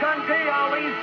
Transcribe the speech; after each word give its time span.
Sunday 0.00 0.48
Ali's 0.48 0.94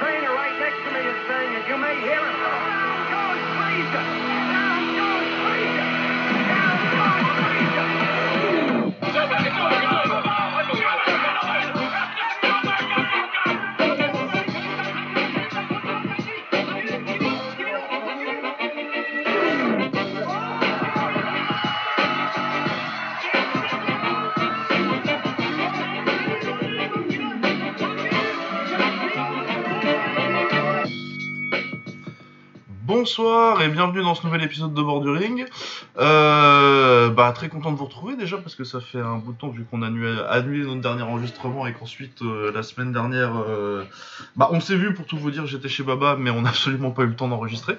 Bonsoir 33.06 33.62
et 33.62 33.70
bienvenue 33.70 34.02
dans 34.02 34.16
ce 34.16 34.26
nouvel 34.26 34.42
épisode 34.42 34.74
de 34.74 34.82
Borduring. 34.82 35.46
Euh, 36.00 37.12
bah, 37.12 37.32
très 37.34 37.50
content 37.50 37.72
de 37.72 37.78
vous 37.78 37.86
retrouver 37.86 38.16
déjà 38.16 38.40
parce 38.40 38.56
que 38.56 38.64
ça 38.64 38.82
fait 38.82 39.00
un 39.00 39.18
bout 39.18 39.34
de 39.34 39.38
temps 39.38 39.50
vu 39.50 39.64
qu'on 39.64 39.84
a 39.84 39.88
annulé, 39.90 40.18
annulé 40.28 40.66
notre 40.66 40.82
dernier 40.82 41.04
enregistrement 41.04 41.68
et 41.68 41.74
qu'ensuite 41.74 42.24
euh, 42.24 42.52
la 42.52 42.64
semaine 42.64 42.92
dernière, 42.92 43.40
euh, 43.48 43.84
bah, 44.36 44.50
on 44.52 44.60
s'est 44.60 44.76
vu 44.76 44.96
pour 44.96 45.06
tout 45.06 45.20
vous 45.20 45.30
dire, 45.30 45.46
j'étais 45.46 45.70
chez 45.70 45.84
Baba 45.84 46.16
mais 46.20 46.32
on 46.32 46.42
n'a 46.42 46.50
absolument 46.50 46.90
pas 46.90 47.04
eu 47.04 47.06
le 47.06 47.16
temps 47.16 47.28
d'enregistrer. 47.28 47.78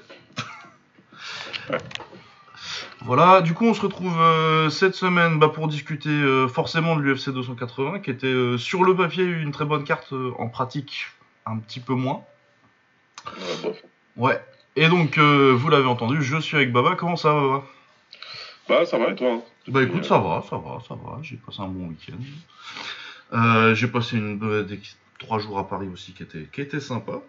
Voilà, 3.01 3.41
du 3.41 3.53
coup 3.53 3.67
on 3.67 3.75
se 3.75 3.83
retrouve 3.83 4.17
euh, 4.21 4.71
cette 4.71 4.95
semaine 4.95 5.41
bah, 5.41 5.49
pour 5.49 5.67
discuter 5.67 6.09
euh, 6.09 6.47
forcément 6.47 6.95
de 6.95 7.03
l'UFC 7.03 7.31
280 7.31 7.99
qui 7.99 8.11
était 8.11 8.29
euh, 8.29 8.59
sur 8.59 8.85
le 8.85 8.95
papier 8.95 9.25
une 9.25 9.51
très 9.51 9.65
bonne 9.65 9.83
carte, 9.83 10.15
en 10.39 10.49
pratique 10.49 11.09
un 11.47 11.59
petit 11.59 11.81
peu 11.81 11.95
moins. 11.95 12.23
Ouais. 14.17 14.41
Et 14.77 14.89
donc, 14.89 15.19
euh, 15.19 15.55
vous 15.57 15.69
l'avez 15.71 15.87
entendu, 15.87 16.23
je 16.23 16.37
suis 16.39 16.57
avec 16.57 16.73
Baba. 16.73 16.95
Comment 16.97 17.17
ça 17.17 17.33
va, 17.33 17.41
Baba? 17.41 17.65
Bah, 18.69 18.85
ça 18.87 18.99
va 18.99 19.11
et 19.11 19.15
toi? 19.15 19.33
Hein 19.35 19.43
Bah 19.69 19.83
écoute, 19.83 20.05
ça 20.05 20.19
va, 20.19 20.43
ça 20.49 20.57
va, 20.57 20.79
ça 20.87 20.95
va. 20.95 21.19
J'ai 21.23 21.37
passé 21.37 21.61
un 21.61 21.69
bon 21.69 21.89
week-end. 21.89 22.17
Euh, 23.33 23.75
j'ai 23.75 23.89
passé 23.89 24.17
une, 24.17 24.39
euh, 24.45 24.63
des- 24.65 24.81
trois 25.19 25.39
jours 25.39 25.59
à 25.59 25.67
Paris 25.69 25.89
aussi 25.93 26.13
qui 26.13 26.23
était, 26.23 26.49
qui 26.53 26.61
était 26.61 26.81
sympa. 26.81 27.21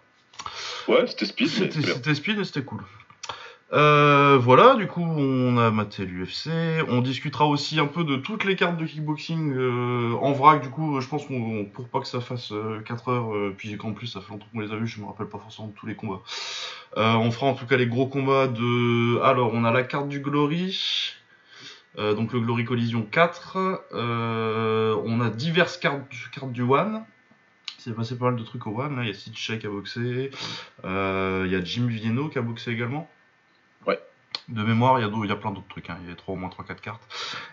Ouais, 0.88 1.06
c'était 1.06 1.24
speed. 1.26 1.48
C'était 1.48 2.14
speed 2.14 2.38
et 2.38 2.44
c'était 2.44 2.62
cool. 2.62 2.82
Euh, 3.72 4.38
voilà, 4.40 4.76
du 4.76 4.86
coup, 4.86 5.02
on 5.02 5.58
a 5.58 5.70
maté 5.70 6.06
l'UFC. 6.06 6.48
On 6.88 7.02
discutera 7.02 7.46
aussi 7.46 7.78
un 7.78 7.86
peu 7.86 8.02
de 8.04 8.16
toutes 8.16 8.44
les 8.44 8.56
cartes 8.56 8.78
de 8.78 8.86
kickboxing 8.86 9.52
euh, 9.54 10.14
en 10.20 10.32
vrac. 10.32 10.62
Du 10.62 10.70
coup, 10.70 11.00
je 11.00 11.06
pense 11.08 11.26
qu'on 11.26 11.66
pour 11.66 11.88
pas 11.88 12.00
que 12.00 12.06
ça 12.06 12.20
fasse 12.20 12.52
4 12.86 13.08
heures, 13.10 13.52
puis 13.58 13.76
qu'en 13.76 13.92
plus 13.92 14.06
ça 14.06 14.20
fait 14.22 14.30
longtemps 14.32 14.46
qu'on 14.52 14.60
les 14.60 14.72
a 14.72 14.76
vus, 14.76 14.86
je 14.86 15.00
me 15.00 15.06
rappelle 15.06 15.28
pas 15.28 15.38
forcément 15.38 15.68
de 15.68 15.74
tous 15.74 15.86
les 15.86 15.94
combats. 15.94 16.20
Euh, 16.96 17.12
on 17.14 17.30
fera 17.30 17.46
en 17.46 17.54
tout 17.54 17.66
cas 17.66 17.76
les 17.76 17.86
gros 17.86 18.06
combats 18.06 18.48
de. 18.48 19.20
Alors, 19.20 19.52
on 19.54 19.64
a 19.64 19.70
la 19.70 19.82
carte 19.82 20.08
du 20.08 20.20
Glory. 20.20 21.14
euh, 21.98 22.14
donc 22.14 22.32
le 22.32 22.40
Glory 22.40 22.64
Collision 22.64 23.02
4. 23.02 23.84
Euh, 23.94 24.96
on 25.04 25.20
a 25.20 25.30
diverses 25.30 25.76
cartes, 25.76 26.06
cartes 26.32 26.52
du 26.52 26.62
One. 26.62 27.04
Il 27.78 27.82
s'est 27.82 27.92
passé 27.92 28.16
pas 28.18 28.26
mal 28.26 28.36
de 28.36 28.42
trucs 28.42 28.66
au 28.66 28.80
One. 28.80 28.96
Là, 28.96 29.02
il 29.02 29.08
y 29.08 29.10
a 29.10 29.14
Sid 29.14 29.36
Sheik 29.36 29.60
qui 29.60 29.66
a 29.66 29.70
boxé. 29.70 30.30
Euh, 30.84 31.44
Il 31.46 31.52
y 31.52 31.56
a 31.56 31.62
Jim 31.62 31.86
Vienno 31.86 32.28
qui 32.28 32.38
a 32.38 32.42
boxé 32.42 32.72
également. 32.72 33.08
Ouais. 33.86 34.00
De 34.48 34.62
mémoire, 34.62 34.98
il 34.98 35.02
y 35.02 35.04
a, 35.04 35.08
d'au- 35.08 35.24
il 35.24 35.28
y 35.28 35.32
a 35.32 35.36
plein 35.36 35.50
d'autres 35.52 35.68
trucs. 35.68 35.88
hein. 35.90 35.98
Il 36.02 36.08
y 36.08 36.12
a 36.12 36.16
trois, 36.16 36.34
au 36.34 36.36
moins 36.38 36.48
3-4 36.50 36.80
cartes. 36.80 37.02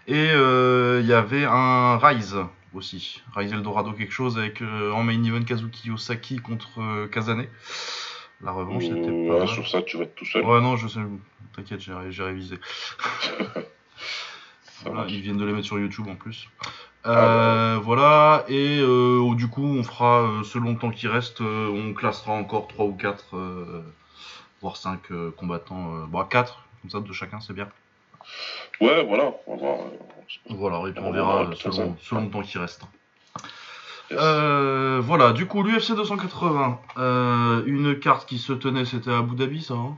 Et 0.07 0.29
euh, 0.31 0.99
il 1.03 1.07
y 1.07 1.13
avait 1.13 1.45
un 1.45 1.97
Rise 1.97 2.37
aussi. 2.73 3.21
Rise 3.35 3.53
Eldorado 3.53 3.91
quelque 3.93 4.11
chose 4.13 4.37
avec 4.37 4.61
euh, 4.61 4.91
en 4.91 5.03
main 5.03 5.21
event 5.23 5.43
Kazuki 5.43 5.91
Osaki 5.91 6.37
contre 6.37 7.05
Kazane. 7.07 7.45
La 8.45 8.51
revanche, 8.51 8.83
c'était 8.83 9.27
pas 9.27 9.39
ouais, 9.39 9.47
sur 9.47 9.67
ça, 9.67 9.81
tu 9.81 9.97
vas 9.97 10.03
être 10.03 10.15
tout 10.15 10.25
seul. 10.25 10.45
Ouais, 10.45 10.61
non, 10.61 10.77
je 10.77 10.87
sais. 10.87 10.99
T'inquiète, 11.55 11.81
j'ai 11.81 12.23
révisé. 12.23 12.59
Voilà, 14.83 15.05
ils 15.07 15.21
viennent 15.21 15.37
de 15.37 15.45
les 15.45 15.53
mettre 15.53 15.65
sur 15.65 15.79
YouTube 15.79 16.07
en 16.07 16.15
plus. 16.15 16.47
Ah, 17.03 17.09
Euh, 17.09 17.79
voilà, 17.81 18.45
et 18.47 18.79
euh, 18.81 19.33
du 19.35 19.47
coup, 19.47 19.63
on 19.63 19.81
fera, 19.83 20.21
euh, 20.21 20.43
selon 20.43 20.73
le 20.73 20.77
temps 20.77 20.91
qui 20.91 21.07
reste, 21.07 21.41
on 21.41 21.93
classera 21.93 22.33
encore 22.33 22.67
3 22.67 22.85
ou 22.85 22.93
4, 22.93 23.35
euh, 23.35 23.81
voire 24.61 24.77
5 24.77 25.01
combattants. 25.37 26.05
Bon, 26.07 26.23
4, 26.23 26.63
comme 26.81 26.91
ça, 26.91 26.99
de 26.99 27.13
chacun, 27.13 27.39
c'est 27.39 27.53
bien. 27.53 27.67
Ouais, 28.79 29.03
voilà. 29.05 29.33
On 29.47 29.55
va 29.55 29.61
voir. 29.61 29.77
Voilà, 30.49 30.89
et 30.89 30.91
puis 30.91 31.03
on 31.03 31.11
verra 31.11 31.49
selon 31.55 32.25
le 32.25 32.29
temps 32.29 32.41
qui 32.41 32.57
reste. 32.57 32.83
Euh, 34.11 35.01
voilà, 35.03 35.33
du 35.33 35.45
coup, 35.45 35.63
l'UFC 35.63 35.95
280, 35.95 36.79
euh, 36.97 37.63
une 37.65 37.99
carte 37.99 38.27
qui 38.27 38.37
se 38.37 38.53
tenait, 38.53 38.85
c'était 38.85 39.11
à 39.11 39.19
Abu 39.19 39.35
Dhabi, 39.35 39.61
ça, 39.61 39.73
hein 39.73 39.97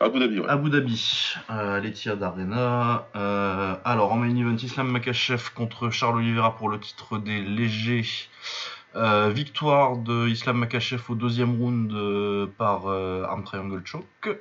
Abu 0.00 0.18
Dhabi, 0.18 0.40
ouais. 0.40 0.48
Abu 0.48 0.70
Dhabi, 0.70 1.34
euh, 1.50 1.78
l'Etihad 1.80 2.22
Arena. 2.22 3.06
Euh, 3.16 3.74
alors, 3.84 4.12
en 4.12 4.16
main 4.16 4.34
event, 4.34 4.56
Islam 4.56 4.88
Makachev 4.90 5.50
contre 5.54 5.90
Charles 5.90 6.16
Oliveira 6.16 6.56
pour 6.56 6.70
le 6.70 6.80
titre 6.80 7.18
des 7.18 7.40
légers. 7.42 8.06
Victoire 8.94 9.98
de 9.98 10.26
Islam 10.26 10.56
Makachev 10.58 11.02
au 11.10 11.14
deuxième 11.14 11.60
round 11.60 11.94
par 12.58 12.88
arm 12.88 13.44
triangle 13.44 13.82
choke. 13.84 14.40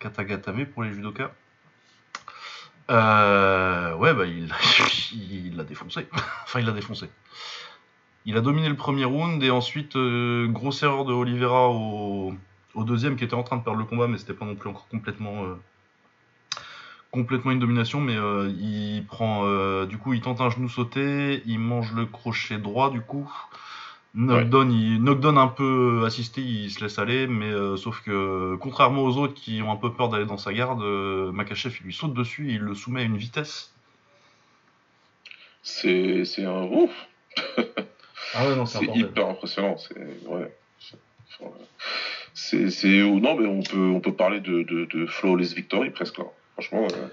Katagatame 0.00 0.66
pour 0.66 0.82
les 0.82 0.92
judokas. 0.92 1.30
Euh, 2.92 3.94
ouais, 3.94 4.12
bah 4.12 4.26
il 4.26 5.56
l'a 5.56 5.64
défoncé. 5.64 6.06
enfin, 6.44 6.60
il 6.60 6.66
l'a 6.66 6.72
défoncé. 6.72 7.08
Il 8.24 8.36
a 8.36 8.40
dominé 8.40 8.68
le 8.68 8.76
premier 8.76 9.04
round 9.04 9.42
et 9.42 9.50
ensuite, 9.50 9.96
euh, 9.96 10.46
grosse 10.46 10.82
erreur 10.82 11.04
de 11.04 11.12
Oliveira 11.12 11.70
au, 11.70 12.34
deuxième 12.76 13.16
qui 13.16 13.24
était 13.24 13.34
en 13.34 13.42
train 13.42 13.56
de 13.56 13.62
perdre 13.62 13.78
le 13.78 13.84
combat, 13.84 14.06
mais 14.06 14.18
c'était 14.18 14.34
pas 14.34 14.44
non 14.44 14.54
plus 14.54 14.68
encore 14.68 14.86
complètement 14.88 15.44
euh, 15.44 15.54
complètement 17.10 17.50
une 17.50 17.58
domination. 17.58 18.00
Mais 18.00 18.16
euh, 18.16 18.52
il 18.60 19.04
prend, 19.06 19.44
du 19.86 19.98
coup, 19.98 20.12
il 20.12 20.20
tente 20.20 20.40
un 20.40 20.50
genou 20.50 20.68
sauté, 20.68 21.42
il 21.46 21.58
mange 21.58 21.92
le 21.94 22.06
crochet 22.06 22.58
droit, 22.58 22.90
du 22.90 23.00
coup. 23.00 23.30
Knockdown, 24.14 24.70
il, 24.70 25.02
knockdown 25.02 25.38
un 25.38 25.48
peu 25.48 26.02
assisté, 26.04 26.42
il 26.42 26.70
se 26.70 26.82
laisse 26.84 26.98
aller, 26.98 27.26
mais 27.26 27.50
euh, 27.50 27.76
sauf 27.76 28.02
que 28.02 28.56
contrairement 28.56 29.04
aux 29.04 29.16
autres 29.16 29.32
qui 29.32 29.62
ont 29.62 29.72
un 29.72 29.76
peu 29.76 29.90
peur 29.92 30.10
d'aller 30.10 30.26
dans 30.26 30.36
sa 30.36 30.52
garde, 30.52 30.82
euh, 30.82 31.32
Makachev 31.32 31.74
il 31.80 31.86
lui 31.86 31.94
saute 31.94 32.12
dessus 32.12 32.50
et 32.50 32.54
il 32.54 32.60
le 32.60 32.74
soumet 32.74 33.00
à 33.00 33.04
une 33.04 33.16
vitesse. 33.16 33.72
C'est 35.62 36.24
c'est 36.26 36.44
un 36.44 36.62
ouf. 36.64 36.90
Ah 38.34 38.46
ouais, 38.46 38.56
non, 38.56 38.66
C'est 38.66 38.84
hyper 38.84 39.28
impressionnant. 39.28 39.76
C'est 39.78 39.96
ouais. 40.26 40.54
C'est- 42.34 42.86
non 42.86 43.36
mais 43.38 43.46
on 43.46 43.62
peut 43.62 43.90
on 43.90 44.00
peut 44.00 44.14
parler 44.14 44.40
de 44.40 44.62
de, 44.62 44.84
de 44.86 45.06
flawless 45.06 45.54
victory 45.54 45.90
presque 45.90 46.18
là. 46.18 46.24
Franchement. 46.54 46.86
euh, 46.92 47.08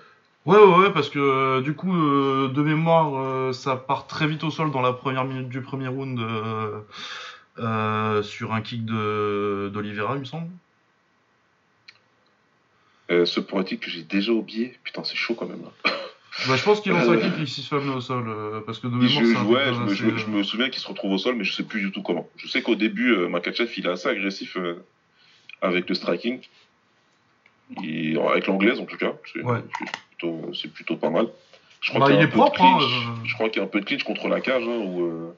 Ouais, 0.46 0.58
ouais, 0.58 0.78
ouais, 0.80 0.94
parce 0.94 1.10
que 1.10 1.20
euh, 1.20 1.62
du 1.62 1.76
coup, 1.76 1.94
euh, 1.96 2.50
de 2.50 2.62
mémoire, 2.62 3.14
euh, 3.16 3.54
ça 3.54 3.76
part 3.76 4.08
très 4.08 4.26
vite 4.26 4.44
au 4.44 4.50
sol 4.50 4.72
dans 4.72 4.82
la 4.82 4.94
première 4.94 5.26
minute 5.26 5.50
du 5.50 5.62
premier 5.62 5.88
round 5.88 6.20
sur 8.24 8.54
un 8.54 8.62
kick 8.62 8.86
de 8.86 9.70
d'Olivera, 9.74 10.16
il 10.16 10.22
me 10.22 10.26
semble. 10.26 10.50
ce 13.10 13.40
poétique 13.40 13.82
que 13.82 13.90
j'ai 13.90 14.04
déjà 14.04 14.32
oublié. 14.32 14.78
Putain, 14.84 15.04
c'est 15.04 15.18
chaud 15.18 15.36
quand 15.36 15.48
même. 15.48 15.62
Là. 15.62 15.92
Bah, 16.48 16.56
je 16.56 16.64
pense 16.64 16.80
qu'il 16.80 16.94
lance 16.94 17.10
un 17.10 17.18
kick 17.18 17.34
et 17.38 17.42
il 17.42 17.48
s'y 17.50 17.62
se 17.62 17.68
fait 17.68 17.76
au 17.90 18.00
sol, 18.00 18.64
parce 18.66 18.80
que 18.80 18.88
de 18.88 18.94
Je, 19.06 19.20
mémoire, 19.22 19.42
un 19.42 19.46
ouais, 19.46 19.74
je, 19.74 19.82
me, 19.82 19.88
je, 19.94 20.04
assez, 20.06 20.12
me, 20.14 20.18
je 20.18 20.28
me 20.28 20.44
souviens 20.44 20.70
qu'il 20.70 20.80
se 20.82 20.88
retrouve 20.88 21.12
au 21.12 21.18
sol, 21.18 21.36
mais 21.36 21.44
je 21.44 21.52
sais 21.52 21.64
plus 21.64 21.82
du 21.82 21.92
tout 21.92 22.02
comment. 22.02 22.30
Je 22.38 22.48
sais 22.48 22.62
qu'au 22.62 22.76
début, 22.76 23.14
Makachev, 23.28 23.70
il 23.76 23.86
est 23.86 23.90
assez 23.90 24.08
agressif 24.08 24.56
avec 25.62 25.90
le 25.90 25.96
striking. 25.96 26.40
Il- 27.84 28.18
avec 28.20 28.48
l'anglaise, 28.48 28.80
en 28.80 28.86
tout 28.86 28.96
cas. 28.96 29.14
Ouais. 29.44 29.60
C'est 30.20 30.28
plutôt, 30.28 30.54
c'est 30.54 30.74
plutôt 30.74 30.96
pas 30.98 31.10
mal. 31.10 31.28
Je 31.82 31.92
Bah, 32.02 32.08
qu'il 32.08 32.16
y 32.16 32.20
a 32.20 32.22
un 32.22 32.24
est 32.26 32.28
peu 32.28 32.38
de 32.38 32.42
propre, 32.42 32.62
hein, 32.62 32.78
clinch. 32.78 32.92
euh. 32.92 33.26
Je 33.26 33.34
crois 33.36 33.50
qu'il 33.50 33.58
y 33.60 33.62
a 33.62 33.66
un 33.66 33.70
peu 33.70 33.80
de 33.80 33.86
clinch 33.86 34.04
contre 34.04 34.28
la 34.28 34.42
cage. 34.42 34.64
Hein, 34.64 34.82
où, 34.84 35.04
euh, 35.06 35.36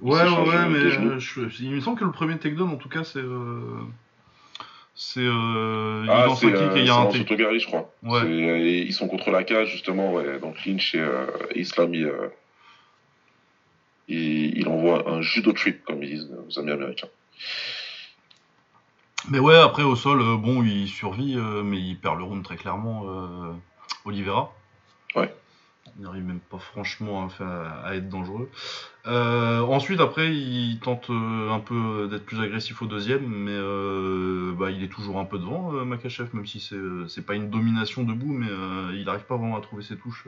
Ouais, 0.00 0.22
ouais, 0.22 0.68
mais 0.68 0.78
euh, 0.78 1.18
je- 1.18 1.62
il 1.62 1.70
me 1.70 1.80
semble 1.80 1.98
que 1.98 2.04
le 2.04 2.10
premier 2.10 2.36
takedown, 2.38 2.70
en 2.70 2.76
tout 2.76 2.88
cas, 2.88 3.04
c'est. 3.04 3.20
Euh, 3.20 3.80
c'est. 4.94 5.20
Il 5.20 6.06
Ah, 6.10 6.26
lance 6.26 6.42
un 6.42 6.50
kick 6.50 6.76
et 6.76 6.80
il 6.80 6.86
y 6.86 6.90
a 6.90 6.96
un 6.96 7.10
je 7.10 7.66
crois. 7.66 7.92
Ouais. 8.02 8.26
Et 8.28 8.82
ils 8.82 8.92
sont 8.92 9.06
contre 9.08 9.30
la 9.30 9.44
cage, 9.44 9.70
justement, 9.70 10.12
ouais, 10.14 10.38
dans 10.40 10.48
le 10.48 10.54
clinch, 10.54 10.94
et 10.94 11.04
Islam, 11.54 11.94
il, 11.94 12.10
il, 14.08 14.58
il 14.58 14.68
envoie 14.68 15.08
un 15.08 15.20
judo 15.22 15.52
trip, 15.52 15.84
comme 15.84 16.02
ils 16.02 16.10
disent 16.10 16.30
aux 16.48 16.58
amis 16.58 16.72
américains. 16.72 17.08
Mais 19.30 19.38
ouais, 19.38 19.56
après 19.56 19.84
au 19.84 19.96
sol, 19.96 20.18
bon, 20.38 20.62
il 20.64 20.88
survit, 20.88 21.36
mais 21.36 21.78
il 21.78 21.96
perd 21.98 22.18
le 22.18 22.24
round 22.24 22.42
très 22.44 22.56
clairement. 22.56 23.04
Oliveira. 24.04 24.52
Ouais. 25.14 25.32
Il 25.96 26.02
n'arrive 26.02 26.24
même 26.24 26.40
pas 26.40 26.58
franchement 26.58 27.28
à, 27.40 27.94
être 27.94 28.08
dangereux. 28.08 28.50
Euh, 29.06 29.60
ensuite, 29.60 30.00
après, 30.00 30.34
il 30.34 30.80
tente 30.80 31.10
euh, 31.10 31.50
un 31.50 31.60
peu 31.60 32.08
d'être 32.10 32.24
plus 32.24 32.40
agressif 32.40 32.82
au 32.82 32.86
deuxième, 32.86 33.26
mais 33.26 33.52
euh, 33.52 34.52
bah, 34.58 34.70
il 34.70 34.82
est 34.82 34.88
toujours 34.88 35.18
un 35.18 35.24
peu 35.24 35.38
devant, 35.38 35.74
euh, 35.74 35.84
Makachev, 35.84 36.30
même 36.32 36.46
si 36.46 36.58
c'est 36.58 36.76
c'est 37.08 37.24
pas 37.24 37.34
une 37.34 37.50
domination 37.50 38.02
debout, 38.02 38.32
mais 38.32 38.48
il 38.94 39.04
n'arrive 39.04 39.24
pas 39.24 39.36
vraiment 39.36 39.56
à 39.56 39.60
trouver 39.60 39.82
ses 39.82 39.96
touches, 39.96 40.26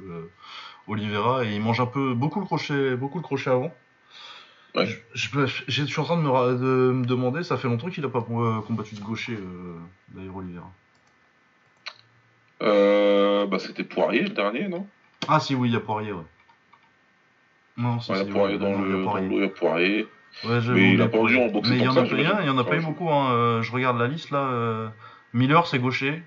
Oliveira, 0.86 1.44
et 1.44 1.54
il 1.54 1.60
mange 1.60 1.80
un 1.80 1.86
peu 1.86 2.14
beaucoup 2.14 2.40
le 2.40 2.46
crochet, 2.46 2.94
beaucoup 2.96 3.18
le 3.18 3.24
crochet 3.24 3.50
avant. 3.50 3.74
Ouais. 4.74 4.86
Je, 4.86 5.28
je, 5.46 5.64
je 5.68 5.84
suis 5.84 6.00
en 6.00 6.04
train 6.04 6.18
de 6.18 6.22
me, 6.22 6.58
de 6.58 6.92
me 6.92 7.06
demander, 7.06 7.42
ça 7.42 7.56
fait 7.56 7.66
longtemps 7.66 7.88
qu'il 7.88 8.04
a 8.04 8.10
pas 8.10 8.20
combattu 8.20 8.94
de 8.94 9.00
gaucher, 9.00 9.38
d'ailleurs, 10.10 10.36
Oliveira. 10.36 10.70
Euh, 12.62 13.46
bah, 13.46 13.58
c'était 13.58 13.84
Poirier 13.84 14.22
le 14.22 14.30
dernier, 14.30 14.68
non? 14.68 14.86
Ah 15.28 15.40
si, 15.40 15.54
oui, 15.54 15.68
il 15.68 15.72
y 15.72 15.76
a 15.76 15.80
Poirier, 15.80 16.12
ouais. 16.12 16.22
Non, 17.76 18.00
si, 18.00 18.12
Ouais, 18.12 18.24
si, 18.24 18.30
Poirier 18.30 18.58
dans 18.58 18.70
non, 18.70 18.84
il 18.84 18.90
y 18.90 18.92
a 18.92 18.96
le, 18.96 19.04
dans 19.04 19.18
il 19.18 19.40
y 19.40 19.44
a 19.44 19.48
Poirier. 19.48 20.08
Ouais, 20.44 20.60
Mais 20.74 20.92
il 20.92 21.00
a 21.00 21.04
en 21.04 21.08
boxer 21.08 21.70
Mais 21.70 21.76
il 21.78 21.84
y 21.84 21.88
en 21.88 21.92
a, 21.92 21.94
ça, 21.94 22.10
pas- 22.10 22.16
il 22.16 22.24
y 22.24 22.28
en 22.28 22.36
a- 22.36 22.42
il 22.42 22.46
y 22.46 22.50
en 22.50 22.58
a 22.58 22.64
pas 22.64 22.76
eu 22.76 22.80
beaucoup, 22.80 23.10
hein. 23.10 23.30
euh, 23.32 23.62
Je 23.62 23.72
regarde 23.72 23.98
la 23.98 24.06
liste, 24.06 24.30
là. 24.30 24.38
euh, 24.50 24.88
Miller, 25.32 25.66
c'est 25.66 25.78
gaucher. 25.78 26.22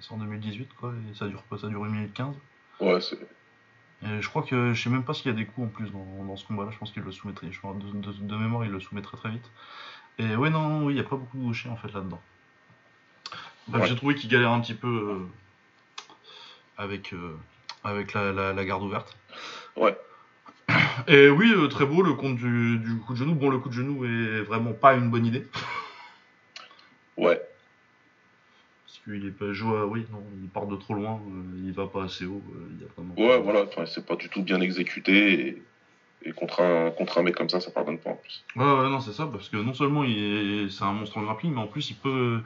C'est 0.00 0.12
en 0.12 0.18
2018, 0.18 0.72
quoi, 0.74 0.92
et 1.10 1.14
ça 1.14 1.26
dure 1.28 1.42
pas, 1.42 1.58
ça 1.58 1.68
dure 1.68 1.84
1 1.84 1.88
minute 1.88 2.12
15. 2.14 2.34
Ouais, 2.80 3.00
c'est. 3.00 3.18
Et 4.04 4.20
je 4.20 4.28
crois 4.28 4.42
que 4.42 4.72
je 4.72 4.82
sais 4.82 4.90
même 4.90 5.04
pas 5.04 5.14
s'il 5.14 5.26
y 5.26 5.34
a 5.34 5.36
des 5.36 5.44
coups 5.44 5.68
en 5.68 5.70
plus 5.70 5.90
dans, 5.92 6.24
dans 6.24 6.36
ce 6.36 6.44
combat-là. 6.46 6.70
Je 6.72 6.78
pense 6.78 6.90
qu'il 6.90 7.02
le 7.02 7.12
soumettrait. 7.12 7.48
Je 7.52 7.58
crois, 7.58 7.74
de, 7.74 7.98
de- 7.98 8.12
de 8.26 8.36
mémoire, 8.36 8.64
il 8.64 8.72
le 8.72 8.80
soumettrait 8.80 9.16
très 9.16 9.30
vite. 9.30 9.48
Et 10.18 10.34
ouais, 10.34 10.50
non, 10.50 10.84
oui, 10.86 10.94
il 10.94 10.96
y 10.96 11.00
a 11.00 11.04
pas 11.04 11.16
beaucoup 11.16 11.36
de 11.38 11.42
gauchers 11.44 11.68
en 11.68 11.76
fait 11.76 11.92
là-dedans. 11.92 12.20
Ouais. 13.72 13.86
j'ai 13.86 13.96
trouvé 13.96 14.14
qu'il 14.14 14.28
galère 14.30 14.50
un 14.50 14.60
petit 14.60 14.74
peu 14.74 14.88
euh, 14.88 15.18
avec, 16.78 17.12
euh, 17.12 17.36
avec 17.84 18.12
la, 18.12 18.32
la- 18.32 18.52
la 18.52 18.64
garde 18.64 18.82
ouverte. 18.82 19.16
Ouais. 19.76 19.96
Et 21.08 21.28
oui, 21.28 21.52
euh, 21.54 21.68
très 21.68 21.86
beau 21.86 22.02
le 22.02 22.14
compte 22.14 22.36
du, 22.36 22.78
du 22.78 22.96
coup 22.98 23.12
de 23.14 23.18
genou. 23.18 23.34
Bon, 23.34 23.50
le 23.50 23.58
coup 23.58 23.68
de 23.68 23.74
genou 23.74 24.04
est 24.04 24.42
vraiment 24.42 24.72
pas 24.72 24.94
une 24.94 25.10
bonne 25.10 25.26
idée. 25.26 25.46
Ouais. 27.16 27.40
Parce 28.86 29.00
qu'il 29.04 29.26
est 29.26 29.30
pas 29.30 29.52
joué. 29.52 29.80
Oui, 29.82 30.06
non, 30.12 30.22
il 30.42 30.48
part 30.48 30.66
de 30.66 30.76
trop 30.76 30.94
loin. 30.94 31.20
il 31.64 31.72
va 31.72 31.86
pas 31.86 32.04
assez 32.04 32.26
haut. 32.26 32.42
il 32.70 32.80
y 32.80 32.84
a 32.84 32.88
vraiment 32.96 33.14
Ouais, 33.16 33.40
voilà. 33.40 33.62
Enfin, 33.64 33.86
c'est 33.86 34.04
pas 34.06 34.16
du 34.16 34.28
tout 34.28 34.42
bien 34.42 34.60
exécuté. 34.60 35.48
Et, 35.48 35.62
et 36.24 36.32
contre, 36.32 36.60
un, 36.62 36.90
contre 36.90 37.18
un 37.18 37.22
mec 37.22 37.34
comme 37.34 37.48
ça, 37.48 37.60
ça 37.60 37.70
pardonne 37.70 37.98
pas 37.98 38.10
en 38.10 38.16
plus. 38.16 38.44
Ouais, 38.56 38.64
ouais, 38.64 38.88
non, 38.88 39.00
c'est 39.00 39.12
ça, 39.12 39.26
parce 39.26 39.48
que 39.48 39.56
non 39.56 39.74
seulement 39.74 40.04
il 40.04 40.18
est, 40.66 40.70
c'est 40.70 40.84
un 40.84 40.92
monstre 40.92 41.18
en 41.18 41.22
grappling, 41.22 41.52
mais 41.54 41.60
en 41.60 41.66
plus 41.66 41.90
il 41.90 41.96
peut. 41.96 42.40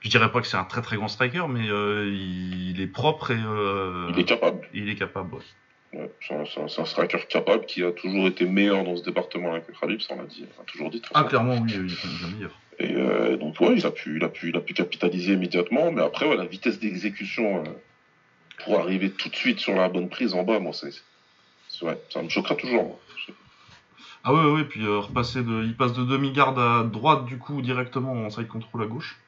Je 0.00 0.08
dirais 0.08 0.30
pas 0.32 0.40
que 0.40 0.46
c'est 0.46 0.56
un 0.56 0.64
très 0.64 0.82
très 0.82 0.96
grand 0.96 1.08
striker, 1.08 1.44
mais 1.48 1.68
euh, 1.68 2.10
il 2.12 2.80
est 2.80 2.86
propre 2.86 3.30
et. 3.30 3.38
euh, 3.38 4.10
Il 4.14 4.18
est 4.20 4.24
capable. 4.24 4.66
il 4.74 4.88
est 4.88 4.96
capable, 4.96 5.34
ouais. 5.34 5.40
Ouais, 5.92 6.10
c'est 6.54 6.80
un, 6.80 6.84
striker 6.86 7.18
capable 7.28 7.66
qui 7.66 7.82
a 7.82 7.90
toujours 7.90 8.28
été 8.28 8.44
meilleur 8.46 8.84
dans 8.84 8.96
ce 8.96 9.02
département-là 9.02 9.58
que 9.60 9.72
Khabib, 9.72 10.00
ça 10.00 10.14
on 10.14 10.18
l'a 10.20 10.24
dit, 10.26 10.44
on 10.56 10.60
l'a 10.60 10.64
toujours 10.66 10.88
dit. 10.90 11.02
Ah, 11.14 11.24
clairement, 11.24 11.54
oui, 11.58 11.68
il 11.68 11.92
est 11.92 12.18
bien 12.18 12.28
meilleur. 12.36 12.58
Et 12.78 12.94
euh, 12.94 13.36
donc 13.36 13.60
ouais, 13.60 13.74
il 13.76 13.84
a 13.84 13.90
pu, 13.90 14.16
il 14.16 14.24
a 14.24 14.28
pu, 14.28 14.50
il 14.50 14.56
a 14.56 14.60
pu 14.60 14.72
capitaliser 14.72 15.32
immédiatement, 15.32 15.90
mais 15.90 16.00
après 16.02 16.26
ouais, 16.26 16.36
la 16.36 16.46
vitesse 16.46 16.78
d'exécution 16.78 17.64
pour 18.64 18.78
arriver 18.78 19.10
tout 19.10 19.28
de 19.28 19.34
suite 19.34 19.58
sur 19.58 19.74
la 19.74 19.88
bonne 19.88 20.08
prise 20.08 20.32
en 20.34 20.44
bas, 20.44 20.60
moi 20.60 20.72
c'est, 20.72 20.90
c'est 21.68 21.84
ouais, 21.84 21.98
ça 22.10 22.22
me 22.22 22.28
choquera 22.28 22.54
toujours. 22.54 22.84
moi. 22.84 23.00
Ah, 24.24 24.34
ouais, 24.34 24.40
ouais, 24.40 24.52
ouais, 24.52 24.64
puis 24.64 24.84
euh, 24.84 24.98
repasser 24.98 25.42
de. 25.42 25.64
Il 25.64 25.76
passe 25.76 25.92
de 25.92 26.04
demi-garde 26.04 26.58
à 26.58 26.82
droite, 26.84 27.24
du 27.24 27.38
coup, 27.38 27.62
directement 27.62 28.12
en 28.12 28.30
side 28.30 28.48
control 28.48 28.82
à 28.82 28.86
gauche. 28.86 29.18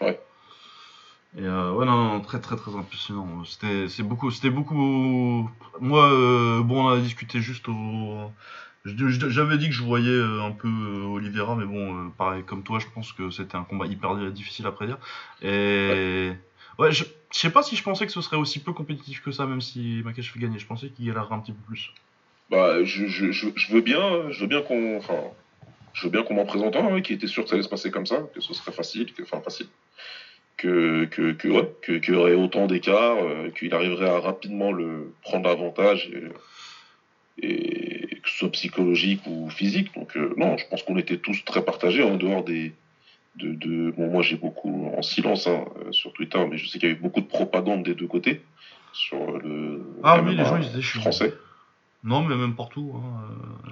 Ouais. 0.00 0.20
Et 1.36 1.42
euh, 1.42 1.72
ouais, 1.72 1.84
non, 1.84 1.96
non, 1.96 2.20
très 2.20 2.40
très 2.40 2.56
très 2.56 2.74
impressionnant. 2.76 3.44
C'était 3.44 3.88
c'est 3.88 4.02
beaucoup. 4.02 4.30
C'était 4.30 4.50
beaucoup. 4.50 5.50
Moi, 5.80 6.12
euh, 6.12 6.62
bon, 6.62 6.86
on 6.86 6.88
a 6.88 6.98
discuté 6.98 7.40
juste 7.40 7.68
au. 7.68 8.30
J'avais 8.84 9.58
dit 9.58 9.66
que 9.66 9.74
je 9.74 9.82
voyais 9.82 10.22
un 10.22 10.52
peu 10.52 10.68
Oliveira, 10.68 11.56
mais 11.56 11.66
bon, 11.66 12.10
pareil, 12.10 12.44
comme 12.44 12.62
toi, 12.62 12.78
je 12.78 12.86
pense 12.94 13.12
que 13.12 13.30
c'était 13.30 13.56
un 13.56 13.64
combat 13.64 13.86
hyper 13.86 14.14
difficile 14.30 14.66
à 14.66 14.72
prédire. 14.72 14.98
Et. 15.42 16.32
Ouais, 16.78 16.92
je, 16.92 17.04
je 17.32 17.38
sais 17.38 17.50
pas 17.50 17.64
si 17.64 17.74
je 17.74 17.82
pensais 17.82 18.06
que 18.06 18.12
ce 18.12 18.20
serait 18.20 18.36
aussi 18.36 18.62
peu 18.62 18.72
compétitif 18.72 19.20
que 19.20 19.32
ça, 19.32 19.46
même 19.46 19.60
si 19.60 20.00
Makachev 20.04 20.32
fait 20.32 20.38
gagner. 20.38 20.60
Je 20.60 20.66
pensais 20.66 20.90
qu'il 20.90 21.06
galérerait 21.06 21.34
un 21.34 21.40
petit 21.40 21.52
peu 21.52 21.62
plus. 21.66 21.92
Bah, 22.50 22.82
je, 22.84 23.06
je, 23.06 23.30
je, 23.30 23.48
je 23.54 23.72
veux 23.72 23.80
bien, 23.82 24.30
je 24.30 24.40
veux 24.40 24.46
bien 24.46 24.62
qu'on, 24.62 24.96
enfin, 24.96 25.20
je 25.92 26.04
veux 26.04 26.10
bien 26.10 26.22
qu'on 26.22 26.34
m'en 26.34 26.46
présente 26.46 26.76
un, 26.76 27.00
qui 27.02 27.12
était 27.12 27.26
sûr 27.26 27.42
que 27.44 27.50
ça 27.50 27.54
allait 27.56 27.62
se 27.62 27.68
passer 27.68 27.90
comme 27.90 28.06
ça, 28.06 28.22
que 28.34 28.40
ce 28.40 28.54
serait 28.54 28.72
facile, 28.72 29.12
que, 29.12 29.22
enfin 29.22 29.40
facile, 29.40 29.66
que, 30.56 31.04
que, 31.06 31.32
que 31.32 31.48
ouais, 31.48 31.70
que, 31.82 31.92
qu'il 31.98 32.14
y 32.14 32.16
aurait 32.16 32.34
autant 32.34 32.66
d'écart, 32.66 33.18
euh, 33.22 33.50
qu'il 33.50 33.74
arriverait 33.74 34.08
à 34.08 34.18
rapidement 34.20 34.72
le 34.72 35.12
prendre 35.22 35.46
l'avantage 35.48 36.10
et, 37.40 37.46
et 37.46 38.20
que 38.20 38.28
ce 38.28 38.38
soit 38.38 38.50
psychologique 38.52 39.20
ou 39.26 39.48
physique. 39.50 39.94
Donc 39.94 40.16
euh, 40.16 40.32
non, 40.36 40.56
je 40.56 40.66
pense 40.68 40.82
qu'on 40.82 40.98
était 40.98 41.18
tous 41.18 41.44
très 41.44 41.62
partagés 41.64 42.02
en 42.02 42.16
dehors 42.16 42.42
des, 42.44 42.72
de, 43.36 43.52
de 43.52 43.90
bon 43.92 44.08
moi 44.08 44.22
j'ai 44.22 44.36
beaucoup 44.36 44.90
en 44.96 45.02
silence 45.02 45.46
hein, 45.46 45.64
euh, 45.84 45.92
sur 45.92 46.12
Twitter, 46.12 46.40
mais 46.50 46.58
je 46.58 46.66
sais 46.66 46.78
qu'il 46.78 46.88
y 46.88 46.92
avait 46.92 47.00
beaucoup 47.00 47.20
de 47.20 47.26
propagande 47.26 47.82
des 47.84 47.94
deux 47.94 48.08
côtés 48.08 48.40
sur 48.92 49.38
le 49.38 49.82
Ah 50.02 50.20
oui, 50.24 50.34
MMA 50.34 50.42
les 50.42 50.48
gens, 50.48 50.56
ils 50.56 50.66
étaient 50.68 50.82
chiants. 50.82 51.02
français. 51.02 51.34
Non, 52.04 52.22
mais 52.22 52.36
même 52.36 52.54
partout. 52.54 52.94
hein, 52.96 53.22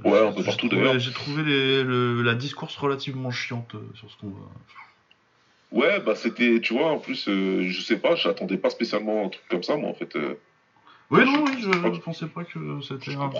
euh, 0.04 0.10
Ouais, 0.10 0.26
un 0.26 0.32
peu 0.32 0.42
partout, 0.42 0.68
d'ailleurs. 0.68 0.98
J'ai 0.98 1.12
trouvé 1.12 1.42
les- 1.42 1.82
le- 1.84 2.22
la 2.22 2.34
discourse 2.34 2.76
relativement 2.76 3.30
chiante 3.30 3.74
euh, 3.74 3.90
sur 3.94 4.10
ce 4.10 4.16
combat. 4.16 4.50
Ouais, 5.72 6.00
bah 6.00 6.14
c'était, 6.14 6.60
tu 6.60 6.74
vois, 6.74 6.90
en 6.92 6.98
plus, 6.98 7.28
euh, 7.28 7.62
je 7.68 7.80
sais 7.80 7.98
pas, 7.98 8.14
j'attendais 8.14 8.56
pas 8.56 8.70
spécialement 8.70 9.26
un 9.26 9.28
truc 9.28 9.44
comme 9.48 9.62
ça, 9.62 9.76
moi, 9.76 9.90
en 9.90 9.94
fait. 9.94 10.14
euh, 10.16 10.34
Oui, 11.10 11.24
non, 11.24 11.44
oui, 11.44 11.60
je 11.60 12.00
pensais 12.00 12.26
pas 12.26 12.44
que 12.44 12.80
c'était 12.80 13.14
un. 13.14 13.30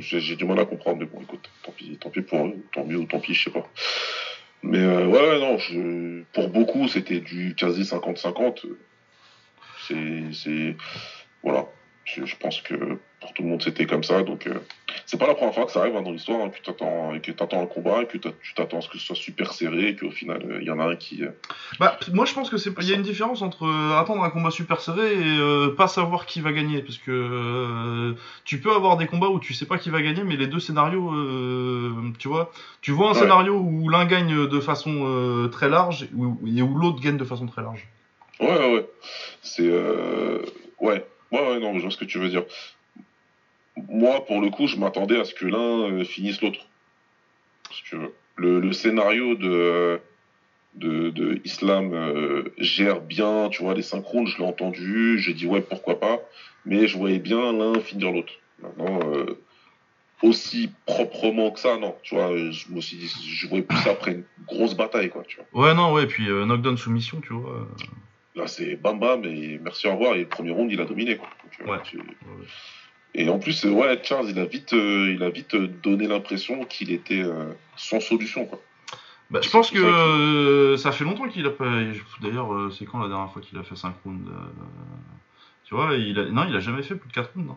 j'ai 0.00 0.36
du 0.36 0.44
mal 0.44 0.58
à 0.60 0.64
comprendre, 0.64 0.98
mais 1.00 1.06
bon, 1.06 1.20
écoute, 1.22 1.50
tant 1.64 1.72
pis, 1.72 1.96
tant 1.98 2.10
pis 2.10 2.22
pour 2.22 2.46
eux, 2.46 2.54
tant 2.72 2.84
mieux 2.84 2.98
ou 2.98 3.04
tant 3.04 3.20
pis, 3.20 3.34
je 3.34 3.44
sais 3.44 3.50
pas. 3.50 3.66
Mais 4.62 4.78
euh, 4.78 5.06
ouais, 5.06 5.40
non, 5.40 5.58
je, 5.58 6.22
pour 6.32 6.48
beaucoup, 6.50 6.86
c'était 6.86 7.20
du 7.20 7.54
quasi 7.54 7.82
50-50. 7.82 8.66
euh, 8.66 8.78
C'est, 9.88 10.32
c'est, 10.32 10.76
voilà, 11.42 11.66
je, 12.04 12.24
je 12.26 12.36
pense 12.36 12.60
que 12.60 12.98
pour 13.20 13.34
tout 13.34 13.42
le 13.42 13.48
monde, 13.48 13.62
c'était 13.62 13.84
comme 13.86 14.02
ça, 14.02 14.22
donc 14.22 14.46
euh, 14.46 14.54
c'est 15.04 15.18
pas 15.18 15.26
la 15.26 15.34
première 15.34 15.52
fois 15.54 15.66
que 15.66 15.72
ça 15.72 15.80
arrive 15.80 15.94
hein, 15.94 16.02
dans 16.02 16.10
l'histoire, 16.10 16.40
hein, 16.40 16.48
que 16.48 16.60
t'attends, 16.64 17.12
que 17.22 17.30
t'attends 17.32 17.62
un 17.62 17.66
combat, 17.66 18.02
et 18.02 18.06
que 18.06 18.16
tu 18.16 18.54
t'attends 18.54 18.78
à 18.78 18.80
ce 18.80 18.88
que 18.88 18.96
ce 18.98 19.04
soit 19.06 19.16
super 19.16 19.52
serré, 19.52 19.88
et 19.88 19.96
qu'au 19.96 20.10
final, 20.10 20.42
euh, 20.48 20.58
il 20.60 20.66
y 20.66 20.70
en 20.70 20.78
a 20.80 20.84
un 20.84 20.96
qui, 20.96 21.22
euh, 21.24 21.28
Bah, 21.78 21.98
moi, 22.14 22.24
je 22.24 22.32
pense 22.32 22.48
que 22.48 22.56
c'est. 22.56 22.70
Il 22.80 22.88
y 22.88 22.92
a 22.92 22.96
une 22.96 23.02
différence 23.02 23.42
entre 23.42 23.64
euh, 23.66 23.98
attendre 23.98 24.24
un 24.24 24.30
combat 24.30 24.50
super 24.50 24.80
serré 24.80 25.12
et 25.12 25.38
euh, 25.38 25.74
pas 25.74 25.86
savoir 25.86 26.24
qui 26.24 26.40
va 26.40 26.52
gagner. 26.52 26.80
Parce 26.80 26.96
que 26.98 27.10
euh, 27.10 28.14
tu 28.44 28.58
peux 28.58 28.72
avoir 28.72 28.96
des 28.96 29.06
combats 29.06 29.28
où 29.28 29.38
tu 29.38 29.52
sais 29.52 29.66
pas 29.66 29.76
qui 29.76 29.90
va 29.90 30.00
gagner, 30.00 30.24
mais 30.24 30.36
les 30.36 30.46
deux 30.46 30.60
scénarios, 30.60 31.12
euh, 31.14 31.92
tu 32.18 32.28
vois, 32.28 32.50
tu 32.80 32.90
vois 32.92 33.08
un 33.10 33.12
Ouais. 33.12 33.18
scénario 33.20 33.54
où 33.58 33.88
l'un 33.90 34.06
gagne 34.06 34.46
de 34.46 34.60
façon 34.60 35.02
euh, 35.04 35.48
très 35.48 35.68
large 35.68 36.04
et 36.04 36.08
où, 36.14 36.38
où 36.42 36.74
l'autre 36.78 37.00
gagne 37.00 37.18
de 37.18 37.24
façon 37.24 37.46
très 37.46 37.60
large. 37.62 37.86
Ouais, 38.40 38.48
ouais, 38.48 38.74
ouais. 38.74 38.86
C'est. 39.42 39.68
Euh... 39.68 40.38
Ouais. 40.80 41.04
Ouais, 41.32 41.40
ouais, 41.46 41.60
non, 41.60 41.74
je 41.76 41.82
vois 41.82 41.90
ce 41.90 41.96
que 41.98 42.04
tu 42.06 42.18
veux 42.18 42.28
dire. 42.28 42.44
Moi, 43.76 44.24
pour 44.26 44.40
le 44.40 44.50
coup, 44.50 44.66
je 44.66 44.76
m'attendais 44.76 45.18
à 45.18 45.24
ce 45.24 45.34
que 45.34 45.46
l'un 45.46 45.90
euh, 45.92 46.04
finisse 46.04 46.40
l'autre. 46.42 46.60
Si 47.72 47.82
tu 47.84 47.96
veux. 47.96 48.12
Le, 48.36 48.60
le 48.60 48.72
scénario 48.72 49.34
de, 49.34 50.00
de, 50.74 51.10
de 51.10 51.40
Islam 51.44 51.92
euh, 51.92 52.44
gère 52.58 53.00
bien, 53.00 53.48
tu 53.50 53.62
vois, 53.62 53.74
les 53.74 53.82
synchrones, 53.82 54.26
je 54.26 54.38
l'ai 54.38 54.44
entendu, 54.44 55.18
j'ai 55.18 55.34
dit 55.34 55.46
ouais, 55.46 55.60
pourquoi 55.60 56.00
pas, 56.00 56.20
mais 56.64 56.86
je 56.86 56.96
voyais 56.96 57.18
bien 57.18 57.52
l'un 57.52 57.78
finir 57.80 58.12
l'autre. 58.12 58.32
Maintenant, 58.60 59.00
euh, 59.04 59.38
aussi 60.22 60.70
proprement 60.86 61.50
que 61.50 61.60
ça, 61.60 61.76
non, 61.78 61.96
tu 62.02 62.14
vois, 62.14 62.36
je 62.36 62.70
me 62.70 62.80
suis 62.80 62.96
dit, 62.96 63.08
je 63.08 63.46
voyais 63.48 63.64
plus 63.64 63.78
ça 63.78 63.92
après 63.92 64.12
une 64.12 64.24
grosse 64.46 64.74
bataille, 64.74 65.08
quoi, 65.10 65.22
tu 65.26 65.38
vois. 65.52 65.68
Ouais, 65.68 65.74
non, 65.74 65.92
ouais, 65.92 66.06
puis 66.06 66.28
euh, 66.28 66.44
knockdown 66.44 66.76
soumission, 66.76 67.20
tu 67.20 67.32
vois. 67.32 67.68
Là, 68.34 68.46
c'est 68.46 68.76
bam 68.76 68.98
bam 69.00 69.24
et 69.24 69.58
merci, 69.62 69.86
au 69.88 69.92
revoir. 69.92 70.14
Et 70.14 70.20
le 70.20 70.28
premier 70.28 70.50
round, 70.52 70.70
il 70.70 70.80
a 70.80 70.84
dominé. 70.84 71.16
Quoi. 71.16 71.28
Ouais. 71.66 71.80
tu- 71.82 71.98
ouais. 71.98 72.04
Et 73.14 73.28
en 73.28 73.38
plus, 73.38 73.64
euh, 73.64 73.70
ouais, 73.70 73.98
Charles, 74.02 74.26
il 74.30 74.38
a 74.38 74.44
vite, 74.44 74.72
euh, 74.72 75.12
il 75.14 75.22
a 75.22 75.30
vite 75.30 75.54
euh, 75.54 75.66
donné 75.82 76.06
l'impression 76.06 76.64
qu'il 76.64 76.92
était 76.92 77.22
euh, 77.22 77.52
sans 77.76 78.00
solution. 78.00 78.46
Quoi. 78.46 78.60
Bah, 79.30 79.40
je 79.42 79.50
pense 79.50 79.70
que 79.70 79.78
ça 79.78 79.82
que- 79.84 80.76
ça 80.78 80.92
fait 80.92 81.04
longtemps 81.04 81.28
qu'il 81.28 81.46
a 81.46 81.50
pas. 81.50 81.68
D'ailleurs, 82.20 82.72
c'est 82.76 82.84
quand 82.84 82.98
la 83.00 83.08
dernière 83.08 83.30
fois 83.32 83.42
qu'il 83.42 83.58
a 83.58 83.62
fait 83.62 83.76
5 83.76 83.94
rounds 84.04 84.28
Tu 85.64 85.74
vois, 85.74 85.94
il 85.94 86.18
a... 86.18 86.24
non, 86.26 86.44
il 86.48 86.54
a 86.56 86.60
jamais 86.60 86.82
fait 86.82 86.94
plus 86.96 87.08
de 87.08 87.12
4 87.14 87.30
rounds. 87.34 87.50
hein. 87.52 87.56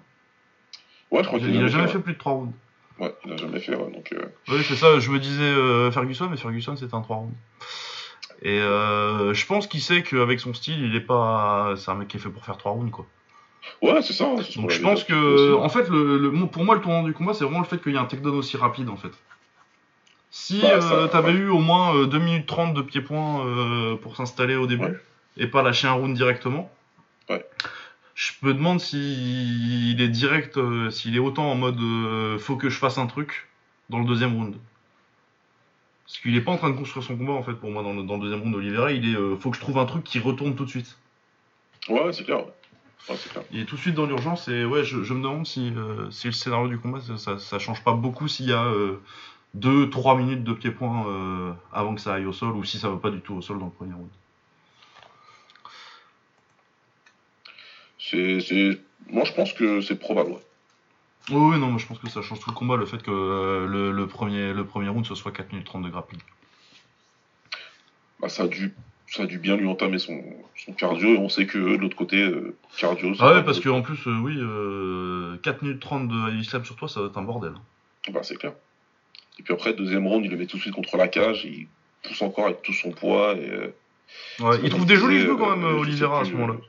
Ouais, 1.11 1.21
je 1.23 1.27
crois 1.27 1.39
qu'il 1.39 1.55
a 1.61 1.65
a 1.65 1.67
jamais 1.67 1.87
fait. 1.87 1.93
fait 1.93 1.99
plus 1.99 2.13
de 2.13 2.17
3 2.19 2.31
rounds. 2.33 2.53
ouais. 2.99 3.05
Ouais, 3.07 3.13
il 3.25 3.33
a 3.33 3.37
jamais 3.37 3.59
fait. 3.59 3.75
Ouais, 3.75 3.91
donc, 3.91 4.11
euh, 4.13 4.25
Oui, 4.49 4.63
c'est 4.63 4.75
ça, 4.75 4.99
je 4.99 5.09
me 5.11 5.19
disais 5.19 5.41
euh, 5.43 5.91
Ferguson, 5.91 6.27
mais 6.29 6.37
Ferguson 6.37 6.75
c'était 6.75 6.93
un 6.95 7.01
3 7.01 7.17
rounds. 7.17 7.33
Et 8.41 8.59
euh, 8.59 9.33
je 9.33 9.45
pense 9.45 9.67
qu'il 9.67 9.81
sait 9.81 10.03
qu'avec 10.03 10.39
son 10.39 10.53
style, 10.53 10.79
il 10.83 10.95
est 10.95 11.01
pas. 11.01 11.73
C'est 11.77 11.89
un 11.91 11.95
mec 11.95 12.07
qui 12.07 12.17
est 12.17 12.19
fait 12.19 12.29
pour 12.29 12.43
faire 12.45 12.57
3 12.57 12.71
rounds, 12.71 12.91
quoi. 12.91 13.05
Ouais, 13.81 14.01
c'est 14.01 14.13
ça. 14.13 14.25
ce 14.41 14.59
Donc 14.59 14.69
je 14.71 14.81
pense 14.81 15.03
que. 15.03 15.55
En 15.55 15.69
fait, 15.69 15.87
le, 15.89 16.17
le- 16.17 16.47
pour 16.47 16.63
moi, 16.65 16.75
le 16.75 16.81
tournant 16.81 17.03
du 17.03 17.13
combat, 17.13 17.33
c'est 17.33 17.43
vraiment 17.43 17.59
le 17.59 17.65
fait 17.65 17.81
qu'il 17.81 17.91
y 17.93 17.95
ait 17.95 17.99
un 17.99 18.05
takedown 18.05 18.35
aussi 18.35 18.57
rapide, 18.57 18.89
en 18.89 18.97
fait. 18.97 19.11
Si 20.31 20.61
Bah, 20.61 20.69
euh, 20.81 21.07
t'avais 21.07 21.31
ouais. 21.33 21.37
eu 21.39 21.49
au 21.49 21.59
moins 21.59 21.95
euh, 21.95 22.05
2 22.07 22.17
minutes 22.19 22.47
30 22.47 22.73
de 22.73 22.81
pied-point 22.81 23.45
euh, 23.45 23.95
pour 23.95 24.15
s'installer 24.15 24.55
au 24.55 24.65
début, 24.67 24.85
Ouais. 24.85 24.99
et 25.37 25.47
pas 25.47 25.61
lâcher 25.61 25.87
un 25.87 25.91
round 25.93 26.15
directement, 26.15 26.71
Ouais. 27.29 27.45
je 28.15 28.31
me 28.41 28.53
demande 28.53 28.79
s'il 28.79 30.01
est 30.01 30.07
direct, 30.07 30.57
euh, 30.57 30.89
s'il 30.89 31.15
est 31.15 31.19
autant 31.19 31.51
en 31.51 31.55
mode 31.55 31.79
euh, 31.79 32.39
faut 32.39 32.55
que 32.57 32.69
je 32.69 32.77
fasse 32.79 32.97
un 32.97 33.05
truc 33.05 33.47
dans 33.89 33.99
le 33.99 34.05
deuxième 34.05 34.35
round. 34.35 34.55
Parce 36.05 36.17
qu'il 36.19 36.35
est 36.35 36.41
pas 36.41 36.51
en 36.51 36.57
train 36.57 36.69
de 36.71 36.75
construire 36.77 37.05
son 37.05 37.15
combat 37.15 37.33
en 37.33 37.43
fait 37.43 37.53
pour 37.53 37.69
moi 37.71 37.81
dans 37.83 37.93
le, 37.93 38.03
dans 38.03 38.15
le 38.15 38.21
deuxième 38.21 38.41
round 38.41 38.55
Oliveira, 38.55 38.91
il 38.91 39.13
est 39.13 39.15
euh, 39.15 39.35
faut 39.37 39.51
que 39.51 39.55
je 39.55 39.61
trouve 39.61 39.77
un 39.77 39.85
truc 39.85 40.03
qui 40.03 40.17
retourne 40.19 40.55
tout 40.55 40.65
de 40.65 40.69
suite. 40.69 40.97
Ouais, 41.89 42.11
c'est 42.11 42.23
clair. 42.23 42.39
Ouais. 43.09 43.15
Il 43.51 43.59
est 43.59 43.65
tout 43.65 43.75
de 43.75 43.81
suite 43.81 43.95
dans 43.95 44.05
l'urgence 44.05 44.47
et 44.47 44.63
ouais 44.63 44.85
je, 44.85 45.03
je 45.03 45.13
me 45.13 45.21
demande 45.21 45.45
si, 45.45 45.73
euh, 45.75 46.09
si 46.09 46.27
le 46.27 46.33
scénario 46.33 46.69
du 46.69 46.79
combat 46.79 46.99
ça, 47.17 47.59
change 47.59 47.83
pas 47.83 47.91
beaucoup 47.91 48.29
s'il 48.29 48.47
y 48.47 48.53
a 48.53 48.63
euh, 48.63 49.01
2-3 49.57 50.17
minutes 50.17 50.43
de 50.43 50.53
pied-point 50.53 51.07
euh, 51.07 51.53
avant 51.71 51.95
que 51.95 52.01
ça 52.01 52.13
aille 52.15 52.25
au 52.25 52.33
sol, 52.33 52.55
ou 52.55 52.63
si 52.63 52.79
ça 52.79 52.89
va 52.89 52.97
pas 52.97 53.11
du 53.11 53.21
tout 53.21 53.35
au 53.35 53.41
sol 53.41 53.59
dans 53.59 53.65
le 53.65 53.71
premier 53.71 53.93
round. 53.93 54.09
C'est. 57.99 58.79
Moi, 59.09 59.25
je 59.25 59.33
pense 59.33 59.53
que 59.53 59.81
c'est 59.81 59.97
probable. 59.97 60.31
ouais. 60.31 60.45
Oui, 61.29 61.35
oui, 61.53 61.59
non, 61.59 61.67
moi 61.67 61.77
je 61.79 61.85
pense 61.85 61.99
que 61.99 62.09
ça 62.09 62.21
change 62.21 62.39
tout 62.41 62.49
le 62.49 62.55
combat, 62.55 62.75
le 62.75 62.85
fait 62.85 63.01
que 63.01 63.11
euh, 63.11 63.65
le, 63.65 63.91
le 63.91 64.07
premier, 64.07 64.51
le 64.53 64.65
premier 64.65 64.89
round 64.89 65.05
ce 65.05 65.15
soit 65.15 65.31
4 65.31 65.51
minutes 65.53 65.67
30 65.67 65.83
de 65.83 65.89
grappling. 65.89 66.19
Bah, 68.19 68.27
ça, 68.27 68.43
a 68.43 68.47
dû, 68.47 68.73
ça 69.15 69.23
a 69.23 69.25
dû 69.27 69.37
bien 69.37 69.55
lui 69.55 69.67
entamer 69.67 69.99
son, 69.99 70.23
son 70.55 70.73
cardio. 70.73 71.13
Et 71.15 71.17
on 71.17 71.29
sait 71.29 71.45
que 71.45 71.57
de 71.57 71.75
l'autre 71.77 71.95
côté, 71.95 72.21
euh, 72.23 72.55
cardio. 72.77 73.13
Ah 73.19 73.33
ouais, 73.35 73.43
parce 73.43 73.59
qu'en 73.59 73.81
plus, 73.81 74.07
euh, 74.07 74.17
oui, 74.21 74.35
euh, 74.39 75.37
4 75.43 75.61
minutes 75.61 75.79
30 75.81 76.07
de 76.07 76.29
heavy 76.29 76.43
slam 76.43 76.65
sur 76.65 76.75
toi, 76.75 76.87
ça 76.87 77.01
va 77.01 77.07
être 77.07 77.17
un 77.17 77.21
bordel. 77.23 77.53
Bah, 78.11 78.21
c'est 78.23 78.37
clair. 78.37 78.53
Et 79.39 79.43
puis 79.43 79.53
après, 79.53 79.73
deuxième 79.73 80.07
round, 80.07 80.25
il 80.25 80.31
le 80.31 80.37
met 80.37 80.45
tout 80.47 80.57
de 80.57 80.61
suite 80.61 80.73
contre 80.73 80.97
la 80.97 81.07
cage. 81.07 81.45
Il 81.45 81.67
pousse 82.03 82.21
encore 82.21 82.45
avec 82.45 82.61
tout 82.63 82.73
son 82.73 82.91
poids. 82.91 83.33
Et, 83.35 83.49
euh, 83.49 83.67
Ouais, 84.39 84.57
il 84.63 84.69
trouve 84.69 84.85
des 84.85 84.95
jolis 84.95 85.21
genoux 85.21 85.37
quand 85.37 85.55
même, 85.55 85.65
euh, 85.65 85.71
je 85.77 85.81
Oliveira, 85.81 86.21
à 86.21 86.25
ce 86.25 86.31
moment-là. 86.33 86.53
euh, 86.53 86.61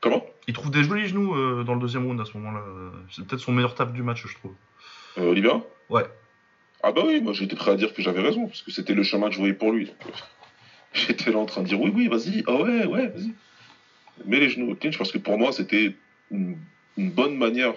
Comment? 0.00 0.24
Il 0.48 0.54
trouve 0.54 0.70
des 0.72 0.82
jolis 0.82 1.06
genoux 1.06 1.34
euh, 1.36 1.62
dans 1.62 1.74
le 1.74 1.80
deuxième 1.80 2.04
round 2.06 2.20
à 2.20 2.24
ce 2.24 2.36
moment-là. 2.38 2.64
euh, 2.66 2.90
C'est 3.10 3.24
peut-être 3.26 3.40
son 3.42 3.52
meilleur 3.52 3.74
tap 3.76 3.92
du 3.92 4.02
match, 4.02 4.26
je 4.26 4.34
trouve. 4.34 4.54
euh, 5.18 5.30
Oliveira? 5.30 5.60
Ouais. 5.88 6.04
Ah 6.82 6.90
bah 6.92 7.02
oui, 7.06 7.20
moi 7.20 7.32
j'étais 7.32 7.54
prêt 7.56 7.72
à 7.72 7.76
dire 7.76 7.92
que 7.94 8.00
j'avais 8.02 8.22
raison, 8.22 8.46
parce 8.46 8.62
que 8.62 8.70
c'était 8.72 8.94
le 8.94 9.02
chemin 9.04 9.26
que 9.28 9.34
je 9.34 9.38
voyais 9.38 9.54
pour 9.54 9.70
lui. 9.70 9.86
donc, 9.86 9.94
euh, 10.06 10.10
J'étais 10.92 11.30
là 11.30 11.38
en 11.38 11.46
train 11.46 11.62
de 11.62 11.68
dire 11.68 11.80
oui, 11.80 11.92
oui, 11.94 12.08
vas-y, 12.08 12.42
ah 12.46 12.54
ouais, 12.54 12.86
ouais, 12.86 13.08
vas-y. 13.08 13.32
Mets 14.26 14.40
les 14.40 14.48
genoux 14.50 14.72
au 14.72 14.74
clinch, 14.74 14.98
parce 14.98 15.12
que 15.12 15.18
pour 15.18 15.38
moi 15.38 15.52
c'était 15.52 15.94
une, 16.30 16.58
une 16.96 17.10
bonne 17.10 17.36
manière 17.36 17.74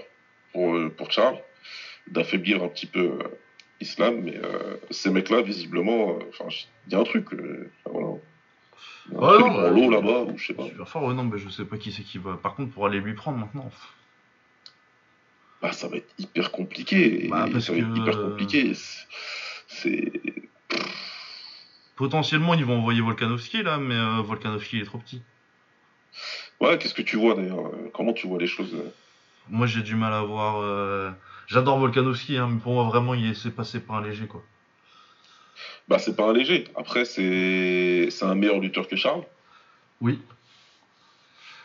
pour, 0.51 0.75
euh, 0.75 0.89
pour 0.89 1.11
Charles 1.11 1.37
d'affaiblir 2.07 2.63
un 2.63 2.67
petit 2.67 2.85
peu 2.85 2.99
euh, 2.99 3.23
Islam, 3.79 4.21
mais 4.23 4.37
euh, 4.37 4.75
ces 4.91 5.09
mecs-là, 5.09 5.41
visiblement, 5.41 6.17
euh, 6.19 6.47
il 6.87 6.93
y 6.93 6.95
a 6.95 6.99
un 6.99 7.03
truc. 7.03 7.27
voilà. 7.85 8.07
Un 8.07 8.13
Ouais, 9.11 9.39
truc 9.39 9.45
non, 9.53 9.69
l'eau 9.69 9.89
là-bas, 9.89 10.23
ou 10.31 10.37
je 10.37 10.47
sais 10.47 10.53
pas. 10.53 10.65
Super 10.65 10.87
fort, 10.87 11.03
ouais, 11.03 11.13
non, 11.13 11.23
mais 11.25 11.37
je 11.37 11.49
sais 11.49 11.65
pas 11.65 11.77
qui 11.77 11.91
c'est 11.91 12.03
qui 12.03 12.17
va. 12.17 12.37
Par 12.37 12.55
contre, 12.55 12.71
pour 12.71 12.85
aller 12.85 12.99
lui 12.99 13.13
prendre 13.13 13.37
maintenant. 13.37 13.69
Bah, 15.61 15.71
ça 15.71 15.87
va 15.87 15.97
être 15.97 16.13
hyper 16.17 16.51
compliqué. 16.51 17.27
Bah, 17.29 17.47
parce 17.51 17.65
ça 17.65 17.73
va 17.73 17.79
être 17.79 17.93
que, 17.93 17.99
hyper 17.99 18.21
compliqué. 18.21 18.73
C'est. 19.67 20.11
Potentiellement, 22.03 22.53
ils 22.53 22.65
vont 22.65 22.79
envoyer 22.79 22.99
Volkanovski 22.99 23.63
là, 23.63 23.77
mais 23.77 23.95
euh, 23.95 24.21
Volkanovski 24.21 24.77
est 24.81 24.83
trop 24.83 24.97
petit. 24.97 25.21
Ouais, 26.59 26.77
qu'est-ce 26.77 26.93
que 26.93 27.01
tu 27.01 27.15
vois 27.15 27.33
d'ailleurs 27.33 27.67
euh, 27.67 27.89
Comment 27.93 28.11
tu 28.11 28.27
vois 28.27 28.37
les 28.39 28.45
choses 28.45 28.73
euh 28.75 28.93
Moi, 29.47 29.67
j'ai 29.67 29.81
du 29.83 29.95
mal 29.95 30.11
à 30.11 30.21
voir. 30.21 30.57
euh, 30.61 31.11
J'adore 31.47 31.79
Volkanovski, 31.79 32.35
hein, 32.35 32.49
mais 32.51 32.59
pour 32.59 32.73
moi, 32.73 32.83
vraiment, 32.83 33.13
il 33.13 33.33
s'est 33.37 33.51
passé 33.51 33.79
par 33.79 33.95
un 33.95 34.01
léger 34.01 34.27
quoi. 34.27 34.43
Bah, 35.87 35.97
c'est 35.97 36.13
pas 36.17 36.29
un 36.29 36.33
léger. 36.33 36.65
Après, 36.75 37.05
c'est 37.05 38.09
c'est 38.11 38.25
un 38.25 38.35
meilleur 38.35 38.59
lutteur 38.59 38.85
que 38.89 38.97
Charles. 38.97 39.23
Oui. 40.01 40.19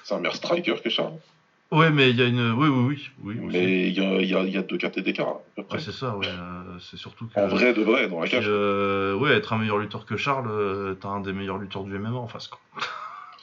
C'est 0.05 0.15
un 0.15 0.19
meilleur 0.21 0.37
striker 0.37 0.77
que 0.85 0.89
Charles. 0.89 1.19
Ouais, 1.71 1.91
mais 1.91 2.11
il 2.11 2.17
y 2.17 2.23
a 2.23 2.27
une. 2.27 2.53
Oui, 2.53 2.69
oui, 2.69 3.11
oui. 3.23 3.39
oui. 3.43 3.49
Mais 3.53 3.89
il 3.89 3.93
y 3.93 4.01
y, 4.01 4.35
a, 4.35 4.43
il 4.43 4.51
y 4.55 4.57
a 4.57 4.63
deux 4.63 4.79
quarts 4.79 4.91
d'écart. 4.91 5.29
à 5.29 5.41
peu 5.57 5.63
près. 5.65 5.77
Ouais, 5.77 5.83
c'est 5.85 5.93
ça, 5.93 6.17
ouais. 6.17 6.27
euh, 6.27 6.79
c'est 6.81 6.97
surtout 6.97 7.27
que. 7.27 7.39
en 7.39 7.47
vrai 7.47 7.75
de 7.75 7.83
vrai, 7.83 8.09
dans 8.09 8.21
la 8.21 8.29
cage. 8.29 8.47
euh, 8.49 9.15
ouais, 9.15 9.33
être 9.33 9.53
un 9.53 9.59
meilleur 9.59 9.77
lutteur 9.77 10.07
que 10.07 10.17
Charles, 10.17 10.49
euh, 10.51 10.95
t'as 10.95 11.09
un 11.09 11.21
des 11.21 11.33
meilleurs 11.35 11.59
lutteurs 11.59 11.85
du 11.85 11.99
MMA 11.99 12.17
en 12.17 12.27
face, 12.27 12.49
quoi. 12.49 12.59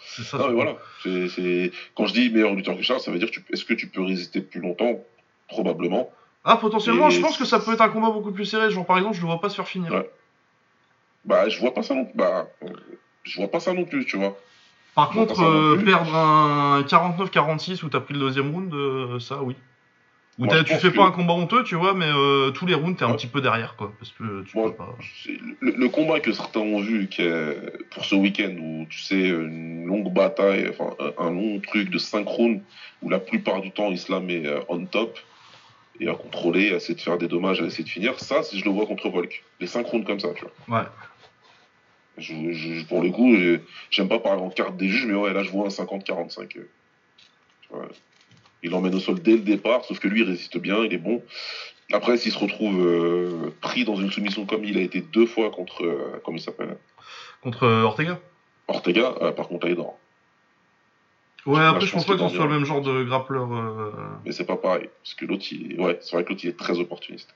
c'est 0.07 0.23
ça. 0.23 0.37
Non, 0.39 0.49
mais 0.51 0.59
surtout. 0.59 0.79
voilà. 1.03 1.71
Quand 1.95 2.07
je 2.07 2.13
dis 2.13 2.29
meilleur 2.31 2.55
lutteur 2.55 2.75
que 2.75 2.81
Charles, 2.81 2.99
ça 3.01 3.11
veut 3.11 3.19
dire 3.19 3.29
tu... 3.29 3.43
est-ce 3.53 3.63
que 3.63 3.75
tu 3.75 3.87
peux 3.87 4.01
résister 4.01 4.41
plus 4.41 4.59
longtemps? 4.59 4.99
Probablement. 5.47 6.09
Ah, 6.43 6.57
potentiellement, 6.57 7.09
Et- 7.09 7.11
je 7.11 7.21
pense 7.21 7.37
que 7.37 7.45
ça 7.45 7.59
peut 7.59 7.73
être 7.73 7.81
un 7.81 7.89
combat 7.89 8.09
beaucoup 8.09 8.31
plus 8.31 8.45
serré. 8.45 8.71
Genre, 8.71 8.85
par 8.87 8.97
exemple, 8.97 9.15
je 9.15 9.21
le 9.21 9.27
vois 9.27 9.39
pas 9.39 9.49
se 9.49 9.55
faire 9.55 9.67
finir. 9.67 9.91
Ouais. 9.93 10.09
Bah, 11.25 11.47
je 11.49 11.59
vois 11.59 11.73
pas 11.73 11.83
ça 11.83 11.93
non 11.95 12.07
Bah, 12.15 12.47
euh, 12.63 12.67
je 13.23 13.37
vois 13.37 13.49
pas 13.49 13.59
ça 13.59 13.73
non 13.73 13.85
plus, 13.85 14.05
tu 14.05 14.17
vois. 14.17 14.35
Par 14.95 15.11
Je 15.11 15.19
contre, 15.19 15.41
euh, 15.43 15.77
perdre 15.83 16.15
un 16.15 16.81
49-46 16.83 17.83
où 17.83 17.89
t'as 17.89 17.99
pris 17.99 18.13
le 18.13 18.21
deuxième 18.21 18.51
round, 18.51 18.73
euh, 18.73 19.19
ça, 19.19 19.41
oui. 19.43 19.55
Moi, 20.37 20.49
je 20.53 20.63
tu 20.63 20.73
fais 20.75 20.91
que- 20.91 20.95
pas 20.97 21.05
un 21.05 21.11
combat 21.11 21.33
honteux, 21.33 21.63
tu 21.63 21.75
vois, 21.75 21.93
mais 21.93 22.07
euh, 22.09 22.51
tous 22.51 22.65
les 22.65 22.73
rounds, 22.73 22.97
t'es 22.97 23.05
un 23.05 23.09
Ouais. 23.11 23.15
petit 23.15 23.27
peu 23.27 23.39
derrière, 23.39 23.75
quoi. 23.77 23.93
Parce 23.97 24.11
que 24.11 24.43
tu 24.43 24.57
Moi, 24.57 24.71
peux 24.71 24.75
pas. 24.75 24.95
Le, 25.61 25.71
le 25.71 25.89
combat 25.89 26.19
que 26.19 26.33
certains 26.33 26.59
ont 26.59 26.81
vu 26.81 27.07
qui 27.07 27.21
est 27.21 27.55
pour 27.91 28.03
ce 28.03 28.15
week-end 28.15 28.53
où 28.59 28.85
tu 28.89 28.99
sais 28.99 29.29
une 29.29 29.85
longue 29.85 30.13
bataille, 30.13 30.67
enfin 30.69 30.93
un, 30.99 31.25
un 31.25 31.29
long 31.31 31.59
truc 31.61 31.89
de 31.89 31.97
5 31.97 32.27
rounds 32.27 32.61
où 33.01 33.09
la 33.09 33.19
plupart 33.19 33.61
du 33.61 33.71
temps 33.71 33.91
Islam 33.91 34.29
est 34.29 34.43
on 34.67 34.85
top 34.85 35.17
et 36.01 36.09
à 36.09 36.15
contrôler, 36.15 36.73
à 36.73 36.75
essayer 36.75 36.95
de 36.95 36.99
faire 37.01 37.17
des 37.17 37.29
dommages, 37.29 37.61
à 37.61 37.65
essayer 37.65 37.85
de 37.85 37.89
finir. 37.89 38.19
Ça, 38.19 38.43
si 38.43 38.59
je 38.59 38.65
le 38.65 38.71
vois 38.71 38.85
contre 38.85 39.07
Volk, 39.09 39.41
les 39.61 39.67
5 39.67 39.87
rounds 39.87 40.05
comme 40.05 40.19
ça, 40.19 40.27
tu 40.35 40.43
vois. 40.67 40.79
Ouais. 40.81 40.85
Je, 42.17 42.51
je- 42.53 42.85
pour 42.85 43.01
le 43.01 43.11
coup, 43.11 43.35
je- 43.35 43.59
j'aime 43.91 44.07
pas 44.07 44.19
parler 44.19 44.41
en 44.41 44.49
carte 44.49 44.77
des 44.77 44.87
juges, 44.87 45.05
mais 45.05 45.13
ouais, 45.15 45.33
là 45.33 45.43
je 45.43 45.49
vois 45.51 45.65
un 45.67 45.69
50-45. 45.69 46.57
euh. 47.73 47.85
Il 48.63 48.71
l'emmène 48.71 48.95
au 48.95 48.99
sol 48.99 49.21
dès 49.21 49.33
le 49.33 49.39
départ, 49.43 49.85
sauf 49.85 49.99
que 49.99 50.07
lui 50.07 50.21
il 50.21 50.27
résiste 50.27 50.57
bien, 50.57 50.83
il 50.83 50.93
est 50.93 50.97
bon. 50.97 51.21
Après, 51.93 52.17
s'il 52.17 52.31
se 52.31 52.39
retrouve 52.39 52.83
euh, 52.83 53.51
pris 53.61 53.85
dans 53.85 53.95
une 53.95 54.09
soumission 54.09 54.45
comme 54.45 54.63
il 54.63 54.77
a 54.77 54.81
été 54.81 55.01
deux 55.01 55.27
fois 55.27 55.51
contre, 55.51 55.83
euh, 55.85 56.19
comment 56.23 56.37
il 56.37 56.41
s'appelle? 56.41 56.77
Contre 57.41 57.63
euh, 57.63 57.83
Ortega? 57.83 58.19
Ortega, 58.67 59.13
euh, 59.21 59.31
par 59.31 59.47
contre, 59.47 59.65
là, 59.67 59.71
il 59.71 59.73
est 59.73 59.75
dans. 59.75 59.99
Ouais, 61.45 61.61
après, 61.61 61.81
je 61.81 61.85
je 61.87 61.91
pense 61.91 62.05
pense 62.05 62.17
pas 62.17 62.25
est 62.25 62.29
soit 62.35 62.45
le 62.45 62.51
même 62.53 62.65
genre 62.65 62.81
de 62.81 63.03
grappleur. 63.03 63.51
euh, 63.53 63.91
Mais 64.25 64.31
c'est 64.31 64.45
pas 64.45 64.57
pareil. 64.57 64.89
Parce 65.03 65.13
que 65.13 65.25
l'autre, 65.25 65.45
il... 65.51 65.79
ouais, 65.79 65.99
c'est 66.01 66.15
vrai 66.15 66.23
que 66.23 66.29
l'autre, 66.29 66.43
il 66.43 66.49
est 66.49 66.57
très 66.57 66.79
opportuniste. 66.79 67.35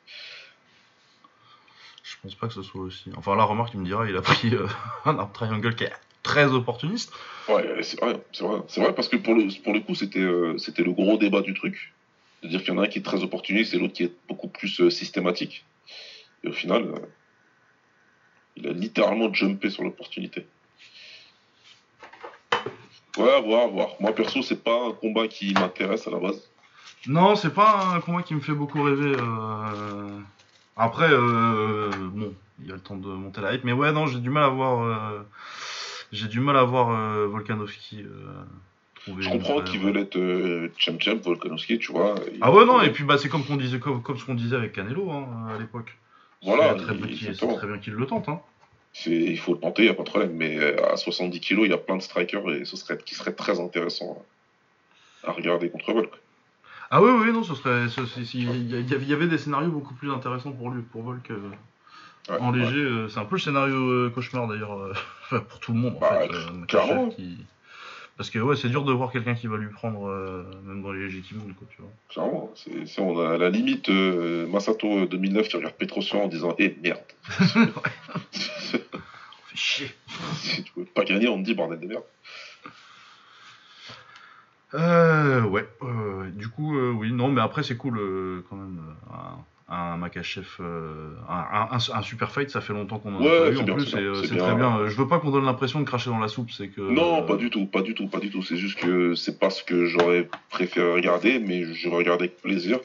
Je 2.23 2.29
pense 2.29 2.35
pas 2.35 2.47
que 2.47 2.53
ce 2.53 2.61
soit 2.63 2.81
aussi. 2.81 3.09
Enfin, 3.15 3.35
la 3.35 3.43
remarque, 3.43 3.71
tu 3.71 3.77
me 3.77 3.85
diras, 3.85 4.05
il 4.07 4.15
a 4.17 4.21
pris 4.21 4.53
euh, 4.53 4.67
un 5.05 5.17
arm 5.17 5.31
triangle 5.31 5.73
qui 5.75 5.85
est 5.85 5.93
très 6.21 6.45
opportuniste. 6.45 7.13
Ouais, 7.47 7.81
c'est 7.81 7.99
vrai, 7.99 8.21
c'est 8.33 8.43
vrai. 8.43 8.61
C'est 8.67 8.81
vrai 8.81 8.93
parce 8.93 9.07
que 9.07 9.15
pour 9.15 9.35
le, 9.35 9.47
pour 9.63 9.73
le 9.73 9.79
coup, 9.79 9.95
c'était 9.95 10.19
euh, 10.19 10.57
c'était 10.57 10.83
le 10.83 10.91
gros 10.91 11.17
débat 11.17 11.41
du 11.41 11.53
truc. 11.53 11.93
De 12.43 12.47
dire 12.49 12.59
qu'il 12.61 12.73
y 12.73 12.77
en 12.77 12.79
a 12.81 12.85
un 12.85 12.87
qui 12.87 12.99
est 12.99 13.03
très 13.03 13.21
opportuniste 13.23 13.73
et 13.73 13.77
l'autre 13.79 13.93
qui 13.93 14.03
est 14.03 14.13
beaucoup 14.27 14.47
plus 14.47 14.79
euh, 14.81 14.89
systématique. 14.89 15.65
Et 16.43 16.47
au 16.47 16.53
final, 16.53 16.93
il 18.55 18.67
a 18.67 18.71
littéralement 18.71 19.33
jumpé 19.33 19.69
sur 19.69 19.83
l'opportunité. 19.83 20.45
Ouais, 23.17 23.41
voir, 23.41 23.67
voir. 23.69 23.89
Moi, 23.99 24.13
perso, 24.13 24.41
c'est 24.41 24.63
pas 24.63 24.87
un 24.87 24.91
combat 24.93 25.27
qui 25.27 25.53
m'intéresse 25.53 26.07
à 26.07 26.11
la 26.11 26.19
base. 26.19 26.49
Non, 27.07 27.35
c'est 27.35 27.53
pas 27.53 27.93
un 27.95 27.99
combat 28.01 28.23
qui 28.23 28.35
me 28.35 28.39
fait 28.39 28.53
beaucoup 28.53 28.81
rêver. 28.83 29.15
euh. 29.17 30.19
Après, 30.79 31.09
euh, 31.11 31.91
bon, 32.13 32.33
il 32.61 32.67
y 32.67 32.71
a 32.71 32.75
le 32.75 32.79
temps 32.81 32.95
de 32.95 33.07
monter 33.07 33.41
la 33.41 33.53
hype, 33.53 33.63
mais 33.65 33.73
ouais, 33.73 33.91
non, 33.91 34.07
j'ai 34.07 34.19
du 34.19 34.29
mal 34.29 34.43
à 34.43 34.49
voir. 34.49 34.83
euh, 34.83 35.19
J'ai 36.11 36.27
du 36.27 36.39
mal 36.39 36.55
à 36.57 36.63
voir 36.63 36.89
euh, 36.89 37.27
Volkanovski 37.27 38.03
trouver. 38.95 39.23
Je 39.23 39.29
comprends 39.29 39.61
qu'ils 39.61 39.79
veulent 39.81 39.97
être 39.97 40.17
euh, 40.17 40.71
champ 40.77 40.97
champ, 40.99 41.17
Volkanovski, 41.21 41.77
tu 41.79 41.91
vois. 41.91 42.15
Ah 42.41 42.51
ouais, 42.51 42.65
non, 42.65 42.81
et 42.81 42.91
puis 42.91 43.03
bah, 43.03 43.17
c'est 43.17 43.29
comme, 43.29 43.43
qu'on 43.45 43.57
disait, 43.57 43.79
comme, 43.79 44.01
comme 44.01 44.17
ce 44.17 44.25
qu'on 44.25 44.35
disait 44.35 44.55
avec 44.55 44.71
Canelo 44.73 45.11
hein, 45.11 45.27
à 45.55 45.59
l'époque. 45.59 45.97
Voilà, 46.41 46.69
C'est 46.77 46.85
très, 46.85 46.93
bien 46.95 47.07
qu'il- 47.07 47.17
c'est 47.19 47.25
exactement. 47.27 47.57
très 47.57 47.67
bien 47.67 47.77
qu'il 47.79 47.93
le 47.93 48.05
tente. 48.05 48.29
Hein. 48.29 48.39
C'est- 48.93 49.11
il 49.11 49.37
faut 49.37 49.53
le 49.53 49.59
tenter, 49.59 49.83
il 49.83 49.85
n'y 49.85 49.91
a 49.91 49.93
pas 49.93 50.03
de 50.03 50.09
problème. 50.09 50.31
Mais 50.33 50.57
à 50.81 50.95
70 50.95 51.39
kilos, 51.41 51.65
il 51.65 51.71
y 51.71 51.73
a 51.73 51.77
plein 51.77 51.97
de 51.97 52.01
strikers 52.01 52.49
et 52.51 52.63
ce 52.65 52.77
serait, 52.77 52.97
qui 52.97 53.13
serait 53.15 53.33
très 53.33 53.59
intéressant 53.59 54.25
à 55.23 55.31
regarder 55.33 55.69
contre 55.69 55.91
Volk. 55.93 56.11
Ah 56.91 57.01
oui, 57.01 57.11
oui, 57.21 57.31
non, 57.31 57.43
ce 57.43 57.53
serait. 57.55 57.85
Il 58.33 59.09
y, 59.09 59.13
avait 59.13 59.27
des 59.27 59.37
scénarios 59.37 59.69
beaucoup 59.69 59.93
plus 59.93 60.11
intéressants 60.11 60.51
pour 60.51 60.71
lui, 60.71 60.81
pour 60.81 61.03
Volk. 61.03 61.29
euh, 61.31 61.37
Ouais, 62.29 62.37
en 62.39 62.51
léger, 62.51 62.77
euh, 62.77 63.07
c'est 63.09 63.19
un 63.19 63.25
peu 63.25 63.35
le 63.37 63.41
scénario 63.41 63.75
euh, 63.75 64.11
cauchemar 64.13 64.47
d'ailleurs, 64.47 64.77
pour 65.49 65.59
tout 65.59 65.73
le 65.73 65.79
monde 65.79 65.95
en 65.95 65.99
Bah, 65.99 66.19
fait. 66.21 67.15
qui- 67.15 67.37
Parce 68.17 68.29
que 68.29 68.37
ouais, 68.37 68.55
c'est 68.55 68.69
dur 68.69 68.83
de 68.83 68.91
voir 68.91 69.11
quelqu'un 69.11 69.33
qui 69.33 69.47
va 69.47 69.57
lui 69.57 69.69
prendre, 69.69 70.07
euh, 70.07 70.43
même 70.65 70.83
dans 70.83 70.91
les 70.91 71.07
montent, 71.07 71.55
quoi, 71.55 71.67
tu 71.71 71.81
vois. 71.81 71.91
Clairement, 72.09 72.51
c'est, 72.55 72.85
c'est- 72.85 73.01
on 73.01 73.17
a 73.19 73.33
à 73.33 73.37
la 73.37 73.49
limite 73.49 73.89
euh, 73.89 74.45
Masato 74.47 74.99
euh, 74.99 75.07
2009 75.07 75.47
qui 75.47 75.55
regarde 75.57 75.73
Petrosian 75.75 76.23
en 76.23 76.27
disant 76.27 76.53
Eh 76.59 76.75
merde 76.83 76.99
Fait 78.31 79.55
chier. 79.55 79.91
Si 80.35 80.61
tu 80.63 80.71
veux 80.75 80.85
pas 80.85 81.05
gagner, 81.05 81.29
on 81.29 81.39
te 81.39 81.45
dit 81.45 81.55
bordel 81.55 81.79
de 81.79 81.87
merde. 81.87 82.03
Euh, 84.73 85.41
ouais, 85.43 85.67
euh, 85.81 86.29
du 86.31 86.47
coup, 86.47 86.77
euh, 86.77 86.91
oui, 86.91 87.11
non, 87.11 87.29
mais 87.29 87.41
après, 87.41 87.63
c'est 87.63 87.77
cool 87.77 87.97
euh, 87.97 88.45
quand 88.49 88.55
même. 88.55 88.79
un, 89.11 89.45
un 89.71 89.97
Makachev, 89.97 90.47
euh, 90.61 91.13
un, 91.27 91.35
un- 91.35 91.67
un- 91.77 91.97
un 91.97 92.01
super 92.01 92.31
fight, 92.31 92.49
ça 92.49 92.59
fait 92.61 92.73
longtemps 92.73 92.97
qu'on 92.99 93.13
en 93.15 93.19
a 93.19 93.23
Ouais, 93.23 93.39
pas 93.39 93.49
eu 93.51 93.55
c'est 93.55 93.61
en 93.61 93.65
bien, 93.65 93.75
plus, 93.75 93.85
c'est 93.87 93.97
et 93.97 94.01
bien, 94.01 94.09
euh, 94.09 94.13
c'est 94.15 94.27
c'est 94.27 94.35
bien. 94.35 94.43
très 94.43 94.55
bien. 94.55 94.87
Je 94.87 94.95
veux 94.95 95.07
pas 95.07 95.19
qu'on 95.19 95.29
donne 95.31 95.45
l'impression 95.45 95.79
de 95.79 95.85
cracher 95.85 96.09
dans 96.09 96.17
la 96.19 96.27
soupe, 96.27 96.49
c'est 96.51 96.69
que. 96.69 96.81
Non, 96.81 97.23
pas 97.23 97.35
du 97.35 97.49
tout, 97.51 97.65
pas 97.67 97.81
du 97.83 97.93
tout, 97.93 98.07
pas 98.07 98.19
du 98.19 98.29
tout. 98.31 98.41
C'est 98.43 98.57
juste 98.57 98.79
que 98.79 99.13
c'est 99.15 99.37
pas 99.39 99.49
ce 99.51 99.63
que 99.63 99.85
j'aurais 99.85 100.27
préféré 100.49 100.91
regarder, 100.91 101.39
mais 101.39 101.71
je 101.73 101.87
regarde 101.89 102.21
avec 102.21 102.41
plaisir. 102.41 102.79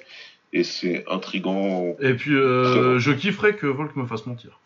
Et 0.52 0.62
c'est 0.62 1.04
intriguant. 1.10 1.96
Et 2.00 2.14
puis, 2.14 2.34
euh, 2.34 2.98
je 2.98 3.12
kifferais 3.12 3.56
que 3.56 3.66
Volk 3.66 3.96
me 3.96 4.06
fasse 4.06 4.24
mentir. 4.26 4.60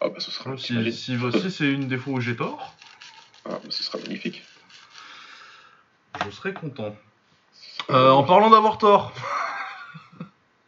Ah 0.00 0.08
bah 0.08 0.16
ce 0.18 0.30
sera, 0.30 0.56
Si, 0.56 0.92
si, 0.92 1.16
si 1.32 1.50
c'est 1.50 1.72
une 1.72 1.88
des 1.88 1.96
fois 1.96 2.14
où 2.14 2.20
j'ai 2.20 2.36
tort, 2.36 2.74
Ah, 3.46 3.50
bah, 3.52 3.60
ce 3.70 3.82
sera 3.82 3.98
magnifique. 3.98 4.42
Je 6.24 6.30
serais 6.30 6.52
content. 6.52 6.94
Euh, 7.90 8.10
en 8.10 8.22
parlant 8.22 8.50
d'avoir 8.50 8.78
tort, 8.78 9.12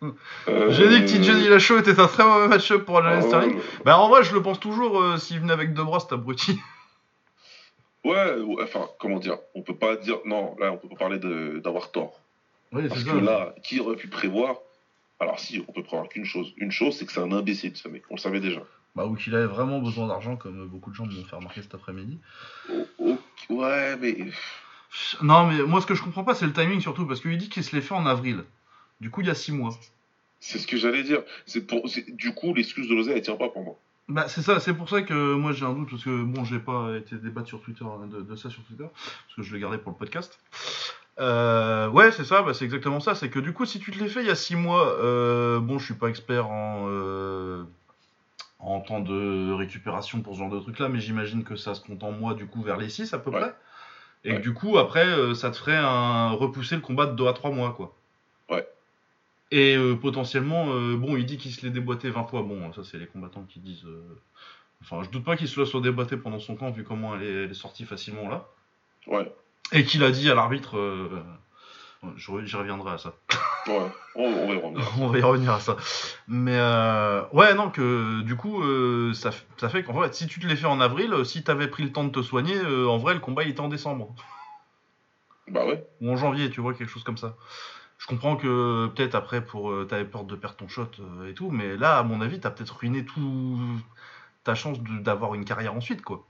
Euh, 0.49 0.71
J'ai 0.71 0.89
dit 0.89 1.01
que 1.01 1.19
TJ 1.19 1.43
Dillashaw 1.43 1.79
était 1.79 1.99
un 1.99 2.07
très 2.07 2.25
mauvais 2.25 2.49
match-up 2.49 2.85
pour 2.85 2.99
Aljamain 2.99 3.19
ah, 3.19 3.23
Sterling. 3.23 3.59
Bah 3.85 3.99
en 3.99 4.09
vrai, 4.09 4.23
je 4.23 4.35
le 4.35 4.43
pense 4.43 4.61
toujours, 4.61 5.01
euh, 5.01 5.17
s'il 5.17 5.41
venait 5.41 5.53
avec 5.53 5.73
deux 5.75 5.85
bras, 5.85 6.01
cet 6.01 6.13
abruti. 6.13 6.59
Ouais, 8.05 8.35
ouais, 8.35 8.63
enfin, 8.65 8.87
comment 8.99 9.19
dire 9.19 9.39
On 9.55 9.63
peut 9.63 9.77
pas 9.77 9.97
dire. 9.97 10.19
Non, 10.27 10.57
là, 10.59 10.73
on 10.73 10.77
peut 10.77 10.89
pas 10.89 10.97
parler 10.97 11.19
d'avoir 11.61 11.91
tort. 11.91 12.21
Oui, 12.73 12.87
Parce 12.89 13.05
que 13.05 13.17
là, 13.17 13.55
qui 13.63 13.81
aurait 13.81 13.97
pu 13.97 14.09
prévoir 14.09 14.57
Alors, 15.21 15.39
si, 15.39 15.65
on 15.69 15.73
peut 15.73 15.83
prévoir 15.83 16.09
qu'une 16.09 16.27
chose. 16.27 16.53
Une 16.59 16.71
chose, 16.71 16.99
c'est 16.99 17.07
que 17.07 17.13
c'est 17.13 17.21
un 17.21 17.33
imbécile, 17.33 17.77
ce 17.77 17.89
mec. 17.89 18.03
On 18.11 18.17
le 18.17 18.21
savait 18.21 18.41
déjà. 18.41 18.61
Bah, 18.95 19.07
ou 19.07 19.15
qu'il 19.15 19.35
avait 19.35 19.47
vraiment 19.47 19.81
besoin 19.81 20.07
d'argent, 20.07 20.37
comme 20.37 20.69
beaucoup 20.69 20.91
de 20.91 20.97
gens 20.97 21.07
m'ont 21.07 21.25
fait 21.25 21.37
remarquer 21.37 21.63
cet 21.63 21.75
après-midi. 21.75 22.21
Oh, 22.71 22.87
oh, 22.99 23.17
ouais, 23.49 23.97
mais. 23.97 24.17
Non, 25.23 25.47
mais 25.47 25.63
moi, 25.63 25.81
ce 25.81 25.87
que 25.87 25.95
je 25.95 26.03
comprends 26.03 26.25
pas, 26.25 26.35
c'est 26.35 26.47
le 26.47 26.53
timing 26.53 26.81
surtout, 26.81 27.07
parce 27.07 27.21
qu'il 27.21 27.37
dit 27.39 27.49
qu'il 27.49 27.65
se 27.65 27.75
l'est 27.75 27.83
fait 27.83 27.95
en 27.95 28.07
avril. 28.07 28.45
Du 29.01 29.11
coup, 29.11 29.21
il 29.23 29.27
y 29.27 29.31
a 29.31 29.35
six 29.35 29.53
mois. 29.53 29.71
C'est 30.41 30.59
ce 30.59 30.67
que 30.67 30.77
j'allais 30.77 31.03
dire. 31.03 31.23
C'est 31.47 31.63
pour. 31.67 31.89
Du 32.09 32.33
coup, 32.35 32.55
l'excuse 32.55 32.89
de 32.89 32.95
l'oseille, 32.95 33.17
elle 33.17 33.23
tient 33.23 33.37
pas 33.37 33.49
pour 33.49 33.65
moi. 33.65 33.77
Bah, 34.09 34.29
c'est 34.29 34.43
ça, 34.43 34.61
c'est 34.61 34.75
pour 34.75 34.91
ça 34.91 35.01
que 35.01 35.33
moi 35.35 35.53
j'ai 35.53 35.65
un 35.65 35.73
doute, 35.73 35.89
parce 35.89 36.05
que 36.05 36.23
bon, 36.23 36.45
j'ai 36.45 36.59
pas 36.59 36.95
été 36.99 37.17
débattre 37.17 37.49
sur 37.49 37.63
Twitter 37.63 37.87
hein, 37.87 38.07
de, 38.07 38.21
de 38.21 38.37
ça 38.37 38.51
sur 38.51 38.63
Twitter, 38.65 38.85
parce 38.93 39.35
que 39.37 39.43
je 39.43 39.55
l'ai 39.55 39.61
gardé 39.61 39.79
pour 39.79 39.93
le 39.93 39.97
podcast. 39.97 40.39
Euh, 41.21 41.89
ouais, 41.89 42.13
c'est 42.13 42.25
ça, 42.25 42.43
bah, 42.43 42.53
c'est 42.53 42.67
exactement 42.67 43.01
ça. 43.01 43.15
C'est 43.15 43.31
que 43.31 43.39
du 43.39 43.55
coup, 43.55 43.65
si 43.65 43.79
tu 43.81 43.91
te 43.93 43.99
l'es 43.99 44.09
fait 44.11 44.21
il 44.21 44.27
y 44.27 44.31
a 44.31 44.35
6 44.35 44.57
mois, 44.57 44.89
euh, 45.01 45.59
bon, 45.59 45.79
je 45.79 45.87
suis 45.87 45.95
pas 45.95 46.09
expert 46.09 46.49
en, 46.49 46.85
euh, 46.89 47.63
en 48.59 48.81
temps 48.81 49.01
de 49.01 49.53
récupération 49.55 50.21
pour 50.21 50.35
ce 50.35 50.41
genre 50.41 50.51
de 50.51 50.61
truc 50.61 50.79
là, 50.81 50.91
mais 50.91 51.01
j'imagine 51.01 51.43
que 51.43 51.57
ça 51.57 51.75
se 51.75 51.81
compte 51.81 52.03
en 52.03 52.13
mois, 52.13 52.35
du 52.35 52.47
coup, 52.47 52.63
vers 52.63 52.77
les 52.77 52.91
6 52.91 53.15
à 53.15 53.19
peu 53.19 53.31
Ouais. 53.31 53.41
près. 53.41 53.55
Et 54.25 54.31
Ouais. 54.33 54.37
que 54.39 54.43
du 54.43 54.55
coup, 54.55 54.79
après, 54.79 55.07
euh, 55.07 55.35
ça 55.35 55.51
te 55.51 55.57
ferait 55.57 55.77
un 55.77 56.31
repousser 56.31 56.75
le 56.77 56.81
combat 56.81 57.07
de 57.07 57.13
2 57.13 57.27
à 57.27 57.33
3 57.35 57.51
mois, 57.51 57.73
quoi. 57.75 57.95
Ouais. 58.51 58.67
Et 59.51 59.77
euh, 59.77 59.95
potentiellement, 59.95 60.73
euh, 60.73 60.97
bon, 60.97 61.17
il 61.17 61.27
dit 61.27 61.37
qu'il 61.37 61.53
se 61.53 61.63
l'est 61.63 61.71
déboîté 61.71 62.09
20 62.11 62.25
fois. 62.25 62.43
Bon, 62.43 62.73
ça, 62.73 62.83
c'est 62.85 62.99
les 62.99 63.07
combattants 63.07 63.45
qui 63.49 63.61
disent. 63.61 63.85
euh, 63.85 64.03
Enfin, 64.83 65.03
je 65.03 65.09
doute 65.11 65.25
pas 65.25 65.37
qu'il 65.37 65.49
se 65.49 65.65
soit 65.65 65.81
déboîté 65.81 66.17
pendant 66.17 66.39
son 66.41 66.57
camp, 66.57 66.71
vu 66.71 66.85
comment 66.85 67.15
elle 67.17 67.23
est, 67.23 67.45
elle 67.45 67.51
est 67.51 67.55
sortie 67.55 67.85
facilement 67.85 68.29
là. 68.29 68.47
Ouais. 69.07 69.31
Et 69.73 69.85
qu'il 69.85 70.03
a 70.05 70.11
dit 70.11 70.31
à 70.31 70.35
l'arbitre. 70.35 70.77
euh, 70.79 71.23
J'y 72.17 72.57
reviendrai 72.57 72.93
à 72.93 72.99
ça. 72.99 73.15
Ouais. 73.67 73.89
On, 74.17 74.23
on 74.25 74.47
va 74.47 74.55
y 74.55 74.59
revenir. 74.59 74.93
On 75.01 75.07
va 75.09 75.19
y 75.19 75.23
revenir 75.23 75.53
à 75.55 75.61
ça. 75.61 75.77
Mais 76.29 76.57
euh, 76.57 77.23
ouais, 77.33 77.55
non, 77.55 77.71
que 77.71 78.21
du 78.23 78.37
coup, 78.37 78.63
euh, 78.63 79.13
ça, 79.15 79.31
ça 79.57 79.69
fait 79.69 79.83
qu'en 79.83 80.01
fait, 80.03 80.15
si 80.15 80.27
tu 80.27 80.39
te 80.41 80.47
l'es 80.47 80.57
fait 80.57 80.67
en 80.67 80.81
avril, 80.81 81.13
euh, 81.13 81.25
si 81.25 81.43
t'avais 81.43 81.67
pris 81.69 81.83
le 81.83 81.93
temps 81.93 82.05
de 82.05 82.11
te 82.11 82.23
soigner, 82.23 82.57
euh, 82.57 82.87
en 82.89 82.99
vrai, 82.99 83.15
le 83.15 83.21
combat 83.21 83.43
il 83.45 83.51
était 83.51 83.61
en 83.61 83.69
décembre. 83.69 84.15
Bah 85.49 85.65
ouais. 85.67 85.85
Ou 86.01 86.11
en 86.13 86.17
janvier, 86.17 86.51
tu 86.51 86.61
vois, 86.61 86.75
quelque 86.75 86.89
chose 86.91 87.05
comme 87.05 87.19
ça. 87.19 87.37
Je 87.99 88.07
comprends 88.07 88.37
que 88.37 88.87
peut-être 88.89 89.15
après, 89.15 89.43
pour 89.45 89.73
t'avais 89.89 90.05
peur 90.05 90.25
de 90.25 90.37
perdre 90.37 90.57
ton 90.57 90.69
shot 90.69 90.91
et 91.29 91.35
tout, 91.35 91.51
mais 91.51 91.77
là, 91.77 91.99
à 91.99 92.03
mon 92.03 92.21
avis, 92.21 92.39
t'as 92.41 92.51
peut-être 92.51 92.77
ruiné 92.77 93.05
tout 93.05 93.59
ta 94.43 94.55
chance 94.55 94.81
de- 94.81 94.99
d'avoir 95.01 95.35
une 95.35 95.45
carrière 95.45 95.75
ensuite, 95.75 96.03
quoi. 96.03 96.27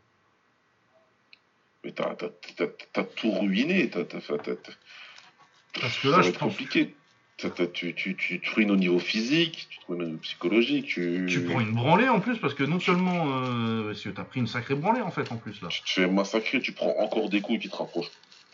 Mais 1.85 1.93
t'as, 1.93 2.15
t'as, 2.15 2.29
t'as, 2.57 2.67
t'as 2.93 3.05
tout 3.05 3.33
ruiné. 3.33 3.91
T'as, 3.91 4.05
Parce 4.05 5.99
que 5.99 6.09
là, 6.09 6.23
je 6.23 6.31
pense- 6.31 6.39
compliqué. 6.39 6.95
Tu, 7.37 7.95
tu, 7.95 8.15
tu 8.17 8.41
te 8.41 8.55
ruines 8.55 8.71
au 8.71 8.77
niveau 8.77 9.01
physique, 9.01 9.67
tu 9.69 9.79
te 9.79 9.87
ruines 9.89 10.03
au 10.03 10.07
niveau 10.07 10.19
psychologique, 10.19 10.87
tu, 10.87 11.27
Tu 11.29 11.41
prends 11.41 11.61
une 11.61 11.73
branlée 11.73 12.09
en 12.09 12.21
plus, 12.21 12.39
parce 12.39 12.55
que 12.55 12.63
non 12.63 12.79
seulement. 12.79 13.27
Euh, 13.27 13.87
parce 13.87 14.03
que 14.03 14.09
t'as 14.11 14.25
pris 14.25 14.41
une 14.41 14.47
sacrée 14.47 14.77
branlée 14.77 15.01
en 15.01 15.11
fait, 15.11 15.31
en 15.33 15.37
plus 15.37 15.61
là. 15.61 15.69
tu 15.69 15.83
te 15.83 15.91
fais 15.91 16.07
massacrer, 16.07 16.61
tu 16.61 16.73
prends 16.73 16.95
encore 16.99 17.29
des 17.29 17.41
coups 17.41 17.63
qui 17.63 17.69
te 17.69 17.77
rapprochent 17.77 18.13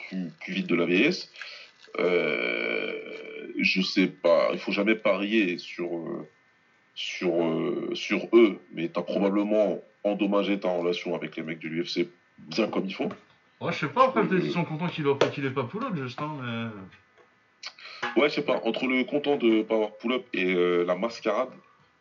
plus, 0.09 0.31
plus 0.41 0.55
vite 0.55 0.67
de 0.67 0.75
la 0.75 0.87
vieillesse. 0.87 1.31
Euh, 1.99 2.93
je 3.59 3.83
sais 3.83 4.07
pas, 4.07 4.51
il 4.53 4.59
faut 4.59 4.73
jamais 4.73 4.95
parier 4.95 5.59
sur, 5.59 5.97
euh, 5.97 6.29
sur, 6.95 7.43
euh, 7.43 7.91
sur 7.95 8.29
eux, 8.33 8.61
mais 8.73 8.89
t'as 8.89 9.03
probablement 9.03 9.83
endommagé 10.05 10.59
ta 10.59 10.71
relation 10.71 11.15
avec 11.15 11.37
les 11.37 11.43
mecs 11.43 11.59
de 11.61 11.69
l'UFC 11.69 12.09
bien 12.39 12.69
comme 12.69 12.87
il 12.87 12.95
faut. 12.95 13.11
Ouais, 13.61 13.73
je 13.73 13.79
sais 13.79 13.89
pas, 13.89 14.07
après, 14.07 14.27
peut-être 14.27 14.43
qu'ils 14.43 14.53
sont 14.53 14.65
contents 14.65 14.89
qu'il 14.89 15.07
ait, 15.07 15.51
pas 15.51 15.65
pull-up, 15.65 15.95
juste, 15.95 16.21
hein, 16.21 16.33
mais. 16.43 16.81
Ouais, 18.17 18.29
je 18.29 18.35
sais 18.37 18.43
pas, 18.43 18.61
entre 18.65 18.87
le 18.87 19.05
content 19.05 19.37
de 19.37 19.63
pas 19.63 19.75
avoir 19.75 19.97
pull-up 19.99 20.25
et 20.33 20.55
euh, 20.55 20.85
la 20.85 20.95
mascarade, 20.97 21.51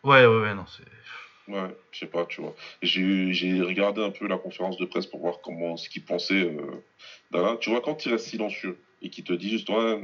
Ouais, 0.03 0.25
ouais, 0.25 0.39
ouais, 0.41 0.53
non, 0.55 0.65
c'est. 0.65 1.51
ouais, 1.51 1.75
je 1.91 1.99
sais 1.99 2.05
pas, 2.07 2.25
tu 2.25 2.39
vois. 2.41 2.55
J'ai 2.81 3.33
j'ai 3.33 3.61
regardé 3.61 4.01
un 4.03 4.11
peu 4.11 4.27
la 4.27 4.37
conférence 4.37 4.77
de 4.77 4.85
presse 4.85 5.07
pour 5.07 5.19
voir 5.19 5.41
comment 5.41 5.75
ce 5.75 5.89
qu'il 5.89 6.05
pensait 6.05 6.45
euh, 6.45 6.83
d'Alain. 7.31 7.57
Tu 7.57 7.69
vois, 7.69 7.81
quand 7.81 8.05
il 8.05 8.13
reste 8.13 8.27
silencieux 8.27 8.77
et 9.01 9.09
qu'il 9.09 9.25
te 9.25 9.33
dit 9.33 9.49
juste, 9.49 9.69
ouais, 9.69 10.01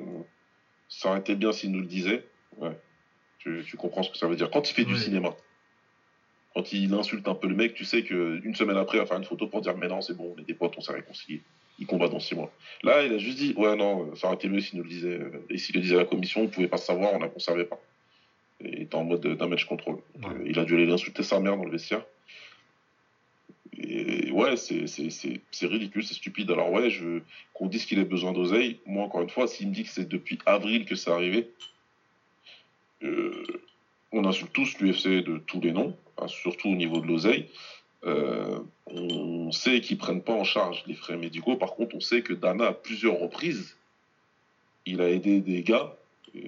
ça 0.89 1.09
aurait 1.09 1.19
été 1.19 1.35
bien 1.35 1.51
s'il 1.53 1.71
nous 1.71 1.79
le 1.79 1.85
disait, 1.85 2.25
ouais, 2.57 2.77
tu, 3.39 3.63
tu 3.65 3.77
comprends 3.77 4.03
ce 4.03 4.09
que 4.11 4.17
ça 4.17 4.27
veut 4.27 4.35
dire. 4.35 4.49
Quand 4.51 4.69
il 4.69 4.73
fait 4.73 4.83
du 4.85 4.95
cinéma, 4.97 5.33
quand 6.53 6.71
il 6.73 6.93
insulte 6.93 7.27
un 7.27 7.35
peu 7.35 7.47
le 7.47 7.55
mec, 7.55 7.73
tu 7.73 7.85
sais 7.85 8.03
qu'une 8.03 8.55
semaine 8.55 8.77
après, 8.77 8.97
il 8.97 9.01
va 9.01 9.05
faire 9.05 9.17
une 9.17 9.23
photo 9.25 9.47
pour 9.47 9.61
dire, 9.61 9.75
mais 9.77 9.87
non, 9.87 10.01
c'est 10.01 10.13
bon, 10.15 10.33
on 10.35 10.41
est 10.41 10.45
des 10.45 10.53
potes, 10.53 10.73
on 10.77 10.81
s'est 10.81 10.93
réconciliés. 10.93 11.41
Il 11.79 11.87
combat 11.87 12.07
dans 12.07 12.19
six 12.21 12.35
mois. 12.35 12.51
Là, 12.83 13.03
il 13.03 13.13
a 13.13 13.17
juste 13.17 13.37
dit, 13.37 13.53
ouais, 13.57 13.75
non, 13.75 14.15
ça 14.15 14.27
aurait 14.27 14.35
été 14.37 14.47
mieux 14.47 14.61
s'il 14.61 14.77
nous 14.77 14.83
le 14.83 14.89
disait. 14.89 15.19
euh, 15.19 15.45
Et 15.49 15.57
s'il 15.57 15.75
le 15.75 15.81
disait 15.81 15.95
à 15.95 15.99
la 15.99 16.05
commission, 16.05 16.41
on 16.41 16.47
pouvait 16.47 16.67
pas 16.69 16.77
savoir, 16.77 17.13
on 17.13 17.19
ne 17.19 17.39
savait 17.39 17.65
pas. 17.65 17.79
Et 18.61 18.69
il 18.69 18.81
était 18.83 18.95
en 18.95 19.03
mode 19.03 19.25
euh, 19.25 19.35
damage 19.35 19.65
control. 19.67 19.95
Ouais. 19.95 20.27
euh, 20.29 20.43
il 20.45 20.57
a 20.57 20.63
dû 20.63 20.75
aller 20.75 20.89
insulter 20.91 21.21
sa 21.23 21.39
mère 21.41 21.57
dans 21.57 21.65
le 21.65 21.71
vestiaire. 21.71 22.05
Et 23.77 24.31
ouais, 24.31 24.55
c'est 24.55 25.67
ridicule, 25.67 26.03
c'est 26.05 26.13
stupide. 26.13 26.49
Alors 26.49 26.71
ouais, 26.71 26.89
je 26.89 27.19
qu'on 27.53 27.67
dise 27.67 27.85
qu'il 27.85 27.99
ait 27.99 28.05
besoin 28.05 28.31
d'oseille, 28.31 28.79
moi 28.85 29.03
encore 29.03 29.21
une 29.21 29.29
fois, 29.29 29.47
s'il 29.47 29.67
me 29.67 29.73
dit 29.73 29.83
que 29.83 29.89
c'est 29.89 30.07
depuis 30.07 30.39
avril 30.45 30.85
que 30.85 30.95
c'est 30.95 31.11
arrivé, 31.11 31.49
euh, 33.03 33.43
on 34.13 34.23
insulte 34.25 34.53
tous 34.53 34.79
l'UFC 34.79 35.23
de 35.23 35.39
tous 35.39 35.59
les 35.59 35.73
noms, 35.73 35.95
hein, 36.17 36.27
surtout 36.27 36.69
au 36.69 36.75
niveau 36.75 36.99
de 37.01 37.07
l'oseille. 37.07 37.49
Euh, 38.05 38.59
on 38.87 39.51
sait 39.51 39.81
qu'ils 39.81 39.97
prennent 39.97 40.21
pas 40.21 40.33
en 40.33 40.43
charge 40.43 40.83
les 40.87 40.93
frais 40.93 41.17
médicaux. 41.17 41.55
Par 41.55 41.71
contre, 41.73 41.95
on 41.95 41.99
sait 41.99 42.21
que 42.21 42.33
Dana, 42.33 42.67
à 42.67 42.73
plusieurs 42.73 43.17
reprises, 43.19 43.75
il 44.85 45.01
a 45.01 45.09
aidé 45.09 45.41
des 45.41 45.63
gars 45.63 45.95
euh, 46.35 46.39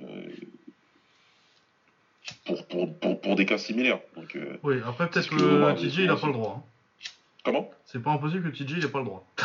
pour, 2.46 2.65
pour, 2.67 2.93
pour, 3.00 3.22
pour 3.22 3.36
des 3.36 3.46
cas 3.46 3.58
similaires. 3.58 4.00
Donc, 4.15 4.36
euh, 4.36 4.58
Oui, 4.63 4.76
après, 4.86 5.10
peut-être 5.10 5.30
que 5.30 5.36
que 5.36 5.80
TJ 5.82 5.98
il 6.04 6.10
a 6.10 6.15
souvent 6.15 6.20
pas 6.22 6.28
le 6.28 6.34
droit. 6.34 6.63
hein. 6.65 7.10
comment? 7.43 7.72
C'est 7.86 8.02
pas 8.04 8.12
impossible 8.12 8.52
que 8.52 8.58
TJ 8.58 8.74
il 8.78 8.86
ait 8.86 8.89
pas 8.89 9.00
le 9.00 9.06
droit. 9.06 9.26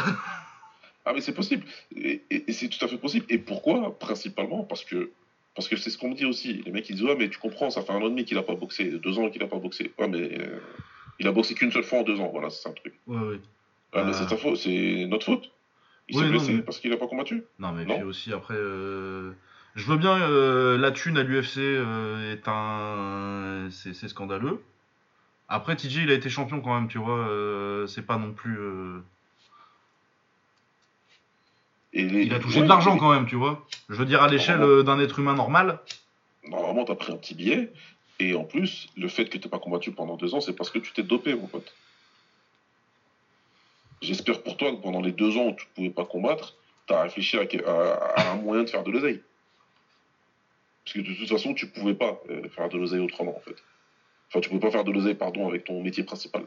Ah 1.04 1.12
mais 1.12 1.20
c'est 1.20 1.34
possible. 1.34 1.64
Et, 1.96 2.22
et- 2.30 2.44
et 2.48 2.52
c'est 2.52 2.68
tout 2.68 2.84
à 2.84 2.86
fait 2.86 2.96
possible. 2.96 3.26
Et 3.28 3.36
pourquoi? 3.38 3.98
Principalement 3.98 4.62
parce 4.62 4.84
que 4.84 5.10
parce 5.56 5.66
que 5.66 5.74
c'est 5.76 5.90
ce 5.90 5.98
qu'on 5.98 6.10
me 6.10 6.14
dit 6.14 6.24
aussi. 6.26 6.62
Les 6.64 6.70
mecs 6.70 6.88
ils 6.90 6.94
disent 6.94 7.04
ouais 7.04 7.16
mais 7.16 7.28
tu 7.28 7.40
comprends, 7.40 7.70
ça 7.70 7.82
fait 7.82 7.90
un 7.92 7.96
an 7.96 8.06
et 8.06 8.10
demi 8.10 8.24
qu'il 8.24 8.38
a 8.38 8.44
pas 8.44 8.54
boxé, 8.54 8.84
deux 8.84 9.18
ans 9.18 9.28
qu'il 9.28 9.42
a 9.42 9.48
pas 9.48 9.58
boxé. 9.58 9.90
Ouais 9.98 10.06
mais 10.06 10.30
il 11.22 11.28
a 11.28 11.32
boxé 11.32 11.54
qu'une 11.54 11.70
seule 11.72 11.84
fois 11.84 12.00
en 12.00 12.02
deux 12.02 12.20
ans. 12.20 12.28
Voilà, 12.32 12.50
c'est 12.50 12.68
le 12.68 12.74
truc. 12.74 12.94
Ouais, 13.06 13.16
ouais. 13.16 13.24
Ouais, 13.26 13.40
mais 13.94 14.00
Euh. 14.00 14.12
c'est 14.12 14.36
faute, 14.36 14.56
c'est 14.56 15.06
notre 15.08 15.24
faute. 15.26 15.50
Il 16.08 16.16
s'est 16.18 16.24
non, 16.24 16.30
blessé 16.30 16.52
mais- 16.54 16.62
parce 16.62 16.80
qu'il 16.80 16.92
a 16.92 16.96
pas 16.96 17.06
combattu. 17.06 17.44
Non, 17.58 17.72
mais 17.72 17.84
Non. 17.84 17.94
puis 17.94 18.04
aussi, 18.04 18.32
après. 18.32 18.54
euh, 18.56 19.32
Je 19.74 19.86
veux 19.86 19.96
bien, 19.96 20.20
euh, 20.20 20.76
la 20.76 20.90
thune 20.90 21.16
à 21.16 21.22
l'UFC 21.22 21.58
euh, 21.60 22.32
est 22.34 22.46
un. 22.46 23.68
C'est 23.70 23.94
c'est 23.94 24.08
scandaleux. 24.08 24.60
Après, 25.48 25.76
TJ 25.76 26.02
il 26.02 26.10
a 26.10 26.14
été 26.14 26.28
champion 26.28 26.60
quand 26.60 26.74
même, 26.74 26.88
tu 26.88 26.98
vois. 26.98 27.16
euh, 27.28 27.86
c'est 27.86 28.02
pas 28.04 28.16
non 28.18 28.32
plus. 28.32 28.58
Et 31.94 32.04
les- 32.04 32.24
Il 32.24 32.34
a 32.34 32.38
touché 32.38 32.58
ouais, 32.58 32.64
de 32.64 32.68
l'argent 32.68 32.96
quand 32.98 33.12
même, 33.12 33.26
tu 33.26 33.36
vois. 33.36 33.64
Je 33.88 33.94
veux 33.94 34.04
dire, 34.06 34.22
à 34.22 34.28
l'échelle 34.28 34.82
d'un 34.84 34.98
être 35.00 35.18
humain 35.18 35.34
normal. 35.34 35.78
Normalement, 36.48 36.84
t'as 36.84 36.94
pris 36.94 37.12
un 37.12 37.16
petit 37.16 37.34
billet. 37.34 37.72
Et 38.22 38.36
en 38.36 38.44
plus, 38.44 38.86
le 38.96 39.08
fait 39.08 39.24
que 39.24 39.36
t'aies 39.36 39.48
pas 39.48 39.58
combattu 39.58 39.90
pendant 39.90 40.16
deux 40.16 40.32
ans, 40.34 40.40
c'est 40.40 40.52
parce 40.52 40.70
que 40.70 40.78
tu 40.78 40.92
t'es 40.92 41.02
dopé, 41.02 41.34
mon 41.34 41.48
pote. 41.48 41.74
J'espère 44.00 44.42
pour 44.44 44.56
toi 44.56 44.70
que 44.70 44.76
pendant 44.76 45.00
les 45.00 45.10
deux 45.10 45.36
ans 45.36 45.48
où 45.48 45.54
tu 45.56 45.66
pouvais 45.74 45.90
pas 45.90 46.04
combattre, 46.04 46.56
t'as 46.86 47.02
réfléchi 47.02 47.36
à, 47.36 48.30
un 48.32 48.36
moyen 48.36 48.62
de 48.62 48.70
faire 48.70 48.84
de 48.84 48.92
l'oseille. 48.92 49.20
Parce 50.84 50.94
que 50.94 51.00
de 51.00 51.14
toute 51.14 51.28
façon, 51.28 51.52
tu 51.52 51.66
pouvais 51.66 51.94
pas 51.94 52.20
euh, 52.30 52.48
faire 52.50 52.68
de 52.68 52.78
l'oseille 52.78 53.00
autrement, 53.00 53.36
en 53.36 53.40
fait. 53.40 53.56
Enfin, 54.28 54.40
tu 54.40 54.48
pouvais 54.48 54.60
pas 54.60 54.70
faire 54.70 54.84
de 54.84 54.92
l'oseille, 54.92 55.14
pardon, 55.14 55.48
avec 55.48 55.64
ton 55.64 55.82
métier 55.82 56.04
principal. 56.04 56.44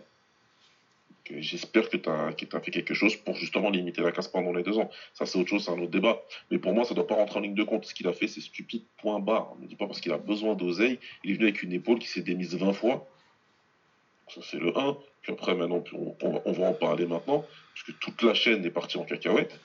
Euh, 1.31 1.35
J'espère 1.39 1.89
que 1.89 1.97
tu 1.97 2.09
as, 2.09 2.59
fait 2.59 2.71
quelque 2.71 2.93
chose 2.93 3.15
pour 3.15 3.35
justement 3.35 3.69
limiter 3.69 4.01
la 4.01 4.11
casse 4.11 4.27
pendant 4.27 4.53
les 4.53 4.63
deux 4.63 4.77
ans. 4.77 4.89
Ça, 5.13 5.25
c'est 5.25 5.37
autre 5.39 5.49
chose, 5.49 5.65
c'est 5.65 5.71
un 5.71 5.79
autre 5.79 5.91
débat. 5.91 6.21
Mais 6.51 6.59
pour 6.59 6.73
moi, 6.73 6.85
ça 6.85 6.93
doit 6.93 7.07
pas 7.07 7.15
rentrer 7.15 7.39
en 7.39 7.41
ligne 7.41 7.55
de 7.55 7.63
compte. 7.63 7.85
Ce 7.85 7.93
qu'il 7.93 8.07
a 8.07 8.13
fait, 8.13 8.27
c'est 8.27 8.41
stupide, 8.41 8.83
point 8.97 9.19
barre. 9.19 9.53
On 9.53 9.61
ne 9.61 9.67
dit 9.67 9.75
pas 9.75 9.87
parce 9.87 10.01
qu'il 10.01 10.11
a 10.11 10.17
besoin 10.17 10.55
d'oseille. 10.55 10.99
Il 11.23 11.31
est 11.31 11.33
venu 11.35 11.45
avec 11.45 11.63
une 11.63 11.73
épaule 11.73 11.99
qui 11.99 12.07
s'est 12.07 12.21
démise 12.21 12.55
20 12.55 12.73
fois. 12.73 13.07
Ça, 14.27 14.41
c'est 14.43 14.59
le 14.59 14.77
1. 14.77 14.97
Puis 15.21 15.33
après, 15.33 15.55
maintenant, 15.55 15.83
on, 15.93 16.41
on 16.45 16.51
va, 16.51 16.69
en 16.69 16.73
parler 16.73 17.05
maintenant. 17.05 17.45
Parce 17.73 17.83
que 17.85 17.91
toute 17.93 18.21
la 18.21 18.33
chaîne 18.33 18.63
est 18.65 18.71
partie 18.71 18.97
en 18.97 19.03
cacahuète. 19.03 19.59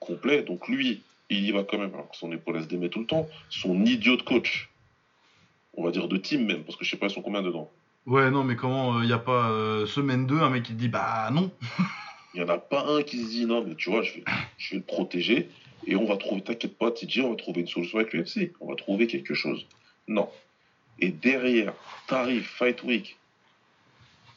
Complet. 0.00 0.42
Donc 0.42 0.68
lui, 0.68 1.02
il 1.30 1.44
y 1.44 1.52
va 1.52 1.64
quand 1.64 1.78
même. 1.78 1.94
Alors 1.94 2.10
que 2.10 2.16
son 2.16 2.30
épaule, 2.32 2.56
elle 2.56 2.64
se 2.64 2.68
démet 2.68 2.88
tout 2.88 3.00
le 3.00 3.06
temps. 3.06 3.28
Son 3.48 3.84
idiot 3.84 4.16
de 4.16 4.22
coach. 4.22 4.70
On 5.74 5.84
va 5.84 5.90
dire 5.90 6.08
de 6.08 6.16
team 6.16 6.46
même. 6.46 6.64
Parce 6.64 6.76
que 6.76 6.84
je 6.84 6.90
sais 6.90 6.96
pas, 6.96 7.06
ils 7.06 7.12
sont 7.12 7.22
combien 7.22 7.42
dedans? 7.42 7.70
Ouais, 8.06 8.30
non, 8.30 8.44
mais 8.44 8.56
comment 8.56 9.02
il 9.02 9.06
n'y 9.06 9.12
a 9.12 9.18
pas 9.18 9.50
euh, 9.50 9.86
semaine 9.86 10.26
2, 10.26 10.40
un 10.40 10.50
mec 10.50 10.62
qui 10.62 10.72
te 10.72 10.78
dit 10.78 10.88
bah 10.88 11.28
non. 11.32 11.50
Il 12.34 12.42
n'y 12.42 12.50
en 12.50 12.52
a 12.52 12.58
pas 12.58 12.84
un 12.86 13.02
qui 13.02 13.24
se 13.24 13.30
dit 13.30 13.46
non, 13.46 13.64
mais 13.66 13.74
tu 13.76 13.88
vois, 13.88 14.02
je 14.02 14.12
vais, 14.12 14.24
je 14.58 14.72
vais 14.72 14.76
le 14.76 14.82
protéger 14.82 15.48
et 15.86 15.96
on 15.96 16.04
va 16.04 16.16
trouver, 16.16 16.42
t'inquiète 16.42 16.76
pas, 16.76 16.90
TJ, 16.90 17.20
on 17.20 17.30
va 17.30 17.36
trouver 17.36 17.60
une 17.60 17.66
solution 17.66 17.98
avec 17.98 18.12
l'UFC. 18.12 18.52
On 18.60 18.68
va 18.68 18.74
trouver 18.74 19.06
quelque 19.06 19.34
chose. 19.34 19.66
Non. 20.08 20.28
Et 20.98 21.10
derrière, 21.10 21.74
tarif, 22.08 22.48
Fight 22.48 22.82
Week, 22.82 23.16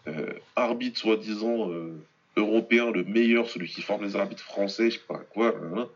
euh, 0.08 0.34
arbitre 0.56 1.00
soi-disant 1.00 1.72
euh, 1.72 2.02
européen, 2.36 2.92
le 2.92 3.04
meilleur, 3.04 3.50
celui 3.50 3.68
qui 3.68 3.82
forme 3.82 4.04
les 4.04 4.16
arbitres 4.16 4.44
français, 4.44 4.92
je 4.92 4.98
sais 4.98 5.06
pas 5.08 5.18
quoi, 5.18 5.50
hein, 5.50 5.74
hein. 5.78 5.90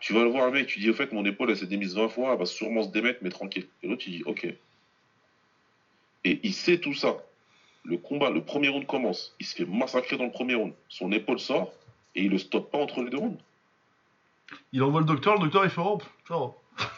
tu 0.00 0.12
vas 0.12 0.22
le 0.22 0.30
voir, 0.30 0.50
mec, 0.50 0.66
tu 0.66 0.80
dis, 0.80 0.90
au 0.90 0.94
fait, 0.94 1.12
mon 1.12 1.24
épaule, 1.24 1.50
elle 1.50 1.56
s'est 1.56 1.66
démise 1.66 1.94
20 1.94 2.08
fois, 2.08 2.32
elle 2.32 2.38
va 2.38 2.46
sûrement 2.46 2.82
se 2.82 2.88
démettre, 2.88 3.20
mais 3.22 3.30
tranquille. 3.30 3.66
Et 3.82 3.88
l'autre, 3.88 4.02
tu 4.02 4.10
dis, 4.10 4.22
ok. 4.24 4.46
Et 6.26 6.40
il 6.42 6.52
sait 6.54 6.78
tout 6.78 6.92
ça. 6.92 7.16
Le 7.84 7.98
combat, 7.98 8.30
le 8.30 8.42
premier 8.42 8.68
round 8.68 8.84
commence. 8.84 9.32
Il 9.38 9.46
se 9.46 9.54
fait 9.54 9.64
massacrer 9.64 10.16
dans 10.16 10.24
le 10.24 10.32
premier 10.32 10.56
round. 10.56 10.72
Son 10.88 11.12
épaule 11.12 11.38
sort 11.38 11.72
et 12.16 12.24
il 12.24 12.30
le 12.32 12.38
stoppe 12.38 12.72
pas 12.72 12.78
entre 12.78 13.00
les 13.02 13.10
deux 13.10 13.18
rounds. 13.18 13.38
Il 14.72 14.82
envoie 14.82 15.00
le 15.00 15.06
docteur, 15.06 15.34
le 15.34 15.40
docteur 15.48 15.64
il 15.64 15.70
fait 15.70 15.80
oh. 15.80 16.00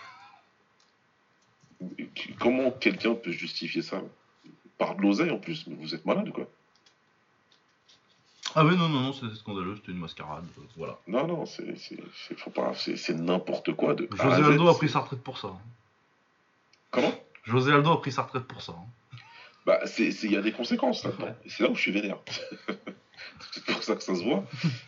Comment 2.41 2.71
quelqu'un 2.71 3.15
peut 3.15 3.33
justifier 3.33 3.83
ça? 3.83 4.01
Par 4.79 4.95
de 4.95 5.03
l'oseille 5.03 5.31
en 5.31 5.39
plus, 5.39 5.67
mais 5.67 5.75
vous 5.75 5.95
êtes 5.95 6.07
malade 6.07 6.31
quoi. 6.33 6.47
Ah 8.55 8.65
oui, 8.65 8.77
non, 8.77 8.89
non, 8.89 9.01
non, 9.01 9.13
c'était 9.13 9.35
scandaleux, 9.35 9.77
c'était 9.77 9.93
une 9.93 9.99
mascarade, 9.99 10.45
euh, 10.59 10.63
voilà. 10.77 10.99
Non, 11.07 11.27
non, 11.27 11.45
c'est 11.47 11.77
c'est- 11.77 11.99
c'est- 12.17 12.39
faut 12.39 12.51
pas- 12.51 12.73
c'est- 12.75 12.97
c'est 12.97 13.15
n'importe 13.15 13.75
quoi. 13.75 13.95
De 13.95 14.09
à 14.19 14.31
José 14.31 14.43
Aldo 14.53 14.69
a 14.69 14.73
c'est- 14.73 14.79
pris 14.79 14.89
sa 14.89 15.01
retraite 15.01 15.23
pour 15.23 15.37
ça. 15.37 15.49
hein. 15.49 15.59
Comment? 16.91 17.13
José 17.45 17.73
Aldo 17.73 17.93
a 17.93 18.01
pris 18.01 18.13
sa 18.13 18.23
retraite 18.23 18.45
pour 18.45 18.63
ça. 18.63 18.75
Bah, 19.69 19.81
il 19.99 20.33
y 20.33 20.37
a 20.39 20.41
des 20.41 20.53
conséquences 20.53 21.05
là-dedans. 21.05 21.37
C'est 21.47 21.63
là 21.63 21.69
où 21.69 21.75
je 21.75 21.81
suis 21.83 21.93
vénère. 21.93 22.17
c'est 23.53 23.63
pour 23.67 23.83
ça 23.83 23.95
que 23.97 24.03
ça 24.03 24.15
se 24.15 24.23
voit. 24.25 24.43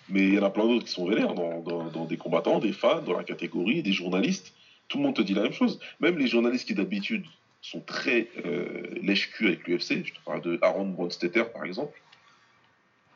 Mais 0.08 0.26
il 0.28 0.34
y 0.36 0.38
en 0.38 0.42
a 0.44 0.48
plein 0.48 0.64
d'autres 0.66 0.86
qui 0.86 0.90
sont 0.92 1.06
vénères 1.06 1.34
dans, 1.34 1.60
dans- 1.60 1.90
dans 1.90 2.06
des 2.06 2.16
combattants, 2.16 2.60
des 2.60 2.72
fans, 2.72 3.02
dans 3.02 3.14
la 3.14 3.22
catégorie, 3.24 3.82
des 3.82 3.92
journalistes. 3.92 4.54
Tout 4.88 4.96
le 4.96 5.02
monde 5.04 5.16
te 5.16 5.20
dit 5.20 5.34
la 5.34 5.42
même 5.42 5.52
chose. 5.52 5.78
Même 6.00 6.16
les 6.16 6.28
journalistes 6.28 6.66
qui 6.66 6.72
d'habitude 6.72 7.26
sont 7.60 7.82
très 7.82 8.30
euh, 8.46 8.94
lèche-cul 9.02 9.48
avec 9.48 9.68
l'UFC, 9.68 10.02
je 10.06 10.14
te 10.14 10.20
parle 10.24 10.40
de 10.40 10.58
Aaron 10.62 10.86
Bronstetter 10.86 11.44
par 11.52 11.64
exemple. 11.66 12.00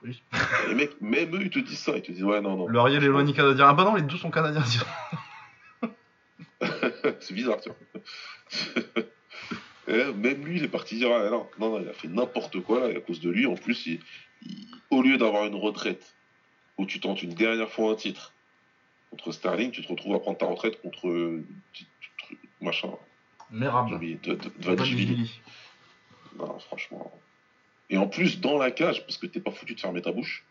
Oui. 0.05 0.23
Les 0.69 0.75
mecs, 0.75 1.01
même 1.01 1.35
eux, 1.35 1.41
ils 1.45 1.49
te 1.51 1.61
disent 1.61 1.79
ça. 1.79 1.93
Ils 1.97 2.03
te 2.03 2.13
disent, 2.13 2.25
ouais, 2.25 2.43
non, 2.43 2.59
non. 2.59 2.67
Le 2.67 2.79
Ariel 2.79 3.03
et 3.03 3.07
Loani 3.07 3.33
canadien. 3.33 3.69
Ah 3.71 3.73
bah 3.73 3.85
non, 3.85 3.95
les 3.95 4.03
deux 4.03 4.19
sont 4.19 4.31
canadiens. 4.31 4.63
c'est 7.21 7.33
bizarre, 7.33 7.59
tu 7.63 7.71
vois. 7.71 9.03
Eh, 9.89 10.13
Même 10.13 10.45
lui, 10.45 10.57
il 10.59 10.65
est 10.65 10.69
parti 10.69 10.97
dire, 10.97 11.11
ah, 11.13 11.29
non, 11.31 11.47
non, 11.59 11.71
non, 11.71 11.81
il 11.81 11.89
a 11.89 11.93
fait 11.93 12.09
n'importe 12.09 12.61
quoi, 12.61 12.81
là, 12.81 12.91
et 12.91 12.97
à 12.97 13.01
cause 13.01 13.21
de 13.21 13.31
lui, 13.31 13.47
en 13.47 13.55
plus, 13.55 13.87
il- 13.87 14.01
il- 14.43 14.67
au 14.91 15.03
lieu 15.03 15.17
d'avoir 15.19 15.45
une 15.47 15.55
retraite 15.57 16.15
où 16.79 16.87
tu 16.87 17.01
tentes 17.01 17.23
une 17.23 17.35
dernière 17.35 17.71
fois 17.71 17.93
un 17.93 17.95
titre 17.95 18.33
contre 19.11 19.31
Sterling, 19.33 19.71
tu 19.71 19.83
te 19.83 19.89
retrouves 19.89 20.15
à 20.15 20.21
prendre 20.21 20.39
ta 20.39 20.47
retraite 20.47 20.81
contre 20.83 21.09
euh, 21.09 21.45
machin, 22.61 22.89
de- 24.17 24.35
Dvalishvili. 24.35 24.47
Dvalishvili. 24.59 25.41
Non, 26.39 26.59
franchement. 26.59 27.13
Et 27.91 27.99
en 27.99 28.09
plus, 28.09 28.41
dans 28.41 28.59
la 28.59 28.71
cage, 28.71 29.03
parce 29.07 29.19
que 29.19 29.27
t'es 29.27 29.41
pas 29.41 29.51
foutu 29.53 29.75
de 29.75 29.81
fermer 29.81 30.03
ta 30.03 30.11
bouche. 30.11 30.45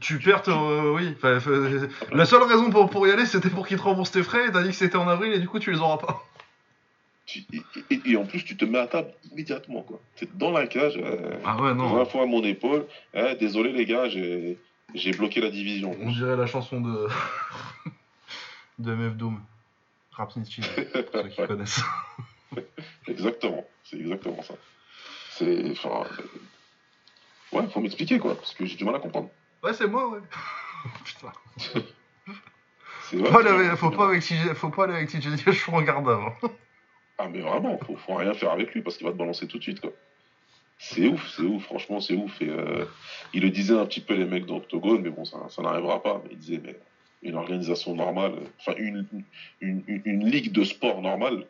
Tu 0.00 0.18
perds, 0.18 0.42
euh, 0.48 0.92
oui. 0.94 1.12
Enfin, 1.16 1.36
enfin, 1.36 1.88
la 2.12 2.24
seule 2.26 2.42
raison 2.42 2.70
pour, 2.70 2.88
pour 2.90 3.06
y 3.06 3.10
aller, 3.10 3.26
c'était 3.26 3.50
pour 3.50 3.66
qu'ils 3.66 3.76
te 3.76 3.82
remboursent 3.82 4.10
tes 4.10 4.22
frais. 4.22 4.50
T'as 4.50 4.62
dit 4.62 4.70
que 4.70 4.74
c'était 4.74 4.96
en 4.96 5.06
avril 5.08 5.32
et 5.32 5.38
du 5.38 5.48
coup, 5.48 5.58
tu 5.58 5.70
les 5.70 5.78
auras 5.78 5.98
pas. 5.98 6.24
Tu- 7.26 7.40
et, 7.52 7.62
et- 7.94 8.00
et 8.12 8.16
en 8.16 8.24
plus, 8.26 8.44
tu 8.44 8.56
te 8.56 8.64
mets 8.64 8.78
à 8.78 8.86
table 8.86 9.12
immédiatement, 9.30 9.82
quoi. 9.82 10.00
T'es 10.16 10.28
dans 10.34 10.50
la 10.50 10.66
cage, 10.66 10.94
euh, 10.96 11.38
Ah 11.44 11.56
ouais, 11.60 11.74
non. 11.74 11.88
Première 11.88 12.10
fois 12.10 12.22
à 12.22 12.26
mon 12.26 12.42
épaule. 12.44 12.86
Eh, 13.14 13.34
désolé 13.36 13.72
les 13.72 13.86
gars, 13.86 14.08
j'ai 14.08 14.58
bloqué 15.16 15.40
la 15.40 15.50
division. 15.50 15.96
On 16.00 16.10
dirait 16.12 16.36
la 16.36 16.46
chanson 16.46 16.80
de. 16.80 17.08
de 18.78 18.94
MF 18.94 19.16
Doom. 19.16 19.40
Rap 20.12 20.30
Snitchy, 20.32 20.60
pour 20.60 21.22
ceux 21.22 21.28
qui 21.28 21.36
connaissent. 21.46 21.80
Exactement, 23.08 23.64
c'est 23.84 23.96
exactement 23.98 24.42
ça. 24.42 24.54
C'est. 25.30 25.70
Enfin. 25.70 26.04
euh, 26.18 26.22
Ouais, 27.58 27.66
faut 27.68 27.80
m'expliquer 27.80 28.18
quoi, 28.18 28.34
parce 28.34 28.54
que 28.54 28.64
j'ai 28.64 28.76
du 28.76 28.84
mal 28.84 28.94
à 28.94 28.98
comprendre. 28.98 29.28
Ouais, 29.62 29.74
c'est 29.74 29.86
moi, 29.86 30.08
ouais. 30.08 30.20
Putain. 31.04 31.32
C'est 31.58 33.18
Faut 33.18 33.22
pas 33.24 33.42
c'est- 33.42 33.48
aller, 33.48 33.76
faut 33.76 33.90
pas 33.90 34.08
avec 34.08 34.22
faut 34.54 34.70
pas 34.70 34.84
aller 34.84 34.94
avec 34.94 35.10
TJ 35.10 35.28
je 35.46 35.50
suis 35.50 35.70
en 35.72 35.82
garde 35.82 36.08
avant. 36.08 36.32
Ah, 37.22 37.28
mais 37.28 37.40
vraiment, 37.40 37.78
faut, 37.78 37.94
faut 37.96 38.14
rien 38.14 38.34
faire 38.34 38.50
avec 38.50 38.74
lui 38.74 38.82
parce 38.82 38.96
qu'il 38.96 39.06
va 39.06 39.12
te 39.12 39.16
balancer 39.16 39.46
tout 39.46 39.58
de 39.58 39.62
suite 39.62 39.80
quoi. 39.80 39.92
C'est 40.78 41.06
ouf, 41.06 41.32
c'est 41.36 41.42
ouf, 41.42 41.62
franchement, 41.62 42.00
c'est 42.00 42.14
ouf. 42.14 42.42
Et 42.42 42.48
euh, 42.48 42.84
il 43.32 43.42
le 43.42 43.50
disait 43.50 43.78
un 43.78 43.86
petit 43.86 44.00
peu 44.00 44.14
les 44.14 44.24
mecs 44.24 44.46
d'Octogone, 44.46 45.02
mais 45.02 45.10
bon, 45.10 45.24
ça, 45.24 45.38
n'arrivera 45.62 46.02
pas. 46.02 46.20
Mais 46.24 46.30
il 46.32 46.38
disait, 46.38 46.60
mais 46.64 46.76
une 47.22 47.36
organisation 47.36 47.94
normale, 47.94 48.34
enfin, 48.58 48.72
une, 48.78 49.06
une, 49.60 50.28
ligue 50.28 50.50
de 50.50 50.64
sport 50.64 51.00
normale, 51.00 51.46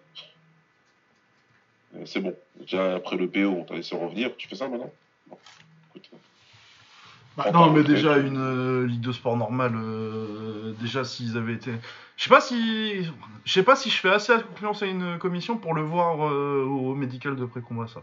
euh, 1.97 2.05
c'est 2.05 2.21
bon. 2.21 2.37
Déjà, 2.61 2.97
après 2.97 3.17
le 3.17 3.31
PO, 3.31 3.49
on 3.49 3.65
t'a 3.65 3.77
laissé 3.77 3.97
revenir. 3.97 4.37
Tu 4.37 4.49
fais 4.49 4.57
ça 4.57 4.69
maintenant? 4.69 4.93
Non. 5.31 5.39
Écoute, 5.89 6.11
Bah, 7.37 7.51
non, 7.51 7.71
mais 7.73 7.83
déjà, 7.83 8.19
une 8.19 8.37
euh, 8.37 8.87
ligue 8.87 9.01
de 9.01 9.13
sport 9.13 9.37
normale, 9.37 9.73
euh, 9.75 10.75
déjà, 10.81 11.05
s'ils 11.05 11.37
avaient 11.39 11.55
été. 11.55 11.73
Je 12.17 12.25
sais 12.25 12.31
pas 12.31 12.41
si. 12.41 13.05
Je 13.45 13.53
sais 13.53 13.63
pas 13.63 13.75
si 13.75 13.89
je 13.91 13.97
fais 13.97 14.11
assez 14.11 14.35
confiance 14.51 14.83
à 14.83 14.87
une 14.87 15.19
commission 15.19 15.57
pour 15.57 15.75
le 15.75 15.83
voir 15.83 16.29
euh, 16.29 16.65
au 16.65 16.95
médical 16.95 17.37
de 17.37 17.45
pré-combat, 17.47 17.87
ça. 17.89 18.03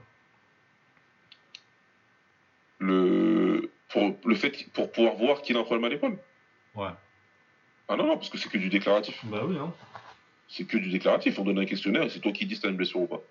le, 2.79 3.69
pour, 3.89 4.15
le 4.25 4.35
fait 4.35 4.67
pour 4.73 4.91
pouvoir 4.91 5.15
voir 5.15 5.41
qu'il 5.41 5.57
a 5.57 5.59
un 5.59 5.63
problème 5.63 5.85
à 5.85 5.89
l'épaule. 5.89 6.17
Ouais. 6.75 6.89
Ah 7.87 7.95
non, 7.95 8.07
non, 8.07 8.17
parce 8.17 8.29
que 8.29 8.37
c'est 8.37 8.49
que 8.49 8.57
du 8.57 8.69
déclaratif. 8.69 9.19
Bah 9.25 9.41
oui, 9.45 9.57
hein. 9.57 9.73
C'est 10.47 10.63
que 10.65 10.77
du 10.77 10.89
déclaratif. 10.89 11.37
On 11.39 11.43
donne 11.43 11.59
un 11.59 11.65
questionnaire 11.65 12.03
et 12.03 12.09
c'est 12.09 12.19
toi 12.19 12.31
qui 12.31 12.45
dis 12.45 12.55
si 12.55 12.61
t'as 12.61 12.69
une 12.69 12.77
blessure 12.77 13.01
ou 13.01 13.07
pas. 13.07 13.21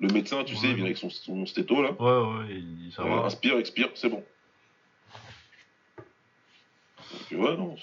Le 0.00 0.08
médecin, 0.08 0.44
tu 0.44 0.54
sais, 0.54 0.68
il 0.68 0.76
vient 0.76 0.84
avec 0.84 0.96
son, 0.96 1.10
son 1.10 1.44
stéto 1.44 1.82
là. 1.82 1.90
Ouais, 2.00 2.38
ouais, 2.38 2.54
il- 2.54 2.92
ça 2.94 3.02
va. 3.02 3.24
inspire, 3.24 3.58
expire, 3.58 3.88
c'est 3.94 4.08
bon. 4.08 4.24
Donc, 7.12 7.40
ouais, 7.40 7.56
non, 7.56 7.74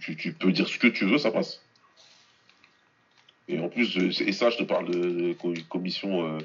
tu, 0.00 0.16
tu 0.16 0.32
peux 0.32 0.52
dire 0.52 0.68
ce 0.68 0.78
que 0.78 0.86
tu 0.86 1.04
veux, 1.06 1.18
ça 1.18 1.30
passe. 1.30 1.60
Et 3.48 3.58
en 3.58 3.68
plus, 3.68 3.96
euh, 3.98 4.10
et 4.26 4.32
ça, 4.32 4.50
je 4.50 4.58
te 4.58 4.62
parle 4.62 4.86
de, 4.90 5.10
de 5.10 5.32
co- 5.32 5.52
commission 5.68 6.24
euh, 6.24 6.38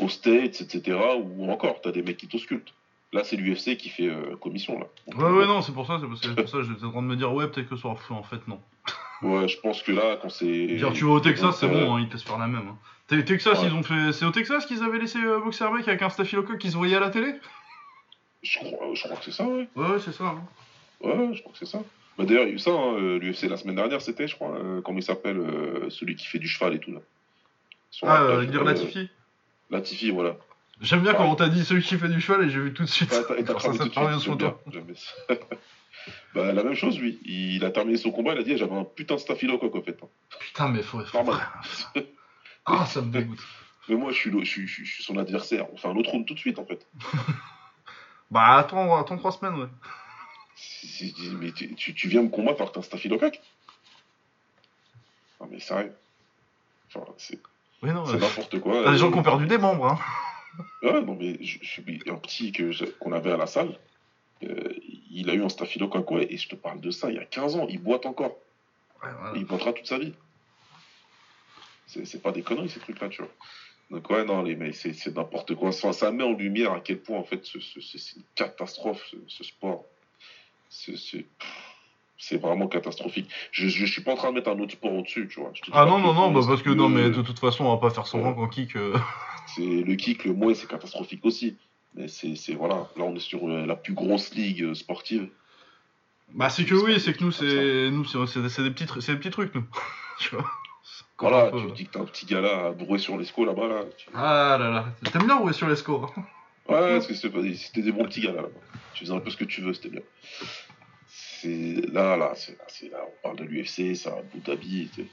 aux 0.00 0.08
States, 0.08 0.60
etc. 0.60 0.98
Ou 1.18 1.50
encore, 1.50 1.80
t'as 1.80 1.92
des 1.92 2.02
mecs 2.02 2.18
qui 2.18 2.28
t'auscultent. 2.28 2.74
Là, 3.12 3.24
c'est 3.24 3.36
l'UFC 3.36 3.76
qui 3.76 3.88
fait 3.88 4.06
euh, 4.08 4.36
commission, 4.36 4.78
là. 4.78 4.86
Donc, 5.08 5.20
Ouais, 5.20 5.30
ouais, 5.38 5.46
non, 5.46 5.62
c'est 5.62 5.72
pour 5.72 5.86
ça, 5.86 5.98
c'est 6.00 6.06
parce 6.06 6.20
que- 6.20 6.28
c'est 6.28 6.34
pour 6.36 6.48
ça 6.48 6.58
que 6.58 6.62
j'étais 6.64 6.84
en 6.84 6.90
train 6.90 7.02
de 7.02 7.06
me 7.08 7.16
dire, 7.16 7.32
ouais, 7.32 7.48
peut-être 7.48 7.68
que 7.68 7.74
ce 7.76 7.82
sera 7.82 7.94
fou, 7.96 8.14
en 8.14 8.22
fait, 8.22 8.46
non. 8.48 8.60
Ouais, 9.22 9.48
je 9.48 9.58
pense 9.60 9.82
que 9.82 9.92
là, 9.92 10.16
quand 10.22 10.30
c'est. 10.30 10.66
Dire, 10.66 10.94
tu 10.94 11.04
vas 11.04 11.10
au 11.10 11.20
Texas, 11.20 11.58
c'est 11.60 11.68
bon, 11.68 11.94
hein, 11.96 12.00
ils 12.00 12.08
te 12.08 12.14
laissent 12.14 12.22
faire 12.22 12.38
la 12.38 12.46
même. 12.46 12.68
Hein. 12.68 13.22
Texas, 13.26 13.58
Ouais. 13.60 13.66
ils 13.66 13.74
ont 13.74 13.82
fait. 13.82 14.12
C'est 14.12 14.24
au 14.24 14.30
Texas 14.30 14.64
qu'ils 14.64 14.82
avaient 14.82 14.98
laissé 14.98 15.18
euh, 15.18 15.40
boxer 15.40 15.64
un 15.64 15.70
mec 15.72 15.86
avec 15.88 16.00
un 16.00 16.08
staphylocoque 16.08 16.56
qui 16.58 16.70
se 16.70 16.76
voyait 16.78 16.96
à 16.96 17.00
la 17.00 17.10
télé? 17.10 17.34
Je 18.42 18.58
crois, 18.60 18.78
je 18.94 19.02
crois 19.02 19.16
que 19.18 19.24
c'est 19.26 19.32
ça, 19.32 19.44
ouais. 19.46 19.68
Ouais, 19.76 19.86
ouais, 19.90 19.98
c'est 19.98 20.12
ça. 20.12 20.24
hein. 20.24 20.42
Ouais, 21.00 21.34
je 21.34 21.40
crois 21.40 21.52
que 21.52 21.58
c'est 21.58 21.66
ça. 21.66 21.82
Bah, 22.18 22.24
D'ailleurs, 22.24 22.44
il 22.44 22.48
y 22.48 22.52
a 22.52 22.54
eu 22.54 22.58
ça, 22.58 22.70
hein, 22.70 22.94
euh, 22.98 23.18
l'UFC 23.18 23.44
la 23.48 23.56
semaine 23.56 23.76
dernière, 23.76 24.02
c'était, 24.02 24.28
je 24.28 24.34
crois, 24.34 24.54
euh, 24.56 24.80
comment 24.82 24.98
il 24.98 25.02
s'appelle, 25.02 25.38
euh, 25.38 25.88
celui 25.90 26.14
qui 26.16 26.26
fait 26.26 26.38
du 26.38 26.48
cheval 26.48 26.74
et 26.74 26.78
tout, 26.78 26.92
là. 26.92 27.00
Ah, 28.02 28.22
euh, 28.22 28.62
Latifi. 28.64 29.08
Latifi, 29.70 30.10
voilà. 30.10 30.36
J'aime 30.80 31.02
bien 31.02 31.12
quand 31.14 31.26
on 31.30 31.34
t'a 31.34 31.48
dit 31.48 31.64
celui 31.64 31.82
qui 31.82 31.96
fait 31.98 32.08
du 32.08 32.20
cheval 32.20 32.44
et 32.46 32.50
j'ai 32.50 32.60
vu 32.60 32.72
tout 32.72 32.84
de 32.84 32.88
suite. 32.88 33.10
T'as- 33.10 33.36
et 33.36 33.44
t'as 33.44 33.54
cramé 33.54 33.76
tout 33.78 33.88
de 33.88 33.90
suite, 34.18 34.34
bien, 34.38 34.50
toi. 34.50 34.62
j'aime 34.72 34.84
bien 34.84 34.94
ça. 34.94 35.34
bah, 36.34 36.52
la 36.52 36.62
même 36.62 36.74
chose, 36.74 36.98
lui. 36.98 37.18
Il 37.24 37.64
a 37.64 37.70
terminé 37.70 37.96
son 37.98 38.10
combat, 38.10 38.32
il 38.32 38.38
a 38.38 38.42
dit 38.42 38.56
j'avais 38.56 38.74
un 38.76 38.84
putain 38.84 39.16
de 39.16 39.20
staphylocoque, 39.20 39.74
en 39.74 39.82
fait. 39.82 39.98
hein. 40.02 40.06
Putain, 40.38 40.68
mais 40.68 40.82
faut. 40.82 41.00
Normal. 41.12 41.36
Ah, 42.66 42.86
ça 42.86 43.00
me 43.02 43.10
dégoûte. 43.10 43.40
Mais 43.88 43.96
moi, 43.96 44.12
je 44.12 44.16
suis, 44.16 44.30
le- 44.30 44.44
je, 44.44 44.48
suis, 44.50 44.66
je 44.68 44.72
suis- 44.72 44.84
je 44.86 44.92
suis 44.94 45.02
son 45.02 45.16
adversaire. 45.18 45.66
On 45.72 45.76
fait 45.76 45.88
un 45.88 45.96
autre 45.96 46.10
round 46.10 46.24
tout 46.24 46.34
de 46.34 46.38
suite, 46.38 46.58
en 46.60 46.64
fait. 46.66 46.86
Bah, 48.30 48.58
attends, 48.58 48.96
attends 48.96 49.16
trois 49.16 49.32
semaines, 49.32 49.54
ouais. 49.58 49.66
Mais 51.40 51.52
tu, 51.52 51.74
tu- 51.74 51.94
tu 51.94 52.08
viens 52.08 52.22
me 52.22 52.28
combattre 52.28 52.60
alors 52.60 52.68
que 52.70 52.74
t'as 52.74 52.80
un 52.80 52.82
staphylocoque 52.84 53.40
Non, 55.40 55.48
mais 55.50 55.60
sérieux. 55.60 55.94
Enfin, 56.94 57.06
c'est 57.18 57.38
Oui, 57.82 57.90
non, 57.92 58.04
c'est 58.06 58.14
euh, 58.14 58.18
n'importe 58.18 58.58
quoi. 58.60 58.82
t'as 58.84 58.92
des 58.92 58.98
gens 58.98 59.08
Euh, 59.08 59.12
qui 59.12 59.18
ont 59.18 59.22
perdu 59.22 59.46
des 59.46 59.58
membres, 59.58 59.86
hein. 59.86 59.98
Ouais, 60.82 61.00
non, 61.02 61.14
mais 61.14 61.36
je, 61.42 61.58
un 62.10 62.16
petit 62.16 62.52
que 62.52 62.72
je- 62.72 62.84
qu'on 62.84 63.12
avait 63.12 63.32
à 63.32 63.36
la 63.36 63.46
salle. 63.46 63.78
euh, 64.42 64.72
il 65.10 65.28
a 65.28 65.34
eu 65.34 65.44
un 65.44 65.48
staphylocoque, 65.50 66.10
ouais, 66.12 66.26
et 66.30 66.38
je 66.38 66.48
te 66.48 66.54
parle 66.54 66.80
de 66.80 66.90
ça 66.90 67.10
il 67.10 67.16
y 67.16 67.18
a 67.18 67.24
15 67.26 67.56
ans. 67.56 67.66
Il 67.68 67.78
boite 67.78 68.06
encore. 68.06 68.34
Ouais, 69.02 69.10
il 69.36 69.44
boitera 69.44 69.72
toute 69.74 69.86
sa 69.86 69.98
vie. 69.98 70.14
C'est 71.86 72.06
c'est 72.06 72.20
pas 72.22 72.32
des 72.32 72.42
conneries, 72.42 72.70
ces 72.70 72.80
trucs-là, 72.80 73.08
tu 73.10 73.20
vois. 73.22 73.30
Donc, 73.90 74.08
ouais, 74.08 74.24
non, 74.24 74.42
les 74.42 74.54
mecs, 74.56 74.76
c'est 74.76 74.92
c'est 74.94 75.14
n'importe 75.14 75.54
quoi. 75.56 75.72
Ça, 75.72 75.92
ça 75.92 76.10
met 76.10 76.24
en 76.24 76.32
lumière 76.32 76.72
à 76.72 76.80
quel 76.80 77.00
point, 77.00 77.18
en 77.18 77.24
fait, 77.24 77.44
ce- 77.44 77.60
ce- 77.60 77.80
c'est 77.80 77.98
c'est 77.98 78.16
une 78.16 78.24
catastrophe, 78.34 79.04
ce, 79.10 79.16
ce 79.28 79.44
sport. 79.44 79.84
C'est- 80.70 81.26
vraiment 82.38 82.68
catastrophique. 82.68 83.28
Je, 83.50 83.68
je 83.68 83.84
suis 83.86 84.02
pas 84.02 84.12
en 84.12 84.16
train 84.16 84.28
de 84.30 84.34
mettre 84.34 84.50
un 84.50 84.58
autre 84.60 84.72
sport 84.72 84.92
au-dessus, 84.92 85.26
tu 85.28 85.40
vois. 85.40 85.50
Je 85.54 85.62
Ah 85.72 85.84
non, 85.84 85.98
non, 85.98 86.12
non, 86.14 86.30
bah 86.30 86.40
parce 86.46 86.62
que 86.62 86.70
non, 86.70 86.88
mais 86.88 87.10
de 87.10 87.22
toute 87.22 87.38
façon, 87.38 87.64
on 87.64 87.74
va 87.74 87.80
pas 87.80 87.90
faire 87.90 88.06
semblant 88.06 88.34
qu'en 88.34 88.46
kick. 88.48 88.76
euh, 88.76 88.96
C'est 89.56 89.62
le 89.62 89.94
kick, 89.96 90.24
le 90.24 90.32
mouet, 90.32 90.54
c'est 90.54 90.68
catastrophique 90.68 91.24
aussi. 91.24 91.56
Mais 91.94 92.06
c'est 92.08 92.54
voilà, 92.54 92.88
là 92.96 93.02
on 93.04 93.16
est 93.16 93.20
sur 93.20 93.48
euh, 93.48 93.66
la 93.66 93.74
plus 93.74 93.94
grosse 93.94 94.32
ligue 94.34 94.62
euh, 94.62 94.74
sportive. 94.74 95.28
Bah, 96.32 96.48
c'est 96.50 96.64
que 96.64 96.74
oui, 96.74 97.00
c'est 97.00 97.14
que 97.14 97.24
nous, 97.24 97.32
c'est 97.32 97.90
nous, 97.90 98.04
c'est 98.04 98.62
des 98.62 98.70
petits, 98.70 98.84
tru- 98.84 99.00
c'est 99.00 99.12
des 99.12 99.18
petits 99.18 99.30
trucs, 99.30 99.52
nous. 99.56 99.64
tu 100.20 100.36
vois. 100.36 100.48
Voilà, 101.18 101.50
tu 101.50 101.72
dis 101.72 101.84
que 101.86 101.90
t'as 101.92 102.00
un 102.00 102.04
petit 102.04 102.26
gars 102.26 102.40
là 102.40 102.66
à 102.66 102.70
brouer 102.70 102.98
sur 102.98 103.16
l'esco 103.18 103.44
là-bas. 103.44 103.66
Là. 103.66 103.84
Tu- 103.98 104.08
Ah 104.14 104.56
là 104.60 104.70
là, 104.70 104.86
t'aimes 105.10 105.24
bien 105.26 105.36
rouler 105.36 105.52
sur 105.52 105.68
les 105.68 105.74
scores. 105.76 106.12
hein 106.16 106.24
Ouais, 106.70 106.94
parce 106.94 107.06
que 107.06 107.14
c'était 107.14 107.82
des 107.82 107.92
bons 107.92 108.04
petits 108.04 108.20
gars 108.20 108.32
là. 108.32 108.42
là-bas. 108.42 108.60
Tu 108.94 109.04
faisais 109.04 109.14
un 109.14 109.20
peu 109.20 109.30
ce 109.30 109.36
que 109.36 109.44
tu 109.44 109.60
veux, 109.60 109.72
c'était 109.74 109.88
bien. 109.90 110.02
C'est 111.08 111.74
là, 111.92 112.16
là, 112.16 112.34
on 112.34 113.22
parle 113.22 113.36
de 113.36 113.44
l'UFC, 113.44 113.94
c'est 113.96 114.08
à 114.08 114.16
Abu 114.18 114.38
Dhabi. 114.40 114.90
c'est- 114.94 115.06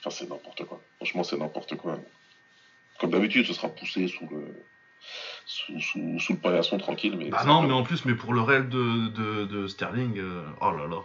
Enfin, 0.00 0.10
c'est 0.10 0.28
n'importe 0.28 0.64
quoi. 0.64 0.80
Franchement, 0.96 1.24
c'est 1.24 1.36
n'importe 1.38 1.76
quoi. 1.76 1.98
Comme 3.00 3.10
d'habitude, 3.10 3.46
ce 3.46 3.54
sera 3.54 3.68
poussé 3.68 4.06
sous 4.08 4.28
le 4.30 4.54
sous, 5.46 5.78
sous, 5.80 6.18
sous 6.20 6.32
le 6.34 6.38
paillasson 6.38 6.78
tranquille. 6.78 7.16
Mais 7.18 7.30
c'est 7.38 7.46
non, 7.46 7.62
mais 7.62 7.72
en 7.72 7.82
plus, 7.82 8.04
mais 8.06 8.14
pour 8.14 8.32
le 8.32 8.40
réel 8.40 8.68
de, 8.68 9.08
de, 9.08 9.44
de 9.44 9.66
Sterling, 9.66 10.18
euh, 10.18 10.42
oh 10.60 10.70
là 10.72 10.86
là. 10.86 11.02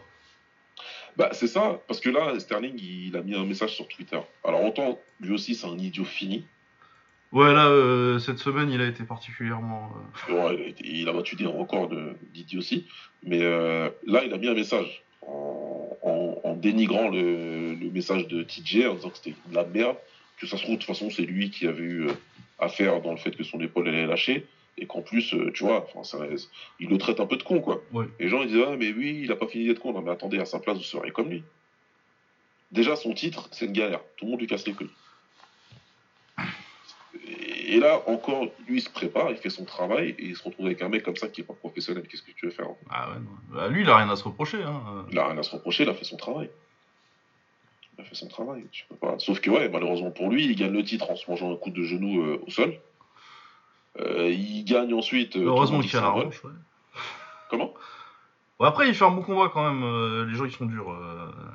Bah, 1.17 1.29
c'est 1.33 1.47
ça, 1.47 1.81
parce 1.87 1.99
que 1.99 2.09
là, 2.09 2.39
Sterling, 2.39 2.79
il 2.81 3.15
a 3.17 3.21
mis 3.21 3.35
un 3.35 3.43
message 3.45 3.75
sur 3.75 3.87
Twitter. 3.89 4.19
Alors, 4.45 4.63
autant, 4.63 4.99
lui 5.19 5.33
aussi, 5.33 5.55
c'est 5.55 5.67
un 5.67 5.77
idiot 5.77 6.05
fini. 6.05 6.45
Ouais, 7.31 7.53
là, 7.53 7.67
euh, 7.67 8.17
cette 8.17 8.39
semaine, 8.39 8.71
il 8.71 8.81
a 8.81 8.87
été 8.87 9.03
particulièrement. 9.03 9.91
euh, 10.29 10.33
Ouais, 10.47 10.73
il, 10.83 11.07
a 11.07 11.13
battu 11.13 11.35
des 11.35 11.45
records 11.45 11.87
de- 11.89 12.15
d'idiotie. 12.33 12.87
Mais 13.23 13.41
euh, 13.43 13.89
là, 14.07 14.23
il 14.23 14.33
a 14.33 14.37
mis 14.37 14.47
un 14.47 14.55
message 14.55 15.03
en, 15.21 15.95
en- 16.01 16.41
en 16.43 16.55
dénigrant 16.55 17.09
le, 17.09 17.75
le 17.75 17.91
message 17.91 18.27
de 18.27 18.41
TJ, 18.41 18.87
en 18.87 18.95
disant 18.95 19.09
que 19.11 19.17
c'était 19.17 19.35
de 19.47 19.55
la 19.55 19.63
merde. 19.63 19.95
Que 20.39 20.47
ça 20.47 20.57
se 20.57 20.63
trouve, 20.63 20.75
de 20.75 20.79
toute 20.79 20.87
façon, 20.87 21.09
c'est 21.11 21.21
lui 21.23 21.51
qui 21.51 21.67
avait 21.67 21.83
eu 21.83 22.07
affaire 22.57 23.01
dans 23.01 23.11
le 23.11 23.17
fait 23.17 23.31
que 23.35 23.43
son 23.43 23.59
épaule 23.61 23.87
allait 23.89 24.07
lâcher. 24.07 24.47
Et 24.79 24.85
qu'en 24.87 25.01
plus, 25.01 25.35
tu 25.53 25.63
vois, 25.63 25.85
ça- 26.03 26.17
il 26.79 26.89
le 26.89 26.97
traite 26.97 27.19
un 27.19 27.25
peu 27.27 27.35
de 27.37 27.43
con, 27.43 27.59
quoi. 27.61 27.81
Ouais. 27.91 28.05
Et 28.17 28.23
les 28.23 28.29
gens, 28.29 28.41
ils 28.41 28.47
disent, 28.47 28.63
ah, 28.67 28.75
mais 28.75 28.91
oui, 28.93 29.19
il 29.23 29.31
a 29.31 29.35
pas 29.35 29.45
fini 29.47 29.67
d'être 29.67 29.79
con. 29.81 29.93
Non, 29.93 30.01
mais 30.01 30.11
attendez, 30.11 30.39
à 30.39 30.45
sa 30.45 30.57
place, 30.59 30.77
vous 30.77 30.83
serez 30.83 31.11
comme 31.11 31.29
lui. 31.29 31.43
Déjà, 32.71 32.95
son 32.95 33.13
titre, 33.13 33.49
c'est 33.51 33.65
une 33.65 33.73
galère. 33.73 33.99
Tout 34.17 34.25
le 34.25 34.31
monde 34.31 34.39
lui 34.39 34.47
casse 34.47 34.65
les 34.65 34.73
couilles. 34.73 34.89
Et 37.71 37.79
là, 37.79 38.01
encore, 38.07 38.45
lui, 38.67 38.77
il 38.77 38.81
se 38.81 38.89
prépare, 38.89 39.29
il 39.31 39.37
fait 39.37 39.49
son 39.49 39.63
travail, 39.65 40.09
et 40.17 40.25
il 40.25 40.35
se 40.35 40.43
retrouve 40.43 40.65
avec 40.65 40.81
un 40.81 40.89
mec 40.89 41.03
comme 41.03 41.15
ça 41.15 41.27
qui 41.27 41.41
est 41.41 41.43
pas 41.43 41.53
professionnel. 41.53 42.07
Qu'est-ce 42.07 42.23
que 42.23 42.31
tu 42.31 42.45
veux 42.45 42.51
faire 42.51 42.67
hein 42.67 42.75
Ah 42.89 43.09
ouais. 43.09 43.15
Bah, 43.53 43.67
lui, 43.67 43.81
il 43.83 43.89
a 43.89 43.97
rien 43.97 44.09
à 44.09 44.15
se 44.15 44.23
reprocher. 44.23 44.63
Hein. 44.63 45.05
Il 45.11 45.19
a 45.19 45.27
rien 45.27 45.37
à 45.37 45.43
se 45.43 45.51
reprocher, 45.51 45.83
il 45.83 45.89
a 45.89 45.93
fait 45.93 46.05
son 46.05 46.17
travail. 46.17 46.49
Il 47.97 48.01
a 48.01 48.03
fait 48.05 48.15
son 48.15 48.27
travail, 48.27 48.65
tu 48.71 48.85
peux 48.87 48.95
pas. 48.95 49.19
Sauf 49.19 49.39
que, 49.39 49.49
ouais, 49.49 49.69
malheureusement 49.69 50.09
pour 50.11 50.29
lui, 50.29 50.45
il 50.45 50.55
gagne 50.55 50.71
le 50.73 50.83
titre 50.83 51.11
en 51.11 51.15
se 51.15 51.29
mangeant 51.29 51.51
un 51.51 51.57
coup 51.57 51.69
de 51.69 51.83
genou 51.83 52.21
euh, 52.23 52.41
au 52.47 52.49
sol. 52.49 52.73
Euh, 53.99 54.29
il 54.29 54.63
gagne 54.63 54.93
ensuite. 54.93 55.35
euh, 55.35 55.43
Heureusement 55.45 55.81
qu'il 55.81 55.95
a 55.97 56.01
la 56.01 56.09
revanche. 56.09 56.43
Ouais. 56.43 56.51
Comment? 57.49 57.73
Ouais, 58.59 58.67
après, 58.67 58.87
il 58.87 58.93
fait 58.95 59.05
un 59.05 59.11
bon 59.11 59.21
combat 59.21 59.49
quand 59.53 59.63
même. 59.71 60.27
les 60.29 60.35
gens, 60.35 60.45
ils 60.45 60.51
sont 60.51 60.65
durs. 60.65 60.91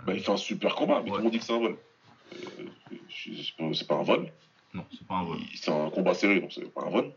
bah, 0.07 0.12
Il 0.14 0.20
fait 0.20 0.33
un 0.33 0.37
super 0.37 0.74
combat, 0.74 1.00
mais 1.05 1.11
Ouais. 1.11 1.16
tout 1.16 1.16
le 1.18 1.22
monde 1.24 1.33
dit 1.33 1.38
que 1.38 1.44
c'est 1.44 1.53
un 1.55 1.59
vol. 1.59 1.77
C'est 3.72 3.87
pas 3.88 3.94
un 3.96 4.03
vol. 4.03 4.31
Non, 4.74 4.84
c'est 4.90 5.06
pas 5.06 5.14
un 5.14 5.24
vol. 5.24 5.38
C'est 5.54 5.70
un 5.70 5.88
combat 5.90 6.14
serré, 6.14 6.40
donc 6.40 6.52
c'est 6.52 6.72
pas 6.72 6.82
un 6.87 6.90
vol. 6.90 7.12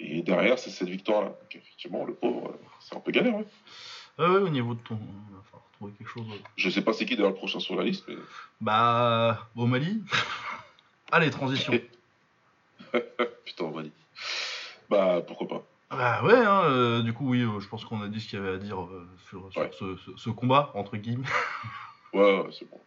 Et 0.00 0.22
derrière, 0.22 0.58
c'est 0.58 0.70
cette 0.70 0.88
victoire-là. 0.88 1.28
Donc, 1.28 1.54
effectivement, 1.54 2.04
le 2.04 2.14
pauvre, 2.14 2.48
euh, 2.50 2.56
c'est 2.80 2.96
un 2.96 3.00
peu 3.00 3.12
galère. 3.12 3.34
Ouais. 3.34 3.46
Ouais, 4.18 4.26
ouais, 4.26 4.40
au 4.40 4.48
niveau 4.48 4.74
de 4.74 4.80
ton. 4.80 4.98
Il 5.28 5.34
va 5.36 5.42
falloir 5.42 5.66
trouver 5.76 5.92
quelque 5.92 6.08
chose. 6.08 6.26
ouais. 6.28 6.40
Je 6.56 6.70
sais 6.70 6.80
pas 6.82 6.92
c'est 6.94 7.04
qui 7.06 7.16
d'ailleurs 7.16 7.30
le 7.32 7.36
prochain 7.36 7.60
sur 7.60 7.76
la 7.76 7.84
liste, 7.84 8.04
mais 8.08 8.16
Bah, 8.60 9.46
au 9.56 9.66
Mali. 9.66 10.02
Allez, 11.12 11.30
transition. 11.30 11.72
putain, 13.44 13.70
va 13.70 13.82
dire. 13.82 13.92
Bah, 14.88 15.20
pourquoi 15.26 15.48
pas. 15.48 15.62
Bah 15.90 16.22
ouais, 16.24 16.34
hein, 16.34 16.62
euh, 16.64 17.02
du 17.02 17.12
coup, 17.12 17.28
oui, 17.30 17.42
euh, 17.42 17.60
je 17.60 17.68
pense 17.68 17.84
qu'on 17.84 18.02
a 18.02 18.08
dit 18.08 18.20
ce 18.20 18.28
qu'il 18.28 18.38
y 18.38 18.42
avait 18.42 18.54
à 18.54 18.58
dire 18.58 18.80
euh, 18.82 19.06
sur, 19.28 19.52
sur 19.52 19.62
Ouais. 19.62 19.70
ce, 19.78 19.96
ce- 19.98 20.16
ce 20.16 20.30
combat, 20.30 20.72
entre 20.74 20.96
guillemets. 20.96 21.26
Ouais, 22.12 22.40
ouais, 22.40 22.50
c'est 22.58 22.68
bon. 22.68 22.80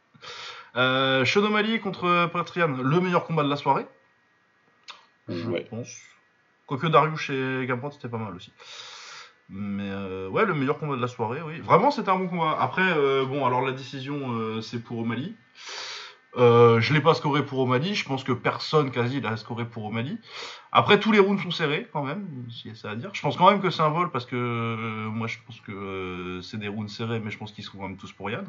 Euh, 0.75 1.23
Sean 1.25 1.43
O'Malley 1.43 1.79
contre 1.79 2.27
Patrian, 2.33 2.67
le 2.67 2.99
meilleur 2.99 3.25
combat 3.25 3.43
de 3.43 3.49
la 3.49 3.55
soirée. 3.55 3.85
Je 5.29 5.49
Ouais. 5.49 5.65
pense. 5.69 5.95
Quoique 6.65 6.87
Darius 6.87 7.29
et 7.29 7.65
Gamrot, 7.67 7.91
c'était 7.91 8.09
pas 8.09 8.17
mal 8.17 8.35
aussi. 8.35 8.51
Mais 9.49 9.89
euh, 9.89 10.29
ouais, 10.29 10.45
le 10.45 10.53
meilleur 10.53 10.77
combat 10.77 10.95
de 10.95 11.01
la 11.01 11.07
soirée, 11.07 11.41
oui. 11.41 11.59
Vraiment, 11.59 11.89
c'était 11.89 12.09
un 12.09 12.17
bon 12.17 12.27
combat. 12.27 12.55
Après, 12.59 12.83
euh, 12.85 13.25
bon, 13.25 13.45
alors 13.45 13.61
la 13.61 13.71
décision, 13.71 14.31
euh, 14.33 14.61
c'est 14.61 14.79
pour 14.83 14.99
O'Malley. 14.99 15.33
Je 16.37 16.93
l'ai 16.93 17.01
pas 17.01 17.15
scoré 17.15 17.43
pour 17.43 17.57
O'Malley. 17.59 17.95
Je 17.95 18.05
pense 18.05 18.23
que 18.23 18.31
personne 18.31 18.91
quasi 18.91 19.19
l'a 19.19 19.35
scoré 19.37 19.65
pour 19.65 19.85
O'Malley. 19.85 20.17
Après, 20.71 20.99
tous 20.99 21.11
les 21.11 21.17
rounds 21.19 21.41
sont 21.41 21.49
serrés 21.51 21.87
quand 21.91 22.03
même, 22.03 22.27
a 22.71 22.75
ça 22.75 22.91
à 22.91 22.95
dire. 22.95 23.09
Je 23.13 23.21
pense 23.21 23.35
quand 23.35 23.49
même 23.49 23.59
que 23.59 23.71
c'est 23.71 23.81
un 23.81 23.89
vol 23.89 24.11
parce 24.11 24.27
que 24.27 25.07
moi, 25.07 25.25
je 25.25 25.37
pense 25.45 25.59
que 25.61 26.39
c'est 26.43 26.57
des 26.59 26.67
rounds 26.67 26.91
serrés, 26.93 27.19
mais 27.19 27.31
je 27.31 27.37
pense 27.39 27.51
qu'ils 27.51 27.63
seront 27.63 27.79
quand 27.79 27.87
même 27.87 27.97
tous 27.97 28.11
pour 28.13 28.29
Yann. 28.29 28.45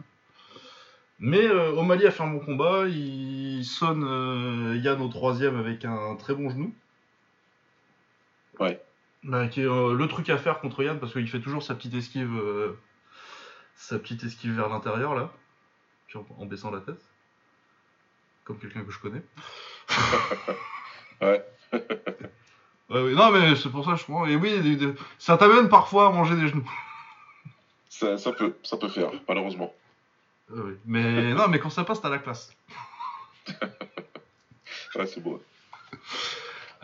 Mais 1.20 1.46
euh, 1.46 1.72
O'Malley 1.72 2.06
a 2.06 2.10
fait 2.10 2.22
un 2.22 2.28
bon 2.28 2.40
combat. 2.40 2.88
Il 2.88 3.64
sonne 3.64 4.04
euh, 4.04 4.76
Yann 4.82 5.00
au 5.00 5.08
troisième 5.08 5.56
avec 5.56 5.84
un 5.84 6.16
très 6.16 6.34
bon 6.34 6.48
genou. 6.48 6.74
Ouais. 8.58 8.80
Bah, 9.22 9.48
qui 9.48 9.60
est 9.60 9.66
euh, 9.66 9.94
le 9.94 10.08
truc 10.08 10.30
à 10.30 10.38
faire 10.38 10.60
contre 10.60 10.82
Yann 10.82 10.98
parce 10.98 11.12
qu'il 11.12 11.28
fait 11.28 11.40
toujours 11.40 11.62
sa 11.62 11.74
petite 11.74 11.94
esquive, 11.94 12.34
euh, 12.38 12.78
sa 13.76 13.98
petite 13.98 14.24
esquive 14.24 14.56
vers 14.56 14.70
l'intérieur 14.70 15.14
là, 15.14 15.30
puis 16.06 16.18
en, 16.18 16.26
en 16.38 16.46
baissant 16.46 16.70
la 16.70 16.80
tête, 16.80 17.02
comme 18.44 18.58
quelqu'un 18.58 18.82
que 18.82 18.90
je 18.90 18.98
connais. 18.98 19.22
Ouais. 21.20 21.44
Ouais, 22.88 23.02
oui, 23.02 23.14
non 23.14 23.30
mais 23.30 23.54
c'est 23.54 23.68
pour 23.68 23.84
ça 23.84 23.92
que 23.92 23.98
je 23.98 24.04
comprends. 24.06 24.26
Et 24.26 24.34
oui, 24.34 24.52
ça 25.16 25.36
t'amène 25.36 25.68
parfois 25.68 26.08
à 26.08 26.10
manger 26.10 26.34
des 26.34 26.48
genoux. 26.48 26.68
Ça, 27.88 28.18
ça 28.18 28.32
peut, 28.32 28.56
ça 28.64 28.76
peut 28.78 28.88
faire, 28.88 29.12
malheureusement. 29.28 29.72
Ouais, 30.50 30.60
oui. 30.64 30.72
Mais 30.84 31.34
non, 31.34 31.48
mais 31.48 31.58
quand 31.58 31.70
ça 31.70 31.84
passe, 31.84 32.00
t'as 32.00 32.08
la 32.10 32.18
classe. 32.18 32.50
Ouais, 34.96 35.06
c'est 35.06 35.20
beau. 35.20 35.40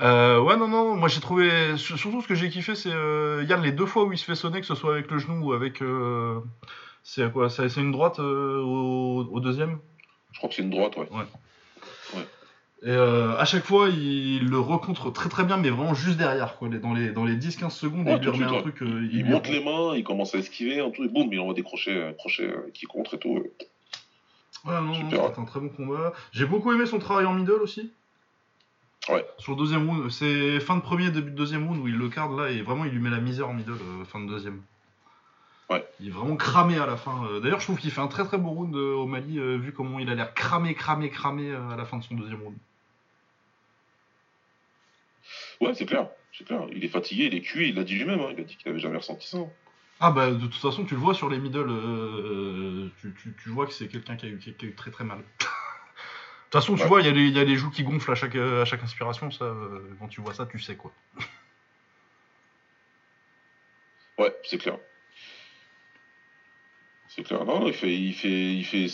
Euh, 0.01 0.39
ouais, 0.41 0.57
non, 0.57 0.69
non, 0.69 0.95
moi 0.97 1.09
j'ai 1.09 1.21
trouvé. 1.21 1.77
sur- 1.77 1.99
Surtout 1.99 2.21
ce 2.23 2.29
que 2.29 2.35
j'ai 2.35 2.51
kiffé, 2.51 2.75
c'est 2.77 2.93
euh, 2.93 3.45
Yann, 3.49 3.63
les 3.63 3.73
deux 3.73 3.87
fois 3.87 4.05
où 4.05 4.13
il 4.13 4.19
se 4.19 4.25
fait 4.25 4.35
sonner, 4.37 4.61
que 4.61 4.67
ce 4.67 4.75
soit 4.75 4.93
avec 4.93 5.11
le 5.11 5.19
genou 5.19 5.47
ou 5.49 5.53
avec. 5.53 5.83
euh, 5.83 6.39
c'est 7.03 7.31
quoi? 7.33 7.51
C'est 7.51 7.75
une 7.77 7.93
droite 7.93 8.19
au, 8.21 9.27
au 9.31 9.41
deuxième? 9.41 9.79
Je 10.33 10.39
crois 10.39 10.49
que 10.49 10.55
c'est 10.55 10.63
une 10.63 10.71
droite, 10.71 10.97
ouais. 10.97 11.09
Et 12.87 12.91
euh, 12.91 13.37
à 13.37 13.45
chaque 13.45 13.65
fois, 13.65 13.89
il 13.89 14.49
le 14.49 14.61
recontre 14.61 15.11
très 15.11 15.29
très 15.29 15.43
bien, 15.43 15.57
mais 15.57 15.71
vraiment 15.71 15.93
juste 15.93 16.19
derrière, 16.19 16.57
quoi. 16.57 16.69
Dans 16.69 16.95
les, 16.95 17.11
dans 17.11 17.25
les 17.25 17.35
10-15 17.37 17.71
secondes, 17.71 18.07
Ouais, 18.07 18.13
il 18.13 18.19
lui 18.19 18.25
tout 18.27 18.33
remet 18.33 18.45
un 18.45 18.61
truc. 18.61 18.81
euh, 18.81 19.09
Il 19.13 19.27
monte 19.27 19.49
les 19.49 19.63
mains, 19.63 19.97
il 19.97 20.05
commence 20.05 20.37
à 20.37 20.39
esquiver, 20.39 20.79
un 20.79 20.91
truc, 20.93 21.11
et 21.11 21.13
boum, 21.13 21.29
il 21.33 21.41
envoie 21.41 21.53
des 21.55 21.65
crochets, 21.65 21.97
euh, 21.97 22.13
crochets 22.13 22.49
qui 22.75 22.87
contre 22.87 23.15
et 23.15 23.19
tout. 23.19 23.43
Ouais, 24.65 24.75
non, 24.75 24.83
non, 24.83 24.95
Super. 24.95 25.27
c'était 25.27 25.41
un 25.41 25.45
très 25.45 25.59
bon 25.59 25.69
combat. 25.69 26.13
J'ai 26.31 26.47
beaucoup 26.47 26.73
aimé 26.73 26.87
son 26.87 27.01
travail 27.01 27.27
en 27.27 27.35
middle 27.35 27.61
aussi. 27.61 27.91
Ouais. 29.09 29.27
Sur 29.39 29.53
le 29.53 29.59
deuxième 29.59 29.89
round, 29.89 30.09
c'est 30.11 30.61
fin 30.61 30.77
de 30.77 30.81
premier, 30.83 31.11
début 31.11 31.33
de 31.33 31.37
deuxième 31.37 31.67
round 31.67 31.81
où 31.83 31.89
il 31.89 31.97
le 31.97 32.09
carde 32.09 32.39
là 32.39 32.51
et 32.51 32.63
vraiment 32.63 32.85
il 32.85 32.93
lui 32.93 33.01
met 33.01 33.11
la 33.11 33.21
misère 33.21 33.49
en 33.49 33.53
middle, 33.55 33.73
euh, 33.73 34.05
fin 34.05 34.21
de 34.21 34.29
deuxième. 34.29 34.61
Ouais. 35.71 35.85
Il 35.99 36.07
est 36.07 36.11
vraiment 36.11 36.37
cramé 36.37 36.79
à 36.79 36.87
la 36.87 36.97
fin. 36.97 37.23
D'ailleurs, 37.43 37.59
je 37.59 37.65
trouve 37.67 37.79
qu'il 37.79 37.91
fait 37.91 38.01
un 38.01 38.07
très 38.07 38.25
très 38.25 38.39
beau 38.39 38.51
round 38.51 38.75
au 38.77 39.07
Mali, 39.07 39.41
vu 39.59 39.73
comment 39.73 39.99
il 39.99 40.09
a 40.09 40.15
l'air 40.15 40.33
cramé, 40.35 40.75
cramé, 40.75 41.11
cramé 41.11 41.53
à 41.53 41.75
la 41.77 41.85
fin 41.85 41.97
de 41.99 42.05
son 42.05 42.15
deuxième 42.15 42.41
round. 42.43 42.55
Ouais, 45.61 45.75
c'est 45.75 45.87
clair, 45.87 46.09
c'est 46.37 46.45
clair. 46.47 46.67
Il 46.73 46.85
est 46.85 46.89
fatigué, 46.89 47.25
il 47.27 47.35
est 47.35 47.41
cuit, 47.41 47.71
il 47.71 47.75
l'a 47.75 47.85
dit 47.85 47.95
lui-même, 47.95 48.21
hein, 48.21 48.29
il 48.33 48.41
a 48.41 48.45
dit 48.45 48.57
qu'il 48.57 48.69
avait 48.69 48.79
jamais 48.81 48.99
ressenti 48.99 49.27
ça. 49.29 49.39
Ah 50.01 50.11
bah 50.11 50.31
de 50.31 50.39
toute 50.47 50.55
façon, 50.57 50.85
tu 50.85 50.95
le 50.95 51.01
vois 51.01 51.15
sur 51.15 51.31
les 51.31 51.39
middle, 51.39 51.71
euh, 51.71 52.89
tu, 53.01 53.15
tu- 53.23 53.35
tu 53.43 53.49
vois 53.49 53.67
que 53.67 53.73
c'est 53.73 53.89
quelqu'un 53.89 54.17
qui, 54.17 54.27
a 54.27 54.29
eu- 54.29 54.39
qui 54.39 54.51
a- 54.51 54.53
qui 54.53 54.67
a 54.67 54.69
eu 54.69 54.75
très 54.75 54.91
très 54.91 55.05
mal. 55.05 55.19
De 55.39 56.51
toute 56.51 56.63
façon, 56.63 56.77
tu 56.77 56.85
vois, 56.87 57.01
il 57.01 57.07
y, 57.07 57.09
a 57.09 57.13
les- 57.13 57.27
il 57.27 57.37
y 57.37 57.41
a 57.41 57.45
les 57.45 57.57
joues 57.57 57.71
qui 57.71 57.83
gonflent 57.83 58.13
à 58.13 58.15
chaque, 58.15 58.37
à 58.37 58.65
chaque 58.65 58.83
inspiration, 58.83 59.31
ça, 59.31 59.45
euh, 59.47 59.81
quand 59.99 60.07
tu 60.09 60.21
vois 60.21 60.33
ça, 60.35 60.47
tu 60.47 60.59
sais 60.61 60.77
quoi. 60.77 60.93
Ouais, 64.19 64.35
c'est 64.45 64.59
clair. 64.59 64.79
C'est 67.09 67.23
clair. 67.23 67.45
Non, 67.45 67.61
non, 67.61 67.67
il 67.69 67.75
fait, 67.75 67.93
il 67.95 68.13
fait, 68.15 68.55
il 68.55 68.65
fait. 68.65 68.87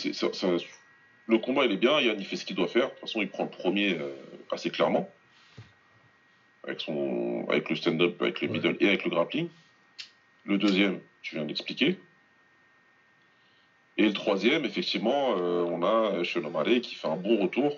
le 1.27 1.37
combat, 1.37 1.65
il 1.65 1.71
est 1.73 1.77
bien. 1.77 1.99
Yann, 1.99 2.19
il 2.19 2.25
fait 2.25 2.35
ce 2.37 2.45
qu'il 2.45 2.55
doit 2.55 2.67
faire. 2.67 2.85
De 2.85 2.89
toute 2.91 2.99
façon, 3.01 3.21
il 3.21 3.29
prend 3.29 3.43
le 3.43 3.49
premier 3.49 3.97
euh, 3.99 4.13
assez 4.51 4.69
clairement, 4.69 5.09
avec 6.63 6.81
son, 6.81 7.45
avec 7.49 7.69
le 7.69 7.75
stand-up, 7.75 8.21
avec 8.21 8.41
le 8.41 8.47
Ouais. 8.47 8.53
middle 8.53 8.77
et 8.79 8.87
avec 8.87 9.03
le 9.03 9.09
grappling. 9.09 9.49
Le 10.45 10.57
deuxième, 10.57 10.99
tu 11.21 11.35
viens 11.35 11.45
d'expliquer. 11.45 11.97
Et 13.97 14.05
le 14.07 14.13
troisième, 14.13 14.65
effectivement, 14.65 15.35
euh, 15.37 15.63
on 15.63 15.83
a 15.83 16.21
O'Malley 16.35 16.81
qui 16.81 16.95
fait 16.95 17.07
un 17.07 17.15
bon 17.15 17.37
retour, 17.41 17.77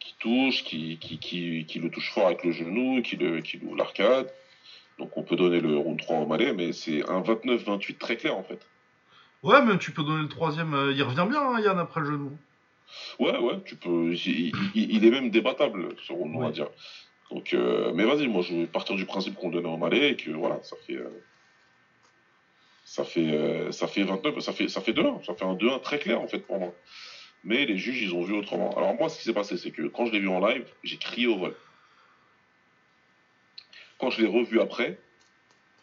qui 0.00 0.14
touche, 0.18 0.64
qui, 0.64 0.98
qui, 0.98 1.18
qui, 1.18 1.64
qui 1.66 1.78
le 1.78 1.90
touche 1.90 2.10
fort 2.12 2.26
avec 2.26 2.42
le 2.44 2.52
genou, 2.52 3.02
qui 3.02 3.16
le, 3.16 3.40
qui 3.40 3.58
ouvre 3.62 3.76
l'arcade. 3.76 4.32
Donc 4.98 5.16
on 5.16 5.22
peut 5.22 5.36
donner 5.36 5.60
le 5.60 5.76
round 5.76 5.98
3 5.98 6.18
au 6.20 6.26
Malais, 6.26 6.52
mais 6.52 6.72
c'est 6.72 7.08
un 7.08 7.20
29-28 7.20 7.98
très 7.98 8.16
clair 8.16 8.36
en 8.36 8.42
fait. 8.42 8.66
Ouais, 9.42 9.60
mais 9.62 9.76
tu 9.78 9.90
peux 9.90 10.02
donner 10.04 10.22
le 10.22 10.28
troisième, 10.28 10.72
euh, 10.74 10.92
il 10.92 11.02
revient 11.02 11.26
bien, 11.28 11.40
hein, 11.42 11.60
Yann, 11.60 11.78
après 11.78 12.00
le 12.00 12.06
genou. 12.06 12.36
Ouais, 13.18 13.36
ouais, 13.38 13.60
tu 13.64 13.76
peux. 13.76 14.14
Il, 14.14 14.52
il- 14.74 14.90
il 14.90 15.04
est 15.04 15.10
même 15.10 15.30
débattable 15.30 15.88
ce 16.06 16.12
round, 16.12 16.34
on 16.34 16.40
va 16.40 16.50
dire. 16.50 16.68
Donc, 17.30 17.52
euh, 17.54 17.92
mais 17.94 18.04
vas-y, 18.04 18.26
moi 18.28 18.42
je 18.42 18.54
vais 18.54 18.66
partir 18.66 18.94
du 18.96 19.06
principe 19.06 19.34
qu'on 19.34 19.50
donnait 19.50 19.68
au 19.68 19.76
Malais 19.78 20.10
et 20.10 20.16
que 20.16 20.30
voilà, 20.30 20.60
ça 20.62 20.76
fait. 20.86 20.96
euh, 20.96 21.08
ça 22.84 23.04
fait, 23.04 23.20
euh, 23.32 23.72
ça 23.72 23.86
fait 23.86 24.02
29, 24.02 24.40
ça 24.40 24.52
fait, 24.52 24.68
ça 24.68 24.80
fait 24.80 24.92
2-1, 24.92 25.20
ça 25.24 25.34
fait 25.34 25.44
un 25.44 25.54
2-1 25.54 25.78
très 25.80 25.98
clair 25.98 26.20
en 26.20 26.26
fait 26.26 26.38
pour 26.40 26.58
moi. 26.58 26.74
mais 27.44 27.64
les 27.66 27.76
juges, 27.78 28.02
ils 28.02 28.14
ont 28.14 28.22
vu 28.22 28.34
autrement. 28.34 28.70
Alors 28.76 28.94
moi, 28.94 29.08
ce 29.08 29.18
qui 29.18 29.24
s'est 29.24 29.32
passé, 29.32 29.56
c'est 29.56 29.70
que 29.70 29.82
quand 29.88 30.06
je 30.06 30.12
l'ai 30.12 30.20
vu 30.20 30.28
en 30.28 30.40
live, 30.46 30.64
j'ai 30.84 30.96
crié 30.96 31.26
au 31.26 31.36
vol. 31.38 31.54
Quand 33.98 34.10
je 34.10 34.20
l'ai 34.20 34.28
revu 34.28 34.60
après, 34.60 34.96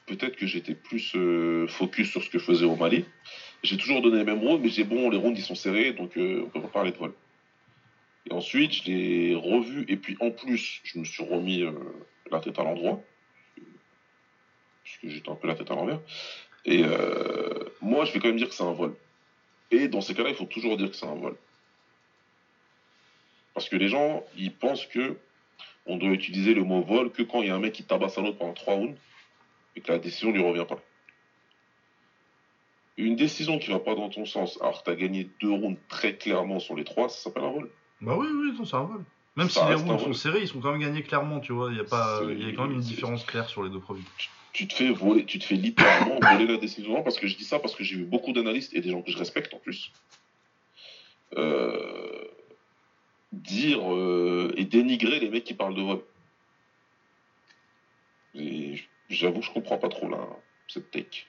peut-être 0.07 0.35
que 0.35 0.45
j'étais 0.47 0.75
plus 0.75 1.13
euh, 1.15 1.67
focus 1.67 2.09
sur 2.09 2.23
ce 2.23 2.29
que 2.29 2.63
au 2.65 2.75
Mali. 2.75 3.05
J'ai 3.63 3.77
toujours 3.77 4.01
donné 4.01 4.19
les 4.19 4.23
mêmes 4.23 4.39
rounds, 4.39 4.61
mais 4.61 4.69
j'ai 4.69 4.85
bon, 4.85 5.09
les 5.09 5.17
rounds, 5.17 5.37
ils 5.37 5.43
sont 5.43 5.55
serrés, 5.55 5.91
donc 5.93 6.17
euh, 6.17 6.43
on 6.45 6.49
peut 6.49 6.61
pas 6.61 6.69
parler 6.69 6.91
de 6.91 6.97
vol. 6.97 7.13
Et 8.29 8.33
ensuite, 8.33 8.71
je 8.71 8.83
l'ai 8.85 9.35
revu, 9.35 9.85
et 9.87 9.97
puis 9.97 10.15
en 10.21 10.31
plus, 10.31 10.81
je 10.83 10.99
me 10.99 11.03
suis 11.03 11.23
remis 11.23 11.63
euh, 11.63 11.71
la 12.31 12.39
tête 12.39 12.57
à 12.57 12.63
l'endroit, 12.63 13.01
puisque 14.83 15.07
j'étais 15.07 15.29
un 15.29 15.35
peu 15.35 15.47
la 15.47 15.55
tête 15.55 15.69
à 15.71 15.75
l'envers. 15.75 15.99
Et 16.65 16.83
euh, 16.83 17.65
moi, 17.81 18.05
je 18.05 18.13
vais 18.13 18.19
quand 18.19 18.27
même 18.27 18.37
dire 18.37 18.49
que 18.49 18.55
c'est 18.55 18.63
un 18.63 18.73
vol. 18.73 18.95
Et 19.71 19.87
dans 19.87 20.01
ces 20.01 20.13
cas-là, 20.13 20.29
il 20.29 20.35
faut 20.35 20.45
toujours 20.45 20.77
dire 20.77 20.89
que 20.89 20.95
c'est 20.95 21.05
un 21.05 21.15
vol. 21.15 21.35
Parce 23.53 23.67
que 23.67 23.75
les 23.75 23.89
gens, 23.89 24.23
ils 24.37 24.53
pensent 24.53 24.85
que 24.85 25.17
on 25.85 25.97
doit 25.97 26.09
utiliser 26.09 26.53
le 26.53 26.63
mot 26.63 26.81
vol 26.81 27.11
que 27.11 27.23
quand 27.23 27.41
il 27.41 27.47
y 27.47 27.51
a 27.51 27.55
un 27.55 27.59
mec 27.59 27.73
qui 27.73 27.83
tabasse 27.83 28.17
un 28.17 28.25
autre 28.25 28.37
pendant 28.37 28.53
trois 28.53 28.75
rounds 28.75 28.97
et 29.75 29.81
que 29.81 29.91
la 29.91 29.99
décision 29.99 30.31
lui 30.31 30.41
revient 30.41 30.65
pas. 30.67 30.79
Une 32.99 33.15
décision 33.15 33.59
qui 33.59 33.71
va 33.71 33.79
pas 33.79 33.95
dans 33.95 34.09
ton 34.09 34.25
sens, 34.25 34.59
alors 34.61 34.79
que 34.79 34.83
tu 34.83 34.91
as 34.91 34.95
gagné 34.95 35.29
deux 35.39 35.51
rounds 35.51 35.79
très 35.87 36.17
clairement 36.17 36.59
sur 36.59 36.75
les 36.75 36.83
trois, 36.83 37.07
ça 37.07 37.17
s'appelle 37.23 37.43
un 37.45 37.51
vol. 37.51 37.69
Bah 38.01 38.17
oui, 38.17 38.27
oui, 38.29 38.51
non, 38.57 38.65
c'est 38.65 38.75
un 38.75 38.83
vol. 38.83 39.05
Même 39.37 39.49
Ça 39.49 39.61
si 39.61 39.67
les 39.69 39.75
rounds 39.75 40.03
sont 40.03 40.13
serrés, 40.13 40.41
ils 40.41 40.49
sont 40.49 40.59
quand 40.59 40.71
même 40.73 40.81
gagnés 40.81 41.01
clairement, 41.01 41.39
tu 41.39 41.53
vois. 41.53 41.71
Il 41.71 41.77
y 41.77 41.79
a 41.79 41.85
pas, 41.85 42.19
C'est- 42.19 42.33
il 42.33 42.45
y 42.45 42.51
a 42.51 42.53
quand 42.53 42.63
même 42.63 42.73
une 42.73 42.81
différence 42.81 43.23
claire 43.23 43.47
sur 43.47 43.63
les 43.63 43.69
deux 43.69 43.79
produits. 43.79 44.03
Tu 44.51 44.67
te 44.67 44.73
fais 44.73 44.89
voler, 44.89 45.25
tu 45.25 45.39
te 45.39 45.45
fais 45.45 45.55
littéralement 45.55 46.19
voler 46.43 46.45
la 46.45 46.57
décision 46.57 47.01
parce 47.01 47.17
que 47.17 47.27
je 47.27 47.37
dis 47.37 47.45
ça 47.45 47.59
parce 47.59 47.73
que 47.73 47.85
j'ai 47.85 47.95
vu 47.95 48.03
beaucoup 48.05 48.33
d'analystes 48.33 48.73
et 48.73 48.81
des 48.81 48.89
gens 48.89 49.01
que 49.01 49.11
je 49.11 49.17
respecte 49.17 49.53
en 49.53 49.59
plus 49.59 49.93
euh, 51.37 52.25
dire 53.31 53.93
euh, 53.93 54.51
et 54.57 54.65
dénigrer 54.65 55.19
les 55.21 55.29
mecs 55.29 55.45
qui 55.45 55.53
parlent 55.53 55.75
de 55.75 55.81
vol. 55.83 56.01
Et 58.33 58.81
j'avoue 59.09 59.39
que 59.39 59.45
je 59.45 59.51
comprends 59.51 59.77
pas 59.77 59.87
trop 59.89 60.09
là, 60.09 60.27
cette 60.67 60.91
take. 60.91 61.28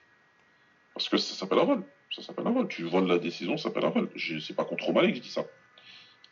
Parce 0.94 1.08
que 1.08 1.16
ça 1.16 1.34
s'appelle 1.34 1.58
un 1.58 1.64
vol. 1.64 1.82
Ça 2.10 2.22
s'appelle 2.22 2.46
un 2.46 2.52
vol. 2.52 2.68
Tu 2.68 2.84
voles 2.84 3.06
la 3.06 3.18
décision, 3.18 3.56
ça 3.56 3.64
s'appelle 3.64 3.84
un 3.84 3.90
vol. 3.90 4.10
C'est 4.16 4.54
pas 4.54 4.64
contre 4.64 4.88
O'Malley 4.88 5.10
que 5.10 5.18
je 5.18 5.22
dis 5.22 5.30
ça. 5.30 5.44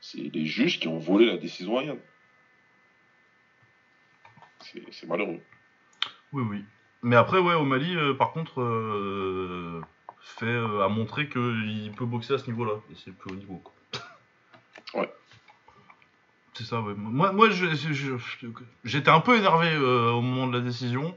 C'est 0.00 0.18
les 0.18 0.46
juges 0.46 0.78
qui 0.80 0.88
ont 0.88 0.98
volé 0.98 1.26
la 1.26 1.38
décision 1.38 1.78
à 1.78 1.84
Yann. 1.84 1.98
C'est 4.90 5.06
malheureux. 5.06 5.40
Oui, 6.32 6.42
oui. 6.48 6.64
Mais 7.02 7.16
après, 7.16 7.38
ouais, 7.38 7.54
au 7.54 7.64
Mali, 7.64 7.96
euh, 7.96 8.14
par 8.14 8.32
contre, 8.32 8.60
euh, 8.60 9.80
fait, 10.20 10.46
euh, 10.46 10.84
a 10.84 10.88
montré 10.88 11.28
qu'il 11.28 11.92
peut 11.96 12.04
boxer 12.04 12.34
à 12.34 12.38
ce 12.38 12.46
niveau-là. 12.46 12.74
Et 12.90 12.94
c'est 12.96 13.10
le 13.10 13.12
plus 13.12 13.32
haut 13.32 13.36
niveau, 13.36 13.56
quoi. 13.56 13.72
Ouais. 14.94 15.12
C'est 16.54 16.64
ça, 16.64 16.80
ouais. 16.80 16.94
Moi, 16.96 17.30
moi 17.32 17.48
j'étais 18.84 19.10
un 19.10 19.20
peu 19.20 19.36
énervé 19.36 19.76
au 19.76 20.20
moment 20.20 20.48
de 20.48 20.58
la 20.58 20.64
décision. 20.64 21.16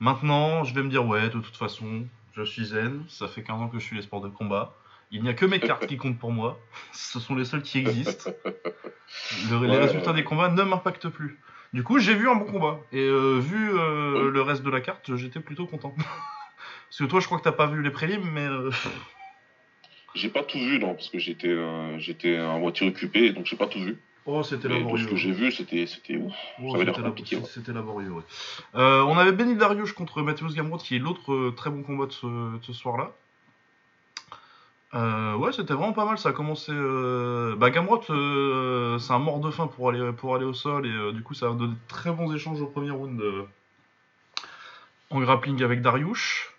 Maintenant, 0.00 0.64
je 0.64 0.72
vais 0.72 0.82
me 0.82 0.88
dire, 0.88 1.04
ouais, 1.04 1.28
de 1.28 1.40
toute 1.40 1.56
façon, 1.56 2.06
je 2.44 2.50
suis 2.50 2.66
zen. 2.66 3.04
Ça 3.08 3.28
fait 3.28 3.42
15 3.42 3.60
ans 3.62 3.68
que 3.68 3.78
je 3.78 3.84
suis 3.84 3.96
les 3.96 4.02
sports 4.02 4.20
de 4.20 4.28
combat. 4.28 4.74
Il 5.10 5.22
n'y 5.22 5.28
a 5.28 5.34
que 5.34 5.46
mes 5.46 5.58
cartes 5.60 5.86
qui 5.86 5.96
comptent 5.96 6.18
pour 6.18 6.32
moi. 6.32 6.58
Ce 6.92 7.18
sont 7.20 7.34
les 7.34 7.44
seuls 7.44 7.62
qui 7.62 7.78
existent. 7.78 8.30
Le- 9.50 9.66
les 9.66 9.76
résultats 9.78 10.10
ouais. 10.10 10.16
des 10.16 10.24
combats 10.24 10.48
ne 10.50 10.62
m'impactent 10.62 11.08
plus. 11.08 11.38
Du 11.72 11.82
coup, 11.82 11.98
j'ai 11.98 12.14
vu 12.14 12.28
un 12.28 12.34
bon 12.34 12.44
combat. 12.46 12.80
Et 12.92 13.00
euh, 13.02 13.38
vu 13.38 13.70
euh, 13.72 14.24
Ouais. 14.24 14.30
le 14.30 14.42
reste 14.42 14.62
de 14.62 14.70
la 14.70 14.80
carte, 14.80 15.14
j'étais 15.16 15.40
plutôt 15.40 15.66
content. 15.66 15.94
Parce 16.88 16.98
que 16.98 17.04
toi, 17.04 17.20
je 17.20 17.26
crois 17.26 17.38
que 17.38 17.44
t'as 17.44 17.52
pas 17.52 17.66
vu 17.66 17.82
les 17.82 17.90
prélims, 17.90 18.24
mais. 18.32 18.46
euh, 18.46 18.70
J'ai 20.14 20.30
pas 20.30 20.42
tout 20.42 20.58
vu, 20.58 20.78
non, 20.78 20.94
parce 20.94 21.10
que 21.10 21.18
j'étais 21.18 21.54
j'étais 21.98 22.36
à 22.36 22.56
moitié 22.58 22.88
occupé, 22.88 23.30
donc 23.32 23.44
j'ai 23.46 23.56
pas 23.56 23.66
tout 23.66 23.78
vu. 23.80 23.98
Oh, 24.30 24.42
c'était 24.42 24.68
tout 24.68 24.74
laborieux. 24.74 25.04
ce 25.04 25.08
que 25.08 25.16
j'ai 25.16 25.32
vu, 25.32 25.50
c'était 25.50 25.86
ouf. 26.18 26.34
Oh, 26.62 26.70
ça 26.70 26.76
avait 26.76 26.84
l'air 26.84 26.94
c'était 26.94 27.00
labo- 27.00 27.08
compliqué, 27.08 27.36
ouais. 27.36 27.44
C'était 27.46 27.72
laborieux, 27.72 28.10
ouais. 28.10 28.22
Euh, 28.74 29.00
on 29.04 29.16
avait 29.16 29.32
Benny 29.32 29.56
Dariush 29.56 29.94
contre 29.94 30.20
Mathéus 30.20 30.54
Gamrot, 30.54 30.76
qui 30.76 30.96
est 30.96 30.98
l'autre 30.98 31.32
euh, 31.32 31.54
très 31.56 31.70
bon 31.70 31.82
combat 31.82 32.04
de 32.04 32.12
ce, 32.12 32.72
soir-là. 32.74 33.12
Euh, 34.92 35.34
ouais, 35.36 35.50
c'était 35.52 35.72
vraiment 35.72 35.94
pas 35.94 36.04
mal. 36.04 36.18
Ça 36.18 36.28
a 36.28 36.32
commencé. 36.32 36.72
Euh... 36.74 37.56
Bah, 37.56 37.70
Gamrot, 37.70 38.02
euh, 38.10 38.98
c'est 38.98 39.14
un 39.14 39.18
mort 39.18 39.40
de 39.40 39.50
faim 39.50 39.66
pour 39.66 39.88
aller, 39.88 40.12
pour 40.12 40.36
aller 40.36 40.44
au 40.44 40.52
sol, 40.52 40.86
et 40.86 41.12
du 41.14 41.22
coup, 41.22 41.32
ça 41.32 41.46
a 41.46 41.54
donné 41.54 41.72
de 41.72 41.78
très 41.88 42.10
bons 42.12 42.30
échanges 42.34 42.60
au 42.60 42.66
premier 42.66 42.90
round 42.90 43.22
en 45.08 45.20
grappling 45.20 45.62
avec 45.62 45.80
Dariush. 45.80 46.52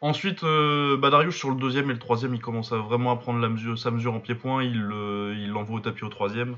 Ensuite, 0.00 0.44
euh, 0.44 0.96
bah, 0.96 1.10
Dariush 1.10 1.36
sur 1.36 1.50
le 1.50 1.56
deuxième 1.56 1.90
et 1.90 1.92
le 1.92 1.98
troisième, 1.98 2.34
il 2.34 2.40
commence 2.40 2.72
à 2.72 2.76
vraiment 2.76 3.10
à 3.10 3.16
prendre 3.16 3.40
la 3.40 3.48
mesure, 3.48 3.76
sa 3.78 3.90
mesure 3.90 4.14
en 4.14 4.20
pied-point. 4.20 4.62
Il 4.62 4.80
euh, 4.92 5.46
l'envoie 5.48 5.78
au 5.78 5.80
tapis 5.80 6.04
au 6.04 6.08
troisième. 6.08 6.56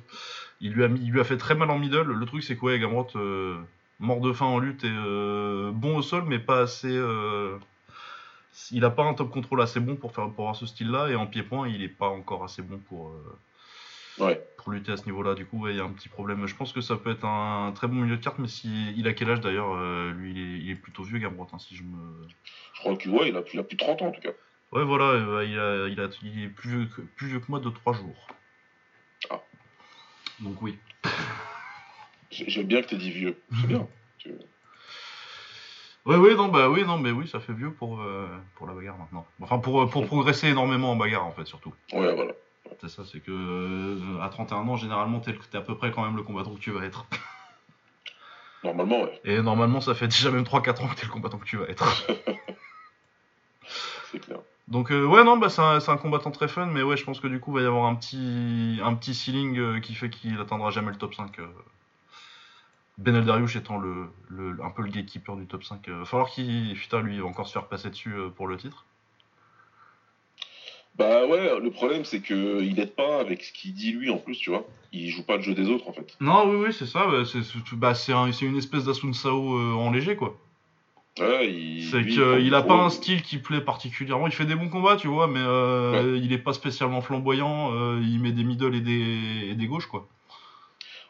Il 0.60 0.72
lui, 0.72 1.20
a 1.20 1.24
fait 1.24 1.38
très 1.38 1.54
mal 1.54 1.70
en 1.70 1.78
middle. 1.78 2.02
Le 2.02 2.26
truc, 2.26 2.42
c'est 2.42 2.56
que 2.56 2.66
ouais, 2.66 2.80
euh, 3.16 3.58
mort 3.98 4.20
de 4.20 4.32
faim 4.32 4.46
en 4.46 4.58
lutte 4.58 4.84
et 4.84 4.90
euh, 4.90 5.70
bon 5.72 5.96
au 5.96 6.02
sol, 6.02 6.24
mais 6.26 6.38
pas 6.38 6.60
assez. 6.60 6.94
il 8.72 8.84
a 8.84 8.90
pas 8.90 9.04
un 9.04 9.14
top 9.14 9.30
contrôle 9.30 9.62
assez 9.62 9.80
bon 9.80 9.96
pour 9.96 10.12
faire 10.12 10.30
pour 10.30 10.44
avoir 10.44 10.56
ce 10.56 10.66
style-là, 10.66 11.08
et 11.08 11.14
en 11.16 11.26
pied-point, 11.26 11.68
il 11.68 11.82
est 11.82 11.88
pas 11.88 12.08
encore 12.08 12.44
assez 12.44 12.62
bon 12.62 12.78
pour, 12.88 13.12
Ouais. 14.18 14.42
pour 14.58 14.72
lutter 14.72 14.92
à 14.92 14.96
ce 14.96 15.04
niveau-là. 15.06 15.34
Du 15.34 15.46
coup, 15.46 15.60
ouais, 15.60 15.72
il 15.72 15.76
y 15.76 15.80
a 15.80 15.84
un 15.84 15.92
petit 15.92 16.08
problème. 16.08 16.46
Je 16.46 16.54
pense 16.54 16.72
que 16.72 16.80
ça 16.80 16.96
peut 16.96 17.10
être 17.10 17.24
un, 17.24 17.72
très 17.74 17.86
bon 17.88 17.94
milieu 17.94 18.16
de 18.16 18.22
carte, 18.22 18.38
mais 18.38 18.48
si 18.48 18.92
il 18.96 19.06
a 19.08 19.14
quel 19.14 19.30
âge 19.30 19.40
d'ailleurs 19.40 19.74
euh, 19.74 20.10
Lui, 20.12 20.32
il 20.32 20.38
est, 20.38 20.58
il 20.60 20.70
est 20.70 20.74
plutôt 20.74 21.02
vieux, 21.02 21.18
Gamrot, 21.18 21.48
hein, 21.52 21.58
si 21.58 21.76
je 21.76 21.82
me. 21.82 22.28
Je 22.74 22.80
crois 22.80 22.96
qu'il 22.96 23.10
ouais, 23.10 23.28
il 23.28 23.36
a, 23.36 23.42
il 23.52 23.58
a 23.58 23.62
plus 23.62 23.76
de 23.76 23.82
30 23.82 24.02
ans 24.02 24.06
en 24.08 24.12
tout 24.12 24.20
cas. 24.20 24.32
Ouais, 24.72 24.84
voilà, 24.84 25.04
euh, 25.06 25.34
bah, 25.36 25.44
il, 25.44 25.58
a, 25.58 25.88
il, 25.88 26.00
a, 26.00 26.08
il 26.22 26.44
est 26.44 26.48
plus 26.48 26.70
vieux, 26.70 26.86
que, 26.86 27.00
plus 27.02 27.28
vieux 27.28 27.40
que 27.40 27.46
moi 27.48 27.60
de 27.60 27.70
3 27.70 27.92
jours. 27.92 28.28
Ah. 29.30 29.40
Donc 30.40 30.60
oui. 30.62 30.78
J'ai- 32.30 32.48
J'aime 32.48 32.66
bien 32.66 32.82
que 32.82 32.88
t'aies 32.88 32.96
dit 32.96 33.10
vieux. 33.10 33.40
C'est 33.60 33.66
bien. 33.66 33.88
Tu- 34.18 34.34
Ouais, 36.06 36.16
ouais, 36.16 36.34
non, 36.34 36.48
bah 36.48 36.70
oui, 36.70 36.82
non, 36.82 36.96
mais 36.96 37.10
oui, 37.10 37.28
ça 37.28 37.40
fait 37.40 37.52
vieux 37.52 37.72
pour, 37.72 38.00
euh, 38.00 38.26
pour 38.54 38.66
la 38.66 38.72
bagarre 38.72 38.96
maintenant. 38.96 39.26
Enfin, 39.42 39.58
pour, 39.58 39.88
pour 39.90 40.06
progresser 40.06 40.48
énormément 40.48 40.92
en 40.92 40.96
bagarre, 40.96 41.26
en 41.26 41.32
fait, 41.32 41.44
surtout. 41.44 41.74
Ouais, 41.92 42.14
voilà. 42.14 42.32
C'est 42.80 42.88
ça, 42.88 43.02
c'est 43.04 43.20
que 43.20 43.30
euh, 43.30 44.20
à 44.22 44.28
31 44.28 44.58
ans, 44.68 44.76
généralement, 44.76 45.20
t'es 45.20 45.34
à 45.54 45.60
peu 45.60 45.76
près 45.76 45.90
quand 45.90 46.04
même 46.04 46.16
le 46.16 46.22
combattant 46.22 46.54
que 46.54 46.60
tu 46.60 46.70
vas 46.70 46.84
être. 46.84 47.06
Normalement, 48.64 49.02
ouais. 49.02 49.20
Et 49.24 49.40
normalement, 49.40 49.80
ça 49.80 49.94
fait 49.94 50.08
déjà 50.08 50.30
même 50.30 50.44
3-4 50.44 50.82
ans 50.84 50.88
que 50.88 50.94
t'es 50.94 51.06
le 51.06 51.12
combattant 51.12 51.38
que 51.38 51.44
tu 51.46 51.56
vas 51.56 51.66
être. 51.66 51.84
C'est 54.12 54.18
clair. 54.20 54.40
Donc, 54.68 54.92
euh, 54.92 55.04
ouais, 55.04 55.24
non, 55.24 55.36
bah 55.36 55.48
c'est 55.48 55.62
un, 55.62 55.80
c'est 55.80 55.90
un 55.90 55.96
combattant 55.96 56.30
très 56.30 56.46
fun, 56.48 56.66
mais 56.66 56.82
ouais, 56.82 56.96
je 56.96 57.04
pense 57.04 57.18
que 57.20 57.26
du 57.26 57.40
coup, 57.40 57.50
il 57.52 57.54
va 57.54 57.62
y 57.62 57.66
avoir 57.66 57.86
un 57.86 57.94
petit, 57.96 58.78
un 58.84 58.94
petit 58.94 59.14
ceiling 59.14 59.58
euh, 59.58 59.80
qui 59.80 59.94
fait 59.94 60.10
qu'il 60.10 60.38
atteindra 60.40 60.70
jamais 60.70 60.90
le 60.90 60.96
top 60.96 61.14
5. 61.14 61.38
euh. 61.40 61.46
Ben 62.98 63.16
étant 63.56 63.78
le, 63.78 64.10
le- 64.28 64.58
un 64.62 64.70
peu 64.70 64.82
le 64.82 64.90
gatekeeper 64.90 65.34
du 65.36 65.46
top 65.46 65.64
5. 65.64 65.82
Il 65.86 65.92
va 65.94 66.04
falloir 66.04 66.28
qu'il, 66.28 66.74
putain, 66.74 67.00
lui, 67.00 67.14
il 67.16 67.22
va 67.22 67.28
encore 67.28 67.46
se 67.48 67.52
faire 67.52 67.66
passer 67.66 67.88
dessus 67.90 68.14
pour 68.36 68.46
le 68.46 68.56
titre. 68.58 68.84
Bah 70.96 71.26
ouais, 71.26 71.58
le 71.60 71.70
problème 71.70 72.04
c'est 72.04 72.20
que 72.20 72.62
il 72.62 72.78
aide 72.78 72.94
pas 72.94 73.20
avec 73.20 73.42
ce 73.42 73.52
qu'il 73.52 73.72
dit 73.74 73.92
lui 73.92 74.10
en 74.10 74.18
plus, 74.18 74.36
tu 74.36 74.50
vois. 74.50 74.66
Il 74.92 75.08
joue 75.08 75.24
pas 75.24 75.36
le 75.36 75.42
jeu 75.42 75.54
des 75.54 75.68
autres 75.68 75.88
en 75.88 75.92
fait. 75.92 76.16
Non, 76.20 76.48
oui, 76.50 76.66
oui, 76.66 76.72
c'est 76.72 76.86
ça. 76.86 77.06
bah, 77.06 77.22
c'est 77.24 77.40
bah, 77.76 77.94
c'est 77.94 78.12
un- 78.12 78.30
une 78.30 78.56
espèce 78.58 78.84
d'Asun 78.84 79.12
Sao 79.12 79.56
euh, 79.56 79.72
en 79.72 79.90
léger, 79.90 80.16
quoi. 80.16 80.36
Ouais, 81.18 81.50
il. 81.52 81.82
C'est 81.84 82.04
qu'il 82.06 82.54
a 82.54 82.62
pas 82.62 82.74
un 82.74 82.90
style 82.90 83.22
qui 83.22 83.38
plaît 83.38 83.60
particulièrement. 83.60 84.26
Il 84.26 84.32
fait 84.32 84.44
des 84.46 84.54
bons 84.54 84.68
combats, 84.68 84.96
tu 84.96 85.08
vois, 85.08 85.26
mais 85.26 85.40
euh, 85.40 86.18
il 86.22 86.32
est 86.32 86.38
pas 86.38 86.52
spécialement 86.52 87.00
flamboyant. 87.00 87.72
euh, 87.74 88.00
il 88.02 88.20
met 88.20 88.32
des 88.32 88.44
middle 88.44 88.74
et 88.74 88.80
des, 88.80 89.48
et 89.50 89.54
des 89.54 89.66
gauches, 89.66 89.86
quoi. 89.86 90.08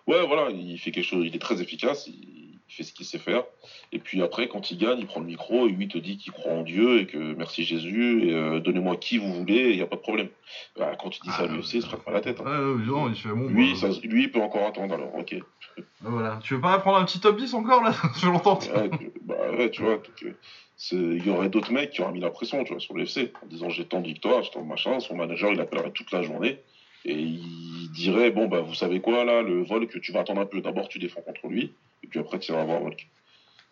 Ouais, 0.07 0.27
voilà, 0.27 0.51
il 0.51 0.79
fait 0.79 0.91
quelque 0.91 1.05
chose, 1.05 1.25
il 1.27 1.35
est 1.35 1.39
très 1.39 1.61
efficace, 1.63 2.07
il, 2.07 2.40
il 2.71 2.73
fait 2.73 2.85
ce 2.85 2.93
qu'il 2.93 3.05
sait 3.05 3.19
faire. 3.19 3.43
Et 3.91 3.99
puis 3.99 4.23
après, 4.23 4.47
quand 4.47 4.71
il 4.71 4.79
gagne, 4.79 5.01
il 5.01 5.07
prend 5.07 5.19
le 5.19 5.27
micro 5.27 5.67
et 5.67 5.71
lui 5.73 5.89
te 5.89 5.99
dit 5.99 6.17
qu'il 6.19 6.33
croit 6.33 6.53
en 6.53 6.63
Dieu 6.63 7.01
et 7.01 7.07
que 7.07 7.35
merci 7.35 7.65
Jésus 7.65 8.29
et 8.29 8.33
euh, 8.33 8.61
donnez-moi 8.61 8.97
qui 8.97 9.19
vous 9.19 9.33
voulez, 9.35 9.71
il 9.71 9.77
n'y 9.77 9.83
a 9.83 9.87
pas 9.87 9.97
de 9.97 10.01
problème. 10.01 10.29
Bah, 10.79 10.97
quand 11.01 11.17
il 11.17 11.21
dit 11.23 11.31
ça 11.31 11.43
à 11.43 11.45
Ah, 11.45 11.47
l'UFC, 11.49 11.75
il 11.75 11.83
se 11.83 11.87
prête 11.89 12.03
pas 12.05 12.13
la 12.13 12.21
tête. 12.21 12.41
hein. 12.41 12.77
Non, 12.87 13.09
il 13.09 13.17
fait 13.17 13.29
bon. 13.31 13.49
Lui, 13.49 13.73
bah, 13.73 13.93
ça, 13.93 14.01
lui, 14.05 14.23
il 14.25 14.31
peut 14.31 14.41
encore 14.41 14.67
attendre 14.67 14.95
alors, 14.95 15.13
ok. 15.17 15.35
Voilà. 16.01 16.39
Tu 16.43 16.55
veux 16.55 16.61
pas 16.61 16.79
prendre 16.79 16.99
un 16.99 17.05
petit 17.05 17.21
top 17.21 17.37
10 17.37 17.53
encore 17.55 17.83
là? 17.83 17.93
Ouais, 18.75 18.89
tu- 18.99 19.13
bah 19.23 19.35
ouais, 19.59 19.71
tu 19.71 19.83
vois, 19.83 19.97
donc, 19.97 20.23
euh, 20.23 20.35
il 20.93 21.27
y 21.27 21.31
aurait 21.31 21.49
d'autres 21.49 21.73
mecs 21.73 21.91
qui 21.91 22.01
auraient 22.03 22.13
mis 22.13 22.21
la 22.21 22.31
pression, 22.31 22.63
tu 22.65 22.73
vois, 22.73 22.81
sur 22.81 22.95
l'UFC, 22.95 23.33
en 23.43 23.47
disant 23.47 23.69
j'ai 23.69 23.85
tant 23.85 24.01
de 24.01 24.07
victoires, 24.07 24.43
j'ai 24.43 24.51
tant 24.51 24.63
de 24.63 24.67
machin, 24.69 24.99
son 25.01 25.17
manager, 25.17 25.53
il 25.53 25.61
appellerait 25.61 25.91
toute 25.93 26.11
la 26.13 26.23
journée, 26.23 26.61
et 27.05 27.15
il 27.15 27.91
dirait, 27.93 28.31
bon, 28.31 28.47
bah, 28.47 28.61
vous 28.61 28.75
savez 28.75 29.01
quoi, 29.01 29.25
là, 29.25 29.43
le 29.43 29.63
Volk, 29.63 30.01
tu 30.01 30.13
vas 30.13 30.21
attendre 30.21 30.41
un 30.41 30.47
peu, 30.47 30.61
d'abord 30.63 30.89
tu 30.89 30.99
défends 30.99 31.21
contre 31.23 31.47
lui, 31.49 31.75
et 32.03 32.07
puis 32.07 32.19
après 32.21 32.39
tu 32.39 32.53
iras 32.53 32.65
voir. 32.65 32.81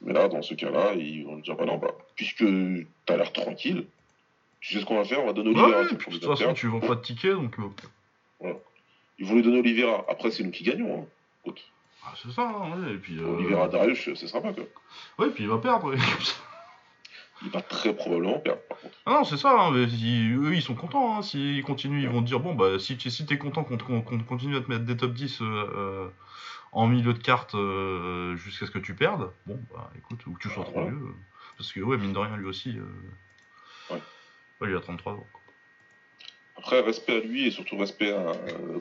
Mais 0.00 0.12
là, 0.12 0.28
dans 0.28 0.42
ce 0.42 0.54
cas-là, 0.54 0.94
ils 0.94 1.24
vont 1.24 1.38
dire, 1.38 1.56
bah 1.56 1.64
non, 1.64 1.76
bah, 1.78 1.90
puisque 2.14 2.44
t'as 3.04 3.16
l'air 3.16 3.32
tranquille, 3.32 3.86
tu 4.60 4.74
sais 4.74 4.80
ce 4.80 4.84
qu'on 4.86 4.96
va 4.96 5.04
faire, 5.04 5.22
on 5.22 5.26
va 5.26 5.32
donner 5.32 5.50
Oliveira, 5.50 5.82
de 5.84 5.88
toute 5.96 6.24
façon, 6.24 6.54
tu 6.54 6.68
vends 6.68 6.80
pas 6.80 6.94
de 6.94 7.00
tickets, 7.00 7.32
donc. 7.32 7.56
euh, 7.58 8.52
Ils 9.18 9.26
vont 9.26 9.34
lui 9.34 9.42
donner 9.42 9.58
Oliveira, 9.58 10.04
après 10.08 10.30
c'est 10.30 10.44
nous 10.44 10.50
qui 10.52 10.62
gagnons, 10.64 11.02
hein. 11.02 11.06
Écoute, 11.44 11.60
ah, 12.04 12.14
c'est 12.22 12.30
ça, 12.30 12.42
hein, 12.48 12.80
ouais, 12.80 12.94
Et 12.94 12.98
puis. 12.98 13.18
euh, 13.18 13.26
Oliveira 13.26 13.66
Darius, 13.68 14.08
c'est 14.14 14.28
sympa, 14.28 14.52
quoi. 14.52 14.64
Ouais, 15.18 15.32
puis 15.32 15.44
il 15.44 15.50
va 15.50 15.58
perdre. 15.58 15.94
Il 17.44 17.50
va 17.50 17.62
très 17.62 17.94
probablement 17.94 18.40
perdre, 18.40 18.62
par 18.68 18.78
contre. 18.78 18.94
Ah 19.06 19.12
non, 19.12 19.24
c'est 19.24 19.36
ça, 19.36 19.52
hein, 19.52 19.70
mais 19.70 19.84
ils- 19.84 20.34
eux 20.34 20.54
ils 20.56 20.62
sont 20.62 20.74
contents. 20.74 21.16
Hein. 21.16 21.22
S'ils 21.22 21.62
continuent, 21.62 22.02
ils 22.02 22.08
vont 22.08 22.20
te 22.20 22.26
dire 22.26 22.40
bon, 22.40 22.52
bah 22.56 22.80
si 22.80 22.96
tu 22.96 23.10
si 23.10 23.26
t'es 23.26 23.38
content 23.38 23.62
qu'on 23.62 23.76
te- 23.76 23.84
qu'on 23.84 24.00
qu'on 24.02 24.18
continue 24.24 24.56
à 24.56 24.60
te 24.60 24.68
mettre 24.68 24.84
des 24.84 24.96
top 24.96 25.12
10 25.12 25.40
euh, 25.40 25.44
euh, 25.44 26.08
en 26.72 26.86
milieu 26.86 27.12
de 27.14 27.18
carte 27.18 27.54
euh, 27.54 28.36
jusqu'à 28.36 28.66
ce 28.66 28.70
que 28.70 28.78
tu 28.78 28.94
perdes, 28.94 29.32
bon, 29.46 29.58
bah 29.72 29.90
écoute, 29.96 30.26
ou 30.26 30.32
que 30.34 30.40
tu 30.40 30.48
sois 30.50 30.64
trop 30.64 30.82
vieux. 30.84 30.94
euh, 30.96 31.14
Parce 31.56 31.72
que, 31.72 31.80
ouais, 31.80 31.96
mine 31.96 32.12
de 32.12 32.18
rien, 32.18 32.36
lui 32.36 32.46
aussi, 32.46 32.78
euh, 32.78 33.94
Ouais. 33.94 34.02
ouais, 34.60 34.68
il 34.70 34.76
a 34.76 34.80
33 34.80 35.14
ans. 35.14 35.26
quoi. 35.32 35.40
Après, 36.56 36.80
respect 36.80 37.16
à 37.18 37.20
lui 37.20 37.46
et 37.46 37.50
surtout 37.50 37.76
respect 37.78 38.12
à 38.12 38.32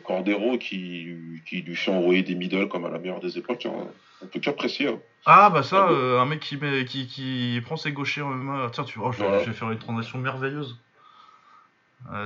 Cordero 0.04 0.58
qui, 0.58 1.16
qui 1.46 1.62
lui 1.62 1.76
fait 1.76 1.92
envoyer 1.92 2.24
des 2.24 2.34
middle 2.36 2.68
comme 2.68 2.86
à 2.86 2.90
la 2.90 2.98
meilleure 3.00 3.20
des 3.20 3.38
époques. 3.38 3.66
hein. 3.68 3.88
On 4.22 4.26
peut 4.28 4.40
qu'apprécier. 4.40 4.88
hein. 4.88 5.00
Ah 5.28 5.50
bah 5.52 5.62
ça, 5.62 5.88
Ah 5.90 6.22
un 6.22 6.26
mec 6.26 6.40
qui, 6.40 6.58
met, 6.58 6.86
qui, 6.86 7.06
qui 7.08 7.62
prend 7.64 7.78
ses 7.78 7.92
gauchers 7.92 8.22
en 8.24 8.30
MMA, 8.32 8.70
tiens, 8.72 8.84
tu 8.84 8.98
vois, 8.98 9.12
je, 9.12 9.18
vais- 9.20 9.28
Voilà. 9.28 9.44
je 9.44 9.50
vais 9.52 9.56
faire 9.56 9.70
une 9.72 9.78
transaction 9.78 10.18
merveilleuse. 10.20 10.80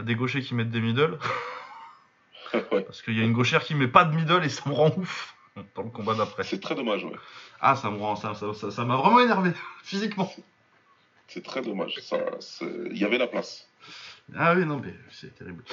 Des 0.03 0.15
gauchers 0.15 0.41
qui 0.41 0.53
mettent 0.53 0.69
des 0.69 0.79
middle, 0.81 1.17
ouais. 2.71 2.83
parce 2.83 3.01
qu'il 3.01 3.17
y 3.17 3.21
a 3.21 3.23
une 3.23 3.33
gauchère 3.33 3.63
qui 3.63 3.73
met 3.73 3.87
pas 3.87 4.03
de 4.05 4.15
middle 4.15 4.43
et 4.43 4.49
ça 4.49 4.69
me 4.69 4.73
rend 4.75 4.91
ouf 4.97 5.35
dans 5.75 5.83
le 5.83 5.89
combat 5.89 6.15
d'après. 6.15 6.43
C'est 6.43 6.59
très 6.61 6.75
dommage, 6.75 7.03
ouais. 7.03 7.15
Ah, 7.59 7.75
ça 7.75 7.89
me 7.91 7.97
rend, 7.97 8.15
ça, 8.15 8.33
ça, 8.35 8.53
ça, 8.53 8.71
ça 8.71 8.85
m'a 8.85 8.95
vraiment 8.97 9.19
énervé, 9.19 9.51
physiquement. 9.83 10.31
C'est 11.27 11.43
très 11.43 11.61
dommage. 11.61 11.99
Il 12.61 12.97
y 12.97 13.05
avait 13.05 13.17
la 13.17 13.27
place. 13.27 13.67
Ah 14.37 14.53
oui, 14.55 14.65
non, 14.65 14.79
mais 14.83 14.93
c'est 15.11 15.33
terrible. 15.35 15.63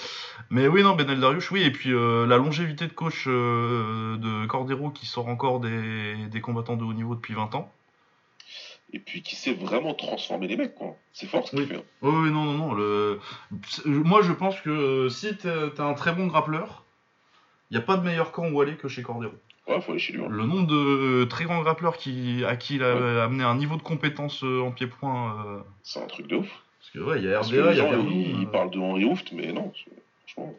Mais 0.51 0.66
oui, 0.68 0.83
non, 0.83 0.95
Benel 0.97 1.20
Dariush, 1.20 1.51
oui, 1.53 1.62
et 1.62 1.70
puis 1.70 1.93
euh, 1.93 2.26
la 2.26 2.39
longévité 2.39 2.87
de 2.87 2.93
coach 2.93 3.24
euh, 3.29 4.16
de 4.16 4.47
Cordero 4.47 4.91
qui 4.91 5.07
sort 5.07 5.29
encore 5.29 5.61
des, 5.61 6.16
des 6.29 6.41
combattants 6.41 6.76
de 6.76 6.85
haut 6.85 6.93
niveau 6.93 7.14
depuis 7.14 7.35
20 7.35 7.55
ans. 7.55 7.72
Et 8.93 8.99
puis 9.01 9.22
qui 9.22 9.37
sait 9.37 9.53
vraiment 9.53 9.95
transformer 9.95 10.49
les 10.49 10.57
mecs, 10.57 10.74
quoi. 10.74 10.97
C'est 11.12 11.26
fort 11.26 11.47
ce 11.47 11.51
qu'il 11.51 11.61
Oui. 11.61 11.66
fait. 11.66 11.76
hein. 11.76 11.83
Oui, 12.03 12.12
oui, 12.24 12.31
non, 12.31 12.45
non, 12.45 12.55
non. 12.55 12.72
Le... 12.74 13.20
Moi, 13.85 14.22
je 14.22 14.33
pense 14.33 14.59
que 14.61 15.09
si 15.11 15.37
t'es 15.37 15.70
t'es 15.70 15.81
un 15.83 15.95
très 15.95 16.12
bon 16.12 16.26
grappleur, 16.26 16.85
il 17.70 17.76
n'y 17.76 17.83
a 17.83 17.87
pas 17.87 17.97
de 17.97 18.03
meilleur 18.03 18.33
camp 18.33 18.49
où 18.49 18.61
aller 18.61 18.76
que 18.76 18.89
chez 18.89 19.03
Cordero. 19.03 19.35
Ouais, 19.69 19.81
faut 19.83 19.93
aller 19.93 20.01
chez 20.01 20.14
lui. 20.14 20.23
hein. 20.25 20.29
Le 20.31 20.47
nombre 20.47 20.66
de 20.66 21.25
très 21.25 21.45
grands 21.45 21.61
grappleurs 21.62 21.97
qui, 21.99 22.43
à 22.45 22.57
qui 22.57 22.77
il 22.77 22.83
a 22.83 22.95
Ouais. 22.97 23.21
amené 23.21 23.45
un 23.45 23.55
niveau 23.55 23.77
de 23.77 23.83
compétence 23.83 24.43
euh, 24.43 24.62
en 24.62 24.73
pied-point. 24.73 25.45
euh, 25.47 25.61
C'est 25.83 26.03
un 26.03 26.07
truc 26.07 26.27
de 26.27 26.37
ouf. 26.37 26.49
Parce 26.81 26.91
que, 26.91 26.99
ouais, 27.01 27.19
il 27.19 27.25
y 27.29 27.33
a 27.35 27.41
RDA, 27.41 27.49
il 27.51 27.57
y 27.57 27.61
a 27.61 27.73
gens, 27.75 27.91
Verdun, 27.91 28.09
ils, 28.11 28.41
ils 28.41 28.47
euh. 28.47 28.51
parlent 28.51 28.71
de 28.71 28.79
Henri 28.79 29.05
Hooft, 29.05 29.33
mais 29.33 29.53
non. 29.53 29.73
Franchement. 30.27 30.55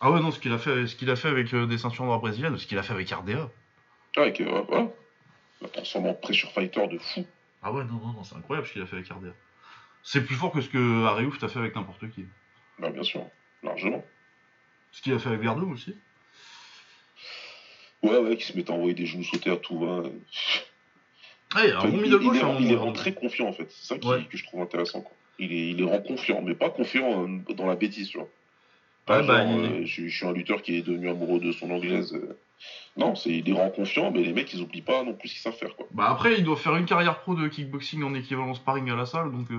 Ah 0.00 0.10
ouais, 0.10 0.20
non, 0.20 0.30
ce 0.32 0.40
qu'il 0.40 0.52
a 0.52 0.58
fait, 0.58 0.86
ce 0.88 0.96
qu'il 0.96 1.10
a 1.10 1.16
fait 1.16 1.28
avec 1.28 1.54
euh, 1.54 1.66
des 1.66 1.78
ceintures 1.78 2.04
noires 2.04 2.18
brésiliennes, 2.20 2.56
ce 2.58 2.66
qu'il 2.66 2.78
a 2.78 2.82
fait 2.82 2.92
avec 2.94 3.08
RDA. 3.10 3.48
Ah, 4.16 4.22
ouais, 4.22 4.34
voilà. 4.68 4.88
La 5.60 5.68
transforme 5.68 6.06
en 6.06 6.14
pressure 6.14 6.50
fighter 6.52 6.88
de 6.88 6.98
fou. 6.98 7.24
Ah 7.62 7.70
ouais, 7.70 7.84
non, 7.84 8.00
non, 8.04 8.12
non, 8.14 8.24
c'est 8.24 8.34
incroyable 8.34 8.66
ce 8.66 8.72
qu'il 8.72 8.82
a 8.82 8.86
fait 8.86 8.96
avec 8.96 9.08
RDA. 9.08 9.28
C'est 10.02 10.24
plus 10.24 10.34
fort 10.34 10.50
que 10.50 10.62
ce 10.62 10.70
que 10.70 11.04
Harry 11.06 11.26
Hooft 11.26 11.44
a 11.44 11.48
fait 11.48 11.58
avec 11.58 11.76
n'importe 11.76 12.08
qui. 12.10 12.24
Bah, 12.78 12.88
bien 12.90 13.02
sûr. 13.02 13.22
Largement. 13.62 14.02
Ce 14.90 15.02
qu'il 15.02 15.12
a 15.12 15.18
fait 15.18 15.28
avec 15.28 15.42
Verdun 15.42 15.70
aussi. 15.70 15.94
Ouais, 18.02 18.16
ouais, 18.18 18.36
qui 18.36 18.44
se 18.44 18.56
met 18.56 18.68
à 18.70 18.74
envoyer 18.74 18.94
des 18.94 19.06
genoux 19.06 19.24
sautés 19.24 19.50
à 19.50 19.56
tout 19.56 19.78
va. 19.78 20.02
Il 20.04 20.10
Enfin, 21.52 21.64
il, 21.66 21.72
hein, 21.72 22.42
rend- 22.46 22.58
il 22.60 22.76
rend 22.76 22.92
très 22.92 23.12
confiants 23.12 23.48
en 23.48 23.52
fait. 23.52 23.66
C'est 23.70 23.86
ça 23.94 23.98
qui- 23.98 24.06
Ouais. 24.08 24.24
que 24.30 24.36
je 24.38 24.44
trouve 24.44 24.62
intéressant. 24.62 25.00
Quoi. 25.02 25.12
Il, 25.38 25.48
les, 25.50 25.70
il 25.70 25.76
les 25.76 25.84
rend 25.84 26.00
confiants, 26.00 26.42
mais 26.42 26.54
pas 26.54 26.70
confiants 26.70 27.24
euh, 27.26 27.54
dans 27.54 27.66
la 27.66 27.74
bêtise, 27.74 28.08
tu 28.08 28.18
vois. 28.18 28.28
Pas 29.06 29.20
Ouais, 29.20 29.26
bah, 29.26 29.42
genre, 29.44 29.58
il- 29.58 29.64
euh, 29.82 29.84
je, 29.84 30.06
je 30.08 30.16
suis 30.16 30.26
un 30.26 30.32
lutteur 30.32 30.62
qui 30.62 30.76
est 30.76 30.82
devenu 30.82 31.08
amoureux 31.10 31.40
de 31.40 31.50
son 31.52 31.70
anglaise. 31.70 32.14
euh. 32.14 32.38
Non, 32.96 33.14
c'est 33.16 33.30
il 33.30 33.44
les 33.44 33.52
rend 33.52 33.70
confiants, 33.70 34.10
mais 34.12 34.22
les 34.22 34.32
mecs 34.32 34.52
ils 34.52 34.60
oublient 34.62 34.82
pas 34.82 35.02
non 35.02 35.14
plus 35.14 35.28
ce 35.28 35.34
qu'ils 35.34 35.42
savent 35.42 35.56
faire. 35.56 35.74
Quoi. 35.76 35.86
Bah 35.92 36.08
après, 36.10 36.34
il 36.38 36.44
doit 36.44 36.56
faire 36.56 36.76
une 36.76 36.84
carrière 36.86 37.18
pro 37.20 37.34
de 37.34 37.48
kickboxing 37.48 38.02
en 38.04 38.14
équivalent 38.14 38.54
sparring 38.54 38.90
à 38.90 38.96
la 38.96 39.06
salle, 39.06 39.32
donc... 39.32 39.50
euh, 39.50 39.58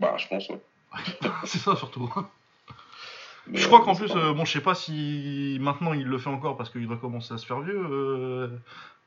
Bah, 0.00 0.16
je 0.18 0.26
pense, 0.28 0.48
ouais. 0.48 0.58
c'est 1.44 1.58
ça 1.58 1.74
surtout. 1.76 2.12
Mais, 3.48 3.58
je 3.58 3.66
crois 3.66 3.80
euh, 3.80 3.84
qu'en 3.84 3.94
plus, 3.94 4.14
euh, 4.14 4.32
bon, 4.32 4.44
je 4.44 4.52
sais 4.52 4.60
pas 4.60 4.74
si 4.74 5.58
maintenant 5.60 5.92
il 5.92 6.06
le 6.06 6.18
fait 6.18 6.30
encore 6.30 6.56
parce 6.56 6.70
qu'il 6.70 6.86
doit 6.86 6.96
commencer 6.96 7.34
à 7.34 7.38
se 7.38 7.46
faire 7.46 7.60
vieux, 7.60 7.76
euh, 7.90 8.48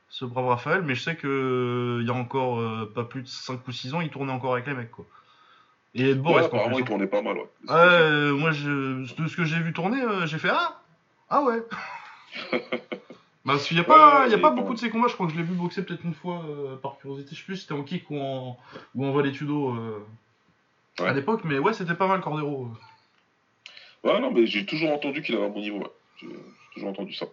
ce 0.10 0.26
brave 0.26 0.48
Raphaël, 0.48 0.82
mais 0.84 0.96
je 0.96 1.04
sais 1.04 1.16
que 1.16 1.28
euh, 1.28 2.02
il 2.02 2.08
y 2.08 2.12
a 2.12 2.14
encore 2.14 2.60
euh, 2.60 2.92
pas 2.94 3.04
plus 3.04 3.22
de 3.22 3.28
5 3.28 3.68
ou 3.68 3.72
6 3.72 3.94
ans, 3.94 4.02
il 4.02 4.10
tournait 4.10 4.32
encore 4.32 4.54
avec 4.54 4.68
les 4.68 4.74
mecs, 4.74 4.92
quoi. 4.92 5.06
Et 5.94 6.10
Ed 6.10 6.22
Boris, 6.22 6.46
apparemment, 6.46 6.76
plus, 6.76 6.84
il 6.84 6.86
tournait 6.86 7.08
pas 7.08 7.22
mal, 7.22 7.38
ouais. 7.38 7.50
Euh, 7.70 8.34
moi, 8.34 8.52
je, 8.52 9.22
de 9.22 9.28
ce 9.28 9.36
que 9.38 9.46
j'ai 9.46 9.60
vu 9.60 9.72
tourner, 9.72 10.02
euh, 10.02 10.26
j'ai 10.26 10.38
fait 10.38 10.50
Ah 10.52 10.82
Ah 11.30 11.42
ouais 11.44 11.64
Bah, 13.46 13.54
Parce 13.54 13.68
qu'il 13.68 13.78
n'y 13.78 13.82
a 13.82 13.86
pas, 13.86 14.24
Ouais, 14.24 14.32
y 14.32 14.34
a 14.34 14.40
pas 14.40 14.50
bon. 14.50 14.58
beaucoup 14.58 14.74
de 14.74 14.80
ces 14.80 14.90
combats, 14.90 15.08
je 15.08 15.14
crois 15.14 15.28
que 15.28 15.34
je 15.34 15.38
l'ai 15.38 15.44
vu 15.44 15.54
boxer 15.54 15.86
peut-être 15.86 16.04
une 16.04 16.16
fois 16.16 16.44
euh, 16.50 16.76
par 16.78 16.98
curiosité, 16.98 17.36
je 17.36 17.40
sais 17.40 17.46
plus 17.46 17.56
si 17.58 17.62
c'était 17.62 17.74
en 17.80 17.84
kick 17.84 18.10
ou 18.10 18.20
en, 18.20 18.58
ou 18.96 19.06
en 19.06 19.18
euh, 19.18 20.00
à 21.00 21.14
l'époque, 21.14 21.42
mais 21.44 21.60
ouais, 21.60 21.74
c'était 21.74 21.94
pas 21.94 22.08
mal 22.08 22.22
Cordero. 22.22 22.70
Ouais, 24.06 24.20
non, 24.22 24.32
mais 24.32 24.46
j'ai 24.48 24.66
toujours 24.66 24.92
entendu 24.92 25.22
qu'il 25.22 25.36
avait 25.36 25.46
un 25.46 25.50
bon 25.50 25.60
niveau, 25.62 25.80
ouais. 25.80 25.92
J'ai 26.22 26.30
toujours 26.74 26.90
entendu 26.90 27.14
ça. 27.14 27.26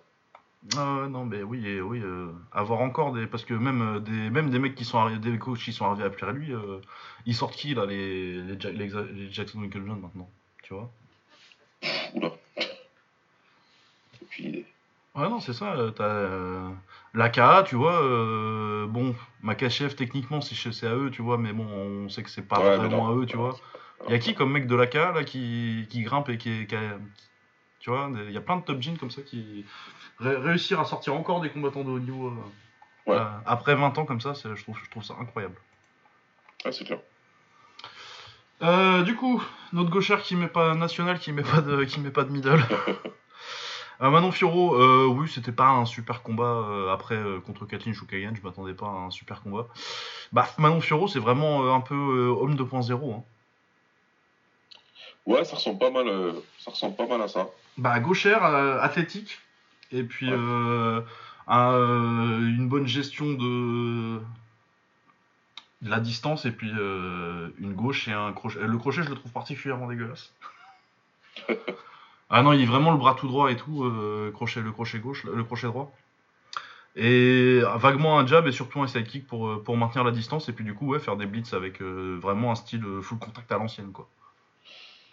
Ah 0.77 1.03
ouais, 1.03 1.09
non, 1.09 1.25
mais 1.25 1.43
oui, 1.43 1.67
et 1.67 1.81
oui, 1.81 2.01
euh, 2.03 2.29
avoir 2.53 2.81
encore 2.81 3.13
des. 3.13 3.27
Parce 3.27 3.45
que 3.45 3.53
même, 3.53 3.83
euh, 3.97 4.01
des, 4.01 4.31
même 4.31 4.49
des 4.51 4.59
mecs 4.59 4.75
qui 4.75 4.85
sont 4.85 4.99
arrivés, 4.99 5.19
des 5.19 5.39
coachs 5.39 5.59
qui 5.59 5.73
sont 5.73 5.87
arrivés 5.87 6.05
après 6.05 6.33
lui, 6.33 6.53
euh, 6.53 6.79
ils 7.27 7.35
sortent 7.35 7.57
qui 7.57 7.75
là, 7.75 7.85
les, 7.85 8.41
les, 8.43 8.59
Ja- 8.61 8.71
les, 8.71 8.89
les 8.89 9.31
Jackson 9.31 9.59
Winklejohn 9.61 10.01
maintenant 10.01 10.31
Tu 10.63 10.73
vois? 10.75 10.91
Oula. 12.15 12.33
Aucune 14.23 14.47
idée. 14.49 14.67
Ouais, 15.15 15.29
non, 15.29 15.41
c'est 15.41 15.53
ça. 15.53 15.75
euh, 15.75 15.91
T'as 15.91 16.05
euh, 16.05 16.71
l'AKA, 17.13 17.65
tu 17.67 17.75
vois. 17.75 18.01
euh, 18.03 18.87
bon, 18.87 19.15
Makachev, 19.43 19.95
techniquement, 19.95 20.41
c'est 20.41 20.87
à 20.87 20.95
eux, 20.95 21.11
tu 21.11 21.23
vois, 21.23 21.37
mais 21.39 21.53
bon, 21.53 21.67
on 21.67 22.09
sait 22.09 22.23
que 22.23 22.31
c'est 22.31 22.49
pas 22.49 22.61
Ouais, 22.61 22.77
vraiment 22.77 23.09
à 23.09 23.15
eux, 23.15 23.27
tu 23.27 23.37
vois. 23.37 23.59
Il 24.07 24.13
y 24.13 24.15
a 24.15 24.19
qui 24.19 24.35
comme 24.35 24.51
mec 24.53 24.67
de 24.67 24.75
l'AKA 24.75 25.13
là 25.13 25.25
qui, 25.25 25.87
qui 25.91 26.03
grimpe 26.03 26.29
et 26.29 26.39
qui, 26.39 26.51
est- 26.51 26.67
qui 26.67 26.75
a- 26.75 26.99
Tu 27.81 27.91
vois, 27.91 28.11
il 28.27 28.33
y 28.33 28.37
a 28.37 28.41
plein 28.41 28.57
de 28.57 28.63
top 28.63 28.81
jeans 28.81 28.99
comme 28.99 29.11
ça 29.11 29.23
qui. 29.23 29.65
ré- 30.19 30.37
réussir 30.37 30.81
à 30.81 30.85
sortir 30.85 31.15
encore 31.15 31.41
des 31.41 31.51
combattants 31.51 31.85
de 31.85 31.91
haut 31.91 31.99
niveau. 31.99 32.29
euh, 32.29 33.11
Ouais. 33.11 33.17
euh, 33.17 33.25
après 33.47 33.75
20 33.75 33.97
ans 33.99 34.05
comme 34.05 34.21
ça, 34.21 34.33
je 34.35 34.63
trouve, 34.63 34.79
je 34.85 34.89
trouve 34.91 35.03
ça 35.03 35.15
incroyable. 35.21 35.57
Ah, 36.65 36.71
c'est 36.71 36.85
clair. 36.85 37.01
Euh, 38.63 39.03
du 39.03 39.17
coup, 39.17 39.43
notre 39.73 39.91
gauchère 39.91 40.23
qui 40.23 40.37
met 40.37 40.47
pas 40.47 40.75
national, 40.77 41.19
qui 41.19 41.33
met 41.33 41.43
pas 41.43 41.61
de, 41.61 41.83
qui 41.85 41.99
met 42.01 42.11
pas 42.13 42.23
de 42.23 42.31
middle. 42.31 42.61
Manon 44.01 44.33
Fioro, 44.33 45.09
oui, 45.15 45.29
c'était 45.29 45.53
pas 45.53 45.69
un 45.69 45.85
super 45.85 46.23
combat 46.23 46.91
après 46.93 47.21
contre 47.47 47.67
Kathleen 47.67 47.95
Choukayan, 47.95 48.33
je 48.35 48.43
m'attendais 48.43 48.75
pas 48.75 48.87
à 48.87 48.91
un 48.91 49.11
super 49.11 49.43
combat. 49.43 49.69
Bah, 50.33 50.49
Manon 50.59 50.81
Fioro, 50.81 51.07
c'est 51.09 51.21
vraiment 51.21 51.73
un 51.75 51.81
peu 51.81 51.95
homme 51.95 52.57
2.0. 52.57 53.15
Hein. 53.15 53.23
Ouais, 55.27 55.45
ça 55.45 55.57
ressemble 55.57 55.79
pas 55.79 55.91
mal, 55.91 56.09
euh, 56.09 56.33
ça 56.59 56.71
ressemble 56.73 56.97
pas 56.97 57.07
mal 57.07 57.23
à 57.23 57.29
ça. 57.29 57.49
Bah, 57.79 57.99
gauchère, 58.01 58.45
euh, 58.45 58.81
athlétique, 58.81 59.39
et 59.93 60.03
puis 60.03 60.29
Ouais. 60.29 60.37
euh, 60.37 61.01
un, 61.47 61.73
euh, 61.73 62.39
une 62.39 62.69
bonne 62.69 62.87
gestion 62.87 63.33
de, 63.33 64.19
de 65.83 65.91
la 65.91 66.01
distance, 66.01 66.45
et 66.45 66.51
puis 66.51 66.73
euh, 66.77 67.49
une 67.59 67.75
gauche 67.75 68.09
et 68.09 68.13
un 68.13 68.33
crochet. 68.33 68.59
Le 68.61 68.79
crochet, 68.79 69.03
je 69.05 69.11
le 69.11 69.15
trouve 69.15 69.33
particulièrement 69.33 69.87
dégueulasse. 69.87 70.33
ah 72.31 72.43
non, 72.43 72.53
il 72.53 72.63
est 72.63 72.67
vraiment 72.67 72.91
le 72.91 72.99
bras 72.99 73.15
tout 73.15 73.29
droit 73.29 73.51
et 73.51 73.57
tout, 73.57 73.91
crochet, 74.35 74.61
le 74.61 74.73
crochet 74.73 74.99
gauche, 74.99 75.25
le 75.25 75.45
crochet 75.45 75.67
droit. 75.69 75.95
Et 76.95 77.61
vaguement 77.77 78.19
un 78.19 78.27
jab 78.27 78.47
et 78.47 78.53
surtout 78.53 78.83
un 78.83 78.87
sidekick 78.87 79.27
pour, 79.27 79.63
pour 79.63 79.77
maintenir 79.79 80.05
la 80.05 80.11
distance, 80.11 80.49
et 80.49 80.53
puis 80.53 80.65
du 80.65 80.75
coup, 80.75 80.89
ouais, 80.89 80.99
faire 80.99 81.17
des 81.17 81.27
blitz 81.27 81.55
avec 81.55 81.81
vraiment 81.81 82.51
un 82.51 82.55
style 82.55 82.85
full 83.01 83.19
contact 83.19 83.51
à 83.53 83.57
l'ancienne, 83.57 83.93
quoi. 83.93 84.09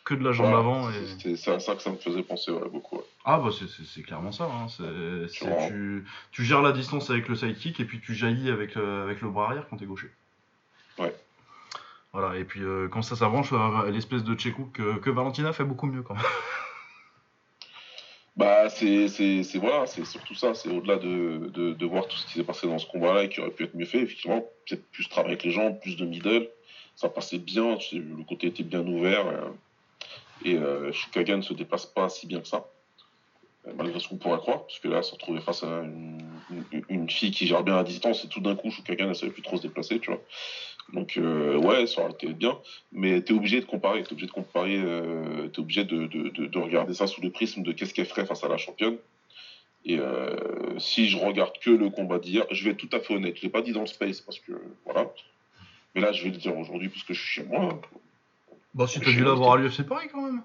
Que 0.10 0.16
de 0.16 0.24
la 0.24 0.32
jambe 0.32 0.55
avant 0.55 0.89
et. 0.89 1.36
C'est 1.36 1.51
à 1.51 1.60
ça 1.60 1.76
que 1.76 1.84
ça 1.84 1.91
me 1.91 1.97
faisait 1.97 2.24
penser 2.24 2.51
beaucoup. 2.72 2.95
ouais. 2.95 3.03
Ah 3.26 3.38
bah 3.38 3.51
c'est- 3.51 4.01
clairement 4.01 4.32
ça. 4.32 4.45
Hein. 4.45 4.66
Tu, 5.32 6.03
tu 6.32 6.43
gères 6.43 6.64
la 6.64 6.72
distance 6.72 7.12
avec 7.12 7.28
le 7.28 7.36
sidekick 7.36 7.80
et 7.80 7.86
puis 7.86 7.99
tu 8.01 8.16
jaillis 8.16 8.49
avec, 8.49 8.76
euh, 8.76 9.03
avec 9.03 9.22
le 9.22 9.30
bras 9.30 9.45
arrière 9.49 9.68
quand 9.70 9.78
t'es 9.78 9.86
gaucher. 9.86 10.10
Ouais. 10.97 11.14
Voilà, 12.12 12.39
et 12.39 12.43
puis 12.43 12.64
euh, 12.64 12.88
quand 12.88 13.03
ça 13.03 13.16
s'avance, 13.16 13.49
euh, 13.53 13.91
l'espèce 13.91 14.24
de 14.24 14.34
Tchekou 14.34 14.66
que, 14.74 14.97
que 14.97 15.12
Valentina 15.12 15.53
fait 15.53 15.64
beaucoup 15.64 15.86
mieux 15.86 16.01
quand 16.01 16.16
même. 16.16 16.24
Bah, 18.36 18.68
c'est 18.70 19.05
voilà, 19.60 19.86
c'est 19.86 20.05
surtout 20.05 20.34
ça. 20.34 20.55
C'est 20.55 20.70
au-delà 20.70 20.95
de, 20.95 21.51
de, 21.53 21.74
de 21.74 21.86
voir 21.86 22.07
tout 22.07 22.18
ce 22.18 22.26
qui 22.26 22.34
s'est 22.34 22.43
passé 22.43 22.66
dans 22.66 22.80
ce 22.80 22.88
combat-là 22.88 23.26
et 23.26 23.30
qui 23.30 23.41
aurait 23.41 23.51
pu 23.51 23.66
être 23.66 23.76
mieux 23.76 23.86
fait. 23.86 23.99
Effectivement, 23.99 24.41
peut-être 24.68 24.89
plus 24.91 25.07
travailler 25.07 25.34
avec 25.34 25.43
les 25.43 25.51
gens, 25.51 25.72
plus 25.74 25.97
de 25.97 26.05
middle. 26.05 26.49
Ça 26.95 27.10
passait 27.10 27.38
bien, 27.38 27.78
le 27.93 28.24
côté 28.24 28.47
était 28.47 28.64
bien 28.64 28.82
ouvert. 28.88 29.26
Et 30.46 30.56
euh, 30.56 30.92
Shukagan 30.92 31.38
ne 31.38 31.42
se 31.42 31.54
dépasse 31.54 31.86
pas 31.86 32.10
si 32.10 32.28
bien 32.28 32.40
que 32.40 32.48
ça. 32.48 32.66
euh, 33.68 33.74
Malgré 33.76 34.00
ce 34.00 34.08
qu'on 34.08 34.18
pourrait 34.18 34.40
croire, 34.40 34.62
parce 34.64 34.80
que 34.80 34.88
là, 34.88 35.02
se 35.02 35.14
retrouver 35.14 35.42
face 35.42 35.64
à 35.64 35.84
une, 36.90 37.10
fille 37.10 37.32
qui 37.32 37.48
gère 37.48 37.64
bien 37.64 37.78
à 37.78 37.84
distance 37.84 38.24
et 38.24 38.28
tout 38.28 38.40
d'un 38.40 38.56
coup, 38.56 38.72
Shukagan 38.72 39.08
ne 39.08 39.14
savait 39.14 39.32
plus 39.32 39.42
trop 39.42 39.58
se 39.58 39.64
déplacer, 39.64 40.00
tu 40.00 40.12
vois. 40.12 40.22
Donc, 40.94 41.18
euh, 41.18 41.58
ouais, 41.58 41.86
ça 41.86 42.02
aurait 42.02 42.12
été 42.12 42.28
bien, 42.28 42.58
mais 42.92 43.22
t'es 43.22 43.34
obligé 43.34 43.60
de 43.60 43.66
comparer, 43.66 44.02
t'es 44.04 44.12
obligé 44.12 44.28
de 44.28 44.32
comparer, 44.32 44.78
euh, 44.78 45.48
t'es 45.48 45.60
obligé 45.60 45.84
de 45.84 46.58
regarder 46.58 46.94
ça 46.94 47.06
sous 47.06 47.22
le 47.22 47.30
prisme 47.30 47.62
de 47.62 47.72
qu'est-ce 47.72 47.94
qu'elle 47.94 48.08
ferait 48.08 48.26
face 48.26 48.44
à 48.44 48.48
la 48.48 48.58
championne. 48.58 48.98
Et 49.86 49.98
euh, 49.98 50.78
si 50.78 51.08
je 51.08 51.18
regarde 51.18 51.58
que 51.60 51.70
le 51.70 51.90
combat 51.90 52.20
d'hier, 52.20 52.46
je 52.52 52.64
vais 52.64 52.72
être 52.72 52.78
tout 52.78 52.90
à 52.92 53.00
fait 53.00 53.14
honnête, 53.16 53.38
je 53.38 53.44
l'ai 53.44 53.50
pas 53.50 53.62
dit 53.62 53.72
dans 53.72 53.82
le 53.82 53.88
space 53.88 54.22
parce 54.22 54.40
que 54.40 54.52
voilà, 54.86 55.12
Mais 55.96 56.02
là, 56.02 56.12
je 56.12 56.24
vais 56.24 56.32
le 56.32 56.38
dire 56.38 56.58
aujourd'hui 56.58 56.90
parce 56.90 57.04
que 57.04 57.14
je 57.14 57.22
suis 57.22 57.42
chez 57.42 57.44
moi. 57.44 57.80
Bah, 58.80 58.88
si 58.88 59.00
Je 59.00 59.04
t'as 59.04 59.12
dû 59.12 59.24
l'avoir 59.26 59.52
à 59.56 59.58
l'UFC 59.58 59.84
Paris 59.86 60.08
quand 60.10 60.22
même. 60.22 60.42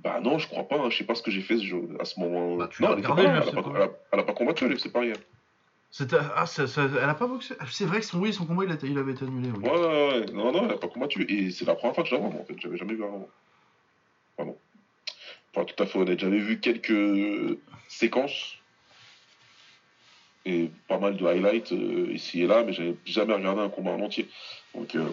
Bah 0.00 0.20
non, 0.20 0.38
je 0.38 0.46
crois 0.46 0.64
pas. 0.64 0.76
hein. 0.78 0.90
Je 0.90 0.98
sais 0.98 1.04
pas 1.04 1.14
ce 1.14 1.22
que 1.22 1.30
j'ai 1.30 1.40
fait 1.40 1.56
ce 1.56 2.00
à 2.00 2.04
ce 2.04 2.20
moment. 2.20 2.56
Bah, 2.56 2.68
tu 2.70 2.82
non, 2.82 2.90
elle, 2.90 2.96
regardé, 2.96 3.22
pas 3.22 3.30
elle, 3.30 3.36
a 3.38 3.42
pas, 3.52 3.62
Paris. 3.62 3.72
elle 3.76 3.82
a- 3.82 3.90
elle 4.12 4.20
a 4.20 4.22
pas 4.24 4.32
combattu 4.34 4.64
à 4.66 4.68
l'UFC 4.68 4.92
Paris. 4.92 5.08
elle. 5.08 6.10
Ah, 6.36 6.44
ça- 6.44 6.66
ça- 6.66 6.82
elle 7.02 7.08
a 7.08 7.14
pas 7.14 7.26
boxé? 7.26 7.54
Ah, 7.60 7.64
C'est 7.70 7.86
vrai 7.86 8.00
que 8.00 8.04
son, 8.06 8.18
oui, 8.20 8.34
son 8.34 8.44
combat 8.44 8.64
il, 8.64 8.70
a 8.70 8.74
été- 8.74 8.88
il 8.88 8.98
avait 8.98 9.12
été 9.12 9.24
annulé. 9.24 9.48
Oui. 9.56 9.64
Ouais, 9.64 9.70
ouais, 9.70 10.08
ouais. 10.20 10.26
Non, 10.34 10.52
non, 10.52 10.66
elle 10.66 10.72
a 10.72 10.76
pas 10.76 10.88
combattu. 10.88 11.22
Et 11.30 11.50
c'est 11.50 11.64
la 11.64 11.74
première 11.76 11.94
fois 11.94 12.04
que 12.04 12.10
je 12.10 12.14
la 12.14 12.20
vois, 12.20 12.28
moi, 12.30 12.42
en 12.42 12.44
fait. 12.44 12.56
J'avais 12.60 12.76
jamais 12.76 12.92
vu 12.94 13.04
avant. 13.04 13.26
Pardon. 14.36 14.58
Pour 15.54 15.62
être 15.62 15.74
tout 15.74 15.82
à 15.82 15.86
fait 15.86 15.98
honnête, 15.98 16.20
j'avais 16.20 16.38
vu 16.40 16.60
quelques 16.60 17.58
séquences 17.88 18.56
et 20.44 20.70
pas 20.88 20.98
mal 20.98 21.16
de 21.16 21.24
highlights 21.24 21.72
euh, 21.72 22.08
ici 22.12 22.42
et 22.42 22.46
là, 22.46 22.64
mais 22.64 22.72
j'avais 22.74 22.96
jamais 23.06 23.32
regardé 23.34 23.62
un 23.62 23.68
combat 23.70 23.92
en 23.92 24.00
entier. 24.00 24.28
Donc 24.74 24.94
euh, 24.94 25.08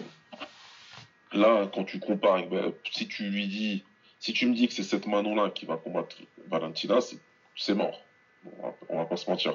là, 1.32 1.66
quand 1.72 1.84
tu 1.84 1.98
compares, 2.00 2.46
bah, 2.48 2.66
si 2.90 3.08
tu 3.08 3.24
lui 3.30 3.46
dis, 3.46 3.84
si 4.18 4.32
tu 4.32 4.46
me 4.46 4.54
dis 4.54 4.68
que 4.68 4.74
c'est 4.74 4.82
cette 4.82 5.06
Manon-là 5.06 5.50
qui 5.50 5.66
va 5.66 5.76
combattre 5.76 6.16
Valentina, 6.48 7.00
c'est- 7.00 7.74
mort. 7.74 8.00
Bon, 8.44 8.52
on, 8.58 8.62
va, 8.66 8.74
on 8.88 8.96
va 8.98 9.04
pas 9.04 9.16
se 9.16 9.28
mentir. 9.30 9.54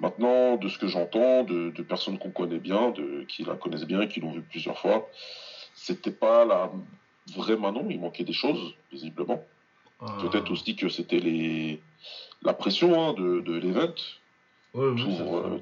Maintenant, 0.00 0.56
de 0.56 0.68
ce 0.68 0.78
que 0.78 0.86
j'entends, 0.86 1.44
de, 1.44 1.70
de 1.70 1.82
personnes 1.82 2.18
qu'on 2.18 2.30
connaît 2.30 2.58
bien, 2.58 2.90
de, 2.90 3.24
qui 3.28 3.44
la 3.44 3.54
connaissent 3.56 3.86
bien, 3.86 4.06
qui 4.06 4.20
l'ont 4.20 4.32
vu 4.32 4.42
plusieurs 4.42 4.78
fois, 4.78 5.08
c'était 5.74 6.10
pas 6.12 6.44
la 6.44 6.70
vraie 7.36 7.56
Manon, 7.56 7.86
il 7.90 8.00
manquait 8.00 8.24
des 8.24 8.32
choses, 8.32 8.74
visiblement. 8.90 9.44
Euh, 10.02 10.06
Peut-être 10.20 10.50
aussi 10.50 10.74
que 10.76 10.88
c'était 10.88 11.20
les 11.20 11.80
la 12.42 12.54
pression 12.54 13.00
hein, 13.00 13.12
de, 13.12 13.40
de 13.40 13.52
l'event. 13.58 13.94
Ouais, 14.74 14.88
oui, 14.88 15.02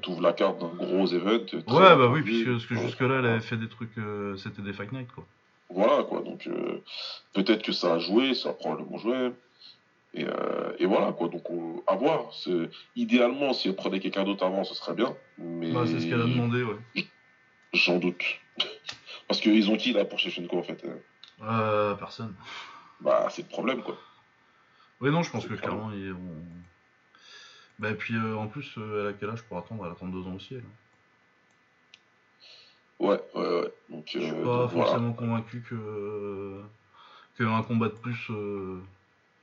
T'ouvres 0.01 0.17
euh, 0.19 0.21
la 0.21 0.33
carte 0.33 0.59
d'un 0.59 0.69
gros 0.73 1.05
event. 1.07 1.45
Ouais, 1.53 1.95
bah 1.95 2.07
oui, 2.07 2.21
puisque 2.23 2.49
parce 2.49 2.65
que 2.65 2.73
Ouais. 2.75 2.81
jusque-là, 2.81 3.19
elle 3.19 3.25
avait 3.25 3.41
fait 3.41 3.57
des 3.57 3.67
trucs. 3.67 3.95
euh, 3.97 4.35
C'était 4.37 4.61
des 4.61 4.73
Fight 4.73 4.91
Night, 4.93 5.11
quoi. 5.11 5.25
Voilà, 5.73 6.03
quoi. 6.03 6.21
Donc, 6.21 6.47
euh, 6.47 6.81
peut-être 7.33 7.63
que 7.63 7.71
ça 7.71 7.93
a 7.95 7.99
joué, 7.99 8.33
ça 8.33 8.49
a 8.49 8.53
probablement 8.53 8.97
joué. 8.97 9.31
Et, 10.13 10.25
euh, 10.25 10.73
et 10.79 10.85
voilà, 10.85 11.13
quoi. 11.13 11.29
Donc, 11.29 11.49
on- 11.49 11.81
à 11.87 11.95
voir. 11.95 12.31
Idéalement, 12.95 13.53
si 13.53 13.69
elle 13.69 13.75
prenait 13.75 13.99
quelqu'un 13.99 14.23
d'autre 14.25 14.45
avant, 14.45 14.63
ce 14.63 14.75
serait 14.75 14.93
bien. 14.93 15.15
Mais 15.37 15.71
Bah, 15.71 15.83
c'est 15.85 15.99
ce 15.99 16.07
qu'elle 16.07 16.21
a 16.21 16.25
demandé, 16.25 16.63
ouais. 16.63 17.05
j'en 17.73 17.97
doute. 17.99 18.21
Parce 19.27 19.39
qu'ils 19.39 19.69
ont 19.71 19.77
qui, 19.77 19.93
là, 19.93 20.03
pour 20.03 20.19
Shevchenko, 20.19 20.59
en 20.59 20.63
fait 20.63 20.83
euh? 20.83 20.97
Euh, 21.43 21.95
personne. 21.95 22.35
Bah, 22.99 23.27
c'est 23.31 23.43
le 23.43 23.47
problème, 23.47 23.81
quoi. 23.81 23.97
Oui, 24.99 25.09
non, 25.09 25.23
je 25.23 25.31
pense 25.31 25.47
que 25.47 25.53
clairement, 25.55 25.91
ils 25.93 26.11
vont. 26.11 26.43
Bah, 27.79 27.89
et 27.89 27.95
puis 27.95 28.13
euh, 28.13 28.35
en 28.35 28.47
plus, 28.47 28.75
elle 28.77 29.07
a 29.07 29.13
quel 29.13 29.29
âge 29.29 29.41
pour 29.43 29.57
attendre? 29.57 29.83
Elle 29.85 29.91
a 29.91 29.95
32 29.95 30.27
ans 30.27 30.35
aussi, 30.35 30.55
elle. 30.55 30.63
Ouais, 33.01 33.19
ouais, 33.35 33.41
ouais. 33.61 33.71
Donc, 33.89 34.03
Je 34.13 34.19
suis 34.19 34.31
euh, 34.31 34.43
pas 34.43 34.59
donc, 34.59 34.71
voilà. 34.71 34.85
forcément 34.85 35.13
convaincu 35.13 35.61
que 35.67 36.61
qu'un 37.37 37.63
combat 37.63 37.87
de 37.89 37.93
plus 37.95 38.29
euh, 38.29 38.81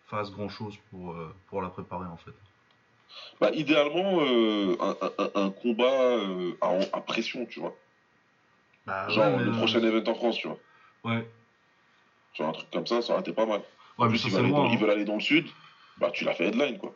fasse 0.06 0.30
grand 0.30 0.48
chose 0.48 0.76
pour, 0.90 1.12
euh, 1.12 1.34
pour 1.48 1.60
la 1.62 1.68
préparer 1.68 2.06
en 2.06 2.16
fait. 2.16 2.32
Bah, 3.40 3.50
idéalement, 3.52 4.20
euh, 4.20 4.76
un, 4.80 4.96
un- 5.18 5.30
un 5.46 5.50
combat 5.50 5.84
euh, 5.84 6.52
à, 6.60 6.68
à 6.92 7.00
pression, 7.00 7.46
tu 7.46 7.60
vois. 7.60 7.74
Bah, 8.86 9.08
Genre 9.08 9.24
ouais, 9.36 9.44
le 9.44 9.50
euh, 9.50 9.52
prochain 9.56 9.82
event 9.82 10.10
en 10.10 10.14
France, 10.14 10.36
tu 10.38 10.48
vois. 10.48 10.58
Ouais, 11.04 11.26
vois, 12.38 12.48
un 12.48 12.52
truc 12.52 12.70
comme 12.70 12.86
ça, 12.86 13.02
ça 13.02 13.12
aurait 13.12 13.22
été 13.22 13.32
pas 13.32 13.46
mal. 13.46 13.60
ouais 13.60 13.64
En 13.98 14.04
mais 14.04 14.08
plus, 14.10 14.24
ils 14.26 14.30
veulent, 14.30 14.40
aller 14.44 14.50
loin. 14.52 14.62
dans, 14.62 14.68
hein. 14.68 14.72
ils 14.72 14.78
veulent 14.78 14.90
aller 14.90 15.04
dans 15.04 15.14
le 15.14 15.20
sud, 15.20 15.46
bah 15.96 16.10
tu 16.12 16.24
l'as 16.24 16.34
fait 16.34 16.46
headline, 16.48 16.78
quoi. 16.78 16.94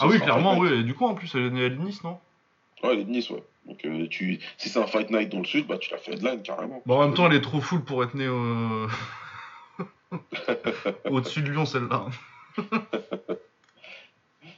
Ah 0.00 0.06
oui, 0.08 0.18
clairement, 0.18 0.58
oui. 0.58 0.72
Et 0.72 0.82
du 0.82 0.94
coup, 0.94 1.06
en 1.06 1.14
plus, 1.14 1.34
elle 1.34 1.42
est 1.46 1.50
née 1.50 1.64
à 1.66 1.68
Nice, 1.70 2.02
non? 2.04 2.18
Ouais, 2.82 2.90
elle 2.92 3.00
est 3.00 3.04
de 3.04 3.10
Nice, 3.10 3.30
ouais. 3.30 3.42
Donc, 3.66 3.84
euh, 3.84 4.06
tu... 4.08 4.40
si 4.58 4.68
c'est 4.68 4.78
un 4.78 4.86
fight 4.86 5.10
night 5.10 5.30
dans 5.30 5.38
le 5.38 5.44
sud, 5.44 5.66
bah 5.66 5.78
tu 5.78 5.90
l'as 5.90 5.98
fait 5.98 6.12
headline, 6.12 6.42
carrément. 6.42 6.82
Bon, 6.86 6.98
en 6.98 7.06
même 7.06 7.14
temps, 7.14 7.26
elle 7.26 7.36
est 7.36 7.40
trop 7.40 7.60
full 7.60 7.82
pour 7.82 8.04
être 8.04 8.14
née 8.14 8.26
euh, 8.26 8.86
au-dessus 11.10 11.42
de 11.42 11.50
Lyon, 11.50 11.64
celle-là. 11.64 12.06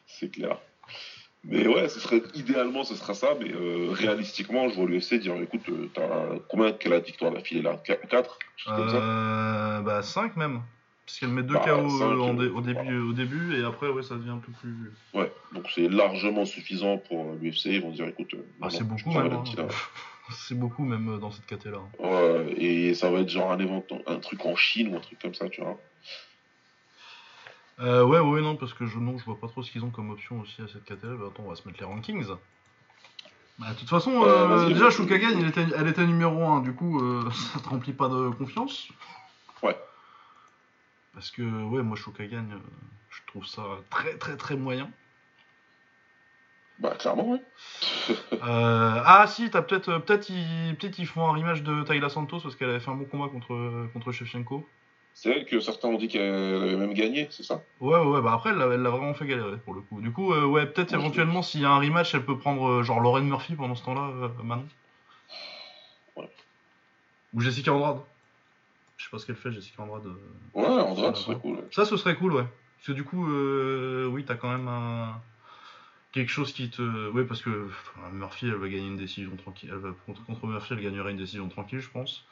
C'est 0.07 0.31
clair. 0.31 0.59
Mais 1.49 1.69
ouais, 1.69 1.89
ce 1.89 2.01
serait 2.01 2.23
idéalement, 2.35 2.83
ce 2.83 2.97
sera 2.97 3.15
ça, 3.15 3.29
mais 3.41 3.53
euh, 3.53 3.91
réalistiquement, 3.93 4.69
je 4.69 4.75
vois 4.75 4.87
l'UFC 4.87 5.15
dire 5.15 5.37
écoute, 5.41 5.63
euh, 5.69 5.89
t'as 5.95 6.39
combien 6.49 6.73
qu'elle 6.73 6.93
a 6.93 7.01
de 7.01 7.05
victoires 7.05 7.31
d'affilée 7.31 7.63
là? 7.63 7.81
4 7.85 8.39
comme 8.67 8.91
ça? 8.91 8.97
Euh, 8.97 9.81
bah 9.83 10.03
5 10.03 10.37
même. 10.37 10.63
Parce 11.07 11.21
qu'elle 11.21 11.29
met 11.29 11.45
2 11.45 11.55
Bah, 11.55 11.63
KO 11.65 12.03
euh, 12.03 12.19
en 12.21 12.35
dé- 12.35 12.47
euh, 12.47 12.53
au, 12.53 12.61
début, 12.61 12.83
voilà. 12.83 13.01
au 13.05 13.13
début, 13.13 13.57
et 13.61 13.65
après, 13.65 13.89
ouais, 13.89 14.03
ça 14.03 14.17
devient 14.17 14.31
un 14.31 14.39
peu 14.39 14.51
plus. 14.61 14.93
Ouais, 15.15 15.33
donc 15.53 15.69
c'est 15.73 15.89
largement 15.89 16.45
suffisant 16.45 16.99
pour 16.99 17.31
euh, 17.31 17.39
l'UFC. 17.41 17.67
Ils 17.67 17.81
vont 17.83 17.91
dire 17.93 18.09
écoute, 18.09 18.35
Ah, 18.61 18.65
non, 18.65 18.71
c'est 18.71 18.83
beaucoup 18.85 19.11
même. 19.13 19.33
Hein. 19.33 19.69
c'est 20.33 20.59
beaucoup 20.59 20.85
même 20.85 21.21
dans 21.21 21.31
cette 21.31 21.47
caté-là. 21.47 21.79
Ouais, 22.01 22.55
et 22.59 22.95
ça 22.95 23.09
va 23.11 23.21
être 23.21 23.29
genre 23.29 23.53
un, 23.53 23.59
évent, 23.61 23.85
un 24.09 24.19
truc 24.19 24.45
en 24.47 24.57
Chine 24.57 24.93
ou 24.93 24.97
un 24.97 25.01
truc 25.01 25.21
comme 25.21 25.35
ça, 25.35 25.49
tu 25.49 25.61
vois. 25.61 25.79
Euh, 27.79 28.05
ouais, 28.05 28.19
ouais, 28.19 28.41
non, 28.41 28.57
parce 28.57 28.75
que 28.75 28.87
je, 28.87 28.99
non, 28.99 29.17
je 29.19 29.25
vois 29.25 29.39
pas 29.39 29.47
trop 29.49 29.63
ce 29.63 29.71
qu'ils 29.71 29.85
ont 29.85 29.91
comme 29.91 30.11
option 30.11 30.41
aussi 30.41 30.61
à 30.63 30.67
cette 30.67 30.85
caté-là. 30.85 31.15
Bah, 31.21 31.27
attends, 31.31 31.45
on 31.45 31.51
va 31.51 31.55
se 31.57 31.69
mettre 31.69 31.79
les 31.79 31.87
rankings. 31.87 32.25
Bah, 33.61 33.67
de 33.73 33.79
toute 33.79 33.89
façon, 33.89 34.25
Euh, 34.25 34.65
euh, 34.65 34.69
déjà. 34.69 34.91
Shukagan, 34.91 35.39
il 35.39 35.47
était, 35.47 35.67
elle 35.77 35.87
était 35.87 36.05
numéro 36.07 36.43
1, 36.45 36.63
du 36.63 36.73
coup, 36.75 37.01
ça 37.55 37.61
te 37.61 37.69
remplit 37.69 37.93
pas 37.93 38.09
de 38.09 38.31
confiance. 38.31 38.89
Ouais. 39.63 39.77
Parce 41.17 41.31
que, 41.31 41.41
ouais, 41.41 41.83
moi, 41.83 41.97
Shukagan, 41.97 42.51
euh, 42.53 42.59
je 43.09 43.21
trouve 43.27 43.47
ça 43.47 43.62
très, 43.89 44.19
très, 44.19 44.37
très 44.37 44.55
moyen. 44.55 44.91
Bah, 46.79 46.95
clairement, 46.99 47.31
ouais. 47.31 47.43
Euh, 48.35 49.01
ah 49.05 49.27
si, 49.27 49.49
t'as 49.51 49.62
peut-être, 49.62 49.89
euh, 49.89 49.99
peut-être 49.99 50.29
ils, 50.29 50.77
peut-être 50.79 50.99
ils 50.99 51.07
font 51.07 51.27
un 51.27 51.33
rematch 51.33 51.62
de 51.62 51.83
Tayla 51.85 52.11
Santos 52.11 52.41
parce 52.41 52.55
qu'elle 52.55 52.69
avait 52.69 52.81
fait 52.81 52.91
un 52.91 52.97
bon 52.97 53.07
combat 53.07 53.29
contre 53.29 53.89
contre 53.95 54.12
Shevchenko. 54.12 54.69
C'est 55.14 55.31
elle 55.31 55.47
que 55.47 55.59
certains 55.59 55.89
ont 55.89 55.97
dit 55.97 56.09
qu'elle 56.09 56.62
avait 56.62 56.77
même 56.77 56.93
gagné, 56.93 57.29
c'est 57.31 57.43
ça? 57.45 57.62
Ouais, 57.81 57.99
ouais, 57.99 58.21
bah 58.21 58.35
après 58.35 58.51
elle 58.51 58.59
l'a 58.59 58.67
elle 58.67 58.83
l'a 58.83 58.91
vraiment 58.91 59.14
fait 59.14 59.27
galérer 59.27 59.57
pour 59.57 59.73
le 59.73 59.81
coup. 59.81 60.03
Du 60.03 60.12
coup, 60.12 60.33
euh, 60.35 60.45
ouais, 60.45 60.67
peut-être 60.67 60.93
Ouais, 60.93 60.99
éventuellement 61.01 61.41
s'il 61.43 61.62
y 61.62 61.64
a 61.64 61.71
un 61.71 61.79
rematch, 61.79 62.14
elle 62.14 62.27
peut 62.27 62.39
prendre 62.39 62.83
genre 62.83 63.01
Lauren 63.01 63.23
Murphy 63.23 63.55
pendant 63.57 63.75
ce 63.75 63.83
temps-là, 63.85 64.31
Manon. 64.45 64.69
Ouais. 66.17 66.31
Ou 67.33 67.41
Jessica 67.41 67.73
Andrade. 67.73 68.03
Je 68.97 69.05
sais 69.05 69.11
pas 69.11 69.19
ce 69.19 69.27
qu'elle 69.27 69.37
fait, 69.37 69.53
Jessica 69.53 69.83
Andrade. 69.83 70.07
euh. 70.07 70.15
Ouais, 70.55 70.67
Andrade, 70.67 71.15
Ça 71.15 71.21
ce 71.21 71.27
serait 71.27 71.39
cool. 71.39 71.57
ouais. 71.57 71.65
Ça, 71.71 71.85
ce 71.85 71.97
serait 71.97 72.17
cool, 72.17 72.33
ouais. 72.35 72.47
Parce 72.79 72.87
que 72.89 72.93
du 72.93 73.05
coup, 73.05 73.29
euh, 73.31 74.07
oui, 74.07 74.25
t'as 74.25 74.37
quand 74.37 74.51
même 74.51 74.69
un... 74.69 75.21
quelque 76.13 76.31
chose 76.31 76.53
qui 76.53 76.71
te. 76.71 77.09
Oui, 77.11 77.25
parce 77.25 77.43
que 77.43 77.67
enfin, 77.69 78.09
Murphy, 78.13 78.47
elle 78.47 78.55
va 78.55 78.69
gagner 78.69 78.87
une 78.87 78.97
décision 78.97 79.35
tranquille. 79.37 79.71
Elle 79.73 79.79
va... 79.79 79.91
contre, 80.07 80.25
contre 80.25 80.47
Murphy, 80.47 80.75
elle 80.75 80.83
gagnerait 80.83 81.11
une 81.13 81.19
décision 81.19 81.49
tranquille, 81.49 81.81
je 81.81 81.91
pense. 81.91 82.25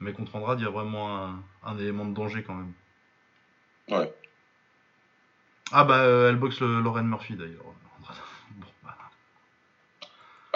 Mais 0.00 0.12
contre 0.12 0.36
Andrade, 0.36 0.60
il 0.60 0.64
y 0.64 0.66
a 0.66 0.70
vraiment 0.70 1.24
un, 1.24 1.42
un 1.64 1.78
élément 1.78 2.04
de 2.04 2.14
danger 2.14 2.42
quand 2.44 2.54
même. 2.54 2.72
Ouais. 3.90 4.12
Ah 5.72 5.84
bah, 5.84 5.98
euh, 6.02 6.28
elle 6.30 6.36
boxe 6.36 6.60
le 6.60 6.80
Lauren 6.80 7.02
Murphy 7.04 7.34
d'ailleurs. 7.34 7.64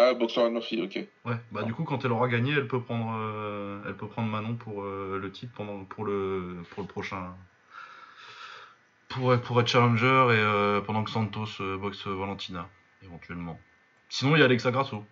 Ah, 0.05 0.15
boxeur 0.15 0.51
Murphy, 0.51 0.83
ok. 0.83 0.97
ouais, 1.27 1.37
bah 1.53 1.63
du 1.63 1.73
coup, 1.73 1.85
quand 1.85 2.05
elle 2.05 2.13
aura 2.13 2.27
gagné, 2.29 2.53
elle 2.53 2.67
peut 2.67 2.83
prendre, 2.83 3.15
euh, 3.17 3.81
elle 3.87 3.97
peut 3.97 4.09
prendre 4.09 4.29
Manon 4.29 4.57
pour 4.57 4.83
euh, 4.83 5.19
le 5.21 5.31
titre 5.31 5.53
pendant, 5.55 5.85
pour, 5.85 6.05
le, 6.05 6.63
pour 6.71 6.83
le 6.83 6.89
prochain. 6.89 7.35
Pour, 9.09 9.39
pour 9.43 9.61
être 9.61 9.69
challenger 9.69 10.07
et 10.07 10.09
euh, 10.41 10.81
pendant 10.81 11.05
que 11.05 11.11
Santos 11.11 11.61
boxe 11.79 12.07
Valentina, 12.07 12.69
éventuellement. 13.03 13.61
Sinon, 14.09 14.35
il 14.37 14.39
y 14.41 14.43
a 14.43 14.47
Alexa 14.47 14.71
Grasso. 14.71 15.05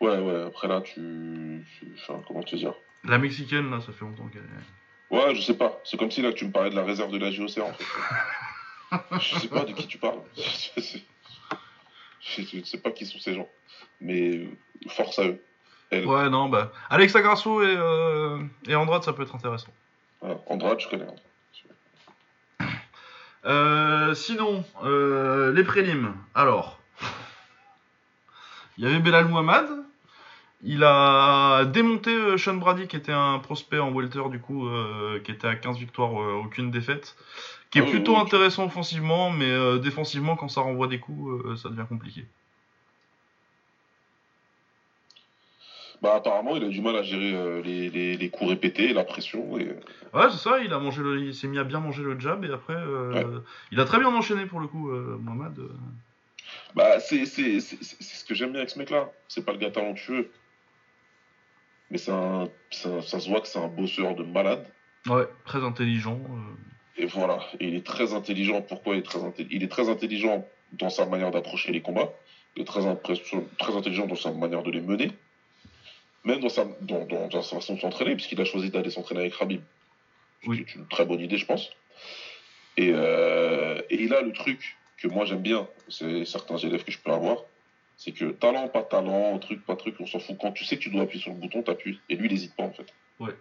Ouais, 0.00 0.18
ouais, 0.18 0.42
après 0.46 0.66
là, 0.68 0.80
tu. 0.80 1.64
tu- 1.78 1.92
Enfin, 1.94 2.20
comment 2.26 2.42
te 2.42 2.56
dire? 2.56 2.74
La 3.04 3.18
mexicaine, 3.18 3.70
là, 3.70 3.80
ça 3.80 3.92
fait 3.92 4.04
longtemps 4.04 4.26
qu'elle 4.28 4.42
est. 4.42 5.14
Ouais, 5.14 5.34
je 5.34 5.42
sais 5.42 5.56
pas. 5.56 5.80
C'est 5.84 5.96
comme 5.98 6.10
si 6.10 6.22
là, 6.22 6.32
tu 6.32 6.46
me 6.46 6.50
parlais 6.50 6.70
de 6.70 6.74
la 6.76 6.84
réserve 6.84 7.12
de 7.12 7.18
la 7.18 7.30
JOC, 7.30 7.58
en 7.58 7.72
fait. 7.72 7.84
je 9.20 9.38
sais 9.38 9.48
pas 9.48 9.64
de 9.64 9.72
qui 9.72 9.86
tu 9.86 9.98
parles. 9.98 10.22
je 12.36 12.56
ne 12.58 12.64
sais 12.64 12.78
pas 12.78 12.90
qui 12.90 13.06
sont 13.06 13.18
ces 13.18 13.34
gens. 13.34 13.48
Mais 14.00 14.36
euh, 14.36 14.46
force 14.88 15.18
à 15.18 15.26
eux. 15.26 15.42
Elle. 15.90 16.06
Ouais, 16.06 16.30
non, 16.30 16.48
bah. 16.48 16.72
Alexa 16.90 17.20
Grasso 17.20 17.62
et, 17.62 17.74
euh, 17.76 18.38
et 18.66 18.74
Andrade, 18.74 19.02
ça 19.04 19.12
peut 19.12 19.22
être 19.22 19.34
intéressant. 19.34 19.72
Voilà. 20.20 20.38
Andrade, 20.46 20.80
je 20.80 20.88
connais. 20.88 21.06
Euh, 23.44 24.14
sinon, 24.14 24.64
euh, 24.84 25.52
les 25.52 25.64
prélims. 25.64 26.14
Alors, 26.34 26.78
il 28.78 28.84
y 28.84 28.86
avait 28.86 29.00
Belal 29.00 29.26
Muhammad. 29.26 29.66
Il 30.62 30.84
a 30.84 31.64
démonté 31.64 32.14
euh, 32.14 32.36
Sean 32.36 32.54
Brady, 32.54 32.86
qui 32.86 32.96
était 32.96 33.12
un 33.12 33.40
prospect 33.40 33.80
en 33.80 33.90
welter, 33.90 34.28
du 34.30 34.38
coup, 34.38 34.68
qui 35.24 35.32
était 35.32 35.48
à 35.48 35.56
15 35.56 35.76
victoires, 35.76 36.14
aucune 36.14 36.70
défaite. 36.70 37.16
Qui 37.72 37.78
est 37.78 37.86
plutôt 37.90 38.16
intéressant 38.18 38.66
offensivement, 38.66 39.30
mais 39.30 39.50
euh, 39.50 39.78
défensivement, 39.78 40.36
quand 40.36 40.48
ça 40.48 40.60
renvoie 40.60 40.88
des 40.88 40.98
coups, 40.98 41.42
euh, 41.46 41.56
ça 41.56 41.70
devient 41.70 41.86
compliqué. 41.88 42.26
Bah, 46.02 46.16
apparemment, 46.16 46.54
il 46.56 46.64
a 46.64 46.68
du 46.68 46.82
mal 46.82 46.96
à 46.96 47.02
gérer 47.02 47.32
euh, 47.34 47.62
les, 47.62 47.88
les, 47.88 48.16
les 48.16 48.28
coups 48.28 48.50
répétés 48.50 48.92
la 48.92 49.04
pression. 49.04 49.56
Et... 49.58 49.68
Ouais, 50.12 50.30
c'est 50.30 50.36
ça, 50.36 50.58
il 50.58 50.72
a 50.74 50.78
mangé 50.78 51.00
le, 51.02 51.18
il 51.20 51.34
s'est 51.34 51.46
mis 51.48 51.58
à 51.58 51.64
bien 51.64 51.80
manger 51.80 52.02
le 52.02 52.18
jab, 52.20 52.44
et 52.44 52.52
après, 52.52 52.74
Ouais. 52.74 53.24
il 53.70 53.80
a 53.80 53.84
très 53.86 53.98
bien 53.98 54.08
enchaîné 54.14 54.44
pour 54.44 54.60
le 54.60 54.66
coup, 54.66 54.90
euh. 54.90 55.18
Bah, 56.74 57.00
c'est 57.00 57.24
c'est- 57.24 57.60
c'est- 57.60 57.82
c'est- 57.82 58.02
c'est 58.02 58.16
ce 58.16 58.24
que 58.24 58.34
j'aime 58.34 58.50
bien 58.50 58.58
avec 58.60 58.70
ce 58.70 58.78
mec-là. 58.78 59.10
C'est 59.28 59.44
pas 59.44 59.52
le 59.52 59.58
gars 59.58 59.70
talentueux. 59.70 60.30
Mais 61.90 61.98
c'est 61.98 62.10
un, 62.12 62.48
ça 62.70 63.20
se 63.20 63.28
voit 63.30 63.40
que 63.40 63.46
c'est 63.48 63.58
un 63.60 63.68
bosseur 63.68 64.14
de 64.14 64.24
malade. 64.24 64.66
Ouais, 65.06 65.26
très 65.46 65.62
intelligent. 65.64 66.20
euh. 66.20 66.71
Et 66.98 67.06
voilà. 67.06 67.40
Et 67.60 67.68
il 67.68 67.74
est 67.74 67.86
très 67.86 68.12
intelligent. 68.14 68.62
Pourquoi 68.62 68.94
il 68.94 68.98
est 68.98 69.02
très 69.02 69.22
intelligent 69.24 69.50
Il 69.56 69.62
est 69.62 69.68
très 69.68 69.88
intelligent 69.88 70.46
dans 70.72 70.90
sa 70.90 71.06
manière 71.06 71.30
d'approcher 71.30 71.72
les 71.72 71.80
combats. 71.80 72.12
Il 72.56 72.62
est 72.62 72.64
très, 72.66 72.86
intelligent 72.86 74.06
dans 74.06 74.14
sa 74.16 74.30
manière 74.32 74.62
de 74.62 74.70
les 74.70 74.80
mener. 74.80 75.10
Même 76.24 76.40
dans 76.40 76.48
sa, 76.50 76.64
dans, 76.82 77.04
dans- 77.06 77.28
dans 77.28 77.42
sa 77.42 77.56
façon 77.56 77.74
de 77.74 77.80
s'entraîner, 77.80 78.14
puisqu'il 78.14 78.40
a 78.40 78.44
choisi 78.44 78.70
d'aller 78.70 78.90
s'entraîner 78.90 79.20
avec 79.20 79.34
Rabib. 79.34 79.62
Oui. 80.46 80.64
qui 80.64 80.72
est 80.72 80.74
une 80.74 80.88
très 80.88 81.04
bonne 81.06 81.20
idée, 81.20 81.36
je 81.38 81.46
pense. 81.46 81.70
Et, 82.76 82.90
euh, 82.92 83.80
et 83.90 84.02
il 84.02 84.12
a 84.14 84.22
le 84.22 84.32
truc 84.32 84.76
que 84.98 85.06
moi 85.08 85.24
j'aime 85.24 85.42
bien, 85.42 85.68
c'est 85.88 86.24
certains 86.24 86.56
élèves 86.58 86.84
que 86.84 86.90
je 86.92 86.98
peux 86.98 87.10
avoir, 87.12 87.44
c'est 87.96 88.12
que 88.12 88.24
talent, 88.32 88.68
pas 88.68 88.82
talent, 88.82 89.38
truc, 89.38 89.64
pas 89.64 89.76
truc, 89.76 89.94
on 90.00 90.06
s'en 90.06 90.18
fout. 90.18 90.36
Quand 90.40 90.52
tu 90.52 90.64
sais 90.64 90.76
que 90.76 90.82
tu 90.82 90.90
dois 90.90 91.02
appuyer 91.02 91.22
sur 91.22 91.32
le 91.32 91.38
bouton, 91.38 91.62
t'appuies. 91.62 92.00
Et 92.08 92.16
lui, 92.16 92.26
il 92.28 92.32
n'hésite 92.32 92.54
pas 92.56 92.64
en 92.64 92.72
fait. 92.72 92.86
Ouais. 93.20 93.32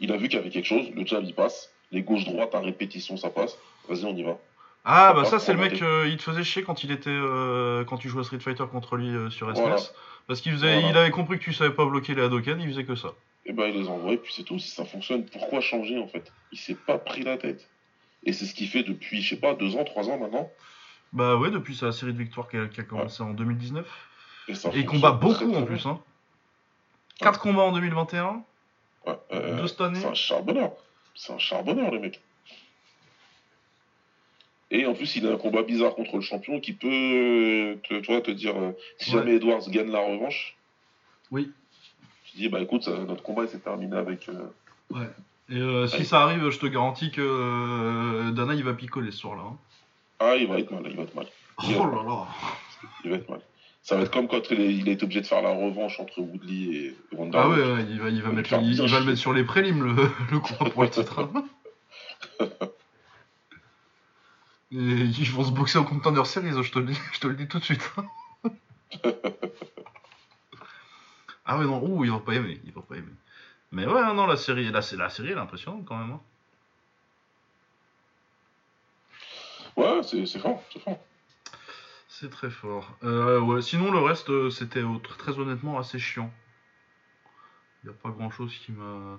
Il 0.00 0.10
a 0.12 0.16
vu 0.16 0.28
qu'il 0.28 0.38
y 0.38 0.40
avait 0.40 0.50
quelque 0.50 0.66
chose, 0.66 0.90
le 0.90 1.04
jab 1.06 1.24
il 1.24 1.34
passe, 1.34 1.72
les 1.92 2.02
gauches-droites 2.02 2.54
à 2.54 2.60
répétition 2.60 3.16
ça 3.16 3.30
passe, 3.30 3.56
vas-y 3.88 4.04
on 4.04 4.16
y 4.16 4.22
va. 4.22 4.38
Ah, 4.86 5.14
bah 5.14 5.24
ça, 5.24 5.38
c'est 5.38 5.54
le 5.54 5.58
mec, 5.60 5.80
euh, 5.80 6.06
il 6.08 6.18
te 6.18 6.22
faisait 6.22 6.44
chier 6.44 6.62
quand 6.62 6.84
il 6.84 6.90
était. 6.90 7.08
euh, 7.08 7.84
quand 7.84 7.96
tu 7.96 8.10
jouais 8.10 8.20
à 8.20 8.24
Street 8.24 8.38
Fighter 8.40 8.64
contre 8.70 8.96
lui 8.96 9.08
euh, 9.08 9.30
sur 9.30 9.46
SNES. 9.50 9.62
Voilà. 9.62 9.76
Parce 10.26 10.42
qu'il 10.42 10.52
faisait, 10.52 10.74
Voilà. 10.74 10.88
il 10.90 10.96
avait 10.98 11.10
compris 11.10 11.38
que 11.38 11.44
tu 11.44 11.54
savais 11.54 11.70
pas 11.74 11.86
bloquer 11.86 12.14
les 12.14 12.20
Hadoken, 12.22 12.60
il 12.60 12.68
faisait 12.68 12.84
que 12.84 12.94
ça. 12.94 13.08
Et 13.46 13.52
ben 13.54 13.66
il 13.66 13.80
les 13.80 13.88
envoie 13.88 14.12
et 14.12 14.18
puis 14.18 14.32
c'est 14.34 14.42
tout, 14.42 14.58
si 14.58 14.70
ça 14.70 14.84
fonctionne, 14.84 15.24
pourquoi 15.24 15.60
changer 15.62 15.98
en 15.98 16.06
fait? 16.06 16.30
Il 16.52 16.58
s'est 16.58 16.74
pas 16.74 16.98
pris 16.98 17.22
la 17.22 17.38
tête. 17.38 17.66
Et 18.24 18.32
c'est 18.34 18.44
ce 18.46 18.54
qu'il 18.54 18.68
fait 18.68 18.82
depuis, 18.82 19.22
je 19.22 19.30
sais 19.30 19.40
pas, 19.40 19.54
deux 19.54 19.74
ans, 19.76 19.84
trois 19.84 20.08
ans 20.10 20.18
maintenant? 20.18 20.50
Bah 21.14 21.36
ouais, 21.36 21.50
depuis 21.50 21.74
sa 21.76 21.92
série 21.92 22.12
de 22.12 22.18
victoires 22.18 22.48
qui 22.48 22.56
a, 22.58 22.66
qui 22.66 22.80
a 22.80 22.84
commencé 22.84 23.22
en 23.22 23.30
2019. 23.30 23.86
Et, 24.48 24.54
ça 24.54 24.68
Et 24.74 24.80
il 24.80 24.86
combat 24.86 25.12
beaucoup 25.12 25.50
très 25.50 25.56
en 25.56 25.62
plus, 25.64 25.86
hein. 25.86 25.98
4 27.20 27.38
combats 27.40 27.62
en 27.62 27.72
2021, 27.72 28.42
Ouais, 29.06 29.14
euh, 29.32 29.56
deux 29.60 29.66
cette 29.66 29.80
année. 29.82 30.00
C'est 30.00 30.06
un 30.08 30.14
charbonneur. 30.14 30.72
C'est 31.14 31.32
un 31.32 31.38
charbonneur, 31.38 31.90
le 31.90 32.00
mec. 32.00 32.20
Et 34.70 34.86
en 34.86 34.94
plus, 34.94 35.14
il 35.16 35.26
a 35.26 35.32
un 35.32 35.36
combat 35.36 35.62
bizarre 35.62 35.94
contre 35.94 36.16
le 36.16 36.22
champion 36.22 36.58
qui 36.58 36.72
peut 36.72 36.88
euh, 36.90 37.76
te, 37.88 38.00
tu 38.00 38.10
vois, 38.10 38.20
te 38.20 38.30
dire 38.30 38.56
euh, 38.56 38.72
si 38.98 39.10
Ouais. 39.14 39.20
jamais 39.20 39.36
Edwards 39.36 39.68
gagne 39.68 39.90
la 39.90 40.00
revanche, 40.00 40.56
Oui. 41.30 41.52
tu 42.24 42.36
dis 42.38 42.48
bah 42.48 42.60
écoute, 42.60 42.82
ça- 42.82 42.98
notre 42.98 43.22
combat 43.22 43.46
s'est 43.46 43.60
terminé 43.60 43.96
avec. 43.96 44.28
euh, 44.28 44.48
Et 45.50 45.56
euh, 45.56 45.86
si 45.86 45.98
Ouais. 45.98 46.04
ça 46.04 46.22
arrive, 46.22 46.48
je 46.50 46.58
te 46.58 46.66
garantis 46.66 47.10
que 47.12 47.20
euh, 47.20 48.32
Dana 48.32 48.54
il 48.54 48.64
va 48.64 48.72
picoler 48.74 49.10
ce 49.12 49.18
soir-là. 49.18 49.42
hein. 49.42 49.56
Ah, 50.18 50.36
il 50.36 50.46
va 50.48 50.58
être 50.58 50.70
mal, 50.70 50.82
il 50.86 50.96
va 50.96 51.02
être 51.02 51.14
mal. 51.14 51.26
Oh 51.58 51.86
là 51.86 52.02
là. 52.02 52.26
Il 53.04 53.10
va 53.10 53.16
être 53.16 53.28
mal. 53.28 53.40
Ça 53.84 53.96
va 53.96 54.02
être 54.02 54.10
comme 54.10 54.28
quand 54.28 54.50
il, 54.50 54.60
est- 54.62 54.74
il 54.74 54.88
a 54.88 54.92
été 54.92 55.04
obligé 55.04 55.20
de 55.20 55.26
faire 55.26 55.42
la 55.42 55.50
revanche 55.50 56.00
entre 56.00 56.18
Woodley 56.20 56.74
et 56.74 56.96
Ronda. 57.14 57.42
Ah 57.42 57.48
ouais, 57.50 57.60
ouais, 57.60 57.84
il 57.90 58.00
va, 58.00 58.08
il 58.08 58.22
va, 58.22 58.30
mettre, 58.30 58.50
il, 58.62 58.76
va 58.90 58.98
le 58.98 59.04
mettre 59.04 59.18
sur 59.18 59.34
les 59.34 59.44
prélims, 59.44 59.82
le, 59.84 59.94
le 60.30 60.38
combat 60.40 60.70
pour 60.70 60.82
le 60.84 60.88
titre. 60.88 61.20
hein. 61.34 61.44
Et 64.72 64.76
ils 64.76 65.30
vont 65.30 65.44
se 65.44 65.52
boxer 65.52 65.78
au 65.78 65.84
Contender 65.84 66.24
Series, 66.24 66.62
je 66.62 66.72
te 66.72 66.78
le 66.78 66.86
dis, 66.86 66.98
je 67.12 67.20
te 67.20 67.26
le 67.28 67.34
dis 67.34 67.46
tout 67.46 67.58
de 67.58 67.64
suite. 67.64 67.92
hein. 67.98 68.06
ah 71.44 71.58
ouais, 71.58 71.64
non, 71.66 71.80
ouh, 71.84 72.04
il 72.04 72.10
va 72.10 72.18
pas 72.20 72.32
aimer, 72.34 72.58
il 72.64 72.72
va 72.72 72.80
pas 72.80 72.96
aimer. 72.96 73.12
Mais 73.70 73.86
ouais, 73.86 74.14
non, 74.14 74.26
la 74.26 74.36
série, 74.38 74.64
la, 74.72 74.80
la 74.96 75.10
série, 75.10 75.28
elle 75.28 75.36
est 75.36 75.40
impressionnante 75.40 75.84
quand 75.84 75.98
même. 75.98 76.12
hein. 76.12 76.20
Ouais, 79.76 80.00
c'est 80.02 80.24
c'est 80.26 80.38
fort, 80.38 80.62
c'est 80.72 80.80
fort. 80.80 80.98
C'est 82.20 82.30
très 82.30 82.50
fort. 82.50 82.96
Euh, 83.02 83.60
sinon, 83.60 83.90
le 83.90 83.98
reste, 83.98 84.30
euh, 84.30 84.48
c'était 84.48 84.82
tr- 84.82 85.16
très 85.16 85.36
honnêtement 85.36 85.78
assez 85.78 85.98
chiant. 85.98 86.32
Il 87.82 87.90
n'y 87.90 87.96
a 87.96 87.98
pas 88.00 88.10
grand 88.10 88.30
chose 88.30 88.54
qui 88.54 88.70
m'a. 88.70 89.18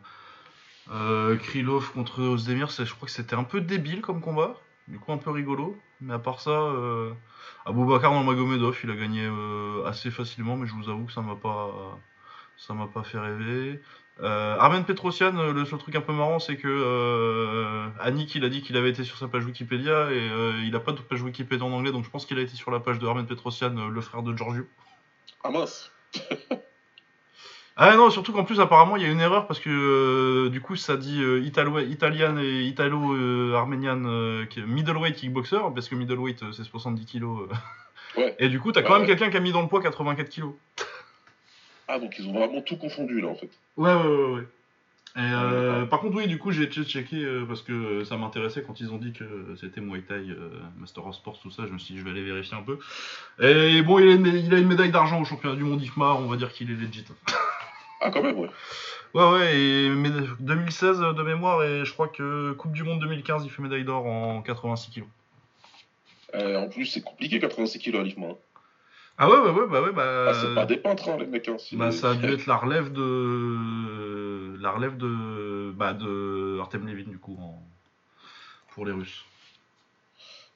Euh, 0.92 1.36
Krylov 1.38 1.92
contre 1.92 2.22
Ozdemir, 2.22 2.70
je 2.70 2.94
crois 2.94 3.08
que 3.08 3.12
c'était 3.12 3.36
un 3.36 3.44
peu 3.44 3.60
débile 3.60 4.02
comme 4.02 4.22
combat. 4.22 4.56
Du 4.88 4.98
coup, 4.98 5.12
un 5.12 5.18
peu 5.18 5.32
rigolo. 5.32 5.78
Mais 6.00 6.14
à 6.14 6.20
part 6.20 6.40
ça, 6.40 6.52
euh, 6.52 7.12
Aboubacar 7.66 8.14
dans 8.14 8.24
Magomedov, 8.24 8.78
il 8.84 8.92
a 8.92 8.96
gagné 8.96 9.26
euh, 9.26 9.84
assez 9.86 10.10
facilement, 10.10 10.56
mais 10.56 10.66
je 10.68 10.74
vous 10.74 10.88
avoue 10.90 11.06
que 11.06 11.12
ça 11.12 11.22
m'a. 11.22 11.36
Ça 12.58 12.74
m'a 12.74 12.88
pas 12.88 13.04
fait 13.04 13.20
rêver. 13.20 13.82
Euh, 14.22 14.56
Armen 14.58 14.86
Petrosian, 14.86 15.38
euh, 15.38 15.52
le 15.52 15.66
seul 15.66 15.78
truc 15.78 15.94
un 15.96 16.02
peu 16.02 16.14
marrant, 16.14 16.40
c'est 16.40 16.56
que 16.56 16.68
euh, 16.70 17.88
Annick, 18.00 18.34
il 18.36 18.46
a 18.46 18.50
dit 18.50 18.62
qu'il 18.62 18.78
avait 18.78 18.90
été 18.90 19.04
sur 19.04 19.18
sa 19.18 19.28
page 19.28 19.46
Wikipédia 19.46 20.10
et 20.12 20.30
euh, 20.30 20.54
il 20.64 20.74
a 20.76 20.80
pas 20.80 20.94
de 20.94 21.02
page 21.02 21.22
Wikipédia 21.22 21.66
en 21.66 21.72
anglais, 21.74 21.92
donc 21.92 22.06
je 22.06 22.10
pense 22.10 22.26
qu'il 22.26 22.38
a 22.40 22.42
été 22.42 22.56
sur 22.56 22.72
la 22.72 22.80
page 22.80 22.98
de 23.00 23.08
Armen 23.08 23.26
Petrosian, 23.26 23.90
le 23.90 24.02
frère 24.02 24.24
de 24.24 24.36
Giorgio. 24.36 24.66
Ah 25.44 25.50
mince 25.52 25.92
Ah 27.78 27.94
non, 27.98 28.10
surtout 28.10 28.32
qu'en 28.32 28.46
plus, 28.46 28.62
apparemment, 28.62 28.96
il 28.96 29.04
y 29.04 29.06
a 29.06 29.10
une 29.10 29.20
erreur 29.20 29.48
parce 29.48 29.60
que 29.60 30.48
du 30.48 30.62
coup, 30.62 30.78
ça 30.78 30.96
dit 30.96 31.22
Italo, 31.44 31.80
Italian 31.80 32.38
et 32.38 32.68
est 32.68 34.66
middleweight 34.66 35.16
kickboxer, 35.18 35.58
parce 35.74 35.90
que 35.90 35.96
middleweight 35.96 36.54
c'est 36.54 36.64
70 36.64 37.06
kilos. 37.06 37.50
Ouais. 38.16 38.34
Et 38.40 38.48
du 38.48 38.62
coup, 38.62 38.72
t'as 38.72 38.80
Ouais, 38.80 38.88
quand 38.88 38.94
même 38.94 39.02
ouais. 39.02 39.08
quelqu'un 39.08 39.30
qui 39.30 39.36
a 39.36 39.42
mis 39.42 39.52
dans 39.52 39.62
le 39.62 39.68
poids 39.68 39.82
84 39.82 40.30
kilos. 40.30 40.54
Ah, 41.88 42.00
donc 42.00 42.16
ils 42.20 42.28
ont 42.28 42.34
vraiment 42.34 42.62
tout 42.62 42.78
confondu 42.78 43.22
là 43.22 43.28
en 43.28 43.36
fait. 43.36 43.50
Ouais, 43.78 43.94
ouais, 43.94 44.02
ouais. 44.08 44.34
ouais. 44.36 44.44
Et, 45.18 45.20
euh, 45.22 45.86
par 45.86 46.02
contre, 46.02 46.18
oui, 46.18 46.28
du 46.28 46.38
coup, 46.38 46.52
j'ai 46.52 46.66
checké 46.66 47.24
euh, 47.24 47.46
parce 47.46 47.62
que 47.62 48.04
ça 48.04 48.18
m'intéressait 48.18 48.64
quand 48.64 48.82
ils 48.82 48.92
ont 48.92 48.98
dit 48.98 49.14
que 49.14 49.56
c'était 49.62 49.80
Muay 49.80 50.02
Thai, 50.02 50.16
euh, 50.16 50.50
Master 50.78 51.08
of 51.08 51.16
Sports, 51.16 51.40
tout 51.42 51.50
ça. 51.52 51.64
Je 51.66 51.72
me 51.72 51.78
suis 51.78 51.94
dit, 51.94 52.00
je 52.02 52.04
vais 52.04 52.12
aller 52.12 52.24
vérifier 52.24 52.58
un 52.58 52.64
peu. 52.64 52.80
Et 53.42 53.82
bon, 53.82 54.00
il 54.00 54.10
a 54.10 54.12
une, 54.16 54.24
mé- 54.28 54.44
il 54.46 54.54
a 54.54 54.58
une 54.58 54.68
médaille 54.68 54.92
d'argent 54.92 55.22
au 55.22 55.24
championnat 55.24 55.56
du 55.56 55.64
monde 55.64 55.82
IFMA, 55.82 56.16
on 56.16 56.28
va 56.28 56.36
dire 56.36 56.52
qu'il 56.52 56.70
est 56.70 56.74
legit. 56.76 57.06
Ah, 58.02 58.12
quand 58.12 58.22
même, 58.22 58.38
ouais. 58.38 58.50
Ouais, 59.14 59.32
ouais, 59.32 59.58
et 59.58 59.90
méda- 59.90 60.28
2016 60.42 61.00
de 61.00 61.24
mémoire, 61.24 61.64
et 61.64 61.86
je 61.86 61.94
crois 61.94 62.10
que 62.10 62.52
Coupe 62.52 62.74
du 62.74 62.84
Monde 62.84 63.00
2015, 63.00 63.46
il 63.46 63.50
fait 63.50 63.62
médaille 63.62 63.86
d'or 63.86 64.06
en 64.06 64.42
86 64.42 64.92
kilos. 64.92 65.08
Euh, 66.36 66.58
en 66.60 66.68
plus, 66.68 66.86
c'est 66.88 67.02
compliqué 67.02 67.40
86 67.40 67.80
kilos 67.80 68.02
à 68.02 68.04
l'IFMA. 68.04 68.28
hein. 68.28 68.36
Ah 69.18 69.30
ouais, 69.30 69.38
ouais, 69.38 69.50
ouais, 69.52 69.68
bah 69.70 69.82
ouais, 69.82 69.92
bah. 69.94 70.26
Ah, 70.30 70.34
c'est 70.34 70.54
pas 70.54 70.66
des 70.66 70.78
peintres, 70.78 71.08
hein, 71.10 71.18
les 71.20 71.26
mecs. 71.26 71.48
Hein. 71.48 71.56
Bah, 71.74 71.92
ça 71.92 72.12
a 72.12 72.16
dû 72.16 72.28
être 72.34 72.46
la 72.48 72.58
relève 72.58 72.92
de. 72.92 74.58
La 74.62 74.72
relève 74.72 74.98
de. 74.98 75.72
Bah, 75.76 75.94
de 75.94 76.58
Artem 76.60 76.86
Levin, 76.88 77.10
du 77.10 77.18
coup, 77.18 77.38
en... 77.40 77.62
pour 78.74 78.86
les 78.86 78.92
Russes. 78.92 79.24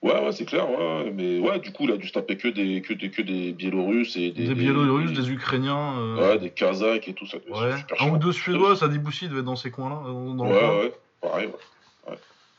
Ouais, 0.01 0.13
ouais, 0.13 0.31
c'est 0.31 0.45
clair, 0.45 0.69
ouais, 0.69 1.11
mais 1.13 1.39
ouais, 1.39 1.59
du 1.59 1.73
coup, 1.73 1.83
il 1.83 1.91
a 1.91 1.97
dû 1.97 2.07
se 2.07 2.13
taper 2.13 2.37
que 2.37 2.47
des, 2.47 2.81
que 2.81 2.93
des, 2.93 3.11
que 3.11 3.21
des 3.21 3.51
Biélorusses 3.51 4.15
et 4.15 4.31
des. 4.31 4.47
Des, 4.47 4.55
Biélorusses, 4.55 5.11
des 5.11 5.29
Ukrainiens. 5.29 5.97
euh, 5.99 6.15
Ouais, 6.15 6.37
des 6.39 6.49
Kazakhs 6.51 7.07
et 7.09 7.13
tout 7.13 7.25
ça. 7.27 7.37
ouais. 7.49 7.77
super 7.77 8.01
Un 8.01 8.11
ou 8.11 8.17
deux 8.17 8.31
Suédois, 8.31 8.75
ça 8.77 8.87
dit 8.87 8.97
Boussi 8.97 9.27
devait 9.27 9.39
être 9.39 9.45
dans 9.45 9.57
ces 9.57 9.71
coins-là. 9.71 10.01
Dans, 10.05 10.33
dans 10.35 10.47
Ouais, 10.49 10.57
coin. 10.59 10.77
ouais, 10.79 10.93
pareil, 11.21 11.47
ouais. 11.47 12.11
Ouais. 12.11 12.17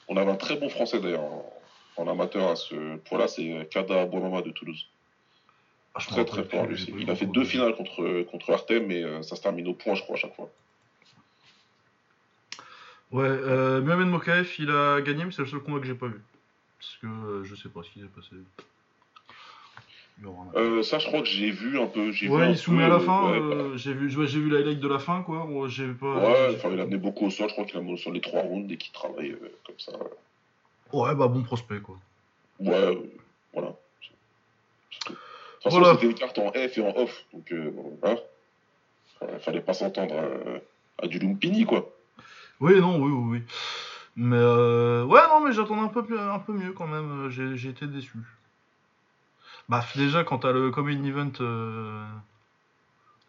On 0.08 0.16
avait 0.18 0.30
un 0.30 0.36
très 0.36 0.56
bon 0.56 0.68
français 0.68 1.00
d'ailleurs 1.00 1.22
en, 1.22 1.50
en 1.96 2.08
amateur 2.08 2.50
à 2.50 2.56
ce 2.56 2.96
point-là, 2.96 3.26
c'est 3.26 3.68
Kada 3.70 4.04
Boimama 4.04 4.42
de 4.42 4.50
Toulouse. 4.50 4.86
Ah, 5.94 5.98
Très 6.00 6.24
très 6.24 6.44
fort. 6.44 6.66
lui. 6.66 6.86
Il 6.98 7.10
a 7.10 7.16
fait 7.16 7.26
deux 7.26 7.40
de- 7.40 7.46
finales 7.46 7.74
contre, 7.74 8.22
contre 8.30 8.50
Artem, 8.52 8.86
mais 8.86 9.02
euh, 9.02 9.22
ça 9.22 9.34
se 9.36 9.42
termine 9.42 9.66
au 9.68 9.74
point, 9.74 9.94
je 9.94 10.02
crois, 10.02 10.16
à 10.16 10.18
chaque 10.18 10.34
fois. 10.36 10.48
Ouais, 13.10 13.24
euh, 13.26 13.80
Mohamed 13.80 14.06
Mokaev, 14.08 14.48
il 14.60 14.70
a 14.70 15.00
gagné, 15.00 15.24
mais 15.24 15.32
c'est 15.32 15.42
le 15.42 15.48
seul 15.48 15.60
combat 15.60 15.80
que 15.80 15.86
j'ai 15.86 15.94
pas 15.94 16.06
vu. 16.06 16.20
Parce 16.78 16.96
que 17.02 17.06
euh, 17.06 17.44
je 17.44 17.54
sais 17.56 17.68
pas 17.68 17.82
ce 17.82 17.90
qui 17.90 18.00
s'est 18.00 18.06
passé. 18.06 18.36
Euh, 20.54 20.82
ça, 20.82 20.98
je 20.98 21.06
crois 21.06 21.20
que 21.22 21.26
j'ai 21.28 21.50
vu 21.50 21.78
un 21.80 21.86
peu. 21.86 22.12
j'ai 22.12 22.26
vu 22.26 22.32
un 22.32 22.36
Ouais, 22.36 22.46
il 22.50 22.52
peu, 22.52 22.56
soumet 22.58 22.84
à 22.84 22.88
la 22.88 23.00
fin. 23.00 23.30
Ouais, 23.32 23.38
euh, 23.38 23.76
j'ai 23.76 23.94
vu, 23.94 24.10
j'ai 24.10 24.40
vu 24.40 24.50
la 24.50 24.58
highlight 24.58 24.78
de 24.78 24.88
la 24.88 24.98
fin, 24.98 25.22
quoi. 25.22 25.48
J'ai 25.68 25.88
pas. 25.88 26.14
ouais, 26.14 26.54
enfin, 26.56 26.70
il 26.72 26.78
a 26.78 26.82
amené 26.82 26.98
beaucoup 26.98 27.26
au 27.26 27.30
sol. 27.30 27.48
Je 27.48 27.54
crois 27.54 27.64
qu'il 27.64 27.76
a 27.76 27.78
amené 27.80 27.94
au 27.94 27.96
sol 27.96 28.12
les 28.14 28.20
trois 28.20 28.42
rounds 28.42 28.70
et 28.72 28.76
qu'il 28.76 28.92
travaille 28.92 29.30
euh, 29.32 29.58
comme 29.66 29.78
ça. 29.78 29.92
Ouais, 30.92 31.14
bah 31.14 31.26
bon 31.28 31.42
prospect, 31.42 31.80
quoi. 31.80 31.98
Ouais, 32.58 32.74
euh, 32.74 32.96
voilà. 33.54 33.74
C'est 34.92 35.00
tout. 35.06 35.16
De 35.60 35.64
toute 35.64 35.72
façon, 35.72 35.78
Voilà. 35.80 35.94
c'était 35.94 36.06
une 36.06 36.14
carte 36.14 36.38
en 36.38 36.50
F 36.52 36.78
et 36.78 36.80
en 36.82 36.96
off. 36.96 37.24
Donc, 37.34 37.52
euh, 37.52 37.70
bon, 37.70 37.98
hein. 38.02 38.16
Enfin, 39.20 39.38
fallait 39.40 39.60
pas 39.60 39.74
s'entendre 39.74 40.14
à, 40.18 41.04
à 41.04 41.06
du 41.06 41.18
Lumpini, 41.18 41.64
quoi. 41.66 41.86
Oui, 42.60 42.80
non, 42.80 42.98
oui, 42.98 43.10
oui, 43.12 43.38
oui. 43.38 43.42
Mais 44.16 44.36
euh, 44.38 45.04
ouais, 45.04 45.20
non, 45.28 45.40
mais 45.40 45.52
j'attendais 45.52 45.82
un 45.82 45.88
peu, 45.88 46.18
un 46.18 46.38
peu 46.38 46.52
mieux 46.52 46.72
quand 46.72 46.86
même. 46.86 47.26
euh, 47.26 47.30
J'ai 47.30 47.56
j'ai 47.56 47.68
été 47.70 47.86
déçu. 47.86 48.18
Bah, 49.68 49.84
déjà, 49.96 50.24
quand 50.24 50.38
t'as 50.38 50.52
le 50.52 50.70
Common 50.70 51.04
Event, 51.04 51.30
euh, 51.40 52.04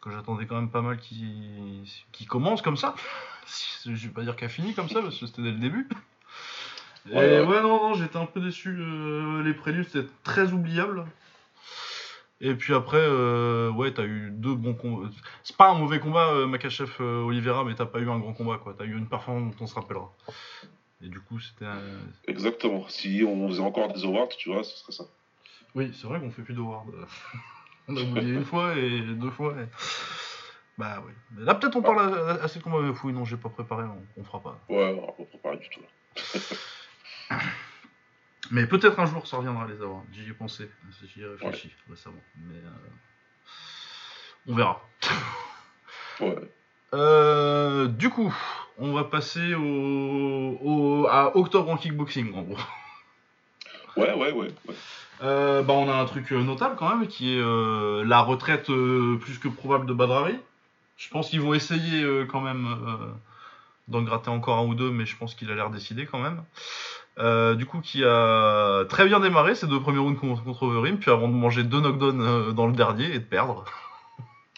que 0.01 0.09
j'attendais 0.09 0.45
quand 0.47 0.55
même 0.55 0.71
pas 0.71 0.81
mal 0.81 0.97
qui, 0.97 2.03
qui 2.11 2.25
commence 2.25 2.61
comme 2.61 2.77
ça. 2.77 2.95
Je 3.85 3.91
vais 4.07 4.13
pas 4.13 4.21
dire 4.23 4.35
qu'il 4.35 4.45
a 4.45 4.49
fini 4.49 4.73
comme 4.73 4.89
ça, 4.89 5.01
parce 5.01 5.19
que 5.19 5.25
c'était 5.27 5.41
dès 5.43 5.51
le 5.51 5.57
début. 5.59 5.87
Et 7.09 7.15
Ouais, 7.15 7.39
ouais, 7.41 7.45
ouais. 7.45 7.61
non, 7.61 7.89
non, 7.89 7.93
j'étais 7.93 8.17
un 8.17 8.25
peu 8.25 8.39
déçu. 8.39 8.69
euh, 8.79 9.43
les 9.43 9.53
préludes, 9.53 9.87
c'était 9.89 10.07
très 10.23 10.51
oubliable. 10.53 11.05
Et 12.43 12.55
puis 12.55 12.73
après, 12.73 12.97
euh, 12.99 13.69
ouais, 13.71 13.93
t'as 13.93 14.03
eu 14.05 14.31
deux 14.31 14.55
bons 14.55 14.73
combats. 14.73 15.09
C'est 15.43 15.55
pas 15.55 15.69
un 15.69 15.75
mauvais 15.75 15.99
combat, 15.99 16.29
euh, 16.33 16.47
Makachev 16.47 16.89
euh, 16.99 17.21
Oliveira, 17.23 17.63
mais 17.63 17.75
t'as 17.75 17.85
pas 17.85 17.99
eu 17.99 18.09
un 18.09 18.17
grand 18.17 18.33
combat, 18.33 18.57
quoi. 18.57 18.73
T'as 18.75 18.85
eu 18.85 18.97
une 18.97 19.07
performance 19.07 19.55
dont 19.55 19.63
on 19.63 19.67
se 19.67 19.75
rappellera. 19.75 20.11
Et 21.03 21.07
du 21.07 21.19
coup, 21.19 21.39
c'était. 21.39 21.65
un- 21.65 21.77
Exactement. 22.27 22.87
Si 22.89 23.23
on 23.27 23.47
faisait 23.47 23.61
encore 23.61 23.93
des 23.93 24.03
awards, 24.05 24.29
tu 24.29 24.49
vois, 24.51 24.63
ce 24.63 24.75
serait 24.77 24.91
ça. 24.91 25.03
Oui, 25.75 25.91
c'est 25.93 26.07
vrai 26.07 26.19
qu'on 26.19 26.31
fait 26.31 26.41
plus 26.41 26.53
de 26.55 26.59
Ward. 26.61 26.87
on 27.87 27.95
a 27.95 28.01
oublié 28.01 28.33
une 28.33 28.43
fois 28.45 28.75
et 28.75 29.01
deux 29.01 29.29
fois. 29.31 29.53
et- 29.61 29.67
Bah 30.79 31.01
oui. 31.05 31.11
Mais 31.31 31.45
là, 31.45 31.53
peut-être 31.55 31.75
on 31.75 31.81
parle 31.83 31.99
à- 32.13 32.43
assez 32.43 32.57
de 32.59 32.63
combat 32.63 32.79
avec 32.79 32.95
Fouille. 32.95 33.13
Non, 33.13 33.23
j'ai 33.23 33.37
pas 33.37 33.49
préparé, 33.49 33.83
on, 33.83 34.03
on 34.19 34.23
fera 34.23 34.41
pas. 34.41 34.59
Ouais, 34.67 34.97
on 34.97 35.05
va 35.05 35.11
pas 35.13 35.23
préparer 35.25 35.57
du 35.57 35.69
tout 35.69 35.79
là. 35.81 36.17
Mais 38.51 38.65
peut-être 38.67 38.99
un 38.99 39.05
jour 39.05 39.25
ça 39.27 39.37
reviendra 39.37 39.65
les 39.67 39.81
avoir. 39.81 40.01
J'y 40.13 40.29
ai 40.29 40.33
pensé, 40.33 40.69
j'y 41.13 41.21
ai 41.21 41.25
réfléchi 41.27 41.71
récemment. 41.89 42.21
Mais 42.49 42.57
euh, 42.57 42.69
on 44.47 44.55
verra. 44.55 44.81
Ouais. 46.19 46.35
Euh, 46.93 47.87
du 47.87 48.09
coup, 48.09 48.33
on 48.77 48.91
va 48.93 49.05
passer 49.05 49.53
au, 49.55 50.57
au- 50.61 51.07
à 51.09 51.35
octobre 51.37 51.69
en 51.69 51.77
kickboxing 51.77 52.33
en 52.35 52.41
gros. 52.43 52.57
Ouais, 53.97 54.13
ouais, 54.13 54.31
ouais. 54.31 54.53
ouais. 54.67 54.75
Euh, 55.21 55.61
bah, 55.63 55.73
on 55.73 55.89
a 55.89 55.93
un 55.95 56.05
truc 56.05 56.31
notable 56.31 56.75
quand 56.77 56.95
même 56.95 57.07
qui 57.07 57.37
est 57.37 57.41
la 57.41 58.21
retraite 58.21 58.65
plus 58.65 59.37
que 59.39 59.47
probable 59.47 59.85
de 59.85 59.93
Badrari. 59.93 60.37
Je 60.97 61.09
pense 61.09 61.29
qu'ils 61.29 61.41
vont 61.41 61.53
essayer 61.53 62.25
quand 62.27 62.41
même 62.41 62.67
d'en 63.87 64.01
gratter 64.01 64.29
encore 64.29 64.57
un 64.59 64.65
ou 64.65 64.75
deux, 64.75 64.91
mais 64.91 65.05
je 65.05 65.15
pense 65.17 65.35
qu'il 65.35 65.49
a 65.51 65.55
l'air 65.55 65.69
décidé 65.69 66.05
quand 66.05 66.19
même. 66.19 66.43
Euh, 67.19 67.55
du 67.55 67.65
coup, 67.65 67.81
qui 67.81 68.03
a 68.05 68.85
très 68.89 69.05
bien 69.05 69.19
démarré 69.19 69.53
ses 69.53 69.67
deux 69.67 69.79
premiers 69.81 69.99
rounds 69.99 70.17
contre, 70.19 70.63
Overeem, 70.63 70.97
puis 70.97 71.11
avant 71.11 71.27
de 71.27 71.33
manger 71.33 71.63
deux 71.63 71.81
knockdowns 71.81 72.21
euh, 72.21 72.51
dans 72.53 72.67
le 72.67 72.73
dernier 72.73 73.05
et 73.13 73.19
de 73.19 73.23
perdre. 73.25 73.65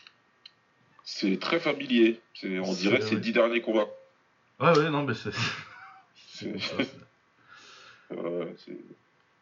C'est 1.03 1.39
très 1.39 1.59
familier. 1.59 2.19
C'est, 2.33 2.59
on 2.59 2.73
dirait 2.73 3.01
c'est 3.01 3.15
les 3.15 3.21
dix 3.21 3.33
derniers 3.33 3.61
combats. 3.61 3.87
Ouais, 4.59 4.77
ouais, 4.77 4.89
non, 4.89 5.03
mais 5.03 5.13
c'est. 5.13 5.31
C'est, 6.15 6.53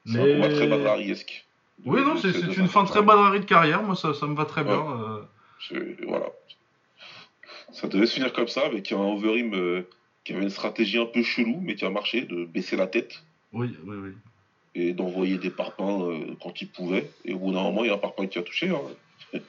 Mais- 0.06 0.34
un 0.34 0.36
combat 0.36 0.50
très 0.56 0.68
Badrari-esque. 0.68 1.46
Oui, 1.86 2.02
non, 2.04 2.16
c'est 2.18 2.30
une 2.58 2.68
fin 2.68 2.84
très 2.86 3.02
Badrari 3.02 3.40
de 3.40 3.46
carrière, 3.46 3.82
moi 3.84 3.96
ça, 3.96 4.14
ça 4.14 4.28
me 4.28 4.36
va 4.36 4.46
très 4.46 4.62
Ouais. 4.62 4.68
bien. 4.68 4.80
euh. 4.80 5.22
C'est- 5.68 5.98
Voilà. 6.06 6.26
Ça 7.72 7.88
devait 7.88 8.06
se 8.06 8.16
finir 8.16 8.34
comme 8.34 8.48
ça, 8.48 8.66
avec 8.66 8.92
un 8.92 8.98
Overeem 8.98 9.54
qui 10.24 10.34
avait 10.34 10.44
une 10.44 10.50
stratégie 10.50 10.98
un 11.00 11.06
peu 11.06 11.24
chelou, 11.24 11.60
mais 11.62 11.76
qui 11.76 11.86
a 11.86 11.90
marché, 11.90 12.22
de 12.22 12.46
baisser 12.46 12.76
la 12.76 12.88
tête 12.88 13.24
Oui, 13.54 13.76
oui, 13.86 13.96
oui. 13.98 14.12
et 14.76 14.94
d'envoyer 14.94 15.38
des 15.38 15.50
parpaings 15.50 16.04
euh, 16.04 16.36
quand 16.42 16.62
il 16.62 16.68
pouvait. 16.70 17.10
Et 17.26 17.34
au 17.34 17.40
bout 17.40 17.52
d'un 17.54 17.64
moment, 17.64 17.84
il 17.84 17.88
y 17.88 17.90
a 17.92 17.96
un 17.96 17.98
parpaing 17.98 18.28
qui 18.28 18.38
a 18.38 18.44
touché. 18.44 18.70
hein. 18.70 18.82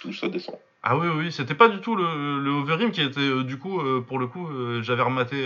Tout 0.00 0.12
ça 0.12 0.28
descend. 0.28 0.56
Ah 0.82 0.96
oui, 0.96 1.08
oui, 1.08 1.30
c'était 1.30 1.54
pas 1.54 1.68
du 1.68 1.80
tout 1.80 1.94
le, 1.94 2.38
le 2.42 2.50
Overeem 2.50 2.90
qui 2.90 3.02
était, 3.02 3.20
euh, 3.20 3.44
du 3.44 3.58
coup, 3.58 3.80
euh, 3.80 4.00
pour 4.00 4.18
le 4.18 4.26
coup, 4.26 4.48
j'avais 4.82 5.02
rematé, 5.02 5.42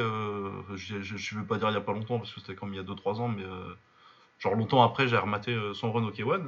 je, 0.77 1.01
je, 1.03 1.17
je 1.17 1.35
veux 1.37 1.45
pas 1.45 1.59
dire 1.59 1.69
il 1.71 1.75
y 1.75 1.77
a 1.77 1.81
pas 1.81 1.93
longtemps, 1.93 2.19
parce 2.19 2.33
que 2.33 2.41
c'était 2.41 2.55
comme 2.55 2.73
il 2.73 2.77
y 2.77 2.81
a 2.81 2.85
2-3 2.85 3.21
ans, 3.21 3.27
mais 3.29 3.43
euh, 3.43 3.75
genre 4.39 4.55
longtemps 4.55 4.83
après, 4.85 5.09
j'ai 5.09 5.17
rematé 5.17 5.57
son 5.75 5.91
run 5.91 6.05
au 6.05 6.13
K1, 6.13 6.43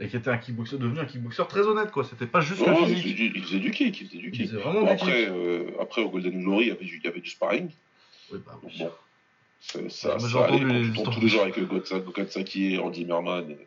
et 0.00 0.08
qui 0.08 0.16
était 0.16 0.30
un 0.30 0.38
kickboxer, 0.38 0.76
devenu 0.78 0.98
un 0.98 1.04
kickboxer 1.04 1.44
très 1.48 1.60
honnête, 1.60 1.90
quoi, 1.92 2.04
c'était 2.04 2.26
pas 2.26 2.40
juste 2.40 2.66
le 2.66 2.72
il, 2.72 2.78
faisait 2.84 2.94
physique. 2.96 3.16
du, 3.16 3.32
il 3.36 3.42
faisait 3.44 3.58
du 3.60 3.70
kick, 3.70 4.00
il 4.00 4.06
faisait 4.08 4.18
du 4.18 4.26
Il 4.28 4.32
kick. 4.32 4.46
faisait 4.48 4.60
vraiment 4.60 4.80
Bon, 4.80 4.86
du 4.86 4.92
après, 4.92 5.12
kick. 5.24 5.28
euh, 5.30 5.70
après, 5.80 6.02
au 6.02 6.10
Golden 6.10 6.40
Glory, 6.42 6.64
il 6.64 6.68
y 6.68 6.72
avait 6.72 6.84
du, 6.84 6.98
il 6.98 7.04
y 7.04 7.08
avait 7.08 7.20
du 7.20 7.30
sparring. 7.30 7.70
Oui, 8.32 8.38
bah 8.44 8.58
oui. 8.62 8.72
Bon, 8.78 8.90
c'est- 9.60 9.88
ça, 9.90 10.18
j'ai 10.18 10.28
ça 10.28 10.44
allait 10.46 10.64
les 10.64 10.92
tu 10.92 11.02
tous 11.02 11.20
les 11.20 11.28
jours 11.28 11.42
avec 11.42 11.56
Gotsa- 11.58 12.02
Gokatsaki, 12.02 12.78
Andy 12.78 13.04
Merman, 13.04 13.50
et 13.50 13.58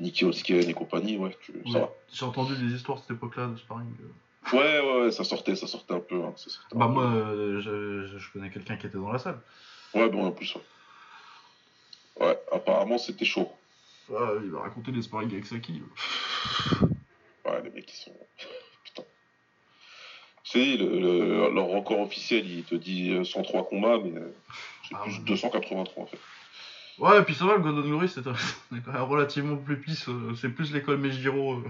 Nicky 0.00 0.24
Hosken 0.24 0.68
et 0.68 0.74
compagnie, 0.74 1.16
ouais, 1.16 1.34
tu- 1.40 1.52
Oui, 1.64 1.72
ça 1.72 1.78
va. 1.80 1.90
J'ai 2.12 2.24
entendu 2.26 2.54
des 2.56 2.74
histoires 2.74 2.98
de 2.98 3.02
cette 3.02 3.16
époque-là 3.16 3.46
de 3.48 3.56
sparring. 3.56 3.88
euh. 4.02 4.56
Ouais, 4.56 4.80
ouais, 4.80 5.02
ouais, 5.04 5.10
ça 5.12 5.24
sortait, 5.24 5.56
ça 5.56 5.66
sortait 5.66 5.94
un 5.94 6.00
peu. 6.00 6.22
hein, 6.24 6.32
ça 6.36 6.48
sortait 6.50 6.74
un 6.76 6.78
Bah 6.78 6.86
peu. 6.86 6.92
moi, 6.92 7.04
euh, 7.04 7.60
je, 7.60 8.06
je- 8.06 8.18
je 8.18 8.32
connais 8.32 8.50
quelqu'un 8.50 8.76
qui 8.76 8.86
était 8.86 8.96
dans 8.98 9.12
la 9.12 9.18
salle. 9.18 9.38
Ouais, 9.94 10.08
bon, 10.08 10.26
en 10.26 10.30
plus, 10.32 10.54
ouais. 10.54 12.26
Ouais, 12.26 12.38
apparemment, 12.52 12.98
c'était 12.98 13.24
chaud. 13.24 13.50
Ah, 14.16 14.32
il 14.42 14.50
va 14.50 14.60
raconter 14.60 14.90
les 14.92 15.02
sparring 15.02 15.30
avec 15.32 15.46
Saki. 15.46 15.82
Ouais, 17.44 17.62
les 17.62 17.70
mecs, 17.70 17.90
ils 17.92 17.96
sont. 17.96 18.16
Putain. 18.84 19.02
Tu 20.44 20.50
sais, 20.50 20.76
le, 20.76 20.98
le- 21.00 21.54
leur 21.54 21.66
record 21.66 22.00
officiel, 22.00 22.48
il 22.50 22.64
te 22.64 22.74
dit 22.74 23.12
euh, 23.12 23.24
103 23.24 23.68
combats, 23.68 23.98
mais 24.02 24.18
euh, 24.18 24.32
c'est 24.88 24.94
Ah, 24.94 25.02
plus 25.04 25.18
ouais. 25.18 25.24
283 25.24 26.02
en 26.02 26.06
fait. 26.06 26.18
Ouais, 26.98 27.20
et 27.20 27.22
puis 27.22 27.34
ça 27.34 27.44
va, 27.44 27.54
le 27.56 27.60
Golden 27.62 27.84
Glory, 27.84 28.08
c'est 28.08 28.24
même 28.26 28.82
relativement 29.08 29.56
plus 29.56 29.78
pisse. 29.80 30.08
euh, 30.08 30.34
C'est 30.40 30.48
plus 30.48 30.72
l'école 30.72 30.98
Mejiro. 30.98 31.54
euh. 31.54 31.64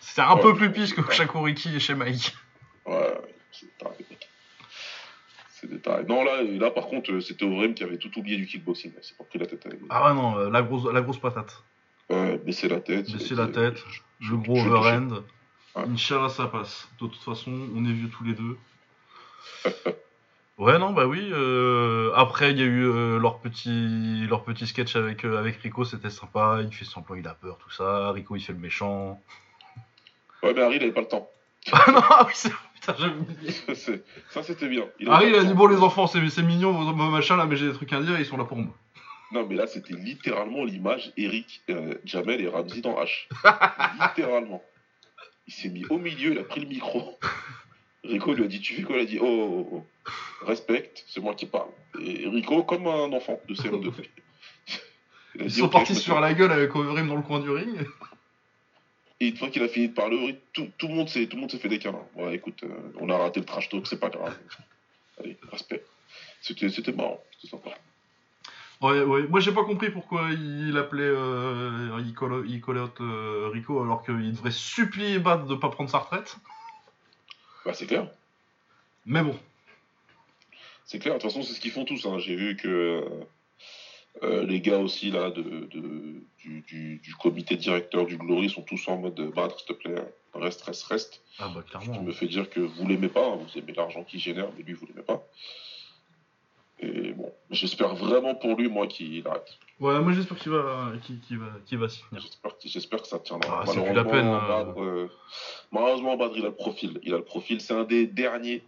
C'est 0.00 0.20
un 0.22 0.34
Ouais. 0.34 0.42
peu 0.42 0.54
plus 0.54 0.72
pisse 0.72 0.92
que 0.92 1.08
Shakuriki 1.12 1.74
et 1.76 1.80
chez 1.80 1.94
Mike. 1.94 2.34
Ouais, 2.86 2.94
ouais, 2.94 3.34
c'est 3.52 3.66
des 4.10 4.13
C'est. 5.70 6.08
Non, 6.08 6.24
là, 6.24 6.42
là 6.42 6.70
par 6.70 6.86
contre, 6.86 7.12
euh, 7.12 7.20
c'était 7.20 7.44
Overeem 7.44 7.74
qui 7.74 7.84
avait 7.84 7.98
tout 7.98 8.10
oublié 8.18 8.36
du 8.36 8.46
kickboxing. 8.46 8.92
Il 8.96 9.04
s'est 9.04 9.14
pas 9.16 9.24
pris 9.24 9.38
la 9.38 9.46
tête 9.46 9.64
avec 9.66 9.80
Ah 9.90 10.08
ouais, 10.08 10.14
non, 10.14 10.38
euh, 10.38 10.50
la 10.50 10.62
grosse, 10.62 10.92
la 10.92 11.00
grosse 11.00 11.18
patate. 11.18 11.62
Ouais, 12.10 12.38
baisser 12.38 12.68
la 12.68 12.80
tête. 12.80 13.10
Baisser 13.10 13.34
euh, 13.34 13.36
la 13.38 13.46
c'est- 13.46 13.52
tête, 13.52 13.82
je- 14.20 14.30
Le 14.32 14.36
gros 14.38 14.58
overhand. 14.60 15.22
Ouais. 15.76 15.82
Inch'Allah, 15.92 16.28
ça 16.28 16.46
passe. 16.46 16.88
De 17.00 17.06
toute 17.08 17.16
façon, 17.16 17.50
on 17.74 17.84
est 17.84 17.92
vieux 17.92 18.08
tous 18.08 18.24
les 18.24 18.34
deux. 18.34 18.56
Ouais, 20.56 20.78
non, 20.78 20.92
bah 20.92 21.06
oui. 21.08 21.30
euh, 21.32 22.12
Après, 22.14 22.52
il 22.52 22.58
y 22.58 22.62
a 22.62 22.64
eu 22.66 22.84
euh, 22.86 23.18
leur, 23.18 23.40
petit, 23.40 24.24
leur 24.28 24.44
petit 24.44 24.68
sketch 24.68 24.94
avec, 24.94 25.24
euh, 25.24 25.36
avec 25.36 25.56
Rico, 25.56 25.84
c'était 25.84 26.10
sympa. 26.10 26.60
Il 26.62 26.72
fait 26.72 26.84
semblant, 26.84 27.16
il 27.16 27.26
a 27.26 27.34
peur, 27.34 27.58
tout 27.58 27.70
ça. 27.70 28.12
Rico, 28.12 28.36
il 28.36 28.40
fait 28.40 28.52
le 28.52 28.60
méchant. 28.60 29.20
Ouais, 30.44 30.54
mais 30.54 30.62
Harry, 30.62 30.76
il 30.76 30.82
avait 30.84 30.92
pas 30.92 31.00
le 31.00 31.08
temps. 31.08 31.28
Ah 31.72 31.90
non, 31.90 32.00
oui, 32.26 32.32
c'est 32.34 32.52
Putain, 32.86 33.74
ça, 34.30 34.42
c'était 34.42 34.68
bien. 34.68 34.82
avait 35.00 35.10
Harry, 35.10 35.30
pas 35.32 35.38
il 35.38 35.40
a 35.40 35.44
dit. 35.44 35.54
Bon, 35.54 35.66
les 35.66 35.78
enfants, 35.78 36.06
c'est 36.06 36.42
mignon, 36.42 36.72
vos, 36.72 36.92
machins 36.92 37.36
là, 37.36 37.46
mais 37.46 37.56
j'ai 37.56 37.68
des 37.68 37.74
trucs 37.74 37.92
à 37.92 38.00
dire, 38.00 38.18
ils 38.18 38.26
sont 38.26 38.36
là 38.36 38.44
pour 38.44 38.56
moi. 38.56 38.74
Non, 39.32 39.46
mais 39.48 39.56
là, 39.56 39.66
c'était 39.66 39.94
littéralement 39.94 40.64
l'image 40.64 41.12
Eric, 41.16 41.62
euh, 41.70 41.94
Jamel 42.04 42.40
et 42.40 42.48
Ramsey 42.48 42.80
dans 42.80 42.96
H. 43.00 43.26
littéralement. 44.00 44.62
Il 45.46 45.52
s'est 45.52 45.68
mis 45.68 45.84
au 45.86 45.98
milieu, 45.98 46.32
il 46.32 46.38
a 46.38 46.44
pris 46.44 46.60
le 46.60 46.68
micro. 46.68 47.18
Rico 48.04 48.34
lui 48.34 48.44
a 48.44 48.46
dit 48.46 48.60
Tu 48.60 48.74
fais 48.74 48.82
quoi? 48.82 48.96
Il 48.96 49.02
a 49.02 49.04
dit 49.06 49.18
Oh, 49.20 49.24
oh, 49.26 49.68
oh. 49.72 50.46
respecte, 50.46 51.04
c'est 51.08 51.20
moi 51.20 51.34
qui 51.34 51.46
parle. 51.46 51.70
Et 52.00 52.28
Rico, 52.28 52.62
comme 52.62 52.86
un 52.86 53.12
enfant 53.12 53.40
de 53.48 53.54
CM2. 53.54 53.92
Il 55.36 55.40
a 55.40 55.44
Ils 55.46 55.50
dit, 55.50 55.60
sont 55.60 55.68
partis 55.68 55.96
sur 55.96 56.20
la 56.20 56.32
gueule 56.32 56.52
avec 56.52 56.74
Overeem 56.76 57.08
dans 57.08 57.16
le 57.16 57.22
coin 57.22 57.40
du 57.40 57.50
ring. 57.50 57.84
Et 59.24 59.28
une 59.28 59.36
fois 59.38 59.48
qu'il 59.48 59.62
a 59.62 59.68
fini 59.68 59.88
de 59.88 59.94
parler, 59.94 60.38
tout, 60.52 60.68
tout 60.76 60.86
le 60.86 60.94
monde 60.94 61.08
s'est 61.08 61.26
tout 61.26 61.36
le 61.36 61.40
monde 61.40 61.50
s'est 61.50 61.58
fait 61.58 61.70
des 61.70 61.78
câlins. 61.78 62.04
Ouais, 62.14 62.34
écoute, 62.34 62.62
euh, 62.62 62.68
on 63.00 63.08
a 63.08 63.16
raté 63.16 63.40
le 63.40 63.46
trash 63.46 63.70
talk, 63.70 63.86
c'est 63.86 63.98
pas 63.98 64.10
grave. 64.10 64.36
Allez, 65.18 65.38
respect. 65.50 65.82
C'était 66.42 66.68
c'était 66.68 66.92
marrant, 66.92 67.22
c'était 67.32 67.56
sympa. 67.56 67.70
Ouais, 68.82 69.00
ouais. 69.00 69.22
Moi, 69.28 69.40
j'ai 69.40 69.52
pas 69.52 69.64
compris 69.64 69.88
pourquoi 69.90 70.28
il 70.32 70.76
appelait. 70.76 71.04
Euh, 71.04 72.02
il 72.04 72.12
call, 72.14 72.44
il 72.46 72.60
call 72.60 72.76
out, 72.78 73.00
euh, 73.00 73.48
Rico 73.50 73.82
alors 73.82 74.04
qu'il 74.04 74.32
devrait 74.32 74.50
supplier 74.50 75.18
Bad 75.18 75.46
de 75.46 75.54
pas 75.54 75.70
prendre 75.70 75.88
sa 75.88 75.98
retraite. 76.00 76.36
Bah, 77.64 77.72
c'est 77.72 77.86
clair. 77.86 78.06
Mais 79.06 79.22
bon. 79.22 79.38
C'est 80.84 80.98
clair, 80.98 81.14
de 81.14 81.20
toute 81.20 81.30
façon, 81.30 81.42
c'est 81.42 81.54
ce 81.54 81.60
qu'ils 81.60 81.70
font 81.70 81.86
tous. 81.86 82.04
hein. 82.04 82.18
J'ai 82.18 82.36
vu 82.36 82.56
que 82.56 83.02
euh, 84.22 84.44
les 84.46 84.60
gars 84.60 84.78
aussi 84.78 85.10
là 85.10 85.30
de, 85.30 85.42
de- 85.42 86.22
du, 86.38 86.60
du- 86.62 86.98
du 86.98 87.14
comité 87.16 87.56
directeur 87.56 88.06
du 88.06 88.16
Glory 88.16 88.48
sont 88.48 88.62
tous 88.62 88.86
en 88.88 88.96
mode 88.98 89.20
bah, 89.34 89.48
s'il 89.56 89.66
te 89.66 89.72
plaît, 89.72 89.94
reste, 90.34 90.62
reste, 90.62 90.84
reste. 90.84 91.22
Ah 91.38 91.50
bah, 91.54 91.62
Je 91.66 91.70
clairement. 91.78 92.02
me 92.02 92.12
fais 92.12 92.26
dire 92.26 92.48
que 92.50 92.60
vous 92.60 92.86
l'aimez 92.86 93.08
pas, 93.08 93.26
hein. 93.26 93.36
vous 93.40 93.58
aimez 93.58 93.72
l'argent 93.72 94.04
qu'il 94.04 94.20
génère, 94.20 94.48
mais 94.56 94.62
lui, 94.62 94.74
vous 94.74 94.86
l'aimez 94.86 95.02
pas. 95.02 95.22
Et 96.80 97.12
bon, 97.12 97.32
j'espère 97.50 97.94
vraiment 97.94 98.34
pour 98.34 98.56
lui, 98.56 98.68
moi, 98.68 98.86
qu'il 98.86 99.26
arrête. 99.26 99.58
Ouais, 99.80 99.98
moi, 100.00 100.12
j'espère 100.12 100.38
qu'il 100.38 100.52
va, 100.52 100.92
qu'il, 101.04 101.18
qu'il 101.20 101.38
va, 101.38 101.46
qu'il 101.66 101.78
va 101.78 101.88
s'y 101.88 102.02
tenir. 102.10 102.22
J'espère 102.64 103.00
que, 103.00 103.08
ça 103.08 103.18
tiendra. 103.20 103.62
Ah, 103.62 103.66
c'est 103.66 103.82
plus 103.82 103.94
la 103.94 104.04
peine. 104.04 104.26
Badr, 104.26 104.80
euh, 104.82 105.10
malheureusement, 105.72 106.16
Badr, 106.16 106.36
il 106.36 106.44
a 106.44 106.48
le 106.48 106.54
profil. 106.54 107.00
Il 107.02 107.14
a 107.14 107.18
le 107.18 107.24
profil. 107.24 107.60
C'est 107.60 107.74
un 107.74 107.84
des 107.84 108.06
derniers. 108.06 108.62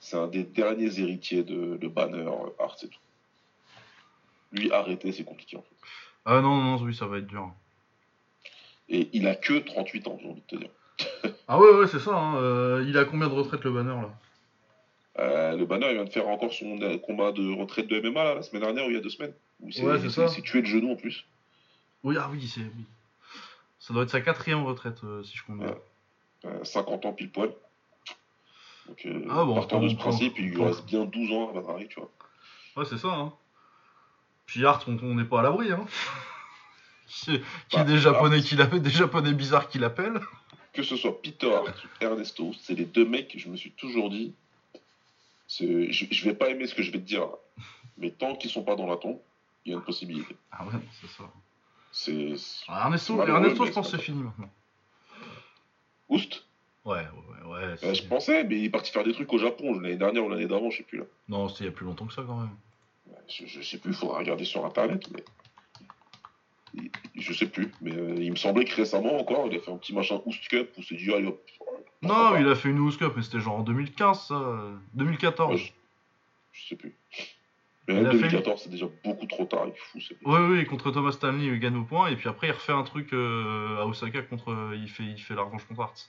C'est 0.00 0.16
un 0.16 0.28
des 0.28 0.44
derniers 0.44 1.00
héritiers 1.00 1.42
de, 1.42 1.76
de 1.76 1.88
Banner, 1.88 2.18
euh, 2.26 2.50
Hart 2.60 2.82
et 2.84 2.88
tout. 2.88 2.98
Lui, 4.52 4.70
arrêter, 4.72 5.12
c'est 5.12 5.24
compliqué. 5.24 5.56
En 5.56 5.62
fait. 5.62 5.76
Ah 6.24 6.40
non, 6.40 6.56
non, 6.56 6.78
non, 6.78 6.84
oui, 6.84 6.94
ça 6.94 7.06
va 7.06 7.18
être 7.18 7.26
dur. 7.26 7.50
Et 8.88 9.08
il 9.12 9.26
a 9.28 9.34
que 9.34 9.58
38 9.58 10.08
ans, 10.08 10.18
j'ai 10.22 10.28
envie 10.28 10.40
de 10.40 10.46
te 10.46 10.56
dire. 10.56 10.70
Ah 11.50 11.58
ouais, 11.58 11.70
ouais, 11.74 11.86
c'est 11.86 11.98
ça. 12.00 12.14
hein. 12.14 12.36
Euh, 12.36 12.84
il 12.86 12.98
a 12.98 13.04
combien 13.06 13.26
de 13.28 13.32
retraites 13.32 13.64
le 13.64 13.70
banner 13.72 13.88
là? 13.94 14.10
Euh, 15.18 15.56
le 15.56 15.64
Banner, 15.64 15.86
il 15.88 15.94
vient 15.94 16.04
de 16.04 16.10
faire 16.10 16.28
encore 16.28 16.52
son 16.52 16.80
euh, 16.82 16.98
combat 16.98 17.32
de 17.32 17.52
retraite 17.58 17.88
de 17.88 17.98
MMA 18.00 18.22
là, 18.22 18.34
la 18.36 18.42
semaine 18.42 18.62
dernière 18.62 18.84
ou 18.86 18.90
il 18.90 18.94
y 18.94 18.98
a 18.98 19.00
deux 19.00 19.08
semaines. 19.08 19.32
Où 19.60 19.72
c'est, 19.72 19.82
Ouais, 19.82 19.98
c'est 19.98 20.04
il 20.04 20.10
ça. 20.12 20.28
s'est 20.28 20.42
tué 20.42 20.60
le 20.60 20.66
genou 20.66 20.92
en 20.92 20.96
plus. 20.96 21.24
Oui, 22.04 22.16
ah 22.20 22.28
oui, 22.30 22.46
c'est. 22.46 22.60
Oui. 22.60 22.84
Ça 23.80 23.92
doit 23.94 24.02
être 24.04 24.10
sa 24.10 24.20
quatrième 24.20 24.62
retraite, 24.64 25.02
euh, 25.04 25.22
si 25.24 25.36
je 25.36 25.42
compte 25.44 25.58
bien. 25.58 25.68
Ouais. 25.68 25.80
Euh, 26.44 26.62
50 26.64 27.06
ans 27.06 27.12
pile 27.14 27.30
poil. 27.32 27.50
Donc, 28.86 29.04
euh, 29.06 29.26
Ah 29.30 29.44
bon, 29.44 29.54
partant 29.54 29.80
de 29.80 29.88
ce 29.88 29.94
principe, 29.96 30.34
il 30.38 30.50
lui 30.50 30.62
reste 30.62 30.84
bien 30.84 31.04
12 31.04 31.32
ans 31.32 31.50
à 31.50 31.52
Badrari, 31.54 31.88
tu 31.88 31.98
vois. 31.98 32.10
Ouais, 32.76 32.84
c'est 32.84 32.98
ça. 32.98 33.08
Hein. 33.08 33.32
Puis 34.48 34.64
Hart, 34.66 34.84
on 34.88 35.14
n'est 35.14 35.24
pas 35.24 35.40
à 35.40 35.42
l'abri. 35.44 35.70
Hein. 35.70 35.86
Qui 37.06 37.38
qui 37.68 37.76
Bah, 37.76 37.80
est 37.82 37.84
des 37.84 37.98
japonais 37.98 38.40
qui 38.42 38.54
l'appellent, 38.56 38.82
des 38.82 38.90
japonais 38.90 39.32
bizarres 39.32 39.68
qui 39.68 39.78
l'appellent. 39.78 40.20
que 40.74 40.82
ce 40.82 40.96
soit 40.96 41.20
Peter 41.22 41.52
Hart 41.54 41.84
ou 41.84 42.04
Ernesto, 42.04 42.52
c'est 42.60 42.74
les 42.74 42.84
deux 42.84 43.04
mecs 43.06 43.28
que 43.28 43.38
je 43.38 43.48
me 43.48 43.56
suis 43.56 43.70
toujours 43.70 44.10
dit. 44.10 44.34
Je, 45.48 45.90
je 45.90 46.24
vais 46.24 46.34
pas 46.34 46.50
aimer 46.50 46.66
ce 46.66 46.74
que 46.74 46.82
je 46.82 46.90
vais 46.90 46.98
te 46.98 47.04
dire 47.06 47.20
là. 47.22 47.32
Mais 47.96 48.10
tant 48.10 48.34
qu'ils 48.36 48.50
sont 48.50 48.62
pas 48.62 48.76
dans 48.76 48.86
la 48.86 48.96
tombe, 48.96 49.18
il 49.64 49.70
y 49.72 49.74
a 49.74 49.78
une 49.78 49.84
possibilité. 49.84 50.36
Ah 50.52 50.66
ouais, 50.66 50.72
c'est 51.00 51.08
ça. 51.08 51.24
C'est. 51.90 52.34
Ah, 52.68 52.82
Ernesto, 52.84 53.20
Ernesto 53.26 53.64
je 53.66 53.72
pense 53.72 53.90
que 53.90 53.96
c'est 53.96 54.02
fini 54.02 54.22
maintenant. 54.22 54.50
Oust 56.10 56.44
Ouais, 56.84 56.96
ouais, 57.00 57.46
ouais. 57.50 57.66
Bah, 57.68 57.76
c'est- 57.78 57.94
Je 57.94 58.06
pensais, 58.06 58.44
mais 58.44 58.58
il 58.58 58.64
est 58.66 58.70
parti 58.70 58.92
faire 58.92 59.04
des 59.04 59.12
trucs 59.12 59.32
au 59.32 59.38
Japon 59.38 59.78
l'année 59.80 59.96
dernière 59.96 60.24
ou 60.24 60.28
l'année 60.28 60.46
d'avant, 60.46 60.70
je 60.70 60.78
sais 60.78 60.82
plus 60.84 60.98
là. 60.98 61.04
Non, 61.28 61.48
c'était 61.48 61.64
il 61.64 61.66
y 61.66 61.70
a 61.70 61.72
plus 61.72 61.84
longtemps 61.86 62.06
que 62.06 62.12
ça 62.14 62.22
quand 62.26 62.36
même. 62.40 62.56
Je, 63.28 63.60
sais 63.62 63.78
plus, 63.78 63.90
il 63.90 63.96
faudra 63.96 64.18
regarder 64.18 64.44
sur 64.44 64.64
internet, 64.64 65.08
mais. 65.12 65.24
Je 67.16 67.32
sais 67.32 67.46
plus, 67.46 67.72
mais 67.80 67.92
euh, 67.92 68.14
il 68.18 68.30
me 68.30 68.36
semblait 68.36 68.64
que 68.64 68.74
récemment 68.74 69.18
encore, 69.18 69.48
il 69.50 69.56
a 69.56 69.60
fait 69.60 69.70
un 69.72 69.76
petit 69.78 69.92
machin 69.94 70.20
Oust 70.26 70.46
Cup 70.48 70.70
où 70.76 70.82
c'est 70.82 70.94
dit, 70.96 71.12
allez 71.12 71.26
hop. 71.26 71.40
Non, 72.02 72.36
il 72.36 72.46
a 72.48 72.54
fait 72.54 72.68
une 72.68 72.78
House 72.78 72.96
Cup, 72.96 73.12
mais 73.16 73.22
c'était 73.22 73.40
genre 73.40 73.56
en 73.56 73.62
2015, 73.62 74.26
ça. 74.28 74.34
euh, 74.34 74.76
2014. 74.94 75.50
Ouais, 75.52 75.56
je, 75.58 75.72
je 76.52 76.68
sais 76.68 76.76
plus. 76.76 76.94
Mais 77.88 77.94
Il 77.94 77.96
même 77.96 78.06
a 78.06 78.10
fait- 78.12 78.18
2014, 78.18 78.62
c'est 78.62 78.68
déjà 78.70 78.86
beaucoup 79.02 79.26
trop 79.26 79.46
tard, 79.46 79.64
il 79.66 79.70
est 79.70 79.76
fou. 79.78 80.00
c'est- 80.00 80.16
Oui, 80.24 80.38
oui, 80.50 80.64
contre 80.66 80.90
Thomas 80.92 81.10
Stanley, 81.12 81.46
il 81.46 81.58
gagne 81.58 81.76
au 81.76 81.84
point, 81.84 82.08
et 82.08 82.16
puis 82.16 82.28
après, 82.28 82.48
il 82.48 82.52
refait 82.52 82.72
un 82.72 82.84
truc 82.84 83.12
euh, 83.12 83.78
à 83.80 83.86
Osaka 83.86 84.22
contre. 84.22 84.52
euh, 84.52 84.76
il, 84.76 84.88
fait, 84.88 85.04
il 85.04 85.18
fait 85.18 85.34
la 85.34 85.42
revanche 85.42 85.64
contre 85.66 85.80
Hart. 85.80 86.08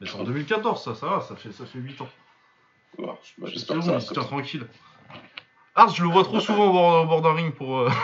Mais 0.00 0.06
c'est 0.06 0.16
en 0.16 0.24
2014, 0.24 0.84
ça, 0.84 0.94
ça 0.94 1.06
va, 1.08 1.20
ça 1.22 1.34
fait, 1.34 1.50
ça 1.50 1.64
fait 1.66 1.78
8 1.78 2.00
ans. 2.02 2.08
Ouais, 2.98 3.06
bah, 3.38 3.48
J'espère 3.50 3.78
que 3.78 3.98
ça 4.00 4.14
tranquille. 4.14 4.66
Hart, 5.76 5.94
je 5.94 6.02
le 6.02 6.08
vois 6.08 6.24
trop 6.24 6.40
souvent 6.40 7.02
au 7.02 7.06
bord, 7.06 7.20
d'un 7.22 7.34
ring 7.34 7.52
pour. 7.54 7.78
euh, 7.78 7.90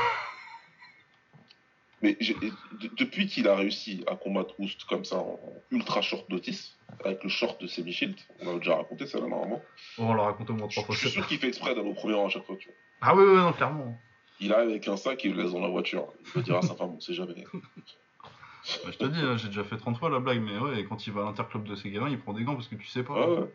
Mais 2.02 2.16
depuis 2.98 3.26
qu'il 3.28 3.46
a 3.48 3.54
réussi 3.54 4.04
à 4.08 4.16
combattre 4.16 4.54
Oust 4.58 4.84
comme 4.84 5.04
ça 5.04 5.18
en 5.18 5.38
ultra 5.70 6.02
short 6.02 6.28
notice, 6.30 6.76
avec 7.04 7.22
le 7.22 7.30
short 7.30 7.60
de 7.62 7.66
Semi 7.68 7.92
Shield, 7.92 8.16
on 8.40 8.56
a 8.56 8.58
déjà 8.58 8.74
raconté 8.76 9.06
ça 9.06 9.18
là 9.20 9.26
normalement, 9.28 9.62
Bon, 9.96 10.10
on 10.10 10.14
l'a 10.14 10.24
raconté 10.24 10.52
au 10.52 10.56
moins 10.56 10.66
trois 10.68 10.82
fois. 10.82 10.94
je 10.96 11.00
suis 11.00 11.10
sûr 11.10 11.26
qu'il 11.28 11.38
fait 11.38 11.46
exprès 11.48 11.74
d'aller 11.76 11.88
au 11.88 11.94
premier 11.94 12.14
rang 12.14 12.26
à 12.26 12.28
chaque 12.28 12.44
fois. 12.44 12.56
Tu 12.56 12.68
vois. 12.68 12.76
Ah, 13.02 13.14
oui, 13.14 13.22
oui, 13.24 13.36
non, 13.36 13.52
clairement. 13.52 14.00
Il 14.40 14.52
arrive 14.52 14.70
avec 14.70 14.88
un 14.88 14.96
sac 14.96 15.24
et 15.24 15.28
il 15.28 15.34
le 15.36 15.44
laisse 15.44 15.52
dans 15.52 15.60
la 15.60 15.68
voiture. 15.68 16.08
Il 16.26 16.30
va 16.32 16.40
dire 16.42 16.56
à 16.56 16.62
sa 16.62 16.74
femme, 16.74 16.94
on 16.96 17.00
sait 17.00 17.14
jamais. 17.14 17.44
Bah, 17.54 18.90
je 18.90 18.98
te 18.98 19.04
dis, 19.04 19.20
hein, 19.20 19.36
j'ai 19.36 19.46
déjà 19.48 19.62
fait 19.62 19.76
30 19.76 19.96
fois 19.96 20.10
la 20.10 20.18
blague, 20.18 20.40
mais 20.40 20.58
ouais, 20.58 20.84
quand 20.88 21.06
il 21.06 21.12
va 21.12 21.22
à 21.22 21.24
l'interclub 21.26 21.62
de 21.64 21.76
ses 21.76 21.90
gamins, 21.90 22.08
il 22.10 22.18
prend 22.18 22.32
des 22.32 22.42
gants 22.42 22.54
parce 22.56 22.66
que 22.68 22.74
tu 22.74 22.86
sais 22.88 23.04
pas. 23.04 23.14
Ah 23.16 23.28
ouais. 23.28 23.52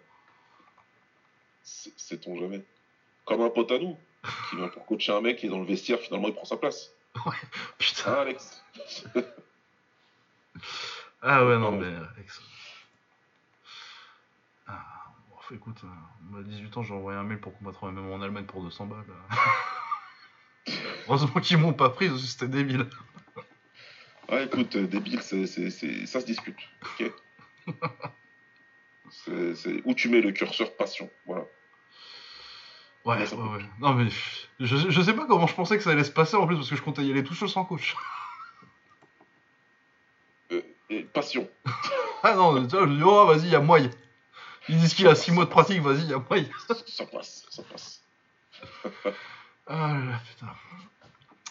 C'est- 1.63 1.93
Sait-on 1.99 2.39
jamais. 2.39 2.63
Comme 3.25 3.41
un 3.41 3.49
pote 3.49 3.71
à 3.73 3.79
nous, 3.79 3.97
qui 4.49 4.55
vient 4.57 4.67
pour 4.67 4.85
coacher 4.85 5.11
un 5.13 5.21
mec 5.21 5.43
et 5.43 5.49
dans 5.49 5.59
le 5.59 5.65
vestiaire, 5.65 5.99
finalement, 5.99 6.27
il 6.27 6.33
prend 6.33 6.45
sa 6.45 6.57
place. 6.57 6.91
Putain. 7.77 8.11
Hein, 8.13 8.17
Alex 8.21 8.63
Ah 11.21 11.45
ouais, 11.45 11.57
non, 11.57 11.77
Ouais. 11.79 11.85
mais. 11.89 11.95
Alex. 12.15 12.41
Ah, 14.67 14.83
bon, 15.29 15.55
écoute, 15.55 15.81
euh, 15.83 16.39
à 16.39 16.43
18 16.43 16.77
ans, 16.77 16.83
j'ai 16.83 16.93
envoyé 16.93 17.17
un 17.17 17.23
mail 17.23 17.39
pour 17.39 17.57
combattre 17.57 17.83
un 17.85 17.91
MMA 17.91 18.13
en 18.15 18.21
Allemagne 18.21 18.45
pour 18.45 18.61
200 18.61 18.85
balles. 18.87 19.05
Heureusement 21.07 21.39
qu'ils 21.41 21.57
m'ont 21.57 21.73
pas 21.73 21.89
pris, 21.89 22.09
c'était 22.19 22.47
débile. 22.49 22.87
Ah, 24.29 24.41
écoute, 24.41 24.75
euh, 24.75 24.87
débile, 24.87 25.21
c'est, 25.21 25.47
c'est, 25.47 25.69
c'est- 25.69 26.05
ça 26.05 26.19
se 26.19 26.25
discute. 26.25 26.57
Ok 26.99 27.11
c'est 29.09 29.81
où 29.85 29.93
tu 29.93 30.09
mets 30.09 30.19
le 30.21 30.31
curseur 30.33 30.75
passion. 30.75 31.09
Voilà. 31.25 31.45
Ouais, 33.07 33.17
Ouais, 33.33 33.49
ouais. 33.57 33.63
Non, 33.79 33.93
mais 33.93 34.09
je, 34.59 34.75
je 34.89 35.01
sais 35.01 35.13
pas 35.13 35.25
comment 35.25 35.47
je 35.47 35.55
pensais 35.55 35.77
que 35.77 35.83
ça 35.83 35.91
allait 35.91 36.03
se 36.03 36.11
passer 36.11 36.35
en 36.35 36.45
plus, 36.45 36.55
parce 36.57 36.69
que 36.69 36.75
je 36.75 36.81
comptais 36.81 37.03
y 37.03 37.11
aller 37.11 37.23
tout 37.23 37.33
seul 37.33 37.49
sans 37.49 37.65
coach. 37.65 37.95
Euh, 40.51 40.61
et 40.89 41.03
passion. 41.03 41.47
Ah 42.23 42.33
non, 42.35 42.65
tu 42.67 42.75
vois, 42.75 42.87
je 42.87 42.93
dis, 42.93 43.03
oh, 43.03 43.25
vas-y, 43.27 43.49
y 43.49 43.55
a 43.55 43.59
moyen. 43.59 43.89
Ils 44.69 44.77
disent 44.77 44.93
qu'il 44.95 45.07
a 45.07 45.13
6 45.15 45.31
mois 45.31 45.45
de 45.45 45.49
pratique, 45.49 45.81
vas-y, 45.81 46.07
y 46.07 46.13
a 46.13 46.17
moyen. 46.29 46.45
ça 46.87 47.05
passe, 47.05 47.45
ça 47.49 47.63
passe. 47.63 48.01
Ah 49.67 49.93
là 49.93 50.05
là, 50.05 50.21
putain. 50.27 50.47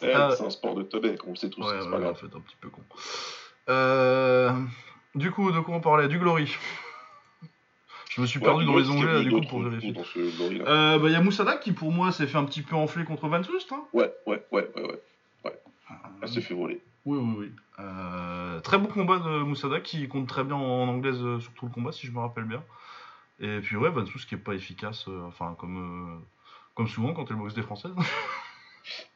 Eh, 0.03 0.13
Ah. 0.13 0.31
C'est 0.37 0.45
un 0.45 0.51
sport 0.51 0.75
de 0.75 0.83
teubé, 0.83 1.17
on 1.27 1.31
le 1.31 1.37
sait 1.37 1.49
tous, 1.51 1.61
Ouais, 1.63 1.79
c'est 1.81 1.87
ouais, 1.89 2.01
pas 2.03 2.11
en 2.11 2.15
fait, 2.15 2.27
un 2.27 2.41
petit 2.41 2.57
peu 2.61 2.69
con. 2.71 2.83
Euh, 3.69 4.51
Du 5.15 5.31
coup, 5.31 5.53
de 5.53 5.61
quoi 5.61 5.75
on 5.77 5.81
parlait? 5.81 6.09
Du 6.09 6.19
Glory. 6.19 6.53
Je 8.17 8.23
me 8.23 8.27
suis 8.27 8.41
perdu 8.41 8.65
Ouais, 8.65 8.73
dans 8.73 8.79
les 8.79 8.89
onglets 8.89 9.25
du 9.25 9.31
coup 9.31 9.41
pour 9.47 9.61
vérifier. 9.61 9.93
là 9.93 10.65
Euh, 10.67 10.99
bah, 10.99 11.11
y 11.11 11.15
a 11.15 11.21
Moussadak 11.21 11.61
qui 11.61 11.73
pour 11.73 11.93
moi 11.93 12.13
s'est 12.13 12.27
fait 12.27 12.39
un 12.39 12.45
petit 12.45 12.63
peu 12.63 12.75
enfler 12.75 13.05
contre 13.05 13.29
Van 13.29 13.43
Soest. 13.43 13.71
Hein. 13.73 13.85
Ouais, 13.93 14.11
ouais, 14.27 14.43
ouais, 14.53 14.69
ouais, 14.75 15.01
ouais. 15.45 15.61
Elle 16.23 16.29
s'est 16.29 16.41
fait 16.41 16.55
voler. 16.55 16.81
Oui, 17.05 17.19
oui, 17.21 17.35
oui. 17.39 17.53
Euh, 17.79 18.59
très 18.61 18.79
beau 18.79 18.89
combat 18.89 19.19
de 19.19 19.43
Moussadak 19.43 19.83
qui 19.83 20.09
compte 20.09 20.27
très 20.29 20.45
bien 20.45 20.57
en 20.57 20.89
anglaise 20.89 21.23
euh, 21.23 21.41
sur 21.41 21.53
tout 21.53 21.67
le 21.67 21.71
combat, 21.73 21.93
si 21.93 22.07
je 22.07 22.13
me 22.13 22.21
rappelle 22.21 22.45
bien. 22.45 22.63
Et 23.39 23.61
puis, 23.61 23.77
ouais, 23.77 23.91
Van 23.91 24.07
Soest 24.07 24.27
qui 24.27 24.35
est 24.35 24.39
pas 24.39 24.55
efficace, 24.55 25.05
euh, 25.09 25.27
enfin, 25.29 25.55
comme, 25.59 25.77
euh, 25.77 26.25
comme 26.75 26.89
souvent 26.89 27.13
quand 27.13 27.31
elle 27.31 27.37
boxe 27.37 27.53
des 27.55 27.63
Françaises. 27.63 27.93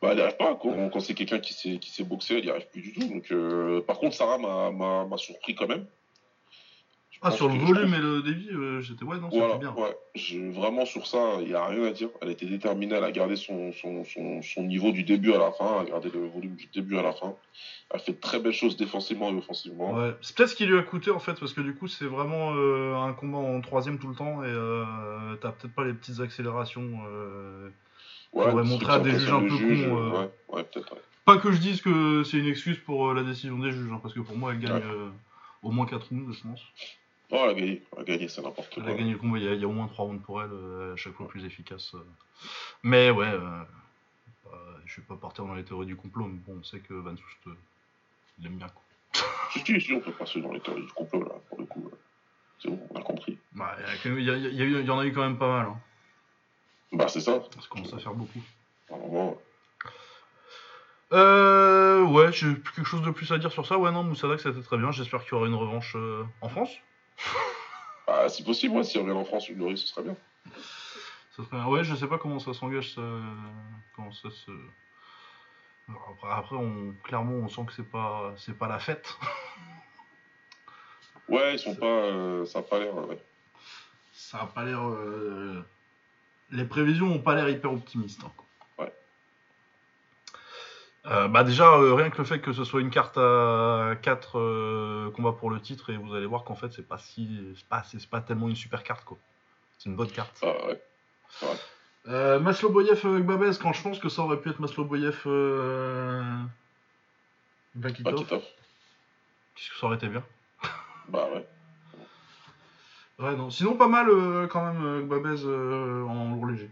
Bah, 0.02 0.08
elle 0.10 0.16
n'y 0.16 0.22
arrive 0.22 0.36
pas. 0.36 0.58
Quand, 0.60 0.90
quand 0.90 0.98
c'est 0.98 1.14
quelqu'un 1.14 1.38
qui 1.38 1.52
sait, 1.54 1.78
qui 1.78 1.90
sait 1.90 2.02
boxer, 2.02 2.38
elle 2.38 2.44
n'y 2.44 2.50
arrive 2.50 2.68
plus 2.72 2.82
du 2.82 2.92
tout. 2.92 3.06
Donc, 3.06 3.30
euh, 3.30 3.80
par 3.82 3.98
contre, 3.98 4.16
Sarah 4.16 4.36
m'a 4.38 5.16
surpris 5.16 5.54
quand 5.54 5.68
même. 5.68 5.86
Ah, 7.22 7.30
sur 7.30 7.48
le 7.48 7.54
je 7.54 7.60
volume 7.60 7.92
et 7.94 7.98
le 7.98 8.22
débit, 8.22 8.48
euh, 8.50 8.80
j'étais, 8.80 9.04
ouais, 9.04 9.18
non, 9.18 9.28
c'était 9.30 9.40
Voilà, 9.40 9.56
bien. 9.58 9.74
ouais. 9.74 9.94
Je- 10.14 10.50
vraiment 10.50 10.86
sur 10.86 11.06
ça, 11.06 11.34
il 11.40 11.48
n'y 11.48 11.54
a 11.54 11.66
rien 11.66 11.84
à 11.84 11.90
dire. 11.90 12.08
Elle 12.22 12.30
était 12.30 12.46
déterminée, 12.46 12.94
elle 12.94 13.04
a 13.04 13.12
gardé 13.12 13.36
son, 13.36 13.72
son, 13.72 14.04
son, 14.04 14.40
son 14.40 14.62
niveau 14.62 14.90
du 14.90 15.02
début 15.02 15.32
à 15.32 15.38
la 15.38 15.52
fin, 15.52 15.80
elle 15.80 15.88
a 15.88 15.90
gardé 15.90 16.08
le 16.10 16.26
volume 16.26 16.54
du 16.56 16.66
début 16.72 16.96
à 16.96 17.02
la 17.02 17.12
fin. 17.12 17.34
Elle 17.92 18.00
fait 18.00 18.12
de 18.12 18.20
très 18.20 18.40
belles 18.40 18.54
choses 18.54 18.76
défensivement 18.78 19.30
et 19.30 19.34
offensivement. 19.36 19.92
Ouais, 19.92 20.14
c'est 20.22 20.34
peut-être 20.34 20.48
ce 20.48 20.54
qui 20.56 20.64
lui 20.64 20.78
a 20.78 20.82
coûté 20.82 21.10
en 21.10 21.18
fait, 21.18 21.38
parce 21.38 21.52
que 21.52 21.60
du 21.60 21.74
coup 21.74 21.88
c'est 21.88 22.06
vraiment 22.06 22.54
euh, 22.54 22.94
un 22.96 23.12
combat 23.12 23.38
en 23.38 23.60
troisième 23.60 23.98
tout 23.98 24.08
le 24.08 24.14
temps 24.14 24.42
et 24.42 24.48
euh, 24.48 25.34
t'as 25.42 25.50
peut-être 25.52 25.74
pas 25.74 25.84
les 25.84 25.92
petites 25.92 26.20
accélérations. 26.20 27.00
euh, 27.06 27.68
Ouais, 28.32 28.46
des 28.46 28.62
montrer 28.62 28.92
à 28.92 28.98
des 29.00 29.10
juges 29.18 29.32
un 29.32 29.40
peu 29.42 29.48
juge, 29.56 29.82
cons, 29.84 29.98
euh. 29.98 30.10
Ouais, 30.22 30.30
ouais 30.48 30.64
peut-être. 30.64 30.92
ouais. 30.94 31.00
Pas 31.24 31.36
que 31.38 31.50
je 31.52 31.58
dise 31.58 31.82
que 31.82 32.22
c'est 32.24 32.38
une 32.38 32.46
excuse 32.46 32.78
pour 32.78 33.10
euh, 33.10 33.14
la 33.14 33.24
décision 33.24 33.58
des 33.58 33.72
juges, 33.72 33.90
hein, 33.92 33.98
parce 34.00 34.14
que 34.14 34.20
pour 34.20 34.36
moi 34.36 34.52
elle 34.52 34.60
gagne 34.60 34.80
euh, 34.84 35.08
au 35.64 35.70
moins 35.72 35.84
4 35.86 36.08
rounds, 36.10 36.32
je 36.32 36.42
pense. 36.42 36.60
Oh, 37.32 37.42
elle 37.44 37.50
a 37.50 37.54
gagné, 37.54 37.82
elle 37.94 38.00
a 38.00 38.04
gagné, 38.04 38.28
c'est 38.28 38.42
n'importe 38.42 38.72
Elle 38.76 38.82
quoi. 38.84 38.92
a 38.92 38.96
gagné 38.96 39.12
le 39.12 39.18
combat, 39.18 39.38
il 39.38 39.44
y 39.44 39.48
a, 39.48 39.54
il 39.54 39.60
y 39.60 39.64
a 39.64 39.68
au 39.68 39.72
moins 39.72 39.86
3 39.86 40.04
rounds 40.06 40.22
pour 40.22 40.42
elle, 40.42 40.50
euh, 40.52 40.94
à 40.94 40.96
chaque 40.96 41.12
fois 41.14 41.28
plus 41.28 41.44
efficace. 41.44 41.94
euh. 41.94 42.04
Mais 42.82 43.10
ouais, 43.10 43.26
euh, 43.28 43.62
bah, 44.44 44.50
je 44.86 45.00
vais 45.00 45.06
pas 45.06 45.16
partir 45.16 45.44
dans 45.44 45.54
les 45.54 45.64
théories 45.64 45.86
du 45.86 45.96
complot, 45.96 46.26
mais 46.26 46.38
bon, 46.46 46.58
on 46.60 46.62
sait 46.64 46.80
que 46.80 46.94
Van 46.94 47.16
Soest, 47.16 47.46
euh, 47.46 47.54
il 48.40 48.46
aime 48.46 48.56
bien 48.56 48.68
quoi. 48.68 48.82
Si, 49.52 49.60
si, 49.60 49.80
si, 49.80 49.92
on 49.92 50.00
peut 50.00 50.12
passer 50.12 50.40
dans 50.40 50.52
les 50.52 50.60
théories 50.60 50.82
du 50.86 50.92
complot, 50.92 51.22
là, 51.24 51.34
pour 51.48 51.58
le 51.60 51.66
coup. 51.66 51.80
ouais. 51.84 51.98
C'est 52.62 52.68
bon, 52.68 52.80
on 52.90 52.98
a 52.98 53.02
compris. 53.02 53.38
Bah, 53.52 53.76
il 54.04 54.20
y 54.20 54.90
en 54.90 54.98
a 54.98 55.06
eu 55.06 55.12
quand 55.12 55.22
même 55.22 55.38
pas 55.38 55.48
mal, 55.48 55.66
hein. 55.66 55.80
Bah, 56.92 57.08
c'est 57.08 57.20
ça. 57.20 57.40
ça 57.42 57.68
commence 57.68 57.92
à 57.94 57.98
faire 57.98 58.14
beaucoup. 58.14 58.40
Normalement, 58.90 59.40
Euh, 61.12 62.02
ouais, 62.04 62.32
j'ai 62.32 62.54
plus 62.54 62.72
quelque 62.74 62.86
chose 62.86 63.02
de 63.02 63.10
plus 63.10 63.30
à 63.32 63.38
dire 63.38 63.50
sur 63.50 63.66
ça? 63.66 63.78
Ouais, 63.78 63.90
non, 63.90 64.04
Moussadak, 64.04 64.40
c'était 64.40 64.62
très 64.62 64.78
bien. 64.78 64.90
J'espère 64.92 65.22
qu'il 65.24 65.32
y 65.32 65.34
aura 65.34 65.46
une 65.48 65.54
revanche 65.54 65.94
euh, 65.96 66.24
en 66.40 66.48
France. 66.48 66.70
bah, 68.06 68.28
si 68.28 68.42
possible, 68.44 68.74
moi, 68.74 68.84
si 68.84 68.96
elle 68.98 69.04
revient 69.04 69.16
en 69.18 69.24
France, 69.24 69.48
une 69.48 69.56
Glory, 69.56 69.76
ce 69.78 69.86
serait 69.86 70.02
bien. 70.02 70.16
Ça 71.36 71.44
serait... 71.44 71.62
Ouais, 71.64 71.84
je 71.84 71.94
sais 71.94 72.06
pas 72.08 72.18
comment 72.18 72.38
ça 72.38 72.52
s'engage, 72.54 72.94
ça... 72.94 73.02
comment 73.96 74.12
ça 74.12 74.30
se. 74.30 74.50
Après, 75.88 76.28
après, 76.30 76.56
on... 76.56 76.94
clairement, 77.04 77.34
on 77.34 77.48
sent 77.48 77.62
que 77.66 77.72
c'est 77.72 77.90
pas, 77.90 78.32
c'est 78.36 78.56
pas 78.58 78.68
la 78.68 78.78
fête. 78.78 79.16
Ouais, 81.28 81.54
ils 81.54 81.58
sont 81.60 81.76
pas. 81.76 81.86
euh, 81.86 82.44
ça 82.44 82.58
a 82.58 82.62
pas 82.62 82.80
l'air. 82.80 82.92
ouais. 83.08 83.16
Ça 84.12 84.38
a 84.40 84.46
pas 84.46 84.64
l'air. 84.64 84.80
euh, 84.82 85.64
Les 86.50 86.64
prévisions 86.64 87.06
ont 87.06 87.20
pas 87.20 87.36
l'air 87.36 87.48
hyper 87.48 87.72
optimistes. 87.72 88.22
hein, 88.24 88.32
quoi. 88.36 88.46
Ouais. 91.04 91.10
Euh, 91.12 91.28
bah 91.28 91.44
déjà, 91.44 91.74
euh, 91.74 91.94
rien 91.94 92.10
que 92.10 92.18
le 92.18 92.24
fait 92.24 92.40
que 92.40 92.52
ce 92.52 92.64
soit 92.64 92.80
une 92.80 92.90
carte 92.90 93.16
à 93.16 93.94
4 94.02 95.10
combats 95.14 95.32
pour 95.32 95.50
le 95.50 95.60
titre, 95.60 95.90
et 95.90 95.96
vous 95.96 96.14
allez 96.14 96.26
voir 96.26 96.44
qu'en 96.44 96.54
fait, 96.54 96.72
c'est 96.72 96.86
pas 96.86 96.98
si, 96.98 97.40
c'est 97.56 97.66
pas, 97.66 97.82
c'est 97.84 98.08
pas 98.08 98.20
tellement 98.20 98.48
une 98.48 98.56
super 98.56 98.82
carte 98.82 99.04
quoi. 99.04 99.18
C'est 99.78 99.88
une 99.88 99.96
bonne 99.96 100.10
carte. 100.10 100.38
Ah, 100.42 100.66
ouais. 100.66 100.80
Euh, 102.08 102.38
Maslow 102.40 102.70
Boyev 102.70 103.06
avec 103.06 103.26
Babez, 103.26 103.52
quand 103.60 103.72
je 103.72 103.82
pense 103.82 103.98
que 103.98 104.08
ça 104.08 104.22
aurait 104.22 104.40
pu 104.40 104.50
être 104.50 104.60
Maslow 104.60 104.84
Boyev 104.84 105.22
euh... 105.26 106.22
Vakitov, 107.74 108.14
Pakitov. 108.14 108.42
puisque 109.54 109.74
ça 109.74 109.86
aurait 109.86 109.96
été 109.96 110.08
bien. 110.08 110.24
Bah, 111.08 111.28
ouais. 111.32 111.46
Ouais, 113.18 113.36
non. 113.36 113.50
Sinon, 113.50 113.76
pas 113.76 113.88
mal 113.88 114.08
euh, 114.08 114.46
quand 114.46 114.64
même, 114.64 114.84
euh, 114.84 115.44
euh, 115.44 116.04
en 116.04 116.34
lourd 116.34 116.46
léger. 116.46 116.70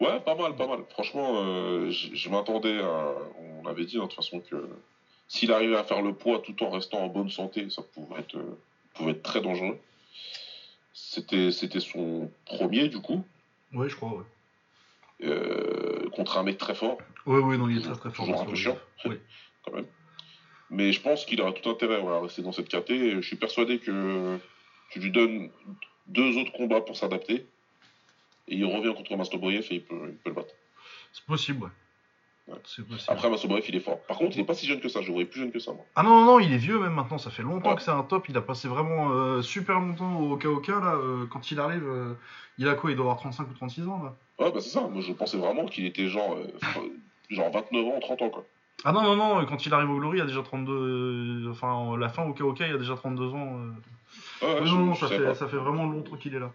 Ouais, 0.00 0.18
pas 0.20 0.34
mal, 0.34 0.56
pas 0.56 0.66
mal. 0.66 0.80
Franchement, 0.90 1.42
euh, 1.42 1.90
je 1.90 2.14
je 2.14 2.28
m'attendais 2.30 2.78
à. 2.80 3.14
On 3.62 3.66
avait 3.68 3.84
dit, 3.84 3.98
hein, 3.98 4.02
de 4.02 4.06
toute 4.06 4.14
façon, 4.16 4.40
que 4.40 4.56
s'il 5.28 5.52
arrivait 5.52 5.76
à 5.76 5.84
faire 5.84 6.00
le 6.02 6.14
poids 6.14 6.40
tout 6.40 6.62
en 6.64 6.70
restant 6.70 6.98
en 7.00 7.08
bonne 7.08 7.28
santé, 7.30 7.68
ça 7.70 7.82
pouvait 7.82 8.20
être, 8.20 8.36
euh, 8.36 8.58
pouvait 8.94 9.12
être 9.12 9.22
très 9.22 9.40
dangereux. 9.42 9.78
C'était 10.92 11.52
c'était 11.52 11.80
son 11.80 12.30
premier, 12.46 12.88
du 12.88 13.00
coup, 13.00 13.24
Ouais, 13.74 13.88
je 13.88 13.94
crois, 13.96 14.10
ouais. 14.14 15.26
euh, 15.26 16.08
contre 16.10 16.38
un 16.38 16.42
mec 16.42 16.58
très 16.58 16.74
fort, 16.74 16.98
Ouais, 17.26 17.38
ouais, 17.38 17.56
non, 17.58 17.68
il 17.68 17.78
est 17.78 17.82
très 17.82 17.94
très 17.94 18.10
fort. 18.10 18.24
Toujours 18.26 18.40
un 18.40 18.46
peu 18.46 18.54
chiant. 18.56 18.78
Oui. 19.04 19.16
quand 19.64 19.72
même. 19.74 19.86
Mais 20.70 20.92
je 20.92 21.00
pense 21.00 21.24
qu'il 21.26 21.40
aura 21.42 21.52
tout 21.52 21.68
intérêt 21.68 22.00
ouais, 22.00 22.12
à 22.12 22.20
rester 22.20 22.42
dans 22.42 22.52
cette 22.52 22.68
KT. 22.68 22.90
et 22.90 23.14
Je 23.16 23.20
suis 23.26 23.36
persuadé 23.36 23.78
que 23.78 24.38
tu 24.90 24.98
lui 25.00 25.10
donnes 25.10 25.50
deux 26.06 26.36
autres 26.38 26.52
combats 26.52 26.80
pour 26.80 26.96
s'adapter. 26.96 27.46
Et 28.50 28.56
il 28.56 28.64
revient 28.64 28.94
contre 28.94 29.16
Masloboyev 29.16 29.66
et 29.70 29.74
il 29.76 29.82
peut, 29.82 29.96
il 30.08 30.14
peut 30.16 30.30
le 30.30 30.34
battre. 30.34 30.54
C'est 31.12 31.24
possible, 31.24 31.64
ouais. 31.64 31.70
C'est 32.64 32.84
possible. 32.84 33.12
Après, 33.12 33.30
Maslow 33.30 33.58
il 33.68 33.76
est 33.76 33.80
fort. 33.80 34.00
Par 34.08 34.18
contre, 34.18 34.36
il 34.36 34.40
est 34.40 34.44
pas 34.44 34.54
si 34.54 34.66
jeune 34.66 34.80
que 34.80 34.88
ça. 34.88 35.00
Je 35.02 35.06
le 35.06 35.12
voyais 35.12 35.26
plus 35.28 35.40
jeune 35.40 35.52
que 35.52 35.60
ça, 35.60 35.72
moi. 35.72 35.84
Ah 35.94 36.02
non, 36.02 36.10
non, 36.20 36.24
non, 36.24 36.40
il 36.40 36.52
est 36.52 36.56
vieux 36.56 36.80
même 36.80 36.94
maintenant, 36.94 37.18
ça 37.18 37.30
fait 37.30 37.44
longtemps 37.44 37.70
Ouais. 37.70 37.76
que 37.76 37.82
c'est 37.82 37.92
un 37.92 38.02
top, 38.02 38.28
il 38.28 38.36
a 38.36 38.40
passé 38.42 38.66
vraiment 38.66 39.12
euh, 39.12 39.40
super 39.40 39.78
longtemps 39.78 40.18
au 40.20 40.36
KOK 40.36 40.66
là, 40.66 40.94
euh, 40.96 41.26
quand 41.30 41.52
il 41.52 41.60
arrive, 41.60 41.84
euh, 41.86 42.14
il 42.58 42.66
a 42.68 42.74
quoi? 42.74 42.90
Il 42.90 42.96
doit 42.96 43.04
avoir 43.04 43.18
35 43.18 43.48
ou 43.48 43.54
36 43.54 43.86
ans 43.86 44.02
là 44.02 44.16
Ouais, 44.44 44.50
bah 44.50 44.60
c'est 44.60 44.70
ça. 44.70 44.80
Moi, 44.80 45.00
je 45.00 45.12
pensais 45.12 45.36
vraiment 45.36 45.64
qu'il 45.66 45.86
était 45.86 46.08
genre, 46.08 46.36
genre 47.28 47.50
29 47.52 47.86
ans, 47.86 48.00
30 48.00 48.22
ans, 48.22 48.30
quoi. 48.30 48.44
Ah 48.84 48.92
non, 48.92 49.02
non, 49.02 49.14
non, 49.16 49.46
quand 49.46 49.64
il 49.66 49.72
arrive 49.74 49.90
au 49.90 49.98
Glory, 49.98 50.18
il 50.18 50.22
a 50.22 50.26
déjà 50.26 50.42
32. 50.42 50.72
euh, 50.72 51.50
enfin, 51.50 51.96
la 51.98 52.08
fin 52.08 52.24
au 52.26 52.32
KOK, 52.34 52.58
il 52.60 52.74
a 52.74 52.78
déjà 52.78 52.96
32 52.96 53.28
ans. 53.32 53.54
Ouais, 54.42 54.48
Ouais, 54.54 54.60
non, 54.62 54.86
non, 54.86 54.94
fait, 54.94 55.34
ça 55.34 55.46
fait 55.46 55.56
vraiment 55.58 55.86
longtemps 55.86 56.16
qu'il 56.16 56.34
est 56.34 56.40
là. 56.40 56.50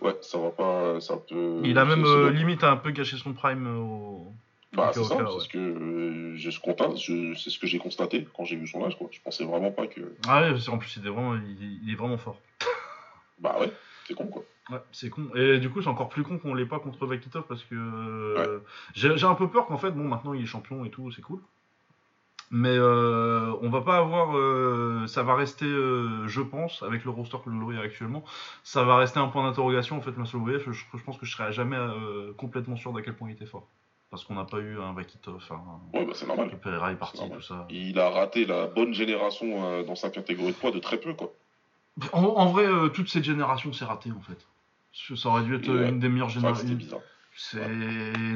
Ouais, 0.00 0.16
ça 0.22 0.38
va 0.38 0.50
pas. 0.50 1.00
C'est 1.00 1.12
un 1.12 1.18
peu. 1.18 1.60
il 1.64 1.76
a 1.78 1.84
même 1.84 2.04
euh, 2.04 2.30
limite 2.30 2.64
un 2.64 2.76
peu 2.76 2.90
gâché 2.90 3.16
son 3.16 3.32
prime 3.32 3.66
euh, 3.66 3.78
au. 3.78 4.32
Bah, 4.72 4.92
c'est 4.94 5.02
ça, 5.02 5.16
c'est 5.16 5.22
ouais. 5.24 5.40
ce 5.40 5.48
que 5.48 5.58
euh, 5.58 6.36
je- 6.36 7.34
c'est 7.34 7.50
ce 7.50 7.58
que 7.58 7.66
j'ai 7.66 7.78
constaté 7.78 8.26
quand 8.36 8.44
j'ai 8.44 8.56
vu 8.56 8.66
son 8.66 8.84
âge, 8.84 8.96
quoi. 8.96 9.08
Je 9.10 9.20
pensais 9.20 9.44
vraiment 9.44 9.72
pas 9.72 9.86
que. 9.88 10.00
Ah 10.28 10.42
ouais, 10.42 10.50
parce 10.52 10.66
qu'en 10.66 10.78
plus, 10.78 10.96
il 10.96 11.06
est 11.06 11.10
vraiment, 11.10 11.34
il, 11.34 11.80
il 11.84 11.92
est 11.92 11.96
vraiment 11.96 12.18
fort. 12.18 12.40
Bah 13.38 13.56
ouais, 13.58 13.72
c'est 14.06 14.14
con, 14.14 14.26
quoi. 14.26 14.44
Ouais, 14.70 14.78
c'est 14.92 15.08
con. 15.10 15.28
Et 15.34 15.58
du 15.58 15.70
coup, 15.70 15.80
c'est 15.82 15.88
encore 15.88 16.08
plus 16.10 16.22
con 16.22 16.38
qu'on 16.38 16.54
l'ait 16.54 16.66
pas 16.66 16.78
contre 16.78 17.06
Vakitov 17.06 17.44
parce 17.48 17.64
que 17.64 18.34
j'ai 18.94 19.16
j'ai 19.16 19.26
un 19.26 19.34
peu 19.34 19.48
peur 19.48 19.66
qu'en 19.66 19.78
fait, 19.78 19.90
bon, 19.90 20.04
maintenant 20.06 20.34
il 20.34 20.42
est 20.42 20.46
champion 20.46 20.84
et 20.84 20.90
tout, 20.90 21.10
c'est 21.10 21.22
cool. 21.22 21.40
Mais 22.52 22.76
euh, 22.76 23.54
on 23.62 23.70
va 23.70 23.80
pas 23.80 23.98
avoir. 23.98 24.36
euh, 24.36 25.06
ça 25.06 25.22
va 25.22 25.34
rester, 25.36 25.66
euh, 25.66 26.26
je 26.26 26.40
pense, 26.40 26.82
avec 26.82 27.04
le 27.04 27.10
roster 27.10 27.36
que 27.44 27.48
le 27.48 27.56
Glory 27.56 27.78
a 27.78 27.82
actuellement, 27.82 28.24
ça 28.64 28.82
va 28.82 28.96
rester 28.96 29.20
un 29.20 29.28
point 29.28 29.44
d'interrogation. 29.44 29.96
En 29.96 30.00
fait, 30.00 30.16
Maslow 30.16 30.44
je, 30.58 30.72
je 30.72 31.04
pense 31.04 31.16
que 31.16 31.26
je 31.26 31.32
serai 31.32 31.52
jamais 31.52 31.76
euh, 31.76 32.32
complètement 32.36 32.76
sûr 32.76 32.92
d'à 32.92 33.02
quel 33.02 33.14
point 33.14 33.28
il 33.28 33.34
était 33.34 33.46
fort. 33.46 33.68
Parce 34.10 34.24
qu'on 34.24 34.34
n'a 34.34 34.44
pas 34.44 34.58
eu 34.58 34.80
un 34.80 34.92
Vakitov, 34.92 35.40
un. 35.50 35.96
Ouais, 35.96 36.04
bah 36.04 36.12
c'est 36.16 36.26
normal. 36.26 36.48
Le 36.50 36.58
Pereira 36.58 36.90
est 36.90 36.96
parti, 36.96 37.22
tout 37.30 37.40
ça. 37.40 37.68
Il 37.70 38.00
a 38.00 38.10
raté 38.10 38.44
la 38.44 38.66
bonne 38.66 38.92
génération 38.92 39.84
dans 39.84 39.94
sa 39.94 40.10
catégorie 40.10 40.50
de 40.50 40.56
poids 40.56 40.72
de 40.72 40.80
très 40.80 40.98
peu, 40.98 41.14
quoi. 41.14 41.32
En, 42.12 42.24
en 42.24 42.46
vrai, 42.46 42.66
toute 42.92 43.08
cette 43.08 43.22
génération 43.22 43.72
s'est 43.72 43.84
ratée 43.84 44.10
en 44.10 44.20
fait. 44.20 44.48
Ça 44.92 45.28
aurait 45.28 45.42
dû 45.44 45.54
être 45.54 45.68
Ouais. 45.68 45.88
une 45.88 46.00
des 46.00 46.08
meilleures 46.08 46.28
générations. 46.28 46.76
C'est 47.42 47.66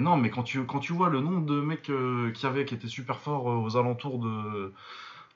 non, 0.00 0.16
mais 0.16 0.30
quand 0.30 0.44
tu 0.44 0.64
quand 0.64 0.78
tu 0.80 0.94
vois 0.94 1.10
le 1.10 1.20
nombre 1.20 1.44
de 1.44 1.60
mecs 1.60 1.90
euh, 1.90 2.30
qu'il 2.32 2.44
y 2.44 2.50
avait 2.50 2.64
qui 2.64 2.74
étaient 2.74 2.88
super 2.88 3.20
forts 3.20 3.50
euh, 3.50 3.56
aux 3.56 3.76
alentours 3.76 4.18
de 4.18 4.72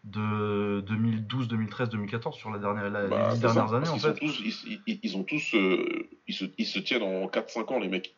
de 0.05 0.81
2012, 0.87 1.49
2013, 1.49 1.91
2014 1.91 2.35
sur 2.35 2.51
la 2.51 2.59
dernière 2.59 2.89
la, 2.89 3.07
Bah, 3.09 3.19
les 3.19 3.35
dix 3.35 3.41
c'est 3.41 3.47
ça, 3.49 3.53
dernières 3.55 3.75
années 3.75 3.89
en 3.89 3.93
qu'ils 3.93 4.01
fait. 4.01 4.09
sont 4.15 4.27
tous, 4.27 4.41
ils, 4.41 4.81
ils- 4.87 5.01
ils 5.03 5.17
ont 5.19 5.23
tous, 5.23 5.55
euh, 5.55 6.09
ils, 6.27 6.35
se, 6.35 6.47
ils 6.57 6.65
se 6.65 6.79
tiennent 6.79 7.03
en 7.03 7.27
4-5 7.29 7.71
ans, 7.71 7.79
les 7.79 7.89
mecs. 7.89 8.15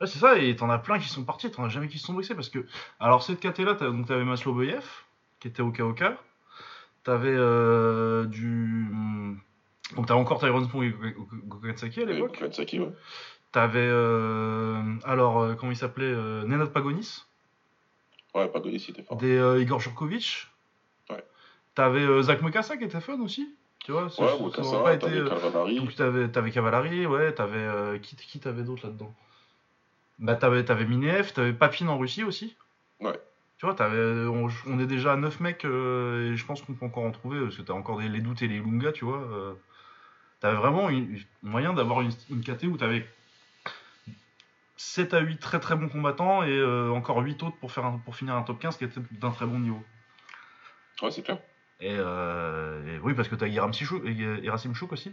Ouais, 0.00 0.06
c'est 0.06 0.20
ça 0.20 0.38
et 0.38 0.56
t'en 0.56 0.70
as 0.70 0.78
plein 0.78 0.98
qui 0.98 1.08
sont 1.08 1.24
partis, 1.24 1.50
t'en 1.50 1.64
as 1.64 1.68
jamais 1.68 1.88
qui 1.88 1.98
se 1.98 2.06
sont 2.06 2.14
blessés 2.14 2.34
parce 2.34 2.48
que 2.48 2.64
alors 2.98 3.22
cette 3.22 3.40
caté 3.40 3.64
là, 3.64 3.74
t'as- 3.74 3.90
donc 3.90 4.06
t'avais 4.06 4.24
Maslow 4.24 4.54
Boyev 4.54 4.86
qui 5.38 5.48
était 5.48 5.60
au 5.60 5.70
KOK, 5.70 6.02
t'avais 7.04 7.28
euh, 7.36 8.24
du 8.24 8.86
donc 9.96 10.06
t'avais 10.06 10.20
encore 10.20 10.38
Tyrone 10.40 10.64
Spong 10.64 10.84
et 10.84 10.94
Gokansaki 11.46 12.02
à 12.02 12.04
l'époque. 12.06 12.38
Ouais. 12.40 12.88
T'avais 13.52 13.80
euh, 13.80 14.82
alors 15.04 15.40
euh, 15.40 15.54
comment 15.54 15.72
il 15.72 15.76
s'appelait 15.76 16.04
euh, 16.04 16.44
Nenad 16.44 16.68
Pagonis. 16.70 17.24
Ouais, 18.34 18.46
pas 18.48 18.60
Golis, 18.60 18.84
il 18.88 18.90
était 18.90 19.02
fort. 19.02 19.16
des 19.16 19.36
euh, 19.38 19.60
Igor 19.60 19.80
Jurkovic. 19.80 20.48
Ouais. 21.08 21.24
T'avais 21.74 22.22
Zach 22.22 22.42
Mokassa 22.42 22.76
qui 22.76 22.84
était 22.84 23.00
fun 23.00 23.18
aussi. 23.20 23.54
Tu 23.84 23.92
vois, 23.92 24.04
Ouais, 24.18 24.82
pas 24.82 24.94
été. 24.94 25.06
t'avais 25.06 25.28
Calvanari. 25.28 25.76
Donc 25.76 25.94
t'avais, 25.94 26.28
t'avais 26.28 26.50
Cavallari, 26.50 27.06
ouais, 27.06 27.32
t'avais. 27.32 27.98
qui 28.00 28.16
qui 28.16 28.38
t'avais 28.38 28.62
d'autre 28.62 28.86
là-dedans? 28.86 29.14
Bah 30.18 30.34
t'avais, 30.34 30.64
t'avais 30.64 30.84
Minev, 30.84 31.32
t'avais 31.32 31.52
Papine 31.54 31.88
en 31.88 31.96
Russie 31.96 32.24
aussi. 32.24 32.54
Ouais. 33.00 33.18
Tu 33.56 33.64
vois, 33.66 33.74
t'avais, 33.74 34.26
on, 34.26 34.48
on 34.66 34.78
est 34.78 34.86
déjà 34.86 35.12
à 35.14 35.16
9 35.16 35.40
mecs 35.40 35.64
et 35.64 35.68
je 36.36 36.44
pense 36.44 36.60
qu'on 36.62 36.74
peut 36.74 36.84
encore 36.84 37.04
en 37.04 37.12
trouver 37.12 37.40
parce 37.40 37.56
que 37.56 37.62
t'as 37.62 37.72
encore 37.72 37.98
des, 37.98 38.08
les 38.08 38.20
doutes 38.20 38.42
et 38.42 38.48
les 38.48 38.58
lungas, 38.58 38.92
tu 38.92 39.04
vois. 39.06 39.26
t'avais 40.40 40.56
vraiment 40.56 40.90
une, 40.90 41.18
moyen 41.42 41.72
d'avoir 41.72 42.02
une, 42.02 42.10
une 42.30 42.42
KT 42.42 42.64
où 42.64 42.76
t'avais 42.76 43.06
7 44.78 45.12
à 45.12 45.18
8 45.20 45.38
très 45.38 45.58
très 45.60 45.74
bons 45.76 45.88
combattants 45.88 46.42
et 46.44 46.50
euh, 46.56 46.90
encore 46.90 47.18
8 47.18 47.42
autres 47.42 47.56
pour, 47.58 47.72
faire 47.72 47.84
un- 47.84 47.98
pour 47.98 48.14
finir 48.16 48.34
un 48.34 48.42
top 48.42 48.58
15 48.60 48.76
qui 48.78 48.84
était 48.84 49.00
d'un 49.10 49.30
très 49.32 49.44
bon 49.44 49.58
niveau. 49.58 49.82
Ouais, 51.02 51.10
c'est 51.10 51.22
clair. 51.22 51.38
Et, 51.80 51.94
euh, 51.98 52.96
et 52.96 52.98
oui, 53.00 53.12
parce 53.14 53.28
que 53.28 53.34
Sichou- 53.36 54.04
et 54.06 54.42
Gerasim 54.44 54.72
Chouk 54.74 54.92
aussi. 54.92 55.12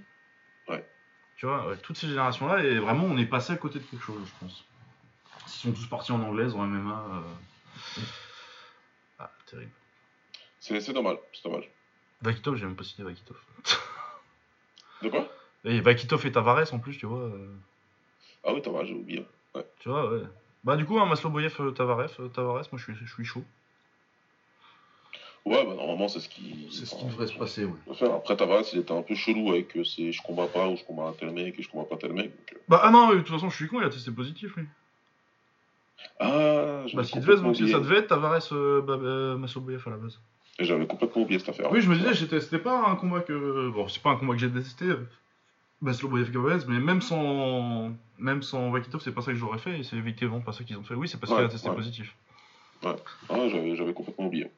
Ouais. 0.68 0.88
Tu 1.36 1.46
vois, 1.48 1.68
ouais, 1.68 1.78
toutes 1.78 1.98
ces 1.98 2.08
générations-là, 2.08 2.64
et 2.64 2.80
vraiment, 2.80 3.04
on 3.06 3.18
est 3.18 3.26
passé 3.26 3.54
à 3.54 3.58
côté 3.58 3.80
de 3.80 3.84
quelque 3.84 4.04
chose, 4.04 4.22
je 4.26 4.32
pense. 4.40 4.64
Ils 5.48 5.50
sont 5.50 5.72
tous 5.74 5.88
partis 5.88 6.12
en 6.12 6.22
anglaise, 6.24 6.56
en 6.56 6.64
MMA. 6.66 7.06
euh. 7.12 8.02
Ah, 9.20 9.32
terrible. 9.46 9.72
C'est 10.60 10.94
dommage, 10.94 11.18
c'est 11.34 11.44
dommage. 11.44 11.70
Vakitov, 12.22 12.56
j'ai 12.56 12.66
même 12.66 12.76
pas 12.76 12.84
cité 12.84 13.04
Vakitov. 13.04 13.38
De 15.02 15.10
quoi? 15.10 15.28
Et 15.64 15.82
Vakitov 15.82 16.26
et 16.26 16.32
Tavares 16.32 16.74
en 16.74 16.80
plus, 16.80 16.98
tu 16.98 17.06
vois. 17.06 17.20
euh, 17.24 17.56
Ah 18.44 18.54
oui, 18.54 18.62
t'as 18.62 18.72
j'ai 18.86 18.94
oublié. 18.94 19.28
Tu 19.80 19.90
vois, 19.90 20.12
ouais. 20.12 20.22
Bah, 20.64 20.76
du 20.76 20.86
coup, 20.86 21.00
un 21.00 21.06
Maslow 21.06 21.30
Boyev 21.30 21.56
euh, 21.60 21.72
Tavares, 21.72 22.10
euh, 22.20 22.28
Tavares, 22.28 22.64
moi 22.72 22.80
je 22.80 22.84
suis, 22.84 22.96
je 22.96 23.14
suis 23.14 23.26
chaud. 23.26 23.44
Ouais, 25.46 25.64
bah 25.64 25.76
normalement, 25.76 26.08
c'est 26.08 26.20
ce 26.20 26.28
qui. 26.28 26.68
C'est 26.72 26.88
ce 26.88 26.96
qui 26.96 27.06
devrait 27.06 27.28
se 27.28 27.38
passer, 27.38 27.66
oui. 27.66 27.78
Après, 28.02 28.36
Tavares, 28.36 28.64
il 28.74 28.80
était 28.80 28.92
un 28.94 29.04
peu 29.04 29.14
chelou 29.14 29.52
avec 29.52 29.78
euh, 29.78 29.84
c'est 29.84 30.12
je 30.12 30.22
combats 30.24 30.48
pas 30.48 30.68
ou 30.68 30.76
je 30.76 30.84
combats 30.84 31.04
un 31.04 31.14
tel 31.14 31.30
mec 31.32 31.54
et 31.60 31.62
je 31.62 31.70
combats 31.70 31.86
pas 31.86 31.98
tel 31.98 32.14
mec. 32.14 32.32
donc. 32.32 32.60
Bah, 32.68 32.82
ah 32.84 32.90
non, 32.90 33.12
de 33.12 33.20
toute 33.20 33.30
façon, 33.30 33.52
je 33.52 33.56
suis 33.56 33.68
con, 33.68 33.80
il 33.80 33.86
a 33.86 33.90
testé 33.90 34.10
positif, 34.10 34.56
lui. 34.56 34.66
Ah, 36.20 36.84
Bah, 36.96 37.04
s'il 37.04 37.20
devait, 37.22 37.36
complètement 37.36 37.52
donc, 37.52 37.70
ça 37.70 37.80
devait 37.80 37.98
être 37.98 38.08
Tavares, 38.08 38.42
euh, 38.54 38.82
bah, 38.82 38.94
euh, 39.00 39.38
Maslow 39.38 39.62
Boyev 39.62 39.84
à 39.86 39.92
la 39.92 39.98
base. 39.98 40.20
Et 40.58 40.66
J'avais 40.66 40.88
complètement 40.88 41.22
oublié 41.22 41.38
cette 41.38 41.50
affaire. 41.50 41.72
Oui, 41.72 41.80
je 41.82 41.90
me 41.92 41.96
disais, 41.96 42.40
c'était 42.40 42.58
pas 42.58 42.88
un 42.88 42.96
combat 42.96 43.20
que. 43.20 43.70
Bon, 43.70 43.88
c'est 43.88 44.02
pas 44.02 44.10
un 44.12 44.16
combat 44.16 44.34
que 44.34 44.40
j'ai 44.40 44.50
détesté, 44.50 44.86
Maslow 45.82 46.10
Boyev 46.10 46.32
Gavez, 46.32 46.66
mais 46.68 46.80
même 46.80 47.04
sans. 47.04 47.92
Même 48.18 48.44
sans 48.44 48.72
Vakitov, 48.72 49.02
c'est 49.02 49.12
pas 49.12 49.22
ça 49.22 49.32
que 49.32 49.38
j'aurais 49.38 49.58
fait, 49.60 49.80
et 49.80 49.84
c'est 49.84 49.98
effectivement 49.98 50.40
pas 50.42 50.54
ça 50.54 50.64
qu'ils 50.64 50.78
ont 50.78 50.84
fait. 50.84 50.94
Oui, 50.94 51.08
c'est 51.10 51.20
parce 51.20 51.32
Ouais, 51.32 51.38
qu'il 51.40 51.46
a 51.46 51.50
testé 51.50 51.70
ouais. 51.70 51.76
positif. 51.76 52.16
Ah, 52.84 52.96
j'avais 53.50 53.94
complètement 53.94 54.28
oublié. 54.28 54.52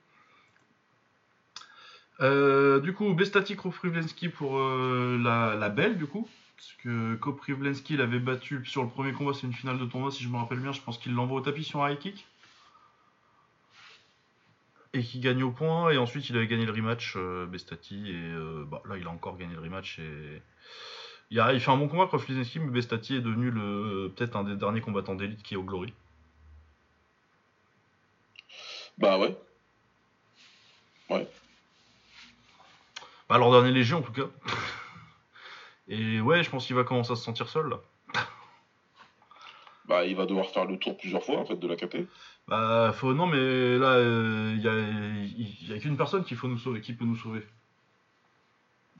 Euh, 2.19 2.79
du 2.79 2.93
coup, 2.93 3.13
Bestati 3.13 3.55
Koprivlensky 3.55 4.29
pour 4.29 4.57
euh, 4.57 5.19
la, 5.21 5.55
la 5.55 5.69
belle, 5.69 5.97
du 5.97 6.07
coup. 6.07 6.27
Parce 6.55 6.73
que 6.83 7.15
Koprivlensky 7.15 7.97
l'avait 7.97 8.19
battu 8.19 8.65
sur 8.65 8.83
le 8.83 8.89
premier 8.89 9.13
combat, 9.13 9.33
c'est 9.33 9.45
une 9.47 9.53
finale 9.53 9.77
de 9.77 9.85
tournoi, 9.85 10.11
si 10.11 10.23
je 10.23 10.29
me 10.29 10.37
rappelle 10.37 10.59
bien. 10.59 10.71
Je 10.71 10.81
pense 10.81 10.97
qu'il 10.97 11.13
l'envoie 11.13 11.39
au 11.39 11.43
tapis 11.43 11.63
sur 11.63 11.83
un 11.83 11.91
high 11.91 11.99
kick. 11.99 12.25
Et 14.93 15.01
qui 15.03 15.19
gagne 15.19 15.43
au 15.43 15.51
point. 15.51 15.91
Et 15.91 15.97
ensuite, 15.97 16.29
il 16.29 16.35
avait 16.37 16.47
gagné 16.47 16.65
le 16.65 16.71
rematch, 16.71 17.13
euh, 17.15 17.45
Bestati. 17.45 18.09
Et 18.09 18.33
bah, 18.67 18.81
là, 18.89 18.97
il 18.97 19.05
a 19.05 19.09
encore 19.11 19.37
gagné 19.37 19.53
le 19.53 19.61
rematch. 19.61 19.99
Et... 19.99 20.41
Il, 21.29 21.39
a, 21.39 21.53
il 21.53 21.59
fait 21.59 21.71
un 21.71 21.77
bon 21.77 21.87
combat, 21.89 22.07
Koprivlensky, 22.07 22.59
mais 22.59 22.71
Bestati 22.71 23.15
est 23.15 23.21
devenu 23.21 23.51
le 23.51 24.11
peut-être 24.15 24.35
un 24.35 24.43
des 24.43 24.55
derniers 24.55 24.81
combattants 24.81 25.15
d'élite 25.15 25.43
qui 25.43 25.55
est 25.55 25.57
au 25.57 25.63
Glory. 25.63 25.93
Bah 28.97 29.17
ouais. 29.17 29.35
Bah, 33.29 33.37
leur 33.37 33.51
dernier 33.51 33.71
léger, 33.71 33.93
en 33.93 34.01
tout 34.01 34.11
cas. 34.13 34.27
Et 35.89 36.21
ouais, 36.21 36.43
je 36.43 36.49
pense 36.49 36.65
qu'il 36.65 36.75
va 36.75 36.83
commencer 36.83 37.11
à 37.11 37.15
se 37.15 37.23
sentir 37.23 37.47
seul, 37.49 37.69
là. 37.69 37.79
Bah, 39.85 40.05
il 40.05 40.15
va 40.15 40.25
devoir 40.25 40.49
faire 40.49 40.65
le 40.65 40.77
tour 40.77 40.97
plusieurs 40.97 41.23
fois 41.23 41.37
en 41.39 41.45
fait 41.45 41.55
de 41.55 41.67
la 41.67 41.77
KT. 41.77 42.07
Bah, 42.47 42.91
faut... 42.93 43.13
non, 43.13 43.25
mais 43.25 43.77
là, 43.77 43.91
euh, 43.95 44.53
il 44.57 45.69
y 45.69 45.73
a, 45.73 45.79
qu'une 45.79 45.95
personne 45.95 46.25
qui, 46.25 46.35
faut 46.35 46.47
nous 46.49 46.57
sauver, 46.57 46.81
qui 46.81 46.93
peut 46.93 47.05
nous 47.05 47.15
sauver. 47.15 47.45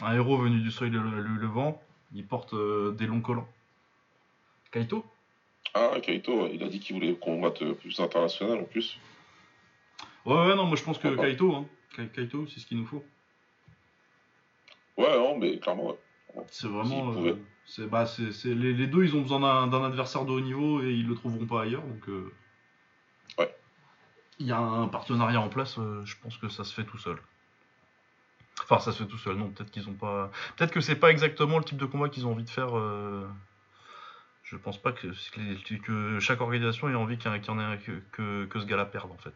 Un 0.02 0.14
héros 0.16 0.38
venu 0.38 0.62
du 0.62 0.72
seuil 0.72 0.90
le, 0.90 1.00
le- 1.02 1.22
le 1.22 1.48
vent, 1.48 1.82
il 2.14 2.26
porte 2.26 2.54
euh, 2.54 2.92
des 2.92 3.06
longs 3.08 3.22
collants. 3.22 3.48
Kaito? 4.72 5.06
Ah, 5.74 5.92
Kaito, 6.02 6.48
il 6.48 6.64
a 6.64 6.68
dit 6.70 6.80
qu'il 6.80 6.96
voulait 6.96 7.14
combattre 7.16 7.64
euh, 7.64 7.74
plus 7.74 8.00
international 8.00 8.60
en 8.60 8.64
plus. 8.64 8.98
Ouais, 10.26 10.36
ouais, 10.36 10.56
non, 10.56 10.66
moi 10.66 10.76
je 10.76 10.84
pense 10.84 10.98
que. 10.98 11.16
Kaito, 11.16 11.54
hein. 11.56 11.66
Ka- 11.96 12.06
Kaito, 12.06 12.48
c'est 12.48 12.60
ce 12.60 12.66
qu'il 12.66 12.78
nous 12.78 12.86
faut. 12.86 13.04
Ouais, 14.98 15.16
non, 15.18 15.38
mais 15.38 15.58
clairement, 15.60 15.88
ouais. 15.90 16.44
C'est 16.50 16.68
vraiment. 16.68 17.14
Euh, 17.22 17.36
c'est, 17.66 17.88
bah, 17.90 18.06
c'est, 18.06 18.32
c'est- 18.32 18.54
les, 18.56 18.74
les 18.74 18.88
deux, 18.88 19.04
ils 19.04 19.16
ont 19.16 19.22
besoin 19.22 19.40
d'un, 19.40 19.68
d'un 19.68 19.84
adversaire 19.86 20.26
de 20.26 20.32
haut 20.32 20.40
niveau 20.42 20.82
et 20.82 20.92
ils 20.92 21.08
le 21.08 21.16
trouveront 21.16 21.46
pas 21.46 21.64
ailleurs, 21.64 21.84
donc. 21.84 22.08
euh, 22.10 22.34
Ouais. 23.38 23.54
Il 24.40 24.48
y 24.48 24.52
a 24.52 24.60
un 24.60 24.88
partenariat 24.88 25.42
en 25.42 25.50
place, 25.50 25.76
je 26.06 26.16
pense 26.22 26.38
que 26.38 26.48
ça 26.50 26.64
se 26.64 26.74
fait 26.74 26.86
tout 26.86 26.98
seul. 26.98 27.18
Enfin, 28.64 28.80
ça 28.80 28.92
se 28.92 29.04
fait 29.04 29.10
tout 29.10 29.18
seul, 29.18 29.36
non, 29.36 29.50
peut-être 29.50 29.72
qu'ils 29.72 29.88
ont 29.88 29.94
pas. 29.94 30.32
Peut-être 30.56 30.72
que 30.72 30.82
c'est 30.82 30.96
pas 30.96 31.12
exactement 31.12 31.58
le 31.60 31.64
type 31.64 31.78
de 31.78 31.86
combat 31.86 32.10
qu'ils 32.10 32.26
ont 32.26 32.32
envie 32.32 32.44
de 32.44 32.50
faire. 32.50 32.78
euh, 32.78 33.26
Je 34.44 34.56
pense 34.56 34.78
pas 34.78 34.92
que, 34.94 35.12
chaque 36.20 36.42
organisation 36.42 36.90
ait 36.90 36.96
envie 36.96 37.18
qu'il 37.18 37.28
y 37.32 37.34
en 37.34 37.36
ait- 37.36 37.78
que, 37.78 37.92
que, 38.12 38.46
que 38.46 38.60
ce 38.60 38.66
gars-là 38.66 38.86
perde, 38.86 39.12
en 39.12 39.18
fait. 39.18 39.34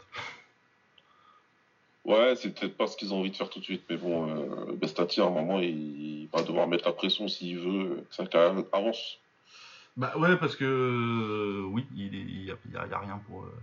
Ouais, 2.04 2.36
c'est 2.36 2.58
peut-être 2.58 2.76
pas 2.78 2.88
ce 2.88 2.98
qu'ils 2.98 3.14
ont 3.14 3.20
envie 3.20 3.30
de 3.30 3.36
faire 3.36 3.50
tout 3.50 3.60
de 3.60 3.64
suite, 3.64 3.84
mais 3.90 3.98
bon, 3.98 4.28
euh, 4.30 4.74
Bestati, 4.74 5.22
à 5.22 5.26
un 5.26 5.30
moment, 5.30 5.60
il 5.60 6.28
va 6.34 6.42
devoir 6.42 6.68
mettre 6.68 6.88
la 6.88 6.94
pression 6.94 7.28
s'il 7.28 7.60
veut 7.60 8.04
que 8.10 8.16
sa 8.16 8.26
carrière 8.26 8.64
avance. 8.72 9.20
Bah 9.98 10.14
ouais, 10.18 10.36
parce 10.38 10.56
que 10.56 10.64
euh, 10.66 11.64
oui, 11.70 11.86
il, 11.96 12.16
est- 12.16 12.20
il, 12.22 12.44
y 12.46 12.52
a, 12.52 12.56
il 12.66 12.72
y 12.74 12.78
a- 12.78 12.86
il 12.86 12.92
y 12.92 12.94
a 12.94 13.00
rien 13.00 13.22
pour. 13.28 13.44
euh, 13.44 13.54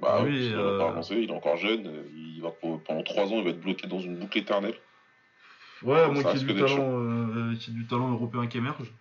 Bah 0.00 0.16
Ah 0.18 0.22
oui, 0.22 0.46
il 0.46 0.52
n'a 0.52 0.58
euh, 0.62 0.78
pas 0.78 0.88
avancé, 0.88 1.16
il 1.16 1.28
est 1.28 1.34
encore 1.34 1.56
jeune. 1.58 2.04
Il 2.14 2.40
va 2.40 2.50
pour- 2.50 2.80
pendant 2.84 3.02
3 3.02 3.24
ans, 3.24 3.38
il 3.38 3.44
va 3.44 3.50
être 3.50 3.60
bloqué 3.60 3.86
dans 3.88 3.98
une 4.00 4.16
boucle 4.16 4.38
éternelle. 4.38 4.74
Ouais, 5.84 5.96
Ça 5.96 6.08
moi 6.08 6.32
qui 6.32 6.44
du 6.44 6.54
talent, 6.54 7.00
euh, 7.00 7.54
qui 7.56 7.70
du 7.72 7.86
talent 7.86 8.10
européen 8.10 8.46
qui 8.46 8.58
émerge. 8.58 8.92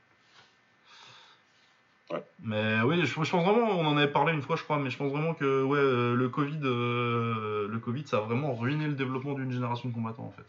Ouais. 2.09 2.23
Mais 2.43 2.81
oui, 2.81 2.99
je, 3.01 3.05
je 3.05 3.13
pense 3.13 3.45
vraiment, 3.45 3.69
on 3.79 3.85
en 3.85 3.97
avait 3.97 4.11
parlé 4.11 4.33
une 4.33 4.41
fois, 4.41 4.55
je 4.55 4.63
crois, 4.63 4.77
mais 4.79 4.89
je 4.89 4.97
pense 4.97 5.11
vraiment 5.11 5.33
que 5.33 5.63
ouais, 5.63 5.77
euh, 5.79 6.15
le 6.15 6.29
Covid, 6.29 6.59
euh, 6.63 7.67
le 7.67 7.79
Covid, 7.79 8.05
ça 8.07 8.17
a 8.17 8.21
vraiment 8.21 8.53
ruiné 8.53 8.87
le 8.87 8.93
développement 8.93 9.33
d'une 9.33 9.51
génération 9.51 9.89
de 9.89 9.93
combattants 9.93 10.25
en 10.25 10.31
fait. 10.31 10.45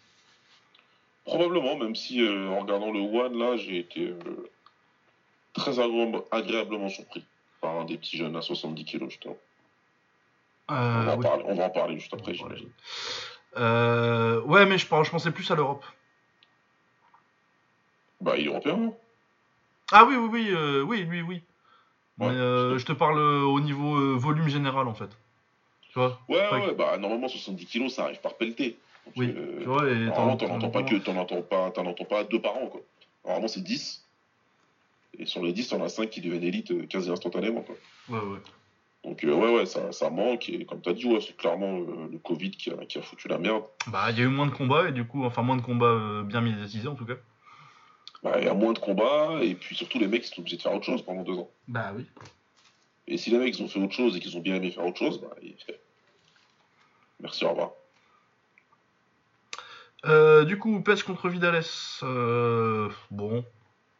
Probablement, 1.25 1.77
même 1.77 1.95
si 1.95 2.21
euh, 2.21 2.49
en 2.49 2.61
regardant 2.61 2.91
le 2.91 3.01
One, 3.01 3.39
là, 3.39 3.57
j'ai 3.57 3.79
été 3.79 4.09
euh, 4.09 4.51
très 5.53 5.79
agré- 5.79 6.25
agréablement 6.33 6.89
surpris 6.89 7.25
par 7.61 7.77
un 7.77 7.85
des 7.85 7.97
petits 7.97 8.17
jeunes 8.17 8.35
à 8.35 8.43
70 8.43 8.85
kilos, 8.85 9.11
justement. 9.11 9.37
On, 10.69 10.73
va 10.75 11.13
en 11.13 11.17
oui. 11.17 11.23
parler, 11.23 11.45
on 11.47 11.55
va 11.55 11.67
en 11.67 11.71
parler 11.71 11.99
juste 11.99 12.13
après, 12.13 12.35
j'imagine. 12.35 12.71
Ouais, 13.55 14.67
mais 14.67 14.79
je, 14.79 14.87
je 14.87 15.11
pensais 15.11 15.31
plus 15.31 15.49
à 15.51 15.55
l'Europe. 15.55 15.85
Bah, 18.23 18.35
il 18.39 18.45
est 18.45 18.49
européen, 18.49 18.77
non 18.77 18.97
Ah 19.91 20.05
oui, 20.07 20.15
oui, 20.17 20.29
oui, 20.33 20.51
euh, 20.53 20.83
oui, 20.83 21.03
lui, 21.03 21.23
oui. 21.23 21.43
Ouais, 22.19 22.29
mais 22.29 22.37
euh, 22.39 22.79
je 22.79 22.85
te 22.87 22.93
parle 22.93 23.19
euh, 23.19 23.43
au 23.43 23.59
niveau 23.59 23.97
euh, 23.97 24.15
volume 24.15 24.49
général 24.49 24.87
en 24.87 24.95
fait. 24.95 25.11
Tu 25.91 25.99
vois? 25.99 26.21
Ouais, 26.29 26.49
ouais, 26.51 26.75
bah, 26.75 26.97
normalement, 26.99 27.27
70 27.29 27.67
kilos, 27.67 27.93
ça 27.95 28.05
arrive 28.05 28.21
par 28.21 28.37
pelleté. 28.37 28.79
Donc, 29.05 29.15
Oui, 29.17 29.35
tu 29.35 29.65
vois, 29.69 29.91
et 29.91 29.97
Normalement, 30.07 30.37
t'en- 30.37 30.47
t'en 30.47 30.55
entends 30.55 30.71
pas 30.71 30.83
que, 30.85 30.95
t'en 30.97 31.17
entends 31.17 31.43
pas, 31.43 31.71
t'en 31.73 31.85
entends 31.87 32.05
pas 32.05 32.23
deux 32.25 32.41
par 32.41 32.57
an, 32.57 32.69
quoi. 32.69 32.81
Normalement, 33.25 33.49
c'est 33.49 33.63
10. 33.63 34.07
Et 35.19 35.27
sur 35.27 35.43
les 35.43 35.53
10, 35.53 35.69
t'en 35.69 35.83
as 35.83 35.89
5 35.89 36.09
qui 36.11 36.21
deviennent 36.21 36.45
élite 36.45 36.71
euh, 36.71 36.87
quasi 36.87 37.11
instantanément, 37.11 37.63
quoi. 37.63 37.75
Ouais, 38.09 38.25
ouais. 38.35 38.39
Donc, 39.05 39.25
euh, 39.25 39.35
ouais, 39.35 39.53
ouais, 39.57 39.67
ça, 39.67 39.91
ça 39.91 40.11
manque. 40.11 40.49
Et 40.49 40.65
comme 40.65 40.81
t'as 40.81 40.93
dit, 40.93 41.07
ouais, 41.07 41.21
c'est 41.21 41.37
clairement 41.37 41.81
euh, 41.81 42.09
le 42.11 42.19
Covid 42.19 42.53
qui 42.53 42.71
a, 42.71 42.77
qui 42.87 42.99
a 42.99 43.03
foutu 43.03 43.27
la 43.27 43.39
merde. 43.39 43.65
Bah, 43.89 44.11
il 44.13 44.19
y 44.19 44.21
a 44.21 44.25
eu 44.25 44.29
moins 44.29 44.47
de 44.47 44.53
combats 44.53 44.89
et 44.89 44.93
du 44.93 45.05
coup, 45.05 45.25
enfin 45.25 45.43
moins 45.43 45.57
de 45.57 45.63
combats 45.63 45.87
euh, 45.87 46.23
bien 46.23 46.41
médiatisés 46.41 46.87
en 46.89 46.95
tout 46.95 47.05
cas. 47.05 47.15
Bah, 48.23 48.35
il 48.39 48.45
y 48.45 48.49
a 48.49 48.55
moins 48.55 48.73
de 48.73 48.79
combats. 48.79 49.41
Et 49.43 49.55
puis 49.55 49.75
surtout, 49.75 49.99
les 49.99 50.07
mecs, 50.07 50.25
ils 50.25 50.29
sont 50.35 50.41
obligés 50.41 50.57
de 50.57 50.63
faire 50.63 50.73
autre 50.75 50.85
chose 50.85 51.03
pendant 51.03 51.23
deux 51.23 51.35
ans. 51.39 51.51
Bah 51.69 51.93
oui. 51.97 52.07
Et 53.09 53.19
si 53.19 53.31
les 53.31 53.39
mecs, 53.39 53.59
ils 53.59 53.63
ont 53.63 53.69
fait 53.69 53.81
autre 53.81 53.95
chose 53.95 54.17
et 54.17 54.21
qu'ils 54.21 54.37
ont 54.37 54.41
bien 54.41 54.55
aimé 54.55 54.71
faire 54.71 54.87
autre 54.87 54.99
chose, 54.99 55.21
bah, 55.21 55.35
merci, 57.21 57.45
au 57.45 57.51
revoir. 57.51 57.71
Euh, 60.05 60.45
du 60.45 60.59
coup, 60.59 60.81
Pech 60.83 61.03
contre 61.05 61.29
Vidales. 61.29 61.63
Euh, 62.03 62.89
bon, 63.11 63.45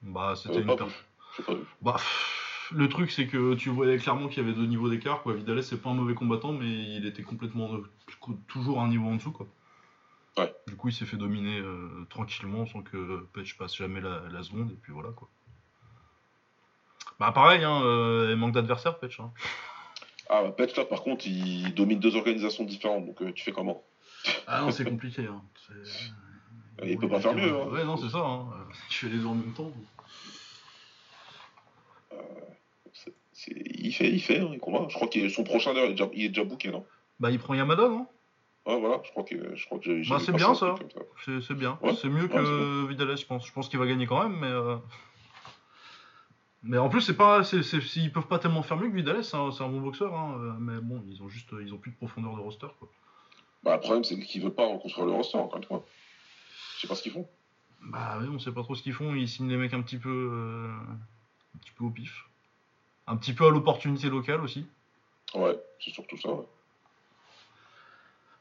bah 0.03 0.35
c'était 0.37 0.57
Euh, 0.57 0.61
une 0.61 0.67
pas 0.67 0.77
per- 0.77 0.85
vu. 0.87 0.95
J'ai 1.37 1.43
pas 1.45 1.55
vu. 1.55 1.63
Bah, 1.81 1.93
pff, 1.97 2.73
le 2.75 2.89
truc 2.89 3.11
c'est 3.13 3.27
que 3.29 3.55
tu 3.55 3.69
voyais 3.71 3.99
clairement 3.99 4.27
qu'il 4.29 4.43
y 4.43 4.47
avait 4.47 4.55
deux 4.57 4.67
niveaux 4.67 4.89
d'écart. 4.91 5.23
Quoi. 5.23 5.35
Vidales 5.35 5.63
c'est 5.63 5.81
pas 5.81 5.91
un 5.91 5.95
mauvais 5.95 6.15
combattant, 6.15 6.53
mais 6.53 6.67
il 6.67 7.07
était 7.07 7.23
complètement 7.23 7.75
euh, 7.75 7.89
toujours 8.49 8.81
un 8.81 8.89
niveau 8.89 9.07
en 9.07 9.15
dessous. 9.17 9.31
Quoi. 9.33 9.47
Ouais. 10.39 10.55
Du 10.67 10.77
coup, 10.77 10.89
il 10.89 10.95
s'est 10.95 11.05
fait 11.05 11.17
dominer 11.17 11.59
euh, 11.59 12.07
tranquillement 12.09 12.67
sans 12.67 12.83
que 12.83 13.27
Pech 13.35 13.57
passe 13.59 13.77
jamais 13.77 14.01
la, 14.01 14.23
la 14.31 14.43
seconde 14.43 14.71
et 14.71 14.77
puis 14.77 14.93
voilà 14.93 15.11
quoi. 15.11 15.29
Bah 17.21 17.33
pareil, 17.33 17.63
hein, 17.65 17.83
euh, 17.85 18.29
il 18.31 18.37
manque 18.37 18.53
d'adversaire 18.53 18.99
Pech. 18.99 19.21
Hein. 19.21 19.31
Ah, 20.29 20.43
bah, 20.45 20.53
Petch, 20.53 20.75
là, 20.77 20.85
par 20.87 21.03
contre, 21.03 21.27
il 21.27 21.75
domine 21.75 21.99
deux 22.01 22.17
organisations 22.17 22.65
différentes. 22.65 23.05
Donc, 23.05 23.21
euh, 23.21 23.33
tu 23.33 23.45
fais 23.45 23.53
comment? 23.53 23.83
Ah 24.47 24.63
non, 24.63 24.71
c'est 24.71 24.85
compliqué. 24.85 25.27
Hein. 25.27 25.43
C'est- 25.67 26.11
Il 26.87 26.97
peut 26.99 27.09
pas 27.09 27.21
faire 27.21 27.35
mieux, 27.35 27.53
hein. 27.53 27.67
Ouais, 27.67 27.85
non, 27.85 27.97
c'est 27.99 28.09
ça. 28.09 28.19
Hein. 28.25 28.47
Je 28.89 28.97
fais 28.97 29.09
les 29.09 29.19
deux 29.19 29.27
en 29.27 29.35
même 29.35 29.53
temps. 29.53 29.73
C'est- 33.33 33.53
Il 33.57 33.93
fait, 33.93 34.09
il 34.11 34.21
fait, 34.21 34.39
hein, 34.41 34.51
il 34.53 34.59
combat. 34.61 34.87
Je 34.89 34.95
crois 34.95 35.09
que 35.09 35.29
son 35.29 35.45
prochain, 35.45 35.73
il 35.73 35.79
est 35.79 35.91
déjà, 35.91 36.09
il 36.15 36.25
est 36.25 36.29
déjà 36.29 36.45
booké, 36.45 36.71
non? 36.71 36.85
Bah, 37.21 37.31
il 37.31 37.39
prend 37.39 37.55
Yamada, 37.55 37.89
non 37.89 38.07
Ouais, 38.65 38.79
voilà, 38.79 39.01
je 39.05 39.11
crois 39.11 39.25
que, 39.25 39.57
je 39.57 39.67
crois 39.67 39.79
que 39.79 40.09
Bah, 40.09 40.19
c'est 40.21 40.33
bien, 40.33 40.55
ça. 40.55 40.77
C'est 41.25 41.55
bien. 41.55 41.79
Ouais, 41.83 41.95
c'est 41.95 42.09
mieux 42.09 42.23
ouais, 42.23 42.29
que 42.29 42.87
Vidal, 42.87 43.17
je 43.17 43.27
pense. 43.27 43.47
Je 43.47 43.53
pense 43.53 43.69
qu'il 43.69 43.79
va 43.79 43.87
gagner 43.87 44.07
quand 44.07 44.23
même, 44.23 44.39
mais. 44.39 44.47
euh, 44.47 44.77
Mais 46.63 46.79
en 46.79 46.89
plus, 46.89 47.01
c'est 47.01 47.17
pas, 47.17 47.43
c'est, 47.43 47.61
ils 47.97 48.13
peuvent 48.13 48.29
pas 48.29 48.39
tellement 48.39 48.63
faire 48.63 48.77
mieux 48.77 48.89
que 48.89 48.95
Vidal. 48.95 49.25
C'est 49.25 49.37
un, 49.37 49.51
c'est 49.51 49.65
un 49.65 49.69
bon 49.69 49.81
boxeur, 49.81 50.15
hein, 50.15 50.37
euh, 50.39 50.53
mais 50.61 50.81
bon, 50.81 51.03
ils 51.09 51.21
ont 51.23 51.29
juste, 51.29 51.49
ils 51.61 51.75
ont 51.75 51.79
plus 51.79 51.91
de 51.91 51.97
profondeur 51.97 52.37
de 52.37 52.41
roster, 52.41 52.69
quoi. 52.79 52.89
Bah, 53.65 53.75
le 53.75 53.81
problème, 53.81 54.05
c'est 54.05 54.19
qu'ils 54.21 54.43
veulent 54.43 54.55
pas 54.55 54.67
reconstruire 54.67 55.07
le 55.07 55.13
roster, 55.13 55.39
encore 55.39 55.57
une 55.59 55.65
fois. 55.65 55.85
Je 56.77 56.83
sais 56.83 56.89
pas 56.89 56.95
ce 56.95 57.03
qu'ils 57.03 57.13
font. 57.13 57.29
Bah 57.81 58.19
oui, 58.21 58.29
on 58.33 58.39
sait 58.39 58.53
pas 58.53 58.63
trop 58.63 58.77
ce 58.77 58.83
qu'ils 58.83 58.93
font. 58.93 59.13
Ils 59.17 59.29
signent 59.29 59.49
les 59.49 59.57
mecs 59.57 59.75
un 59.75 59.83
petit 59.83 59.99
peu, 59.99 60.09
euh, 60.33 60.69
un 61.55 61.59
petit 61.59 61.73
peu 61.73 61.83
au 61.85 61.91
pif, 61.91 62.27
un 63.09 63.17
petit 63.17 63.33
peu 63.33 63.45
à 63.45 63.51
l'opportunité 63.51 64.09
locale 64.09 64.41
aussi. 64.41 64.67
Ouais, 65.35 65.59
c'est 65.81 65.91
surtout 65.91 66.17
ça, 66.17 66.29
ouais. 66.31 66.45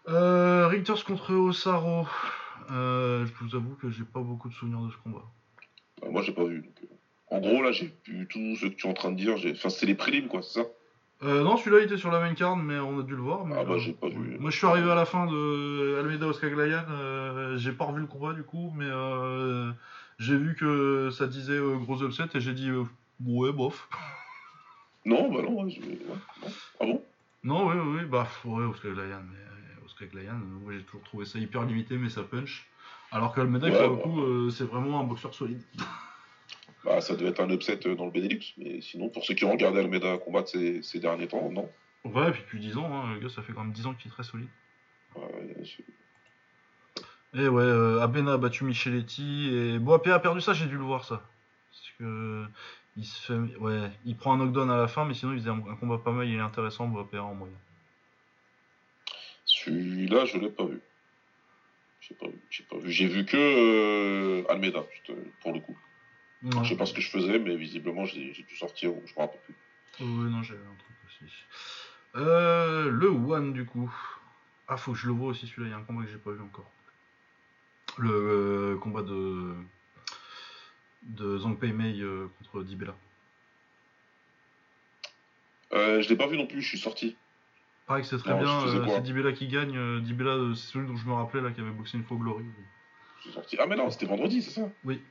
Euh, 0.07 0.67
Richters 0.67 1.03
contre 1.05 1.33
Osaro. 1.33 2.07
Euh, 2.71 3.25
je 3.25 3.31
vous 3.43 3.55
avoue 3.55 3.75
que 3.75 3.89
j'ai 3.89 4.03
pas 4.03 4.21
beaucoup 4.21 4.49
de 4.49 4.53
souvenirs 4.53 4.81
de 4.81 4.91
ce 4.91 4.97
combat. 4.97 5.23
Euh, 6.03 6.09
moi, 6.11 6.21
j'ai 6.21 6.31
pas 6.31 6.43
vu. 6.45 6.61
donc, 6.61 6.73
euh, 6.83 7.35
En 7.35 7.39
gros, 7.39 7.61
là, 7.61 7.71
j'ai 7.71 7.93
vu 8.05 8.27
tout 8.27 8.55
ce 8.55 8.65
que 8.67 8.73
tu 8.73 8.87
es 8.87 8.89
en 8.89 8.93
train 8.93 9.11
de 9.11 9.17
dire. 9.17 9.37
j'ai- 9.37 9.51
Enfin, 9.51 9.69
c'est 9.69 9.85
les 9.85 9.95
prélims, 9.95 10.27
quoi, 10.27 10.41
c'est 10.41 10.59
ça? 10.61 10.65
Euh, 11.23 11.43
non, 11.43 11.55
celui-là 11.55 11.81
il 11.81 11.85
était 11.85 11.97
sur 11.97 12.09
la 12.09 12.19
main 12.19 12.33
card, 12.33 12.57
mais 12.57 12.79
on 12.79 12.99
a 12.99 13.03
dû 13.03 13.15
le 13.15 13.21
voir. 13.21 13.45
mais, 13.45 13.55
Ah 13.55 13.63
bah, 13.63 13.77
j'ai 13.77 13.93
pas 13.93 14.09
vu. 14.09 14.37
Moi 14.39 14.49
je 14.49 14.57
suis 14.57 14.65
arrivé 14.65 14.89
à 14.89 14.95
la 14.95 15.05
fin 15.05 15.27
de 15.27 15.97
Almeida 15.99 16.25
Oscar-Glayan, 16.25 16.83
euh, 16.89 17.57
j'ai 17.57 17.71
pas 17.73 17.85
revu 17.85 18.01
le 18.01 18.07
combat 18.07 18.33
du 18.33 18.41
coup, 18.41 18.73
mais 18.75 18.89
j'ai 20.17 20.35
vu 20.35 20.55
que 20.55 21.11
ça 21.11 21.27
disait 21.27 21.59
gros 21.83 22.03
upset 22.03 22.23
et 22.33 22.39
j'ai 22.39 22.53
dit 22.53 22.71
ouais, 23.23 23.51
bof. 23.51 23.87
Non, 25.05 25.31
bah 25.31 25.43
non, 25.43 25.63
ouais, 25.63 25.69
je- 25.69 25.79
ouais, 25.81 25.99
non. 26.41 26.51
Ah 26.79 26.85
bon? 26.87 27.03
Non, 27.43 27.67
oui, 27.67 27.75
oui, 27.99 28.05
bah 28.05 28.27
ouais, 28.45 28.65
Oscar-Glayan, 28.65 29.21
mais 29.31 29.37
euh, 30.01 30.05
Oscar-Glayan, 30.05 30.35
euh, 30.35 30.59
moi 30.63 30.73
j'ai 30.73 30.83
toujours 30.83 31.03
trouvé 31.03 31.25
ça 31.25 31.39
hyper 31.39 31.63
limité, 31.65 31.97
mais 31.97 32.09
ça 32.09 32.23
punch. 32.23 32.67
Alors 33.11 33.33
que 33.33 33.41
Almeida, 33.41 33.67
Ouais, 33.67 33.73
pour 33.73 33.89
le 33.89 33.95
bah. 33.95 34.01
coup, 34.03 34.21
euh, 34.21 34.49
c'est 34.49 34.63
vraiment 34.63 34.99
un 35.01 35.03
boxeur 35.03 35.33
solide. 35.33 35.61
Bah, 36.83 36.99
ça 36.99 37.15
devait 37.15 37.29
être 37.29 37.41
un 37.41 37.49
upset 37.51 37.79
euh, 37.85 37.93
dans 37.95 38.05
le 38.05 38.11
Benelux, 38.11 38.55
mais 38.57 38.81
sinon, 38.81 39.09
pour 39.09 39.23
ceux 39.23 39.35
qui 39.35 39.45
ont 39.45 39.51
regardé 39.51 39.79
Almeida 39.79 40.17
combattre 40.17 40.49
ces, 40.49 40.81
ces 40.81 40.97
derniers 40.99 41.27
temps, 41.27 41.51
non. 41.51 41.69
Ouais, 42.05 42.29
et 42.29 42.31
puis 42.31 42.41
depuis 42.41 42.59
10 42.59 42.77
ans, 42.77 42.91
hein, 42.91 43.13
le 43.13 43.19
gars, 43.19 43.29
ça 43.29 43.43
fait 43.43 43.53
quand 43.53 43.61
même 43.63 43.71
10 43.71 43.85
ans 43.85 43.93
qu'il 43.93 44.09
est 44.09 44.13
très 44.15 44.23
solide. 44.23 44.47
Ouais, 45.15 45.53
Et 47.35 47.47
ouais, 47.47 47.61
euh, 47.61 48.01
Abena 48.01 48.33
a 48.33 48.37
battu 48.37 48.63
Micheletti 48.63 49.49
et 49.53 49.77
Boapé 49.77 50.09
a 50.11 50.17
perdu 50.17 50.41
ça, 50.41 50.53
j'ai 50.53 50.65
dû 50.65 50.75
le 50.77 50.83
voir 50.83 51.05
ça. 51.05 51.21
Parce 51.69 51.91
que 51.99 52.45
il 52.97 53.05
se 53.05 53.21
fait, 53.27 53.57
ouais, 53.57 53.91
il 54.05 54.17
prend 54.17 54.33
un 54.33 54.37
knockdown 54.37 54.71
à 54.71 54.77
la 54.77 54.87
fin, 54.87 55.05
mais 55.05 55.13
sinon 55.13 55.33
il 55.33 55.37
faisait 55.39 55.51
un, 55.51 55.61
un 55.69 55.75
combat 55.75 55.99
pas 55.99 56.11
mal, 56.11 56.27
il 56.27 56.35
est 56.35 56.39
intéressant 56.39 56.87
Boapé 56.87 57.19
en 57.19 57.35
moyen. 57.35 57.53
Celui-là, 59.72 60.26
je 60.26 60.38
l'ai 60.38 60.49
pas 60.49 60.65
vu. 60.65 60.80
J'ai 62.01 62.15
pas 62.15 62.28
vu. 62.28 62.39
J'ai 62.50 62.63
pas 62.63 62.78
vu. 62.78 62.91
J'ai 62.91 63.08
vu 63.08 63.25
que 63.25 63.37
euh, 63.37 64.43
Almeida, 64.50 64.83
euh, 65.09 65.16
pour 65.41 65.54
le 65.54 65.59
coup. 65.59 65.78
Je 66.43 66.70
sais 66.70 66.75
pas 66.75 66.86
ce 66.86 66.93
que 66.93 67.01
je 67.01 67.09
faisais, 67.09 67.37
mais 67.37 67.55
visiblement, 67.55 68.05
j'ai 68.05 68.32
dû 68.32 68.55
sortir 68.58 68.91
je 69.05 69.13
me 69.13 69.20
rappelle 69.20 69.39
plus. 69.41 69.55
Ouais, 70.00 70.29
non, 70.29 70.41
j'avais 70.41 70.59
un 70.59 70.75
truc 70.75 70.95
aussi. 71.05 71.32
Euh, 72.16 72.89
le 72.89 73.08
One 73.08 73.54
du 73.54 73.66
coup. 73.66 73.93
Ah, 74.67 74.78
faut 74.78 74.93
que 74.93 74.97
je 74.97 75.08
le 75.08 75.13
vois 75.13 75.29
aussi 75.29 75.47
celui-là, 75.47 75.67
il 75.67 75.71
y 75.71 75.74
a 75.74 75.78
un 75.78 75.83
combat 75.83 76.04
que 76.04 76.09
j'ai 76.09 76.17
pas 76.17 76.32
vu 76.32 76.41
encore. 76.41 76.70
Le 77.97 78.09
euh, 78.12 78.78
combat 78.79 79.04
de 79.04 79.54
de 81.04 81.37
Zhang 81.37 81.58
Pei 81.58 81.74
Mei 81.74 82.00
euh, 82.01 82.28
contre 82.39 82.63
Dibella. 82.63 82.95
Je 85.71 86.09
l'ai 86.09 86.16
pas 86.16 86.28
vu 86.28 86.37
non 86.37 86.47
plus, 86.47 86.62
je 86.62 86.67
suis 86.67 86.79
sorti. 86.79 87.16
Pareil 87.92 88.04
que 88.04 88.09
c'est 88.09 88.20
très 88.20 88.36
bien, 88.36 88.66
euh, 88.68 88.86
c'est 88.88 89.01
Dibella 89.01 89.34
qui 89.34 89.50
gagne. 89.50 89.76
euh, 89.76 90.00
Dibella, 90.00 90.32
euh, 90.32 90.54
c'est 90.54 90.72
celui 90.72 90.88
dont 90.88 90.96
je 90.96 91.05
me 91.05 91.12
rappelais 91.12 91.42
là 91.42 91.51
qui 91.51 91.59
avait 91.59 91.72
boxé 91.72 91.97
une 91.97 92.05
fois 92.05 92.16
Glory. 92.16 92.46
Sorti. 93.34 93.58
Ah, 93.59 93.66
mais 93.68 93.76
non, 93.76 93.92
c'était 93.92 94.05
vendredi, 94.05 94.42
c'est 94.42 94.62
ça? 94.62 94.70
Oui. 94.86 95.01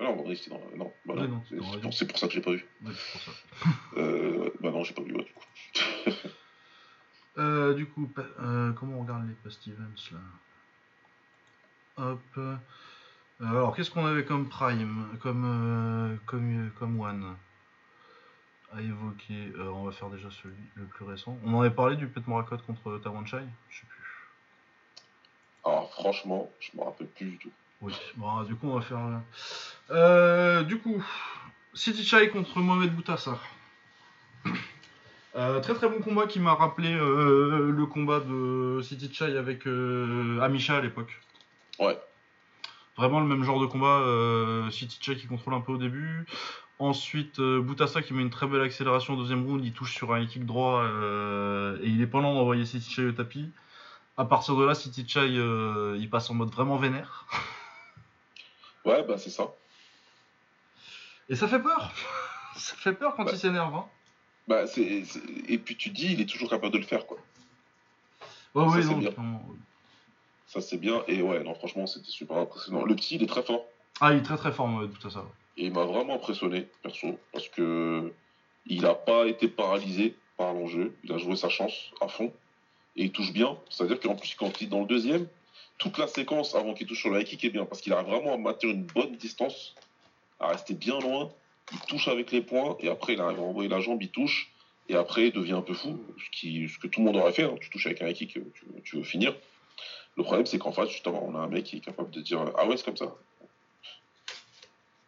Ah 0.00 0.04
non, 0.04 0.16
vendredi, 0.16 0.36
c'était 0.36 0.50
dans. 0.50 0.76
Non, 0.76 0.92
bah 1.06 1.14
Ouais, 1.14 1.28
non. 1.28 1.44
non, 1.52 1.92
c'est 1.92 2.08
pour, 2.08 2.18
ça 2.18 2.26
que 2.26 2.32
j'ai 2.32 2.40
pas 2.40 2.50
vu. 2.50 2.66
Ouais, 2.84 2.90
c'est 2.92 3.12
pour 3.12 3.20
ça. 3.20 3.30
Euh, 3.98 4.50
bah 4.60 4.72
non, 4.72 4.82
j'ai 4.82 4.94
pas 4.94 5.02
vu, 5.02 5.14
ouais, 5.14 5.22
du 5.22 5.32
coup. 5.32 5.44
Euh, 7.36 7.72
du 7.74 7.86
coup, 7.86 8.12
euh, 8.40 8.72
comment 8.72 8.96
on 8.98 9.02
regarde 9.02 9.28
les 9.28 9.34
past 9.34 9.64
events 9.68 10.10
là? 10.10 10.18
Hop. 11.98 12.20
Euh, 12.36 12.56
alors, 13.38 13.76
qu'est-ce 13.76 13.92
qu'on 13.92 14.06
avait 14.06 14.24
comme 14.24 14.48
prime? 14.48 15.06
Comme, 15.20 15.44
euh, 15.44 16.16
comme, 16.26 16.66
euh, 16.66 16.70
comme 16.80 16.98
one? 16.98 17.36
À 18.76 18.80
évoquer 18.80 19.52
Euh, 19.56 19.70
On 19.72 19.84
va 19.84 19.92
faire 19.92 20.10
déjà 20.10 20.28
celui 20.30 20.54
le 20.74 20.84
plus 20.84 21.04
récent. 21.04 21.36
On 21.44 21.54
en 21.54 21.60
avait 21.60 21.70
parlé 21.74 21.96
du 21.96 22.06
Pet 22.06 22.26
Morakot 22.26 22.58
contre 22.66 22.98
Tawan 22.98 23.26
Chai 23.26 23.38
Je 23.70 23.76
sais 23.78 23.86
plus. 23.86 23.98
Alors, 25.64 25.90
franchement, 25.92 26.50
je 26.60 26.76
me 26.78 26.84
rappelle 26.84 27.06
plus 27.08 27.26
du 27.26 27.38
tout. 27.38 27.50
Oui, 27.80 27.94
bon, 28.16 28.42
du 28.42 28.54
coup, 28.56 28.68
on 28.68 28.74
va 28.78 28.80
faire. 28.80 28.98
euh, 29.90 30.62
du 30.64 30.78
coup, 30.78 31.04
City 31.74 32.04
Chai 32.04 32.28
contre 32.30 32.58
Mohamed 32.58 32.94
Boutassar. 32.94 33.40
Euh, 35.36 35.60
très 35.60 35.74
très 35.74 35.88
bon 35.88 36.00
combat 36.00 36.26
qui 36.26 36.40
m'a 36.40 36.54
rappelé 36.54 36.92
le 36.92 37.84
combat 37.86 38.18
de 38.20 38.80
City 38.82 39.12
Chai 39.12 39.36
avec 39.36 39.66
Amisha 39.66 40.78
à 40.78 40.80
l'époque. 40.80 41.20
Ouais. 41.78 41.98
Vraiment 42.96 43.20
le 43.20 43.26
même 43.26 43.44
genre 43.44 43.60
de 43.60 43.66
combat. 43.66 44.00
Euh, 44.00 44.68
City 44.70 44.98
Chai 45.00 45.16
qui 45.16 45.26
contrôle 45.28 45.54
un 45.54 45.60
peu 45.60 45.72
au 45.72 45.76
début. 45.78 46.26
Ensuite, 46.80 47.40
euh, 47.40 47.60
Boutassa 47.60 48.02
qui 48.02 48.14
met 48.14 48.22
une 48.22 48.30
très 48.30 48.46
belle 48.46 48.60
accélération 48.62 49.14
au 49.14 49.16
deuxième 49.16 49.44
round, 49.44 49.64
il 49.64 49.72
touche 49.72 49.94
sur 49.94 50.12
un 50.14 50.24
kick 50.26 50.46
droit 50.46 50.82
euh, 50.84 51.76
et 51.82 51.88
il 51.88 52.00
est 52.00 52.06
pas 52.06 52.20
lent 52.20 52.34
d'envoyer 52.34 52.64
City 52.66 52.88
Chai 52.90 53.06
au 53.06 53.12
tapis. 53.12 53.50
À 54.16 54.24
partir 54.24 54.54
de 54.56 54.64
là, 54.64 54.74
City 54.74 55.04
Chai 55.06 55.20
euh, 55.38 55.96
il 55.98 56.08
passe 56.08 56.30
en 56.30 56.34
mode 56.34 56.50
vraiment 56.50 56.76
vénère. 56.76 57.26
Ouais, 58.84 59.02
bah 59.02 59.18
c'est 59.18 59.28
ça. 59.28 59.48
Et 61.28 61.34
ça 61.36 61.46
fait 61.46 61.58
peur 61.58 61.92
Ça 62.56 62.74
fait 62.76 62.92
peur 62.94 63.14
quand 63.16 63.26
il 63.30 63.36
s'énerve. 63.36 63.74
Hein. 63.74 63.84
Bah, 64.46 64.66
c'est, 64.66 65.04
c'est- 65.04 65.20
Et 65.46 65.58
puis 65.58 65.76
tu 65.76 65.90
dis, 65.90 66.12
il 66.12 66.20
est 66.22 66.26
toujours 66.26 66.48
capable 66.48 66.72
de 66.72 66.78
le 66.78 66.84
faire, 66.84 67.04
quoi. 67.06 67.18
Ouais, 68.54 68.64
Ça, 68.64 68.70
ouais, 68.76 68.82
c'est 68.82 68.88
non, 68.88 68.98
bien. 68.98 69.10
clairement, 69.10 69.44
oui. 69.48 69.56
Ça, 70.46 70.62
c'est 70.62 70.78
bien. 70.78 71.02
Et 71.06 71.20
ouais, 71.20 71.42
non, 71.44 71.54
franchement, 71.54 71.86
c'était 71.86 72.08
super 72.10 72.38
impressionnant. 72.38 72.84
Le 72.84 72.94
petit, 72.96 73.16
il 73.16 73.22
est 73.24 73.26
très 73.26 73.42
fort. 73.42 73.64
Ah, 74.00 74.12
il 74.12 74.20
est 74.20 74.22
très 74.22 74.38
très 74.38 74.52
fort, 74.52 74.72
ouais, 74.74 74.86
Boutassa. 74.86 75.22
Et 75.58 75.66
il 75.66 75.72
m'a 75.72 75.84
vraiment 75.84 76.14
impressionné, 76.14 76.68
perso, 76.82 77.18
parce 77.32 77.48
que 77.48 78.12
il 78.66 78.82
n'a 78.82 78.94
pas 78.94 79.26
été 79.26 79.48
paralysé 79.48 80.14
par 80.36 80.54
l'enjeu. 80.54 80.94
Il 81.02 81.12
a 81.12 81.18
joué 81.18 81.34
sa 81.34 81.48
chance 81.48 81.90
à 82.00 82.06
fond. 82.06 82.32
Et 82.96 83.04
il 83.04 83.12
touche 83.12 83.32
bien. 83.32 83.58
C'est-à-dire 83.68 83.98
qu'en 83.98 84.14
plus, 84.14 84.34
quand 84.36 84.60
il 84.60 84.66
est 84.66 84.70
dans 84.70 84.80
le 84.80 84.86
deuxième, 84.86 85.26
toute 85.78 85.98
la 85.98 86.06
séquence 86.06 86.54
avant 86.54 86.74
qu'il 86.74 86.86
touche 86.86 87.00
sur 87.00 87.10
le 87.10 87.20
high 87.20 87.44
est 87.44 87.48
bien. 87.50 87.64
Parce 87.64 87.80
qu'il 87.80 87.92
arrive 87.92 88.06
vraiment 88.06 88.34
à 88.34 88.36
maintenir 88.36 88.74
une 88.74 88.84
bonne 88.84 89.16
distance, 89.16 89.74
à 90.38 90.48
rester 90.48 90.74
bien 90.74 90.98
loin. 91.00 91.32
Il 91.72 91.80
touche 91.80 92.08
avec 92.08 92.30
les 92.30 92.40
poings. 92.40 92.76
Et 92.80 92.88
après, 92.88 93.14
il 93.14 93.20
arrive 93.20 93.38
à 93.38 93.42
envoyer 93.42 93.68
la 93.68 93.80
jambe, 93.80 94.00
il 94.02 94.10
touche. 94.10 94.52
Et 94.88 94.94
après, 94.94 95.28
il 95.28 95.32
devient 95.32 95.52
un 95.52 95.62
peu 95.62 95.74
fou. 95.74 95.98
Ce, 96.32 96.78
que 96.78 96.86
tout 96.86 97.00
le 97.00 97.06
monde 97.06 97.16
aurait 97.16 97.32
fait. 97.32 97.44
hein. 97.44 97.56
Tu 97.60 97.68
touches 97.70 97.86
avec 97.86 98.00
un 98.02 98.08
high 98.08 98.14
kick, 98.14 98.34
tu, 98.34 98.44
tu 98.84 98.96
veux 98.96 99.02
finir. 99.02 99.34
Le 100.16 100.22
problème, 100.22 100.46
c'est 100.46 100.58
qu'en 100.58 100.72
face, 100.72 100.90
justement, 100.90 101.24
on 101.26 101.34
a 101.34 101.38
un 101.38 101.48
mec 101.48 101.64
qui 101.64 101.78
est 101.78 101.80
capable 101.80 102.10
de 102.10 102.20
dire 102.20 102.44
Ah 102.56 102.66
ouais, 102.66 102.76
c'est 102.76 102.84
comme 102.84 102.96
ça. 102.96 103.14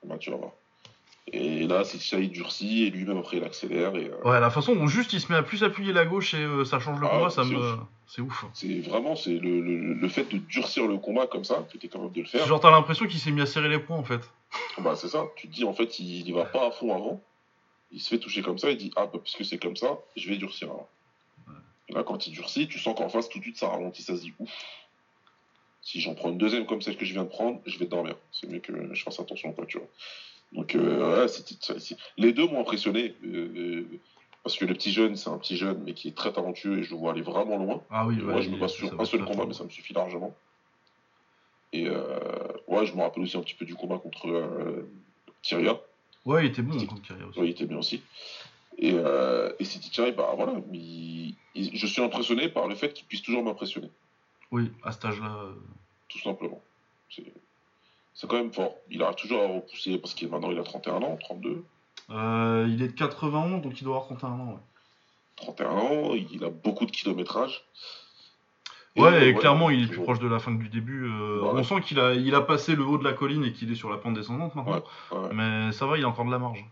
Bah, 0.04 0.16
tu 0.18 0.30
vas 0.30 0.36
voir. 0.36 0.52
Et 1.32 1.66
là, 1.66 1.84
c'est 1.84 2.00
ça, 2.00 2.18
il 2.18 2.30
durcit, 2.30 2.84
et 2.84 2.90
lui-même 2.90 3.18
après, 3.18 3.36
il 3.36 3.44
accélère. 3.44 3.94
Et, 3.96 4.06
euh, 4.10 4.28
Ouais, 4.28 4.40
la 4.40 4.50
façon 4.50 4.74
dont 4.74 4.88
juste 4.88 5.12
il 5.12 5.20
se 5.20 5.30
met 5.30 5.38
à 5.38 5.42
plus 5.44 5.62
appuyer 5.62 5.92
la 5.92 6.04
gauche 6.04 6.34
et 6.34 6.38
euh, 6.38 6.64
ça 6.64 6.80
change 6.80 6.98
le 7.00 7.06
Ah, 7.06 7.10
combat, 7.10 7.30
ça 7.30 7.44
c'est 7.44 7.50
me. 7.50 7.58
ouf. 7.58 7.78
C'est 8.08 8.20
ouf. 8.22 8.44
c'est 8.54 8.80
vraiment 8.80 9.14
c'est 9.14 9.38
le, 9.38 9.60
le, 9.60 9.94
le 9.94 10.08
fait 10.08 10.24
de 10.24 10.38
durcir 10.38 10.88
le 10.88 10.96
combat 10.98 11.28
comme 11.28 11.44
ça, 11.44 11.64
que 11.70 11.78
tu 11.78 11.86
es 11.86 11.88
capable 11.88 12.10
de 12.12 12.22
le 12.22 12.26
faire. 12.26 12.44
Genre, 12.46 12.58
t'as 12.58 12.72
l'impression 12.72 13.06
qu'il 13.06 13.20
s'est 13.20 13.30
mis 13.30 13.40
à 13.42 13.46
serrer 13.46 13.68
les 13.68 13.78
poings 13.78 13.98
en 13.98 14.02
fait. 14.04 14.20
Bah, 14.78 14.96
c'est 14.96 15.08
ça. 15.08 15.26
Tu 15.36 15.46
te 15.48 15.52
dis, 15.54 15.64
en 15.64 15.72
fait, 15.72 16.00
il, 16.00 16.26
il 16.26 16.34
va 16.34 16.44
pas 16.46 16.66
à 16.66 16.70
fond 16.72 16.92
avant. 16.92 17.22
Il 17.92 18.00
se 18.00 18.08
fait 18.08 18.18
toucher 18.18 18.42
comme 18.42 18.58
ça, 18.58 18.70
il 18.70 18.76
dit 18.78 18.90
Ah, 18.96 19.06
bah, 19.06 19.20
puisque 19.22 19.44
c'est 19.44 19.58
comme 19.58 19.76
ça, 19.76 19.98
je 20.16 20.28
vais 20.28 20.36
durcir. 20.36 20.68
alors. 20.68 20.88
Et 21.88 21.92
là, 21.92 22.02
quand 22.02 22.26
il 22.26 22.32
durcit, 22.32 22.66
tu 22.66 22.78
sens 22.80 22.96
qu'en 22.96 23.08
face, 23.08 23.28
tout 23.28 23.38
de 23.38 23.44
suite, 23.44 23.56
ça 23.58 23.68
ralentit, 23.68 24.02
ça 24.02 24.16
se 24.16 24.22
dit 24.22 24.32
Ouf. 24.40 24.50
Si 25.82 26.00
j'en 26.00 26.14
prends 26.14 26.30
une 26.30 26.38
deuxième 26.38 26.66
comme 26.66 26.82
celle 26.82 26.96
que 26.96 27.04
je 27.04 27.12
viens 27.12 27.24
de 27.24 27.28
prendre, 27.28 27.60
je 27.66 27.78
vais 27.78 27.86
dormir. 27.86 28.16
C'est 28.32 28.48
mieux 28.48 28.60
que 28.60 28.94
je 28.94 29.02
fasse 29.02 29.18
attention, 29.20 29.52
quoi, 29.52 29.66
tu 29.66 29.78
vois. 29.78 29.88
Donc, 30.52 30.74
euh, 30.74 31.24
ouais, 31.26 31.74
les 32.16 32.32
deux 32.32 32.46
m'ont 32.46 32.60
impressionné. 32.60 33.14
euh, 33.24 33.84
parce 34.42 34.56
que 34.56 34.64
le 34.64 34.74
petit 34.74 34.90
jeune, 34.92 35.16
c'est 35.16 35.28
un 35.30 35.38
petit 35.38 35.56
jeune, 35.56 35.82
mais 35.84 35.92
qui 35.94 36.08
est 36.08 36.16
très 36.16 36.32
talentueux 36.32 36.78
et 36.78 36.82
je 36.82 36.90
le 36.90 36.96
vois 36.96 37.12
aller 37.12 37.20
vraiment 37.22 37.56
loin. 37.56 37.82
Ah 37.90 38.06
oui, 38.06 38.16
moi, 38.32 38.40
je 38.40 38.48
me 38.50 38.56
base 38.58 38.72
sur 38.72 38.88
un 39.00 39.04
seul 39.04 39.20
combat, 39.24 39.44
mais 39.46 39.54
ça 39.54 39.64
me 39.64 39.70
suffit 39.70 39.92
largement. 39.92 40.34
Et 41.72 41.86
euh, 41.86 42.18
ouais, 42.66 42.84
je 42.86 42.94
me 42.94 43.02
rappelle 43.02 43.22
aussi 43.22 43.36
un 43.36 43.42
petit 43.42 43.54
peu 43.54 43.64
du 43.64 43.74
combat 43.74 43.98
contre 43.98 44.28
euh, 44.28 44.90
Kyria. 45.42 45.80
Ouais, 46.24 46.44
il 46.46 46.50
était 46.50 46.62
bon 46.62 46.76
contre 46.86 47.02
Kyria 47.02 47.26
aussi. 47.26 47.38
Ouais, 47.38 47.46
il 47.46 47.50
était 47.50 47.66
bien 47.66 47.78
aussi. 47.78 48.02
Et, 48.78 48.92
euh, 48.94 49.52
et 49.58 49.64
City 49.64 49.90
Chai, 49.92 50.12
bah 50.12 50.32
voilà, 50.36 50.54
il- 50.72 51.34
il- 51.54 51.76
je 51.76 51.86
suis 51.86 52.02
impressionné 52.02 52.48
par 52.48 52.66
le 52.66 52.74
fait 52.74 52.92
qu'il 52.92 53.06
puisse 53.06 53.22
toujours 53.22 53.42
m'impressionner, 53.42 53.90
Oui, 54.52 54.70
à 54.82 54.92
cet 54.92 55.04
âge-là. 55.04 55.26
euh, 55.44 55.52
tout 56.08 56.18
simplement. 56.20 56.60
C'est 58.14 58.26
quand 58.28 58.36
même 58.36 58.52
fort. 58.52 58.74
Il 58.90 59.02
arrive 59.02 59.16
toujours 59.16 59.42
à 59.42 59.46
repousser, 59.46 59.96
parce 59.98 60.14
qu'il 60.14 60.28
maintenant 60.28 60.50
il 60.50 60.58
a 60.58 60.62
31 60.62 60.96
ans, 61.02 61.16
32. 61.20 61.64
euh, 62.10 62.66
il 62.68 62.82
est 62.82 62.88
de 62.88 62.92
91, 62.92 63.62
donc 63.62 63.80
il 63.80 63.84
doit 63.84 63.96
avoir 63.96 64.06
31 64.08 64.28
ans. 64.30 64.52
Ouais, 64.52 64.58
31 65.36 65.70
ans, 65.70 66.14
il 66.14 66.44
a 66.44 66.50
beaucoup 66.50 66.84
de 66.86 66.90
kilométrage. 66.90 67.64
Et, 68.96 69.00
ouais, 69.02 69.28
et 69.28 69.34
clairement, 69.34 69.70
il 69.70 69.84
est 69.84 69.86
plus 69.86 70.02
proche 70.02 70.18
de 70.18 70.26
la 70.28 70.40
fin 70.40 70.54
que 70.56 70.60
du 70.62 70.68
début. 70.68 71.04
euh, 71.06 71.40
Ouais. 71.40 71.60
On 71.60 71.62
sent 71.64 71.80
qu'il 71.82 72.00
a, 72.00 72.12
il 72.12 72.34
a 72.34 72.40
passé 72.40 72.74
le 72.74 72.84
haut 72.84 72.98
de 72.98 73.04
la 73.04 73.12
colline 73.12 73.44
et 73.44 73.52
qu'il 73.52 73.70
est 73.70 73.76
sur 73.76 73.88
la 73.88 73.96
pente 73.98 74.14
descendante 74.14 74.54
maintenant. 74.56 74.82
Ouais. 75.12 75.28
Mais 75.32 75.70
ça 75.72 75.86
va, 75.86 75.96
il 75.96 76.04
a 76.04 76.08
encore 76.08 76.24
de 76.26 76.30
la 76.32 76.40
marge. 76.40 76.64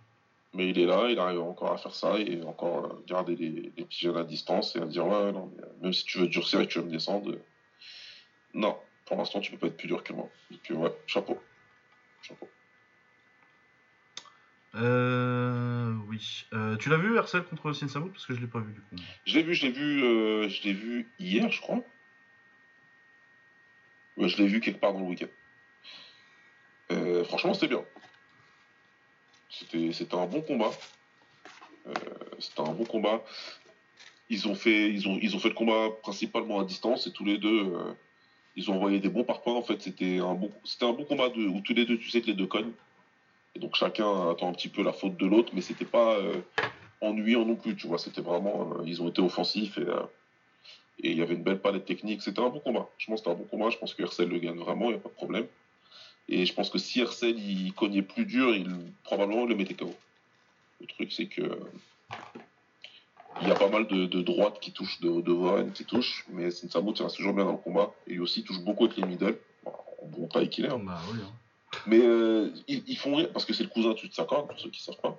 Mais 0.55 0.69
il 0.69 0.79
est 0.81 0.87
là, 0.87 1.09
il 1.09 1.19
arrive 1.19 1.41
encore 1.41 1.73
à 1.73 1.77
faire 1.79 1.95
ça 1.95 2.19
et 2.19 2.43
encore 2.45 2.87
à 2.87 2.89
garder 3.07 3.37
les, 3.37 3.73
les 3.77 3.85
petits 3.85 4.01
jeunes 4.01 4.17
à 4.17 4.25
distance 4.25 4.75
et 4.75 4.81
à 4.81 4.87
dire 4.87 5.07
ouais, 5.07 5.31
non, 5.31 5.51
mais, 5.57 5.63
même 5.83 5.93
si 5.93 6.05
tu 6.05 6.19
veux 6.19 6.27
durcir 6.27 6.61
et 6.61 6.67
que 6.67 6.73
tu 6.73 6.81
veux 6.81 6.87
me 6.87 6.91
descendre, 6.91 7.31
non, 8.55 8.79
pour 9.05 9.17
l'instant 9.17 9.41
tu 9.41 9.51
peux 9.53 9.59
pas 9.59 9.67
être 9.69 9.77
plus 9.77 9.89
dur 9.89 10.03
que 10.03 10.13
moi. 10.13 10.29
Donc 10.51 10.71
euh, 10.71 10.75
ouais, 10.75 10.93
chapeau. 11.07 11.41
Chapeau. 12.23 12.49
Euh, 14.75 15.95
oui. 16.09 16.47
Euh, 16.53 16.77
tu 16.77 16.89
l'as 16.89 16.99
vu, 16.99 17.17
Hercel 17.17 17.43
contre 17.45 17.73
Sinsamout 17.73 18.11
Parce 18.11 18.27
que 18.27 18.35
je 18.35 18.41
l'ai 18.41 18.47
pas 18.47 18.61
vu 18.61 18.73
du 18.73 18.81
coup. 18.81 18.97
Je 19.25 19.35
l'ai 19.35 19.43
vu, 19.43 19.55
je 19.55 19.67
l'ai 19.67 19.73
vu, 19.73 20.05
euh, 20.05 20.49
je 20.49 20.63
l'ai 20.63 20.73
vu 20.73 21.09
hier, 21.19 21.51
je 21.51 21.61
crois. 21.61 21.83
Ouais, 24.17 24.29
je 24.29 24.37
l'ai 24.39 24.47
vu 24.47 24.61
quelque 24.61 24.81
part 24.81 24.93
dans 24.93 25.01
le 25.01 25.07
week-end. 25.07 25.29
Euh, 26.91 27.25
franchement, 27.25 27.55
c'était 27.55 27.69
bien. 27.69 27.85
C'était, 29.49 29.93
c'était 29.93 30.15
un 30.15 30.27
bon 30.27 30.43
combat. 30.43 30.71
C'était 32.39 32.61
un 32.61 32.73
bon 32.73 32.85
combat. 32.85 33.25
Ils 34.29 34.47
ont 34.47 34.55
fait, 34.55 34.91
ils 34.91 35.09
ont, 35.09 35.19
ils 35.23 35.35
ont 35.35 35.39
fait 35.39 35.49
le 35.49 35.55
combat 35.55 35.89
principalement 36.03 36.61
à 36.61 36.65
distance 36.65 37.07
et 37.07 37.13
tous 37.13 37.25
les 37.25 37.39
deux, 37.39 37.73
ils 38.59 38.73
ont 38.73 38.75
envoyé 38.75 38.99
des 38.99 39.09
bons 39.09 39.23
parpaings. 39.23 39.55
En 39.55 39.63
fait, 39.63 39.81
c'était 39.81 40.19
un 40.19 40.35
bon, 40.35 40.51
c'était 40.65 40.85
un 40.85 40.93
bon 40.93 41.05
combat 41.05 41.29
de, 41.29 41.47
où 41.47 41.61
tous 41.61 41.75
les 41.75 41.87
deux, 41.87 41.97
tu 41.97 42.11
sais 42.11 42.21
que 42.21 42.27
les 42.27 42.35
deux 42.35 42.49
cognent. 42.49 42.73
Et 43.55 43.61
donc 43.61 43.77
chacun 43.77 44.31
attend 44.31 44.49
un 44.49 44.53
petit 44.53 44.69
peu 44.69 44.83
la 44.83 44.93
faute 44.93 45.17
de 45.17 45.27
l'autre, 45.27 45.53
mais 45.55 45.61
c'était 45.61 45.85
pas 45.85 46.17
euh, 46.17 46.41
ennuyant 47.01 47.45
non 47.45 47.55
plus, 47.55 47.77
tu 47.77 47.87
vois. 47.87 47.99
C'était 47.99 48.21
vraiment, 48.21 48.73
euh, 48.73 48.83
ils 48.85 49.01
ont 49.01 49.09
été 49.09 49.23
offensifs 49.23 49.79
et 49.79 49.83
euh, 49.83 50.03
et 51.01 51.13
il 51.13 51.17
y 51.17 51.23
avait 51.23 51.35
une 51.35 51.45
belle 51.45 51.61
palette 51.61 51.85
technique. 51.85 52.23
C'était 52.23 52.41
un 52.41 52.49
bon 52.49 52.59
combat. 52.59 52.89
Je 52.99 53.07
pense 53.07 53.21
que 53.21 53.29
c'était 53.29 53.31
un 53.31 53.39
bon 53.39 53.45
combat. 53.45 53.71
Je 53.71 53.79
pense 53.79 53.95
que 53.95 54.03
Hercel 54.03 54.29
le 54.29 54.41
gagne 54.41 54.59
vraiment, 54.59 54.87
il 54.87 54.95
n'y 54.95 54.97
a 54.97 55.01
pas 55.01 55.09
de 55.09 55.15
problème. 55.15 55.47
Et 56.29 56.45
je 56.45 56.53
pense 56.53 56.71
que 56.71 56.79
si 56.79 57.01
Hercel 57.01 57.39
il 57.39 57.73
cognait 57.73 58.03
plus 58.03 58.27
dur, 58.27 58.53
il 58.57 58.67
probablement 59.05 59.47
le 59.47 59.55
mettait 59.55 59.75
KO. 59.75 59.95
Le 60.81 60.87
truc 60.89 61.13
c'est 61.13 61.27
que 61.27 61.43
il 63.43 63.49
y 63.49 63.51
a 63.51 63.55
pas 63.55 63.69
mal 63.69 63.87
de, 63.87 64.07
de 64.07 64.23
droites 64.23 64.59
qui 64.61 64.73
touchent, 64.73 65.01
de, 65.01 65.21
de 65.21 65.33
Warren 65.33 65.73
qui 65.73 65.85
touchent, 65.85 66.25
mais 66.31 66.51
Sinsamu 66.51 66.91
reste 66.99 67.17
toujours 67.17 67.35
bien 67.35 67.45
dans 67.45 67.53
le 67.53 67.59
combat. 67.59 67.93
Et 68.07 68.13
lui 68.15 68.21
aussi 68.21 68.43
touche 68.45 68.61
beaucoup 68.61 68.85
avec 68.87 68.97
les 68.97 69.07
middle. 69.07 69.39
Bon, 69.65 69.73
en 70.03 70.07
bon 70.07 70.27
taille 70.29 70.49
qu'il 70.51 70.65
est. 70.65 70.71
hein. 70.71 70.81
Bah 70.83 71.01
oui. 71.13 71.19
hein. 71.23 71.31
Mais 71.87 72.01
euh, 72.01 72.51
ils, 72.67 72.83
ils 72.87 72.97
font 72.97 73.15
rire 73.15 73.31
parce 73.33 73.45
que 73.45 73.53
c'est 73.53 73.63
le 73.63 73.69
cousin 73.69 73.91
de 73.91 73.97
Tsutsakan, 73.97 74.45
pour 74.47 74.59
ceux 74.59 74.71
qui 74.71 74.81
ne 74.81 74.93
savent 74.93 75.01
pas. 75.03 75.17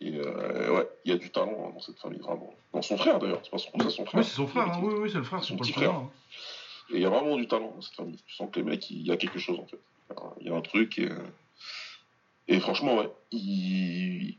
Et 0.00 0.16
euh, 0.18 0.74
ouais, 0.74 0.88
il 1.04 1.12
y 1.12 1.14
a 1.14 1.18
du 1.18 1.30
talent 1.30 1.66
hein, 1.68 1.70
dans 1.74 1.80
cette 1.80 1.98
famille, 1.98 2.18
vraiment. 2.18 2.52
Dans 2.72 2.82
son 2.82 2.96
frère 2.96 3.18
d'ailleurs, 3.20 3.40
c'est 3.44 3.50
pas 3.50 3.58
son 3.58 3.70
cousin, 3.70 3.88
c'est 3.90 3.96
son 3.96 4.04
frère. 4.06 4.20
Oui, 4.20 4.24
c'est 4.28 4.34
son 4.36 4.46
frère. 4.48 4.72
hein. 4.72 4.80
Oui, 4.82 4.94
oui, 4.98 5.10
c'est 5.10 5.18
le 5.18 5.24
frère. 5.24 5.44
Son 5.44 5.56
pas 5.56 5.62
petit 5.62 5.72
frère. 5.72 5.94
Et 6.90 6.96
il 6.96 7.00
y 7.00 7.04
a 7.04 7.08
vraiment 7.10 7.36
du 7.36 7.46
talent 7.46 7.70
dans 7.74 7.80
cette 7.80 7.94
famille. 7.94 8.18
Tu 8.26 8.34
sens 8.34 8.50
que 8.50 8.58
les 8.58 8.64
mecs, 8.64 8.90
il 8.90 9.06
y 9.06 9.12
a 9.12 9.16
quelque 9.16 9.38
chose 9.38 9.58
en 9.60 9.66
fait. 9.66 9.78
Il 10.40 10.48
y 10.48 10.50
a 10.50 10.54
un 10.54 10.60
truc. 10.60 10.98
Et, 10.98 11.08
euh, 11.08 11.14
et 12.48 12.58
franchement, 12.60 12.96
ouais, 12.98 13.10
il... 13.30 14.36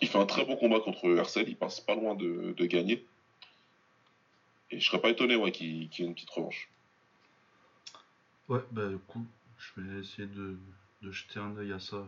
il 0.00 0.08
fait 0.08 0.18
un 0.18 0.26
très 0.26 0.44
beau 0.44 0.56
combat 0.56 0.80
contre 0.80 1.06
Hercel. 1.16 1.48
Il 1.48 1.56
passe 1.56 1.80
pas 1.80 1.94
loin 1.94 2.14
de, 2.14 2.54
de 2.56 2.66
gagner. 2.66 3.04
Et 4.70 4.80
je 4.80 4.86
serais 4.88 5.00
pas 5.00 5.10
étonné 5.10 5.36
ouais, 5.36 5.52
qu'il 5.52 5.82
y 5.84 6.02
ait 6.02 6.04
une 6.06 6.14
petite 6.14 6.30
revanche. 6.30 6.68
Ouais, 8.48 8.60
bah 8.72 8.88
du 8.88 8.98
coup, 8.98 9.24
je 9.58 9.80
vais 9.80 10.00
essayer 10.00 10.26
de, 10.28 10.56
de 11.02 11.10
jeter 11.12 11.38
un 11.40 11.56
œil 11.56 11.72
à 11.72 11.78
ça. 11.78 12.04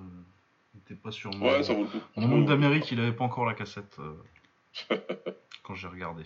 était 0.85 0.95
pas 1.01 1.11
sur 1.11 1.31
mon, 1.35 1.47
Ouais, 1.51 1.63
ça 1.63 1.73
vaut 1.75 1.83
le 1.85 1.89
coup. 1.89 2.01
mon 2.17 2.29
monde 2.29 2.47
d'Amérique, 2.47 2.91
il 2.91 3.01
avait 3.01 3.13
pas 3.13 3.25
encore 3.25 3.47
la 3.47 3.55
cassette 3.55 3.97
euh, 3.99 4.97
quand 5.63 5.75
j'ai 5.75 5.89
regardé. 5.89 6.25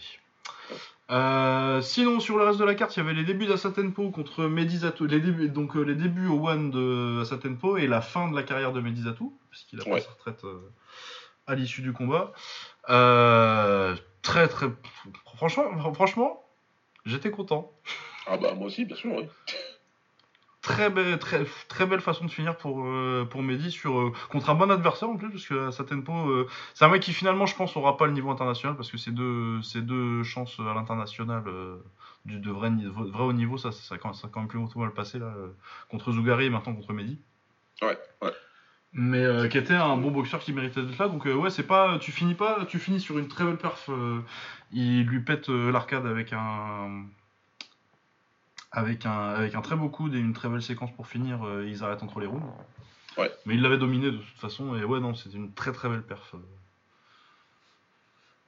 Euh, 1.11 1.81
sinon, 1.83 2.21
sur 2.21 2.39
le 2.39 2.45
reste 2.45 2.59
de 2.61 2.65
la 2.65 2.75
carte, 2.75 2.97
il 2.97 3.01
y 3.01 3.03
avait 3.03 3.15
les 3.15 3.25
débuts 3.25 3.47
d'Asatenpo 3.47 4.11
contre 4.11 4.45
Medizato. 4.47 5.07
Les 5.07 5.21
débuts, 5.21 5.49
donc 5.49 5.77
euh, 5.77 5.83
les 5.83 5.95
débuts 5.97 6.29
au 6.29 6.49
One 6.49 6.71
de 6.71 7.21
Asatenpo 7.23 7.77
et 7.77 7.87
la 7.89 8.01
fin 8.01 8.31
de 8.31 8.37
la 8.37 8.43
carrière 8.45 8.73
de 8.73 8.81
Medizato, 8.81 9.33
puisqu'il 9.51 9.81
a 9.81 9.83
pris 9.83 9.93
Ouais. 9.93 10.01
sa 10.01 10.11
retraite 10.11 10.45
à 11.51 11.55
l'issue 11.55 11.83
du 11.83 11.93
combat. 11.93 12.33
Euh, 12.89 13.97
très 14.23 14.49
très. 14.49 14.67
Franchement, 15.37 15.93
franchement 15.93 16.45
j'étais 17.05 17.31
content. 17.31 17.73
Ah 18.27 18.37
bah 18.37 18.55
moi 18.55 18.67
aussi, 18.67 18.85
bien 18.85 18.97
sûr, 18.97 19.13
oui. 19.15 19.29
Très 20.63 20.91
belle, 20.91 21.19
très, 21.19 21.47
très 21.69 21.87
belle 21.87 22.03
façon 22.03 22.27
de 22.27 22.31
finir 22.31 22.59
pour, 22.59 22.85
euh, 22.85 23.27
pour 23.29 23.43
Mehdi 23.43 23.71
sur, 23.71 23.99
euh, 23.99 24.13
contre 24.29 24.51
un 24.51 24.55
bon 24.55 24.71
adversaire 24.71 25.09
en 25.09 25.17
plus, 25.17 25.31
parce 25.31 25.47
que 25.47 25.71
sa 25.71 25.85
tempo, 25.85 26.13
euh, 26.29 26.47
c'est 26.75 26.85
un 26.85 26.89
mec 26.91 27.01
qui 27.03 27.15
finalement, 27.15 27.47
je 27.47 27.57
pense, 27.57 27.75
aura 27.79 27.97
pas 27.97 28.05
le 28.07 28.13
niveau 28.13 28.31
international, 28.31 28.77
parce 28.77 28.91
que 28.91 28.99
ces 28.99 29.11
deux, 29.11 29.63
ces 29.63 29.81
deux 29.81 30.23
chances 30.23 30.61
à 30.61 30.75
l'international 30.75 31.45
du 32.27 32.39
de 32.39 32.51
vrai, 32.51 32.69
ni- 32.69 32.85
vrai 32.85 33.23
haut 33.23 33.33
niveau, 33.33 33.57
ça, 33.57 33.73
ça, 33.73 33.95
a 33.95 33.99
quand- 33.99 34.13
ça 34.13 34.27
a 34.27 34.31
quand 34.31 34.41
même 34.41 34.49
plus 34.49 34.61
mal 34.77 34.93
passé 34.93 35.19
là, 35.19 35.33
contre 35.89 36.13
Zougari 36.13 36.45
et 36.45 36.51
maintenant 36.51 36.75
contre 36.75 36.93
Mehdi. 36.93 37.19
Ouais, 37.81 37.99
ouais. 38.21 38.33
Mais 38.93 39.19
euh, 39.25 39.47
qui 39.49 39.57
était 39.59 39.75
un 39.75 39.97
bon 39.97 40.11
boxeur 40.11 40.41
qui 40.41 40.53
méritait 40.53 40.83
d'être 40.83 40.99
là, 40.99 41.09
donc 41.09 41.27
euh, 41.27 41.35
ouais, 41.35 41.51
c'est 41.51 41.67
pas, 41.67 41.99
tu 42.01 42.11
finis 42.11 42.35
pas, 42.35 42.65
tu 42.67 42.79
finis 42.81 43.01
sur 43.01 43.19
une 43.19 43.29
très 43.29 43.45
belle 43.45 43.57
perf. 43.57 43.89
euh, 43.89 44.21
il 44.73 45.05
lui 45.05 45.21
pète 45.21 45.49
l'arcade 45.49 46.07
avec 46.07 46.33
un, 46.33 47.05
avec 48.73 49.07
un, 49.07 49.29
avec 49.31 49.55
un 49.55 49.61
très 49.63 49.77
beau 49.77 49.89
coude 49.89 50.15
et 50.15 50.19
une 50.19 50.33
très 50.33 50.49
belle 50.49 50.63
séquence 50.63 50.91
pour 50.93 51.07
finir. 51.07 51.41
ils 51.67 51.83
arrêtent 51.85 52.03
entre 52.03 52.19
les 52.21 52.27
rounds. 52.27 52.45
Ouais. 53.19 53.31
Mais 53.47 53.55
il 53.55 53.63
l'avait 53.63 53.79
dominé 53.79 54.07
de 54.11 54.17
toute 54.17 54.39
façon, 54.39 54.77
et 54.77 54.85
ouais, 54.85 55.01
non, 55.01 55.15
c'était 55.15 55.37
une 55.37 55.53
très 55.53 55.73
très 55.73 55.89
belle 55.89 56.03
perf. 56.03 56.35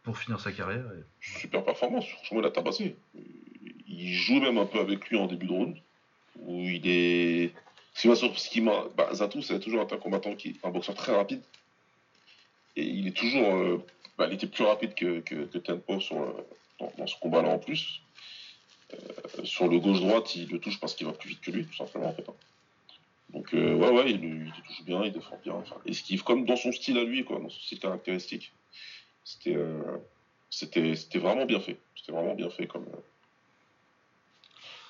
Pour 0.02 0.19
finir 0.19 0.40
sa 0.40 0.51
carrière. 0.51 0.85
et- 0.97 1.05
Super 1.20 1.64
performance, 1.64 2.06
franchement, 2.09 2.40
il 2.40 2.47
a 2.47 2.51
tabassé. 2.51 2.97
Il 3.86 4.14
joue 4.14 4.40
même 4.40 4.59
un 4.59 4.66
peu 4.66 4.81
avec 4.81 5.09
lui 5.09 5.16
en 5.19 5.27
début 5.27 5.47
de 5.47 5.52
round, 5.52 5.77
où 6.40 6.59
il 6.62 6.82
est. 6.89 7.55
Ce 7.94 8.02
qui 8.02 8.09
m'a 8.09 8.14
ce 8.16 8.48
qui 8.48 8.60
m'a. 8.60 8.85
Zatou, 9.12 9.43
c'est 9.43 9.60
toujours 9.60 9.82
un 9.82 9.97
combattant 9.98 10.35
qui 10.35 10.48
est 10.51 10.66
un 10.66 10.70
boxeur 10.70 10.94
très 10.94 11.14
rapide. 11.14 11.43
Et 12.77 12.85
il 12.85 13.06
est 13.06 13.16
toujours. 13.16 13.55
euh, 13.55 13.85
Bah, 14.19 14.27
il 14.28 14.35
était 14.35 14.47
plus 14.47 14.64
rapide 14.64 14.94
que, 14.94 15.20
que, 15.20 15.35
euh, 15.35 16.32
dans, 16.98 17.06
ce 17.06 17.16
combat-là 17.20 17.48
en 17.48 17.59
plus. 17.59 18.02
Euh, 18.93 19.44
sur 19.44 19.69
le 19.69 19.78
gauche-droite, 19.78 20.36
il 20.36 20.48
le 20.51 20.59
touche 20.59 20.78
parce 20.81 20.94
qu'il 20.94 21.06
va 21.06 21.12
plus 21.12 21.31
vite 21.31 21.40
que 21.40 21.51
lui, 21.51 21.64
tout 21.66 21.74
simplement, 21.74 22.14
hein. 22.19 22.32
Donc, 23.31 23.55
euh, 23.55 23.74
ouais, 23.74 23.89
ouais, 23.90 24.10
il, 24.10 24.23
il 24.24 24.44
le 24.44 24.62
touche 24.66 24.85
bien, 24.85 25.02
il 25.05 25.12
défend 25.12 25.39
bien. 25.43 25.55
Enfin, 25.55 25.77
esquive 25.86 26.23
comme 26.23 26.44
dans 26.44 26.56
son 26.56 26.70
style 26.73 26.98
à 26.98 27.05
lui, 27.05 27.24
quoi, 27.24 27.39
dans 27.39 27.48
son 27.48 27.60
style 27.60 27.78
caractéristique. 27.78 28.52
C'était. 29.24 29.56
c'était 30.51 30.94
c'était 30.97 31.19
vraiment 31.19 31.47
bien 31.47 31.60
fait. 31.60 31.78
C'était 31.97 32.12
vraiment 32.12 32.35
bien 32.35 32.51
fait 32.51 32.66
comme, 32.66 32.86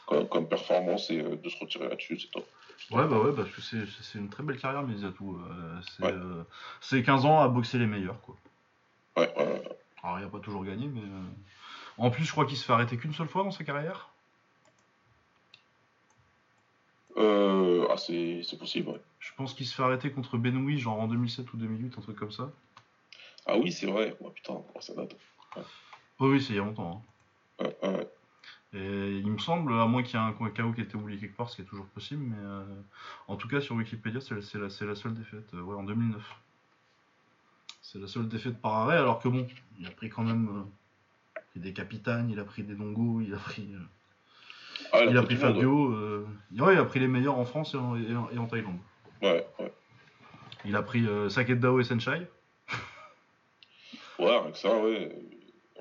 comme, 0.06 0.28
comme 0.28 0.48
performance 0.48 1.10
et 1.10 1.20
euh, 1.20 1.36
de 1.36 1.48
se 1.48 1.58
retirer 1.58 1.88
là-dessus, 1.88 2.18
c'est 2.20 2.30
top. 2.30 2.46
Ouais, 2.90 3.06
bah 3.06 3.18
ouais, 3.20 3.32
parce 3.34 3.50
que 3.50 3.60
c'est 3.60 4.18
une 4.18 4.28
très 4.28 4.42
belle 4.42 4.58
carrière, 4.58 4.82
mais 4.82 4.96
Zatou. 4.96 5.36
euh, 5.36 5.80
c'est 5.96 6.04
Ouais. 6.04 6.12
euh, 6.12 6.42
c'est 6.80 7.02
15 7.02 7.24
ans 7.24 7.40
à 7.40 7.48
boxer 7.48 7.78
les 7.78 7.86
meilleurs, 7.86 8.20
quoi. 8.22 8.36
Ouais, 9.16 9.32
ouais. 9.38 9.62
Alors, 10.02 10.18
il 10.18 10.24
a 10.24 10.28
pas 10.28 10.40
toujours 10.40 10.64
gagné, 10.64 10.88
mais. 10.88 11.02
En 11.98 12.10
plus, 12.10 12.24
je 12.24 12.32
crois 12.32 12.44
qu'il 12.46 12.56
se 12.56 12.64
fait 12.64 12.72
arrêter 12.72 12.96
qu'une 12.96 13.12
seule 13.14 13.28
fois 13.28 13.44
dans 13.44 13.50
sa 13.50 13.62
carrière. 13.64 14.08
Euh, 17.16 17.86
ah, 17.90 17.96
c'est 17.96 18.42
possible, 18.58 18.88
ouais. 18.88 19.00
Je 19.20 19.30
pense 19.36 19.54
qu'il 19.54 19.66
se 19.66 19.74
fait 19.74 19.82
arrêter 19.82 20.10
contre 20.10 20.38
Benoît, 20.38 20.76
genre 20.76 20.98
en 21.00 21.06
2007 21.06 21.52
ou 21.52 21.56
2008, 21.58 21.94
un 21.98 22.00
truc 22.00 22.16
comme 22.16 22.32
ça. 22.32 22.50
Ah 23.46 23.56
oui, 23.58 23.70
c'est 23.70 23.86
vrai. 23.86 24.16
Ouais, 24.20 24.30
putain, 24.30 24.54
oh, 24.54 24.80
ça 24.80 24.94
date. 24.94 25.14
Oui, 26.18 26.30
oui, 26.30 26.40
c'est 26.42 26.54
il 26.54 26.56
y 26.56 26.58
a 26.58 26.62
longtemps. 26.64 27.04
hein. 27.60 28.00
Et 28.74 29.18
il 29.18 29.30
me 29.30 29.38
semble, 29.38 29.74
à 29.74 29.86
moins 29.86 30.02
qu'il 30.02 30.18
y 30.18 30.22
ait 30.22 30.26
un 30.26 30.32
KO 30.32 30.72
qui 30.72 30.80
ait 30.80 30.84
été 30.84 30.96
oublié 30.96 31.18
quelque 31.20 31.36
part, 31.36 31.50
ce 31.50 31.56
qui 31.56 31.62
est 31.62 31.66
toujours 31.66 31.84
possible, 31.86 32.22
mais 32.24 32.36
euh, 32.42 32.62
en 33.28 33.36
tout 33.36 33.46
cas 33.46 33.60
sur 33.60 33.74
Wikipédia, 33.76 34.20
c'est 34.22 34.34
la, 34.58 34.70
seule 34.94 35.14
défaite, 35.14 35.52
euh, 35.54 35.60
ouais, 35.60 35.74
en 35.76 35.82
2009. 35.82 36.22
C'est 37.82 37.98
la 37.98 38.06
seule 38.06 38.28
défaite 38.28 38.60
par 38.62 38.72
arrêt, 38.74 38.96
alors 38.96 39.20
que 39.20 39.28
bon, 39.28 39.46
il 39.78 39.86
a 39.86 39.90
pris 39.90 40.08
quand 40.08 40.22
même 40.22 40.48
euh, 40.48 41.40
pris 41.50 41.60
des 41.60 41.74
capitaines, 41.74 42.30
il 42.30 42.40
a 42.40 42.44
pris 42.44 42.62
des 42.62 42.74
Dongo, 42.74 43.20
il 43.20 43.34
a 43.34 43.38
pris, 43.38 43.68
euh, 43.74 43.78
Ah, 44.94 45.04
il 45.04 45.18
a 45.18 45.22
pris 45.22 45.34
monde, 45.34 45.42
Fabio, 45.42 45.92
euh, 45.92 46.26
ouais, 46.58 46.72
il 46.74 46.78
a 46.78 46.84
pris 46.86 47.00
les 47.00 47.08
meilleurs 47.08 47.36
en 47.36 47.44
France 47.44 47.74
et 47.74 47.76
en, 47.76 47.94
et 47.96 48.16
en- 48.16 48.30
et 48.30 48.38
en 48.38 48.46
Thaïlande. 48.46 48.78
Ouais, 49.20 49.46
ouais. 49.60 49.72
Il 50.64 50.76
a 50.76 50.82
pris 50.82 51.06
euh, 51.06 51.28
Saket 51.28 51.60
Dao 51.60 51.78
et 51.80 51.84
Senchai. 51.84 52.26
Ouais, 54.18 54.34
avec 54.34 54.56
ça, 54.56 54.74
ouais. 54.78 55.14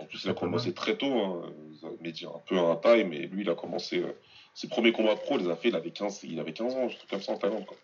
En 0.01 0.05
plus, 0.05 0.23
il 0.23 0.29
a 0.29 0.33
commencé 0.33 0.73
très 0.73 0.97
tôt. 0.97 1.13
Hein. 1.13 1.53
Un 1.83 2.39
peu 2.47 2.57
à 2.57 2.61
un 2.61 2.75
taille, 2.75 3.03
mais 3.05 3.19
lui, 3.27 3.41
il 3.43 3.49
a 3.49 3.55
commencé. 3.55 3.99
euh, 4.01 4.11
ses 4.53 4.67
premiers 4.67 4.91
combats 4.91 5.15
pro, 5.15 5.37
il 5.39 5.45
les 5.45 5.49
a 5.51 5.55
fait, 5.55 5.69
il 5.69 5.75
avait 5.75 5.91
15, 5.91 6.23
il 6.23 6.39
avait 6.39 6.53
15 6.53 6.75
ans, 6.75 6.85
un 6.85 6.89
truc 6.89 7.09
comme 7.09 7.21
ça 7.21 7.31
en 7.31 7.37
Thaïlande, 7.37 7.65
quoi. 7.65 7.77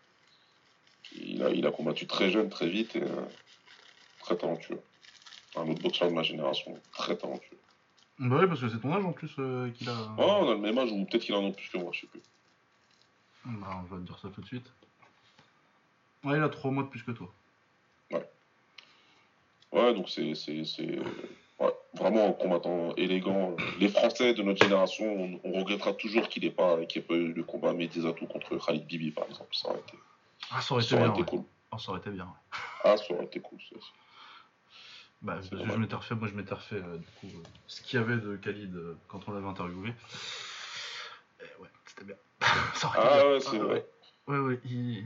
Il 1.16 1.42
a, 1.44 1.50
il 1.52 1.66
a 1.66 1.72
combattu 1.72 2.06
très 2.08 2.30
jeune, 2.30 2.50
très 2.50 2.68
vite 2.70 2.96
et 2.98 3.04
euh, 3.04 3.26
très 4.20 4.36
talentueux. 4.38 4.82
Un 5.56 5.68
autre 5.70 5.82
boxeur 5.82 6.10
de 6.10 6.14
ma 6.14 6.24
génération, 6.24 6.78
très 6.94 7.16
talentueux. 7.18 7.58
Bah 8.20 8.38
ouais, 8.40 8.48
parce 8.48 8.60
que 8.62 8.68
c'est 8.70 8.80
ton 8.80 8.94
âge 8.94 9.06
en 9.06 9.14
plus 9.14 9.32
euh, 9.40 9.70
qu'il 9.72 9.88
a. 9.88 9.96
Oh, 10.18 10.22
on 10.42 10.50
a 10.50 10.54
le 10.56 10.60
même 10.60 10.78
âge, 10.78 10.92
ou 10.92 11.06
peut-être 11.06 11.24
qu'il 11.24 11.36
en 11.36 11.48
a 11.48 11.52
plus 11.52 11.70
que 11.70 11.78
moi, 11.78 11.92
je 11.94 12.02
sais 12.02 12.08
plus. 12.08 12.22
Bah, 13.46 13.82
on 13.82 13.84
va 13.84 13.98
te 13.98 14.04
dire 14.06 14.20
ça 14.20 14.30
tout 14.30 14.42
de 14.42 14.46
suite. 14.48 14.70
Ouais, 16.26 16.38
il 16.38 16.44
a 16.44 16.50
3 16.50 16.72
mois 16.72 16.84
de 16.84 16.90
plus 16.90 17.04
que 17.04 17.12
toi. 17.12 17.32
Ouais, 19.72 19.94
donc 19.94 20.10
c'est 20.10 20.34
c'est- 20.34 20.64
c'est, 20.66 20.98
ouais, 21.60 21.74
vraiment 21.94 22.28
un 22.28 22.34
combattant 22.34 22.94
élégant. 22.96 23.56
Les 23.80 23.90
Français 23.90 24.34
de 24.34 24.44
notre 24.44 24.64
génération, 24.64 25.06
on, 25.06 25.40
on 25.44 25.52
regrettera 25.60 25.94
toujours 25.94 26.28
qu'il 26.30 26.44
n'ait 26.44 26.52
pas, 26.52 26.86
qu'il 26.86 27.02
ait 27.02 27.06
pas 27.06 27.14
eu 27.16 27.34
le 27.34 27.44
combat 27.44 27.74
Medizatou 27.74 28.26
contre 28.28 28.58
Khalid 28.66 28.86
Bibi, 28.86 29.12
par 29.12 29.26
exemple. 29.28 29.54
Ça 29.56 29.70
aurait 29.70 29.80
été, 29.80 29.98
Ah, 30.52 30.62
ça 30.62 30.74
aurait 30.74 30.84
été 30.84 30.90
ça 30.92 30.96
aurait 30.98 31.06
bien. 31.06 31.14
été 31.14 31.22
ouais. 31.22 31.38
cool. 31.40 31.46
Ah, 31.72 31.78
ça 31.78 31.90
aurait 31.92 32.00
été 32.00 32.10
bien. 32.12 32.26
ouais. 32.26 32.58
Ah, 32.84 32.98
ça 32.98 33.14
aurait 33.14 33.26
été 33.26 33.40
cool. 33.40 33.60
ça. 33.70 33.76
Bah, 35.24 35.34
parce 35.34 35.50
que 35.50 35.58
je 35.58 35.78
m'étais 35.78 35.96
refait, 35.96 36.14
moi 36.14 36.28
je 36.28 36.36
m'étais 36.36 36.54
refait 36.54 36.76
euh, 36.76 36.98
du 36.98 37.08
coup 37.20 37.38
euh, 37.40 37.44
ce 37.66 37.82
qu'il 37.82 38.00
y 38.00 38.04
avait 38.04 38.18
de 38.18 38.36
Khalid 38.36 38.76
euh, 38.76 38.96
quand 39.08 39.28
on 39.28 39.32
l'avait 39.32 39.48
interviewé. 39.48 39.90
Et 41.42 41.62
ouais, 41.62 41.70
c'était 41.88 42.04
bien. 42.06 42.16
ça 42.76 42.88
aurait 42.88 43.00
été 43.00 43.08
Ah 43.10 43.18
bien. 43.18 43.32
ouais, 43.32 43.40
c'est 43.40 43.58
vrai. 43.58 43.86
Ouais, 44.28 44.38
ouais, 44.38 44.60
il... 44.66 45.06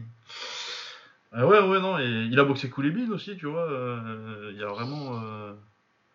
Ah 1.32 1.48
ouais, 1.48 1.62
ouais, 1.62 1.80
non, 1.80 1.98
et 1.98 2.04
il 2.30 2.38
a 2.38 2.44
boxé 2.44 2.70
Koulibin 2.70 3.10
aussi, 3.12 3.38
tu 3.38 3.46
vois. 3.46 3.70
euh, 3.72 4.50
Il 4.54 4.60
y 4.60 4.64
a 4.64 4.68
vraiment. 4.68 5.14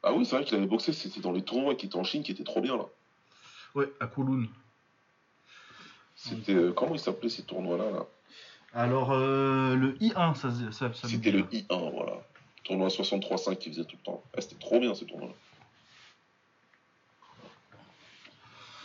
Ah 0.09 0.13
oui, 0.13 0.25
c'est 0.25 0.37
vrai 0.37 0.45
qu'il 0.45 0.57
avait 0.57 0.69
boxé, 0.69 0.93
c'était 0.93 1.19
dans 1.19 1.33
les 1.33 1.43
tournois 1.43 1.75
qui 1.75 1.87
étaient 1.87 1.97
en 1.97 2.05
Chine, 2.05 2.23
qui 2.23 2.31
étaient 2.31 2.45
trop 2.45 2.61
bien 2.61 2.77
là. 2.77 2.85
Ouais, 3.75 3.93
à 3.99 4.07
Kowloon. 4.07 4.47
C'était 6.15 6.55
euh, 6.55 6.73
comment 6.73 6.95
il 6.95 7.01
s'appelait 7.01 7.29
ces 7.29 7.43
tournois-là 7.43 7.91
là? 7.91 8.07
Alors, 8.73 9.11
euh, 9.11 9.75
le 9.75 9.95
I1, 9.99 10.37
ça, 10.37 10.51
ça, 10.71 10.93
C'était 11.09 11.33
le 11.33 11.43
bien. 11.43 11.61
I1, 11.61 11.91
voilà. 11.91 12.25
Tournoi 12.63 12.87
63-5 12.87 13.57
qu'il 13.57 13.73
faisait 13.73 13.85
tout 13.85 13.97
le 13.99 14.05
temps. 14.05 14.23
Ah, 14.37 14.41
c'était 14.41 14.61
trop 14.61 14.79
bien 14.79 14.95
ces 14.95 15.07
tournois-là. 15.07 15.35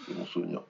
De 0.08 0.14
bons 0.16 0.26
souvenirs. 0.26 0.64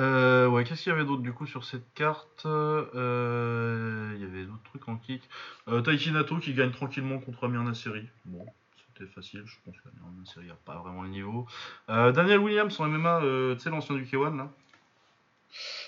Euh, 0.00 0.46
ouais, 0.48 0.64
qu'est-ce 0.64 0.82
qu'il 0.82 0.92
y 0.92 0.94
avait 0.94 1.04
d'autre 1.04 1.22
du 1.22 1.32
coup 1.32 1.46
sur 1.46 1.64
cette 1.64 1.92
carte 1.94 2.44
Euh, 2.46 4.12
Il 4.16 4.20
y 4.22 4.24
avait 4.24 4.44
d'autres 4.44 4.62
trucs 4.64 4.88
en 4.88 4.96
kick. 4.96 5.22
Euh, 5.68 5.82
Taiki 5.82 6.10
Nato 6.10 6.38
qui 6.38 6.54
gagne 6.54 6.70
tranquillement 6.70 7.18
contre 7.18 7.44
Amir 7.44 7.62
Nasseri. 7.62 8.08
Bon, 8.24 8.46
c'était 8.94 9.10
facile, 9.10 9.42
je 9.44 9.56
pense 9.64 9.74
qu'Amir 9.82 10.02
Nasseri 10.18 10.46
n'a 10.46 10.56
pas 10.64 10.76
vraiment 10.76 11.02
le 11.02 11.10
niveau. 11.10 11.46
Euh, 11.90 12.12
Daniel 12.12 12.38
Williams 12.38 12.78
en 12.80 12.86
MMA, 12.86 13.20
tu 13.54 13.60
sais 13.60 13.70
l'ancien 13.70 13.94
du 13.94 14.04
K1 14.04 14.36
là 14.36 14.48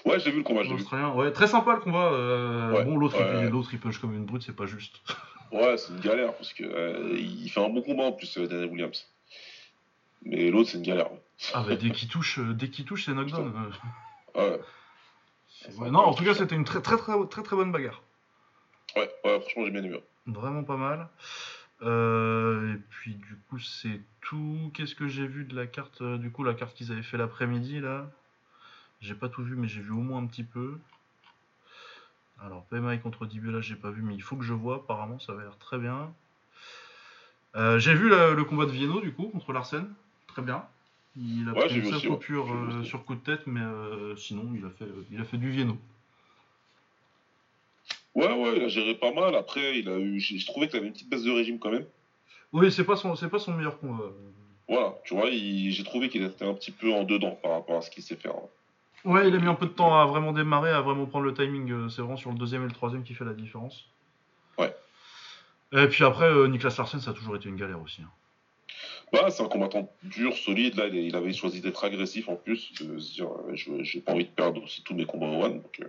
Ouais, 0.04 0.18
j'ai 0.18 0.32
vu 0.32 0.38
le 0.38 0.42
combat, 0.42 0.62
j'ai 0.64 0.74
vu. 0.74 0.84
Ouais, 1.14 1.30
très 1.30 1.46
sympa 1.46 1.74
le 1.74 1.80
combat. 1.80 2.10
Ouais, 2.72 2.84
bon, 2.84 2.96
l'autre 2.98 3.16
ouais, 3.18 3.30
il, 3.32 3.36
ouais. 3.44 3.50
l'autre, 3.50 3.70
il 3.72 3.78
punch 3.78 3.98
comme 3.98 4.12
une 4.14 4.24
brute, 4.26 4.42
c'est 4.42 4.56
pas 4.56 4.66
juste. 4.66 5.00
Ouais, 5.52 5.76
c'est 5.76 5.92
une 5.92 6.00
galère 6.00 6.32
parce 6.32 6.54
que 6.54 7.14
il 7.14 7.46
fait 7.50 7.62
un 7.62 7.68
bon 7.68 7.82
combat 7.82 8.04
en 8.04 8.12
plus, 8.12 8.38
Daniel 8.38 8.70
Williams. 8.70 9.06
Mais 10.24 10.50
l'autre, 10.50 10.70
c'est 10.70 10.78
une 10.78 10.82
galère. 10.84 11.10
Ah 11.54 11.62
bah 11.62 11.76
dès 11.76 11.90
qu'il 11.90 12.08
touche, 12.08 12.38
euh, 12.38 12.54
dès 12.54 12.68
qu'il 12.70 12.84
touche, 12.84 13.04
c'est 13.06 13.14
knockdown. 13.14 13.52
euh. 14.36 14.40
Ouais, 14.40 14.60
Ouais, 15.78 15.90
non, 15.90 16.00
en 16.00 16.14
tout 16.14 16.24
cas, 16.24 16.34
c'était 16.34 16.54
une 16.56 16.64
très 16.64 16.80
très 16.82 16.96
très 16.96 17.12
très 17.28 17.42
très 17.42 17.56
bonne 17.56 17.72
bagarre. 17.72 18.02
ouais, 18.96 19.10
ouais, 19.24 19.40
franchement, 19.40 19.64
j'ai 19.64 19.70
bien 19.70 19.82
aimé. 19.84 20.02
Vraiment 20.26 20.64
pas 20.64 20.76
mal. 20.76 21.08
Euh, 21.82 22.74
et 22.74 22.78
puis 22.90 23.14
du 23.14 23.36
coup 23.48 23.58
c'est 23.58 24.00
tout. 24.20 24.70
Qu'est-ce 24.74 24.94
que 24.94 25.08
j'ai 25.08 25.26
vu 25.26 25.44
de 25.44 25.56
la 25.56 25.66
carte 25.66 26.02
Du 26.02 26.30
coup 26.30 26.44
la 26.44 26.54
carte 26.54 26.74
qu'ils 26.76 26.92
avaient 26.92 27.02
fait 27.02 27.16
l'après-midi 27.16 27.80
là? 27.80 28.06
J'ai 29.00 29.14
pas 29.14 29.28
tout 29.28 29.42
vu 29.42 29.56
mais 29.56 29.66
j'ai 29.66 29.80
vu 29.80 29.90
au 29.90 29.96
moins 30.00 30.22
un 30.22 30.26
petit 30.26 30.44
peu. 30.44 30.78
Alors 32.40 32.64
PMI 32.66 33.00
contre 33.00 33.26
Dibula 33.26 33.60
j'ai 33.60 33.74
pas 33.74 33.90
vu 33.90 34.02
mais 34.02 34.14
il 34.14 34.22
faut 34.22 34.36
que 34.36 34.44
je 34.44 34.54
vois. 34.54 34.76
Apparemment 34.76 35.18
ça 35.18 35.32
va 35.32 35.42
l'air 35.42 35.58
très 35.58 35.78
bien. 35.78 36.14
Euh, 37.56 37.80
j'ai 37.80 37.94
vu 37.94 38.08
la- 38.08 38.30
le 38.32 38.44
combat 38.44 38.66
de 38.66 38.70
Vienno 38.70 39.00
du 39.00 39.12
coup 39.12 39.28
contre 39.28 39.52
Larsen. 39.52 39.92
Très 40.28 40.42
bien. 40.42 40.64
Il 41.16 41.48
a 41.48 41.52
Ouais, 41.52 41.66
pris 41.66 41.76
une 41.78 41.90
seule 41.90 42.08
coupure 42.08 42.52
euh, 42.52 42.82
sur 42.84 43.04
coup 43.04 43.14
de 43.14 43.20
tête 43.20 43.46
mais 43.46 43.60
euh, 43.60 44.16
sinon 44.16 44.50
il 44.54 44.64
a 44.64 44.70
fait 44.70 44.86
il 45.10 45.20
a 45.20 45.24
fait 45.24 45.36
du 45.36 45.50
Vienno. 45.50 45.76
Ouais, 48.14 48.32
ouais, 48.32 48.56
il 48.56 48.62
a 48.64 48.68
géré 48.68 48.94
pas 48.94 49.12
mal. 49.12 49.34
Après, 49.34 49.78
il 49.78 49.88
a 49.88 49.96
eu. 49.98 50.20
J'ai 50.20 50.38
j'ai 50.38 50.46
trouvé 50.46 50.68
qu'il 50.68 50.78
avait 50.78 50.86
une 50.88 50.92
petite 50.92 51.08
baisse 51.08 51.22
de 51.24 51.30
régime 51.30 51.58
quand 51.58 51.70
même. 51.70 51.86
Oui 52.52 52.70
c'est 52.70 52.84
pas 52.84 52.96
son 52.96 53.14
c'est 53.16 53.28
pas 53.28 53.38
son 53.38 53.52
meilleur 53.54 53.78
combat. 53.78 54.04
Voilà, 54.68 54.94
tu 55.04 55.14
vois, 55.14 55.30
j'ai 55.30 55.84
trouvé 55.84 56.08
qu'il 56.08 56.22
était 56.22 56.46
un 56.46 56.54
petit 56.54 56.70
peu 56.70 56.92
en 56.92 57.04
dedans 57.04 57.38
par 57.42 57.52
rapport 57.52 57.76
à 57.78 57.82
ce 57.82 57.90
qu'il 57.90 58.02
sait 58.02 58.16
faire. 58.16 58.32
hein. 58.36 58.48
Ouais, 59.04 59.28
il 59.28 59.34
a 59.34 59.38
mis 59.38 59.48
un 59.48 59.54
peu 59.54 59.66
de 59.66 59.72
temps 59.72 59.98
à 59.98 60.06
vraiment 60.06 60.32
démarrer, 60.32 60.70
à 60.70 60.80
vraiment 60.80 61.04
prendre 61.06 61.24
le 61.26 61.34
timing. 61.34 61.70
euh, 61.72 61.88
C'est 61.88 62.00
vraiment 62.00 62.16
sur 62.16 62.30
le 62.30 62.38
deuxième 62.38 62.62
et 62.62 62.66
le 62.66 62.72
troisième 62.72 63.02
qui 63.02 63.14
fait 63.14 63.24
la 63.24 63.34
différence. 63.34 63.84
Ouais. 64.58 64.74
Et 65.72 65.88
puis 65.88 66.04
après, 66.04 66.30
Niklas 66.48 66.74
Larsen, 66.78 67.00
ça 67.00 67.10
a 67.10 67.14
toujours 67.14 67.34
été 67.36 67.48
une 67.48 67.56
galère 67.56 67.82
aussi. 67.82 68.00
hein. 68.02 68.10
Bah, 69.12 69.30
c'est 69.30 69.42
un 69.42 69.48
combattant 69.48 69.86
dur, 70.02 70.34
solide. 70.36 70.76
Là, 70.76 70.86
il 70.86 71.14
avait 71.14 71.32
choisi 71.34 71.60
d'être 71.60 71.84
agressif 71.84 72.28
en 72.28 72.36
plus, 72.36 72.72
de 72.80 72.98
se 72.98 73.12
dire, 73.12 73.28
euh, 73.30 73.54
je 73.54 73.70
j'ai 73.82 74.00
pas 74.00 74.12
envie 74.12 74.24
de 74.24 74.30
perdre 74.30 74.62
aussi 74.62 74.82
tous 74.82 74.94
mes 74.94 75.04
combats 75.04 75.26
au 75.26 75.42
one. 75.44 75.60
Donc, 75.60 75.80
euh, 75.80 75.88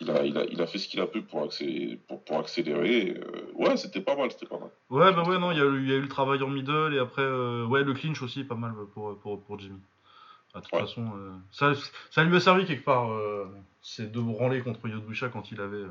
il, 0.00 0.10
a, 0.10 0.24
il, 0.24 0.36
a, 0.36 0.44
il 0.50 0.60
a 0.60 0.66
fait 0.66 0.78
ce 0.78 0.88
qu'il 0.88 1.00
a 1.00 1.06
pu 1.06 1.22
pour, 1.22 1.42
accélérer. 1.44 1.96
Pour, 2.08 2.20
pour 2.24 2.38
accélérer. 2.38 2.98
et, 3.06 3.18
euh, 3.18 3.52
ouais, 3.54 3.76
c'était 3.76 4.00
pas 4.00 4.16
mal, 4.16 4.32
c'était 4.32 4.46
pas 4.46 4.58
mal. 4.58 4.70
Ouais, 4.90 5.12
bah 5.12 5.22
ouais, 5.22 5.38
non, 5.38 5.52
il 5.52 5.58
y, 5.58 5.60
a 5.60 5.64
eu- 5.64 5.82
il 5.82 5.88
y 5.88 5.92
a 5.92 5.96
eu 5.96 6.00
le 6.00 6.08
travail 6.08 6.42
en 6.42 6.48
middle 6.48 6.92
et 6.94 6.98
après, 6.98 7.24
ouais, 7.24 7.84
le 7.84 7.94
clinch 7.94 8.20
aussi, 8.22 8.42
pas 8.42 8.56
mal 8.56 8.72
pour, 8.92 9.16
pour, 9.20 9.40
pour 9.40 9.58
Jimmy. 9.60 9.78
Ah, 10.54 10.58
De 10.58 10.64
toute 10.64 10.72
Ouais. 10.72 10.80
façon, 10.80 11.40
ça, 11.52 11.72
ça 12.10 12.22
lui 12.24 12.36
a 12.36 12.40
servi 12.40 12.64
quelque 12.64 12.84
part, 12.84 13.10
euh, 13.12 13.46
ces 13.82 14.06
deux 14.06 14.20
branlés 14.22 14.60
contre 14.60 14.88
Yodwisha 14.88 15.28
quand 15.28 15.50
il 15.52 15.60
avait. 15.60 15.84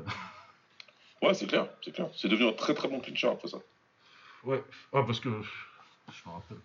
Ouais, 1.22 1.34
c'est 1.34 1.46
clair, 1.46 1.66
c'est 1.82 1.92
clair. 1.92 2.08
C'est 2.14 2.28
devenu 2.28 2.48
un 2.48 2.52
très 2.52 2.74
très 2.74 2.88
bon 2.88 3.00
clincher 3.00 3.28
après 3.28 3.48
ça. 3.48 3.58
Ouais, 4.44 4.62
ouais, 4.92 5.06
parce 5.06 5.20
que 5.20 5.30
je 5.30 6.28
me 6.28 6.34
rappelle. 6.34 6.58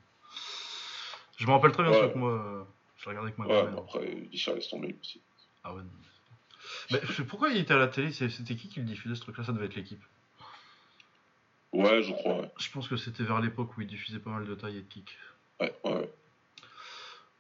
Je 1.38 1.46
me 1.46 1.52
rappelle 1.52 1.72
très 1.72 1.84
bien 1.84 1.92
Ouais. 1.94 2.02
ce 2.02 2.14
combat. 2.14 2.28
euh, 2.28 2.64
Je 2.98 3.08
regardé 3.10 3.28
avec 3.28 3.38
ma 3.38 3.46
Ouais, 3.46 3.64
mais 3.72 3.78
après, 3.78 4.28
Richard 4.32 4.56
laisse 4.56 4.70
tomber 4.70 4.96
aussi. 5.02 5.22
Ah 5.64 5.74
ouais, 5.74 5.82
non. 5.82 7.00
Sais 7.16 7.24
pourquoi 7.24 7.50
il 7.50 7.58
était 7.58 7.74
à 7.74 7.78
la 7.78 7.88
télé? 7.88 8.12
C'était 8.12 8.56
qui 8.56 8.68
qui 8.68 8.80
le 8.80 8.86
diffusait 8.86 9.16
ce 9.16 9.22
truc-là? 9.22 9.44
Ça 9.44 9.54
devait 9.54 9.66
être 9.68 9.76
l'équipe. 9.76 10.04
Ouais, 11.72 12.02
je 12.04 12.12
crois, 12.12 12.42
ouais. 12.42 12.52
Je 12.60 12.70
pense 12.72 12.88
que 12.88 12.98
c'était 12.98 13.24
vers 13.24 13.40
l'époque 13.40 13.78
où 13.78 13.82
il 13.82 13.88
diffusait 13.88 14.20
pas 14.20 14.32
mal 14.32 14.46
de 14.46 14.56
taille 14.56 14.78
et 14.78 14.82
de 14.82 14.88
kick. 14.88 15.18
Ouais, 15.60 15.74
ouais, 15.86 15.94
ouais. 15.94 16.10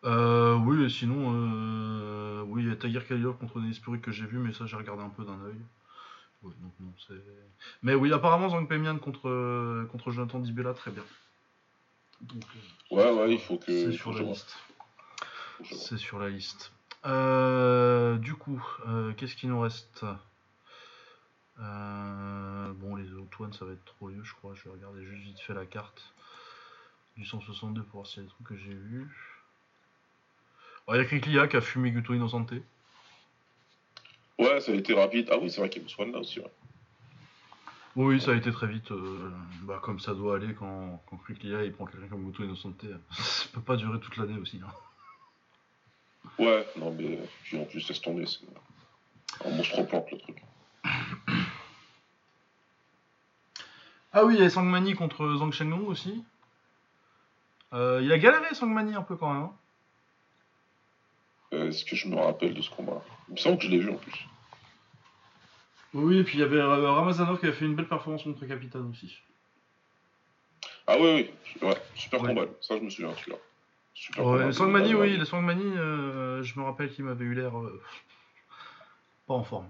Euh, 0.05 0.55
oui, 0.55 0.89
sinon, 0.89 1.33
euh, 1.33 2.41
oui, 2.47 2.63
il 2.63 2.69
y 2.69 2.71
a 2.71 2.75
Tiger 2.75 3.01
Kalilov 3.05 3.37
contre 3.37 3.59
Denis 3.59 3.79
Purik 3.83 4.01
que 4.01 4.11
j'ai 4.11 4.25
vu, 4.25 4.37
mais 4.37 4.53
ça 4.53 4.65
j'ai 4.65 4.77
regardé 4.77 5.03
un 5.03 5.09
peu 5.09 5.25
d'un 5.25 5.39
œil. 5.45 5.59
Oui, 6.43 6.53
donc 6.61 6.71
non, 6.79 6.93
c'est. 7.07 7.13
Mais 7.83 7.95
oui, 7.95 8.13
apparemment 8.13 8.49
Zhang 8.49 8.65
Pemian 8.67 8.97
contre, 8.97 9.27
euh, 9.27 9.85
contre 9.91 10.11
Jonathan 10.11 10.39
Dibella, 10.39 10.73
très 10.73 10.91
bien. 10.91 11.03
Donc, 12.21 12.43
euh, 12.91 12.95
Ouais, 12.95 13.11
ouais, 13.11 13.33
il 13.33 13.39
faut 13.39 13.57
que. 13.57 13.65
c'est 13.65 13.91
sur 13.91 14.13
la 14.13 14.21
liste. 14.21 14.57
C'est 15.65 15.97
sur 15.97 16.19
la 16.19 16.29
liste. 16.29 16.71
Euh, 17.05 18.17
du 18.17 18.35
coup, 18.35 18.65
euh, 18.87 19.13
qu'est-ce 19.13 19.35
qu'il 19.35 19.49
nous 19.49 19.59
reste? 19.59 20.05
Euh, 21.59 22.71
Bon, 22.73 22.95
les 22.95 23.05
one, 23.39 23.51
ça 23.53 23.65
va 23.65 23.73
être 23.73 23.83
trop 23.85 24.09
lieu, 24.09 24.23
je 24.23 24.33
crois. 24.33 24.53
Je 24.55 24.63
vais 24.63 24.69
regarder 24.71 25.03
juste 25.05 25.23
vite 25.23 25.39
fait 25.39 25.53
la 25.53 25.65
carte 25.65 26.13
du 27.17 27.25
162 27.25 27.83
pour 27.83 28.01
voir 28.01 28.07
s'il 28.07 28.19
y 28.23 28.25
a 28.25 28.29
des 28.29 28.33
trucs 28.33 28.47
que 28.47 28.55
j'ai 28.57 28.73
vus. 28.73 29.09
Oh, 30.87 30.93
Il 30.93 30.97
y 30.97 31.01
a 31.01 31.05
Kriklia 31.05 31.47
qui 31.47 31.57
a 31.57 31.61
fumé 31.61 31.91
Guto 31.91 32.13
Innocente. 32.13 32.53
Ouais, 34.39 34.61
ça 34.61 34.71
a 34.71 34.75
été 34.75 34.93
rapide. 34.93 35.29
Ah 35.31 35.37
oui, 35.37 35.51
c'est 35.51 35.59
vrai 35.59 35.69
qu'il 35.69 35.83
y 35.83 35.85
a 36.01 36.05
là 36.05 36.19
aussi. 36.19 36.39
Ouais. 36.39 36.51
Oui, 37.95 38.21
ça 38.21 38.31
a 38.31 38.35
été 38.35 38.51
très 38.51 38.67
vite, 38.67 38.91
euh, 38.91 39.29
bah, 39.63 39.79
comme 39.83 39.99
ça 39.99 40.13
doit 40.13 40.35
aller 40.37 40.53
quand, 40.53 41.03
quand 41.09 41.17
Kriklia 41.17 41.63
il 41.65 41.73
prend 41.73 41.85
quelqu'un 41.85 42.07
comme 42.07 42.23
Guto 42.23 42.43
Innocente. 42.43 42.85
ça 43.11 43.49
peut 43.53 43.61
pas 43.61 43.75
durer 43.75 43.99
toute 43.99 44.15
l'année 44.17 44.39
aussi. 44.39 44.61
hein. 44.65 44.71
Ouais, 46.37 46.65
non, 46.77 46.91
mais 46.91 47.19
puis 47.43 47.59
en 47.59 47.65
plus, 47.65 47.85
laisse 47.89 47.99
tomber. 48.01 48.25
C'est 48.25 48.39
un 49.45 49.49
monstre 49.49 49.83
plante 49.83 50.09
le 50.11 50.17
truc. 50.19 50.41
Ah 54.13 54.23
oui, 54.25 54.35
il 54.35 54.41
y 54.41 54.45
a 54.45 54.49
Sangmani 54.49 54.95
contre 54.95 55.35
Zhang 55.37 55.51
Shenlong 55.51 55.85
aussi. 55.87 56.23
Euh, 57.73 57.99
il 58.01 58.11
a 58.11 58.17
galéré 58.17 58.53
Sangmani 58.55 58.95
un 58.95 59.03
peu 59.03 59.15
quand 59.15 59.31
même. 59.33 59.43
hein. 59.43 59.53
Euh, 61.53 61.69
Est-ce 61.69 61.83
que 61.85 61.95
je 61.95 62.07
me 62.07 62.15
rappelle 62.15 62.53
de 62.53 62.61
ce 62.61 62.69
combat? 62.69 63.01
Il 63.27 63.33
me 63.33 63.37
semble 63.37 63.57
que 63.57 63.65
je 63.65 63.69
l'ai 63.71 63.79
vu 63.79 63.89
en 63.89 63.95
plus. 63.97 64.25
Oui, 65.93 66.19
et 66.19 66.23
puis 66.23 66.37
il 66.37 66.41
y 66.41 66.43
avait 66.43 66.57
euh, 66.57 66.91
Ramazanov 66.91 67.39
qui 67.39 67.47
a 67.47 67.53
fait 67.53 67.65
une 67.65 67.75
belle 67.75 67.87
performance 67.87 68.23
contre 68.23 68.45
Capitan 68.45 68.87
aussi. 68.91 69.17
Ah 70.85 70.97
oui, 70.99 71.31
oui, 71.61 71.67
ouais, 71.67 71.77
super 71.95 72.21
Ouais. 72.21 72.29
combat. 72.29 72.45
Ça, 72.61 72.77
je 72.77 72.81
me 72.83 72.89
souviens, 72.89 73.13
celui-là. 73.15 73.37
Super 73.95 74.25
Ouais, 74.25 74.37
combat. 74.39 74.51
Sangmani, 74.53 74.93
Ouais, 74.93 75.01
oui, 75.09 75.17
le 75.17 75.25
Sangmani, 75.25 75.77
euh, 75.77 76.43
je 76.43 76.59
me 76.59 76.63
rappelle 76.65 76.91
qu'il 76.93 77.05
m'avait 77.05 77.25
eu 77.25 77.33
l'air 77.33 77.57
euh, 77.57 77.81
pas 79.27 79.33
en 79.33 79.43
forme. 79.43 79.69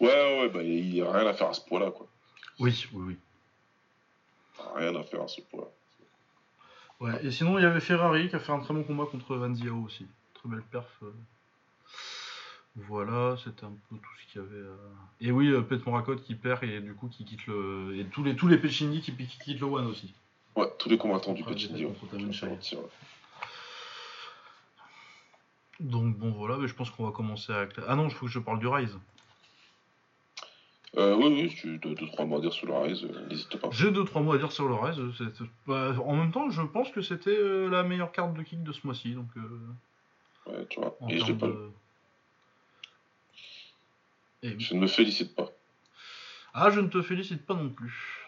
Ouais, 0.00 0.08
ouais, 0.40 0.48
bah, 0.48 0.62
il 0.62 0.94
y 0.94 1.02
a 1.02 1.10
rien 1.12 1.26
à 1.26 1.34
faire 1.34 1.48
à 1.48 1.54
ce 1.54 1.60
point-là, 1.62 1.90
quoi. 1.90 2.06
Oui, 2.60 2.86
oui, 2.92 3.02
oui. 3.08 3.16
Rien 4.76 4.94
à 4.96 5.02
faire 5.02 5.22
à 5.22 5.28
ce 5.28 5.40
point-là. 5.42 5.68
Ouais, 7.00 7.24
et 7.24 7.30
sinon, 7.30 7.58
il 7.58 7.62
y 7.62 7.64
avait 7.66 7.80
Ferrari 7.80 8.28
qui 8.28 8.36
a 8.36 8.40
fait 8.40 8.52
un 8.52 8.58
très 8.60 8.74
bon 8.74 8.82
combat 8.82 9.04
contre 9.06 9.36
Van 9.36 9.54
Ziao 9.54 9.76
aussi. 9.84 10.06
Très 10.34 10.48
belle 10.48 10.62
perf. 10.62 10.86
euh. 11.02 11.12
Voilà, 12.76 13.36
c'était 13.42 13.64
un 13.64 13.72
peu 13.88 13.96
tout 13.96 14.10
ce 14.26 14.32
qu'il 14.32 14.40
y 14.40 14.44
avait. 14.44 14.54
euh. 14.56 14.76
Et 15.20 15.30
oui, 15.32 15.48
euh, 15.48 15.62
Pet 15.62 15.84
Morakot 15.84 16.16
qui 16.16 16.34
perd 16.34 16.62
et 16.64 16.80
du 16.80 16.94
coup 16.94 17.08
qui 17.08 17.24
quitte 17.24 17.46
le. 17.46 17.96
Et 17.98 18.04
tous 18.04 18.22
les, 18.22 18.36
tous 18.36 18.46
les 18.48 18.58
Pechindi 18.58 19.00
qui, 19.00 19.12
qui 19.14 19.26
quittent 19.38 19.60
le 19.60 19.66
One 19.66 19.86
aussi. 19.86 20.12
Ouais, 20.56 20.66
tous 20.78 20.88
les 20.88 20.98
combattants 20.98 21.32
du. 21.34 21.42
Ouais. 21.44 21.48
Donc 25.80 26.16
bon, 26.16 26.30
voilà, 26.32 26.56
mais 26.56 26.66
je 26.68 26.74
pense 26.74 26.90
qu'on 26.90 27.04
va 27.06 27.12
commencer 27.12 27.52
avec. 27.52 27.76
la- 27.76 27.84
Ah 27.88 27.96
non, 27.96 28.08
il 28.08 28.14
faut 28.14 28.26
que 28.26 28.32
je 28.32 28.38
parle 28.40 28.58
du 28.58 28.66
Rise. 28.66 28.96
Euh, 30.96 31.14
oui, 31.16 31.26
oui, 31.26 31.48
tu 31.54 31.74
as 31.74 31.78
deux, 31.78 31.94
deux, 31.94 32.06
trois 32.06 32.24
mots 32.24 32.38
à 32.38 32.40
dire 32.40 32.52
sur 32.52 32.66
le 32.66 32.74
Rise, 32.74 33.04
euh, 33.04 33.26
n'hésite 33.28 33.56
pas. 33.58 33.68
J'ai 33.70 33.90
deux 33.90 34.04
trois 34.04 34.22
mots 34.22 34.32
à 34.32 34.38
dire 34.38 34.50
sur 34.52 34.68
le 34.68 34.74
Rise. 34.74 34.96
c'est- 35.18 35.44
bah, 35.66 35.94
en 36.04 36.16
même 36.16 36.32
temps, 36.32 36.48
je 36.48 36.62
pense 36.62 36.90
que 36.90 37.02
c'était 37.02 37.36
euh, 37.36 37.68
la 37.68 37.82
meilleure 37.82 38.10
carte 38.10 38.32
de 38.34 38.42
kick 38.42 38.62
de 38.62 38.72
ce 38.72 38.86
mois-ci. 38.86 39.12
Donc, 39.14 39.28
euh, 39.36 39.40
Ouais, 40.46 40.66
tu 40.70 40.80
vois, 40.80 40.96
et 41.10 41.18
je 41.18 41.32
pas 41.34 41.46
de. 41.46 41.70
Et. 44.42 44.58
Je 44.58 44.74
ne 44.74 44.80
me 44.80 44.86
félicite 44.86 45.34
pas. 45.36 45.50
Ah, 46.54 46.70
je 46.70 46.80
ne 46.80 46.88
te 46.88 47.02
félicite 47.02 47.44
pas 47.44 47.54
non 47.54 47.68
plus. 47.68 48.26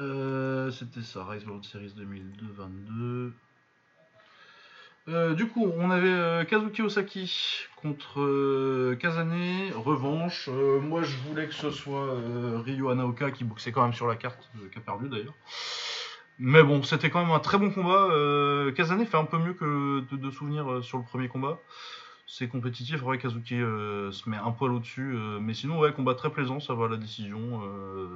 Euh, 0.00 0.70
C'était 0.72 1.02
ça, 1.02 1.24
Rise 1.24 1.44
World 1.46 1.64
Series 1.64 1.92
2022. 1.94 3.32
Euh, 5.08 5.34
du 5.34 5.48
coup, 5.48 5.72
on 5.76 5.90
avait 5.90 6.06
euh, 6.08 6.44
Kazuki 6.44 6.80
Osaki 6.80 7.66
contre 7.74 8.20
euh, 8.20 8.96
Kazane, 9.00 9.72
revanche. 9.74 10.48
Moi, 10.48 11.02
je 11.02 11.16
voulais 11.28 11.48
que 11.48 11.54
ce 11.54 11.70
soit 11.70 12.14
Ryu 12.64 12.88
Anaoka 12.88 13.32
qui 13.32 13.42
boxait 13.44 13.72
quand 13.72 13.82
même 13.82 13.94
sur 13.94 14.06
la 14.06 14.14
carte, 14.14 14.50
qui 14.70 14.78
a 14.78 14.80
perdu 14.80 15.08
d'ailleurs. 15.08 15.34
Mais 16.38 16.62
bon, 16.62 16.82
c'était 16.82 17.10
quand 17.10 17.20
même 17.20 17.32
un 17.32 17.40
très 17.40 17.58
bon 17.58 17.70
combat. 17.70 18.08
Kazane 18.76 19.04
fait 19.04 19.16
un 19.16 19.24
peu 19.24 19.38
mieux 19.38 19.54
que 19.54 20.04
de, 20.12 20.30
souvenirs 20.30 20.82
sur 20.84 20.98
le 20.98 21.04
premier 21.04 21.28
combat. 21.28 21.58
C'est 22.26 22.48
compétitif, 22.48 23.02
Kazuki 23.20 23.56
se 23.56 24.30
met 24.30 24.36
un 24.36 24.52
poil 24.52 24.72
au-dessus. 24.72 25.16
mais 25.40 25.54
sinon, 25.54 25.78
ouais, 25.80 25.92
combat 25.92 26.14
très 26.14 26.30
plaisant, 26.30 26.60
ça 26.60 26.74
va 26.74 26.88
la 26.88 26.96
décision. 26.96 27.60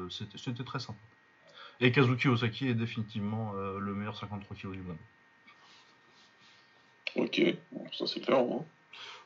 C'était 0.08 0.64
très 0.64 0.78
sympa. 0.78 0.98
Et 1.80 1.92
Kazuki 1.92 2.28
Osaki 2.28 2.68
est 2.68 2.74
définitivement 2.74 3.52
le 3.54 3.94
meilleur 3.94 4.16
53 4.16 4.56
kg 4.56 4.70
du 4.70 4.82
monde. 4.82 4.96
Ok, 7.16 7.40
bon, 7.72 7.84
ça 7.92 8.06
c'est 8.06 8.20
clair, 8.20 8.38
hein. 8.38 8.64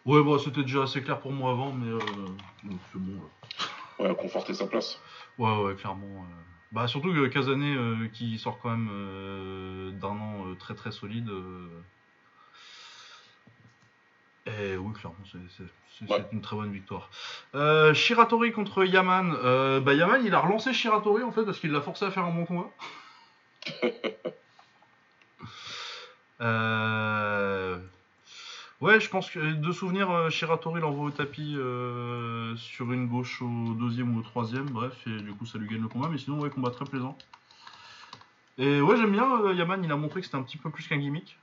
Ouais, 0.06 0.22
bon, 0.22 0.38
c'était 0.38 0.62
déjà 0.62 0.82
assez 0.84 1.02
clair 1.02 1.20
pour 1.20 1.32
moi 1.32 1.50
avant, 1.52 1.72
mais 1.72 1.90
euh, 1.90 1.98
c'est 2.92 2.98
bon. 2.98 3.20
là. 3.20 4.08
Ouais, 4.08 4.14
conforter 4.14 4.54
sa 4.54 4.66
place. 4.66 4.98
Ouais, 5.38 5.56
ouais, 5.62 5.74
clairement. 5.74 6.22
euh. 6.24 6.34
Bah, 6.72 6.86
surtout 6.88 7.12
que 7.12 7.26
Kazane, 7.26 7.62
euh, 7.62 8.08
qui 8.12 8.38
sort 8.38 8.58
quand 8.60 8.70
même 8.70 8.88
euh, 8.90 9.90
d'un 9.90 10.08
an 10.08 10.46
euh, 10.46 10.54
très 10.54 10.74
très 10.74 10.92
solide. 10.92 11.28
euh. 11.28 11.68
Et 14.46 14.76
oui, 14.76 14.92
clairement, 14.94 15.18
c'est- 15.30 16.08
Ouais. 16.10 16.24
une 16.32 16.40
très 16.40 16.56
bonne 16.56 16.72
victoire. 16.72 17.10
Euh, 17.54 17.92
Shiratori 17.92 18.52
contre 18.52 18.84
Yaman. 18.84 19.36
Euh, 19.44 19.80
bah, 19.80 19.92
Yaman, 19.92 20.24
il 20.24 20.34
a 20.34 20.40
relancé 20.40 20.72
Shiratori 20.72 21.22
en 21.22 21.30
fait 21.30 21.44
parce 21.44 21.58
qu'il 21.60 21.72
l'a 21.72 21.82
forcé 21.82 22.06
à 22.06 22.10
faire 22.10 22.24
un 22.24 22.30
bon 22.32 22.46
combat. 22.46 22.70
Euh, 26.40 27.78
Ouais, 28.80 28.98
je 28.98 29.10
pense 29.10 29.30
que 29.30 29.38
de 29.52 29.72
souvenir, 29.72 30.10
euh, 30.10 30.30
Shiratori 30.30 30.80
l'envoie 30.80 31.04
au 31.08 31.10
tapis 31.10 31.54
euh, 31.54 32.56
sur 32.56 32.90
une 32.92 33.08
gauche 33.08 33.42
au 33.42 33.74
deuxième 33.74 34.16
ou 34.16 34.20
au 34.20 34.22
troisième, 34.22 34.64
bref, 34.70 34.94
et 35.06 35.20
du 35.20 35.34
coup 35.34 35.44
ça 35.44 35.58
lui 35.58 35.68
gagne 35.68 35.82
le 35.82 35.88
combat, 35.88 36.08
mais 36.08 36.16
sinon, 36.16 36.40
ouais, 36.40 36.48
combat 36.48 36.70
très 36.70 36.86
plaisant. 36.86 37.18
Et 38.56 38.80
ouais, 38.80 38.96
j'aime 38.96 39.12
bien, 39.12 39.42
euh, 39.42 39.52
Yaman, 39.52 39.84
il 39.84 39.92
a 39.92 39.96
montré 39.96 40.20
que 40.20 40.26
c'était 40.26 40.38
un 40.38 40.42
petit 40.42 40.56
peu 40.56 40.70
plus 40.70 40.88
qu'un 40.88 40.96
gimmick. 40.96 41.36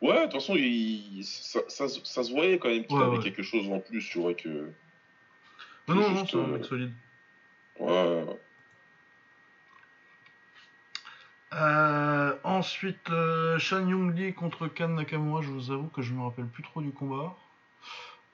Ouais, 0.00 0.18
de 0.18 0.22
toute 0.30 0.34
façon, 0.34 0.54
il... 0.56 1.24
ça, 1.24 1.58
ça, 1.66 1.88
se- 1.88 2.04
ça 2.04 2.22
se 2.22 2.30
voyait 2.30 2.60
quand 2.60 2.68
même 2.68 2.84
qu'il 2.86 2.96
Ouais, 2.96 3.02
avait 3.02 3.16
ouais. 3.16 3.22
quelque 3.24 3.42
chose 3.42 3.68
en 3.68 3.80
plus, 3.80 4.08
tu 4.08 4.18
vois, 4.20 4.34
que... 4.34 4.48
Non, 5.88 5.96
non, 5.96 5.96
non, 5.96 6.14
Juste, 6.16 6.30
c'est 6.30 6.36
un 6.36 6.42
euh, 6.42 6.46
mec 6.58 6.64
solide. 6.64 6.92
Ouais, 7.80 7.88
ouais, 7.90 8.22
ouais. 8.22 8.38
Euh, 11.54 12.34
ensuite, 12.44 13.10
euh, 13.10 13.58
Shan 13.58 13.86
Young 13.86 14.16
Lee 14.16 14.32
contre 14.32 14.68
Kan 14.68 14.88
Nakamura, 14.88 15.42
je 15.42 15.50
vous 15.50 15.70
avoue 15.70 15.88
que 15.88 16.00
je 16.00 16.14
me 16.14 16.22
rappelle 16.22 16.46
plus 16.46 16.62
trop 16.62 16.80
du 16.80 16.92
combat. 16.92 17.34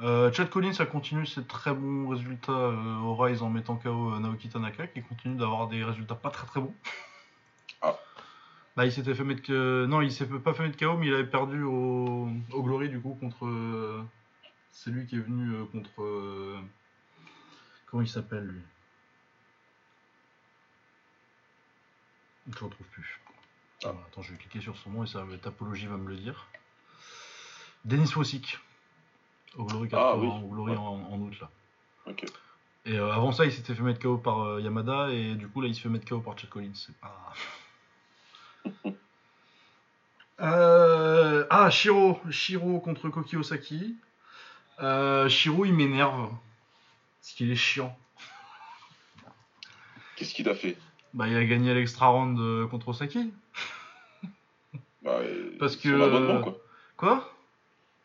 Euh, 0.00 0.32
Chad 0.32 0.48
Collins 0.48 0.74
a 0.78 0.86
continué 0.86 1.26
ses 1.26 1.44
très 1.44 1.74
bons 1.74 2.08
résultats 2.08 2.52
euh, 2.52 2.98
au 2.98 3.16
Rise 3.16 3.42
en 3.42 3.50
mettant 3.50 3.74
KO 3.76 4.16
Naoki 4.20 4.48
Tanaka, 4.48 4.86
qui 4.86 5.02
continue 5.02 5.34
d'avoir 5.34 5.66
des 5.66 5.82
résultats 5.82 6.14
pas 6.14 6.30
très 6.30 6.46
très 6.46 6.60
bons. 6.60 6.74
Ah. 7.82 7.98
Bah, 8.76 8.86
il 8.86 8.92
s'était 8.92 9.14
fait 9.14 9.24
mettre. 9.24 9.50
Non, 9.52 10.00
il 10.00 10.12
s'est 10.12 10.26
pas 10.26 10.54
fait 10.54 10.62
mettre 10.62 10.78
KO, 10.78 10.96
mais 10.96 11.08
il 11.08 11.14
avait 11.14 11.26
perdu 11.26 11.64
au, 11.64 12.28
au 12.52 12.62
Glory 12.62 12.88
du 12.88 13.00
coup 13.00 13.16
contre. 13.20 13.48
C'est 14.70 14.90
lui 14.90 15.06
qui 15.06 15.16
est 15.16 15.20
venu 15.20 15.64
contre. 15.72 15.90
Comment 17.86 18.02
il 18.02 18.08
s'appelle 18.08 18.44
lui? 18.44 18.60
Je 22.48 22.58
le 22.58 22.64
retrouve 22.66 22.86
plus. 22.88 23.20
Ah. 23.84 23.90
Attends, 24.08 24.22
je 24.22 24.32
vais 24.32 24.38
cliquer 24.38 24.60
sur 24.60 24.76
son 24.76 24.90
nom 24.90 25.04
et 25.04 25.06
ça, 25.06 25.24
Tapologie 25.42 25.86
va 25.86 25.96
me 25.96 26.08
le 26.08 26.16
dire. 26.16 26.46
Denis 27.84 28.10
Fossick. 28.10 28.58
Au 29.56 29.64
Glory, 29.64 29.88
Ah, 29.92 30.14
80, 30.14 30.20
oui. 30.20 30.44
au 30.44 30.48
Glory 30.48 30.72
Ouais. 30.72 30.76
en, 30.78 30.82
en 31.12 31.18
août 31.20 31.34
là. 31.40 31.50
Ok. 32.06 32.24
Et 32.86 32.96
euh, 32.98 33.12
avant 33.12 33.32
ça, 33.32 33.44
il 33.44 33.52
s'était 33.52 33.74
fait 33.74 33.82
mettre 33.82 34.00
KO 34.00 34.18
par 34.18 34.40
euh, 34.40 34.60
Yamada 34.60 35.10
et 35.10 35.34
du 35.34 35.46
coup 35.48 35.60
là, 35.60 35.68
il 35.68 35.74
se 35.74 35.80
fait 35.80 35.88
mettre 35.88 36.06
KO 36.08 36.20
par 36.20 36.38
Chad 36.38 36.48
Collins. 36.50 36.72
C'est 36.74 36.96
pas. 36.96 37.32
Euh, 40.40 41.46
Ah, 41.50 41.68
Shiro. 41.70 42.20
Shiro 42.30 42.78
contre 42.80 43.08
Koki 43.08 43.36
Osaki. 43.36 43.96
Shiro, 45.28 45.64
il 45.64 45.72
m'énerve. 45.74 46.30
Parce 47.20 47.32
qu'il 47.34 47.50
est 47.50 47.56
chiant. 47.56 47.96
Qu'est-ce 50.16 50.34
qu'il 50.34 50.48
a 50.48 50.54
fait? 50.54 50.76
Bah, 51.18 51.26
il 51.26 51.36
a 51.36 51.44
gagné 51.44 51.74
l'extra 51.74 52.06
round 52.06 52.38
euh, 52.38 52.68
contre 52.68 52.90
Osaki. 52.90 53.32
bah, 55.02 55.18
Parce 55.58 55.74
son 55.74 55.80
que, 55.82 56.00
abonnement, 56.00 56.36
euh, 56.36 56.40
quoi? 56.42 56.56
Quoi 56.96 57.34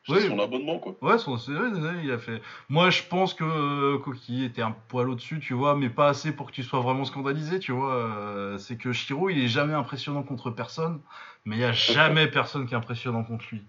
Oui. 0.10 0.22
son 0.28 0.40
abonnement, 0.40 0.80
quoi. 0.80 0.96
Ouais, 1.00 1.20
son, 1.20 1.38
il 1.38 2.10
a 2.12 2.18
fait. 2.18 2.42
Moi, 2.70 2.90
je 2.90 3.04
pense 3.04 3.36
que 3.36 3.44
euh, 3.44 4.00
Koki 4.00 4.44
était 4.44 4.64
un 4.64 4.72
poil 4.72 5.10
au-dessus, 5.10 5.40
tu 5.40 5.54
vois, 5.54 5.76
mais 5.76 5.92
pas 5.92 6.08
assez 6.08 6.32
pour 6.32 6.48
que 6.48 6.54
tu 6.54 6.64
sois 6.64 6.80
vraiment 6.80 7.06
scandalisé, 7.06 7.60
tu 7.60 7.72
vois. 7.72 7.94
euh, 7.94 8.58
c'est 8.58 8.78
que 8.78 8.92
Shiro, 8.94 9.30
il 9.30 9.38
est 9.44 9.48
jamais 9.48 9.76
impressionnant 9.76 10.24
contre 10.24 10.50
personne, 10.50 11.00
mais 11.46 11.56
il 11.58 11.60
y 11.60 11.66
a 11.66 11.72
jamais 11.72 12.28
personne 12.28 12.66
qui 12.66 12.74
est 12.74 12.78
impressionnant 12.78 13.24
contre 13.24 13.46
lui. 13.52 13.62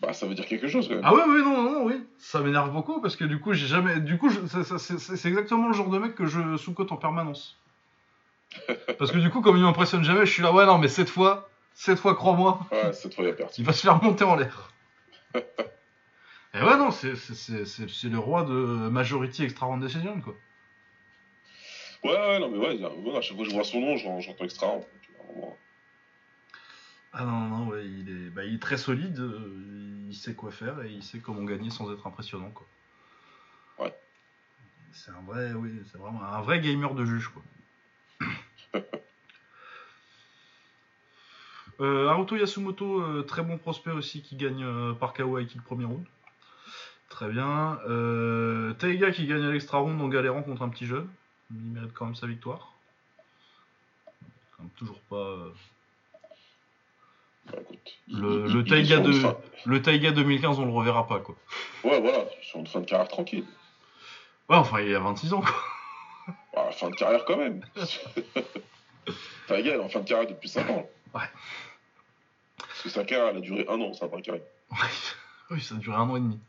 Bah, 0.00 0.14
ça 0.14 0.26
veut 0.26 0.34
dire 0.34 0.46
quelque 0.46 0.68
chose, 0.68 0.88
quand 0.88 0.94
même. 0.94 1.04
Ah 1.04 1.12
ouais, 1.12 1.24
oui, 1.28 1.42
non, 1.42 1.62
non, 1.62 1.84
oui. 1.84 2.06
Ça 2.16 2.40
m'énerve 2.40 2.72
beaucoup 2.72 3.02
parce 3.02 3.16
que 3.16 3.26
du 3.26 3.38
coup, 3.38 3.52
j'ai 3.52 3.66
jamais. 3.66 4.00
Du 4.00 4.16
coup, 4.16 4.30
je- 4.30 4.46
c'est 4.46 5.28
exactement 5.28 5.68
le 5.68 5.74
genre 5.74 5.90
de 5.90 5.98
mec 5.98 6.14
que 6.14 6.24
je 6.24 6.56
sous-cote 6.56 6.90
en 6.90 6.96
permanence. 6.96 7.58
Parce 8.98 9.12
que 9.12 9.18
du 9.18 9.30
coup, 9.30 9.40
comme 9.40 9.56
il 9.56 9.62
m'impressionne 9.62 10.04
jamais, 10.04 10.26
je 10.26 10.32
suis 10.32 10.42
là, 10.42 10.52
ouais, 10.52 10.66
non, 10.66 10.78
mais 10.78 10.88
cette 10.88 11.10
fois, 11.10 11.50
cette 11.74 11.98
fois, 11.98 12.14
crois-moi, 12.14 12.66
Ouais, 12.72 12.92
cette 12.92 13.14
fois, 13.14 13.24
il 13.24 13.30
a 13.30 13.32
perdu. 13.32 13.52
il 13.58 13.64
va 13.64 13.72
se 13.72 13.82
faire 13.82 14.02
monter 14.02 14.24
en 14.24 14.36
l'air. 14.36 14.72
Et 16.54 16.62
ouais, 16.62 16.76
non, 16.78 16.90
c'est- 16.90 17.14
le 17.14 18.18
roi 18.18 18.42
de 18.44 18.88
Majority 18.88 19.44
Extra 19.44 19.66
Round 19.66 19.82
Decision, 19.82 20.20
quoi. 20.20 20.34
Ouais, 22.04 22.10
ouais, 22.12 22.38
non, 22.38 22.48
mais 22.48 22.58
ouais, 22.58 22.76
voilà, 23.02 23.18
à 23.18 23.20
chaque 23.20 23.36
fois 23.36 23.44
que 23.44 23.50
je 23.50 23.54
vois 23.54 23.64
son 23.64 23.80
nom, 23.80 23.96
j'en- 23.96 24.20
j'entends 24.20 24.44
extra. 24.44 24.66
vraiment, 24.68 25.56
Ah 27.12 27.24
non, 27.24 27.32
non, 27.32 27.48
non, 27.48 27.66
ouais, 27.68 27.84
il 27.86 28.08
est, 28.08 28.30
bah, 28.30 28.44
il 28.44 28.54
est 28.54 28.62
très 28.62 28.76
solide, 28.76 29.18
euh, 29.18 30.06
il 30.08 30.14
sait 30.14 30.34
quoi 30.34 30.50
faire 30.50 30.82
et 30.82 30.90
il 30.90 31.02
sait 31.02 31.18
comment 31.18 31.42
gagner 31.42 31.70
sans 31.70 31.92
être 31.92 32.06
impressionnant, 32.06 32.50
quoi. 32.50 32.66
Ouais. 33.78 33.94
C'est 34.92 35.10
un 35.10 35.22
vrai, 35.26 35.52
oui, 35.54 35.70
c'est 35.90 35.98
vraiment 35.98 36.22
un 36.22 36.40
vrai 36.40 36.60
gamer 36.60 36.94
de 36.94 37.04
juge, 37.04 37.28
quoi. 37.28 37.42
Euh, 41.80 42.06
Naruto 42.06 42.34
Yasumoto, 42.34 43.00
euh, 43.00 43.22
très 43.22 43.42
bon 43.42 43.56
prospect 43.56 43.92
aussi 43.92 44.20
qui 44.20 44.34
gagne 44.34 44.64
euh, 44.64 44.94
par 44.94 45.12
KO 45.12 45.38
Aiki 45.38 45.56
le 45.58 45.62
premier 45.62 45.84
round. 45.84 46.04
Très 47.08 47.28
bien. 47.28 47.78
Euh, 47.88 48.72
Taiga 48.74 49.12
qui 49.12 49.26
gagne 49.26 49.44
à 49.44 49.50
l'extra 49.52 49.78
round 49.78 50.00
en 50.00 50.08
galérant 50.08 50.42
contre 50.42 50.62
un 50.62 50.68
petit 50.70 50.86
jeune. 50.86 51.08
Il 51.52 51.70
mérite 51.74 51.92
quand 51.94 52.06
même 52.06 52.16
sa 52.16 52.26
victoire. 52.26 52.72
Quand 54.56 54.64
toujours 54.76 54.98
pas. 55.02 55.36
Bah, 57.46 57.58
écoute, 57.62 57.78
Le- 58.08 58.44
il- 58.48 58.52
le 58.54 58.60
il 58.60 58.66
est 58.66 58.68
Taiga 58.70 58.96
sur 58.96 58.98
une 59.06 59.12
de- 59.12 59.12
fin- 59.20 59.36
Le 59.64 59.80
Taiga 59.80 60.10
2015, 60.10 60.58
on 60.58 60.64
le 60.66 60.72
reverra 60.72 61.06
pas, 61.06 61.20
quoi. 61.20 61.36
Ouais, 61.84 62.00
voilà, 62.00 62.24
sur 62.42 62.58
une 62.58 62.66
fin 62.66 62.80
de 62.80 62.86
carrière 62.86 63.06
tranquille. 63.08 63.44
Ouais, 64.48 64.56
enfin, 64.56 64.80
il 64.80 64.92
a 64.96 64.98
26 64.98 65.32
ans, 65.32 65.42
quoi. 65.42 65.54
Bah, 66.58 66.72
fin 66.72 66.90
de 66.90 66.96
carrière 66.96 67.24
quand 67.24 67.36
même. 67.36 67.60
Taiga, 69.46 69.74
elle 69.74 69.80
est 69.80 69.84
en 69.84 69.88
fin 69.88 70.00
de 70.00 70.08
carrière 70.08 70.28
depuis 70.28 70.48
5 70.48 70.68
ans. 70.70 70.88
Ouais. 71.14 71.20
Parce 72.58 72.82
que 72.82 72.88
sa 72.88 73.04
carrière, 73.04 73.28
elle 73.28 73.36
a 73.36 73.40
duré 73.40 73.64
un 73.68 73.80
an, 73.80 73.92
fin 73.92 74.06
de 74.08 74.20
carrière. 74.20 74.44
oui, 75.50 75.60
ça 75.60 75.76
a 75.76 75.78
duré 75.78 75.96
un 75.96 76.08
an 76.10 76.16
et 76.16 76.20
demi. 76.20 76.40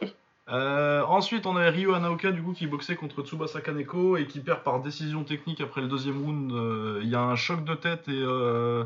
Euh, 0.50 1.02
ensuite, 1.02 1.44
on 1.44 1.56
avait 1.56 1.68
Ryo 1.68 1.92
Anaoka 1.92 2.32
du 2.32 2.42
coup 2.42 2.54
qui 2.54 2.66
boxait 2.66 2.96
contre 2.96 3.22
Tsubasa 3.22 3.60
Kaneko 3.60 4.16
et 4.16 4.26
qui 4.26 4.40
perd 4.40 4.62
par 4.62 4.80
décision 4.80 5.22
technique 5.22 5.60
après 5.60 5.82
le 5.82 5.88
deuxième 5.88 6.24
round. 6.24 6.50
Euh, 6.52 7.00
Il 7.02 7.10
y 7.10 7.14
a 7.14 7.20
un 7.20 7.36
choc 7.36 7.64
de 7.64 7.74
tête 7.74 8.08
et 8.08 8.12
euh, 8.12 8.84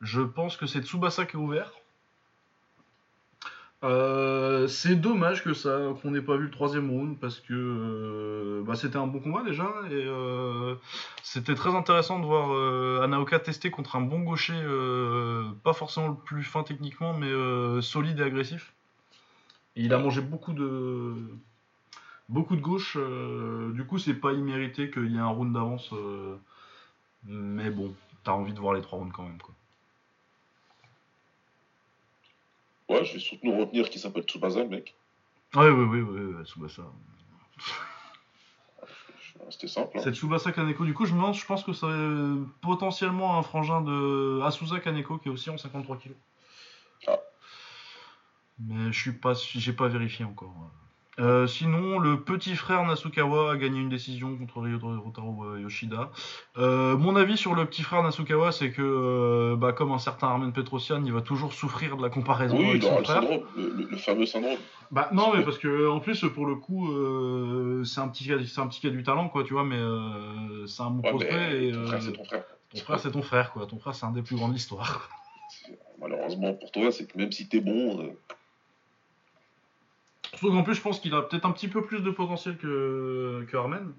je 0.00 0.20
pense 0.20 0.56
que 0.56 0.66
c'est 0.66 0.80
Tsubasa 0.80 1.24
qui 1.24 1.36
est 1.36 1.38
ouvert. 1.38 1.70
Euh, 3.84 4.66
c'est 4.66 4.96
dommage 4.96 5.44
que 5.44 5.54
ça 5.54 5.78
qu'on 6.02 6.10
n'ait 6.10 6.20
pas 6.20 6.36
vu 6.36 6.46
le 6.46 6.50
troisième 6.50 6.90
round 6.90 7.16
parce 7.20 7.38
que 7.38 7.54
euh, 7.54 8.62
bah, 8.66 8.74
c'était 8.74 8.96
un 8.96 9.06
bon 9.06 9.20
combat 9.20 9.44
déjà 9.44 9.72
et 9.88 10.04
euh, 10.04 10.74
c'était 11.22 11.54
très 11.54 11.72
intéressant 11.76 12.18
de 12.18 12.24
voir 12.24 13.02
Anaoka 13.04 13.38
tester 13.38 13.70
contre 13.70 13.94
un 13.94 14.00
bon 14.00 14.20
gaucher 14.20 14.60
pas 15.62 15.74
forcément 15.74 16.08
le 16.08 16.16
plus 16.16 16.42
fin 16.42 16.64
techniquement 16.64 17.14
mais 17.14 17.30
solide 17.80 18.18
et 18.18 18.24
agressif. 18.24 18.72
Il 19.76 19.94
a 19.94 19.98
mangé 19.98 20.22
beaucoup 20.22 20.54
de 20.54 21.14
beaucoup 22.28 22.56
de 22.56 22.60
gauche 22.60 22.98
du 23.74 23.84
coup 23.86 23.98
c'est 23.98 24.14
pas 24.14 24.32
immérité 24.32 24.90
qu'il 24.90 25.12
y 25.12 25.16
ait 25.16 25.20
un 25.20 25.28
round 25.28 25.52
d'avance 25.54 25.94
mais 27.24 27.70
bon 27.70 27.94
t'as 28.24 28.32
envie 28.32 28.52
de 28.54 28.60
voir 28.60 28.74
les 28.74 28.82
trois 28.82 28.98
rounds 28.98 29.12
quand 29.14 29.22
même 29.22 29.38
Ouais, 32.88 33.04
je 33.04 33.14
vais 33.14 33.18
surtout 33.18 33.52
retenir 33.56 33.88
qui 33.90 33.98
s'appelle 33.98 34.22
Tsubasa, 34.24 34.62
le 34.62 34.68
mec. 34.68 34.94
ouais 35.54 35.68
ouais 35.70 35.84
ouais 35.84 36.00
ouais, 36.00 36.20
ouais 36.34 36.44
Tsubasa 36.44 36.82
C'était 39.50 39.68
simple. 39.68 39.96
hein. 39.98 40.00
C'est 40.04 40.12
Tsubasa 40.14 40.52
Kaneko. 40.52 40.84
Du 40.84 40.94
coup, 40.94 41.06
je, 41.06 41.12
me 41.12 41.18
demande, 41.18 41.34
je 41.34 41.44
pense 41.46 41.64
que 41.64 41.72
c'est 41.72 41.86
euh, 41.86 42.44
potentiellement 42.60 43.38
un 43.38 43.42
frangin 43.42 43.80
de 43.80 44.40
Asusa 44.42 44.80
Kaneko 44.80 45.18
qui 45.18 45.28
est 45.28 45.32
aussi 45.32 45.48
en 45.50 45.56
53 45.56 45.96
kg. 45.96 46.12
Ah. 47.06 47.18
Mais 48.58 48.92
je 48.92 49.00
suis 49.00 49.12
pas, 49.12 49.32
j'ai 49.34 49.72
pas 49.72 49.88
vérifié 49.88 50.24
encore. 50.24 50.54
Euh, 51.18 51.46
sinon, 51.48 51.98
le 51.98 52.20
petit 52.20 52.54
frère 52.54 52.84
Nasukawa 52.84 53.52
a 53.52 53.56
gagné 53.56 53.80
une 53.80 53.88
décision 53.88 54.36
contre 54.36 54.60
Ryotaro 54.60 55.44
euh, 55.44 55.60
Yoshida. 55.60 56.10
Euh, 56.58 56.96
mon 56.96 57.16
avis 57.16 57.36
sur 57.36 57.54
le 57.54 57.64
petit 57.66 57.82
frère 57.82 58.02
Nasukawa, 58.04 58.52
c'est 58.52 58.70
que, 58.70 58.82
euh, 58.82 59.56
bah, 59.56 59.72
comme 59.72 59.90
un 59.90 59.98
certain 59.98 60.28
Armen 60.28 60.52
Petrosian, 60.52 61.02
il 61.04 61.12
va 61.12 61.20
toujours 61.20 61.52
souffrir 61.52 61.96
de 61.96 62.02
la 62.02 62.08
comparaison 62.08 62.56
Oui, 62.58 62.70
avec 62.70 62.84
aura 62.84 62.92
son 62.94 62.98
le 62.98 63.04
frère. 63.04 63.16
syndrome, 63.22 63.42
le, 63.56 63.86
le- 63.90 63.96
fameux 63.96 64.26
syndrome. 64.26 64.58
Bah 64.90 65.10
non 65.12 65.34
mais 65.36 65.42
parce 65.44 65.58
que 65.58 65.86
en 65.86 66.00
plus 66.00 66.24
pour 66.34 66.46
le 66.46 66.54
coup 66.54 66.88
c'est 67.84 68.00
un 68.00 68.08
petit 68.08 68.26
cas 68.26 68.36
c'est 68.42 68.58
un 68.60 68.66
petit 68.68 68.80
cas 68.80 68.88
du 68.88 69.02
talent 69.02 69.28
quoi 69.28 69.44
tu 69.44 69.52
vois 69.52 69.62
mais 69.64 69.76
c'est 70.66 70.80
un 70.82 70.88
bon 70.88 71.02
Ouais, 71.02 71.10
prospect 71.10 71.72
ton 71.72 71.84
frère, 71.84 72.00
c'est 72.02 72.12
ton 72.14 72.24
frère. 72.24 72.44
ton 72.70 72.78
frère 72.80 72.98
c'est 73.00 73.10
ton 73.10 73.22
frère 73.22 73.52
quoi 73.52 73.66
ton 73.66 73.78
frère 73.78 73.94
c'est 73.94 74.06
un 74.06 74.12
des 74.12 74.22
plus 74.22 74.36
grands 74.36 74.48
de 74.48 74.54
l'histoire 74.54 75.10
Malheureusement 76.00 76.54
pour 76.54 76.70
toi, 76.70 76.90
c'est 76.92 77.06
que 77.06 77.18
même 77.18 77.32
si 77.32 77.48
t'es 77.48 77.60
bon, 77.60 78.14
surtout 80.38 80.54
qu'en 80.54 80.62
plus 80.62 80.74
je 80.74 80.80
pense 80.80 81.00
qu'il 81.00 81.14
a 81.14 81.22
peut-être 81.22 81.44
un 81.46 81.52
petit 81.52 81.68
peu 81.68 81.84
plus 81.84 82.00
de 82.00 82.10
potentiel 82.10 82.56
que 82.56 83.46
que 83.50 83.56
Armen 83.56 83.92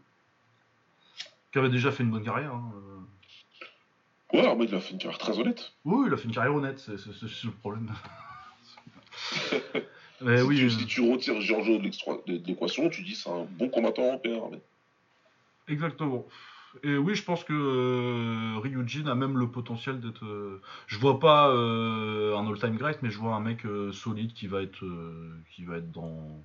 qui 1.52 1.60
avait 1.60 1.70
déjà 1.70 1.92
fait 1.92 2.04
une 2.04 2.12
bonne 2.12 2.24
carrière 2.24 2.54
hein. 2.54 2.72
euh. 4.34 4.38
ouais, 4.38 4.46
Armand, 4.48 4.64
il 4.64 4.74
a 4.76 4.80
fait 4.80 4.94
une 4.94 5.00
carrière 5.00 5.18
très 5.20 5.38
honnête. 5.40 5.74
oui 5.86 6.06
il 6.08 6.14
a 6.14 6.18
fait 6.18 6.26
une 6.26 6.34
carrière 6.34 6.56
honnête 6.56 6.80
c'est 6.80 6.98
c'est- 6.98 7.12
c'est 7.14 7.46
le 7.46 7.52
problème 7.52 7.92
mais 10.22 10.38
si, 10.38 10.44
oui 10.44 10.58
tu, 10.58 10.66
euh, 10.66 10.70
si 10.70 10.86
tu 10.86 11.12
retires 11.12 11.42
Giorgio 11.42 11.78
de 11.78 11.84
de- 11.88 12.48
l'équation, 12.48 12.90
tu 12.90 13.04
dis 13.04 13.16
c'est 13.16 13.30
un 13.30 13.46
bon 13.46 13.70
combattant 13.70 14.04
européen, 14.08 14.38
Armand. 14.38 14.60
Exactement. 15.68 16.26
Et 16.84 16.98
oui, 16.98 17.16
je 17.16 17.24
pense 17.24 17.44
que 17.44 17.54
euh, 17.54 18.60
Ryujin 18.60 19.08
a 19.08 19.16
même 19.16 19.38
le 19.38 19.48
potentiel 19.50 20.00
d'être. 20.00 20.24
euh, 20.26 20.62
je 20.88 20.98
vois 21.00 21.20
pas 21.20 21.50
euh, 21.50 22.36
un 22.38 22.48
all-time 22.48 22.78
great, 22.78 23.02
mais 23.02 23.10
je 23.10 23.18
vois 23.18 23.34
un 23.36 23.40
mec 23.40 23.66
euh, 23.66 23.92
solide 23.92 24.34
qui 24.34 24.48
va 24.48 24.62
être, 24.62 24.86
euh, 24.86 25.32
qui 25.52 25.66
va 25.66 25.78
être 25.78 25.92
dans, 25.92 26.44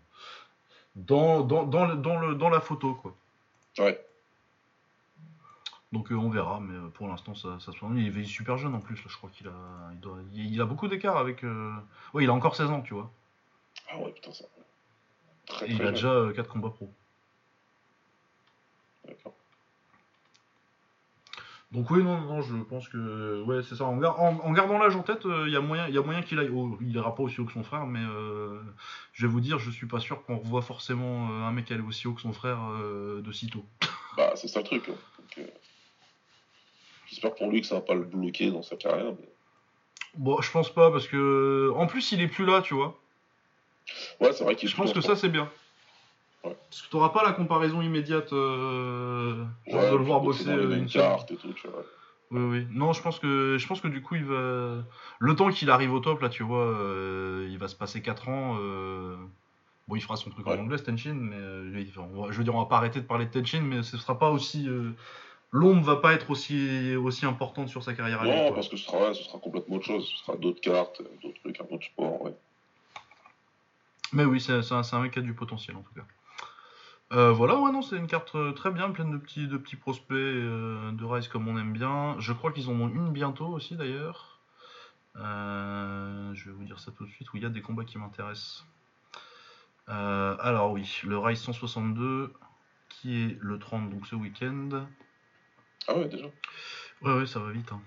dans, 0.97 1.43
dans, 1.43 1.65
dans, 1.67 1.85
le- 1.87 1.97
dans, 1.97 2.19
le, 2.19 2.35
dans 2.35 2.49
la 2.49 2.61
photo, 2.61 2.95
quoi. 2.95 3.15
Ouais. 3.79 4.03
Donc 5.93 6.11
euh, 6.11 6.15
on 6.17 6.31
verra, 6.31 6.59
mais 6.59 6.75
euh, 6.75 6.89
pour 6.89 7.07
l'instant 7.07 7.35
ça, 7.35 7.59
ça 7.61 7.73
se 7.73 7.79
passe. 7.79 7.91
Il 7.95 8.19
est 8.19 8.25
super 8.25 8.57
jeune 8.59 8.75
en 8.75 8.81
plus, 8.81 8.97
là, 8.97 9.03
je 9.09 9.17
crois 9.17 9.31
qu'il 9.31 9.47
a, 9.47 9.53
il, 9.93 10.01
doit- 10.01 10.19
il- 10.33 10.53
il 10.55 10.61
a 10.61 10.65
beaucoup 10.65 10.89
d'écart 10.89 11.19
avec. 11.19 11.45
euh, 11.45 11.71
Ouais, 12.15 12.25
il 12.25 12.31
a 12.31 12.33
encore 12.33 12.57
16 12.57 12.71
ans, 12.71 12.81
tu 12.81 12.95
vois. 12.95 13.11
Ah 13.91 13.99
ouais, 13.99 14.11
putain, 14.13 14.33
ça. 14.33 14.45
Très, 15.47 15.67
Et 15.69 15.73
il 15.73 15.83
a 15.83 15.93
jeune. 15.95 15.95
déjà 15.95 16.33
4 16.35 16.49
combats 16.49 16.71
pro. 16.71 16.91
D'accord. 19.07 19.35
Donc 21.75 21.91
oui, 21.91 22.03
non, 22.05 22.21
non, 22.21 22.41
je 22.41 22.55
pense 22.55 22.89
que 22.89 23.43
ouais, 23.43 23.63
c'est 23.63 23.75
ça. 23.75 23.85
En, 23.85 23.97
gar- 23.97 24.19
en- 24.21 24.39
en 24.41 24.53
gardant 24.53 24.79
l'âge 24.79 24.95
en 24.95 25.03
tête, 25.03 25.23
il 25.25 25.53
y 25.53 25.57
a 25.57 25.61
moyen, 25.61 25.89
y 25.89 25.99
a 25.99 26.03
moyen 26.03 26.23
qu'il 26.23 26.39
aille. 26.39 26.51
il 26.81 26.95
ira 26.95 27.15
pas 27.15 27.23
aussi 27.25 27.41
haut 27.41 27.45
que 27.45 27.53
son 27.53 27.65
frère, 27.65 27.85
mais 27.87 27.99
euh, 28.01 28.61
je 29.13 29.27
vais 29.27 29.33
vous 29.33 29.41
dire, 29.41 29.59
je 29.59 29.71
suis 29.73 29.87
pas 29.89 29.99
sûr 30.01 30.23
qu'on 30.25 30.39
revoit 30.39 30.63
forcément 30.63 31.29
euh, 31.31 31.43
un 31.43 31.51
mec 31.53 31.71
aller 31.73 31.83
aussi 31.83 32.07
haut 32.07 32.13
que 32.15 32.21
son 32.21 32.33
frère 32.33 32.59
euh, 32.81 33.21
de 33.21 33.33
sitôt. 33.33 33.65
Bah, 34.17 34.33
c'est 34.37 34.47
ça 34.47 34.61
le 34.61 34.65
truc. 34.67 34.85
hein. 34.89 34.95
Donc, 35.19 35.39
euh, 35.39 35.51
J'espère 37.09 37.35
pour 37.35 37.51
lui 37.51 37.61
que 37.61 37.67
ça 37.67 37.75
va 37.75 37.81
pas 37.81 37.95
le 37.95 38.05
bloquer 38.05 38.51
dans 38.53 38.63
sa 38.63 38.77
carrière. 38.77 39.13
mais- 39.19 39.29
Bon, 40.17 40.41
je 40.41 40.51
pense 40.53 40.73
pas 40.73 40.93
parce 40.93 41.09
que 41.09 41.73
en 41.75 41.89
plus 41.89 42.13
il 42.13 42.21
est 42.21 42.29
plus 42.29 42.47
là, 42.47 42.63
tu 42.63 42.75
vois. 42.75 42.97
Ouais, 44.21 44.33
c'est 44.33 44.45
vrai 44.45 44.55
qu'il 44.55 44.69
est 44.69 44.71
Je 44.71 44.77
pense 44.77 44.93
que 44.93 45.01
ça 45.01 45.17
c'est 45.17 45.29
bien. 45.29 45.51
Ouais. 46.45 46.57
Parce 46.71 46.83
que 46.83 46.91
t'auras 46.91 47.09
pas 47.11 47.23
la 47.25 47.33
comparaison 47.33 47.81
immédiate 47.81 48.33
euh, 48.33 49.45
Ouais, 49.67 49.91
de 49.91 49.97
le 49.97 50.03
voir 50.05 50.23
les 50.23 50.49
euh, 50.49 50.77
une 50.77 50.87
cartes 50.89 51.31
et 51.31 51.37
tout, 51.37 51.53
tu 51.53 51.69
vois. 51.69 51.85
Oui, 52.31 52.43
oui. 52.43 52.67
Non, 52.71 52.93
je 52.93 53.03
pense 53.03 53.19
que 53.19 53.57
je 53.59 53.67
pense 53.67 53.81
que 53.81 53.89
du 53.89 54.03
coup 54.03 54.17
il 54.17 54.25
va 54.25 54.83
le 55.21 55.37
temps 55.37 55.51
qu'il 55.51 55.71
arrive 55.71 55.93
au 55.93 56.01
top 56.01 56.21
là, 56.21 56.29
tu 56.29 56.43
vois, 56.43 56.65
euh, 56.65 57.47
il 57.51 57.59
va 57.59 57.69
se 57.69 57.77
passer 57.77 58.03
4 58.03 58.29
ans. 58.29 58.57
euh, 58.61 59.17
Bon, 59.87 59.97
il 59.97 60.01
fera 60.03 60.17
son 60.17 60.31
truc 60.31 60.47
en 60.47 60.53
anglais, 60.59 60.79
ce 60.79 60.83
Tenshin, 60.85 61.13
mais 61.13 61.37
euh, 61.37 61.71
va- 61.95 62.33
je 62.33 62.39
veux 62.39 62.45
dire, 62.45 62.55
on 62.55 62.59
va 62.61 62.65
pas 62.65 62.79
arrêter 62.79 63.01
de 63.01 63.07
parler 63.07 63.27
de 63.27 63.31
Tenshin, 63.31 63.61
mais 63.61 63.83
ce 63.83 63.99
sera 63.99 64.19
pas 64.19 64.31
aussi 64.31 64.67
euh, 64.67 64.93
l'ombre 65.51 65.83
va 65.85 65.97
pas 65.97 66.15
être 66.15 66.31
aussi 66.31 66.97
aussi 66.97 67.27
importante 67.27 67.69
sur 67.69 67.83
sa 67.83 67.93
carrière 67.93 68.23
à 68.23 68.25
lui, 68.25 68.31
Non, 68.33 68.53
parce 68.55 68.69
que 68.69 68.77
ce 68.79 68.87
sera, 68.87 68.99
ouais, 69.09 69.15
ce 69.15 69.23
sera 69.23 69.39
complètement 69.39 69.77
autre 69.77 69.85
chose. 69.85 70.09
Ce 70.09 70.25
sera 70.25 70.37
d'autres 70.39 70.63
cartes, 70.63 71.03
d'autres 71.23 71.39
trucs, 71.41 71.61
un 71.61 71.75
autre 71.75 71.85
sport. 71.85 72.23
Ouais. 72.23 72.35
Mais 74.13 74.25
oui, 74.25 74.41
c'est 74.41 74.53
un 74.73 75.01
mec 75.01 75.13
qui 75.13 75.19
a 75.19 75.23
du 75.23 75.35
potentiel 75.35 75.77
en 75.77 75.83
tout 75.83 75.93
cas. 75.95 76.07
Euh, 77.13 77.33
voilà, 77.33 77.57
ouais, 77.61 77.71
non, 77.71 77.83
c'est 77.83 77.97
une 77.97 78.07
carte 78.07 78.35
euh, 78.35 78.53
très 78.53 78.71
bien, 78.71 78.91
pleine 78.91 79.11
de 79.13 79.19
petits, 79.19 79.47
de 79.47 79.57
petits 79.57 79.77
prospects 79.77 80.13
euh, 80.13 80.91
de 80.93 81.05
Rise 81.05 81.29
comme 81.29 81.47
on 81.49 81.59
aime 81.59 81.73
bien. 81.73 82.17
Je 82.19 82.33
crois 82.33 82.51
qu'ils 82.51 82.69
en 82.69 82.73
ont 82.73 82.89
une 82.89 83.13
bientôt 83.13 83.47
aussi 83.47 83.77
d'ailleurs. 83.77 84.41
Je 85.17 86.45
vais 86.47 86.53
vous 86.53 86.65
dire 86.65 86.81
ça 86.81 86.91
tout 86.91 87.05
de 87.05 87.11
suite, 87.11 87.33
où 87.33 87.37
il 87.37 87.43
y 87.43 87.47
a 87.47 87.51
des 87.51 87.61
combats 87.63 87.85
qui 87.85 87.99
m'intéressent. 87.99 88.65
Alors 89.87 90.73
oui, 90.73 91.01
le 91.05 91.19
Rise 91.19 91.41
162, 91.41 92.33
qui 92.89 93.23
est 93.23 93.39
le 93.41 93.59
30, 93.59 93.91
donc 93.91 94.07
ce 94.07 94.17
week-end. 94.17 94.87
Ah 95.87 95.95
ouais, 95.97 96.09
déjà. 96.09 96.27
Ouais, 97.03 97.13
ouais, 97.19 97.27
ça 97.27 97.39
va 97.39 97.53
vite. 97.53 97.71
hein. 97.71 97.81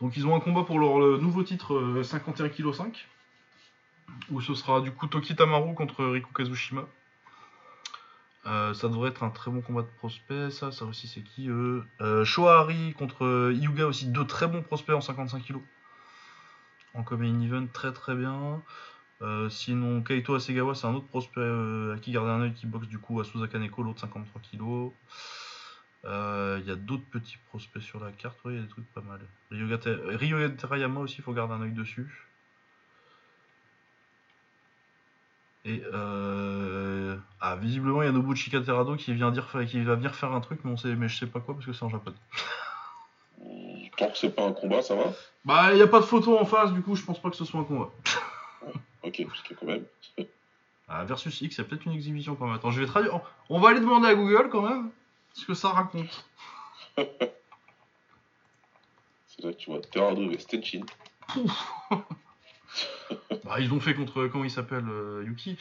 Donc 0.00 0.16
ils 0.16 0.26
ont 0.26 0.34
un 0.34 0.40
combat 0.40 0.64
pour 0.64 0.78
leur 0.80 0.96
nouveau 1.20 1.42
titre 1.44 1.74
euh, 1.74 2.02
51 2.02 2.48
kg 2.48 2.72
5, 2.72 3.06
où 4.30 4.40
ce 4.40 4.54
sera 4.54 4.80
du 4.80 4.90
coup 4.90 5.06
Toki 5.06 5.36
Tamaru 5.36 5.74
contre 5.74 6.04
Riku 6.06 6.32
Kazushima. 6.32 6.86
Euh, 8.46 8.72
ça 8.72 8.88
devrait 8.88 9.10
être 9.10 9.22
un 9.22 9.30
très 9.30 9.50
bon 9.50 9.60
combat 9.60 9.82
de 9.82 9.88
prospects, 9.98 10.50
ça, 10.50 10.72
ça 10.72 10.86
aussi 10.86 11.06
c'est 11.06 11.20
qui 11.20 11.48
eux 11.50 11.84
euh, 12.00 12.24
Shohari 12.24 12.94
contre 12.94 13.52
Hyuga 13.54 13.86
aussi, 13.86 14.06
deux 14.06 14.26
très 14.26 14.46
bons 14.46 14.62
prospects 14.62 14.94
en 14.94 15.02
55 15.02 15.44
kg. 15.44 15.56
En 16.94 17.04
main 17.16 17.40
event, 17.40 17.66
très 17.72 17.92
très 17.92 18.14
bien. 18.14 18.62
Euh, 19.22 19.50
sinon, 19.50 20.02
Kaito 20.02 20.34
Asegawa, 20.34 20.74
c'est 20.74 20.86
un 20.86 20.94
autre 20.94 21.06
prospect 21.06 21.40
euh, 21.40 21.94
à 21.94 21.98
qui 21.98 22.12
garder 22.12 22.30
un 22.30 22.40
œil 22.40 22.54
qui 22.54 22.66
boxe 22.66 22.88
du 22.88 22.98
coup 22.98 23.20
à 23.20 23.24
Suza 23.24 23.46
Kaneko, 23.46 23.82
l'autre 23.82 24.00
53 24.00 24.40
kg. 24.40 24.90
Il 26.04 26.66
y 26.66 26.70
a 26.70 26.76
d'autres 26.76 27.04
petits 27.10 27.36
prospects 27.48 27.82
sur 27.82 28.02
la 28.02 28.10
carte, 28.12 28.38
il 28.46 28.54
y 28.54 28.58
a 28.58 28.62
des 28.62 28.68
trucs 28.68 28.90
pas 28.94 29.02
mal. 29.02 29.20
Terayama 30.56 31.00
aussi, 31.00 31.20
faut 31.20 31.34
garder 31.34 31.54
un 31.54 31.62
œil 31.62 31.72
dessus. 31.72 32.26
Et. 35.66 35.82
Ah, 37.40 37.56
visiblement, 37.56 38.02
il 38.02 38.06
y 38.06 38.08
a 38.08 38.12
Nobuchi 38.12 38.50
Katerado 38.50 38.96
qui, 38.96 39.12
vient 39.14 39.30
dire, 39.30 39.48
qui 39.68 39.82
va 39.82 39.94
venir 39.94 40.14
faire 40.14 40.32
un 40.32 40.40
truc, 40.40 40.60
mais, 40.64 40.70
on 40.72 40.76
sait, 40.76 40.94
mais 40.94 41.08
je 41.08 41.18
sais 41.18 41.26
pas 41.26 41.40
quoi 41.40 41.54
parce 41.54 41.66
que 41.66 41.72
c'est 41.72 41.84
en 41.84 41.88
japonais. 41.88 42.16
Tant 43.96 44.10
que 44.10 44.16
c'est 44.18 44.30
pas 44.34 44.44
un 44.46 44.52
combat, 44.52 44.82
ça 44.82 44.94
va? 44.94 45.12
Bah, 45.44 45.72
il 45.72 45.76
n'y 45.76 45.82
a 45.82 45.86
pas 45.86 46.00
de 46.00 46.04
photo 46.04 46.38
en 46.38 46.44
face, 46.44 46.72
du 46.72 46.82
coup, 46.82 46.94
je 46.96 47.04
pense 47.04 47.20
pas 47.20 47.30
que 47.30 47.36
ce 47.36 47.44
soit 47.44 47.60
un 47.60 47.64
combat. 47.64 47.90
Ok, 49.02 49.24
parce 49.26 49.42
que 49.42 49.54
quand 49.54 49.66
même. 49.66 49.84
Ah, 50.92 51.04
versus 51.04 51.40
X, 51.40 51.54
c'est 51.54 51.62
peut-être 51.62 51.84
une 51.86 51.92
exhibition 51.92 52.34
quand 52.34 52.46
même. 52.46 52.56
Attends, 52.56 52.72
je 52.72 52.80
vais 52.80 52.86
traduire. 52.86 53.14
On- 53.14 53.22
On 53.48 53.60
va 53.60 53.68
aller 53.68 53.78
demander 53.78 54.08
à 54.08 54.14
Google 54.16 54.48
quand 54.50 54.62
même 54.62 54.90
ce 55.34 55.46
que 55.46 55.54
ça 55.54 55.68
raconte. 55.68 56.28
C'est 56.96 57.06
là 59.44 59.52
que 59.52 59.56
tu 59.56 59.70
vois 59.70 59.80
Terrado 59.80 60.28
et 60.32 60.38
Stenchin. 60.38 60.80
Bah, 63.44 63.58
ils 63.60 63.68
l'ont 63.68 63.80
fait 63.80 63.94
contre, 63.94 64.26
comment 64.26 64.44
il 64.44 64.50
s'appelle, 64.50 64.88
euh, 64.88 65.24
Yuki? 65.26 65.56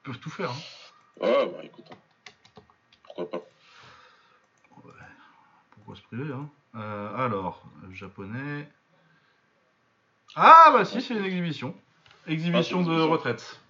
Ils 0.00 0.02
peuvent 0.02 0.18
tout 0.18 0.30
faire. 0.30 0.50
Hein. 0.50 0.54
Ah 1.22 1.44
bah 1.46 1.62
écoute. 1.62 1.84
hein. 1.92 2.62
Pourquoi 3.04 3.30
pas. 3.30 3.42
Pourquoi 5.72 5.96
se 5.96 6.02
priver, 6.02 6.32
hein 6.32 6.48
Euh, 6.76 7.16
Alors, 7.16 7.64
japonais. 7.92 8.66
Ah, 10.36 10.70
bah 10.72 10.84
si, 10.84 11.00
c'est 11.02 11.14
une 11.14 11.24
exhibition. 11.24 11.74
Exhibition 12.26 12.78
Ah, 12.80 12.84
de 12.84 12.88
exhibition. 12.90 13.10
retraite. 13.10 13.60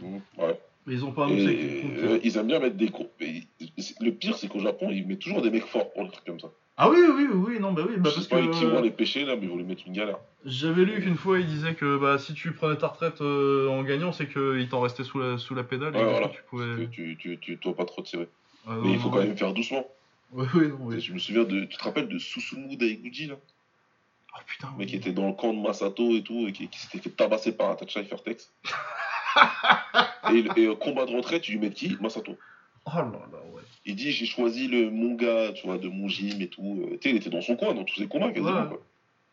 Mmh, 0.00 0.16
ouais. 0.38 0.60
Mais 0.86 0.94
ils 0.94 1.04
ont 1.04 1.12
pas 1.12 1.24
annoncé 1.26 1.42
Et 1.44 1.84
euh, 2.04 2.20
ils 2.24 2.36
aiment 2.38 2.46
bien 2.46 2.58
mettre 2.58 2.76
des 2.76 2.88
gros. 2.88 3.10
mais 3.20 3.42
Le 4.00 4.10
pire, 4.12 4.36
c'est 4.36 4.48
qu'au 4.48 4.60
Japon, 4.60 4.88
ils 4.90 5.06
mettent 5.06 5.18
toujours 5.18 5.42
des 5.42 5.50
mecs 5.50 5.66
forts 5.66 5.92
pour 5.92 6.04
les 6.04 6.10
trucs 6.10 6.24
comme 6.24 6.40
ça. 6.40 6.48
Ah 6.82 6.88
oui, 6.88 6.96
oui, 7.14 7.26
oui, 7.30 7.60
non, 7.60 7.72
bah 7.72 7.82
oui, 7.86 7.96
bah 7.98 8.10
parce 8.14 8.26
pas 8.26 8.38
avec 8.38 8.52
qui 8.52 8.64
vont 8.64 8.78
que 8.78 8.84
les 8.84 8.90
pêcher 8.90 9.26
là, 9.26 9.36
mais 9.36 9.42
ils 9.42 9.50
vont 9.50 9.58
les 9.58 9.64
mettre 9.64 9.82
une 9.86 9.92
galère. 9.92 10.16
j'avais 10.46 10.86
lu 10.86 11.02
qu'une 11.02 11.16
fois 11.16 11.38
il 11.38 11.46
disait 11.46 11.74
que 11.74 11.98
bah 11.98 12.16
si 12.16 12.32
tu 12.32 12.52
prenais 12.52 12.78
ta 12.78 12.86
retraite 12.88 13.20
euh, 13.20 13.68
en 13.68 13.82
gagnant, 13.82 14.12
c'est 14.12 14.26
qu'il 14.26 14.66
t'en 14.70 14.80
restait 14.80 15.04
sous 15.04 15.18
la, 15.18 15.36
sous 15.36 15.54
la 15.54 15.62
pédale 15.62 15.94
et 15.94 15.98
Ouais, 15.98 16.10
voilà. 16.10 16.28
tu 16.28 16.38
Que 16.40 16.46
pouvais. 16.48 16.88
tu, 16.90 17.18
tu, 17.18 17.36
tu 17.38 17.56
dois 17.56 17.76
pas 17.76 17.84
trop 17.84 18.00
tirer. 18.00 18.28
Ah, 18.66 18.76
Mais 18.80 18.88
non, 18.88 18.94
il 18.94 18.98
faut 18.98 19.08
non, 19.08 19.14
quand 19.16 19.22
même 19.22 19.36
faire 19.36 19.52
doucement. 19.52 19.86
Oui, 20.32 20.46
oui, 20.54 20.68
non, 20.68 20.78
oui. 20.80 21.00
Je 21.00 21.12
me 21.12 21.18
souviens 21.18 21.44
de. 21.44 21.66
Tu 21.66 21.76
te 21.76 21.84
rappelles 21.84 22.08
de 22.08 22.18
Susumu 22.18 22.74
Daiguchi 22.76 23.26
là? 23.26 23.34
Oh 24.34 24.38
putain, 24.46 24.68
Le 24.72 24.78
mec 24.78 24.86
oui. 24.86 24.86
qui 24.86 24.96
était 24.96 25.12
dans 25.12 25.26
le 25.26 25.34
camp 25.34 25.52
de 25.52 25.58
Masato 25.60 26.16
et 26.16 26.22
tout, 26.22 26.46
et 26.48 26.52
qui, 26.52 26.68
qui 26.68 26.78
s'était 26.78 26.98
fait 27.00 27.10
tabasser 27.10 27.52
par 27.52 27.72
Atacha 27.72 28.00
et, 28.00 28.06
le- 30.42 30.58
et 30.58 30.68
au 30.68 30.76
combat 30.76 31.04
de 31.04 31.14
retraite, 31.14 31.42
tu 31.42 31.52
lui 31.52 31.58
mets 31.58 31.72
qui? 31.72 31.94
Masato. 32.00 32.34
Oh 32.86 32.90
là 32.94 33.02
là, 33.02 33.38
ouais. 33.49 33.49
Il 33.90 33.96
dit 33.96 34.12
j'ai 34.12 34.26
choisi 34.26 34.68
le 34.68 34.90
mon 34.90 35.14
gars, 35.14 35.52
tu 35.52 35.66
vois, 35.66 35.78
de 35.78 35.88
mon 35.88 36.08
gym 36.08 36.40
et 36.40 36.48
tout. 36.48 36.82
Euh, 36.86 36.96
Tu 36.96 37.02
sais, 37.02 37.10
il 37.10 37.16
était 37.16 37.30
dans 37.30 37.40
son 37.40 37.56
coin, 37.56 37.74
dans 37.74 37.84
tous 37.84 37.96
ses 37.96 38.06
combats 38.08 38.30
quasiment. 38.30 38.62
Ouais. 38.62 38.68
Quoi. 38.68 38.82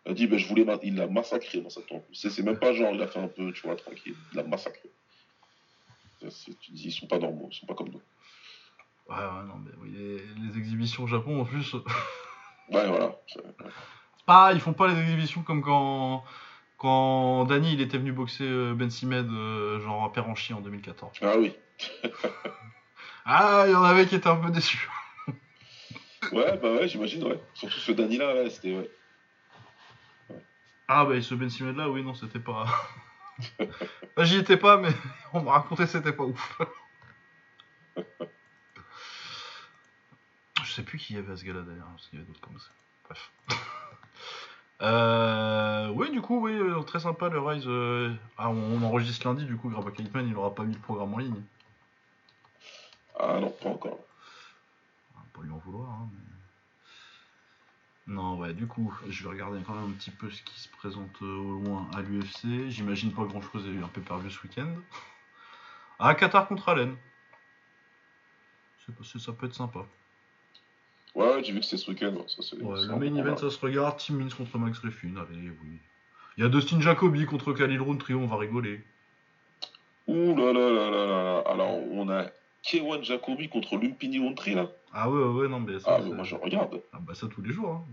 Il 0.06 0.12
a 0.12 0.14
dit 0.16 0.28
ben, 0.28 0.38
je 0.40 0.48
voulais 0.48 0.66
il 0.84 0.96
l'a 0.96 1.08
massacré 1.08 1.62
Masato. 1.62 1.96
en 1.96 2.00
plus. 2.00 2.16
C'est 2.16 2.30
c'est 2.30 2.44
même 2.44 2.58
pas 2.60 2.74
genre 2.74 2.94
il 2.94 3.02
a 3.02 3.08
fait 3.08 3.20
un 3.20 3.28
peu, 3.28 3.52
tu 3.54 3.62
vois, 3.64 3.76
tranquille. 3.76 4.16
Il 4.32 4.38
l'a 4.38 4.44
massacré. 4.44 4.90
Tu 6.20 6.72
dis 6.72 6.88
ils 6.88 6.92
sont 6.92 7.08
pas 7.08 7.20
normaux, 7.20 7.50
ils 7.52 7.56
sont 7.56 7.66
pas 7.68 7.76
comme 7.76 7.90
nous. 7.90 8.02
Ouais, 9.10 9.16
ouais, 9.16 9.44
non, 9.48 9.56
mais 9.64 9.72
oui, 9.82 9.92
les, 9.94 10.18
les 10.18 10.58
exhibitions 10.58 11.04
au 11.04 11.08
Japon 11.08 11.42
en 11.42 11.46
plus. 11.46 11.76
Ouais, 12.70 12.86
voilà. 12.86 13.16
Pas, 14.26 14.52
ils 14.52 14.60
font 14.60 14.74
pas 14.74 14.90
les 14.90 15.00
exhibitions 15.00 15.42
comme 15.42 15.62
quand. 15.62 16.26
Quand 16.78 17.46
Danny 17.46 17.72
il 17.74 17.82
était 17.82 17.98
venu 17.98 18.12
boxer 18.12 18.44
euh, 18.44 18.76
Ben 18.76 18.90
Simed, 18.90 19.26
euh, 19.32 19.80
genre 19.80 20.04
à 20.04 20.12
Perranchy 20.12 20.54
en 20.54 20.60
2014. 20.62 21.14
Ah 21.22 21.38
oui. 21.38 21.54
Ah, 23.30 23.66
il 23.68 23.74
y 23.74 23.76
en 23.76 23.84
avait 23.84 24.08
qui 24.08 24.16
étaient 24.16 24.30
un 24.30 24.38
peu 24.38 24.50
déçus. 24.50 24.90
Ouais, 26.32 26.58
bah 26.58 26.72
ouais, 26.72 26.88
j'imagine, 26.88 27.24
ouais. 27.26 27.40
Surtout 27.54 27.80
ce 27.80 27.92
Danny 27.92 28.18
là, 28.18 28.34
ouais, 28.34 28.50
c'était 28.50 28.74
ouais. 28.74 28.90
Ah, 30.88 31.04
bah, 31.06 31.16
et 31.16 31.22
ce 31.22 31.36
Ben 31.36 31.50
Simed 31.50 31.76
là, 31.76 31.90
oui, 31.90 32.04
non, 32.04 32.14
c'était 32.14 32.40
pas. 32.40 32.66
Bah, 34.16 34.24
J'y 34.24 34.38
étais 34.38 34.58
pas, 34.58 34.78
mais 34.78 34.90
on 35.34 35.42
m'a 35.42 35.52
raconté 35.52 35.86
c'était 35.86 36.14
pas 36.14 36.24
ouf. 36.24 36.60
Je 40.64 40.72
sais 40.74 40.84
plus 40.84 40.98
qui 40.98 41.14
y 41.14 41.18
avait 41.18 41.34
à 41.34 41.38
ce 41.38 41.44
gars-là 41.44 41.62
d'ailleurs, 41.62 41.88
parce 41.92 42.08
qu'il 42.08 42.20
y 42.20 42.22
avait 42.22 42.28
d'autres 42.28 42.42
comme 42.42 42.58
ça. 42.60 42.70
Bref. 43.06 43.32
Euh, 44.82 45.90
oui, 45.90 46.12
du 46.12 46.22
coup, 46.22 46.40
oui, 46.46 46.54
euh, 46.54 46.82
très 46.84 47.00
sympa 47.00 47.30
le 47.30 47.40
Rise. 47.40 47.64
euh, 47.68 48.14
Ah, 48.38 48.50
on, 48.50 48.82
enregistre 48.84 49.28
lundi, 49.28 49.46
du 49.46 49.58
coup, 49.58 49.70
Grappa 49.70 49.92
Kaitman, 49.92 50.28
il 50.28 50.36
aura 50.36 50.54
pas 50.56 50.64
mis 50.64 50.74
le 50.74 50.80
programme 50.80 51.14
en 51.14 51.18
ligne. 51.18 51.44
Ah 53.20 53.40
non, 53.40 53.50
pas 53.50 53.70
encore. 53.70 54.00
On 55.16 55.20
va 55.20 55.26
pas 55.34 55.42
lui 55.42 55.52
en 55.52 55.58
vouloir, 55.58 55.90
hein, 55.90 56.10
mais... 56.14 58.14
Non, 58.14 58.38
ouais, 58.38 58.54
du 58.54 58.68
coup, 58.68 58.94
je 59.10 59.24
vais 59.24 59.30
regarder 59.30 59.60
quand 59.68 59.74
même 59.74 59.90
un 59.90 59.94
petit 59.94 60.12
peu 60.12 60.30
ce 60.30 60.42
qui 60.42 60.58
se 60.58 60.70
présente 60.70 61.22
euh, 61.22 61.36
au 61.36 61.60
loin 61.60 61.90
à 61.94 62.02
l'UFC. 62.02 62.70
J'imagine 62.70 63.12
pas 63.12 63.26
grand 63.26 63.42
chose, 63.42 63.64
il 63.66 63.74
y 63.74 63.78
a 63.78 63.82
eu 63.82 63.84
un 63.84 63.90
peu 63.90 64.00
perdu 64.00 64.32
ce 64.32 64.42
week-end. 64.44 64.74
Ah, 66.00 66.16
Qatar 66.16 66.48
contre 66.48 66.70
Allen. 66.70 66.96
Ça 68.78 68.94
peut 69.34 69.48
être 69.48 69.56
sympa. 69.56 69.86
Ouais, 71.16 71.44
j'ai 71.44 71.52
vu 71.52 71.60
que 71.60 71.66
c'était 71.66 71.78
ce 71.78 71.92
week-end. 71.92 72.16
ouais, 72.16 72.86
le 72.86 72.96
main 72.96 73.16
event, 73.16 73.36
ça 73.36 73.50
se 73.50 73.60
regarde. 73.60 74.00
Tim 74.00 74.14
Means 74.14 74.30
contre 74.30 74.58
Max 74.58 74.80
Griffin, 74.80 75.18
allez, 75.18 75.50
oui. 75.50 75.80
Il 76.38 76.44
y 76.44 76.46
a 76.46 76.50
Dustin 76.50 76.80
Jacoby 76.80 77.26
contre 77.26 77.52
Khalil 77.52 77.82
trio, 77.98 78.20
on 78.20 78.28
va 78.28 78.38
rigoler. 78.38 78.86
Ouh 80.06 80.36
là 80.36 80.54
là 80.54 80.70
là 80.70 80.90
là 80.90 81.06
là 81.06 81.24
là. 81.24 81.44
Alors, 81.48 81.74
on 81.92 82.08
a 82.10 82.28
Kewan 82.68 83.02
Jacobi 83.04 83.48
contre 83.48 83.78
Lumpini 83.78 84.20
Ontri 84.20 84.54
là. 84.54 84.70
Ah 84.94 85.10
ouais, 85.10 85.24
ouais, 85.24 85.48
non, 85.48 85.60
mais 85.60 85.80
ça, 85.80 85.96
Ah, 85.96 86.02
mais 86.04 86.14
moi 86.14 86.24
je 86.24 86.36
regarde. 86.36 86.82
ah 86.92 87.00
bah 87.00 87.16
ça 87.16 87.28
tous 87.28 87.42
les 87.42 87.54
jours. 87.54 87.72
Hein. 87.72 87.86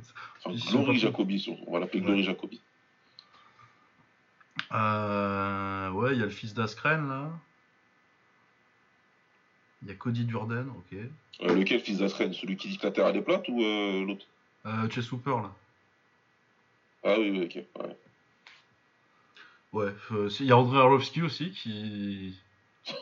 Enfin, 0.44 0.70
Glory 0.70 0.98
Jacobi, 0.98 1.46
on 1.66 1.72
va 1.72 1.78
l'appeler 1.78 2.00
Ouais. 2.00 2.06
Glory 2.06 2.24
Jacobi. 2.24 2.60
Euh, 4.72 5.90
ouais, 5.90 6.14
il 6.14 6.18
y 6.18 6.22
a 6.22 6.26
le 6.26 6.30
fils 6.30 6.54
d'Askren, 6.54 7.08
là. 7.08 7.30
Il 9.82 9.88
y 9.88 9.90
a 9.92 9.94
Cody 9.94 10.24
Durden, 10.24 10.68
ok. 10.70 10.98
Euh, 11.42 11.54
lequel 11.54 11.80
fils 11.80 11.98
d'Asren 11.98 12.32
Celui 12.32 12.56
qui 12.56 12.68
dit 12.68 12.78
que 12.78 12.86
la 12.86 12.92
terre 12.92 13.06
elle 13.06 13.16
est 13.16 13.22
plate 13.22 13.46
ou 13.48 13.62
euh, 13.62 14.04
l'autre? 14.04 14.26
Euh, 14.66 14.88
Hooper, 15.12 15.36
là. 15.42 15.52
Ah 17.04 17.16
oui, 17.18 17.30
oui, 17.30 17.44
ok. 17.44 17.84
Ouais. 17.84 17.96
Ouais, 19.72 19.92
euh, 20.12 20.30
il 20.40 20.46
y 20.46 20.52
a 20.52 20.56
André 20.56 20.78
Arlovski 20.78 21.20
aussi, 21.22 21.50
qui... 21.50 22.34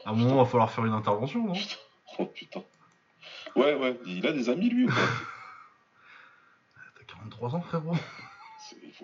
À 0.04 0.10
un 0.10 0.12
moment, 0.14 0.34
il 0.34 0.36
va 0.38 0.44
falloir 0.44 0.70
faire 0.70 0.84
une 0.84 0.92
intervention, 0.92 1.46
non? 1.46 1.54
Oh 2.18 2.26
putain. 2.26 2.62
Ouais, 3.56 3.74
ouais, 3.74 3.98
il 4.06 4.26
a 4.26 4.32
des 4.32 4.50
amis 4.50 4.68
lui 4.68 4.84
ou 4.84 4.88
pas? 4.88 4.94
T'as 6.98 7.04
43 7.06 7.54
ans, 7.56 7.62
frérot. 7.62 7.96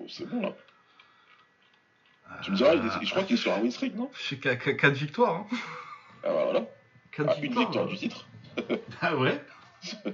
C'est 0.08 0.26
bon 0.26 0.42
là. 0.42 0.52
Tu 2.42 2.50
me 2.50 2.56
diras, 2.56 2.74
est- 2.74 3.04
je 3.06 3.10
crois 3.10 3.24
qu'il 3.24 3.36
est 3.36 3.38
sur 3.38 3.52
un 3.54 3.60
win 3.60 3.70
streak, 3.70 3.94
non 3.94 4.10
J'ai 4.28 4.38
4 4.38 4.88
victoires, 4.90 5.36
hein. 5.36 5.46
Ah 6.22 6.34
bah 6.34 6.44
voilà. 6.44 6.66
Ah, 7.30 7.34
une 7.42 7.54
victoire 7.54 7.86
euh. 7.86 7.88
du 7.88 7.96
titre. 7.96 8.26
Ah 9.00 9.16
ouais 9.16 9.42
Ouais, 10.04 10.12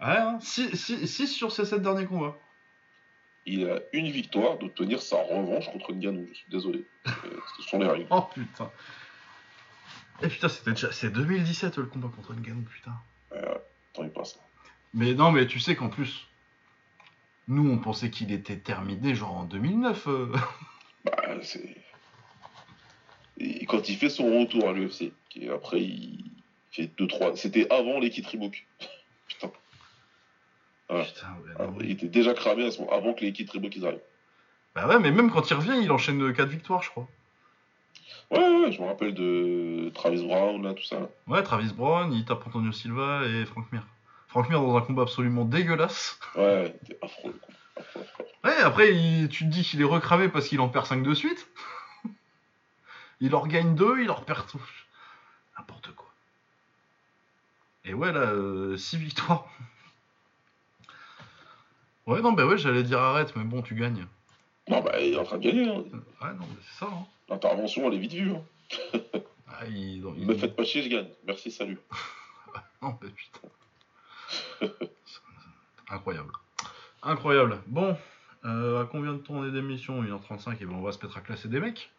hein. 0.00 0.38
6 0.40 1.26
sur 1.28 1.52
ces 1.52 1.64
7 1.64 1.80
derniers 1.82 2.06
combats. 2.06 2.36
Il 3.46 3.70
a 3.70 3.78
une 3.92 4.10
victoire 4.10 4.58
d'obtenir 4.58 5.00
sa 5.00 5.16
revanche 5.22 5.70
contre 5.70 5.92
Ngannou. 5.92 6.26
Je 6.28 6.34
suis 6.38 6.50
désolé. 6.50 6.84
Euh, 7.06 7.12
Ce 7.56 7.62
sont 7.62 7.78
les 7.78 7.86
règles. 7.88 8.06
Oh 8.10 8.22
putain. 8.34 8.70
Et 10.22 10.28
putain, 10.28 10.48
c'était 10.48 10.70
déjà... 10.70 10.92
C'est 10.92 11.10
2017 11.10 11.78
le 11.78 11.86
combat 11.86 12.08
contre 12.14 12.34
Ngannou, 12.34 12.62
putain. 12.62 12.92
Tant 13.92 14.04
il 14.04 14.10
passe. 14.10 14.38
Mais 14.94 15.14
non, 15.14 15.32
mais 15.32 15.46
tu 15.46 15.58
sais 15.60 15.74
qu'en 15.74 15.88
plus, 15.88 16.26
nous 17.48 17.68
on 17.70 17.78
pensait 17.78 18.10
qu'il 18.10 18.30
était 18.32 18.58
terminé 18.58 19.14
genre 19.14 19.34
en 19.36 19.44
2009. 19.44 20.06
euh. 20.08 20.32
Bah, 21.04 21.12
c'est. 21.42 21.76
Et 23.38 23.66
quand 23.66 23.88
il 23.88 23.96
fait 23.96 24.08
son 24.08 24.38
retour 24.40 24.68
à 24.68 24.72
l'UFC, 24.72 25.12
qui 25.28 25.48
après 25.48 25.80
il 25.80 26.24
fait 26.70 26.90
2-3. 26.96 27.34
C'était 27.36 27.66
avant 27.72 27.98
les 27.98 28.08
Reebok. 28.08 28.64
Putain. 29.26 29.50
Putain, 30.88 31.26
ouais, 31.44 31.54
Ah, 31.58 31.66
il 31.80 31.90
était 31.90 32.06
déjà 32.06 32.34
cramé 32.34 32.66
à 32.66 32.70
ce 32.70 32.80
moment, 32.80 32.92
avant 32.92 33.14
que 33.14 33.24
les 33.24 33.32
Reebok 33.32 33.74
ils 33.74 33.84
arrivent. 33.86 34.00
Bah 34.74 34.86
ouais, 34.86 35.00
mais 35.00 35.10
même 35.10 35.30
quand 35.30 35.50
il 35.50 35.54
revient, 35.54 35.80
il 35.82 35.90
enchaîne 35.90 36.32
4 36.32 36.48
victoires, 36.48 36.82
je 36.82 36.90
crois. 36.90 37.08
Ouais, 38.32 38.38
ouais, 38.64 38.72
je 38.72 38.80
me 38.80 38.86
rappelle 38.86 39.14
de 39.14 39.90
Travis 39.94 40.26
Brown, 40.26 40.62
là, 40.62 40.74
tout 40.74 40.82
ça. 40.84 41.08
Ouais, 41.26 41.42
Travis 41.42 41.72
Brown, 41.72 42.12
il 42.12 42.24
tape 42.24 42.46
Antonio 42.46 42.72
Silva 42.72 43.24
et 43.26 43.44
Frank 43.44 43.70
Mir. 43.72 43.82
Frank 44.28 44.48
Mir 44.48 44.60
dans 44.60 44.76
un 44.76 44.80
combat 44.80 45.02
absolument 45.02 45.44
dégueulasse. 45.44 46.18
Ouais, 46.34 46.74
c'était 46.82 46.98
affreux. 47.02 47.38
affreux. 47.76 48.04
Ouais, 48.44 48.56
après, 48.64 48.94
il- 48.94 49.28
tu 49.28 49.44
te 49.44 49.50
dis 49.50 49.62
qu'il 49.62 49.80
est 49.82 49.84
recravé 49.84 50.28
parce 50.28 50.48
qu'il 50.48 50.60
en 50.60 50.68
perd 50.68 50.86
5 50.86 51.02
de 51.02 51.14
suite. 51.14 51.46
il 53.20 53.34
en 53.34 53.40
regagne 53.40 53.74
2, 53.74 54.00
il 54.02 54.10
en 54.10 54.14
reperd 54.14 54.46
tout. 54.48 54.62
N'importe 55.58 55.94
quoi. 55.94 56.08
Et 57.84 57.92
ouais, 57.92 58.12
là, 58.12 58.32
6 58.78 58.96
victoires. 58.96 59.46
Ouais, 62.06 62.20
non, 62.22 62.32
bah 62.32 62.46
ouais, 62.46 62.56
j'allais 62.58 62.82
dire 62.82 62.98
arrête, 63.00 63.36
mais 63.36 63.44
bon, 63.44 63.60
tu 63.62 63.74
gagnes. 63.74 64.06
Non, 64.68 64.80
bah, 64.80 65.00
il 65.00 65.14
est 65.14 65.18
en 65.18 65.24
train 65.24 65.38
de 65.38 65.42
gagner. 65.42 65.68
hein. 65.68 65.82
Ouais, 66.22 66.32
non, 66.34 66.46
mais 66.48 66.56
c'est 66.62 66.78
ça, 66.84 66.86
hein. 66.92 67.06
L'intervention, 67.28 67.86
elle 67.88 67.94
est 67.94 67.98
vite 67.98 68.12
vue. 68.14 68.32
Hein. 68.32 68.42
Ah, 69.54 69.66
il- 69.66 70.02
il- 70.16 70.26
Me 70.26 70.34
faites 70.34 70.56
pas 70.56 70.64
chier, 70.64 70.82
je 70.82 70.88
gagne. 70.88 71.08
Merci, 71.26 71.50
salut. 71.50 71.78
Non, 72.82 72.98
mais 73.02 73.10
putain. 73.10 73.48
Incroyable. 75.90 76.32
Incroyable. 77.02 77.62
Bon, 77.66 77.96
euh, 78.44 78.82
à 78.82 78.86
combien 78.86 79.12
de 79.12 79.18
temps 79.18 79.34
on 79.34 79.46
est 79.46 79.50
d'émission 79.52 80.02
1h35 80.02 80.56
et 80.60 80.64
ben 80.66 80.74
on 80.74 80.80
va 80.82 80.90
se 80.92 81.04
mettre 81.04 81.16
à 81.16 81.20
classer 81.20 81.48
des 81.48 81.60
mecs. 81.60 81.92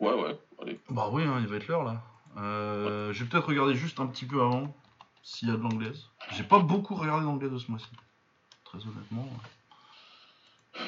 Ouais, 0.00 0.12
ouais, 0.12 0.38
allez. 0.62 0.78
Bah 0.90 1.08
oui, 1.10 1.24
hein, 1.24 1.38
il 1.40 1.46
va 1.46 1.56
être 1.56 1.66
l'heure 1.66 1.84
là. 1.84 2.02
Euh, 2.36 3.12
Je 3.12 3.24
vais 3.24 3.30
peut-être 3.30 3.48
regarder 3.48 3.74
juste 3.74 3.98
un 4.00 4.06
petit 4.06 4.26
peu 4.26 4.40
avant 4.42 4.76
s'il 5.22 5.48
y 5.48 5.50
a 5.50 5.56
de 5.56 5.62
l'anglaise. 5.62 6.08
J'ai 6.32 6.44
pas 6.44 6.58
beaucoup 6.58 6.94
regardé 6.94 7.24
d'anglais 7.24 7.48
de 7.48 7.58
ce 7.58 7.70
mois-ci. 7.70 7.88
Très 8.64 8.78
honnêtement. 8.78 9.28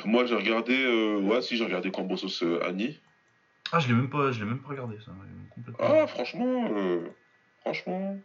Moi, 0.04 0.26
j'ai 0.26 0.34
regardé. 0.34 0.74
euh, 0.84 1.18
ouais, 1.20 1.42
si, 1.42 1.56
j'ai 1.56 1.64
regardé 1.64 1.90
Cambosos 1.90 2.42
euh, 2.42 2.60
Annie. 2.64 3.00
Ah, 3.72 3.80
je 3.80 3.88
l'ai 3.88 3.94
même 3.94 4.10
pas, 4.10 4.32
je 4.32 4.40
l'ai 4.40 4.46
même 4.46 4.60
pas 4.60 4.68
regardé 4.68 4.96
ça. 5.04 5.12
Complètement. 5.50 5.86
Ah, 5.88 6.06
franchement, 6.06 6.68
euh, 6.72 7.08
franchement. 7.60 8.18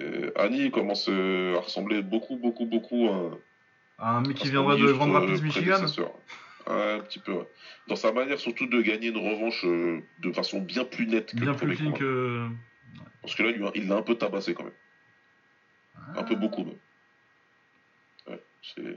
Euh, 0.00 0.30
Annie 0.36 0.70
commence 0.70 1.08
à 1.08 1.60
ressembler 1.60 2.02
beaucoup, 2.02 2.36
beaucoup, 2.36 2.66
beaucoup 2.66 3.08
à. 3.08 3.38
Ah, 3.98 4.16
un 4.16 4.20
mec 4.22 4.30
à 4.30 4.40
qui 4.40 4.46
son 4.46 4.52
viendra 4.52 4.76
de 4.76 4.92
Grand 4.92 5.10
Rapids, 5.12 5.42
Michigan. 5.42 5.84
Ouais, 6.66 6.92
un 6.94 7.00
petit 7.00 7.18
peu. 7.18 7.32
ouais. 7.32 7.48
Dans 7.88 7.96
sa 7.96 8.12
manière 8.12 8.38
surtout 8.38 8.66
de 8.66 8.80
gagner 8.80 9.08
une 9.08 9.18
revanche 9.18 9.64
de 9.64 10.32
façon 10.32 10.60
bien 10.60 10.84
plus 10.84 11.06
nette 11.06 11.32
que 11.32 11.40
Bien 11.40 11.50
le 11.52 11.56
plus 11.56 11.76
premier 11.76 11.90
combat. 11.90 11.98
que. 11.98 12.48
Parce 13.20 13.34
que 13.34 13.42
là, 13.42 13.50
lui, 13.50 13.64
il 13.74 13.88
l'a 13.88 13.96
un 13.96 14.02
peu 14.02 14.14
tabassé 14.14 14.54
quand 14.54 14.64
même. 14.64 14.72
Un 16.16 16.22
peu 16.24 16.34
beaucoup 16.36 16.64
même. 16.64 16.78
Ouais, 18.28 18.42
c'est. 18.62 18.96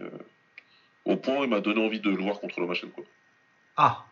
Au 1.05 1.17
point, 1.17 1.43
il 1.43 1.49
m'a 1.49 1.61
donné 1.61 1.85
envie 1.85 1.99
de 1.99 2.09
le 2.09 2.21
voir 2.21 2.39
contre 2.39 2.59
le 2.59 2.67
machine, 2.67 2.91
quoi. 2.91 3.03
Ah 3.77 4.05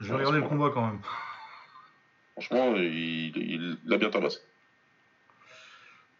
Je 0.00 0.06
vais 0.06 0.12
Ouais, 0.12 0.18
regarder 0.18 0.40
le 0.40 0.48
combat 0.48 0.70
quand 0.70 0.86
même. 0.86 1.00
Franchement, 2.32 2.74
il 2.76 3.78
l'a 3.84 3.96
bien 3.96 4.10
tabassé. 4.10 4.40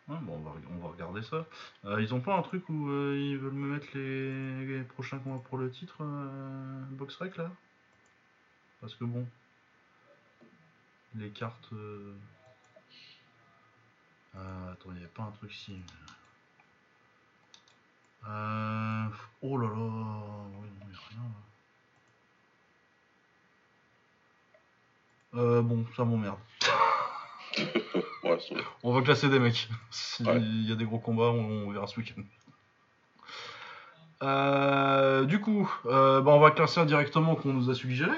Ouais, 0.09 0.17
bon, 0.23 0.35
on 0.37 0.41
va, 0.41 0.53
on 0.71 0.79
va 0.79 0.89
regarder 0.89 1.23
ça. 1.23 1.47
Euh, 1.85 2.01
ils 2.01 2.15
ont 2.15 2.21
pas 2.21 2.37
un 2.37 2.43
truc 2.43 2.69
où 2.69 2.89
euh, 2.89 3.19
ils 3.19 3.37
veulent 3.39 3.53
me 3.53 3.67
mettre 3.75 3.89
les, 3.95 4.65
les 4.67 4.83
prochains 4.85 5.19
combats 5.19 5.43
pour 5.49 5.59
le 5.59 5.71
titre 5.71 5.97
euh, 6.01 6.81
Boxrec 6.91 7.37
là? 7.37 7.51
Parce 8.81 8.95
que 8.95 9.05
bon. 9.05 9.27
Les 11.17 11.31
cartes. 11.31 11.69
euh, 11.73 12.15
euh, 14.37 14.73
attends, 14.73 14.91
il 14.91 14.93
n'y 14.93 14.99
avait 15.01 15.09
pas 15.09 15.25
un 15.25 15.33
truc 15.33 15.53
si. 15.53 15.77
Euh... 18.29 19.05
Oh 19.43 19.57
là 19.59 19.69
là 19.69 19.75
Oui, 19.75 20.69
non, 20.81 20.87
y 20.91 20.95
a 20.95 21.01
rien 21.11 21.23
là. 25.35 25.41
Euh, 25.41 25.63
bon, 25.63 25.85
ça 25.97 26.05
m'emmerde. 26.05 26.39
Ouais, 28.25 28.39
On 28.83 28.93
va 28.93 29.03
classer 29.03 29.29
des 29.29 29.39
mecs. 29.39 29.69
S'il 29.93 30.27
Ouais. 30.27 30.41
y 30.41 30.73
a 30.73 30.75
des 30.75 30.85
gros 30.85 30.99
combats, 30.99 31.31
on, 31.31 31.69
on 31.69 31.71
verra 31.71 31.87
ce 31.87 31.97
week-end. 32.01 32.23
Euh, 34.23 35.25
du 35.27 35.41
coup, 35.41 35.71
euh, 35.87 36.21
bah, 36.23 36.33
on 36.33 36.41
va 36.41 36.51
classer 36.51 36.85
directement 36.87 37.37
qu'on 37.37 37.53
nous 37.53 37.71
a 37.71 37.75
suggéré, 37.75 38.17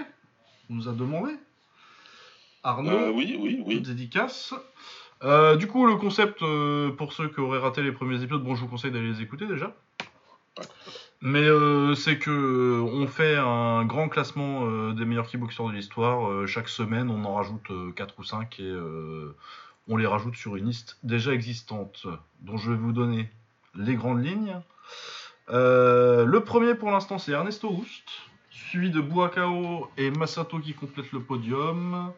qu'on 0.67 0.75
nous 0.75 0.89
a 0.89 0.93
demandé. 0.93 1.35
Arnaud, 2.63 3.11
oui, 3.11 3.37
oui, 3.39 3.63
oui. 3.67 3.81
dédicace. 3.83 4.55
Euh, 5.25 5.57
du 5.57 5.67
coup, 5.67 5.87
le 5.87 5.97
concept, 5.97 6.43
euh, 6.43 6.91
pour 6.91 7.13
ceux 7.13 7.29
qui 7.29 7.41
auraient 7.41 7.59
raté 7.59 7.83
les 7.83 7.93
premiers 7.93 8.23
épisodes, 8.23 8.43
bon, 8.43 8.55
je 8.55 8.63
vous 8.63 8.69
conseille 8.69 8.93
d'aller 8.93 9.09
les 9.09 9.23
écouter 9.23 9.47
déjà. 9.47 9.75
Mais 11.21 11.45
euh, 11.45 11.95
c'est 11.95 12.19
que 12.19 12.81
on 12.81 13.09
fait 13.09 13.37
un 13.37 13.85
grand 13.85 14.09
classement 14.09 14.93
des 14.93 15.05
meilleurs 15.05 15.27
kickboxers 15.27 15.67
de 15.67 15.73
l'histoire. 15.73 16.47
Chaque 16.47 16.69
semaine, 16.69 17.11
on 17.11 17.25
en 17.25 17.35
rajoute 17.35 17.71
4 17.97 18.15
ou 18.19 18.23
5 18.23 18.61
et 18.61 18.77
on 19.89 19.97
les 19.97 20.07
rajoute 20.07 20.37
sur 20.37 20.55
une 20.55 20.67
liste 20.67 20.99
déjà 21.03 21.33
existante, 21.33 22.07
dont 22.41 22.57
je 22.57 22.71
vais 22.71 22.77
vous 22.77 22.93
donner 22.93 23.29
les 23.75 23.97
grandes 23.97 24.25
lignes. 24.25 24.57
Le 25.49 26.39
premier 26.39 26.77
pour 26.77 26.93
l'instant, 26.93 27.19
c'est 27.19 27.33
Ernesto 27.33 27.69
Houst, 27.69 28.05
suivi 28.51 28.91
de 28.91 29.01
Buakao 29.01 29.91
et 29.97 30.13
Masato 30.13 30.61
qui 30.61 30.75
complètent 30.75 31.11
le 31.11 31.21
podium. 31.21 32.13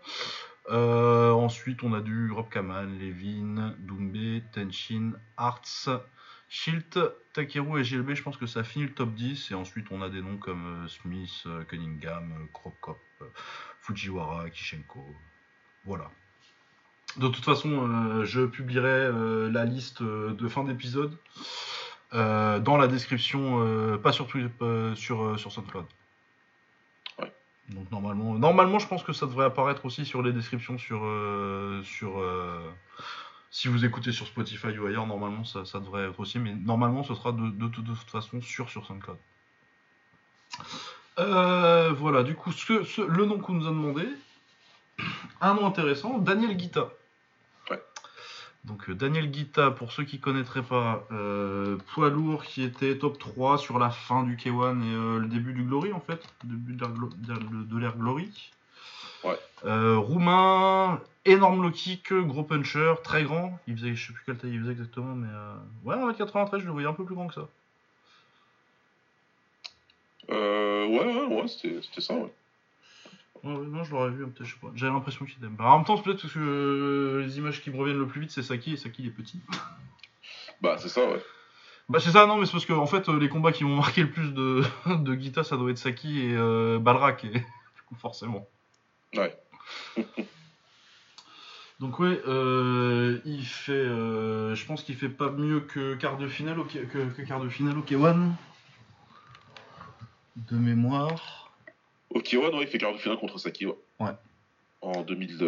Euh, 0.71 1.33
ensuite, 1.33 1.83
on 1.83 1.93
a 1.95 2.01
du 2.01 2.31
Rob 2.31 2.49
Kaman, 2.49 2.99
Levin, 2.99 3.75
Doumbé, 3.81 4.43
Tenshin, 4.53 5.13
Hartz, 5.37 5.89
Shilt, 6.49 6.99
Takeru 7.33 7.81
et 7.81 7.83
GLB. 7.83 8.15
Je 8.15 8.23
pense 8.23 8.37
que 8.37 8.47
ça 8.47 8.63
finit 8.63 8.87
le 8.87 8.93
top 8.93 9.13
10. 9.15 9.51
Et 9.51 9.55
ensuite, 9.55 9.87
on 9.91 10.01
a 10.03 10.09
des 10.09 10.23
noms 10.23 10.37
comme 10.37 10.85
euh, 10.85 10.89
Smith, 10.89 11.43
euh, 11.47 11.65
Cunningham, 11.65 12.49
Krokop, 12.53 12.99
Fujiwara, 13.81 14.49
Kishenko. 14.51 15.05
Voilà. 15.85 16.11
De 17.17 17.27
toute 17.27 17.45
façon, 17.45 18.25
je 18.25 18.47
publierai 18.47 19.11
la 19.51 19.65
liste 19.65 20.01
de 20.01 20.49
fin 20.49 20.63
d'épisode 20.63 21.19
dans 22.13 22.77
la 22.77 22.87
description, 22.87 23.99
pas 23.99 24.13
sur 24.13 24.29
Twitter, 24.29 24.93
sur 24.95 25.41
SoundCloud. 25.41 25.87
Donc 27.71 27.91
normalement, 27.91 28.35
normalement, 28.35 28.79
je 28.79 28.87
pense 28.89 29.03
que 29.03 29.13
ça 29.13 29.27
devrait 29.27 29.45
apparaître 29.47 29.85
aussi 29.85 30.05
sur 30.05 30.23
les 30.23 30.33
descriptions 30.33 30.77
sur, 30.79 31.01
euh, 31.05 31.83
sur 31.85 32.19
euh, 32.19 32.61
si 33.51 33.69
vous 33.69 33.85
écoutez 33.85 34.13
sur 34.13 34.27
Spotify 34.27 34.77
ou 34.79 34.87
ailleurs, 34.87 35.07
normalement 35.07 35.45
ça, 35.45 35.65
ça 35.65 35.79
devrait 35.81 36.09
être 36.09 36.19
aussi, 36.21 36.39
mais 36.39 36.55
normalement 36.55 37.03
ce 37.05 37.15
sera 37.15 37.33
de, 37.33 37.49
de, 37.51 37.69
toute 37.69 38.11
façon 38.11 38.41
sur 38.41 38.69
sur 38.71 38.85
SoundCloud. 38.87 39.19
Euh, 41.19 41.93
voilà, 41.93 42.23
du 42.23 42.35
coup, 42.35 42.51
ce, 42.53 42.83
ce- 42.85 43.03
le 43.03 43.25
nom 43.27 43.39
qu'on 43.39 43.53
nous 43.55 43.67
a 43.67 43.71
demandé, 43.71 44.09
un 45.41 45.55
nom 45.55 45.67
intéressant, 45.67 46.19
Daniel 46.19 46.57
Guita. 46.57 46.89
Donc 48.65 48.91
euh, 48.91 48.95
Daniel 48.95 49.31
Guita, 49.31 49.71
pour 49.71 49.93
ceux 49.93 50.05
qui 50.05 50.21
connaîtraient 50.21 50.63
pas, 50.63 51.07
euh, 51.13 51.79
poids 51.95 52.11
lourd 52.11 52.45
qui 52.45 52.63
était 52.63 52.99
top 52.99 53.19
3 53.19 53.59
sur 53.59 53.79
la 53.79 53.91
fin 53.91 54.23
du 54.23 54.37
K1 54.37 54.83
et 54.83 54.95
euh, 54.95 55.19
le 55.19 55.29
début 55.29 55.53
du 55.53 55.63
Glory 55.63 55.93
en 55.93 56.01
fait, 56.01 56.23
le 56.45 56.51
début 56.51 56.75
de 56.75 57.79
l'ère 57.79 57.97
Glory. 57.97 58.51
Ouais. 59.25 59.39
Euh, 59.65 59.99
roumain, 59.99 61.01
énorme 61.25 61.63
low 61.63 61.71
kick, 61.71 62.13
gros 62.13 62.43
puncher, 62.43 62.95
très 63.03 63.25
grand. 63.25 63.59
Il 63.67 63.77
faisait, 63.77 63.95
je 63.95 64.07
sais 64.07 64.13
plus 64.13 64.23
quelle 64.25 64.37
taille 64.37 64.53
il 64.53 64.61
faisait 64.61 64.73
exactement, 64.73 65.15
mais 65.15 65.29
euh, 65.31 65.55
ouais, 65.85 66.13
1m93, 66.13 66.59
je 66.61 66.67
le 66.67 66.73
voyais 66.73 66.89
un 66.89 66.93
peu 66.95 67.05
plus 67.05 67.15
grand 67.15 67.29
que 67.29 67.35
ça. 67.35 67.49
Euh, 70.31 70.87
ouais, 70.87 71.05
ouais, 71.05 71.41
ouais, 71.41 71.49
c'était 71.49 71.81
c'était 71.83 72.01
ça, 72.01 72.15
ouais. 72.15 72.33
Ouais, 73.43 73.53
non, 73.67 73.83
je 73.85 73.91
l'aurais 73.93 74.11
vu, 74.11 74.27
peut-être, 74.27 74.45
je 74.45 74.53
sais 74.55 74.61
pas. 74.61 74.69
J'avais 74.75 74.93
l'impression 74.93 75.25
qu'il 75.25 75.39
était. 75.39 75.47
Bah, 75.49 75.65
en 75.65 75.77
même 75.79 75.87
temps, 75.87 75.97
c'est 75.97 76.03
peut-être 76.03 76.21
parce 76.23 76.35
que 76.35 76.39
euh, 76.41 77.23
les 77.23 77.39
images 77.39 77.63
qui 77.63 77.71
me 77.71 77.77
reviennent 77.79 77.99
le 77.99 78.07
plus 78.07 78.21
vite, 78.21 78.31
c'est 78.31 78.43
Saki, 78.43 78.75
et 78.75 78.77
Saki 78.77 79.03
il 79.03 79.09
est 79.09 79.13
petit. 79.13 79.41
Bah, 80.63 80.77
c'est 80.79 80.91
ça, 80.91 81.01
ouais. 81.09 81.23
Bah, 81.89 82.01
c'est 82.01 82.11
ça, 82.11 82.27
non, 82.27 82.37
mais 82.37 82.45
c'est 82.45 82.53
parce 82.53 82.67
que, 82.67 82.75
en 82.75 82.87
fait, 82.87 83.09
euh, 83.09 83.19
les 83.19 83.31
combats 83.31 83.51
qui 83.51 83.65
m'ont 83.65 83.77
marqué 83.77 84.03
le 84.03 84.11
plus 84.11 84.35
de, 84.35 84.63
de 84.87 85.15
Guita, 85.15 85.43
ça 85.43 85.57
doit 85.57 85.71
être 85.71 85.79
Saki 85.79 86.21
et 86.21 86.35
euh, 86.37 86.79
Balrak, 86.79 87.25
et 87.25 87.31
du 87.31 87.83
coup, 87.89 87.95
forcément. 87.95 88.47
Ouais. 89.17 89.35
Donc, 91.81 91.99
ouais, 91.99 92.21
euh, 92.29 93.21
il 93.25 93.43
fait. 93.47 93.73
euh, 93.73 94.55
je 94.55 94.67
pense 94.67 94.83
qu'il 94.83 94.97
fait 94.97 95.09
pas 95.09 95.31
mieux 95.31 95.61
que 95.61 95.95
quart 95.95 96.19
de 96.19 96.29
finale 96.29 96.61
au, 96.61 96.65
que, 96.65 96.79
que 96.79 97.23
quart 97.23 97.41
de 97.41 97.49
finale 97.49 97.79
au 97.79 97.83
K1. 97.83 98.33
De 100.37 100.57
mémoire. 100.57 101.50
Ok, 102.11 102.29
ouais, 102.33 102.51
non, 102.51 102.61
il 102.61 102.67
fait 102.67 102.79
quart 102.79 102.93
de 102.93 102.99
finale 102.99 103.19
contre 103.19 103.39
Saki, 103.39 103.67
ouais. 103.67 103.75
Ouais. 104.01 104.11
En 104.83 105.03
2010. 105.03 105.39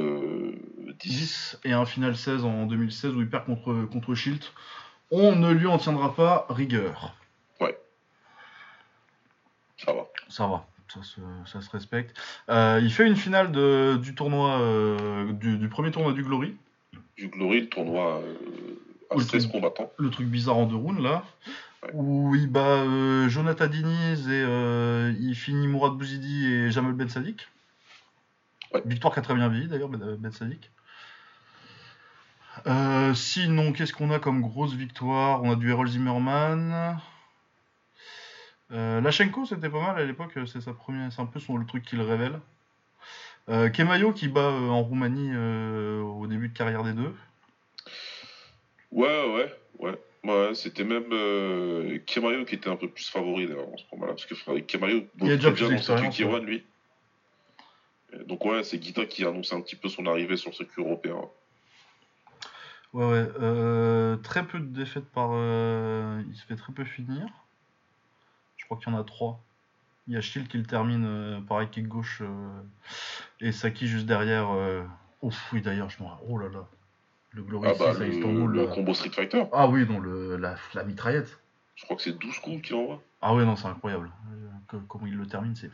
10 1.00 1.58
et 1.64 1.72
un 1.72 1.84
final 1.86 2.16
16 2.16 2.44
en 2.44 2.66
2016 2.66 3.14
où 3.14 3.20
il 3.20 3.28
perd 3.30 3.46
contre, 3.46 3.86
contre 3.90 4.14
Shield. 4.14 4.42
On 5.10 5.34
ne 5.36 5.50
lui 5.52 5.66
en 5.66 5.78
tiendra 5.78 6.14
pas 6.14 6.46
rigueur. 6.50 7.14
Ça 9.78 9.92
va. 9.92 10.06
Ça 10.28 10.46
va, 10.46 10.64
ça 10.86 11.02
se, 11.02 11.20
ça 11.44 11.60
se 11.60 11.68
respecte. 11.70 12.16
Euh, 12.48 12.78
il 12.80 12.92
fait 12.92 13.04
une 13.06 13.16
finale 13.16 13.50
de- 13.50 13.98
du 14.00 14.14
tournoi, 14.14 14.60
euh, 14.60 15.32
du, 15.32 15.56
du 15.58 15.68
premier 15.68 15.90
tournoi 15.90 16.12
du 16.12 16.22
Glory. 16.22 16.54
Du 17.16 17.26
Glory, 17.28 17.62
le 17.62 17.68
tournoi 17.68 18.18
euh, 18.20 18.34
à 19.10 19.16
Oui, 19.16 19.24
16 19.24 19.46
le- 19.46 19.50
combattants. 19.52 19.90
Le 19.98 20.10
truc 20.10 20.28
bizarre 20.28 20.56
en 20.56 20.66
deux 20.66 20.76
rounds 20.76 21.02
là. 21.02 21.24
Ouais. 21.82 21.90
où 21.94 22.34
il 22.34 22.48
bat 22.48 22.60
euh, 22.60 23.28
Jonathan 23.28 23.66
Diniz 23.66 24.28
et 24.28 24.42
euh, 24.44 25.12
il 25.18 25.34
finit 25.34 25.66
Mourad 25.66 25.94
Bouzidi 25.94 26.46
et 26.46 26.70
Jamel 26.70 26.92
Ben 26.92 27.08
Sadik. 27.08 27.48
Ouais. 28.72 28.82
Victoire 28.84 29.12
qui 29.12 29.18
a 29.18 29.22
très 29.22 29.34
bien 29.34 29.48
vieilli 29.48 29.68
d'ailleurs, 29.68 29.88
Ben 29.88 30.16
Ben 30.16 30.32
Sadik. 30.32 30.70
Euh, 32.66 33.14
sinon, 33.14 33.72
qu'est-ce 33.72 33.92
qu'on 33.92 34.10
a 34.10 34.18
comme 34.18 34.42
grosse 34.42 34.74
victoire? 34.74 35.42
On 35.42 35.52
a 35.52 35.56
du 35.56 35.70
Errol 35.70 35.88
Zimmerman. 35.88 36.98
Lachenko, 38.70 39.44
c'était 39.44 39.68
pas 39.68 39.82
mal 39.82 39.98
à 39.98 40.04
l'époque, 40.06 40.32
c'est 40.46 40.62
sa 40.62 40.72
première, 40.72 41.12
c'est 41.12 41.20
un 41.20 41.26
peu 41.26 41.38
son, 41.40 41.58
le 41.58 41.66
truc 41.66 41.84
qui 41.84 41.96
le 41.96 42.04
révèle. 42.04 42.40
Kemayo 43.46 44.12
qui 44.12 44.28
bat 44.28 44.50
en 44.50 44.82
Roumanie 44.82 45.36
au 45.36 46.26
début 46.26 46.48
de 46.48 46.56
carrière 46.56 46.82
des 46.82 46.94
deux. 46.94 47.14
Ouais, 48.92 49.34
ouais, 49.34 49.54
ouais. 49.80 50.00
Ouais, 50.24 50.54
c'était 50.54 50.84
même 50.84 51.12
euh, 51.12 51.98
Kemayo 52.06 52.44
qui 52.44 52.54
était 52.54 52.70
un 52.70 52.76
peu 52.76 52.88
plus 52.88 53.08
favori 53.08 53.48
d'ailleurs 53.48 53.68
en 53.68 53.76
ce 53.76 53.82
moment-là, 53.92 54.12
parce 54.12 54.26
que 54.26 54.34
Kemayo 54.60 55.04
Il 55.20 55.32
a 55.32 55.36
déjà 55.36 55.50
plus 55.50 55.64
ce 55.64 55.70
d'expérience, 55.70 56.18
Iran, 56.18 56.38
lui. 56.38 56.64
Et 58.12 58.24
Donc 58.24 58.44
ouais, 58.44 58.62
c'est 58.62 58.78
Guita 58.78 59.04
qui 59.06 59.24
a 59.24 59.28
annoncé 59.30 59.54
un 59.54 59.60
petit 59.60 59.74
peu 59.74 59.88
son 59.88 60.06
arrivée 60.06 60.36
sur 60.36 60.50
le 60.50 60.54
circuit 60.54 60.80
européen. 60.82 61.16
Ouais, 62.92 63.04
ouais. 63.04 63.26
euh, 63.40 64.16
très 64.18 64.46
peu 64.46 64.60
de 64.60 64.66
défaites 64.66 65.10
par. 65.10 65.30
euh, 65.32 66.22
il 66.28 66.36
se 66.36 66.44
fait 66.44 66.56
très 66.56 66.72
peu 66.72 66.84
finir. 66.84 67.26
Je 68.58 68.64
crois 68.66 68.76
qu'il 68.76 68.92
y 68.92 68.94
en 68.94 69.00
a 69.00 69.04
trois. 69.04 69.42
Il 70.06 70.14
y 70.14 70.16
a 70.16 70.20
Shield 70.20 70.46
qui 70.46 70.58
le 70.58 70.64
termine 70.64 71.04
euh, 71.04 71.40
pareil 71.40 71.68
kick 71.68 71.88
gauche 71.88 72.20
euh, 72.22 72.60
et 73.40 73.50
Saki 73.50 73.88
juste 73.88 74.06
derrière. 74.06 74.50
Ouf, 75.22 75.52
oui, 75.52 75.62
d'ailleurs, 75.62 75.90
je 75.90 76.02
m'en. 76.02 76.16
Oh 76.28 76.38
là 76.38 76.48
là. 76.48 76.68
Le 77.32 77.42
Glory 77.42 77.68
Ah 77.70 77.74
bah, 77.78 77.94
6 77.94 78.00
à 78.00 78.04
le, 78.04 78.14
Istanbul. 78.14 78.50
le 78.52 78.64
là. 78.66 78.74
combo 78.74 78.94
Street 78.94 79.10
Fighter, 79.10 79.44
Ah 79.52 79.66
oui, 79.68 79.86
non, 79.88 79.98
le, 80.00 80.36
la, 80.36 80.56
la 80.74 80.84
mitraillette. 80.84 81.38
je 81.76 81.84
crois 81.84 81.96
que 81.96 82.02
c'est 82.02 82.18
12 82.18 82.38
coups 82.40 82.62
qu'il 82.62 82.74
envoie. 82.76 83.00
Ah 83.22 83.34
ouais, 83.34 83.44
non, 83.44 83.56
c'est 83.56 83.66
incroyable. 83.68 84.10
Euh, 84.74 84.78
comment 84.88 85.06
il 85.06 85.16
le 85.16 85.26
termine, 85.26 85.54
c'est. 85.56 85.70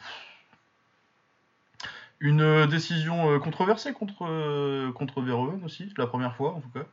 Une 2.20 2.40
euh, 2.40 2.66
décision 2.66 3.30
euh, 3.30 3.38
controversée 3.38 3.92
contre, 3.92 4.24
euh, 4.26 4.90
contre 4.92 5.20
Verhoeven 5.22 5.62
aussi, 5.64 5.92
la 5.96 6.06
première 6.08 6.34
fois 6.34 6.52
en 6.54 6.60
tout 6.60 6.68
cas. 6.70 6.84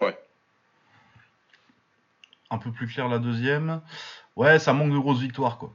Ouais. 0.00 0.18
Un 2.50 2.58
peu 2.58 2.72
plus 2.72 2.86
clair 2.86 3.08
la 3.08 3.18
deuxième. 3.18 3.82
Ouais, 4.36 4.58
ça 4.58 4.72
manque 4.72 4.90
de 4.92 4.98
grosses 4.98 5.20
victoires 5.20 5.58
quoi. 5.58 5.72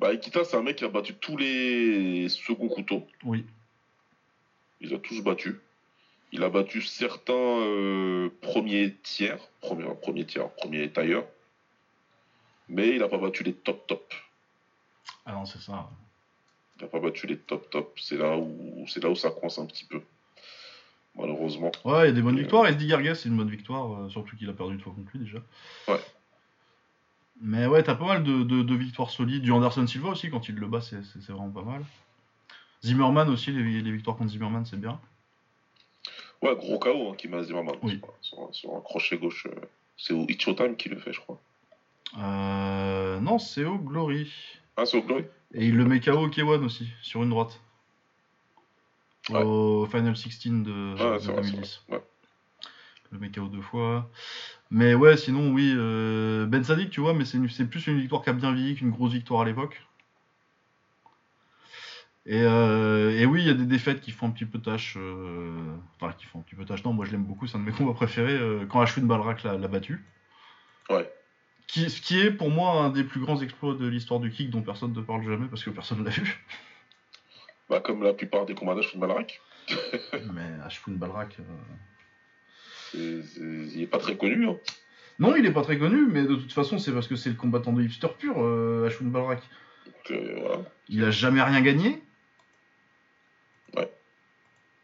Bah, 0.00 0.08
Ikita, 0.12 0.42
c'est 0.44 0.56
un 0.56 0.62
mec 0.62 0.76
qui 0.76 0.84
a 0.84 0.88
battu 0.88 1.14
tous 1.14 1.36
les 1.36 2.28
seconds 2.28 2.68
couteaux. 2.68 3.06
Oui. 3.24 3.46
Il 4.82 4.88
les 4.90 4.94
a 4.94 4.98
tous 4.98 5.22
battus. 5.22 5.54
Il 6.32 6.42
a 6.42 6.48
battu 6.50 6.82
certains 6.82 7.32
euh, 7.34 8.28
premiers 8.40 8.94
tiers, 9.02 9.38
premier, 9.60 9.84
premier 10.00 10.26
tiers, 10.26 10.50
premier 10.50 10.90
tailleur. 10.90 11.24
Mais 12.68 12.90
il 12.90 12.98
n'a 12.98 13.08
pas 13.08 13.18
battu 13.18 13.42
les 13.44 13.52
top 13.54 13.86
top. 13.86 14.12
Ah 15.26 15.32
non, 15.32 15.44
c'est 15.46 15.60
ça. 15.60 15.88
Il 16.78 16.82
n'a 16.82 16.88
pas 16.88 17.00
battu 17.00 17.26
les 17.26 17.36
top 17.38 17.70
top. 17.70 17.98
C'est 18.00 18.16
là 18.16 18.36
où 18.36 18.84
c'est 18.88 19.02
là 19.02 19.10
où 19.10 19.14
ça 19.14 19.30
coince 19.30 19.58
un 19.58 19.66
petit 19.66 19.84
peu. 19.84 20.02
Malheureusement. 21.16 21.70
Ouais, 21.84 22.04
il 22.04 22.06
y 22.06 22.08
a 22.08 22.12
des 22.12 22.22
bonnes 22.22 22.36
Euh, 22.36 22.40
victoires. 22.40 22.66
SD 22.66 22.86
Gargas, 22.86 23.16
c'est 23.16 23.28
une 23.28 23.36
bonne 23.36 23.50
victoire, 23.50 23.92
euh, 24.04 24.08
surtout 24.08 24.34
qu'il 24.36 24.48
a 24.48 24.54
perdu 24.54 24.74
une 24.74 24.80
fois 24.80 24.94
contre 24.94 25.10
lui 25.12 25.24
déjà. 25.26 25.38
Ouais. 25.88 26.00
Mais 27.42 27.66
ouais, 27.66 27.82
t'as 27.82 27.94
pas 27.96 28.06
mal 28.06 28.22
de, 28.24 28.42
de- 28.44 28.62
de 28.62 28.74
victoires 28.74 29.10
solides. 29.10 29.42
Du 29.42 29.52
Anderson 29.52 29.86
Silva 29.86 30.08
aussi, 30.10 30.30
quand 30.30 30.48
il 30.48 30.54
le 30.54 30.66
bat, 30.66 30.80
c'est 30.80 31.02
vraiment 31.28 31.50
pas 31.50 31.62
mal. 31.62 31.84
Zimmerman 32.84 33.28
aussi, 33.28 33.52
les, 33.52 33.80
les 33.80 33.92
victoires 33.92 34.16
contre 34.16 34.30
Zimmerman, 34.32 34.64
c'est 34.64 34.80
bien. 34.80 35.00
Ouais, 36.42 36.56
gros 36.56 36.78
KO 36.78 37.10
hein, 37.10 37.14
qui 37.16 37.28
m'a 37.28 37.42
Zimmerman. 37.42 37.76
Oui. 37.82 38.00
Sur, 38.20 38.40
un- 38.40 38.52
sur 38.52 38.74
un 38.74 38.80
crochet 38.80 39.16
gauche. 39.18 39.46
euh, 39.46 39.54
C'est 39.96 40.12
au 40.12 40.26
Icho 40.28 40.52
Time 40.54 40.74
qui 40.76 40.88
le 40.88 40.98
fait, 40.98 41.12
je 41.12 41.20
crois. 41.20 41.40
Euh, 42.18 43.20
non, 43.20 43.38
c'est 43.38 43.64
au 43.64 43.78
Glory. 43.78 44.32
Ah, 44.76 44.84
c'est 44.84 44.96
au 44.98 45.02
Glory 45.02 45.24
Et 45.54 45.66
il 45.66 45.76
le 45.76 45.84
met 45.84 46.00
KO 46.00 46.12
au 46.18 46.28
K1 46.28 46.62
aussi, 46.64 46.88
sur 47.02 47.22
une 47.22 47.30
droite. 47.30 47.60
Ouais. 49.30 49.42
Au 49.42 49.86
Final 49.86 50.16
16 50.16 50.40
de, 50.64 50.94
Ah, 50.98 51.14
de 51.14 51.18
c'est 51.20 51.32
vrai, 51.32 51.42
c'est 51.44 51.50
2010. 51.52 51.82
vrai. 51.88 51.98
Ouais. 51.98 52.04
Le 53.12 53.18
met 53.18 53.30
KO 53.30 53.46
deux 53.46 53.60
fois. 53.62 54.10
Mais 54.70 54.94
ouais, 54.94 55.16
sinon, 55.16 55.52
oui, 55.52 55.72
euh, 55.76 56.46
Ben 56.46 56.64
Sadik, 56.64 56.90
tu 56.90 57.00
vois, 57.00 57.14
mais 57.14 57.24
c'est 57.24 57.66
plus 57.66 57.86
une 57.86 58.00
victoire 58.00 58.22
qui 58.22 58.30
a 58.30 58.32
bien 58.32 58.52
vieilli 58.52 58.74
qu'une 58.74 58.90
grosse 58.90 59.12
victoire 59.12 59.42
à 59.42 59.44
l'époque. 59.44 59.80
Et, 62.24 62.40
euh, 62.42 63.18
et 63.18 63.26
oui, 63.26 63.40
il 63.42 63.46
y 63.48 63.50
a 63.50 63.54
des 63.54 63.66
défaites 63.66 64.00
qui 64.00 64.12
font 64.12 64.28
un 64.28 64.30
petit 64.30 64.44
peu 64.46 64.60
tâche. 64.60 64.94
euh, 64.96 65.50
Enfin, 66.00 66.12
qui 66.16 66.26
font 66.26 66.38
un 66.38 66.42
petit 66.42 66.54
peu 66.54 66.64
tâche. 66.64 66.84
Non, 66.84 66.92
moi 66.92 67.04
je 67.04 67.10
l'aime 67.12 67.24
beaucoup, 67.24 67.46
c'est 67.46 67.56
un 67.56 67.60
de 67.60 67.64
mes 67.64 67.72
combats 67.76 67.94
préférés. 67.94 68.34
euh, 68.36 68.64
quand 68.66 68.80
Ashwin 68.80 69.04
Balrak 69.06 69.42
l'a 69.42 69.56
battu. 69.68 70.04
Ouais. 70.88 71.10
Qui, 71.66 71.88
ce 71.90 72.00
qui 72.00 72.20
est 72.20 72.30
pour 72.30 72.50
moi 72.50 72.82
un 72.82 72.90
des 72.90 73.02
plus 73.04 73.20
grands 73.20 73.40
exploits 73.40 73.74
de 73.74 73.86
l'histoire 73.86 74.20
du 74.20 74.30
kick 74.30 74.50
dont 74.50 74.62
personne 74.62 74.92
ne 74.92 75.00
parle 75.00 75.24
jamais 75.24 75.46
parce 75.46 75.64
que 75.64 75.70
personne 75.70 75.98
ne 76.00 76.04
l'a 76.04 76.10
vu. 76.10 76.44
Bah, 77.70 77.80
comme 77.80 78.02
la 78.02 78.12
plupart 78.12 78.44
des 78.44 78.54
combats 78.54 78.74
d'Ashwin 78.74 79.00
Balrak. 79.00 79.40
Mais 80.34 80.42
Ashwin 80.66 80.94
Balrak. 80.96 81.38
C'est- 82.90 83.22
c'est- 83.22 83.40
Il 83.40 83.80
est 83.82 83.86
pas 83.86 83.96
très 83.98 84.16
connu. 84.16 84.46
Hein. 84.46 84.56
Non, 85.18 85.34
il 85.36 85.46
est 85.46 85.52
pas 85.52 85.62
très 85.62 85.78
connu, 85.78 86.06
mais 86.10 86.22
de 86.24 86.34
toute 86.34 86.52
façon, 86.52 86.78
c'est 86.78 86.92
parce 86.92 87.06
que 87.06 87.16
c'est 87.16 87.30
le 87.30 87.36
combattant 87.36 87.72
de 87.72 87.82
hipster 87.82 88.08
pur, 88.18 88.36
Ashwin 88.84 89.08
Balrak. 89.08 89.40
Donc, 90.10 90.18
voilà. 90.40 90.58
Il 90.88 91.02
a 91.04 91.10
jamais 91.10 91.40
rien 91.42 91.60
gagné. 91.62 92.02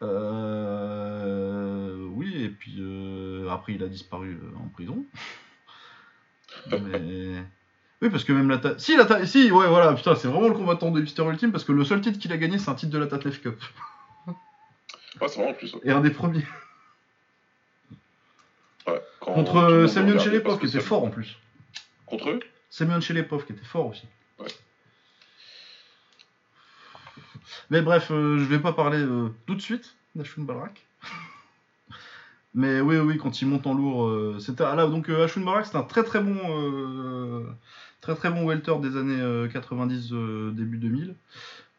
Euh, 0.03 1.97
Oui, 2.12 2.45
et 2.45 2.49
puis 2.49 2.77
euh, 2.81 3.49
après, 3.51 3.75
il 3.75 3.83
a 3.83 3.89
disparu 3.89 4.39
euh, 4.43 4.57
en 4.59 4.69
prison. 4.69 5.05
Mais. 6.70 7.43
Oui, 8.01 8.11
parce 8.11 8.23
que 8.23 8.33
même 8.33 8.49
la 8.49 8.59
ta... 8.59 8.79
Si, 8.79 8.97
la 8.97 9.07
ta... 9.07 9.27
si, 9.27 9.51
ouais, 9.51 9.66
voilà, 9.66 9.93
putain, 9.93 10.15
c'est 10.15 10.29
vraiment 10.29 10.49
le 10.49 10.55
combattant 10.55 10.93
de 10.93 11.01
hipster 11.01 11.25
ultime 11.25 11.51
parce 11.51 11.65
que 11.65 11.73
le 11.73 11.85
seul 11.85 12.01
titre 12.01 12.19
qu'il 12.20 12.33
a 12.33 12.37
gagné, 12.37 12.59
c'est 12.59 12.70
un 12.70 12.75
titre 12.75 12.93
de 12.93 12.99
la 12.99 13.07
Tatlef 13.07 13.41
Cup. 13.43 13.61
Ouais, 15.20 15.27
c'est 15.27 15.41
vraiment 15.41 15.55
plus. 15.55 15.75
ouais. 15.75 15.81
Et 15.83 15.91
un 15.91 16.01
des 16.01 16.11
premiers. 16.11 16.45
Ouais. 18.87 19.03
Quand 19.19 19.33
Contre 19.35 19.89
Chelepov, 19.89 20.43
parce 20.43 20.61
qui 20.61 20.66
était 20.66 20.81
fort 20.85 21.03
en 21.03 21.11
plus. 21.11 21.37
Contre 22.07 22.31
eux? 22.31 22.41
Semyon 22.70 23.01
Chelepov, 23.01 23.45
qui 23.45 23.53
était 23.53 23.65
fort 23.65 23.87
aussi. 23.87 24.07
Ouais. 24.39 24.47
Mais 27.70 27.83
bref, 27.83 28.09
euh, 28.11 28.39
je 28.39 28.45
vais 28.45 28.59
pas 28.59 28.73
parler 28.73 28.99
euh, 28.99 29.29
tout 29.47 29.55
de 29.55 29.61
suite 29.61 29.95
d'Ashwin 30.15 30.45
Balrak. 30.45 30.87
Mais 32.55 32.81
oui, 32.81 32.97
oui, 32.97 33.19
quand 33.19 33.41
il 33.41 33.49
monte 33.49 33.66
en 33.66 33.75
lourd, 33.75 34.07
euh, 34.07 34.39
c'était 34.41 34.65
ah 34.65 34.75
là 34.75 34.87
donc 34.87 35.09
Ashwin 35.09 35.45
Balrak, 35.45 35.66
c'est 35.66 35.77
un 35.77 35.83
très 35.83 36.03
très 36.03 36.20
bon, 36.20 36.37
euh, 36.49 37.45
très 38.01 38.15
très 38.15 38.31
bon 38.31 38.45
welter 38.47 38.75
des 38.81 38.97
années 38.97 39.20
euh, 39.20 39.49
90 39.49 40.12
euh, 40.12 40.51
début 40.53 40.79
2000, 40.79 41.15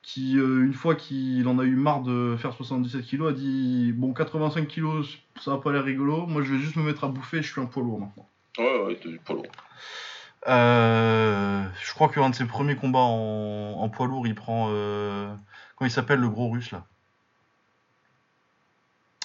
qui 0.03 0.37
euh, 0.37 0.63
une 0.63 0.73
fois 0.73 0.95
qu'il 0.95 1.47
en 1.47 1.59
a 1.59 1.63
eu 1.63 1.75
marre 1.75 2.01
de 2.01 2.35
faire 2.37 2.53
77 2.53 3.03
kilos, 3.03 3.31
a 3.31 3.33
dit 3.33 3.91
bon 3.93 4.13
85 4.13 4.67
kilos, 4.67 5.17
ça 5.41 5.51
va 5.51 5.57
pas 5.57 5.71
l'air 5.71 5.83
rigolo, 5.83 6.27
moi 6.27 6.43
je 6.43 6.53
vais 6.53 6.59
juste 6.59 6.75
me 6.75 6.83
mettre 6.83 7.03
à 7.03 7.07
bouffer, 7.07 7.41
je 7.41 7.51
suis 7.51 7.61
un 7.61 7.65
poids 7.65 7.83
lourd 7.83 7.99
maintenant. 7.99 8.29
Ouais, 8.57 8.85
ouais, 8.85 8.99
du 9.03 9.17
poids 9.17 9.35
lourd. 9.35 9.51
Je 10.45 11.93
crois 11.93 12.09
qu'un 12.09 12.29
de 12.29 12.35
ses 12.35 12.45
premiers 12.45 12.75
combats 12.75 12.99
en, 12.99 13.75
en 13.79 13.89
poids 13.89 14.07
lourd, 14.07 14.27
il 14.27 14.35
prend. 14.35 14.69
Comment 15.79 15.87
il 15.87 15.91
s'appelle 15.91 16.19
le 16.19 16.27
gros 16.27 16.49
russe 16.49 16.71
là? 16.71 16.83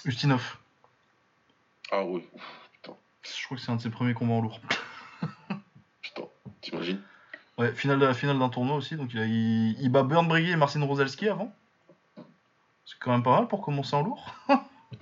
Ustinov. 0.04 0.56
Ah 1.90 2.04
ouais, 2.04 2.24
ouf, 2.32 2.42
putain, 2.74 2.94
Je 3.22 3.44
crois 3.44 3.56
que 3.56 3.62
c'est 3.62 3.72
un 3.72 3.76
de 3.76 3.80
ses 3.82 3.90
premiers 3.90 4.14
combats 4.14 4.34
en 4.34 4.40
lourd. 4.40 4.60
putain, 6.00 6.22
t'imagines? 6.60 7.02
Ouais, 7.58 7.72
finale 7.74 7.98
d'un 7.98 8.48
tournoi 8.50 8.76
aussi. 8.76 8.94
Donc 8.96 9.12
il, 9.14 9.18
a- 9.18 9.26
il, 9.26 9.80
il 9.80 9.88
bat 9.88 10.04
Björn 10.04 10.28
Briggy 10.28 10.52
et 10.52 10.56
Marcin 10.56 10.80
Rosalski 10.84 11.28
avant. 11.28 11.52
C'est 12.86 12.98
quand 13.00 13.10
même 13.10 13.24
pas 13.24 13.36
mal 13.36 13.48
pour 13.48 13.60
commencer 13.60 13.96
en 13.96 14.02
lourd. 14.02 14.32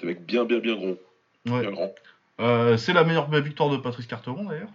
Des 0.00 0.06
mecs 0.06 0.26
bien, 0.26 0.44
bien, 0.44 0.58
bien 0.58 0.74
gros, 0.74 0.98
bien 1.44 1.54
Ouais. 1.60 1.70
grands. 1.70 1.94
Euh, 2.40 2.76
c'est 2.76 2.92
la 2.92 3.04
meilleure 3.04 3.30
victoire 3.30 3.70
de 3.70 3.76
Patrice 3.76 4.06
Carteron 4.08 4.44
d'ailleurs. 4.46 4.68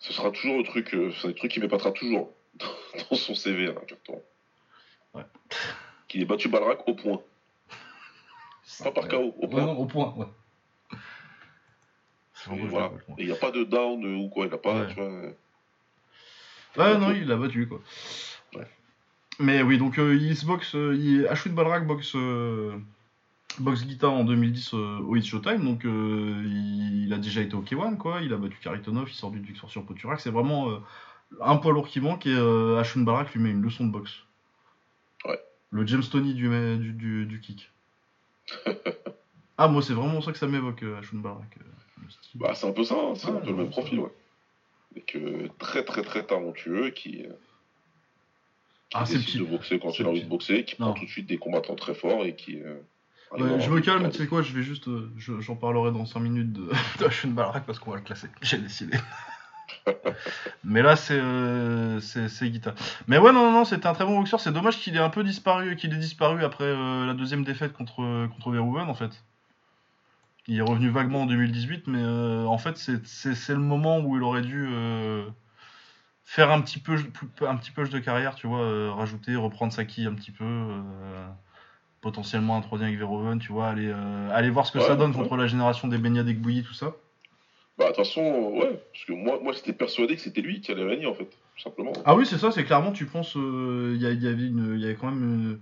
Ce 0.00 0.12
sera 0.12 0.30
toujours 0.32 0.58
le 0.58 0.64
truc, 0.64 0.92
euh, 0.94 1.12
c'est 1.20 1.28
un 1.28 1.32
truc 1.32 1.50
qui 1.52 1.60
m'épatera 1.60 1.92
toujours 1.92 2.32
dans 3.10 3.16
son 3.16 3.34
CV, 3.34 3.66
là, 3.66 3.74
Carton. 3.86 4.22
Ouais. 5.14 5.24
Qu'il 6.08 6.22
ait 6.22 6.26
battu 6.26 6.48
Balrak 6.48 6.86
au 6.88 6.94
point. 6.94 7.20
Pas 8.82 8.90
par 8.90 9.08
KO, 9.08 9.34
au 9.38 9.42
Ouais, 9.42 9.48
point. 9.48 9.62
non, 9.64 9.72
au 9.78 9.86
point, 9.86 10.14
ouais. 10.16 10.26
Voilà. 12.68 12.92
il 13.18 13.26
n'y 13.26 13.32
a 13.32 13.36
pas 13.36 13.50
de 13.50 13.64
down 13.64 14.04
ou 14.04 14.28
quoi, 14.28 14.46
il 14.46 14.52
a 14.54 14.58
pas, 14.58 14.80
Ouais. 14.82 14.88
tu 14.88 14.94
vois. 14.94 15.04
euh, 15.04 15.32
Ouais, 16.76 16.98
non, 16.98 17.10
il 17.12 17.26
l'a 17.26 17.36
battu, 17.36 17.66
quoi. 17.66 17.80
Mais 19.38 19.60
oui, 19.62 19.76
donc 19.78 19.98
euh, 19.98 20.14
il 20.16 20.34
se 20.36 20.46
boxe, 20.46 20.74
euh, 20.74 20.94
il... 20.96 21.26
Ashwin 21.28 21.52
Balrak 21.52 21.86
boxe, 21.86 22.12
euh, 22.14 22.74
boxe 23.58 23.84
Guita 23.84 24.08
en 24.08 24.24
2010 24.24 24.72
euh, 24.74 24.98
au 25.00 25.14
It's 25.16 25.26
Showtime, 25.26 25.62
donc 25.64 25.82
il... 25.84 27.04
il 27.04 27.12
a 27.12 27.18
déjà 27.18 27.42
été 27.42 27.54
au 27.54 27.62
K1, 27.62 27.96
quoi. 27.98 28.20
Il 28.22 28.32
a 28.32 28.36
battu 28.38 28.56
Karitonov, 28.62 29.08
il 29.10 29.14
sort 29.14 29.30
d'une 29.30 29.42
victoire 29.42 29.70
sur 29.70 29.84
Poturak. 29.84 30.20
C'est 30.20 30.30
vraiment 30.30 30.68
un 31.40 31.56
poids 31.56 31.72
lourd 31.72 31.88
qui 31.88 32.00
manque 32.00 32.26
et 32.26 32.34
euh, 32.34 32.78
Ashwin 32.78 33.02
Balrak 33.04 33.32
lui 33.34 33.40
met 33.40 33.50
une 33.50 33.62
leçon 33.62 33.86
de 33.86 33.92
boxe. 33.92 34.12
Ouais. 35.24 35.38
Le 35.70 35.86
James 35.86 36.02
Tony 36.10 36.34
du, 36.34 36.48
du, 36.78 36.92
du, 36.92 37.26
du 37.26 37.40
kick. 37.40 37.70
Ah, 39.58 39.68
moi, 39.68 39.80
c'est 39.80 39.94
vraiment 39.94 40.20
ça 40.20 40.32
que 40.32 40.38
ça 40.38 40.46
m'évoque, 40.46 40.82
euh, 40.82 40.98
Ashun 40.98 41.16
Barak. 41.16 41.56
euh. 41.58 42.02
Bah, 42.34 42.52
c'est 42.54 42.66
un 42.68 42.72
peu 42.72 42.84
ça, 42.84 42.94
hein, 42.94 43.14
c'est 43.16 43.28
Ouais, 43.30 43.38
un 43.38 43.40
peu 43.40 43.52
le 43.52 43.56
même 43.56 43.70
profil, 43.70 44.00
ouais. 44.00 44.12
Avec 44.92 45.16
euh, 45.16 45.48
très 45.58 45.82
très 45.82 46.02
très 46.02 46.26
talentueux 46.26 46.90
qui, 46.90 47.22
euh, 47.24 47.30
qui 48.90 48.92
Ah, 48.92 49.06
c'est 49.06 49.14
le 49.14 49.20
décide 49.20 49.40
type. 49.40 49.46
de 49.50 49.56
boxer 49.56 49.78
quand 49.78 49.98
il 49.98 50.04
a 50.04 50.08
envie 50.10 50.18
le 50.18 50.24
de 50.26 50.28
boxer, 50.30 50.62
qui 50.66 50.76
Non. 50.78 50.88
prend 50.90 51.00
tout 51.00 51.06
de 51.06 51.10
suite 51.10 51.26
des 51.26 51.38
combattants 51.38 51.74
très 51.74 51.94
forts 51.94 52.26
et 52.26 52.36
qui. 52.36 52.60
euh, 52.60 52.76
je 53.38 53.70
me 53.70 53.80
calme, 53.80 54.10
tu 54.10 54.18
sais 54.18 54.26
quoi, 54.26 54.42
je 54.42 54.52
vais 54.52 54.62
juste. 54.62 54.90
je- 55.16 55.40
J'en 55.40 55.56
parlerai 55.56 55.90
dans 55.90 56.04
5 56.04 56.20
minutes 56.20 56.52
de, 56.52 56.70
de 57.00 57.04
Ashun 57.06 57.30
Barak 57.30 57.64
parce 57.64 57.78
qu'on 57.78 57.92
va 57.92 57.96
le 57.96 58.02
classer. 58.02 58.28
J'ai 58.42 58.58
décidé. 58.58 58.98
Mais 60.64 60.82
là, 60.82 60.96
c'est 60.96 61.18
euh, 61.18 62.00
c'est 62.00 62.28
c'est 62.28 62.50
Guita. 62.50 62.74
Mais 63.08 63.18
ouais, 63.18 63.32
non, 63.32 63.44
non, 63.46 63.52
non, 63.52 63.64
c'était 63.64 63.86
un 63.86 63.94
très 63.94 64.04
bon 64.04 64.18
boxeur. 64.18 64.40
C'est 64.40 64.52
dommage 64.52 64.78
qu'il 64.78 64.96
ait 64.96 65.00
un 65.00 65.10
peu 65.10 65.24
disparu, 65.24 65.76
qu'il 65.76 65.92
ait 65.94 65.98
disparu 65.98 66.44
après 66.44 66.64
euh, 66.64 67.06
la 67.06 67.14
deuxième 67.14 67.44
défaite 67.44 67.72
contre, 67.72 68.26
contre 68.28 68.50
Verhoeven, 68.50 68.88
en 68.88 68.94
fait. 68.94 69.24
Il 70.48 70.58
est 70.58 70.62
revenu 70.62 70.88
vaguement 70.90 71.22
en 71.22 71.26
2018, 71.26 71.86
mais 71.88 71.98
euh, 72.00 72.44
en 72.46 72.58
fait, 72.58 72.76
c'est- 72.78 73.48
le 73.54 73.60
moment 73.60 73.98
où 73.98 74.16
il 74.16 74.22
aurait 74.22 74.42
dû 74.42 74.66
euh, 74.70 75.28
faire 76.24 76.50
un 76.50 76.60
petit 76.60 76.78
peu 76.78 76.96
un 77.46 77.56
petit 77.56 77.70
push 77.72 77.90
de 77.90 77.98
carrière, 77.98 78.34
tu 78.34 78.46
vois, 78.46 78.60
euh, 78.62 78.92
rajouter, 78.92 79.36
reprendre 79.36 79.72
sa 79.72 79.84
quille 79.84 80.06
un 80.06 80.14
petit 80.14 80.32
peu. 80.32 80.44
euh, 80.44 81.26
potentiellement 82.02 82.56
un 82.56 82.60
troisième 82.60 82.88
avec 82.88 82.98
Verhoeven, 83.00 83.38
tu 83.40 83.52
vois, 83.52 83.68
aller, 83.68 83.88
euh, 83.88 84.30
aller 84.32 84.50
voir 84.50 84.66
ce 84.66 84.72
que 84.72 84.78
Ouais, 84.78 84.86
ça 84.86 84.96
donne 84.96 85.10
ouais. 85.10 85.16
contre 85.16 85.36
la 85.36 85.48
génération 85.48 85.88
des 85.88 85.98
Benya 85.98 86.22
Bouilly, 86.22 86.62
tout 86.62 86.74
ça. 86.74 86.92
Bah, 87.78 87.84
de 87.84 87.88
toute 87.88 87.96
façon, 88.06 88.22
euh, 88.22 88.58
ouais, 88.60 88.80
parce 88.92 89.04
que 89.04 89.12
moi, 89.12 89.38
moi 89.42 89.52
j'étais 89.52 89.72
persuadé 89.74 90.16
que 90.16 90.22
c'était 90.22 90.40
lui 90.40 90.60
qui 90.62 90.72
allait 90.72 90.84
régner 90.84 91.06
en 91.06 91.14
fait, 91.14 91.26
tout 91.26 91.62
simplement. 91.62 91.92
Ah 92.06 92.14
oui, 92.16 92.24
c'est 92.24 92.38
ça, 92.38 92.50
c'est 92.50 92.64
clairement, 92.64 92.92
tu 92.92 93.04
penses, 93.06 93.36
euh, 93.36 93.92
il 93.94 94.00
y, 94.02 94.06
a- 94.06 94.10
il 94.12 94.22
y 94.22 94.28
avait 94.28 94.46
une, 94.46 94.78
y 94.78 94.84
avait 94.84 94.94
quand 94.94 95.10
même. 95.10 95.22
une- 95.22 95.58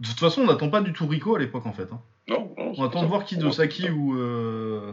De 0.00 0.06
toute 0.08 0.18
façon, 0.20 0.42
on 0.42 0.46
n'attend 0.46 0.70
pas 0.70 0.80
du 0.80 0.92
tout 0.92 1.06
Rico 1.06 1.36
à 1.36 1.38
l'époque 1.38 1.66
en 1.66 1.72
fait. 1.72 1.90
hein. 1.92 2.00
Non, 2.28 2.54
non, 2.58 2.72
On 2.76 2.84
attend 2.84 3.02
de 3.02 3.06
voir 3.06 3.24
qui 3.24 3.36
de 3.36 3.50
Saki 3.50 3.90
ou 3.90 4.18
euh, 4.18 4.92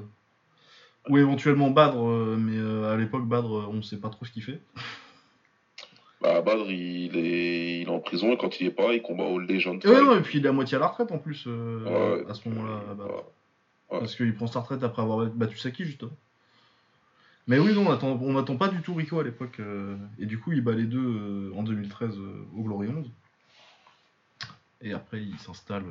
ou 1.10 1.18
éventuellement 1.18 1.70
Badr, 1.72 1.98
euh, 1.98 2.38
mais 2.40 2.58
euh, 2.58 2.94
à 2.94 2.98
l'époque 2.98 3.26
Badr, 3.28 3.48
euh, 3.58 3.66
on 3.70 3.82
sait 3.82 3.98
pas 4.00 4.10
trop 4.10 4.24
ce 4.26 4.32
qu'il 4.32 4.44
fait. 4.44 4.60
Bah, 6.22 6.42
Badr, 6.42 6.72
il 6.72 7.18
est... 7.18 7.82
il 7.82 7.88
est 7.88 7.92
en 7.92 8.00
prison 8.00 8.32
et 8.32 8.38
quand 8.38 8.60
il 8.62 8.68
est 8.68 8.72
pas, 8.72 8.94
il 8.94 9.02
combat 9.02 9.26
Day 9.46 9.60
John 9.60 9.80
Et, 9.84 9.88
ouais, 9.88 10.02
non, 10.02 10.16
et 10.18 10.22
puis 10.22 10.40
il 10.40 10.46
est 10.46 10.50
à 10.50 10.54
moitié 10.54 10.78
à 10.78 10.80
la 10.80 10.88
retraite 10.88 11.12
en 11.12 11.18
plus 11.18 11.46
euh, 11.48 11.84
Ouais, 12.24 12.30
à 12.30 12.34
ce 12.34 12.48
moment-là. 12.48 12.82
Ouais. 13.92 14.00
Parce 14.00 14.16
qu'il 14.16 14.34
prend 14.34 14.48
sa 14.48 14.62
retraite 14.62 14.84
après 14.84 15.02
avoir 15.02 15.26
battu 15.28 15.58
Saki 15.58 15.84
justement. 15.84 16.12
Mais 17.48 17.60
oui, 17.60 17.74
non, 17.74 17.88
on 17.88 17.92
attend, 17.92 18.18
on 18.22 18.38
attend 18.38 18.56
pas 18.56 18.70
du 18.70 18.82
tout 18.82 18.94
Rico 18.94 19.20
à 19.20 19.24
l'époque. 19.24 19.60
euh, 19.60 19.98
et 20.18 20.26
du 20.26 20.40
coup, 20.40 20.54
il 20.54 20.62
bat 20.62 20.74
les 20.74 20.86
deux 20.86 21.52
euh, 21.52 21.58
en 21.58 21.64
2013 21.64 22.18
euh, 22.18 22.48
au 22.56 22.64
Glory 22.64 22.88
11. 22.88 23.12
Et 24.82 24.94
après, 24.94 25.22
il 25.22 25.38
s'installe, 25.40 25.86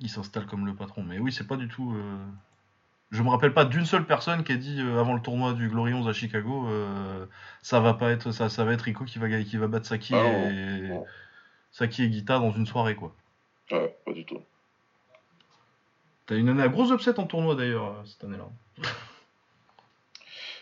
il 0.00 0.08
s'installe 0.08 0.46
comme 0.46 0.66
le 0.66 0.74
patron. 0.74 1.02
Mais 1.02 1.18
oui, 1.18 1.32
c'est 1.32 1.46
pas 1.46 1.56
du 1.56 1.68
tout. 1.68 1.96
Je 3.10 3.22
me 3.24 3.28
rappelle 3.28 3.52
pas 3.52 3.64
d'une 3.64 3.84
seule 3.84 4.06
personne 4.06 4.44
qui 4.44 4.52
a 4.52 4.56
dit 4.56 4.80
avant 4.80 5.14
le 5.14 5.20
tournoi 5.20 5.54
du 5.54 5.68
Glory 5.68 5.92
11 5.94 6.08
à 6.08 6.12
Chicago, 6.12 6.68
ça 7.62 7.80
va 7.80 7.94
pas 7.94 8.12
être 8.12 8.30
ça, 8.30 8.48
ça 8.48 8.64
va 8.64 8.74
être 8.74 8.82
Rico 8.82 9.04
qui 9.04 9.18
va 9.18 9.28
qui 9.42 9.56
va 9.56 9.66
battre 9.66 9.86
Saki 9.86 10.14
Ah 10.14 10.24
et 10.24 10.88
non. 10.88 11.04
Saki 11.72 12.04
et 12.04 12.10
Guita 12.10 12.38
dans 12.38 12.52
une 12.52 12.66
soirée 12.66 12.94
quoi. 12.94 13.12
Ouais, 13.72 13.96
pas 14.06 14.12
du 14.12 14.24
tout. 14.24 14.38
T'as 16.26 16.36
une 16.36 16.48
année 16.48 16.62
à 16.62 16.68
gros 16.68 16.92
upset 16.92 17.18
en 17.18 17.26
tournoi 17.26 17.56
d'ailleurs 17.56 18.00
cette 18.06 18.22
année-là. 18.22 18.48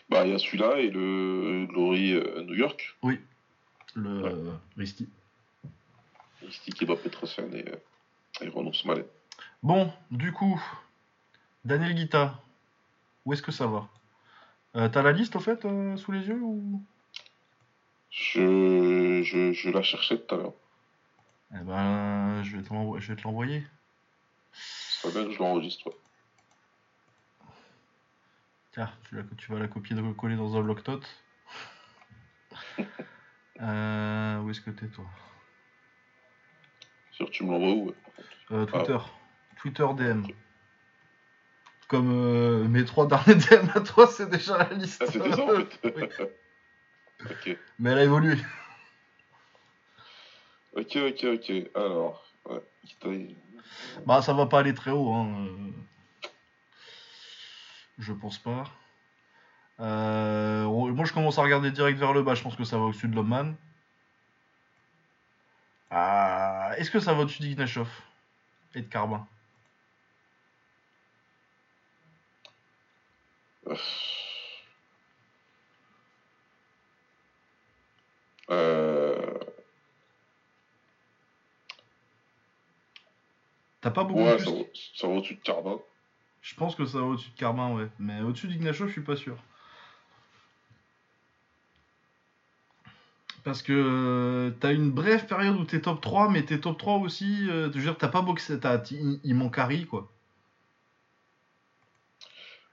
Bah, 0.09 0.25
il 0.25 0.33
y 0.33 0.35
a 0.35 0.39
celui-là 0.39 0.79
et 0.79 0.91
le 0.91 1.67
Glory 1.67 2.13
euh, 2.15 2.43
New 2.43 2.55
York, 2.55 2.97
Le 3.95 4.23
Ouais. 4.23 4.33
euh, 4.33 4.53
Risty. 4.77 5.09
Sticky 6.51 6.87
Bob 6.87 6.99
Petrosian 7.01 7.51
et, 7.53 7.65
euh, 7.69 7.77
et 8.41 8.49
Renaud 8.49 8.73
Smalet. 8.73 9.07
Bon, 9.63 9.93
du 10.11 10.33
coup, 10.33 10.63
Daniel 11.65 11.95
Guita, 11.95 12.41
où 13.25 13.33
est-ce 13.33 13.43
que 13.43 13.53
ça 13.53 13.67
va? 13.67 13.89
Euh, 14.77 14.89
T'as 14.89 15.03
la 15.03 15.13
liste 15.13 15.37
au 15.37 15.41
fait 15.41 15.65
euh, 15.65 15.97
sous 15.97 16.13
les 16.13 16.27
yeux 16.27 16.41
ou? 16.41 16.83
Je, 18.11 19.23
je, 19.25 19.53
je 19.53 19.71
la 19.71 19.83
cherchais 19.83 20.19
tout 20.19 20.35
à 20.35 20.39
l'heure. 20.39 20.55
Eh 21.55 21.65
ben, 21.65 22.43
je 22.45 22.57
vais 22.57 22.63
te 22.63 23.25
l'envoyer. 23.25 23.63
Ça 24.53 25.09
serait 25.09 25.13
bien 25.21 25.25
que 25.29 25.35
je 25.35 25.39
l'enregistre. 25.39 25.87
ouais. 25.89 25.97
Tiens, 28.73 28.91
tu, 29.09 29.17
la- 29.17 29.23
tu 29.37 29.53
vas 29.53 29.59
la 29.59 29.69
copier 29.69 29.97
de 29.97 30.13
coller 30.13 30.37
dans 30.37 30.57
un 30.57 30.61
bloc-notes. 30.63 31.25
Euh, 33.61 34.39
où 34.43 34.51
est-ce 34.51 34.61
que 34.61 34.71
t'es 34.71 34.87
toi? 34.87 35.05
Sûr, 37.11 37.29
tu 37.31 37.43
me 37.43 37.51
l'envoies 37.51 37.73
où 37.73 37.93
Euh, 38.53 38.67
Twitter. 38.67 38.99
Twitter 39.57 39.87
DM. 39.97 40.23
Comme 41.89 42.13
euh, 42.13 42.69
mes 42.69 42.85
trois 42.85 43.09
derniers 43.09 43.35
DM 43.51 43.69
à 43.75 43.81
toi, 43.81 44.07
c'est 44.07 44.31
déjà 44.31 44.59
la 44.59 44.73
liste. 44.75 45.03
Ah, 45.05 45.11
c'était 45.11 45.33
ça 45.33 45.43
en 45.45 45.49
fait 45.49 45.81
Oui. 45.97 46.05
Ok, 47.29 47.59
Mais 47.81 47.91
elle 47.91 47.99
a 47.99 48.05
évolué. 48.05 48.37
ok, 50.77 50.97
ok, 50.97 51.25
ok. 51.25 51.53
Alors, 51.75 52.25
ouais, 52.49 53.35
Bah, 54.07 54.23
ça 54.23 54.33
va 54.35 54.47
pas 54.47 54.61
aller 54.61 54.75
très 54.75 54.93
haut, 54.93 55.13
hein. 55.13 55.49
Je 57.99 58.13
pense 58.13 58.39
pas. 58.39 58.65
Euh, 59.81 60.65
moi, 60.93 61.05
je 61.05 61.13
commence 61.13 61.39
à 61.39 61.43
regarder 61.43 61.71
direct 61.71 61.99
vers 61.99 62.13
le 62.13 62.23
bas. 62.23 62.35
Je 62.35 62.43
pense 62.43 62.57
que 62.57 62.65
ça 62.65 62.79
va 62.79 62.85
au-dessus 62.85 63.09
de 63.09 63.15
Lomman. 63.15 63.55
Ah, 65.91 66.73
Est-ce 66.77 66.91
que 66.91 67.01
ça 67.01 67.15
va 67.15 67.23
au-dessus 67.23 67.43
d'Ignashov 67.43 67.89
et 68.75 68.83
de 68.83 68.89
Carbin 68.89 69.27
Euh, 78.51 79.39
T'as 83.81 83.91
pas 83.91 84.05
beaucoup 84.05 84.21
ouais, 84.25 84.37
plus 84.37 84.45
ça 84.45 84.51
va, 84.51 84.59
ça 84.97 85.07
va 85.07 85.13
au-dessus 85.15 85.35
de 85.37 85.41
Carbin. 85.41 85.79
Je 86.43 86.55
pense 86.55 86.75
que 86.75 86.85
ça 86.87 86.99
va 86.99 87.05
au-dessus 87.05 87.31
de 87.31 87.37
Carbin, 87.37 87.75
ouais. 87.75 87.89
Mais 87.99 88.21
au-dessus 88.21 88.49
d'Ignashov, 88.49 88.89
je 88.89 88.93
suis 88.93 89.03
pas 89.03 89.17
sûr. 89.17 89.37
Parce 93.45 93.63
que 93.63 93.73
euh, 93.73 94.51
t'as 94.61 94.73
une 94.73 94.91
brève 94.91 95.27
période 95.27 95.57
où 95.57 95.65
t'es 95.65 95.81
top 95.81 96.01
3, 96.01 96.29
mais 96.29 96.43
t'es 96.43 96.59
top 96.59 96.77
3 96.79 96.97
aussi. 96.99 97.49
euh, 97.49 97.71
je 97.73 97.79
veux 97.79 97.85
dire, 97.85 97.97
t'as 97.97 98.09
pas 98.09 98.23
boxé. 98.23 98.59
il, 99.25 99.35
manque 99.35 99.59
Harry, 99.59 99.87
quoi. 99.87 100.11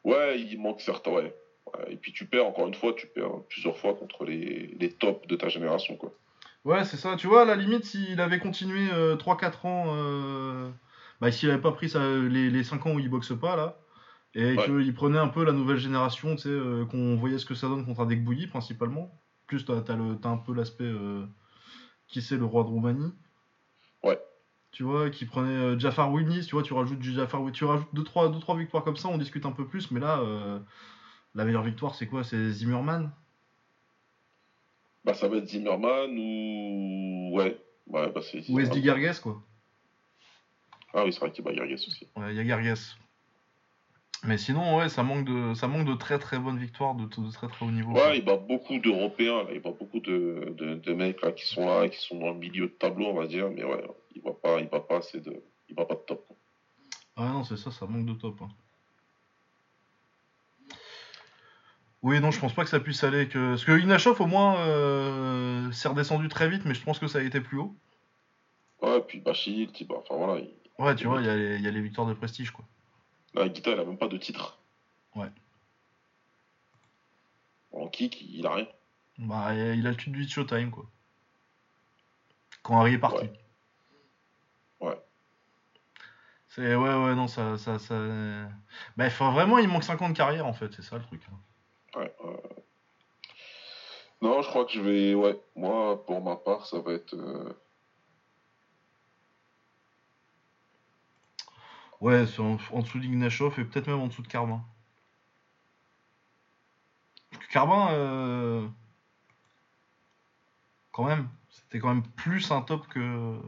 Ouais, 0.04 0.40
il 0.40 0.60
manque 0.60 0.82
certains, 0.82 1.12
ouais. 1.12 1.36
Ouais, 1.74 1.94
Et 1.94 1.96
puis 1.96 2.12
tu 2.12 2.26
perds, 2.26 2.46
encore 2.46 2.68
une 2.68 2.74
fois, 2.74 2.94
tu 2.94 3.08
perds 3.08 3.44
plusieurs 3.50 3.78
fois 3.78 3.94
contre 3.94 4.26
les, 4.26 4.76
les 4.80 4.92
tops 4.92 5.26
de 5.28 5.36
ta 5.36 5.50
génération, 5.50 5.96
quoi. 5.96 6.14
Ouais, 6.66 6.84
c'est 6.84 6.98
ça. 6.98 7.16
Tu 7.16 7.28
vois, 7.28 7.44
à 7.44 7.46
la 7.46 7.56
limite, 7.56 7.86
s'il 7.86 8.20
avait 8.20 8.40
continué 8.40 8.90
3-4 9.18 9.66
ans, 9.66 9.86
euh, 9.96 10.70
bah, 11.22 11.32
s'il 11.32 11.50
avait 11.52 11.62
pas 11.62 11.72
pris 11.72 11.90
ça, 11.90 12.00
les, 12.18 12.50
les 12.50 12.64
5 12.64 12.86
ans 12.86 12.94
où 12.96 13.00
il 13.00 13.10
boxe 13.10 13.34
pas, 13.40 13.56
là, 13.56 13.80
et 14.36 14.56
Ouais. 14.58 14.66
qu'il 14.66 14.94
prenait 14.94 15.20
un 15.20 15.30
peu 15.30 15.44
la 15.46 15.54
nouvelle 15.54 15.78
génération, 15.78 16.36
tu 16.36 16.44
sais, 16.44 16.50
euh, 16.50 16.86
qu'on 16.86 17.16
voyait 17.16 17.40
ce 17.40 17.46
que 17.46 17.56
ça 17.56 17.68
donne 17.70 17.86
contre 17.86 18.02
un 18.02 18.06
deck 18.06 18.24
bouilli, 18.24 18.48
principalement. 18.48 19.22
Plus, 19.48 19.66
t'as 19.66 19.76
as, 19.78 19.94
as 19.94 20.30
un 20.30 20.38
peu 20.38 20.54
l'aspect 20.54 20.84
euh, 20.86 21.26
qui 22.08 22.22
c'est 22.22 22.38
le 22.38 22.46
roi 22.46 22.64
de 22.64 22.70
Roumanie. 22.70 23.14
Ouais. 24.04 24.20
Tu 24.72 24.84
vois, 24.84 25.10
qui 25.10 25.26
prenait 25.26 25.50
euh, 25.50 25.80
Jafar 25.80 26.12
Wilnis, 26.12 26.46
tu 26.48 26.52
vois, 26.56 26.64
tu 26.64 26.74
rajoutes 26.74 27.00
du 27.00 27.14
Jafar 27.14 27.42
Wi- 27.42 27.52
tu 27.54 27.64
rajoutes 27.66 27.88
2-3 27.94 28.30
deux, 28.30 28.40
trois 28.40 28.58
victoires 28.58 28.84
comme 28.84 28.98
ça, 28.98 29.08
on 29.10 29.18
discute 29.18 29.46
un 29.46 29.52
peu 29.52 29.66
plus, 29.66 29.92
mais 29.92 30.00
là, 30.02 30.20
euh, 30.20 30.60
la 31.36 31.46
meilleure 31.46 31.64
victoire, 31.64 31.96
c'est 31.96 32.08
quoi? 32.08 32.24
C'est 32.24 32.52
Zimmerman 32.52 33.12
Bah, 35.04 35.14
ça 35.14 35.28
va 35.28 35.38
être 35.38 35.48
Zimmerman 35.48 36.12
ou. 36.18 37.32
Ouais, 37.38 37.58
ouais 37.88 38.12
bah 38.12 38.22
c'est. 38.22 38.50
ou. 38.50 38.60
SD 38.60 38.82
Garges, 38.82 39.20
quoi 39.20 39.42
Ah 40.96 41.04
oui, 41.04 41.12
c'est 41.12 41.20
vrai 41.20 41.32
qu'il 41.32 41.44
y 41.46 41.50
a 41.50 41.54
Gargas 41.54 41.84
aussi. 41.88 42.08
Ouais, 42.16 42.32
il 42.32 42.38
y 42.38 42.40
a 42.40 42.44
Gargas. 42.44 42.96
Mais 44.24 44.38
sinon, 44.38 44.78
ouais, 44.78 44.90
ça 44.90 45.04
manque 45.04 45.26
de, 45.26 45.54
ça 45.54 45.68
manque 45.68 45.86
de 45.86 45.94
très 45.94 46.18
très 46.18 46.40
bonnes 46.40 46.58
victoires 46.58 46.96
de, 46.96 47.04
de 47.04 47.32
très 47.32 47.48
très 47.48 47.66
haut 47.66 47.70
niveau. 47.72 47.92
Ouais, 47.92 48.18
il 48.18 48.26
bat 48.26 48.38
beaucoup 48.38 48.80
d'Européens. 48.80 49.46
Il 49.54 49.60
bat 49.60 49.74
beaucoup 49.78 50.00
de, 50.00 50.56
de, 50.58 50.76
de 50.76 50.94
mecs 50.94 51.22
là, 51.22 51.32
qui 51.34 51.46
sont 51.46 51.68
là, 51.68 51.88
qui 51.90 52.00
sont 52.00 52.18
dans 52.18 52.30
le 52.30 52.40
milieu 52.40 52.68
de 52.68 52.72
tableau, 52.74 53.08
on 53.08 53.14
va 53.14 53.28
dire. 53.28 53.50
Mais 53.52 53.64
ouais, 53.64 53.84
il 54.16 54.22
va 54.22 54.32
pas, 54.32 54.60
il 54.62 54.68
va 54.68 54.80
pas 54.80 54.98
assez 54.98 55.20
de. 55.20 55.44
Il 55.70 55.76
va 55.76 55.86
pas 55.86 55.96
de 55.96 56.00
top. 56.08 56.26
quoi. 56.28 56.38
Ah 57.18 57.30
non, 57.34 57.44
c'est 57.44 57.58
ça, 57.58 57.72
ça 57.72 57.86
manque 57.86 58.06
de 58.06 58.14
top. 58.14 58.42
hein. 58.42 58.48
Oui, 62.02 62.20
non, 62.20 62.32
je 62.32 62.40
pense 62.40 62.54
pas 62.54 62.64
que 62.64 62.70
ça 62.70 62.80
puisse 62.80 63.04
aller 63.04 63.28
que. 63.28 63.50
Parce 63.52 63.66
que 63.66 63.78
Inachov, 63.80 64.22
au 64.22 64.28
moins, 64.28 64.58
euh, 64.60 65.72
s'est 65.72 65.90
redescendu 65.90 66.30
très 66.30 66.48
vite, 66.50 66.64
mais 66.66 66.74
je 66.74 66.84
pense 66.84 67.00
que 67.00 67.08
ça 67.08 67.20
a 67.20 67.22
été 67.22 67.42
plus 67.42 67.58
haut. 67.58 67.76
Ouais, 68.82 69.02
puis 69.02 69.20
Bachir, 69.20 69.72
Tiba, 69.72 69.96
enfin 69.98 70.16
voilà. 70.16 70.40
Il... 70.40 70.50
Ouais, 70.78 70.96
tu 70.96 71.08
vois, 71.08 71.22
il 71.22 71.28
y, 71.28 71.30
a 71.30 71.36
les- 71.36 71.56
il 71.56 71.62
y 71.62 71.68
a 71.68 71.72
les 71.72 71.82
victoires 71.82 72.08
de 72.08 72.14
prestige, 72.14 72.52
quoi. 72.52 72.66
Là, 73.34 73.48
Guita, 73.48 73.72
il 73.72 73.80
a 73.80 73.86
même 73.86 73.98
pas 73.98 74.08
de 74.08 74.18
titre. 74.18 74.60
Ouais. 75.16 75.30
En 77.72 77.88
kick, 77.88 78.22
il 78.22 78.46
a 78.46 78.54
rien. 78.56 78.68
Bah, 79.18 79.54
il 79.54 79.86
a 79.88 79.92
le 79.92 79.96
tuto 79.98 80.18
de 80.20 80.28
Showtime, 80.28 80.72
quoi. 80.72 80.86
Quand 82.64 82.80
Harry 82.80 82.94
est 82.94 82.98
parti. 83.00 83.26
Ouais. 83.26 83.34
Ouais. 84.82 85.02
C'est 86.50 86.76
ouais 86.76 86.94
ouais 86.96 87.16
non 87.16 87.28
ça 87.28 87.58
ça 87.58 87.80
ça. 87.80 87.96
Bah 88.96 89.10
faut 89.10 89.30
vraiment 89.32 89.58
il 89.58 89.68
manque 89.68 89.84
5 89.84 90.02
ans 90.02 90.10
de 90.10 90.16
carrière 90.16 90.46
en 90.48 90.54
fait 90.54 90.72
c'est 90.74 90.82
ça 90.84 90.98
le 90.98 91.04
truc. 91.04 91.22
hein. 91.30 92.00
Ouais, 92.00 92.16
ouais. 92.24 92.40
Non, 94.22 94.42
je 94.42 94.48
crois 94.50 94.66
que 94.66 94.72
je 94.72 94.80
vais. 94.82 95.14
Ouais, 95.14 95.38
moi, 95.56 96.04
pour 96.06 96.22
ma 96.24 96.36
part, 96.38 96.66
ça 96.66 96.80
va 96.80 96.94
être. 96.94 97.14
euh, 97.14 97.54
Ouais 102.02 102.26
c'est 102.28 102.42
en, 102.42 102.56
dessous 102.82 103.00
d'Ignashov 103.00 103.60
et 103.60 103.66
peut-être 103.66 103.88
même 103.88 104.00
en 104.00 104.08
dessous 104.08 104.22
de 104.22 104.28
Carbin. 104.28 104.64
Carbin 107.52 107.92
euh, 107.94 108.68
quand 110.92 111.06
même 111.06 111.30
c'était 111.50 111.80
quand 111.80 111.90
même 111.94 112.04
plus 112.04 112.52
un 112.52 112.62
top 112.62 112.88
que 112.88 113.40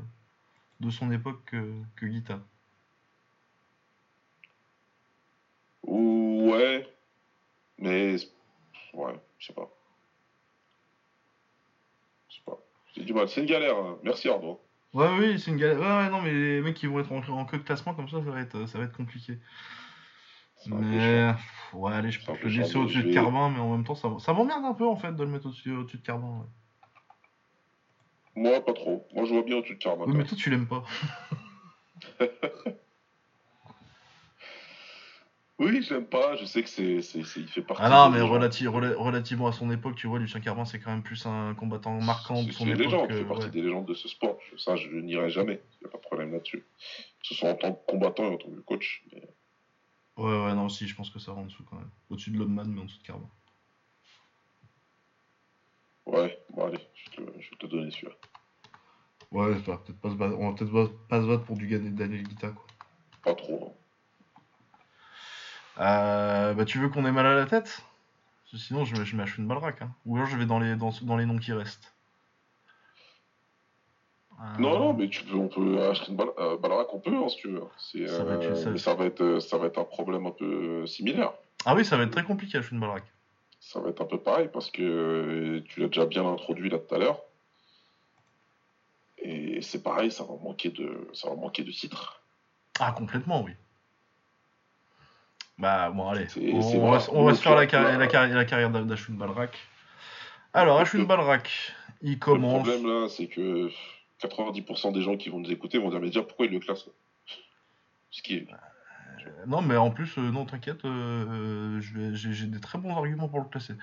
de 0.79 0.89
son 0.89 1.11
époque 1.11 1.43
que, 1.45 1.81
que 1.95 2.05
Guita. 2.05 2.39
Ouais, 5.83 6.87
mais. 7.77 8.15
Ouais, 8.93 9.13
je 9.39 9.47
sais 9.47 9.53
pas. 9.53 9.69
Je 12.29 12.35
sais 12.35 12.41
pas. 12.45 12.59
J'ai 12.95 13.03
du 13.03 13.13
mal. 13.13 13.29
C'est 13.29 13.41
une 13.41 13.47
galère. 13.47 13.77
hein. 13.77 13.99
Merci, 14.03 14.29
Arnaud. 14.29 14.59
Ouais, 14.97 15.09
oui, 15.19 15.39
c'est 15.39 15.51
une 15.51 15.57
galère. 15.57 15.79
Ouais, 15.79 15.85
ouais, 15.85 16.09
non, 16.09 16.21
mais 16.23 16.33
les 16.33 16.61
mecs 16.61 16.75
qui 16.75 16.87
vont 16.87 16.99
être 16.99 17.11
en, 17.11 17.17
en 17.19 17.45
queue 17.45 17.59
de 17.59 17.63
classement 17.63 17.93
comme 17.93 18.09
ça, 18.09 18.17
ça 18.23 18.31
va 18.31 18.41
être, 18.41 18.65
ça 18.65 18.79
va 18.79 18.85
être 18.85 18.97
compliqué. 18.97 19.37
Mais, 20.65 21.31
ouais, 21.73 21.93
allez, 21.93 22.09
je 22.11 22.25
peux 22.25 22.33
le 22.47 22.49
laisser 22.49 22.77
au-dessus 22.77 23.03
de 23.03 23.13
Carbin, 23.13 23.49
mais 23.49 23.59
en 23.59 23.71
même 23.71 23.83
temps, 23.83 23.93
ça, 23.95 24.09
ça 24.19 24.33
m'emmerde 24.33 24.65
un 24.65 24.73
peu 24.73 24.87
en 24.87 24.95
fait 24.95 25.15
de 25.15 25.23
le 25.23 25.29
mettre 25.29 25.45
au-dessus 25.45 25.69
de 25.69 26.01
Carbin. 26.03 26.39
ouais. 26.39 26.45
Moi, 28.35 28.63
pas 28.63 28.73
trop. 28.73 29.07
Moi, 29.13 29.25
je 29.25 29.33
vois 29.33 29.43
bien 29.43 29.57
au-dessus 29.57 29.75
de 29.75 29.79
Carmin. 29.79 30.05
Oui, 30.05 30.13
mais 30.15 30.23
toi, 30.23 30.37
tu 30.37 30.49
l'aimes 30.49 30.67
pas. 30.67 30.83
Oui, 35.59 35.81
je 35.81 35.93
l'aime 35.95 36.05
pas. 36.05 36.35
Je 36.35 36.45
sais 36.45 36.61
que 36.61 36.69
c'est, 36.69 37.01
c'est, 37.01 37.23
c'est- 37.23 37.39
il 37.39 37.47
fait 37.47 37.63
partie. 37.63 37.81
Ah 37.83 37.89
non, 37.89 38.09
mais 38.11 38.19
rela- 38.21 38.93
relativement 38.95 39.47
à 39.47 39.51
son 39.51 39.71
époque, 39.71 39.95
tu 39.95 40.05
vois, 40.05 40.19
Lucien 40.19 40.39
Carbin, 40.39 40.65
c'est 40.65 40.79
quand 40.79 40.91
même 40.91 41.01
plus 41.01 41.25
un 41.25 41.55
combattant 41.55 41.99
marquant 41.99 42.43
de 42.43 42.51
C'est 42.51 42.57
son 42.59 42.65
c'est 42.65 42.69
une 42.71 42.75
époque. 42.79 42.85
légende, 42.85 43.07
que- 43.07 43.13
fait 43.15 43.25
partie 43.25 43.45
ouais. 43.45 43.51
des 43.51 43.61
légendes 43.63 43.87
de 43.87 43.93
ce 43.95 44.07
sport. 44.07 44.37
Ça, 44.57 44.75
je 44.75 44.87
n'irai 44.89 45.29
jamais. 45.31 45.61
Il 45.81 45.85
n'y 45.85 45.87
a 45.87 45.91
pas 45.91 45.97
de 45.97 46.03
problème 46.03 46.31
là-dessus. 46.31 46.59
Que 46.59 47.27
ce 47.27 47.33
soit 47.33 47.49
en 47.49 47.55
tant 47.55 47.73
que 47.73 47.85
combattant 47.91 48.25
et 48.25 48.33
en 48.35 48.37
tant 48.37 48.49
que 48.51 48.59
coach. 48.59 49.03
Mais... 49.13 49.23
Ouais, 50.17 50.45
ouais, 50.45 50.53
non, 50.53 50.69
si, 50.69 50.87
je 50.87 50.95
pense 50.95 51.09
que 51.09 51.17
ça 51.19 51.33
va 51.33 51.39
en 51.39 51.45
dessous 51.45 51.63
quand 51.63 51.77
même. 51.77 51.89
Au-dessus 52.11 52.29
de 52.31 52.37
Lodman, 52.37 52.67
mais 52.71 52.81
en 52.81 52.85
dessous 52.85 52.99
de 52.99 53.03
Carbin. 53.03 53.29
Ouais, 56.05 56.39
bon, 56.51 56.65
allez, 56.67 56.79
je, 56.93 57.09
te, 57.11 57.21
je 57.39 57.49
vais 57.49 57.57
te 57.59 57.65
donner 57.65 57.91
celui-là. 57.91 58.13
Ouais, 59.31 59.53
va 59.55 59.77
peut-être 59.77 59.99
pas 59.99 60.09
se 60.09 60.15
battre, 60.15 60.37
on 60.39 60.49
va 60.51 60.55
peut-être 60.55 60.71
pas, 61.09 61.21
se 61.21 61.27
battre 61.27 61.43
pour 61.43 61.57
du 61.57 61.67
gagner 61.67 61.89
Daniel 61.89 62.23
Guita, 62.23 62.49
quoi. 62.51 62.65
Pas 63.23 63.35
trop. 63.35 63.67
hein. 63.75 63.86
Euh, 65.79 66.53
bah, 66.53 66.65
tu 66.65 66.79
veux 66.79 66.89
qu'on 66.89 67.05
ait 67.05 67.11
mal 67.11 67.25
à 67.25 67.35
la 67.35 67.45
tête? 67.45 67.81
Sinon, 68.55 68.85
je, 68.85 68.95
mets- 68.95 69.05
je 69.05 69.15
mets 69.15 69.23
Ashwin 69.23 69.45
Balrak. 69.45 69.81
Hein. 69.81 69.91
Ou 70.05 70.15
alors, 70.15 70.27
je 70.27 70.37
vais 70.37 70.45
dans 70.45 70.59
les, 70.59 70.75
dans, 70.75 70.91
dans 71.01 71.17
les 71.17 71.25
noms 71.25 71.37
qui 71.37 71.53
restent. 71.53 71.93
Euh, 74.39 74.57
Non, 74.59 74.79
non, 74.79 74.93
mais 74.93 75.09
tu 75.09 75.23
peux, 75.23 75.35
on 75.35 75.47
peut 75.49 75.81
acheter 75.89 76.11
une 76.11 76.17
balle, 76.17 76.29
euh, 76.39 76.57
on 76.93 76.99
peut, 76.99 77.15
hein, 77.15 77.27
si 77.29 77.37
tu 77.37 77.49
veux. 77.49 77.63
C'est, 77.77 78.07
Ça 78.07 78.23
va 78.23 78.33
être- 78.35 78.55
ça- 78.55 78.69
mais 78.71 78.77
ça 78.77 78.93
va 78.95 79.05
être, 79.05 79.39
ça 79.39 79.57
va 79.57 79.67
être 79.67 79.77
un 79.79 79.83
problème 79.83 80.25
un 80.25 80.31
peu 80.31 80.85
similaire. 80.87 81.33
Ah 81.65 81.75
oui, 81.75 81.83
ça 81.83 81.97
va 81.97 82.03
être 82.03 82.11
très 82.11 82.23
compliqué, 82.23 82.57
Ashwin 82.57 82.79
Balrak. 82.79 83.03
Ça 83.59 83.79
va 83.79 83.89
être 83.89 84.01
un 84.01 84.05
peu 84.05 84.19
pareil 84.19 84.49
parce 84.53 84.71
que 84.71 85.59
tu 85.67 85.81
l'as 85.81 85.87
déjà 85.87 86.05
bien 86.05 86.25
introduit 86.25 86.69
là 86.69 86.79
tout 86.79 86.95
à 86.95 86.99
l'heure. 86.99 87.21
Et 89.17 89.61
c'est 89.61 89.81
pareil, 89.83 90.11
ça 90.11 90.23
va 90.23 90.35
manquer 90.41 90.69
de, 90.69 91.09
ça 91.13 91.29
va 91.29 91.35
manquer 91.35 91.63
de 91.63 91.71
titres. 91.71 92.21
Ah, 92.79 92.91
complètement, 92.91 93.41
oui. 93.43 93.51
Bah, 95.57 95.89
bon, 95.89 96.07
allez. 96.09 96.27
On, 96.53 96.91
va, 96.91 96.99
on 97.11 97.23
va 97.25 97.33
se 97.33 97.41
faire 97.41 97.55
la, 97.55 97.61
Donc, 97.61 97.71
carrière- 97.71 97.97
la, 97.97 98.07
carrière- 98.07 98.35
la 98.35 98.45
carrière 98.45 98.69
d'A- 98.69 98.83
d'Ashwin 98.83 99.15
Balrak. 99.17 99.57
Alors, 100.53 100.79
Ashwin 100.79 101.03
Balrak, 101.07 101.73
il 102.01 102.11
Le 102.13 102.17
commence. 102.17 102.63
problème 102.63 102.85
là, 102.87 103.07
c'est 103.09 103.27
que 103.27 103.69
90% 104.21 104.91
des 104.93 105.01
gens 105.01 105.17
qui 105.17 105.29
vont 105.29 105.39
nous 105.39 105.51
écouter 105.51 105.77
vont 105.79 105.89
dire 105.89 105.99
mais 105.99 106.07
déjà 106.07 106.21
pourquoi 106.23 106.45
il 106.45 106.51
le 106.51 106.59
classe 106.59 106.85
Ce 108.11 108.21
qui 108.21 108.35
est... 108.35 108.47
Non, 109.47 109.61
mais 109.61 109.75
en 109.75 109.91
plus, 109.91 110.17
euh, 110.17 110.21
non, 110.31 110.45
t'inquiète, 110.45 110.85
euh, 110.85 111.79
euh, 111.79 112.13
j'ai 112.13 112.45
des 112.47 112.59
très 112.61 112.77
bons 112.77 112.95
arguments 112.95 113.27
pour 113.27 113.39
le 113.39 113.45
classer. 113.45 113.73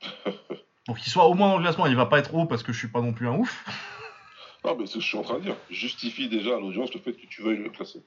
Pour 0.86 0.98
qu'il 0.98 1.10
soit 1.10 1.24
au 1.26 1.32
moins 1.32 1.48
dans 1.48 1.56
le 1.56 1.62
classement, 1.62 1.86
il 1.86 1.96
va 1.96 2.04
pas 2.04 2.18
être 2.18 2.34
haut 2.34 2.44
parce 2.44 2.62
que 2.62 2.70
je 2.70 2.78
suis 2.78 2.88
pas 2.88 3.00
non 3.00 3.14
plus 3.14 3.26
un 3.26 3.36
ouf. 3.36 3.64
Non 4.66 4.76
mais 4.76 4.84
c'est 4.84 4.92
ce 4.92 4.96
que 4.98 5.00
je 5.02 5.06
suis 5.08 5.16
en 5.16 5.22
train 5.22 5.38
de 5.38 5.44
dire. 5.44 5.56
Justifie 5.70 6.28
déjà 6.28 6.56
à 6.56 6.60
l'audience 6.60 6.92
le 6.92 7.00
fait 7.00 7.14
que 7.14 7.24
tu 7.26 7.40
veuilles 7.40 7.56
le 7.56 7.70
classer. 7.70 8.02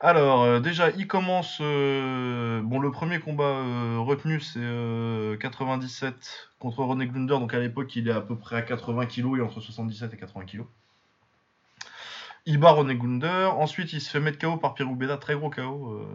Alors, 0.00 0.42
euh, 0.42 0.60
déjà, 0.60 0.90
il 0.90 1.06
commence. 1.06 1.58
euh, 1.62 2.60
Bon, 2.62 2.78
le 2.80 2.90
premier 2.90 3.18
combat 3.20 3.44
euh, 3.44 3.98
retenu, 3.98 4.40
c'est 4.40 4.58
euh, 4.62 5.36
97 5.38 6.50
contre 6.58 6.84
René 6.84 7.06
Glunder. 7.06 7.38
Donc, 7.38 7.54
à 7.54 7.58
l'époque, 7.58 7.94
il 7.96 8.08
est 8.08 8.12
à 8.12 8.20
peu 8.20 8.36
près 8.38 8.56
à 8.56 8.62
80 8.62 9.06
kg 9.06 9.38
et 9.38 9.42
entre 9.42 9.60
77 9.60 10.12
et 10.14 10.16
80 10.18 10.44
kg. 10.46 10.64
Il 12.46 12.58
bat 12.58 12.72
René 12.72 12.96
Glunder. 12.96 13.48
Ensuite, 13.56 13.92
il 13.94 14.00
se 14.00 14.10
fait 14.10 14.20
mettre 14.20 14.38
KO 14.38 14.56
par 14.58 14.74
Pierre 14.74 14.90
Oubeda, 14.90 15.16
très 15.16 15.34
gros 15.34 15.48
KO. 15.50 16.06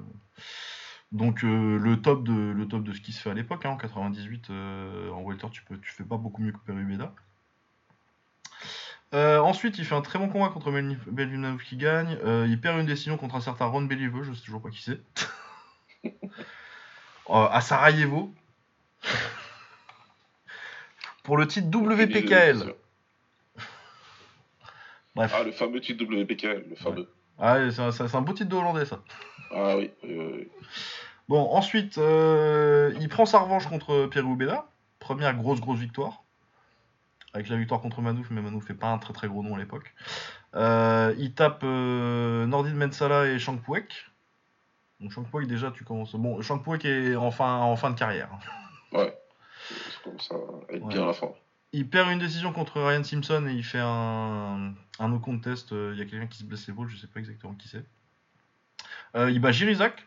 Donc, 1.12 1.42
le, 1.44 1.96
top 2.02 2.24
de, 2.24 2.94
ce 2.94 3.02
qui 3.02 3.14
se 3.14 3.22
fait 3.22 3.30
à 3.32 3.34
l'époque. 3.34 3.66
hein, 3.66 3.70
en 3.72 3.78
98, 3.78 4.50
euh, 4.50 5.10
en 5.12 5.22
welter, 5.24 5.50
tu, 5.52 5.64
peux, 5.64 5.80
tu 5.80 5.92
fais 5.92 6.04
pas 6.04 6.18
beaucoup 6.18 6.42
mieux 6.42 6.52
que 6.52 6.60
Pierre 6.60 6.78
Oubeda. 6.78 7.14
Euh, 9.14 9.40
ensuite, 9.40 9.78
il 9.78 9.86
fait 9.86 9.96
un 9.96 10.02
très 10.02 10.20
bon 10.20 10.30
combat 10.30 10.50
contre 10.50 10.72
Belunov 10.72 11.62
qui 11.64 11.78
gagne. 11.78 12.18
Euh, 12.26 12.46
il 12.50 12.60
perd 12.60 12.80
une 12.80 12.86
décision 12.86 13.18
contre 13.18 13.36
un 13.36 13.42
certain 13.42 13.66
Ron 13.66 13.84
Beliveau, 13.84 14.24
je 14.24 14.34
sais 14.34 14.42
toujours 14.44 14.62
pas 14.62 14.70
qui 14.70 14.82
c'est. 14.82 15.00
Euh, 17.28 17.48
à 17.50 17.60
Sarajevo. 17.60 18.32
Pour 21.24 21.38
le 21.38 21.48
titre 21.48 21.76
WPKL. 21.76 22.76
Bref. 25.16 25.34
Ah 25.36 25.42
le 25.42 25.52
fameux 25.52 25.82
titre 25.82 26.04
WPKL, 26.04 26.66
le 26.70 26.76
fameux. 26.76 27.10
Ah, 27.40 27.58
c'est 27.72 28.16
un, 28.16 28.22
beau 28.22 28.34
titre 28.34 28.50
de 28.50 28.56
hollandais, 28.56 28.86
ça. 28.86 29.02
Ah 29.50 29.76
oui. 29.76 29.90
Bon, 31.28 31.50
ensuite, 31.50 31.98
il 31.98 33.08
prend 33.10 33.26
sa 33.26 33.40
revanche 33.40 33.66
contre 33.66 34.06
Pierre 34.06 34.28
Oubeda. 34.28 34.68
Première 35.00 35.36
grosse, 35.36 35.62
grosse 35.62 35.80
victoire. 35.80 36.25
Avec 37.36 37.50
la 37.50 37.58
victoire 37.58 37.82
contre 37.82 38.02
Manouf, 38.02 38.32
mais 38.32 38.42
Manouf 38.42 38.66
fait 38.66 38.74
pas 38.74 38.88
un 38.88 38.98
très 38.98 39.14
très 39.14 39.28
gros 39.28 39.44
nom 39.44 39.56
à 39.56 39.60
l'époque. 39.60 39.94
Euh, 40.56 41.14
il 41.18 41.34
tape 41.34 41.62
euh, 41.64 42.46
Nordin 42.48 42.74
Mensala 42.74 43.28
et 43.28 43.38
Shank 43.40 43.62
Puek. 43.62 43.94
Donc 45.02 45.12
Shank 45.12 45.30
Puek, 45.30 45.46
déjà, 45.46 45.70
tu 45.72 45.84
commences. 45.84 46.16
Bon, 46.16 46.42
Shank 46.42 46.64
Puek 46.64 46.86
est 46.86 47.16
en 47.18 47.32
fin, 47.32 47.58
en 47.58 47.76
fin 47.76 47.92
de 47.92 48.00
carrière. 48.00 48.30
ouais. 48.94 49.14
Comme 50.04 50.20
ça 50.20 50.36
être 50.70 50.82
Ouais. 50.84 50.94
bien 50.94 51.04
à 51.04 51.08
la 51.08 51.14
fin. 51.14 51.28
Il 51.74 51.90
perd 51.90 52.10
une 52.10 52.20
décision 52.20 52.54
contre 52.54 52.80
Ryan 52.82 53.04
Simpson 53.04 53.48
et 53.50 53.54
il 53.54 53.64
fait 53.66 53.82
un, 53.82 54.74
un 55.00 55.10
no 55.10 55.20
contest. 55.20 55.74
Euh, 55.74 55.92
Il 55.94 56.00
y 56.00 56.02
a 56.02 56.06
quelqu'un 56.06 56.28
qui 56.28 56.38
se 56.38 56.46
blesse 56.46 56.66
l'épaule, 56.68 56.88
je 56.88 56.96
sais 56.96 57.08
pas 57.08 57.20
exactement 57.20 57.54
qui 57.56 57.68
c'est. 57.68 57.84
Euh, 59.18 59.30
il 59.30 59.42
bat 59.42 59.52
Jirizak. 59.52 60.06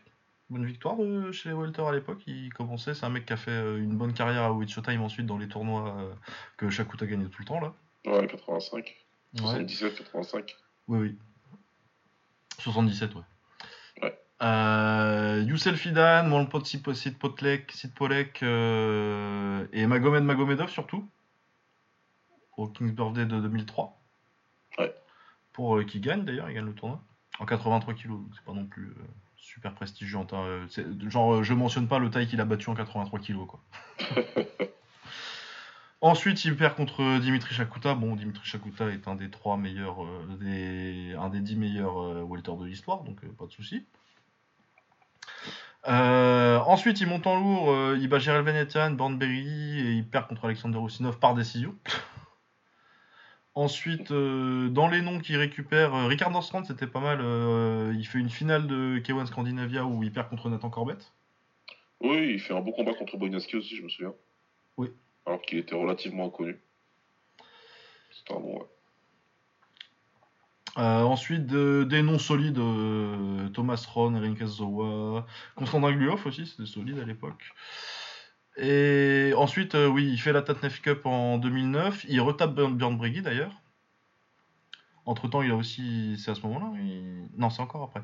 Bonne 0.49 0.65
victoire 0.65 0.97
de 0.97 1.31
chez 1.31 1.49
les 1.49 1.55
Welter 1.55 1.83
à 1.83 1.91
l'époque. 1.91 2.23
Il 2.25 2.51
commençait, 2.51 2.95
c'est 2.95 3.05
un 3.05 3.09
mec 3.09 3.25
qui 3.25 3.33
a 3.33 3.37
fait 3.37 3.51
euh, 3.51 3.77
une 3.77 3.95
bonne 3.95 4.13
carrière 4.13 4.43
à 4.43 4.51
Witch 4.51 4.73
Showtime 4.73 5.01
ensuite 5.01 5.27
dans 5.27 5.37
les 5.37 5.47
tournois 5.47 5.95
euh, 5.99 6.13
que 6.57 6.71
Shakuta 6.71 7.05
gagnait 7.05 7.27
tout 7.27 7.41
le 7.41 7.45
temps 7.45 7.59
là. 7.59 7.73
Ouais, 8.05 8.25
85. 8.25 8.75
Ouais. 9.35 9.39
77, 9.41 9.95
85. 9.95 10.55
Oui, 10.87 10.99
oui. 10.99 11.17
77, 12.57 13.13
ouais. 13.13 13.21
Ouais. 14.01 14.19
Euh, 14.41 15.43
Youssel 15.45 15.77
Fidan, 15.77 16.27
Molpot 16.27 16.63
Sid 16.63 17.17
Potlek, 17.19 17.71
Sid 17.71 17.93
Polek 17.93 18.41
euh, 18.41 19.67
et 19.71 19.85
Magomed 19.85 20.23
Magomedov 20.23 20.69
surtout. 20.69 21.07
Au 22.57 22.67
King's 22.67 22.91
Birthday 22.91 23.25
de 23.25 23.39
2003. 23.39 23.97
Ouais. 24.79 24.95
Pour 25.53 25.77
euh, 25.77 25.83
qui 25.83 25.99
gagne 25.99 26.25
d'ailleurs, 26.25 26.49
il 26.49 26.55
gagne 26.55 26.65
le 26.65 26.73
tournoi. 26.73 27.01
En 27.39 27.45
83 27.45 27.93
kg, 27.93 28.07
donc 28.07 28.27
c'est 28.33 28.43
pas 28.43 28.53
non 28.53 28.65
plus 28.65 28.87
euh, 28.87 29.07
super 29.49 29.73
prestigieux. 29.73 30.17
en 30.17 30.25
temps, 30.25 30.45
euh, 30.45 30.65
genre, 31.07 31.35
euh, 31.35 31.43
je 31.43 31.53
mentionne 31.53 31.87
pas 31.87 31.99
le 31.99 32.09
taille 32.09 32.27
qu'il 32.27 32.39
a 32.39 32.45
battu 32.45 32.69
en 32.69 32.75
83 32.75 33.19
kg 33.19 33.45
quoi. 33.45 33.59
Ensuite, 36.01 36.45
il 36.45 36.55
perd 36.55 36.75
contre 36.75 37.19
Dimitri 37.19 37.53
Shakuta. 37.53 37.93
Bon, 37.93 38.15
Dimitri 38.15 38.45
Shakuta 38.45 38.89
est 38.89 39.09
un 39.09 39.15
des 39.15 39.29
trois 39.29 39.57
meilleurs, 39.57 40.05
euh, 40.05 40.37
des, 40.39 41.13
un 41.19 41.29
des 41.29 41.41
dix 41.41 41.57
meilleurs 41.57 42.01
euh, 42.01 42.23
welter 42.23 42.53
de 42.57 42.65
l'histoire, 42.65 43.03
donc 43.03 43.17
euh, 43.23 43.27
pas 43.37 43.47
de 43.47 43.51
souci. 43.51 43.85
Euh, 45.87 46.59
ensuite, 46.59 47.01
il 47.01 47.07
monte 47.07 47.27
en 47.27 47.39
lourd, 47.39 47.71
euh, 47.71 47.97
il 47.99 48.07
bat 48.07 48.19
Gerald 48.19 48.45
Venetian, 48.45 48.91
Bornberry 48.91 49.79
et 49.79 49.91
il 49.93 50.07
perd 50.07 50.27
contre 50.27 50.45
Alexander 50.45 50.77
Roussinov 50.77 51.19
par 51.19 51.33
décision. 51.33 51.75
Ensuite, 53.59 54.11
euh, 54.11 54.69
dans 54.69 54.87
les 54.87 55.01
noms 55.01 55.19
qu'il 55.19 55.35
récupère, 55.35 55.93
euh, 55.93 56.05
Ricard 56.07 56.31
Norstrand, 56.31 56.63
c'était 56.63 56.87
pas 56.87 57.01
mal. 57.01 57.19
euh, 57.21 57.93
il 57.97 58.07
fait 58.07 58.17
une 58.17 58.29
finale 58.29 58.67
de 58.67 58.99
K1 58.99 59.25
Scandinavia 59.25 59.83
où 59.83 60.01
il 60.01 60.13
perd 60.13 60.29
contre 60.29 60.47
Nathan 60.49 60.69
Corbett. 60.69 61.11
Oui, 61.99 62.31
il 62.35 62.39
fait 62.39 62.53
un 62.53 62.61
bon 62.61 62.71
combat 62.71 62.93
contre 62.93 63.17
Boynaski 63.17 63.57
aussi, 63.57 63.75
je 63.75 63.81
me 63.83 63.89
souviens. 63.89 64.13
Oui. 64.77 64.87
Alors 65.25 65.41
qu'il 65.41 65.57
était 65.57 65.75
relativement 65.75 66.27
inconnu. 66.27 66.57
C'était 68.11 68.33
un 68.33 68.39
bon, 68.39 68.59
ouais. 68.59 68.65
Ensuite, 70.77 71.45
de- 71.45 71.83
des 71.83 72.01
noms 72.01 72.17
solides 72.19 72.61
Thomas 73.53 73.85
Ron, 73.93 74.15
Erin 74.15 74.35
Kazawa, 74.35 75.25
Constantin 75.55 75.91
Gluoff 75.91 76.25
aussi, 76.25 76.47
c'était 76.47 76.65
solide 76.65 76.99
à 76.99 77.03
l'époque. 77.05 77.43
Et 78.61 79.33
ensuite, 79.37 79.75
euh, 79.75 79.87
oui, 79.87 80.09
il 80.11 80.19
fait 80.19 80.33
la 80.33 80.41
Tatnef 80.41 80.81
Cup 80.81 81.05
en 81.05 81.37
2009. 81.37 82.05
Il 82.09 82.19
retape 82.21 82.53
Björn 82.55 82.97
Brigi 82.97 83.21
d'ailleurs. 83.21 83.53
Entre 85.05 85.27
temps, 85.27 85.41
il 85.41 85.51
a 85.51 85.55
aussi. 85.55 86.17
C'est 86.23 86.31
à 86.31 86.35
ce 86.35 86.41
moment-là 86.41 86.71
il- 86.79 87.27
Non, 87.37 87.49
c'est 87.49 87.61
encore 87.61 87.83
après. 87.83 88.01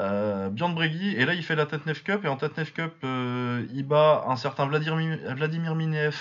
Euh, 0.00 0.48
Björn 0.48 0.74
Bregi, 0.74 1.14
et 1.16 1.26
là 1.26 1.34
il 1.34 1.42
fait 1.44 1.54
la 1.56 1.66
Tatnef 1.66 2.02
Cup, 2.02 2.24
et 2.24 2.28
en 2.28 2.36
Tatnef 2.36 2.72
Cup, 2.72 2.94
euh, 3.04 3.66
il 3.74 3.84
bat 3.86 4.24
un 4.28 4.36
certain 4.36 4.64
Vladimir, 4.66 5.18
Vladimir 5.34 5.74
Minev 5.74 6.16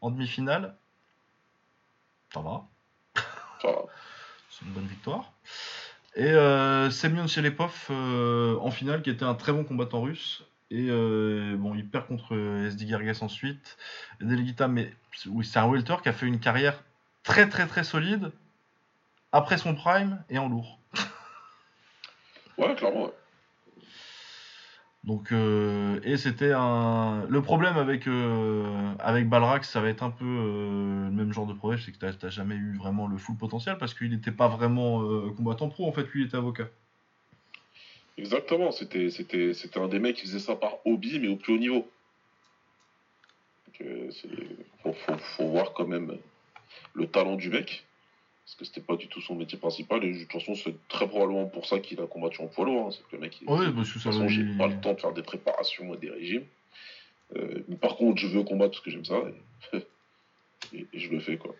en 0.00 0.10
demi-finale. 0.10 0.74
Ça 2.34 2.40
va, 2.40 2.64
Ça 3.62 3.68
va. 3.70 3.82
c'est 4.50 4.64
une 4.64 4.72
bonne 4.72 4.86
victoire. 4.86 5.32
Et 6.16 6.24
euh, 6.32 6.90
Semyon 6.90 7.28
Chelepov 7.28 7.86
euh, 7.90 8.56
en 8.58 8.70
finale, 8.72 9.02
qui 9.02 9.10
était 9.10 9.24
un 9.24 9.34
très 9.34 9.52
bon 9.52 9.62
combattant 9.62 10.00
russe. 10.02 10.42
Et 10.70 10.86
euh, 10.88 11.56
bon, 11.58 11.74
il 11.74 11.88
perd 11.88 12.06
contre 12.06 12.36
SD 12.66 12.86
Gerges 12.86 13.22
ensuite. 13.22 13.76
Delegita, 14.20 14.68
mais 14.68 14.94
oui, 15.26 15.44
c'est 15.44 15.58
un 15.58 15.68
welter 15.68 15.96
qui 16.02 16.08
a 16.08 16.12
fait 16.12 16.26
une 16.26 16.38
carrière 16.40 16.82
très 17.24 17.48
très 17.48 17.66
très 17.66 17.82
solide 17.84 18.30
après 19.32 19.58
son 19.58 19.74
prime 19.74 20.22
et 20.28 20.38
en 20.38 20.48
lourd. 20.48 20.78
Ouais, 22.58 22.74
clairement. 22.74 23.04
ouais. 23.06 23.12
Donc, 25.04 25.32
euh, 25.32 25.98
et 26.02 26.18
c'était 26.18 26.52
un. 26.52 27.24
Le 27.26 27.40
problème 27.40 27.78
avec, 27.78 28.06
euh, 28.06 28.92
avec 28.98 29.30
Balrak, 29.30 29.64
ça 29.64 29.80
va 29.80 29.88
être 29.88 30.02
un 30.02 30.10
peu 30.10 30.26
euh, 30.26 31.04
le 31.06 31.10
même 31.10 31.32
genre 31.32 31.46
de 31.46 31.54
problème, 31.54 31.80
c'est 31.80 31.90
que 31.92 31.96
t'as- 31.96 32.12
t'as 32.12 32.28
jamais 32.28 32.56
eu 32.56 32.76
vraiment 32.76 33.06
le 33.06 33.16
full 33.16 33.36
potentiel 33.38 33.78
parce 33.78 33.94
qu'il 33.94 34.10
n'était 34.10 34.30
pas 34.30 34.48
vraiment 34.48 35.00
euh, 35.02 35.30
combattant 35.34 35.70
pro, 35.70 35.88
en 35.88 35.92
fait, 35.92 36.04
lui 36.08 36.20
il 36.22 36.26
était 36.26 36.36
avocat. 36.36 36.66
Exactement, 38.20 38.70
c'était, 38.70 39.08
c'était, 39.08 39.54
c'était 39.54 39.78
un 39.80 39.88
des 39.88 39.98
mecs 39.98 40.16
qui 40.16 40.22
faisait 40.26 40.38
ça 40.38 40.54
par 40.54 40.76
hobby, 40.86 41.18
mais 41.18 41.28
au 41.28 41.36
plus 41.36 41.54
haut 41.54 41.58
niveau. 41.58 41.88
Donc, 43.66 43.80
euh, 43.80 44.10
faut, 44.82 44.92
faut, 44.92 45.16
faut 45.16 45.46
voir 45.48 45.72
quand 45.72 45.86
même 45.86 46.18
le 46.92 47.06
talent 47.06 47.36
du 47.36 47.48
mec, 47.48 47.84
parce 48.44 48.56
que 48.56 48.64
c'était 48.66 48.82
pas 48.82 48.96
du 48.96 49.06
tout 49.08 49.22
son 49.22 49.34
métier 49.36 49.56
principal, 49.58 50.04
et 50.04 50.12
de 50.12 50.18
toute 50.24 50.32
façon, 50.32 50.54
c'est 50.54 50.74
très 50.88 51.08
probablement 51.08 51.46
pour 51.46 51.64
ça 51.66 51.78
qu'il 51.78 51.98
a 52.00 52.06
combattu 52.06 52.42
en 52.42 52.46
poids 52.46 52.66
lourd. 52.66 52.88
hein. 52.88 52.90
C'est 52.90 53.02
que 53.08 53.16
le 53.16 53.22
mec, 53.22 53.40
il, 53.40 53.48
parce 53.74 53.88
que 53.88 53.92
toute 53.94 54.02
ça 54.02 54.10
façon, 54.12 54.26
lui- 54.26 54.52
j'ai 54.52 54.58
pas 54.58 54.66
le 54.66 54.80
temps 54.80 54.92
de 54.92 55.00
faire 55.00 55.12
des 55.14 55.22
préparations 55.22 55.94
et 55.94 55.96
des 55.96 56.10
régimes. 56.10 56.44
Euh, 57.36 57.62
mais 57.68 57.76
par 57.76 57.96
contre, 57.96 58.20
je 58.20 58.26
veux 58.26 58.42
combattre 58.42 58.72
parce 58.72 58.84
que 58.84 58.90
j'aime 58.90 59.04
ça, 59.06 59.22
et, 59.72 59.76
et- 60.76 60.86
et 60.92 60.98
je 60.98 61.10
le 61.10 61.20
fais, 61.20 61.38
quoi. 61.38 61.54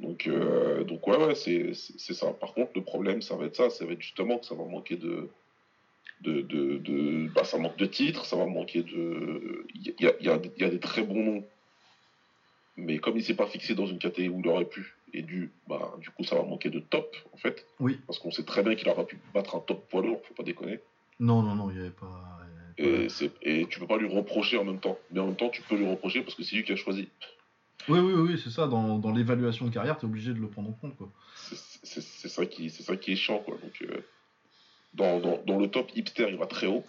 Donc, 0.00 0.26
euh, 0.26 0.82
donc 0.84 1.06
ouais, 1.06 1.16
ouais, 1.18 1.34
c'est, 1.34 1.74
c'est, 1.74 1.98
c'est 1.98 2.14
ça. 2.14 2.32
Par 2.32 2.54
contre, 2.54 2.72
le 2.74 2.82
problème, 2.82 3.20
ça 3.22 3.36
va 3.36 3.44
être 3.46 3.54
ça, 3.56 3.68
ça 3.70 3.84
va 3.84 3.92
être 3.92 4.00
justement 4.02 4.38
que 4.38 4.46
ça 4.46 4.54
va 4.54 4.64
manquer 4.64 4.96
de, 4.96 5.28
de, 6.24 6.40
de, 6.42 6.78
de- 6.78 7.28
bah, 7.34 7.44
ça 7.44 7.58
manque 7.58 7.76
de 7.76 7.86
titres, 7.86 8.24
ça 8.24 8.36
va 8.36 8.46
manquer 8.46 8.82
de. 8.82 9.66
Il 9.74 9.94
y 10.00 10.06
a, 10.06 10.12
y, 10.20 10.28
a, 10.28 10.40
y 10.58 10.64
a 10.64 10.68
des 10.70 10.80
très 10.80 11.02
bons 11.02 11.22
noms, 11.22 11.44
mais 12.76 12.98
comme 12.98 13.16
il 13.16 13.22
s'est 13.24 13.34
pas 13.34 13.46
fixé 13.46 13.74
dans 13.74 13.86
une 13.86 13.98
catégorie 13.98 14.28
où 14.36 14.40
il 14.40 14.48
aurait 14.48 14.64
pu 14.64 14.94
et 15.12 15.22
dû, 15.22 15.52
bah, 15.68 15.94
du 16.00 16.10
coup, 16.10 16.24
ça 16.24 16.34
va 16.36 16.42
manquer 16.42 16.70
de 16.70 16.80
top 16.80 17.14
en 17.32 17.36
fait, 17.36 17.64
Oui. 17.78 17.98
parce 18.06 18.18
qu'on 18.18 18.32
sait 18.32 18.42
très 18.42 18.62
bien 18.64 18.74
qu'il 18.74 18.88
aura 18.88 19.04
pu 19.06 19.16
battre 19.32 19.54
un 19.54 19.60
top 19.60 19.88
poids 19.88 20.02
lourd, 20.02 20.20
faut 20.26 20.34
pas 20.34 20.42
déconner. 20.42 20.80
Non, 21.20 21.42
non, 21.42 21.54
non, 21.54 21.70
il 21.70 21.74
n'y 21.76 21.80
avait 21.82 21.90
pas. 21.90 22.40
il 22.78 22.84
y 22.84 22.88
avait 22.88 23.06
pas- 23.06 23.24
Et, 23.44 23.60
et 23.60 23.66
tu 23.66 23.78
peux 23.78 23.86
pas 23.86 23.96
lui 23.98 24.08
reprocher 24.08 24.56
en 24.58 24.64
même 24.64 24.80
temps, 24.80 24.98
mais 25.12 25.20
en 25.20 25.26
même 25.26 25.36
temps, 25.36 25.50
tu 25.50 25.62
peux 25.62 25.76
lui 25.76 25.86
reprocher 25.88 26.22
parce 26.22 26.34
que 26.34 26.42
c'est 26.42 26.56
lui 26.56 26.64
qui 26.64 26.72
a 26.72 26.76
choisi. 26.76 27.08
Oui, 27.88 27.98
oui, 28.00 28.14
oui, 28.14 28.40
c'est 28.42 28.50
ça, 28.50 28.66
dans, 28.66 28.98
dans 28.98 29.12
l'évaluation 29.12 29.66
de 29.66 29.70
carrière, 29.70 29.96
t'es 29.98 30.06
obligé 30.06 30.32
de 30.32 30.40
le 30.40 30.48
prendre 30.48 30.70
en 30.70 30.72
compte, 30.72 30.96
quoi. 30.96 31.12
C'est, 31.36 31.56
c'est, 31.82 32.00
c'est 32.02 32.28
ça 32.28 32.46
qui, 32.46 32.70
c'est 32.70 32.82
ça 32.82 32.96
qui 32.96 33.12
est 33.12 33.16
chiant, 33.16 33.38
quoi. 33.38 33.56
Donc, 33.62 33.82
euh, 33.82 34.00
dans, 34.94 35.20
dans, 35.20 35.38
dans 35.46 35.58
le 35.58 35.68
top 35.68 35.90
hipster, 35.94 36.26
il 36.28 36.36
va 36.36 36.46
très 36.46 36.66
haut. 36.66 36.84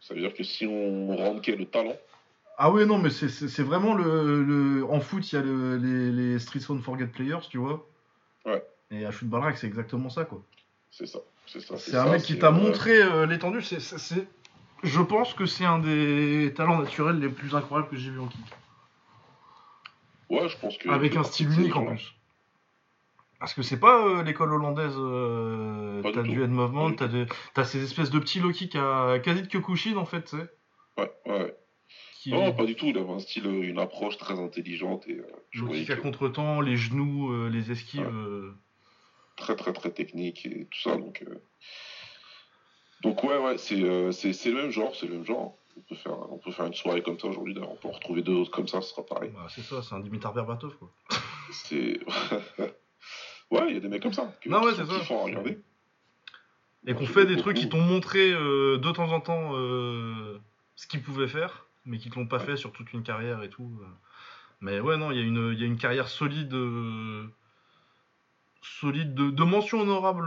Ça 0.00 0.14
veut 0.14 0.20
dire 0.20 0.32
que 0.34 0.42
si 0.44 0.66
on 0.66 1.14
rankait 1.16 1.56
le 1.56 1.66
talent, 1.66 1.96
Ah 2.58 2.70
oui, 2.70 2.86
non, 2.86 2.98
mais 2.98 3.10
c'est- 3.10 3.62
vraiment 3.62 3.94
le, 3.94 4.42
le- 4.42 4.84
En 4.84 5.00
foot, 5.00 5.30
il 5.32 5.34
y 5.34 5.38
a 5.38 5.42
le- 5.42 5.76
les, 5.76 6.10
les 6.12 6.38
Street 6.38 6.60
Phone 6.60 6.80
Forget 6.82 7.06
Players, 7.06 7.40
tu 7.50 7.58
vois. 7.58 7.86
Ouais. 8.46 8.62
Et 8.90 9.04
à 9.06 9.10
Shoot 9.10 9.28
Balrak, 9.28 9.56
c'est 9.58 9.66
exactement 9.66 10.08
ça, 10.10 10.24
quoi. 10.24 10.42
c'est 10.90 11.06
ça. 11.06 11.18
C'est, 11.46 11.60
ça, 11.60 11.76
C'est 11.78 11.96
un 11.96 12.04
ça, 12.04 12.10
mec 12.12 12.22
qui 12.22 12.38
t'a 12.38 12.48
euh, 12.48 12.52
montré 12.52 13.02
euh, 13.02 13.26
l'étendue. 13.26 13.60
C'est, 13.62 13.78
Je 14.82 15.00
pense 15.00 15.34
que 15.34 15.46
c'est 15.46 15.64
un 15.64 15.78
des 15.80 16.52
talents 16.56 16.78
naturels 16.78 17.18
les 17.18 17.28
plus 17.28 17.54
incroyables 17.54 17.88
que 17.90 17.96
j'ai 17.96 18.10
vu 18.10 18.20
en 18.20 18.26
kick. 18.28 18.40
Ouais, 20.30 20.48
je 20.48 20.56
pense 20.58 20.78
que. 20.78 20.88
Avec 20.88 21.16
un 21.16 21.24
style 21.24 21.50
unique 21.52 21.74
en 21.76 21.80
genre- 21.84 21.88
plus. 21.94 22.14
Parce 23.40 23.54
que 23.54 23.62
c'est 23.62 23.80
pas 23.80 24.06
euh, 24.06 24.22
l'école 24.22 24.52
hollandaise. 24.52 24.94
euh, 24.96 26.02
t'as 26.02 26.22
du 26.22 26.42
head 26.42 26.50
movement, 26.50 26.92
t'as, 26.92 27.64
ces 27.64 27.82
espèces 27.82 28.10
de 28.10 28.18
petits 28.18 28.38
low 28.38 28.52
kicks 28.52 28.76
à 28.76 29.18
quasi 29.18 29.42
de 29.42 29.48
Kyokushin 29.48 29.96
en 29.96 30.04
fait, 30.04 30.24
tu 30.24 30.36
sais. 30.36 30.46
Ouais, 30.98 31.10
ouais. 31.26 31.56
Qui... 32.20 32.32
Non, 32.32 32.52
pas 32.52 32.66
du 32.66 32.76
tout. 32.76 32.86
Il 32.86 32.98
avait 32.98 33.10
un 33.10 33.18
style, 33.18 33.46
euh, 33.46 33.62
une 33.62 33.78
approche 33.78 34.18
très 34.18 34.38
intelligente 34.38 35.08
et 35.08 35.16
euh, 35.16 35.26
je 35.50 35.90
à 35.90 35.96
contre-temps, 35.96 36.60
les 36.60 36.76
genoux, 36.76 37.32
euh, 37.32 37.48
les 37.48 37.72
esquives. 37.72 38.02
Ouais. 38.02 38.12
euh, 38.12 38.54
très, 39.36 39.56
très, 39.56 39.72
très 39.72 39.90
technique 39.90 40.44
et 40.44 40.66
tout 40.66 40.80
ça. 40.80 40.96
Donc, 40.96 41.24
euh, 41.26 41.42
donc 43.02 43.24
ouais, 43.24 43.38
ouais, 43.38 43.56
c'est, 43.56 43.82
euh, 43.82 44.12
c'est, 44.12 44.34
c'est 44.34 44.50
le 44.50 44.56
même 44.56 44.70
genre, 44.70 44.94
c'est 44.94 45.06
le 45.06 45.14
même 45.14 45.24
genre. 45.24 45.56
On 45.78 45.80
peut 45.80 45.94
faire, 45.94 46.30
on 46.30 46.36
peut 46.36 46.50
faire 46.50 46.66
une 46.66 46.74
soirée 46.74 47.02
comme 47.02 47.18
ça 47.18 47.28
aujourd'hui. 47.28 47.54
D'ailleurs, 47.54 47.72
on 47.72 47.76
peut 47.76 47.88
en 47.88 47.92
retrouver 47.92 48.20
deux 48.20 48.34
autres 48.34 48.50
comme 48.50 48.68
ça, 48.68 48.82
ce 48.82 48.90
sera 48.90 49.06
pareil. 49.06 49.30
bah, 49.34 49.46
c'est 49.48 49.62
ça, 49.62 49.80
c'est 49.80 49.94
un 49.94 50.00
Dimitar 50.00 50.34
Berbatov, 50.34 50.76
quoi. 50.76 50.90
C'est. 51.50 52.00
ouais, 53.50 53.66
il 53.68 53.74
y 53.74 53.76
a 53.76 53.80
des 53.80 53.88
mecs 53.88 54.02
comme 54.02 54.12
ça. 54.12 54.32
Que, 54.40 54.48
Non, 54.48 54.62
ouais, 54.62 54.72
qui 54.72 54.78
c'est 54.78 54.86
ça. 54.86 55.14
à 55.14 55.22
regarder. 55.24 55.58
Et 56.86 56.94
qu'on 56.94 57.06
fait 57.06 57.26
des 57.26 57.36
trucs 57.36 57.56
qui 57.56 57.68
t'ont 57.68 57.80
montré 57.82 58.32
euh, 58.32 58.78
de 58.78 58.90
temps 58.90 59.12
en 59.12 59.20
temps 59.20 59.50
euh, 59.54 60.38
ce 60.76 60.86
qu'ils 60.86 61.02
pouvaient 61.02 61.28
faire, 61.28 61.66
mais 61.84 61.98
qui 61.98 62.08
te 62.10 62.18
l'ont 62.18 62.26
pas 62.26 62.38
Ouais. 62.38 62.46
fait 62.46 62.56
sur 62.56 62.72
toute 62.72 62.92
une 62.92 63.02
carrière 63.02 63.42
et 63.42 63.50
tout. 63.50 63.70
euh. 63.82 63.86
Mais 64.62 64.80
ouais, 64.80 64.96
non, 64.96 65.10
il 65.10 65.18
y, 65.18 65.20
a 65.20 65.24
une- 65.24 65.52
il 65.52 65.60
y 65.60 65.62
a 65.62 65.66
une 65.66 65.76
carrière 65.78 66.08
solide, 66.08 66.52
euh, 66.54 67.26
solide 68.62 69.14
de, 69.14 69.30
de 69.30 69.42
mention 69.44 69.80
honorable 69.80 70.26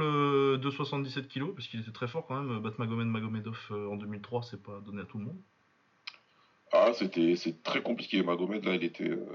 de 0.59 0.69
77 0.69 1.27
kilos, 1.27 1.53
parce 1.55 1.67
qu'il 1.67 1.79
était 1.79 1.91
très 1.91 2.07
fort 2.07 2.25
quand 2.27 2.41
même. 2.41 2.59
Battre 2.59 2.79
Magomed 2.79 3.07
Magomedov 3.07 3.57
en 3.71 3.95
2003, 3.95 4.43
c'est 4.43 4.61
pas 4.61 4.79
donné 4.85 5.01
à 5.01 5.05
tout 5.05 5.17
le 5.17 5.25
monde. 5.25 5.37
Ah, 6.73 6.91
c'était, 6.93 7.35
c'est 7.35 7.61
très 7.63 7.81
compliqué. 7.81 8.23
Magomed, 8.23 8.63
là, 8.65 8.73
il 8.75 8.83
était. 8.83 9.09
euh, 9.09 9.25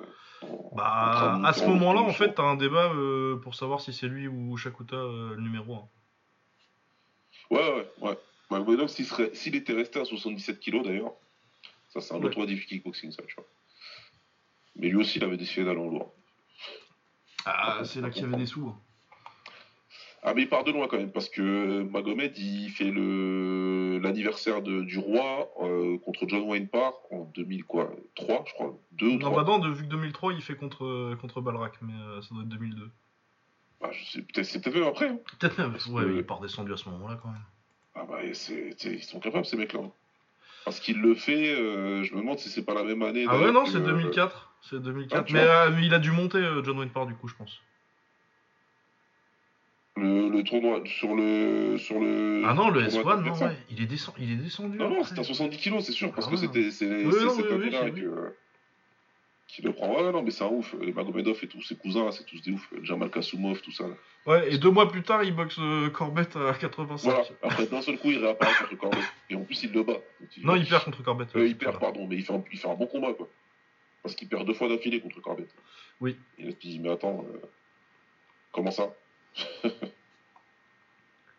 en- 0.42 0.70
Bah, 0.74 1.40
à 1.44 1.52
ce 1.52 1.64
moment-là, 1.66 2.00
en 2.00 2.12
fait, 2.12 2.34
t'as 2.34 2.42
un 2.42 2.56
débat 2.56 2.92
euh, 2.92 3.36
pour 3.36 3.54
savoir 3.54 3.80
si 3.80 3.92
c'est 3.92 4.08
lui 4.08 4.26
ou 4.28 4.56
Shakuta 4.56 4.96
euh, 4.96 5.34
le 5.36 5.40
numéro 5.42 5.74
1. 5.74 5.88
Ouais, 7.50 7.72
ouais, 7.72 7.92
ouais. 8.00 8.18
Magomedov, 8.50 8.88
s'il, 8.88 9.04
serait, 9.06 9.30
s'il 9.34 9.54
était 9.56 9.72
resté 9.72 10.00
à 10.00 10.04
77 10.04 10.58
kilos 10.58 10.84
d'ailleurs, 10.84 11.12
ça 11.90 12.00
c'est 12.00 12.14
un 12.14 12.18
Ouais. 12.18 12.26
autre 12.26 12.44
du 12.46 12.64
kickboxing, 12.64 13.12
ça, 13.12 13.22
tu 13.26 13.34
vois. 13.36 13.44
Mais 14.76 14.88
lui 14.88 14.96
aussi, 14.96 15.18
il 15.18 15.24
avait 15.24 15.36
décidé 15.36 15.64
d'aller 15.64 15.80
en 15.80 15.88
lourd. 15.88 16.12
Ah, 17.44 17.80
c'est 17.84 18.00
là 18.00 18.10
qu'il 18.10 18.22
y 18.22 18.24
avait 18.24 18.36
des 18.36 18.46
sous. 18.46 18.68
hein. 18.68 18.80
Ah, 20.24 20.34
mais 20.34 20.42
il 20.42 20.48
part 20.48 20.64
de 20.64 20.72
loin 20.72 20.88
quand 20.88 20.96
même, 20.98 21.12
parce 21.12 21.28
que 21.28 21.82
Magomed, 21.82 22.36
il 22.36 22.70
fait 22.70 22.90
le, 22.90 23.98
l'anniversaire 24.02 24.62
du 24.62 24.98
roi 24.98 25.48
euh, 25.62 25.96
contre 25.98 26.26
John 26.28 26.42
Wayne 26.42 26.68
Parr 26.68 26.92
en 27.12 27.24
2000, 27.34 27.64
quoi, 27.64 27.90
3, 28.16 28.44
je 28.48 28.52
crois, 28.54 28.76
2 28.92 29.06
ou 29.06 29.12
Non, 29.12 29.30
3. 29.30 29.44
bah 29.44 29.50
non, 29.50 29.58
de, 29.60 29.70
vu 29.70 29.84
que 29.84 29.88
2003, 29.88 30.32
il 30.32 30.42
fait 30.42 30.56
contre, 30.56 31.14
contre 31.20 31.40
Balrak, 31.40 31.74
mais 31.82 31.92
euh, 31.94 32.20
ça 32.20 32.34
doit 32.34 32.42
être 32.42 32.48
2002. 32.48 32.90
Bah, 33.80 33.90
je 33.92 34.04
sais, 34.04 34.22
peut-être, 34.22 34.44
c'est 34.44 34.60
peut-être 34.60 34.74
même 34.76 34.88
après. 34.88 35.08
hein. 35.08 35.18
Peut-être 35.38 35.56
même, 35.58 35.70
Parce 35.72 35.86
ouais, 35.86 36.02
que- 36.04 36.10
il 36.10 36.18
est 36.18 36.22
pas 36.24 36.34
redescendu 36.34 36.72
à 36.72 36.76
ce 36.76 36.88
moment-là 36.88 37.18
quand 37.22 37.28
même. 37.30 37.44
Ah, 37.94 38.04
bah, 38.08 38.18
c'est, 38.32 38.74
ils 38.84 39.02
sont 39.04 39.20
capables, 39.20 39.46
ces 39.46 39.56
mecs-là. 39.56 39.80
hein. 39.84 39.92
Parce 40.64 40.80
qu'il 40.80 41.00
le 41.00 41.14
fait, 41.14 41.54
euh, 41.54 42.02
je 42.02 42.12
me 42.14 42.20
demande 42.20 42.38
si 42.40 42.48
c'est 42.50 42.64
pas 42.64 42.74
la 42.74 42.82
même 42.82 43.02
année. 43.02 43.24
Ah 43.28 43.38
ouais, 43.38 43.52
non, 43.52 43.64
c'est 43.66 43.80
2004. 43.80 44.52
C'est 44.62 44.82
2004. 44.82 45.24
Ah, 45.30 45.32
mais, 45.32 45.40
euh, 45.78 45.80
il 45.80 45.94
a 45.94 45.98
dû 46.00 46.10
monter 46.10 46.38
euh, 46.38 46.62
John 46.64 46.76
Wayne 46.78 46.90
Parr 46.90 47.06
du 47.06 47.14
coup, 47.14 47.28
je 47.28 47.34
pense. 47.36 47.62
Le, 49.98 50.28
le 50.28 50.42
tournoi 50.44 50.82
sur 50.86 51.14
le. 51.14 51.76
Sur 51.78 51.98
le 52.00 52.42
ah 52.46 52.54
non, 52.54 52.70
le 52.70 52.86
tournoi 52.88 53.16
S1, 53.16 53.24
non, 53.26 53.46
ouais, 53.46 53.56
il 53.70 53.82
est, 53.82 53.86
descend, 53.86 54.14
il 54.18 54.32
est 54.32 54.36
descendu. 54.36 54.76
Non, 54.78 54.90
non, 54.90 55.02
c'était 55.04 55.20
à 55.20 55.24
70 55.24 55.56
kilos, 55.56 55.84
c'est 55.84 55.92
sûr, 55.92 56.12
parce 56.12 56.26
Ah 56.26 56.30
que 56.30 56.36
ouais. 56.36 56.46
c'était 56.46 56.70
c'est 56.70 56.86
Oui, 57.04 57.12
cette 57.12 57.50
oui, 57.50 57.70
qui 59.46 59.62
le 59.62 59.72
prend. 59.72 59.90
Ouais, 59.96 60.12
non, 60.12 60.22
mais 60.22 60.30
c'est 60.30 60.44
un 60.44 60.48
ouf. 60.48 60.74
Les 60.80 60.92
Magomedov 60.92 61.38
et 61.42 61.46
tous 61.48 61.62
ses 61.62 61.74
cousins, 61.74 62.10
c'est 62.12 62.24
tous 62.24 62.40
des 62.42 62.50
oufs. 62.52 62.68
Jamal 62.82 63.10
Kasumov, 63.10 63.60
tout 63.62 63.72
ça. 63.72 63.84
là. 63.88 63.94
Ouais, 64.26 64.52
et 64.52 64.58
deux 64.58 64.70
mois 64.70 64.88
plus 64.90 65.02
tard, 65.02 65.24
il 65.24 65.34
boxe 65.34 65.56
euh, 65.58 65.88
Corbett 65.88 66.36
à 66.36 66.52
85. 66.52 67.08
Voilà, 67.10 67.24
après 67.42 67.66
d'un 67.66 67.80
seul 67.80 67.98
coup, 67.98 68.10
il 68.10 68.18
réapparaît 68.18 68.52
contre 68.60 68.76
Corbett. 68.76 69.04
Et 69.30 69.34
en 69.34 69.40
plus, 69.40 69.62
il 69.64 69.72
le 69.72 69.82
bat. 69.82 69.94
Donc, 69.94 70.36
il- 70.36 70.44
Non, 70.44 70.54
il 70.54 70.66
perd 70.66 70.84
contre 70.84 71.02
Corbett. 71.02 71.34
Euh, 71.34 71.46
il 71.46 71.56
perd, 71.56 71.72
voilà. 71.78 71.92
pardon, 71.92 72.06
mais 72.06 72.16
il 72.16 72.22
fait, 72.24 72.34
un, 72.34 72.44
il 72.52 72.58
fait 72.58 72.68
un 72.68 72.74
bon 72.74 72.86
combat, 72.86 73.14
quoi. 73.14 73.26
Parce 74.02 74.14
qu'il 74.14 74.28
perd 74.28 74.46
deux 74.46 74.54
fois 74.54 74.68
d'affilée 74.68 75.00
contre 75.00 75.20
Corbett. 75.20 75.48
Oui. 76.00 76.16
Et 76.38 76.52
dis, 76.52 76.78
mais 76.78 76.90
attends, 76.90 77.24
euh, 77.34 77.38
comment 78.52 78.70
ça? 78.70 78.94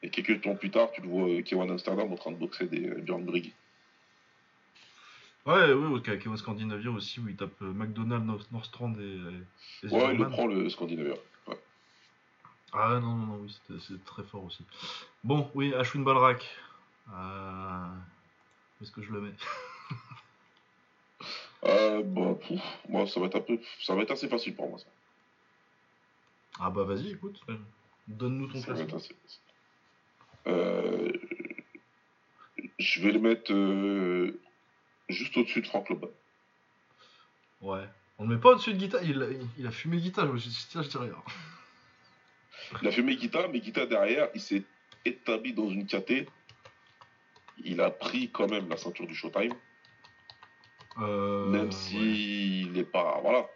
Et 0.02 0.10
quelques 0.10 0.42
temps 0.42 0.56
plus 0.56 0.72
tard, 0.72 0.92
tu 0.92 1.02
le 1.02 1.10
vois, 1.10 1.28
euh, 1.28 1.42
Kewan 1.42 1.70
Amsterdam 1.70 2.12
en 2.12 2.16
train 2.16 2.32
de 2.32 2.38
boxer 2.38 2.68
des 2.68 2.88
euh, 2.88 3.02
Björn 3.02 3.24
Brigg. 3.26 3.54
Ouais, 5.46 5.74
ouais, 5.74 5.98
ok, 5.98 6.08
avec 6.08 6.24
Scandinavia 6.38 6.92
aussi, 6.92 7.20
où 7.20 7.28
il 7.28 7.36
tape 7.36 7.62
euh, 7.62 7.74
McDonald, 7.74 8.26
Nordstrand 8.52 8.94
et, 9.00 9.88
et 9.88 9.90
Ouais, 9.92 10.14
il 10.14 10.20
le 10.20 10.30
prend, 10.30 10.48
le 10.48 10.70
Scandinavien. 10.70 11.16
Ouais. 11.48 11.60
Ah 12.72 13.00
non, 13.02 13.16
non, 13.16 13.26
non, 13.26 13.38
oui, 13.42 13.58
c'est 13.80 14.06
très 14.06 14.24
fort 14.24 14.46
aussi. 14.46 14.64
Bon, 15.24 15.50
oui, 15.54 15.74
Ashwin 15.74 16.04
Balrak. 16.04 16.48
Euh... 17.12 17.88
Où 18.80 18.84
est-ce 18.84 18.92
que 18.92 19.02
je 19.02 19.12
le 19.12 19.22
mets? 19.22 19.34
Euh, 21.66 22.04
bah, 22.04 22.36
pouf, 22.36 22.62
moi, 22.88 23.06
ça 23.06 23.20
va 23.20 23.26
être 23.26 23.36
un 23.36 23.42
peu, 23.42 23.60
ça 23.82 23.94
va 23.94 24.04
être 24.04 24.12
assez 24.12 24.30
facile 24.30 24.56
pour 24.56 24.70
moi. 24.70 24.80
Ça, 24.80 24.86
Ah 26.58 26.70
bah 26.70 26.84
vas-y, 26.84 27.12
écoute. 27.12 27.42
Donne-nous 28.10 28.48
ton 28.48 28.60
Ça 28.62 28.74
classement. 28.74 29.00
Euh, 30.48 31.12
je 32.80 33.02
vais 33.02 33.12
le 33.12 33.20
mettre 33.20 33.54
euh, 33.54 34.40
juste 35.10 35.38
au-dessus 35.38 35.62
de 35.62 35.68
Frank 35.68 35.88
Loban. 35.90 36.08
Ouais. 37.62 37.84
On 38.18 38.26
le 38.28 38.36
met 38.36 38.42
pas 38.42 38.50
au-dessus 38.50 38.74
de 38.74 38.78
Guita, 38.80 39.02
il, 39.04 39.22
a- 39.22 39.28
il 39.58 39.68
a 39.68 39.72
fumé 39.72 39.98
Guita, 39.98 40.26
je 40.26 40.32
me 40.32 40.38
suis 40.38 40.50
dit, 40.50 40.68
tiens, 40.70 40.82
je 40.82 40.90
dis 40.90 40.98
rien. 40.98 41.16
Il 42.82 42.88
a 42.88 42.92
fait 42.92 43.02
Megita, 43.02 43.48
Megita 43.48 43.86
derrière, 43.86 44.30
il 44.36 44.42
s'est 44.42 44.64
établi 45.06 45.54
dans 45.54 45.70
une 45.70 45.86
KT. 45.88 46.28
Il 47.64 47.80
a 47.82 47.90
pris 47.92 48.30
quand 48.32 48.50
même 48.50 48.70
la 48.70 48.78
ceinture 48.78 49.08
du 49.08 49.16
Showtime, 49.16 49.54
Euh, 51.00 51.46
même 51.48 51.66
ouais. 51.68 51.72
s'il 51.72 52.72
n'est 52.74 52.84
pas. 52.84 53.20
Voilà. 53.22 53.48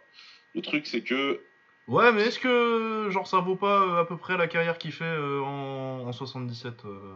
Le 0.54 0.62
truc, 0.62 0.86
c'est 0.86 1.02
que 1.02 1.42
Ouais, 1.88 2.12
mais 2.12 2.22
est-ce 2.22 2.38
que 2.38 3.08
genre 3.10 3.26
ça 3.26 3.38
vaut 3.40 3.56
pas 3.56 3.82
euh, 3.82 4.00
à 4.00 4.04
peu 4.06 4.16
près 4.16 4.36
la 4.38 4.46
carrière 4.48 4.78
qu'il 4.78 4.92
fait 4.92 5.04
euh, 5.04 5.42
en, 5.42 6.06
en 6.08 6.12
77 6.12 6.84
euh 6.86 7.14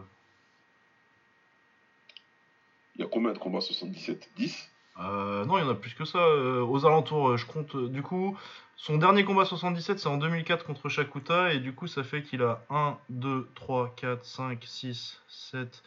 il 2.95 3.01
y 3.01 3.05
a 3.05 3.07
combien 3.07 3.31
de 3.31 3.37
combats 3.37 3.61
77 3.61 4.29
10 4.35 4.69
Euh, 4.99 5.45
Non, 5.45 5.57
il 5.57 5.61
y 5.63 5.63
en 5.63 5.69
a 5.69 5.75
plus 5.75 5.93
que 5.93 6.03
ça. 6.03 6.17
euh, 6.19 6.61
aux 6.61 6.85
alentours, 6.85 7.29
euh, 7.29 7.37
je 7.37 7.45
compte. 7.45 7.77
du 7.77 8.01
coup, 8.03 8.37
son 8.75 8.97
dernier 8.97 9.23
combat 9.23 9.45
77, 9.45 9.99
c'est 9.99 10.09
en 10.09 10.17
2004 10.17 10.65
contre 10.65 10.89
Shakuta, 10.89 11.53
et 11.53 11.59
du 11.59 11.73
coup, 11.73 11.87
ça 11.87 12.03
fait 12.03 12.23
qu'il 12.23 12.41
a 12.41 12.61
1, 12.69 12.97
2, 13.09 13.47
3, 13.55 13.93
4, 13.95 14.25
5, 14.25 14.61
6, 14.65 15.21
7, 15.29 15.81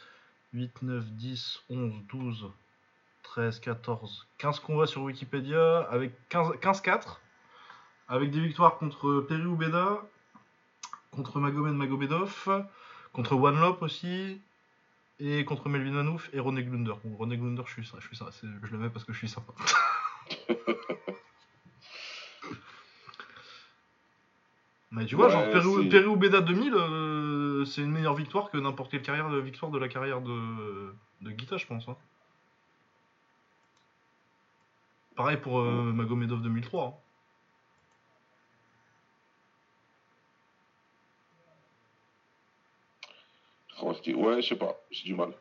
8, 0.53 0.81
9, 0.81 1.05
10, 1.11 1.61
11, 1.69 1.93
12, 2.11 2.49
13, 3.21 3.59
14, 3.59 4.27
15 4.39 4.59
combats 4.59 4.87
sur 4.87 5.03
Wikipédia, 5.03 5.81
avec 5.91 6.13
15 6.29 6.53
15-4, 6.61 7.19
avec 8.07 8.31
des 8.31 8.39
victoires 8.39 8.77
contre 8.77 9.21
Perry 9.27 9.43
Ubeda, 9.43 10.01
contre 11.11 11.39
Magomed 11.39 11.75
Magomedov, 11.75 12.67
contre 13.11 13.33
One 13.35 13.59
Lop 13.59 13.81
aussi, 13.81 14.39
et 15.19 15.45
contre 15.45 15.69
Melvin 15.69 15.91
Manouf 15.91 16.29
et 16.33 16.39
René 16.39 16.63
Glunder. 16.63 16.93
Bon, 17.03 17.15
René 17.17 17.37
Glunder, 17.37 17.63
je 17.65 17.71
suis 17.73 17.85
ça, 17.85 17.97
je 17.99 18.07
suis 18.07 18.17
je 18.63 18.71
le 18.71 18.77
mets 18.77 18.89
parce 18.89 19.05
que 19.05 19.13
je 19.13 19.17
suis 19.19 19.29
sympa. 19.29 19.53
Mais 24.91 25.05
tu 25.05 25.15
vois, 25.15 25.25
Ouais, 25.27 25.31
genre 25.31 25.49
Perry, 25.49 25.83
c'est- 25.83 25.89
Perry 25.89 26.05
Ubeda 26.13 26.41
2000, 26.41 26.73
euh, 26.75 27.65
c'est 27.65 27.81
une 27.81 27.91
meilleure 27.91 28.13
victoire 28.13 28.51
que 28.51 28.57
n'importe 28.57 28.91
quelle 28.91 29.01
carrière 29.01 29.29
de 29.29 29.39
victoire 29.39 29.71
de 29.71 29.79
la 29.79 29.87
carrière 29.87 30.21
de, 30.21 30.93
de 31.21 31.31
Guita, 31.31 31.57
je 31.57 31.65
pense. 31.65 31.87
hein. 31.89 31.95
Pareil 35.15 35.37
pour 35.37 35.59
euh, 35.59 35.91
Magomedov 35.93 36.41
2003. 36.41 36.85
hein. 36.87 36.93
Ouais, 43.83 44.41
je 44.41 44.47
sais 44.47 44.55
pas, 44.55 44.75
j'ai 44.91 45.03
du 45.03 45.15
mal. 45.15 45.33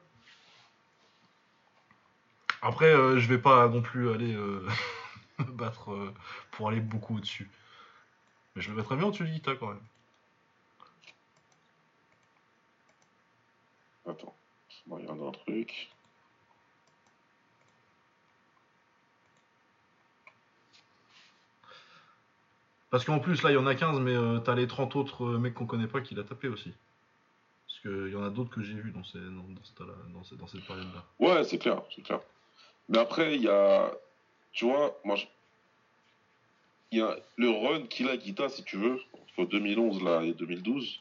Après, 2.60 2.92
euh, 2.92 3.18
je 3.18 3.28
vais 3.28 3.38
pas 3.38 3.68
non 3.68 3.82
plus 3.82 4.10
aller 4.10 4.34
euh, 4.34 4.66
me 5.38 5.44
battre 5.52 5.92
euh, 5.92 6.14
pour 6.52 6.68
aller 6.68 6.80
beaucoup 6.80 7.16
au-dessus. 7.16 7.50
Mais 8.54 8.62
je 8.62 8.70
le 8.70 8.76
mettrais 8.76 8.96
bien 8.96 9.06
au-dessus 9.06 9.24
de 9.24 9.30
Guita 9.30 9.54
quand 9.56 9.68
même. 9.68 9.82
Attends, 14.06 14.34
je 14.68 14.90
vais 14.90 14.96
regarder 14.96 15.26
un 15.26 15.30
truc. 15.30 15.88
Parce 22.90 23.04
qu'en 23.04 23.20
plus, 23.20 23.42
là, 23.42 23.50
il 23.50 23.54
y 23.54 23.56
en 23.56 23.66
a 23.66 23.74
15, 23.74 24.00
mais 24.00 24.14
t'as 24.44 24.54
les 24.54 24.66
30 24.66 24.96
autres 24.96 25.26
mecs 25.38 25.54
qu'on 25.54 25.66
connaît 25.66 25.86
pas 25.86 26.02
qui 26.02 26.14
l'a 26.14 26.24
tapé 26.24 26.48
aussi. 26.48 26.74
Qu'il 27.82 28.10
y 28.12 28.14
en 28.16 28.22
a 28.22 28.30
d'autres 28.30 28.50
que 28.54 28.62
j'ai 28.62 28.74
vus 28.74 28.92
dans, 28.92 29.02
ces, 29.02 29.18
dans, 29.18 29.28
dans, 29.28 29.64
cette, 30.24 30.38
dans, 30.38 30.46
cette, 30.46 30.64
période-là. 30.64 31.04
Ouais, 31.18 31.42
c'est 31.42 31.58
clair, 31.58 31.82
c'est 31.94 32.02
clair. 32.02 32.20
Mais 32.88 32.98
après, 32.98 33.34
il 33.34 33.42
y 33.42 33.48
a. 33.48 33.90
Tu 34.52 34.66
vois, 34.66 35.00
moi, 35.04 35.16
je- 35.16 35.26
il 36.92 36.98
y 36.98 37.02
a 37.02 37.16
le 37.36 37.48
run 37.50 37.86
qu'il 37.86 38.08
a 38.08 38.16
Guita, 38.16 38.48
si 38.48 38.62
tu 38.62 38.76
veux, 38.76 39.00
entre 39.14 39.48
2011 39.50 40.02
là, 40.02 40.22
et 40.22 40.32
2012. 40.34 41.00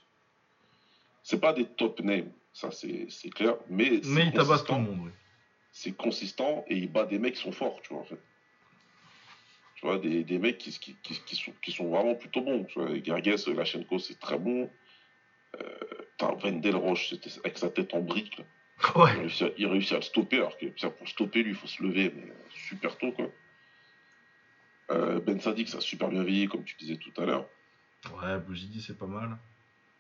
C'est 1.22 1.40
pas 1.40 1.54
des 1.54 1.66
top 1.66 2.00
names, 2.00 2.32
ça 2.54 2.72
c'est 2.72 3.06
c'est 3.10 3.30
clair. 3.30 3.56
Mais, 3.70 4.02
c'est 4.02 4.10
Mais 4.10 4.26
il 4.28 4.34
tabasse 4.34 4.64
tout 4.64 4.74
le 4.74 4.80
monde, 4.80 5.02
oui. 5.04 5.12
c'est 5.72 5.92
consistant 5.96 6.66
et 6.68 6.76
il 6.78 6.92
bat 6.92 7.06
des 7.06 7.20
mecs 7.20 7.36
qui 7.36 7.42
sont 7.42 7.52
forts, 7.52 7.80
tu 7.84 7.94
vois, 7.94 8.02
en 8.02 8.06
fait. 8.06 8.20
Tu 9.76 9.86
vois, 9.86 10.00
des, 10.00 10.24
des 10.24 10.40
mecs 10.40 10.58
qui, 10.58 10.72
qui, 10.80 10.96
qui, 11.04 11.20
qui 11.26 11.36
sont, 11.36 11.54
qui 11.62 11.72
sont 11.72 11.90
vraiment 11.90 12.16
plutôt 12.16 12.42
bons. 12.42 12.64
Tu 12.66 12.80
vois, 12.80 13.22
Gerges, 13.22 13.48
Lachenko, 13.48 14.00
c'est 14.00 14.20
très 14.20 14.40
bon. 14.40 14.70
Euh, 15.60 15.66
T'as 16.18 16.34
Vendel 16.36 16.76
Roche, 16.76 17.16
avec 17.44 17.58
sa 17.58 17.70
tête 17.70 17.94
en 17.94 18.02
brique. 18.02 18.38
là. 18.38 18.46
Il, 18.96 19.20
réussit 19.20 19.42
à, 19.44 19.50
il 19.58 19.68
réussit 19.68 19.94
à 19.94 19.96
le 19.98 20.02
stopper, 20.02 20.38
alors 20.38 20.58
que 20.58 20.88
pour 20.90 21.08
stopper, 21.08 21.44
lui, 21.44 21.52
il 21.52 21.56
faut 21.56 21.68
se 21.68 21.82
lever, 21.84 22.12
mais 22.16 22.30
euh, 22.30 22.50
super 22.70 22.98
tôt, 22.98 23.12
quoi. 23.12 23.28
Euh, 24.92 25.20
ben 25.22 25.40
Sadik, 25.40 25.70
ça 25.70 25.78
a 25.78 25.82
super 25.82 26.10
bien 26.10 26.24
vieilli, 26.24 26.48
comme 26.48 26.64
tu 26.64 26.76
disais 26.76 26.98
tout 26.98 27.14
à 27.22 27.26
l'heure. 27.26 27.48
Ouais, 28.22 28.40
Boujidi, 28.40 28.82
c'est 28.82 28.98
pas 28.98 29.08
mal. 29.08 29.38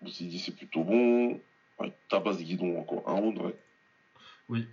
dit 0.02 0.40
c'est 0.40 0.56
plutôt 0.56 0.84
bon. 0.84 1.42
Ouais, 1.80 1.94
tabasse 2.10 2.38
Guidon 2.38 2.80
encore 2.80 3.08
un 3.08 3.14
round, 3.14 3.38
ouais. 3.40 3.56
Oui. 4.50 4.68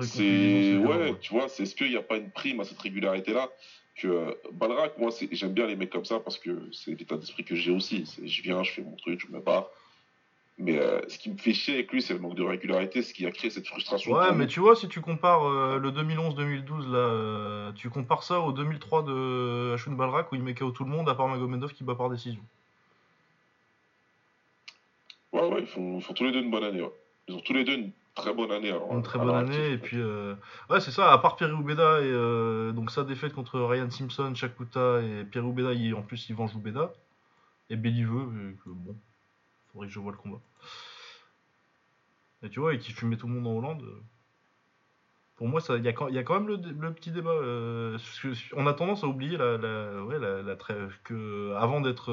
C'est 0.00 0.76
ouais, 0.78 1.18
tu 1.20 1.34
vois, 1.34 1.48
c'est 1.48 1.64
est-ce 1.64 1.74
qu'il 1.74 1.90
n'y 1.90 1.96
a 1.96 2.02
pas 2.02 2.16
une 2.16 2.30
prime 2.30 2.60
à 2.60 2.64
cette 2.64 2.78
régularité-là? 2.78 3.50
Que 3.96 4.08
euh, 4.08 4.34
Balrak, 4.52 4.98
moi, 4.98 5.10
j'aime 5.32 5.52
bien 5.52 5.66
les 5.66 5.76
mecs 5.76 5.90
comme 5.90 6.04
ça 6.04 6.20
parce 6.20 6.38
que 6.38 6.68
c'est 6.72 6.98
l'état 6.98 7.16
d'esprit 7.16 7.44
que 7.44 7.54
j'ai 7.54 7.70
aussi. 7.70 8.04
Je 8.22 8.42
viens, 8.42 8.62
je 8.62 8.72
fais 8.72 8.82
mon 8.82 8.96
truc, 8.96 9.20
je 9.20 9.32
me 9.32 9.40
barre. 9.40 9.68
Mais 10.58 10.78
euh, 10.78 11.00
ce 11.08 11.18
qui 11.18 11.30
me 11.30 11.36
fait 11.36 11.54
chier 11.54 11.74
avec 11.74 11.92
lui, 11.92 12.02
c'est 12.02 12.12
le 12.12 12.20
manque 12.20 12.34
de 12.34 12.42
régularité, 12.42 13.02
ce 13.02 13.14
qui 13.14 13.26
a 13.26 13.30
créé 13.30 13.50
cette 13.50 13.66
frustration. 13.66 14.12
Ouais, 14.12 14.32
mais 14.34 14.46
tu 14.46 14.60
vois, 14.60 14.76
si 14.76 14.86
tu 14.88 15.00
compares 15.00 15.46
euh, 15.46 15.78
le 15.78 15.90
2011-2012, 15.90 16.90
là, 16.90 17.72
tu 17.74 17.90
compares 17.90 18.22
ça 18.22 18.40
au 18.40 18.52
2003 18.52 19.02
de 19.02 19.72
Ashwin 19.74 19.94
Balrak 19.94 20.30
où 20.30 20.36
il 20.36 20.42
met 20.42 20.54
KO 20.54 20.70
tout 20.70 20.84
le 20.84 20.90
monde 20.90 21.08
à 21.08 21.14
part 21.14 21.28
Magomedov 21.28 21.72
qui 21.72 21.84
bat 21.84 21.94
par 21.94 22.10
décision. 22.10 22.42
Ouais, 25.32 25.48
ouais, 25.48 25.60
ils 25.60 25.66
font, 25.66 25.98
ils 25.98 26.02
font 26.02 26.12
tous 26.12 26.24
les 26.24 26.32
deux 26.32 26.42
une 26.42 26.50
bonne 26.50 26.64
année. 26.64 26.82
ouais. 26.82 26.92
Ils 27.28 27.34
ont 27.34 27.40
tous 27.40 27.54
les 27.54 27.64
deux 27.64 27.74
une 27.74 27.92
très 28.14 28.34
bonne 28.34 28.50
année. 28.52 28.70
alors, 28.70 28.92
Une 28.92 29.02
très 29.02 29.18
bonne 29.18 29.34
année, 29.34 29.72
et 29.72 29.78
puis 29.78 29.98
euh, 29.98 30.34
ouais, 30.70 30.80
c'est 30.80 30.90
ça, 30.90 31.12
à 31.12 31.18
part 31.18 31.36
Pierre 31.36 31.52
Ubeda 31.58 32.00
et 32.00 32.04
euh, 32.10 32.72
donc 32.72 32.90
sa 32.90 33.04
défaite 33.04 33.32
contre 33.32 33.60
Ryan 33.60 33.90
Simpson, 33.90 34.34
Shakuta 34.34 35.00
et 35.02 35.24
Pierre 35.24 35.46
Ubeda, 35.46 35.72
il, 35.72 35.94
en 35.94 36.02
plus 36.02 36.28
il 36.28 36.34
venge 36.36 36.54
Ubeda, 36.54 36.92
et 37.70 37.76
et 38.50 38.54
que 38.64 38.68
bon, 38.70 38.96
faudrait 39.72 39.88
que 39.88 39.92
je 39.92 39.98
vois 39.98 40.12
le 40.12 40.18
combat. 40.18 40.40
Et 42.42 42.50
tu 42.50 42.60
vois, 42.60 42.74
et 42.74 42.78
qui 42.78 42.92
fumait 42.92 43.16
tout 43.16 43.28
le 43.28 43.34
monde 43.34 43.46
en 43.46 43.56
Hollande. 43.56 43.82
euh, 43.82 44.00
Pour 45.36 45.48
moi, 45.48 45.60
il 45.70 45.84
y, 45.84 45.88
a 45.88 45.92
quand- 45.92 46.08
y 46.08 46.18
a 46.18 46.22
quand 46.24 46.34
même 46.34 46.48
le, 46.48 46.56
petit 46.92 47.12
débat. 47.12 47.30
euh, 47.30 47.96
on 48.56 48.66
a 48.66 48.74
tendance 48.74 49.04
à 49.04 49.06
oublier 49.06 49.36
la, 49.36 49.56
la, 49.58 50.04
ouais, 50.04 50.18
la, 50.18 50.42
la 50.42 50.56
trêve, 50.56 50.98
que 51.04 51.54
avant 51.54 51.80
d'être 51.80 52.12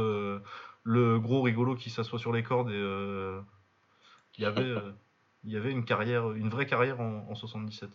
le 0.84 1.20
gros 1.20 1.42
rigolo 1.42 1.76
qui 1.76 1.90
s'assoit 1.90 2.20
sur 2.20 2.32
les 2.32 2.44
cordes, 2.44 2.70
et 2.70 3.40
il 4.38 4.44
y 4.44 4.46
avait. 4.46 4.76
Euh, 5.44 5.45
il 5.45 5.52
y 5.52 5.57
avait 5.57 5.72
une 5.72 5.86
carrière, 5.86 6.32
une 6.32 6.49
vraie 6.49 6.66
carrière 6.66 6.99
en, 6.99 7.28
en 7.30 7.36
77. 7.36 7.90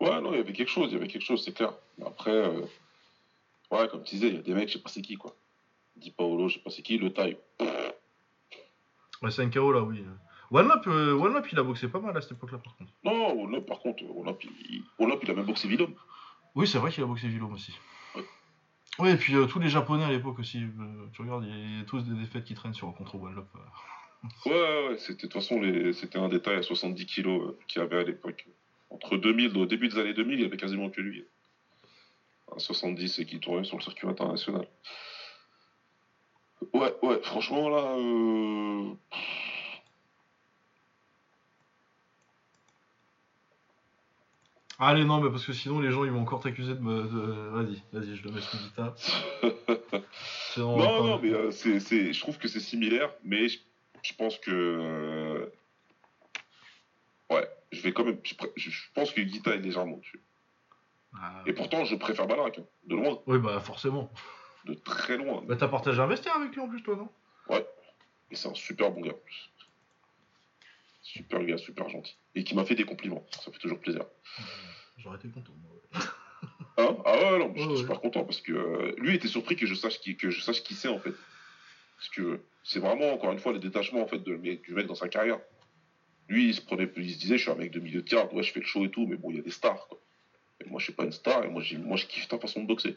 Ouais, 0.00 0.20
non, 0.20 0.32
il 0.32 0.38
y 0.38 0.40
avait 0.40 0.52
quelque 0.52 0.70
chose, 0.70 0.90
il 0.90 0.94
y 0.94 0.96
avait 0.96 1.08
quelque 1.08 1.24
chose, 1.24 1.44
c'est 1.44 1.52
clair. 1.52 1.72
Mais 1.98 2.06
après, 2.06 2.30
euh, 2.32 2.60
ouais, 3.70 3.88
comme 3.88 4.02
tu 4.02 4.16
disais, 4.16 4.28
il 4.28 4.34
y 4.34 4.38
a 4.38 4.42
des 4.42 4.54
mecs, 4.54 4.68
je 4.68 4.74
sais 4.74 4.82
pas 4.82 4.90
c'est 4.90 5.02
qui, 5.02 5.16
quoi. 5.16 5.34
Di 5.96 6.10
Paolo, 6.10 6.48
je 6.48 6.54
sais 6.54 6.60
pas 6.60 6.70
c'est 6.70 6.82
qui, 6.82 6.98
le 6.98 7.12
taille. 7.12 7.36
Ouais, 9.22 9.30
c'est 9.30 9.42
un 9.42 9.50
KO 9.50 9.72
là, 9.72 9.82
oui. 9.82 10.04
One 10.50 10.70
Up, 10.70 10.86
euh, 10.86 11.14
One 11.14 11.42
il 11.50 11.58
a 11.58 11.62
boxé 11.62 11.88
pas 11.88 12.00
mal 12.00 12.16
à 12.16 12.20
cette 12.20 12.32
époque-là, 12.32 12.58
par 12.58 12.76
contre. 12.76 12.92
Non, 13.02 13.40
Olop, 13.42 13.62
par 13.66 13.78
contre, 13.80 14.02
Olop, 14.04 14.42
il, 14.44 14.82
Olop, 14.98 15.18
il 15.22 15.30
a 15.30 15.34
même 15.34 15.46
boxé 15.46 15.66
Vidom. 15.68 15.90
Oui, 16.54 16.66
c'est 16.68 16.78
vrai 16.78 16.90
qu'il 16.92 17.02
a 17.02 17.06
boxé 17.06 17.28
Vilom 17.28 17.52
aussi. 17.52 17.72
Ouais. 18.14 18.24
Ouais, 18.98 19.12
et 19.12 19.16
puis 19.16 19.34
euh, 19.34 19.46
tous 19.46 19.58
les 19.58 19.68
Japonais 19.68 20.04
à 20.04 20.10
l'époque 20.10 20.38
aussi. 20.38 20.62
euh, 20.62 21.06
tu 21.12 21.22
regardes, 21.22 21.44
il 21.44 21.78
y 21.78 21.80
a 21.80 21.84
tous 21.84 22.02
des 22.02 22.14
défaites 22.14 22.44
qui 22.44 22.54
traînent 22.54 22.74
sur 22.74 22.92
contre 22.94 23.16
One. 23.16 23.44
Ouais, 24.46 24.52
ouais, 24.52 24.88
ouais, 24.88 24.96
c'était 24.98 25.14
de 25.14 25.20
toute 25.22 25.32
façon, 25.34 25.60
les- 25.60 25.92
c'était 25.92 26.18
un 26.18 26.28
détail 26.28 26.56
à 26.56 26.62
70 26.62 27.06
kilos 27.06 27.42
euh, 27.50 27.58
qu'il 27.68 27.80
y 27.80 27.84
avait 27.84 27.98
à 27.98 28.02
l'époque. 28.04 28.46
Entre 28.90 29.16
2000, 29.16 29.56
au 29.58 29.66
début 29.66 29.88
des 29.88 29.98
années 29.98 30.14
2000, 30.14 30.38
il 30.38 30.42
y 30.42 30.46
avait 30.46 30.56
quasiment 30.56 30.88
que 30.90 31.00
lui. 31.00 31.24
À 32.54 32.58
70 32.58 33.18
et 33.18 33.26
qui 33.26 33.40
tournait 33.40 33.64
sur 33.64 33.76
le 33.76 33.82
circuit 33.82 34.06
international. 34.06 34.66
Ouais, 36.72 36.94
ouais, 37.02 37.20
franchement, 37.22 37.68
là. 37.68 37.96
euh, 37.98 38.92
Allez, 44.78 45.04
non, 45.04 45.20
mais 45.20 45.30
parce 45.30 45.44
que 45.46 45.52
sinon 45.52 45.78
les 45.80 45.90
gens 45.92 46.04
ils 46.04 46.10
vont 46.10 46.22
encore 46.22 46.40
t'accuser 46.40 46.74
de 46.74 46.80
me. 46.80 47.02
de- 47.04 47.48
Vas-y, 47.50 47.82
vas-y, 47.92 48.16
je 48.16 48.24
le 48.24 48.32
mets 48.32 48.40
sous 48.40 48.56
Guita. 48.56 48.94
Sinon, 50.52 50.74
on 50.74 50.78
va 50.78 50.84
non, 50.86 51.04
non, 51.04 51.20
mais 51.22 51.30
euh, 51.32 51.50
c'est, 51.52 51.78
c'est, 51.80 52.12
je 52.12 52.20
trouve 52.20 52.38
que 52.38 52.48
c'est 52.48 52.60
similaire, 52.60 53.10
mais 53.24 53.48
je, 53.48 53.58
je 54.04 54.14
pense 54.14 54.38
que. 54.38 55.50
ouais, 57.30 57.48
je 57.72 57.80
vais 57.80 57.92
quand 57.92 58.04
même. 58.04 58.18
Je, 58.56 58.70
pense 58.94 59.10
que 59.12 59.20
Guita 59.20 59.52
est 59.54 59.58
légèrement 59.58 59.96
dessus. 59.96 60.20
Ah, 61.16 61.42
Et 61.46 61.52
pourtant, 61.52 61.84
je 61.84 61.94
préfère 61.96 62.26
Balrak, 62.26 62.58
hein, 62.58 62.64
de 62.86 62.96
loin, 62.96 63.18
Oui, 63.26 63.38
bah 63.38 63.60
forcément. 63.60 64.10
de 64.64 64.74
très 64.74 65.16
loin. 65.16 65.42
Bah 65.46 65.56
t'as 65.56 65.68
partagé 65.68 66.00
un 66.00 66.06
vestiaire 66.06 66.34
avec 66.36 66.52
lui 66.54 66.60
en 66.60 66.68
plus, 66.68 66.82
toi, 66.82 66.96
non? 66.96 67.08
Et 68.30 68.36
c'est 68.36 68.48
un 68.48 68.54
super 68.54 68.90
bon 68.90 69.00
gars 69.02 69.12
en 69.12 69.18
plus. 69.18 69.50
Super 71.02 71.44
gars, 71.44 71.58
super 71.58 71.88
gentil. 71.88 72.16
Et 72.34 72.42
qui 72.42 72.54
m'a 72.56 72.64
fait 72.64 72.74
des 72.74 72.84
compliments. 72.84 73.24
Ça 73.30 73.52
fait 73.52 73.58
toujours 73.58 73.78
plaisir. 73.78 74.04
J'aurais 74.98 75.18
été 75.18 75.28
content. 75.28 75.52
moi, 75.62 75.70
ouais. 75.72 76.00
Hein? 76.76 76.96
Ah 77.04 77.12
ouais, 77.32 77.38
non, 77.38 77.52
je 77.54 77.60
suis 77.60 77.68
Ouais, 77.68 77.74
ouais. 77.74 77.80
super 77.80 78.00
content 78.00 78.24
parce 78.24 78.40
que 78.40 78.52
euh, 78.52 78.94
lui 78.98 79.14
était 79.14 79.28
surpris 79.28 79.54
que 79.54 79.66
je 79.66 79.74
sache 79.74 80.00
qui, 80.00 80.16
que 80.16 80.30
je 80.30 80.40
sache 80.40 80.64
qui 80.64 80.74
c'est 80.74 80.88
en 80.88 80.98
fait. 80.98 81.14
Parce 81.96 82.08
que 82.08 82.40
c'est 82.64 82.80
vraiment 82.80 83.12
encore 83.12 83.30
une 83.30 83.38
fois 83.38 83.52
le 83.52 83.58
détachement 83.58 84.02
en 84.02 84.06
fait 84.06 84.18
de, 84.18 84.36
du 84.36 84.74
mec 84.74 84.86
dans 84.86 84.94
sa 84.94 85.08
carrière. 85.08 85.38
Lui, 86.28 86.48
il 86.48 86.54
se 86.54 86.62
prenait, 86.62 86.90
il 86.96 87.12
se 87.12 87.18
disait, 87.18 87.36
je 87.36 87.42
suis 87.42 87.50
un 87.50 87.56
mec 87.56 87.70
de 87.70 87.80
milieu 87.80 88.00
de 88.00 88.08
carte, 88.08 88.32
ouais, 88.32 88.42
je 88.42 88.50
fais 88.50 88.60
le 88.60 88.66
show 88.66 88.84
et 88.84 88.90
tout, 88.90 89.06
mais 89.06 89.16
bon, 89.16 89.30
il 89.30 89.36
y 89.36 89.38
a 89.38 89.42
des 89.42 89.50
stars 89.50 89.86
quoi. 89.88 90.00
Et 90.60 90.68
moi, 90.68 90.80
je 90.80 90.84
suis 90.84 90.94
pas 90.94 91.04
une 91.04 91.12
star 91.12 91.44
et 91.44 91.48
moi, 91.48 91.62
je 91.62 92.06
kiffe 92.06 92.26
ta 92.26 92.38
façon 92.38 92.62
de 92.62 92.66
boxer. 92.66 92.96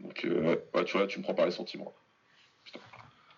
Donc, 0.00 0.24
euh, 0.24 0.56
ouais, 0.74 0.84
tu 0.84 0.98
vois, 0.98 1.06
tu 1.06 1.18
me 1.18 1.24
prends 1.24 1.34
par 1.34 1.46
les 1.46 1.52
sentiments. 1.52 1.94
Putain, 2.64 2.80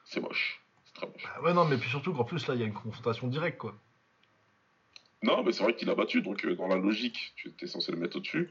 c'est 0.04 0.20
moche, 0.20 0.60
c'est 0.84 0.94
très 0.94 1.06
moche. 1.06 1.22
Bah 1.22 1.42
ouais, 1.42 1.54
non, 1.54 1.64
mais 1.64 1.76
puis 1.76 1.88
surtout 1.88 2.12
qu'en 2.12 2.24
plus 2.24 2.46
là 2.48 2.54
il 2.54 2.60
y 2.60 2.64
a 2.64 2.66
une 2.66 2.74
confrontation 2.74 3.28
directe, 3.28 3.58
quoi. 3.58 3.78
Non, 5.22 5.44
mais 5.44 5.52
c'est 5.52 5.62
vrai 5.62 5.76
qu'il 5.76 5.88
a 5.88 5.94
battu, 5.94 6.20
donc 6.22 6.44
euh, 6.44 6.56
dans 6.56 6.66
la 6.66 6.76
logique, 6.76 7.32
tu 7.36 7.48
étais 7.48 7.66
censé 7.66 7.92
le 7.92 7.98
mettre 7.98 8.16
au-dessus. 8.16 8.50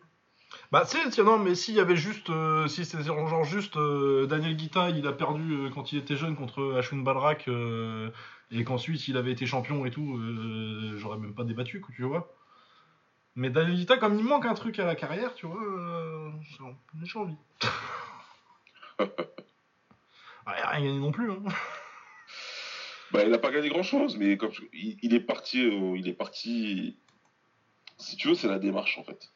Bah, 0.71 0.85
tu 0.89 0.97
sais, 0.97 1.09
tiens, 1.09 1.23
non, 1.23 1.37
mais 1.39 1.55
s'il 1.55 1.75
y 1.75 1.79
avait 1.79 1.95
juste. 1.95 2.29
euh, 2.29 2.67
si 2.67 2.85
c'était 2.85 3.03
genre 3.03 3.27
genre 3.27 3.43
juste 3.43 3.77
euh, 3.77 4.25
Daniel 4.27 4.55
Guita, 4.55 4.89
il 4.89 5.05
a 5.07 5.13
perdu 5.13 5.53
euh, 5.53 5.69
quand 5.69 5.91
il 5.91 5.99
était 5.99 6.15
jeune 6.15 6.35
contre 6.35 6.75
Ashwin 6.77 7.03
Balrak, 7.03 7.47
euh, 7.47 8.09
et 8.51 8.63
qu'ensuite 8.63 9.07
il 9.07 9.17
avait 9.17 9.31
été 9.31 9.45
champion 9.45 9.85
et 9.85 9.91
tout, 9.91 10.17
euh, 10.17 10.95
j'aurais 10.97 11.17
même 11.17 11.35
pas 11.35 11.43
débattu, 11.43 11.79
quoi, 11.81 11.93
tu 11.95 12.03
vois. 12.03 12.33
Mais 13.35 13.49
Daniel 13.49 13.75
Guita, 13.75 13.97
comme 13.97 14.17
il 14.19 14.25
manque 14.25 14.45
un 14.45 14.53
truc 14.53 14.79
à 14.79 14.85
la 14.85 14.95
carrière, 14.95 15.33
tu 15.35 15.45
vois, 15.47 15.59
j'ai- 17.03 17.19
envie. 17.19 17.35
Ah, 20.45 20.55
il 20.57 20.61
a 20.63 20.69
rien 20.69 20.85
gagné 20.87 20.99
non 20.99 21.11
plus, 21.11 21.31
hein. 21.31 21.41
Bah, 23.11 23.23
il 23.23 23.29
n'a 23.29 23.37
pas 23.37 23.51
gagné 23.51 23.69
grand-chose, 23.69 24.17
mais 24.17 24.37
comme 24.37 24.51
il, 24.73 24.97
il 25.01 25.13
est 25.13 25.19
parti, 25.19 25.59
il 25.61 26.07
est 26.07 26.13
parti. 26.13 26.97
Si 27.97 28.17
tu 28.17 28.27
veux, 28.27 28.35
c'est 28.35 28.47
la 28.47 28.59
démarche 28.59 28.97
en 28.97 29.03
fait. 29.03 29.32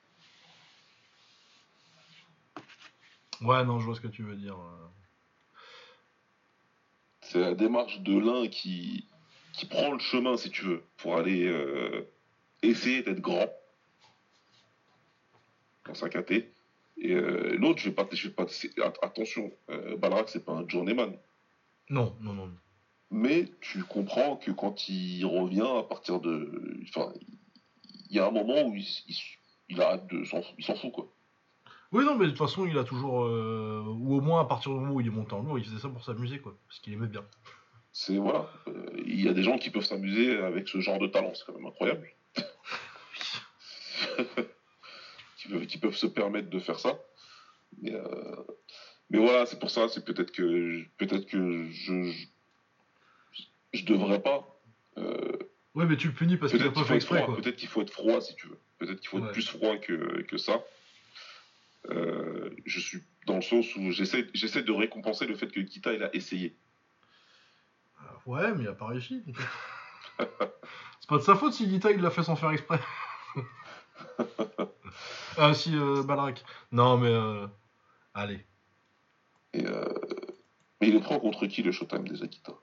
Ouais, 3.41 3.63
non, 3.65 3.79
je 3.79 3.85
vois 3.85 3.95
ce 3.95 4.01
que 4.01 4.07
tu 4.07 4.23
veux 4.23 4.35
dire. 4.35 4.57
C'est 7.21 7.39
la 7.39 7.53
démarche 7.55 7.99
de 8.01 8.17
l'un 8.17 8.47
qui 8.47 9.05
qui 9.57 9.65
prend 9.65 9.91
le 9.91 9.99
chemin, 9.99 10.37
si 10.37 10.51
tu 10.51 10.63
veux, 10.63 10.83
pour 10.97 11.17
aller 11.17 11.47
euh, 11.47 12.07
essayer 12.61 13.01
d'être 13.01 13.19
grand 13.19 13.49
dans 15.85 15.95
sa 15.95 16.09
KT. 16.09 16.31
Et 16.99 17.13
euh, 17.13 17.57
l'autre, 17.57 17.79
je 17.79 17.89
vais 17.89 17.95
pas, 17.95 18.07
je 18.11 18.27
vais 18.27 18.33
pas, 18.33 18.45
attention, 19.01 19.51
euh, 19.71 19.97
Balrak, 19.97 20.29
c'est 20.29 20.45
pas 20.45 20.53
un 20.53 20.67
journeyman. 20.67 21.17
Non, 21.89 22.15
non, 22.21 22.33
non. 22.33 22.51
Mais 23.09 23.45
tu 23.61 23.83
comprends 23.83 24.37
que 24.37 24.51
quand 24.51 24.89
il 24.89 25.25
revient 25.25 25.79
à 25.79 25.83
partir 25.83 26.19
de. 26.19 26.79
Enfin, 26.89 27.11
il 28.09 28.15
y 28.15 28.19
a 28.19 28.27
un 28.27 28.31
moment 28.31 28.67
où 28.67 28.75
il, 28.75 28.85
il, 29.07 29.15
il 29.69 29.81
arrête 29.81 30.05
de. 30.07 30.23
Il 30.57 30.65
s'en 30.65 30.75
fout, 30.75 30.91
quoi. 30.91 31.11
Oui, 31.93 32.03
non, 32.03 32.17
mais 32.17 32.25
de 32.25 32.31
toute 32.31 32.39
façon, 32.39 32.65
il 32.65 32.77
a 32.77 32.83
toujours. 32.83 33.23
euh, 33.25 33.81
ou 33.85 34.15
au 34.17 34.21
moins, 34.21 34.41
à 34.41 34.45
partir 34.45 34.71
du 34.73 34.79
moment 34.79 34.93
où 34.93 35.01
il 35.01 35.07
est 35.07 35.11
monté 35.11 35.33
en 35.33 35.41
lourd, 35.41 35.57
il 35.57 35.65
faisait 35.65 35.79
ça 35.79 35.89
pour 35.89 36.03
s'amuser, 36.03 36.39
quoi. 36.39 36.55
Parce 36.67 36.79
qu'il 36.79 36.93
aimait 36.93 37.07
bien. 37.07 37.23
C'est. 37.93 38.17
Voilà. 38.17 38.49
Euh, 38.67 38.85
Il 39.05 39.21
y 39.21 39.29
a 39.29 39.33
des 39.33 39.43
gens 39.43 39.57
qui 39.57 39.69
peuvent 39.69 39.85
s'amuser 39.85 40.37
avec 40.37 40.67
ce 40.67 40.79
genre 40.79 40.99
de 40.99 41.07
talent, 41.07 41.31
c'est 41.33 41.45
quand 41.45 41.53
même 41.53 41.65
incroyable. 41.65 42.07
qui, 45.37 45.47
peuvent, 45.49 45.65
qui 45.65 45.77
peuvent 45.77 45.95
se 45.95 46.07
permettre 46.07 46.49
de 46.49 46.59
faire 46.59 46.79
ça. 46.79 46.99
Mais, 47.81 47.93
euh, 47.93 48.35
mais 49.09 49.19
voilà, 49.19 49.45
c'est 49.45 49.59
pour 49.59 49.69
ça, 49.69 49.87
c'est 49.87 50.03
peut-être 50.05 50.31
que. 50.31 50.83
Peut-être 50.97 51.25
que 51.27 51.69
je. 51.71 52.03
je 52.11 52.25
je 53.73 53.85
devrais 53.85 54.21
pas. 54.21 54.59
Euh, 54.97 55.37
Oui, 55.75 55.85
mais 55.87 55.97
tu 55.97 56.07
le 56.07 56.13
punis 56.13 56.37
parce 56.37 56.51
qu'il 56.51 56.63
a 56.63 56.71
pas 56.71 56.83
fait 56.83 56.95
exprès, 56.95 57.25
peut-être 57.25 57.57
qu'il 57.57 57.67
faut 57.69 57.81
être 57.81 57.91
froid 57.93 58.19
si 58.21 58.35
tu 58.35 58.47
veux. 58.47 58.57
Peut-être 58.79 58.99
qu'il 58.99 59.09
faut 59.09 59.17
Ouais. 59.19 59.25
être 59.25 59.33
plus 59.33 59.47
froid 59.47 59.77
que, 59.77 60.21
que 60.23 60.37
ça. 60.37 60.63
Euh, 61.89 62.49
je 62.65 62.79
suis 62.79 63.03
dans 63.25 63.35
le 63.35 63.41
sens 63.41 63.75
où 63.75 63.91
j'essaie, 63.91 64.27
j'essaie 64.33 64.63
de 64.63 64.71
récompenser 64.71 65.25
le 65.25 65.35
fait 65.35 65.47
que 65.47 65.59
Kita 65.61 65.93
il 65.93 66.03
a 66.03 66.13
essayé. 66.15 66.55
Ouais, 68.25 68.53
mais 68.53 68.63
il 68.63 68.67
a 68.67 68.73
pas 68.73 68.87
réussi. 68.87 69.23
c'est 70.19 71.07
pas 71.07 71.17
de 71.17 71.23
sa 71.23 71.35
faute 71.35 71.53
si 71.53 71.67
Guita 71.67 71.91
il 71.91 72.01
l'a 72.01 72.09
fait 72.09 72.23
sans 72.23 72.35
faire 72.35 72.51
exprès. 72.51 72.79
ah 75.37 75.53
si, 75.53 75.75
euh, 75.75 76.03
Balrak. 76.03 76.43
Non, 76.71 76.97
mais 76.97 77.07
euh, 77.09 77.47
allez. 78.13 78.45
Et, 79.53 79.65
euh, 79.65 79.85
mais 80.81 80.89
il 80.89 80.93
le 80.93 80.99
prend 80.99 81.19
contre 81.19 81.47
qui 81.47 81.63
le 81.63 81.71
Showtime 81.71 82.07
des 82.07 82.21
Akita 82.21 82.53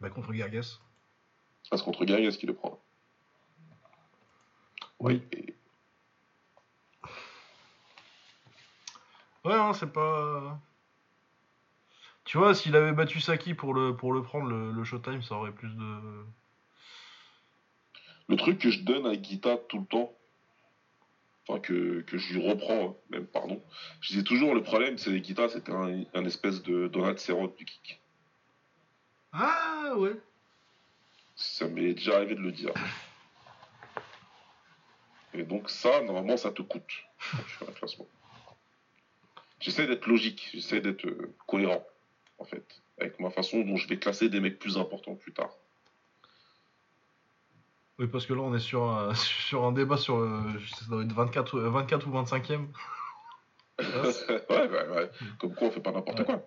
Bah 0.00 0.10
contre 0.10 0.32
Gargas. 0.32 0.78
Ah, 1.70 1.76
c'est 1.76 1.84
contre 1.84 2.04
est-ce 2.04 2.38
qu'il 2.38 2.48
le 2.48 2.54
prend 2.54 2.80
Oui. 5.00 5.22
Et- 5.32 5.51
Ouais, 9.44 9.54
hein, 9.54 9.72
c'est 9.72 9.92
pas. 9.92 10.60
Tu 12.24 12.38
vois, 12.38 12.54
s'il 12.54 12.76
avait 12.76 12.92
battu 12.92 13.20
Saki 13.20 13.54
pour 13.54 13.74
le, 13.74 13.96
pour 13.96 14.12
le 14.12 14.22
prendre, 14.22 14.48
le, 14.48 14.70
le 14.70 14.84
Showtime, 14.84 15.22
ça 15.22 15.34
aurait 15.34 15.52
plus 15.52 15.70
de. 15.70 16.24
Le 18.28 18.36
truc 18.36 18.58
que 18.60 18.70
je 18.70 18.80
donne 18.80 19.06
à 19.06 19.20
Gita 19.20 19.56
tout 19.56 19.80
le 19.80 19.86
temps, 19.86 20.12
enfin 21.46 21.58
que, 21.58 22.02
que 22.02 22.16
je 22.16 22.34
lui 22.34 22.48
reprends, 22.48 22.90
hein, 22.90 22.94
même, 23.10 23.26
pardon, 23.26 23.60
je 24.00 24.10
disais 24.10 24.22
toujours 24.22 24.54
le 24.54 24.62
problème, 24.62 24.96
c'est 24.96 25.10
que 25.10 25.24
Gita, 25.24 25.48
c'était 25.48 25.72
un, 25.72 26.04
un 26.14 26.24
espèce 26.24 26.62
de 26.62 26.86
Donald 26.86 27.18
Cerrone 27.18 27.52
du 27.58 27.64
kick. 27.64 28.00
Ah 29.32 29.94
ouais. 29.96 30.16
Ça 31.34 31.66
m'est 31.66 31.94
déjà 31.94 32.16
arrivé 32.16 32.36
de 32.36 32.40
le 32.40 32.52
dire. 32.52 32.72
Et 35.34 35.42
donc 35.42 35.68
ça, 35.68 36.02
normalement, 36.02 36.36
ça 36.36 36.52
te 36.52 36.62
coûte 36.62 36.84
tu 36.88 37.54
fais 37.56 37.68
un 37.68 37.72
classement. 37.72 38.06
J'essaie 39.62 39.86
d'être 39.86 40.06
logique, 40.08 40.50
j'essaie 40.52 40.80
d'être 40.80 41.06
euh, 41.06 41.34
cohérent, 41.46 41.86
en 42.38 42.44
fait, 42.44 42.82
avec 42.98 43.18
ma 43.20 43.30
façon 43.30 43.60
dont 43.60 43.76
je 43.76 43.86
vais 43.86 43.96
classer 43.96 44.28
des 44.28 44.40
mecs 44.40 44.58
plus 44.58 44.76
importants 44.76 45.14
plus 45.14 45.32
tard. 45.32 45.56
Oui, 48.00 48.08
parce 48.08 48.26
que 48.26 48.34
là, 48.34 48.40
on 48.40 48.52
est 48.54 48.58
sur 48.58 48.82
un, 48.82 49.14
sur 49.14 49.64
un 49.64 49.70
débat 49.72 49.96
sur. 49.96 50.16
euh, 50.16 50.42
ça 50.80 50.86
doit 50.88 51.04
être 51.04 51.12
24, 51.12 51.56
ou- 51.58 51.70
24 51.70 52.08
ou 52.08 52.10
25ème. 52.10 52.66
ouais, 53.78 54.68
ouais, 54.68 54.88
ouais. 54.88 55.10
Comme 55.38 55.54
quoi, 55.54 55.68
on 55.68 55.70
fait 55.70 55.80
pas 55.80 55.92
n'importe 55.92 56.18
Ouais. 56.18 56.24
quoi. 56.24 56.42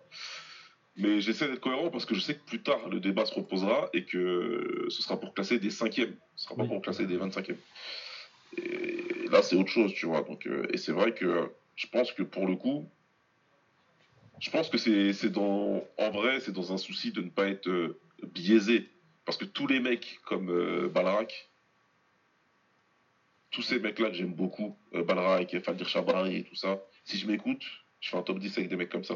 Mais 0.97 1.19
j'essaie 1.21 1.47
d'être 1.49 1.59
cohérent 1.61 1.89
parce 1.89 2.05
que 2.05 2.15
je 2.15 2.21
sais 2.21 2.35
que 2.35 2.43
plus 2.45 2.63
tard, 2.63 2.87
le 2.89 2.99
débat 3.01 3.25
se 3.25 3.33
reposera 3.33 3.89
et 3.93 4.05
que 4.05 4.85
ce 4.89 5.01
sera 5.01 5.19
pour 5.19 5.33
classer 5.33 5.59
des 5.59 5.69
cinquièmes. 5.69 6.15
Ce 6.35 6.45
sera 6.45 6.55
pas 6.55 6.65
pour 6.65 6.81
classer 6.81 7.05
des 7.05 7.17
25e. 7.17 7.57
Et 8.57 9.27
là, 9.29 9.41
c'est 9.41 9.55
autre 9.57 9.69
chose, 9.69 9.93
tu 9.93 10.05
vois. 10.05 10.21
Donc, 10.21 10.47
euh, 10.47 10.67
et 10.71 10.77
c'est 10.77 10.93
vrai 10.93 11.13
que 11.13 11.51
je 11.75 11.87
pense 11.87 12.13
que 12.13 12.23
pour 12.23 12.47
le 12.47 12.55
coup, 12.55 12.89
je 14.39 14.49
pense 14.49 14.69
que 14.69 14.77
c'est 14.77 15.29
dans. 15.29 15.83
En 15.97 16.09
vrai, 16.11 16.39
c'est 16.39 16.51
dans 16.51 16.73
un 16.73 16.77
souci 16.77 17.11
de 17.11 17.21
ne 17.21 17.29
pas 17.29 17.47
être 17.47 17.69
euh, 17.69 17.99
biaisé. 18.23 18.89
Parce 19.25 19.37
que 19.37 19.45
tous 19.45 19.65
les 19.65 19.79
mecs 19.79 20.19
comme 20.25 20.49
euh, 20.49 20.87
Balrak, 20.87 21.49
tous 23.49 23.63
ces 23.63 23.79
mecs-là 23.79 24.09
que 24.09 24.15
j'aime 24.15 24.33
beaucoup, 24.33 24.77
euh, 24.93 25.03
Balrak, 25.03 25.59
Fadir 25.63 25.89
Chabari 25.89 26.37
et 26.37 26.43
tout 26.43 26.55
ça, 26.55 26.83
si 27.05 27.17
je 27.17 27.25
m'écoute, 27.25 27.63
je 27.99 28.09
fais 28.09 28.17
un 28.17 28.21
top 28.21 28.37
10 28.37 28.57
avec 28.57 28.69
des 28.69 28.75
mecs 28.75 28.89
comme 28.89 29.03
ça. 29.03 29.15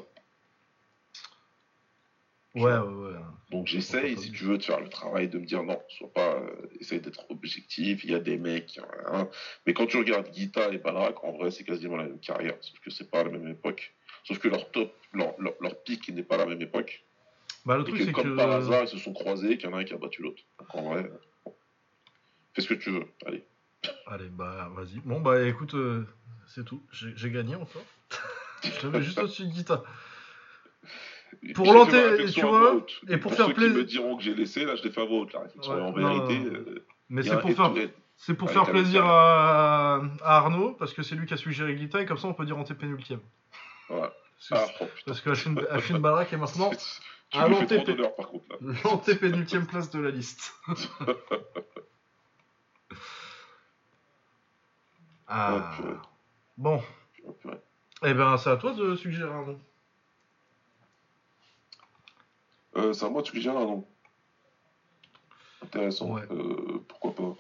Ouais, 2.56 2.64
ouais, 2.64 2.80
ouais. 2.80 3.20
Donc 3.52 3.68
j'essaye, 3.68 4.18
si 4.18 4.32
tu 4.32 4.46
veux, 4.46 4.58
de 4.58 4.64
faire 4.64 4.80
le 4.80 4.90
travail 4.90 5.28
de 5.28 5.38
me 5.38 5.46
dire 5.46 5.64
non, 5.64 5.80
sois 5.90 6.12
pas, 6.12 6.36
euh, 6.36 6.70
essaye 6.80 7.00
d'être 7.00 7.30
objectif, 7.30 8.04
il 8.04 8.12
y 8.12 8.16
a 8.16 8.20
des 8.20 8.38
mecs, 8.38 8.80
hein. 9.08 9.30
mais 9.66 9.74
quand 9.74 9.86
tu 9.86 9.98
regardes 9.98 10.30
Guita 10.30 10.72
et 10.72 10.80
Balrak, 10.80 11.24
en 11.24 11.32
vrai 11.34 11.52
c'est 11.52 11.64
quasiment 11.64 11.98
la 11.98 12.06
même 12.06 12.20
carrière, 12.20 12.58
sauf 12.62 12.80
que 12.80 12.90
c'est 12.90 13.10
pas 13.10 13.20
à 13.20 13.24
la 13.24 13.32
même 13.32 13.48
époque, 13.48 13.94
sauf 14.24 14.40
que 14.40 14.48
leur 14.48 14.70
top, 14.72 14.94
leur, 15.14 15.34
leur, 15.40 15.54
leur 15.62 15.82
pic 15.84 16.08
n'est 16.10 16.24
pas 16.24 16.36
à 16.36 16.40
la 16.40 16.46
même 16.48 16.62
époque, 16.62 17.04
Bah, 17.66 17.76
le 17.76 17.82
et 17.82 17.86
truc, 17.86 17.98
que 18.00 18.06
c'est 18.06 18.12
comme 18.12 18.24
que. 18.32 18.36
par 18.36 18.52
hasard 18.52 18.84
ils 18.84 18.88
se 18.88 18.98
sont 18.98 19.14
croisés, 19.14 19.58
qu'il 19.58 19.70
y 19.70 19.74
en 19.74 19.76
a 19.78 19.82
un 19.82 19.84
qui 19.84 19.94
a 19.94 19.98
battu 19.98 20.22
l'autre. 20.22 20.42
Donc 20.60 20.76
en 20.76 20.82
vrai, 20.94 21.10
bon. 21.46 21.54
fais 22.54 22.62
ce 22.62 22.68
que 22.68 22.74
tu 22.76 22.92
veux, 22.92 23.06
allez. 23.26 23.44
Allez, 24.08 24.30
bah, 24.30 24.70
vas-y. 24.76 25.00
Bon, 25.06 25.22
bah, 25.22 25.42
écoute, 25.44 25.74
euh, 25.74 26.06
c'est 26.48 26.66
tout. 26.66 26.84
J'ai 26.92 27.32
gagné 27.32 27.56
encore. 27.56 27.86
Je 28.64 28.82
t'avais 28.82 29.02
juste 29.02 29.20
au-dessus 29.20 29.46
de 29.46 29.52
Guita. 29.52 29.84
Et 31.44 31.54
Pour 31.54 31.72
l'enterrer, 31.74 32.26
tu 32.26 32.42
vois, 32.42 32.86
et 33.08 33.18
pour 33.18 33.32
Pour 33.32 33.34
faire 33.38 33.48
ceux 33.48 33.54
plaisir- 33.54 33.72
qui 33.74 33.78
me 33.80 33.84
diront 33.86 34.18
que 34.18 34.24
j'ai 34.24 34.34
laissé, 34.36 34.66
là 34.66 34.76
je 34.76 34.84
l'ai 34.84 34.90
fait 34.92 35.00
à 35.02 35.06
voix 35.06 35.20
haute, 35.20 35.32
la 35.34 35.42
réflexion. 35.42 35.74
Ouais, 35.74 35.82
en 35.82 35.92
non, 35.94 36.26
vérité, 36.26 36.50
euh, 36.50 36.86
Mais 37.08 37.24
c'est 37.24 37.40
pour 37.40 37.52
faire, 37.54 37.72
c'est 38.18 38.34
pour 38.34 38.50
faire 38.52 38.66
plaisir 38.70 39.06
à... 39.06 40.02
à 40.22 40.38
Arnaud, 40.38 40.74
parce 40.74 40.94
que 40.94 41.04
c'est 41.04 41.16
lui 41.16 41.26
qui 41.28 41.34
a 41.34 41.38
suggéré 41.38 41.76
Guita, 41.76 42.02
et 42.02 42.06
comme 42.06 42.18
ça 42.18 42.28
on 42.28 42.34
peut 42.34 42.46
dire 42.46 42.58
antépénultième. 42.58 43.22
Voilà. 43.90 44.14
Parce 44.50 44.52
Ah, 44.52 44.66
oh, 44.82 44.86
parce 45.06 45.22
que 45.22 45.30
Afin, 45.32 45.56
Afin 45.70 46.00
Balak 46.06 46.34
est 46.34 46.38
maintenant 46.38 46.72
tu 46.72 46.78
à 47.38 47.48
l'antépénultième 47.48 49.68
place 49.68 49.90
de 49.92 50.00
la 50.00 50.12
liste. 50.12 50.54
ah. 55.28 55.54
Oh, 55.54 55.60
purée. 55.76 55.98
Bon, 56.58 56.82
Oh, 57.26 57.36
eh 58.04 58.14
ben 58.14 58.38
c'est 58.38 58.50
à 58.50 58.58
toi 58.58 58.74
de 58.74 58.96
suggérer 58.96 59.32
un 59.32 59.46
nom. 59.46 59.60
Euh, 62.78 62.94
c'est 62.94 63.06
à 63.06 63.10
moi 63.10 63.22
de 63.22 63.28
suggérer 63.28 63.58
un 63.58 63.66
nom. 63.66 63.88
Intéressant. 65.62 66.14
Ouais. 66.14 66.24
Euh, 66.32 66.84
pourquoi 66.88 67.14
pas 67.14 67.36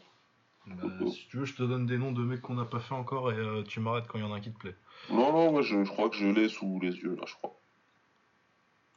Bah, 0.69 1.07
si 1.11 1.27
tu 1.27 1.37
veux, 1.37 1.45
je 1.45 1.55
te 1.55 1.63
donne 1.63 1.85
des 1.85 1.97
noms 1.97 2.11
de 2.11 2.23
mecs 2.23 2.41
qu'on 2.41 2.53
n'a 2.53 2.65
pas 2.65 2.79
fait 2.79 2.93
encore 2.93 3.31
et 3.31 3.35
euh, 3.37 3.63
tu 3.63 3.79
m'arrêtes 3.79 4.07
quand 4.07 4.17
il 4.17 4.21
y 4.21 4.27
en 4.27 4.33
a 4.33 4.37
un 4.37 4.39
qui 4.39 4.51
te 4.51 4.59
plaît. 4.59 4.75
Non, 5.09 5.31
non, 5.31 5.51
moi 5.51 5.61
je, 5.61 5.83
je 5.83 5.89
crois 5.89 6.09
que 6.09 6.15
je 6.15 6.27
l'ai 6.27 6.49
sous 6.49 6.79
les 6.79 6.95
yeux 6.95 7.15
là, 7.15 7.23
je 7.25 7.33
crois. 7.33 7.55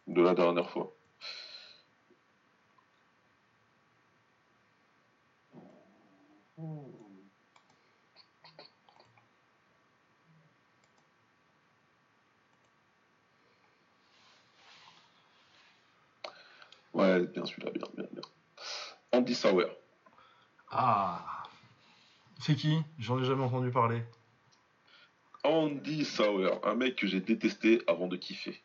De 0.07 0.20
la 0.20 0.35
dernière 0.35 0.69
fois. 0.69 0.93
Ouais, 16.93 17.27
bien 17.27 17.47
celui-là, 17.47 17.70
bien, 17.70 17.86
bien, 17.97 18.07
bien. 18.12 18.23
Andy 19.12 19.35
Sauer. 19.35 19.66
Ah 20.70 21.41
C'est 22.43 22.56
qui? 22.56 22.77
J'en 22.98 23.20
ai 23.20 23.24
jamais 23.24 23.44
entendu 23.44 23.70
parler. 23.70 24.02
Andy 25.44 26.05
Sauer, 26.05 26.51
un 26.64 26.74
mec 26.74 26.97
que 26.97 27.06
j'ai 27.06 27.20
détesté 27.20 27.82
avant 27.86 28.09
de 28.09 28.16
kiffer. 28.16 28.60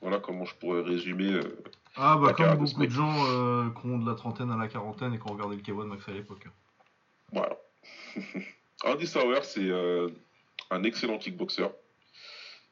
Voilà 0.00 0.18
comment 0.18 0.44
je 0.46 0.54
pourrais 0.54 0.80
résumer. 0.82 1.30
euh, 1.32 1.62
Ah 1.96 2.16
bah 2.16 2.32
comme 2.32 2.50
de 2.50 2.56
beaucoup 2.56 2.86
de 2.86 2.90
gens 2.90 3.24
euh, 3.26 3.68
qui 3.70 3.86
ont 3.86 3.98
de 3.98 4.08
la 4.08 4.14
trentaine 4.14 4.50
à 4.50 4.56
la 4.56 4.68
quarantaine 4.68 5.12
et 5.14 5.18
qui 5.18 5.28
ont 5.28 5.34
regardé 5.34 5.56
le 5.56 5.62
K1 5.62 5.86
Max 5.86 6.08
à 6.08 6.12
l'époque. 6.12 6.46
Voilà. 7.32 7.56
Andy 8.84 9.06
Sauer, 9.06 9.40
c'est 9.42 9.68
euh, 9.68 10.08
un 10.70 10.84
excellent 10.84 11.18
kickboxer 11.18 11.68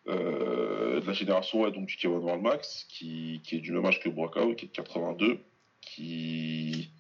de 0.07 1.03
la 1.05 1.13
génération 1.13 1.63
ouais, 1.63 1.73
donc, 1.73 1.87
du 1.87 1.97
K1 1.97 2.09
World 2.09 2.43
Max, 2.43 2.87
qui, 2.89 3.41
qui 3.45 3.57
est 3.57 3.61
du 3.61 3.73
même 3.73 3.85
âge 3.85 4.01
que 4.01 4.09
Brokaw, 4.09 4.55
qui 4.55 4.67
est 4.67 4.69
de 4.69 4.73
82, 4.73 5.41
qui 5.81 6.91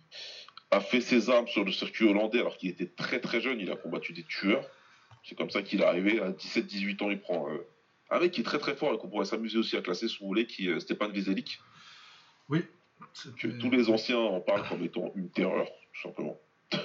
a 0.76 0.80
fait 0.80 1.00
ses 1.00 1.30
armes 1.30 1.48
sur 1.48 1.64
le 1.64 1.72
circuit 1.72 2.06
hollandais 2.06 2.40
alors 2.40 2.56
qu'il 2.56 2.68
était 2.68 2.86
très 2.86 3.20
très 3.20 3.40
jeune, 3.40 3.58
il 3.58 3.70
a 3.72 3.76
combattu 3.76 4.12
des 4.12 4.24
tueurs. 4.24 4.64
C'est 5.24 5.34
comme 5.34 5.50
ça 5.50 5.62
qu'il 5.62 5.80
est 5.80 5.84
arrivé, 5.84 6.20
à 6.20 6.30
17-18 6.30 7.02
ans, 7.02 7.10
il 7.10 7.20
prend 7.20 7.48
euh, 7.50 7.66
un 8.10 8.20
mec 8.20 8.32
qui 8.32 8.42
est 8.42 8.44
très 8.44 8.58
très 8.58 8.76
fort 8.76 8.94
et 8.94 8.98
qu'on 8.98 9.08
pourrait 9.08 9.24
s'amuser 9.24 9.58
aussi 9.58 9.76
à 9.76 9.80
classer 9.80 10.08
si 10.08 10.18
vous 10.20 10.26
voulez, 10.26 10.46
qui 10.46 10.68
est 10.68 10.72
euh, 10.72 10.80
Stéphane 10.80 11.10
Vizelic, 11.10 11.58
Oui. 12.48 12.64
que 13.38 13.48
tous 13.48 13.70
les 13.70 13.90
anciens 13.90 14.18
en 14.18 14.40
parlent 14.40 14.68
comme 14.68 14.84
étant 14.84 15.10
une 15.16 15.30
terreur, 15.30 15.66
tout 15.66 16.02
simplement. 16.02 16.38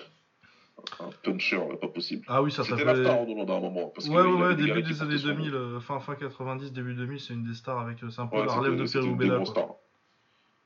un 1.00 1.10
puncher, 1.24 1.58
euh, 1.58 1.76
pas 1.76 1.88
possible. 1.88 2.26
Ah 2.28 2.42
oui, 2.42 2.52
ça 2.52 2.64
C'était 2.64 2.84
la 2.84 2.96
star 2.96 3.20
en 3.20 3.30
Hollande 3.30 3.52
à 3.52 3.56
un 3.56 3.60
moment. 3.60 3.90
Parce 3.90 4.08
Ouais, 4.08 4.56
début 4.56 4.82
des 4.82 5.02
années 5.02 5.16
portaient 5.16 5.18
son 5.18 5.28
nom. 5.28 5.36
2000, 5.36 5.54
euh, 5.54 5.80
fin, 5.80 6.00
fin 6.00 6.16
90, 6.16 6.72
début 6.72 6.96
2000, 6.96 7.20
c'est 7.20 7.34
une 7.34 7.44
des 7.44 7.54
stars 7.54 7.80
avec... 7.80 8.00
C'est 8.10 8.22
un 8.22 8.28
peu 8.28 8.38
Ouais, 8.38 8.46
la 8.46 8.54
relève 8.54 8.78
de 8.78 8.86
c'était 8.86 9.06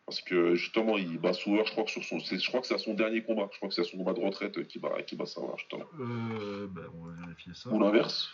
Parce 0.05 0.21
que 0.21 0.53
justement, 0.53 0.97
il 0.97 1.17
bat 1.17 1.33
Sauer, 1.33 1.63
je 1.65 1.71
crois 1.71 1.83
que 1.83 1.89
sur 1.89 2.03
son, 2.03 2.19
je 2.19 2.47
crois 2.47 2.61
que 2.61 2.67
c'est 2.67 2.75
à 2.75 2.79
son 2.79 2.93
dernier 2.93 3.23
combat. 3.23 3.49
Je 3.51 3.57
crois 3.57 3.69
que 3.69 3.75
c'est 3.75 3.81
à 3.81 3.85
son 3.85 3.97
combat 3.97 4.13
de 4.13 4.19
retraite 4.19 4.67
qui 4.67 4.77
bat, 4.77 5.01
qui 5.01 5.15
bat 5.15 5.25
Sauer, 5.25 5.47
justement. 5.57 5.85
Euh, 5.99 6.67
bah, 6.69 6.81
on 6.99 7.05
va 7.05 7.13
vérifier 7.21 7.53
ça. 7.55 7.71
Ou 7.71 7.79
l'inverse. 7.79 8.29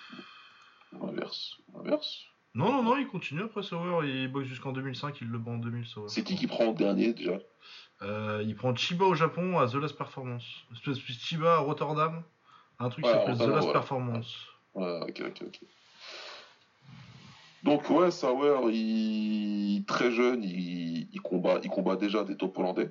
Ou 0.93 1.07
l'inverse. 1.07 1.57
Non, 2.53 2.69
non, 2.69 2.83
non, 2.83 2.97
il 2.97 3.07
continue 3.07 3.43
après 3.43 3.63
Sauer, 3.63 4.05
il 4.05 4.27
boxe 4.27 4.47
jusqu'en 4.47 4.73
2005, 4.73 5.21
il 5.21 5.29
le 5.29 5.37
bat 5.37 5.51
en 5.51 5.57
2000 5.57 5.85
Sauer. 5.85 6.09
C'est 6.09 6.23
qui 6.23 6.35
qui 6.35 6.47
prend 6.47 6.65
en 6.65 6.73
dernier 6.73 7.13
déjà? 7.13 7.39
Euh, 8.01 8.43
il 8.45 8.55
prend 8.55 8.75
Chiba 8.75 9.05
au 9.05 9.15
Japon 9.15 9.59
à 9.59 9.67
The 9.67 9.75
Last 9.75 9.97
Performance. 9.97 10.43
Espèce 10.73 10.97
Chiba 10.97 11.55
à 11.55 11.59
Rotterdam, 11.59 12.23
un 12.79 12.89
truc 12.89 13.05
qui 13.05 13.11
s'appelle 13.11 13.37
The 13.37 13.47
Last. 13.47 13.71
Performance. 13.71 14.35
Ouais, 14.73 14.99
ok, 15.03 15.23
ok, 15.27 15.43
ok. 15.47 15.59
Donc 17.63 17.89
ouais, 17.89 18.09
Sauer, 18.11 18.71
il 18.73 19.83
très 19.87 20.11
jeune, 20.11 20.43
il, 20.43 21.07
il 21.13 21.21
combat, 21.21 21.59
il 21.63 21.69
combat 21.69 21.95
déjà 21.95 22.23
des 22.23 22.35
top 22.37 22.57
hollandais. 22.57 22.89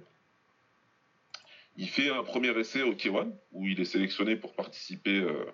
Il 1.77 1.89
fait 1.89 2.11
un 2.11 2.23
premier 2.23 2.57
essai 2.59 2.83
au 2.83 2.93
K1 2.93 3.33
où 3.53 3.67
il 3.67 3.81
est 3.81 3.85
sélectionné 3.85 4.37
pour 4.37 4.53
participer 4.55 5.19
euh, 5.19 5.45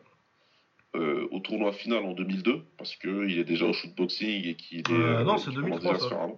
euh, 0.97 1.29
au 1.31 1.41
tournoi 1.41 1.73
final 1.73 2.05
en 2.05 2.13
2002 2.13 2.65
parce 2.79 2.97
que 2.97 3.27
il 3.29 3.39
est 3.39 3.45
déjà 3.45 3.67
au 3.67 3.73
shootboxing 3.73 4.45
et 4.47 4.55
qu'il 4.55 4.79
est 4.81 4.91
Euh, 4.91 5.25
non, 5.25 5.35
euh, 5.35 5.39
c'est 5.39 5.51
qu'il 5.51 5.61
commence 5.61 5.81
2003, 5.81 5.93
déjà 5.93 5.95
à 5.95 5.99
se 5.99 6.09
ça. 6.09 6.29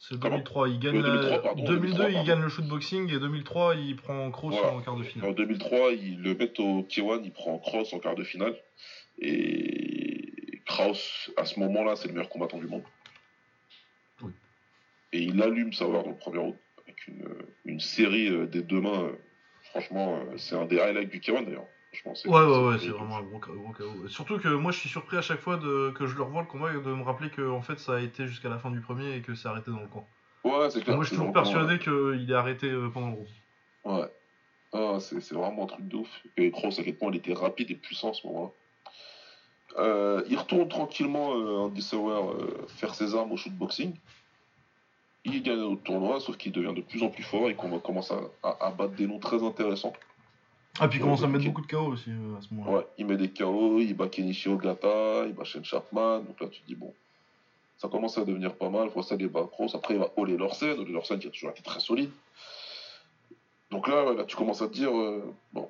C'est 0.00 0.20
Comment 0.20 0.36
2003, 0.36 0.68
il 0.68 0.78
gagne 0.78 0.96
Euh, 0.98 1.02
2003, 1.02 1.30
la- 1.30 1.38
pardon, 1.38 1.64
2002, 1.64 1.80
2003, 1.80 2.08
il 2.08 2.12
pardon. 2.14 2.28
gagne 2.28 2.40
le 2.42 2.48
shootboxing 2.48 3.12
et 3.14 3.18
2003, 3.18 3.74
il 3.76 3.96
prend 3.96 4.30
Cross 4.30 4.54
Voilà. 4.54 4.74
en 4.76 4.80
quart 4.80 4.94
de 4.96 5.00
En 5.02 5.04
finale. 5.04 5.34
2003, 5.34 5.92
il 5.92 6.20
le 6.22 6.34
met 6.36 6.60
au 6.60 6.82
K1, 6.82 7.20
il 7.24 7.32
prend 7.32 7.58
Kraus 7.58 7.92
en 7.92 7.98
quart 7.98 8.14
de 8.14 8.22
finale 8.22 8.54
et 9.20 9.77
Kraus 10.68 11.30
à 11.36 11.44
ce 11.44 11.58
moment-là, 11.60 11.96
c'est 11.96 12.06
le 12.08 12.14
meilleur 12.14 12.28
combattant 12.28 12.58
du 12.58 12.68
monde. 12.68 12.84
Oui. 14.22 14.32
Et 15.12 15.22
il 15.22 15.42
allume 15.42 15.72
Sauer 15.72 16.02
dans 16.02 16.08
le 16.08 16.16
premier 16.16 16.38
round 16.38 16.56
avec 16.84 17.08
une, 17.08 17.24
une 17.64 17.80
série 17.80 18.28
euh, 18.28 18.46
des 18.46 18.62
deux 18.62 18.80
mains. 18.80 19.04
euh, 19.04 19.12
franchement, 19.70 20.18
euh, 20.18 20.36
c'est 20.36 20.54
un 20.54 20.66
des 20.66 20.78
highlights 20.78 21.10
du 21.10 21.18
K1 21.20 21.44
d'ailleurs. 21.44 21.66
Ouais, 22.04 22.12
ouais, 22.26 22.68
ouais, 22.68 22.78
c'est 22.78 22.88
vraiment 22.88 23.16
un 23.16 23.22
gros, 23.22 23.38
gros 23.38 23.72
KO. 23.72 24.08
Surtout 24.08 24.38
que 24.38 24.48
moi, 24.48 24.72
je 24.72 24.78
suis 24.78 24.90
surpris 24.90 25.16
à 25.16 25.22
chaque 25.22 25.40
fois 25.40 25.56
de, 25.56 25.90
que 25.96 26.06
je 26.06 26.14
le 26.16 26.22
revois 26.22 26.42
le 26.42 26.46
combat 26.46 26.70
et 26.70 26.74
de 26.74 26.80
me 26.94 27.02
rappeler 27.02 27.30
que 27.30 27.50
en 27.50 27.62
fait, 27.62 27.78
ça 27.78 27.94
a 27.94 28.00
été 28.00 28.26
jusqu'à 28.26 28.50
la 28.50 28.58
fin 28.58 28.70
du 28.70 28.80
premier 28.80 29.16
et 29.16 29.22
que 29.22 29.34
c'est 29.34 29.48
arrêté 29.48 29.70
dans 29.70 29.80
le 29.80 29.88
camp. 29.88 30.06
Ouais, 30.44 30.68
c'est 30.70 30.82
clair. 30.82 30.94
moi, 30.94 31.04
je 31.04 31.08
suis 31.08 31.16
toujours 31.16 31.32
persuadé 31.32 31.78
qu'il 31.78 32.26
est 32.30 32.34
arrêté 32.34 32.68
euh, 32.68 32.90
pendant 32.90 33.08
le 33.08 33.14
round. 33.14 33.28
Ouais. 33.84 34.06
Ah, 34.74 34.98
c'est 35.00 35.32
vraiment 35.32 35.64
un 35.64 35.66
truc 35.66 35.88
de 35.88 35.96
ouf. 35.96 36.08
Et 36.36 36.50
Kroos, 36.50 36.78
à 36.78 36.84
quel 36.84 36.94
point 36.94 37.10
il 37.10 37.16
était 37.16 37.32
rapide 37.32 37.70
et 37.70 37.74
puissant 37.74 38.10
à 38.10 38.14
ce 38.14 38.26
moment-là. 38.26 38.50
Euh, 39.76 40.22
il 40.28 40.36
retourne 40.38 40.68
tranquillement, 40.68 41.34
euh, 41.34 41.58
Andy 41.58 41.82
Sauer, 41.82 42.12
euh, 42.40 42.66
faire 42.68 42.94
ses 42.94 43.14
armes 43.14 43.32
au 43.32 43.36
shootboxing. 43.36 43.92
Il 45.24 45.42
gagne 45.42 45.60
au 45.60 45.76
tournoi, 45.76 46.20
sauf 46.20 46.36
qu'il 46.36 46.52
devient 46.52 46.72
de 46.74 46.80
plus 46.80 47.02
en 47.02 47.10
plus 47.10 47.22
fort. 47.22 47.50
Il 47.50 47.56
comm- 47.56 47.80
commence 47.82 48.10
à, 48.10 48.20
à- 48.42 48.66
à 48.66 48.70
battre 48.70 48.94
des 48.94 49.06
noms 49.06 49.18
très 49.18 49.42
intéressants. 49.42 49.92
Ah, 50.80 50.88
puis 50.88 50.98
il 50.98 51.02
commence 51.02 51.22
à 51.22 51.26
Ouais, 51.26 51.32
mettre 51.32 51.44
beaucoup 51.44 51.60
de 51.60 51.66
KO 51.66 51.86
aussi 51.92 52.10
euh, 52.10 52.38
à 52.38 52.40
ce 52.40 52.54
moment-là. 52.54 52.78
Ouais, 52.78 52.86
il 52.98 53.06
met 53.06 53.16
des 53.16 53.28
KO, 53.30 53.78
il 53.80 53.94
bat 53.94 54.08
Kenichi 54.08 54.48
Ogata, 54.48 55.26
il 55.26 55.32
bat 55.34 55.44
Shane 55.44 55.64
Chapman. 55.64 56.20
Donc 56.20 56.40
là, 56.40 56.46
tu 56.48 56.60
te 56.60 56.66
dis, 56.66 56.76
bon, 56.76 56.94
ça 57.78 57.88
commence 57.88 58.16
à 58.16 58.24
devenir 58.24 58.54
pas 58.54 58.70
mal. 58.70 58.88
Fois 58.90 59.02
ça, 59.02 59.16
il 59.18 59.26
bat. 59.28 59.48
Après, 59.74 59.94
il 59.94 60.00
va 60.00 60.10
Ole 60.16 60.36
Lorsen. 60.36 60.78
Ole 60.78 60.90
Lorsen 60.92 61.18
qui 61.18 61.26
a 61.26 61.30
toujours 61.30 61.50
été 61.50 61.62
très 61.62 61.80
solide. 61.80 62.10
Donc 63.70 63.86
là, 63.88 64.14
là 64.14 64.24
tu 64.24 64.34
commences 64.36 64.62
à 64.62 64.68
te 64.68 64.72
dire, 64.72 64.96
euh, 64.96 65.22
bon, 65.52 65.68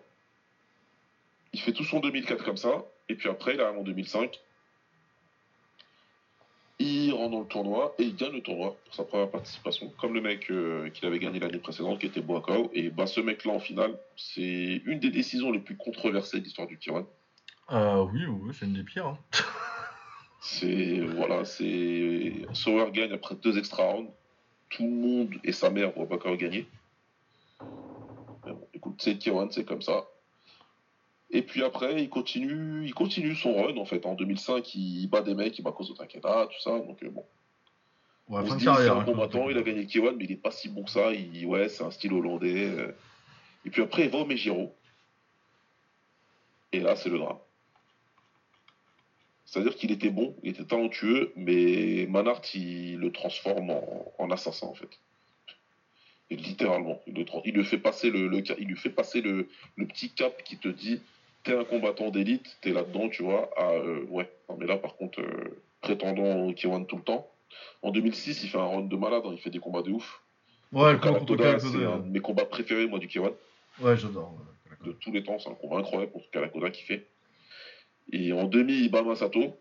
il 1.52 1.60
fait 1.60 1.72
tout 1.72 1.84
son 1.84 2.00
2004 2.00 2.44
comme 2.44 2.56
ça. 2.56 2.84
Et 3.08 3.14
puis 3.14 3.28
après, 3.28 3.54
il 3.54 3.60
arrive 3.60 3.78
en 3.78 3.82
2005. 3.82 4.38
Il 6.80 7.12
rentre 7.12 7.30
dans 7.32 7.40
le 7.40 7.46
tournoi 7.46 7.94
et 7.98 8.04
il 8.04 8.14
gagne 8.14 8.32
le 8.34 8.40
tournoi 8.42 8.76
pour 8.84 8.94
sa 8.94 9.02
première 9.02 9.30
participation, 9.30 9.92
comme 9.98 10.14
le 10.14 10.20
mec 10.20 10.48
euh, 10.50 10.88
qu'il 10.90 11.06
avait 11.06 11.18
gagné 11.18 11.40
l'année 11.40 11.58
précédente, 11.58 11.98
qui 11.98 12.06
était 12.06 12.20
Boakao. 12.20 12.70
Et 12.72 12.90
bah, 12.90 13.06
ce 13.06 13.20
mec-là, 13.20 13.52
en 13.52 13.58
finale, 13.58 13.98
c'est 14.16 14.80
une 14.84 15.00
des 15.00 15.10
décisions 15.10 15.50
les 15.50 15.58
plus 15.58 15.76
controversées 15.76 16.38
de 16.38 16.44
l'histoire 16.44 16.68
du 16.68 16.78
Kiran. 16.78 17.04
Euh, 17.72 18.04
oui, 18.12 18.24
oui, 18.26 18.54
c'est 18.56 18.66
une 18.66 18.74
des 18.74 18.84
pires. 18.84 19.06
hein. 19.06 19.18
C'est 20.40 21.00
voilà, 21.00 21.44
c'est 21.44 22.32
Sauer 22.52 22.92
gagne 22.92 23.12
après 23.12 23.34
deux 23.34 23.58
extra 23.58 23.82
rounds. 23.82 24.08
Tout 24.70 24.84
le 24.84 24.88
monde 24.90 25.34
et 25.42 25.50
sa 25.50 25.68
mère 25.68 25.90
voient 25.90 26.06
Bakao 26.06 26.36
gagner. 26.36 26.68
Mais 28.46 28.52
bon, 28.52 28.68
écoute, 28.72 28.94
c'est 28.98 29.18
Kiwan, 29.18 29.50
c'est 29.50 29.64
comme 29.64 29.82
ça. 29.82 30.06
Et 31.30 31.42
puis 31.42 31.62
après, 31.62 32.02
il 32.02 32.08
continue, 32.08 32.84
il 32.86 32.94
continue 32.94 33.34
son 33.34 33.54
run 33.62 33.76
en 33.76 33.84
fait. 33.84 34.06
En 34.06 34.14
2005, 34.14 34.74
il 34.74 35.06
bat 35.08 35.20
des 35.20 35.34
mecs, 35.34 35.58
il 35.58 35.62
bat 35.62 35.72
Kozo 35.72 35.94
Takeda, 35.94 36.46
tout 36.50 36.60
ça. 36.60 36.70
Donc 36.78 37.02
euh, 37.02 37.10
bon, 37.10 37.24
Ouais, 38.28 38.40
on 38.40 38.46
fin 38.46 38.48
se 38.50 38.54
de 38.54 38.58
dit, 38.58 38.64
carrière. 38.64 38.92
c'est 38.94 38.98
hein, 38.98 39.00
un 39.00 39.04
combattant, 39.04 39.48
il 39.50 39.56
a 39.58 39.62
gagné 39.62 39.86
Kiwan, 39.86 40.14
mais 40.16 40.24
il 40.24 40.32
est 40.32 40.36
pas 40.36 40.50
si 40.50 40.68
bon 40.68 40.84
que 40.84 40.90
ça. 40.90 41.12
Il, 41.12 41.44
ouais, 41.46 41.68
c'est 41.68 41.82
un 41.84 41.90
style 41.90 42.12
hollandais. 42.12 42.66
euh. 42.68 42.92
Et 43.66 43.70
puis 43.70 43.82
après, 43.82 44.04
il 44.04 44.10
va 44.10 44.18
au 44.18 44.24
Mejiro. 44.26 44.74
Et 46.72 46.80
là, 46.80 46.94
c'est 46.96 47.08
le 47.08 47.18
drame. 47.18 47.38
C'est-à-dire 49.46 49.74
qu'il 49.76 49.90
était 49.92 50.10
bon, 50.10 50.36
il 50.42 50.50
était 50.50 50.64
talentueux, 50.64 51.32
mais 51.36 52.06
Manhart, 52.08 52.42
il 52.54 52.98
le 52.98 53.10
transforme 53.12 53.70
en, 53.70 54.12
en 54.18 54.30
assassin, 54.30 54.66
en 54.66 54.74
fait. 54.74 54.90
Et 56.30 56.36
littéralement, 56.36 57.00
il 57.06 57.14
le, 57.14 57.24
il 57.46 57.54
lui 57.54 57.64
fait 57.64 57.78
passer 57.78 58.10
le, 58.10 58.30
il 58.58 58.66
lui 58.66 58.76
fait 58.76 58.90
passer 58.90 59.22
le, 59.22 59.48
le 59.76 59.86
petit 59.86 60.10
cap 60.10 60.42
qui 60.42 60.58
te 60.58 60.68
dit 60.68 61.00
t'es 61.48 61.56
un 61.56 61.64
combattant 61.64 62.10
d'élite, 62.10 62.58
t'es 62.60 62.72
là-dedans, 62.72 63.08
tu 63.08 63.22
vois. 63.22 63.50
Ah, 63.56 63.70
euh, 63.70 64.04
ouais, 64.10 64.30
non, 64.50 64.56
mais 64.58 64.66
là, 64.66 64.76
par 64.76 64.96
contre, 64.96 65.20
euh, 65.20 65.62
prétendant 65.80 66.44
au 66.44 66.52
K1 66.52 66.84
tout 66.84 66.96
le 66.96 67.02
temps. 67.02 67.26
En 67.80 67.90
2006, 67.90 68.42
il 68.44 68.50
fait 68.50 68.58
un 68.58 68.66
run 68.66 68.82
de 68.82 68.96
malade, 68.96 69.22
hein, 69.24 69.30
il 69.32 69.38
fait 69.38 69.48
des 69.48 69.58
combats 69.58 69.80
de 69.80 69.90
ouf. 69.90 70.22
Ouais, 70.72 70.92
le 70.92 70.98
combat 70.98 71.20
contre 71.20 71.58
c'est 71.58 71.84
un 71.84 72.00
de 72.00 72.10
mes 72.10 72.20
combats 72.20 72.44
préférés, 72.44 72.86
moi, 72.86 72.98
du 72.98 73.08
K1. 73.08 73.32
Ouais, 73.80 73.96
j'adore. 73.96 74.34
ouais, 74.34 74.86
de 74.86 74.92
tous 74.92 75.10
les 75.10 75.24
temps. 75.24 75.38
C'est 75.38 75.48
un 75.48 75.54
combat 75.54 75.78
incroyable 75.78 76.12
pour 76.12 76.28
Kalakoda 76.30 76.70
qui 76.70 76.82
fait. 76.82 77.06
Et 78.12 78.32
en 78.34 78.44
demi, 78.44 78.74
il 78.74 78.90
bat 78.90 79.02
Masato. 79.02 79.56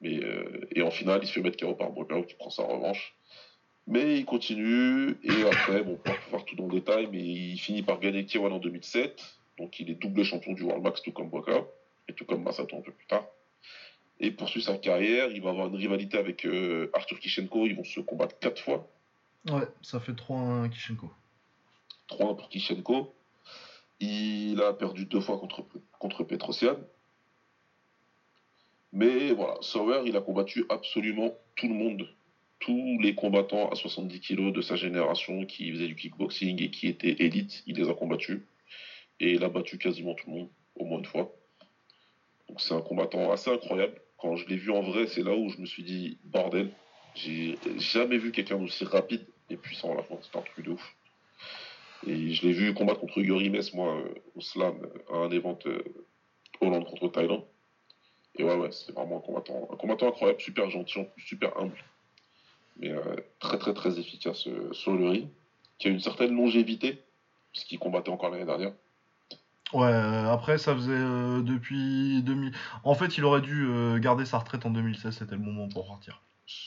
Mais, 0.00 0.22
euh, 0.22 0.68
et 0.70 0.82
en 0.82 0.92
finale, 0.92 1.20
il 1.22 1.26
se 1.26 1.32
fait 1.32 1.40
mettre 1.40 1.56
KO 1.56 1.74
par 1.74 1.90
Brockao 1.90 2.22
qui 2.22 2.34
prend 2.34 2.50
sa 2.50 2.62
revanche. 2.62 3.16
Mais 3.88 4.18
il 4.18 4.24
continue. 4.24 5.16
Et 5.24 5.42
après, 5.46 5.82
bon, 5.82 5.96
pas 5.96 6.12
pour 6.12 6.30
faire 6.30 6.44
tout 6.44 6.54
dans 6.54 6.66
le 6.66 6.74
détail, 6.74 7.08
mais 7.10 7.18
il 7.18 7.58
finit 7.58 7.82
par 7.82 7.98
gagner 7.98 8.22
K1 8.22 8.52
en 8.52 8.58
2007. 8.58 9.20
Donc 9.58 9.78
il 9.80 9.90
est 9.90 9.94
double 9.94 10.24
champion 10.24 10.52
du 10.52 10.62
World 10.62 10.82
Max, 10.82 11.02
tout 11.02 11.12
comme 11.12 11.28
Brockao. 11.28 11.68
Et 12.08 12.12
tout 12.12 12.24
comme 12.24 12.42
Masato 12.42 12.76
un 12.76 12.82
peu 12.82 12.92
plus 12.92 13.06
tard. 13.06 13.26
Et 14.20 14.30
poursuit 14.30 14.62
sa 14.62 14.76
carrière. 14.76 15.30
Il 15.30 15.42
va 15.42 15.50
avoir 15.50 15.68
une 15.68 15.76
rivalité 15.76 16.18
avec 16.18 16.44
euh, 16.44 16.90
Arthur 16.92 17.18
Kishenko. 17.18 17.66
Ils 17.66 17.74
vont 17.74 17.84
se 17.84 18.00
combattre 18.00 18.38
quatre 18.38 18.62
fois. 18.62 18.88
Ouais, 19.48 19.66
ça 19.82 20.00
fait 20.00 20.12
3-1 20.12 20.68
Kishenko. 20.70 21.10
3-1 22.10 22.36
pour 22.36 22.48
Kishenko. 22.48 23.14
Il 24.00 24.60
a 24.60 24.72
perdu 24.72 25.06
deux 25.06 25.20
fois 25.20 25.38
contre, 25.38 25.64
contre 25.98 26.24
Petrosian. 26.24 26.76
Mais 28.92 29.32
voilà, 29.32 29.56
Sauer, 29.60 30.02
il 30.06 30.16
a 30.16 30.20
combattu 30.20 30.64
absolument 30.68 31.34
tout 31.56 31.68
le 31.68 31.74
monde. 31.74 32.08
Tous 32.60 32.98
les 33.00 33.14
combattants 33.14 33.68
à 33.70 33.74
70 33.74 34.20
kg 34.20 34.52
de 34.52 34.62
sa 34.62 34.76
génération 34.76 35.44
qui 35.44 35.70
faisaient 35.72 35.88
du 35.88 35.96
kickboxing 35.96 36.62
et 36.62 36.70
qui 36.70 36.86
étaient 36.86 37.16
élites, 37.18 37.62
il 37.66 37.76
les 37.76 37.88
a 37.90 37.94
combattus. 37.94 38.40
Et 39.20 39.32
il 39.32 39.44
a 39.44 39.48
battu 39.48 39.78
quasiment 39.78 40.14
tout 40.14 40.28
le 40.28 40.36
monde, 40.36 40.48
au 40.76 40.84
moins 40.84 40.98
une 40.98 41.04
fois. 41.04 41.32
Donc 42.48 42.60
c'est 42.60 42.74
un 42.74 42.80
combattant 42.80 43.30
assez 43.32 43.50
incroyable. 43.50 44.00
Quand 44.18 44.36
je 44.36 44.46
l'ai 44.48 44.56
vu 44.56 44.70
en 44.70 44.82
vrai, 44.82 45.06
c'est 45.06 45.22
là 45.22 45.34
où 45.34 45.48
je 45.48 45.58
me 45.58 45.66
suis 45.66 45.82
dit, 45.82 46.18
bordel, 46.24 46.70
j'ai 47.14 47.56
jamais 47.78 48.18
vu 48.18 48.32
quelqu'un 48.32 48.58
d'aussi 48.58 48.84
rapide 48.84 49.24
et 49.50 49.56
puissant 49.56 49.92
à 49.92 49.96
la 49.96 50.02
fois. 50.02 50.18
C'est 50.22 50.36
un 50.36 50.42
truc 50.42 50.64
de 50.64 50.72
ouf. 50.72 50.96
Et 52.06 52.32
je 52.32 52.46
l'ai 52.46 52.52
vu 52.52 52.74
combattre 52.74 53.00
contre 53.00 53.18
Yuri 53.18 53.50
moi, 53.72 53.96
euh, 53.96 54.14
au 54.34 54.40
slam, 54.40 54.76
à 55.10 55.16
un 55.16 55.30
event 55.30 55.58
euh, 55.66 55.82
Hollande 56.60 56.84
contre 56.84 57.08
Thaïlande. 57.08 57.44
Et 58.36 58.44
ouais, 58.44 58.56
ouais, 58.56 58.72
c'est 58.72 58.92
vraiment 58.92 59.18
un 59.18 59.20
combattant, 59.20 59.68
un 59.72 59.76
combattant 59.76 60.08
incroyable, 60.08 60.40
super 60.40 60.68
gentil, 60.70 61.06
super 61.16 61.56
humble. 61.56 61.76
Mais 62.76 62.90
euh, 62.90 63.16
très, 63.38 63.58
très, 63.58 63.72
très 63.72 63.98
efficace 63.98 64.48
sur 64.72 64.96
le. 64.96 65.22
Qui 65.78 65.88
a 65.88 65.90
une 65.90 66.00
certaine 66.00 66.34
longévité, 66.34 66.98
puisqu'il 67.52 67.78
combattait 67.78 68.10
encore 68.10 68.30
l'année 68.30 68.44
dernière. 68.44 68.72
Ouais, 69.72 69.86
euh, 69.86 70.30
après, 70.30 70.58
ça 70.58 70.74
faisait 70.74 70.92
euh, 70.92 71.40
depuis 71.42 72.22
2000. 72.22 72.52
En 72.84 72.94
fait, 72.94 73.16
il 73.16 73.24
aurait 73.24 73.40
dû 73.40 73.66
euh, 73.66 73.98
garder 73.98 74.24
sa 74.24 74.38
retraite 74.38 74.66
en 74.66 74.70
2016, 74.70 75.16
c'était 75.16 75.34
le 75.34 75.40
moment 75.40 75.68
pour 75.68 75.86
partir. 75.86 76.20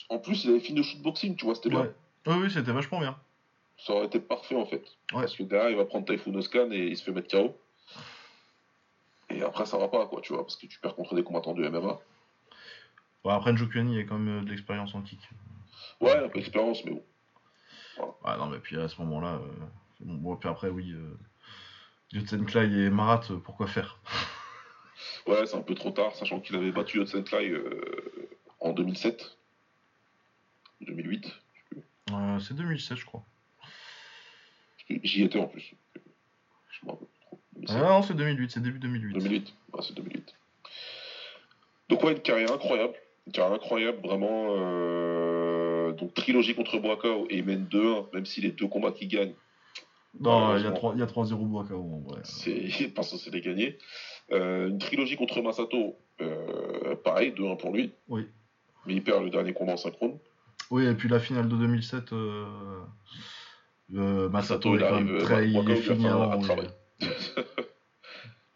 En 0.08 0.18
plus, 0.18 0.44
il 0.44 0.50
avait 0.50 0.60
fini 0.60 0.80
au 0.80 0.82
shootboxing, 0.82 1.36
tu 1.36 1.44
vois, 1.44 1.54
c'était 1.54 1.70
bien. 1.70 1.82
Ouais. 1.82 1.94
Oui, 2.26 2.34
oui, 2.42 2.50
c'était 2.50 2.72
vachement 2.72 2.98
bien. 2.98 3.16
Ça 3.78 3.92
aurait 3.94 4.06
été 4.06 4.18
parfait, 4.18 4.56
en 4.56 4.66
fait. 4.66 4.82
Ouais. 5.12 5.20
Parce 5.20 5.36
que 5.36 5.44
derrière, 5.44 5.70
il 5.70 5.76
va 5.76 5.84
prendre 5.84 6.04
Typhoon 6.04 6.34
Oscan 6.34 6.70
et 6.72 6.88
il 6.88 6.96
se 6.96 7.04
fait 7.04 7.12
mettre 7.12 7.30
KO. 7.30 7.56
Et 9.30 9.42
après, 9.42 9.66
ça 9.66 9.78
va 9.78 9.88
pas, 9.88 10.06
quoi, 10.06 10.20
tu 10.20 10.32
vois, 10.32 10.42
parce 10.42 10.56
que 10.56 10.66
tu 10.66 10.80
perds 10.80 10.96
contre 10.96 11.14
des 11.14 11.22
combattants 11.22 11.54
de 11.54 11.66
MMA. 11.68 11.98
Ouais, 13.24 13.32
après, 13.32 13.52
Njokuani, 13.52 13.92
il 13.92 13.98
y 13.98 14.00
a 14.00 14.04
quand 14.04 14.18
même 14.18 14.40
euh, 14.40 14.44
de 14.44 14.50
l'expérience 14.50 14.94
en 14.94 15.02
kick. 15.02 15.20
Ouais, 16.00 16.16
un 16.16 16.28
peu 16.28 16.40
d'expérience, 16.40 16.84
mais 16.84 16.92
bon. 16.92 17.04
Ouais, 18.24 18.36
non, 18.36 18.46
mais 18.46 18.58
puis 18.58 18.76
à 18.76 18.88
ce 18.88 19.00
moment-là, 19.02 19.34
euh, 19.34 19.66
bon, 20.00 20.36
puis 20.36 20.48
après, 20.48 20.68
oui, 20.68 20.94
euh, 22.14 22.18
Yotsenklai 22.18 22.86
et 22.86 22.90
Marat, 22.90 23.22
euh, 23.30 23.36
pourquoi 23.38 23.66
faire? 23.66 23.98
Ouais, 25.26 25.46
c'est 25.46 25.56
un 25.56 25.62
peu 25.62 25.74
trop 25.74 25.90
tard, 25.90 26.14
sachant 26.16 26.40
qu'il 26.40 26.56
avait 26.56 26.72
battu 26.72 26.98
Yotsenklai 26.98 27.50
euh, 27.50 28.28
en 28.60 28.72
2007. 28.72 29.36
2008. 30.80 31.34
Euh, 32.12 32.38
C'est 32.40 32.54
2016, 32.54 32.98
je 32.98 33.04
crois. 33.04 33.24
J'y 35.02 35.22
étais 35.24 35.38
en 35.38 35.46
plus. 35.48 35.74
Je 36.70 36.86
me 36.86 36.92
rappelle 36.92 37.08
trop. 37.20 37.38
2007. 37.56 37.76
Ah 37.78 37.88
non, 37.88 38.02
c'est 38.02 38.14
2008, 38.14 38.50
c'est 38.50 38.60
début 38.62 38.78
2008. 38.78 39.12
2008. 39.14 39.54
Ouais, 39.74 39.82
c'est 39.82 39.94
2008. 39.94 40.34
Donc 41.90 42.02
ouais, 42.04 42.12
une 42.12 42.20
carrière 42.22 42.52
incroyable. 42.52 42.94
Une 43.26 43.32
carrière 43.32 43.54
incroyable, 43.54 43.98
vraiment. 44.02 44.54
euh, 44.56 45.92
Donc 45.92 46.14
trilogie 46.14 46.54
contre 46.54 46.78
Boakao 46.78 47.26
et 47.28 47.38
il 47.38 47.44
mène 47.44 47.66
2-1, 47.66 48.06
même 48.14 48.24
si 48.24 48.40
les 48.40 48.50
deux 48.52 48.68
combats 48.68 48.92
qu'il 48.92 49.08
gagne, 49.08 49.34
Non, 50.20 50.56
il 50.56 50.62
y 50.62 50.66
a 50.66 50.70
Malheureusement. 50.70 50.74
3 50.74 50.92
il 50.94 51.00
y 51.00 51.02
a 51.02 51.06
3-0 51.06 51.46
Boakao 51.48 51.80
en 51.80 52.00
vrai. 52.08 52.20
c'est 52.24 52.88
pas 52.94 53.02
censé 53.02 53.30
les 53.30 53.40
gagner. 53.40 53.78
Euh, 54.32 54.68
une 54.68 54.78
trilogie 54.78 55.16
contre 55.16 55.40
Masato, 55.42 55.96
euh, 56.20 56.94
pareil, 57.04 57.32
2-1 57.32 57.56
pour 57.58 57.72
lui. 57.72 57.92
Oui. 58.08 58.26
Mais 58.86 58.94
il 58.94 59.02
perd 59.02 59.22
le 59.24 59.30
dernier 59.30 59.52
combat 59.52 59.74
en 59.74 59.76
synchrone. 59.76 60.18
Oui, 60.70 60.86
et 60.86 60.94
puis 60.94 61.08
la 61.08 61.20
finale 61.20 61.48
de 61.48 61.56
2007, 61.56 62.12
euh, 62.12 62.46
euh, 63.94 64.28
Masato 64.28 64.74
il 64.74 64.82
est 64.82 64.86
quand 64.88 64.94
arrive, 64.94 65.06
même 65.06 65.16
euh, 65.16 65.20
très. 65.20 65.48
Il 65.48 65.70
est 65.70 65.76
fini 65.76 66.06
avant. 66.06 66.40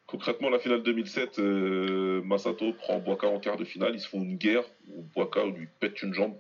Concrètement, 0.07 0.51
la 0.51 0.59
finale 0.59 0.83
2007, 0.83 1.39
euh, 1.39 2.23
Masato 2.23 2.73
prend 2.75 2.99
Boaka 2.99 3.29
en 3.29 3.41
quart 3.41 3.57
de 3.57 3.65
finale. 3.65 3.95
Ils 3.95 4.01
se 4.01 4.09
font 4.09 4.23
une 4.23 4.37
guerre 4.37 4.65
où 4.91 5.03
Boaka 5.15 5.45
lui 5.47 5.69
pète 5.81 6.03
une 6.03 6.13
jambe. 6.13 6.35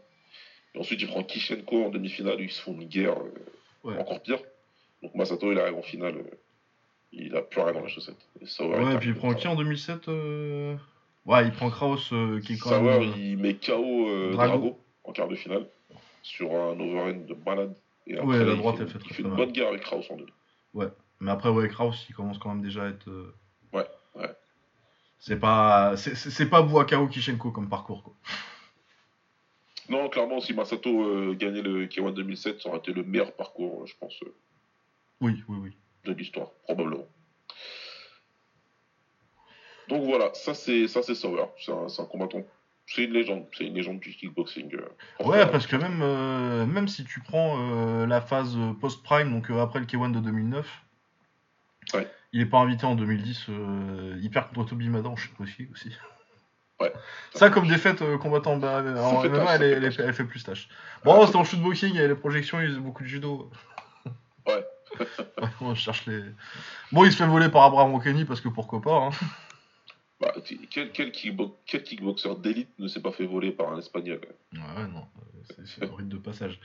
Et 0.75 0.79
ensuite, 0.79 1.01
il 1.01 1.09
prend 1.09 1.23
Kishenko 1.23 1.87
en 1.87 1.89
demi-finale. 1.89 2.39
Ils 2.41 2.51
se 2.51 2.61
font 2.61 2.73
une 2.79 2.89
guerre 2.89 3.19
euh, 3.19 3.33
Ouais. 3.85 3.99
encore 3.99 4.23
pire. 4.23 4.39
Donc 5.03 5.15
Masato, 5.15 5.51
il 5.53 5.59
arrive 5.59 5.77
en 5.77 5.83
finale. 5.83 6.17
euh, 6.17 6.31
il 7.13 7.37
a 7.37 7.43
plus 7.43 7.61
rien 7.61 7.73
dans 7.73 7.81
la 7.83 7.89
chaussette. 7.89 8.17
Et 8.41 8.47
Sauer, 8.47 8.77
Ouais, 8.79 8.85
il 8.93 8.93
et 8.93 8.99
puis 8.99 9.09
il 9.11 9.15
prend 9.15 9.35
qui 9.35 9.47
en 9.49 9.55
2007 9.57 10.09
euh 10.09 10.77
Ouais, 11.27 11.45
il 11.45 11.53
prend 11.53 11.71
Kraus 11.71 12.13
euh, 12.13 12.41
qui 12.41 12.55
est 12.55 12.59
quand 12.59 12.71
Sauer, 12.71 12.99
même. 13.01 13.13
il 13.17 13.37
met 13.39 13.55
KO 13.55 14.31
Drago. 14.33 14.33
Drago. 14.35 14.79
en 15.05 15.13
quart 15.13 15.29
de 15.29 15.35
finale 15.37 15.67
sur 16.23 16.53
un 16.55 16.79
overhand 16.81 17.27
de 17.27 17.35
malade. 17.47 17.75
Et 18.07 18.19
Ouais, 18.19 18.39
la 18.45 18.53
il 18.53 18.57
droite, 18.59 18.77
fait, 18.77 18.83
elle 18.85 18.89
fait 18.89 18.99
il 18.99 19.05
très, 19.05 19.15
fait 19.15 19.23
très 19.23 19.31
une 19.31 19.37
bonne 19.37 19.53
guerre 19.53 19.69
avec 19.69 19.83
Kraus 19.83 20.11
en 20.11 20.17
demi. 20.17 20.31
Mais 21.21 21.31
après, 21.31 21.51
ouais, 21.51 21.69
Kraus, 21.69 22.05
il 22.09 22.15
commence 22.17 22.39
quand 22.39 22.49
même 22.49 22.63
déjà 22.63 22.85
à 22.85 22.89
être. 22.89 23.09
Ouais, 23.73 23.87
ouais. 24.17 24.31
C'est 25.21 25.39
pas, 25.39 25.97
c'est- 25.97 26.47
pas 26.51 26.63
Boakao 26.63 27.07
Kishenko 27.07 27.53
comme 27.53 27.69
parcours 27.69 28.03
quoi. 28.03 28.15
Non, 29.89 30.09
clairement, 30.09 30.41
si 30.41 30.55
Masato 30.55 30.89
euh, 31.05 31.35
gagnait 31.35 31.63
le 31.63 31.87
K1 31.87 32.13
2007, 32.15 32.61
ça 32.61 32.69
aurait 32.69 32.79
été 32.79 32.93
le 32.93 33.03
meilleur 33.05 33.33
parcours, 33.33 33.87
je 33.87 33.95
pense, 34.01 34.15
euh, 34.25 34.35
Oui, 35.23 35.43
oui, 35.49 35.57
oui. 35.63 35.77
de 36.05 36.13
l'histoire, 36.13 36.51
probablement. 36.65 37.07
Donc 39.89 40.05
voilà, 40.05 40.31
ça 40.35 40.55
c'est 40.55 40.87
ça 40.89 41.03
c'est 41.03 41.15
Sauer, 41.15 41.45
c'est 41.59 41.73
un, 41.73 42.05
combattant, 42.07 42.43
c'est 42.87 43.05
une 43.05 43.13
légende, 43.13 43.47
c'est 43.57 43.65
une 43.67 43.75
légende 43.75 44.01
du 44.01 44.11
kickboxing. 44.11 44.73
euh, 44.75 45.25
Ouais, 45.25 45.47
parce 45.51 45.67
que 45.67 45.77
même, 45.77 46.01
euh, 46.03 46.67
même 46.67 46.89
si 46.89 47.05
tu 47.05 47.21
prends 47.21 47.57
euh, 47.59 48.07
la 48.07 48.21
phase 48.21 48.57
euh, 48.57 48.73
post-prime, 48.75 49.31
donc 49.33 49.51
après 49.51 49.81
le 49.81 49.87
K1 49.87 50.13
de 50.13 50.21
2009, 50.21 50.83
Ouais. 51.95 52.09
il 52.33 52.41
est 52.41 52.47
pas 52.47 52.59
invité 52.61 52.87
en 52.87 52.95
2010. 52.95 53.47
euh, 53.49 54.17
il 54.23 54.31
perd 54.31 54.53
contre 54.55 54.71
Toby 54.71 54.89
Madan, 54.89 55.17
je 55.17 55.29
aussi. 55.41 55.69
aussi. 55.73 55.91
Ouais. 56.81 56.93
Ça, 57.35 57.51
comme 57.51 57.67
défaite 57.69 58.03
euh, 58.03 58.19
combattant 58.19 58.57
bah, 58.57 58.83
en 59.05 59.21
fait 59.21 59.29
MMA, 59.29 59.55
elle, 59.57 59.59
fait 59.61 59.71
elle 59.73 59.85
est- 59.85 59.89
tâche. 59.89 59.99
elle 59.99 60.15
fait 60.15 60.25
plus 60.25 60.43
tâche. 60.45 60.69
Bon, 61.05 61.27
c'était 61.27 61.37
en 61.37 61.45
shootboxing, 61.45 61.95
les 61.99 62.15
projections, 62.15 62.61
il 62.61 62.69
faisait 62.69 62.81
beaucoup 62.81 63.03
de 63.03 63.09
judo. 63.09 63.51
Ouais. 65.03 65.25
Ouais, 65.43 65.49
on 65.61 65.75
cherche 65.75 66.07
les. 66.07 66.23
Bon, 66.93 67.05
il 67.05 67.13
se 67.13 67.17
fait 67.17 67.27
voler 67.27 67.49
par 67.49 67.63
Abraham 67.65 67.95
Okeni 67.95 68.25
parce 68.25 68.41
que 68.41 68.49
pourquoi 68.49 68.81
pas. 68.81 69.07
Hein. 69.07 69.11
Bah, 70.21 70.33
quel, 70.71 70.93
quel, 70.93 71.11
kickbo- 71.11 71.57
quel 71.67 71.83
kickboxer 71.83 72.37
d'élite 72.41 72.69
ne 72.79 72.87
s'est 72.87 73.01
pas 73.03 73.11
fait 73.13 73.27
voler 73.27 73.51
par 73.51 73.73
un 73.73 73.79
espagnol 73.79 74.21
Ouais, 74.53 74.59
ouais, 74.61 74.87
non, 74.87 75.07
euh, 75.19 75.65
c'est- 75.67 75.83
un 75.85 75.97
rite 75.97 76.09
de 76.09 76.19
passage. 76.19 76.61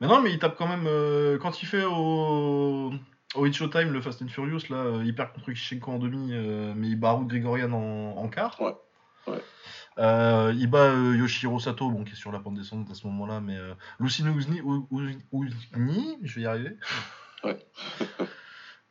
Mais 0.00 0.06
non, 0.06 0.22
mais 0.22 0.32
il 0.32 0.38
tape 0.38 0.56
quand 0.56 0.68
même. 0.68 0.86
euh, 0.86 1.38
quand 1.38 1.62
il 1.62 1.66
fait 1.66 1.84
au. 1.84 2.92
Au 3.34 3.46
Hit 3.46 3.54
Showtime, 3.54 3.92
le 3.92 4.00
Fast 4.02 4.20
and 4.22 4.28
Furious, 4.28 4.68
là, 4.68 4.76
euh, 4.76 5.02
il 5.06 5.14
perd 5.14 5.32
contre 5.32 5.52
Kishenko 5.52 5.90
en 5.92 5.98
demi, 5.98 6.28
euh, 6.32 6.74
mais 6.76 6.88
il 6.88 6.96
bat 6.96 7.10
Haru 7.10 7.26
Grigorian 7.26 7.72
en, 7.72 8.16
en 8.18 8.28
quart. 8.28 8.60
Ouais, 8.60 8.74
ouais. 9.26 9.42
Euh, 9.98 10.52
il 10.56 10.66
bat 10.68 10.90
euh, 10.90 11.16
Yoshiro 11.16 11.58
Sato, 11.58 11.88
bon, 11.90 12.04
qui 12.04 12.12
est 12.12 12.16
sur 12.16 12.30
la 12.32 12.40
pente 12.40 12.54
descendante 12.56 12.90
à 12.90 12.94
ce 12.94 13.06
moment-là, 13.06 13.40
mais 13.40 13.56
euh, 13.56 13.72
Ou- 14.00 14.06
Uzni, 14.06 16.18
je 16.22 16.34
vais 16.34 16.42
y 16.42 16.46
arriver. 16.46 16.76
Ouais. 17.44 17.58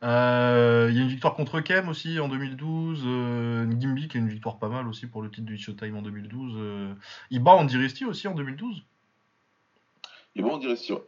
Euh, 0.04 0.88
Il 0.90 0.96
y 0.96 0.98
a 0.98 1.02
une 1.02 1.08
victoire 1.08 1.34
contre 1.36 1.60
Kem 1.60 1.88
aussi 1.88 2.18
en 2.18 2.26
2012. 2.28 3.02
Euh, 3.06 3.66
Gimbi 3.78 4.08
qui 4.08 4.16
a 4.16 4.20
une 4.20 4.28
victoire 4.28 4.58
pas 4.58 4.66
mal 4.68 4.88
aussi 4.88 5.06
pour 5.06 5.22
le 5.22 5.30
titre 5.30 5.46
du 5.46 5.56
Showtime 5.56 5.96
en 5.96 6.02
2012. 6.02 6.54
euh, 6.56 6.92
il 7.30 7.40
bat 7.40 7.52
Andy 7.52 7.76
Risti 7.76 8.04
aussi 8.04 8.26
en 8.26 8.34
2012. 8.34 8.82
Et 10.34 10.42
bon, 10.42 10.54
on 10.54 10.58
dirait 10.58 10.74
si, 10.74 10.92
ouais. 10.92 11.02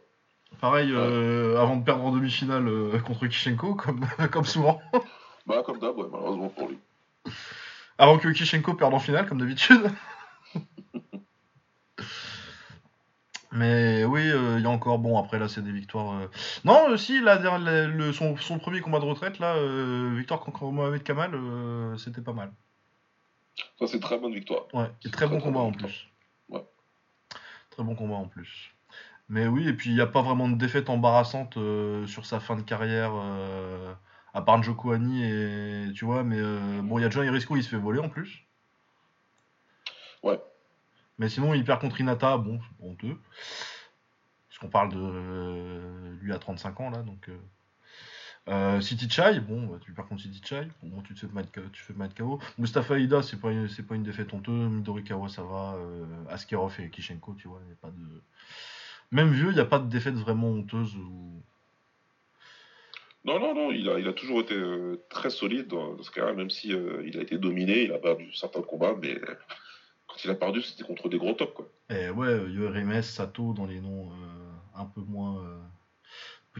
Pareil, 0.61 0.91
euh, 0.93 1.59
avant 1.59 1.75
de 1.75 1.83
perdre 1.83 2.05
en 2.05 2.11
demi-finale 2.13 2.69
euh, 2.69 2.97
contre 2.99 3.27
Kishenko, 3.27 3.75
comme, 3.75 4.05
comme 4.31 4.45
souvent. 4.45 4.79
Bah, 5.45 5.61
comme 5.65 5.79
d'hab, 5.79 5.97
ouais, 5.97 6.07
malheureusement 6.09 6.47
pour 6.47 6.69
lui. 6.69 6.77
Avant 7.97 8.17
que 8.17 8.29
Kishenko 8.29 8.75
perde 8.75 8.93
en 8.93 8.99
finale, 8.99 9.27
comme 9.27 9.39
d'habitude. 9.39 9.91
Mais 13.55 14.03
oui, 14.03 14.29
euh, 14.29 14.55
il 14.57 14.63
y 14.63 14.65
a 14.65 14.69
encore. 14.69 14.99
Bon, 14.99 15.17
après 15.17 15.39
là, 15.39 15.47
c'est 15.47 15.61
des 15.63 15.71
victoires. 15.71 16.13
euh. 16.19 16.27
Non, 16.65 16.89
euh, 16.89 16.97
si, 16.97 17.21
là, 17.21 17.37
le, 17.57 17.87
le- 17.87 18.13
son, 18.13 18.35
son 18.37 18.59
premier 18.59 18.81
combat 18.81 18.99
de 18.99 19.05
retraite, 19.05 19.39
là, 19.39 19.55
euh, 19.55 20.13
victoire 20.15 20.41
contre 20.41 20.65
Mohamed 20.65 21.03
Kamal, 21.03 21.31
euh, 21.33 21.97
c'était 21.97 22.21
pas 22.21 22.33
mal. 22.33 22.51
Ça, 23.79 23.87
c'est 23.87 23.93
une 23.95 23.99
très 24.01 24.17
bonne 24.17 24.33
victoire. 24.33 24.63
Ouais, 24.73 24.85
et 24.85 24.89
C'est 25.05 25.11
très 25.11 25.27
bon 25.27 25.37
très, 25.37 25.45
combat 25.47 25.61
bon 25.61 25.67
en 25.67 25.71
plus. 25.71 26.07
Ouais. 26.49 26.65
Très 27.71 27.83
bon 27.83 27.95
combat 27.95 28.15
en 28.15 28.27
plus. 28.27 28.71
Mais 29.29 29.47
oui, 29.47 29.67
et 29.67 29.73
puis 29.73 29.89
il 29.89 29.95
n'y 29.95 30.01
a 30.01 30.07
pas 30.07 30.21
vraiment 30.21 30.47
de 30.49 30.55
défaite 30.55 30.89
embarrassante 30.89 31.57
euh, 31.57 32.05
sur 32.07 32.25
sa 32.25 32.39
fin 32.39 32.55
de 32.57 32.61
carrière. 32.61 33.11
euh, 33.15 33.93
À 34.33 34.41
part 34.41 34.61
Joko 34.61 34.91
Ani 34.91 35.23
et. 35.23 35.91
Tu 35.95 36.03
vois, 36.05 36.23
mais 36.23 36.37
euh, 36.39 36.81
bon, 36.83 36.99
il 36.99 37.03
y 37.03 37.05
a 37.05 37.09
John 37.09 37.25
Irisco, 37.25 37.55
il 37.55 37.63
se 37.63 37.69
fait 37.69 37.77
voler 37.77 37.99
en 37.99 38.09
plus. 38.09 38.45
Ouais. 40.23 40.39
Mais 41.17 41.29
sinon, 41.29 41.53
il 41.53 41.63
perd 41.63 41.81
contre 41.81 42.01
Inata, 42.01 42.37
bon, 42.37 42.59
honteux. 42.81 43.17
Parce 44.49 44.59
qu'on 44.59 44.69
parle 44.69 44.89
de 44.93 44.99
euh, 44.99 46.15
lui 46.21 46.33
à 46.33 46.39
35 46.39 46.79
ans, 46.81 46.89
là, 46.89 47.01
donc. 47.03 47.29
euh. 47.29 47.37
Euh, 48.47 48.79
City 48.79 49.09
Chai, 49.09 49.39
bon, 49.39 49.65
bah, 49.65 49.79
tu 49.81 49.91
perds 49.91 50.05
contre 50.07 50.21
City 50.21 50.39
Chai, 50.43 50.67
bon, 50.83 51.01
tu 51.01 51.15
te 51.15 51.21
fais 51.21 51.27
mettre, 51.33 51.49
tu 51.71 51.81
fais 51.81 51.93
KO. 52.15 52.39
Mustafa 52.59 52.99
Ida, 52.99 53.23
c'est 53.23 53.39
pas, 53.41 53.51
une- 53.51 53.67
pas 53.67 53.95
une 53.95 54.03
défaite 54.03 54.33
honteuse. 54.33 54.69
Midori 54.69 55.03
Kawa, 55.03 55.29
ça 55.29 55.41
va. 55.41 55.75
Askerov 56.29 56.79
et 56.79 56.89
Kishenko, 56.91 57.33
tu 57.39 57.47
vois, 57.47 57.59
il 57.67 57.73
a 57.73 57.75
pas 57.75 57.89
de. 57.89 58.21
Même 59.11 59.31
vieux, 59.31 59.49
il 59.49 59.55
n'y 59.55 59.59
a 59.59 59.65
pas 59.65 59.79
de 59.79 59.89
défaite 59.89 60.13
vraiment 60.13 60.49
honteuse. 60.49 60.95
Ou... 60.95 61.41
Non, 63.23 63.39
non, 63.39 63.55
non, 63.55 63.71
il 63.71 63.89
a, 63.89 63.97
il 63.97 64.07
a 64.07 64.13
toujours 64.13 64.41
été 64.41 64.55
très 65.09 65.31
solide 65.31 65.67
dans, 65.67 65.99
ce 66.03 66.11
cas-là, 66.11 66.33
même 66.33 66.51
si 66.51 66.69
il 66.69 67.17
a 67.17 67.21
été 67.23 67.39
dominé, 67.39 67.85
il 67.85 67.93
a 67.93 67.97
perdu 67.97 68.31
certains 68.35 68.61
combats, 68.61 68.95
mais 69.01 69.19
euh, 70.15 70.21
quand 70.21 70.23
il 70.23 70.29
a 70.31 70.35
perdu, 70.35 70.61
c'était 70.61 70.83
contre 70.83 71.09
des 71.09 71.17
gros 71.17 71.33
tops, 71.33 71.53
quoi. 71.53 71.67
Et 71.89 72.09
ouais, 72.09 72.27
euh, 72.27 72.49
URMS, 72.49 73.01
Sato 73.03 73.53
dans 73.53 73.65
les 73.65 73.79
noms 73.81 74.09
euh, 74.11 74.51
un 74.75 74.85
peu 74.85 75.01
moins. 75.01 75.37
euh, 75.43 75.57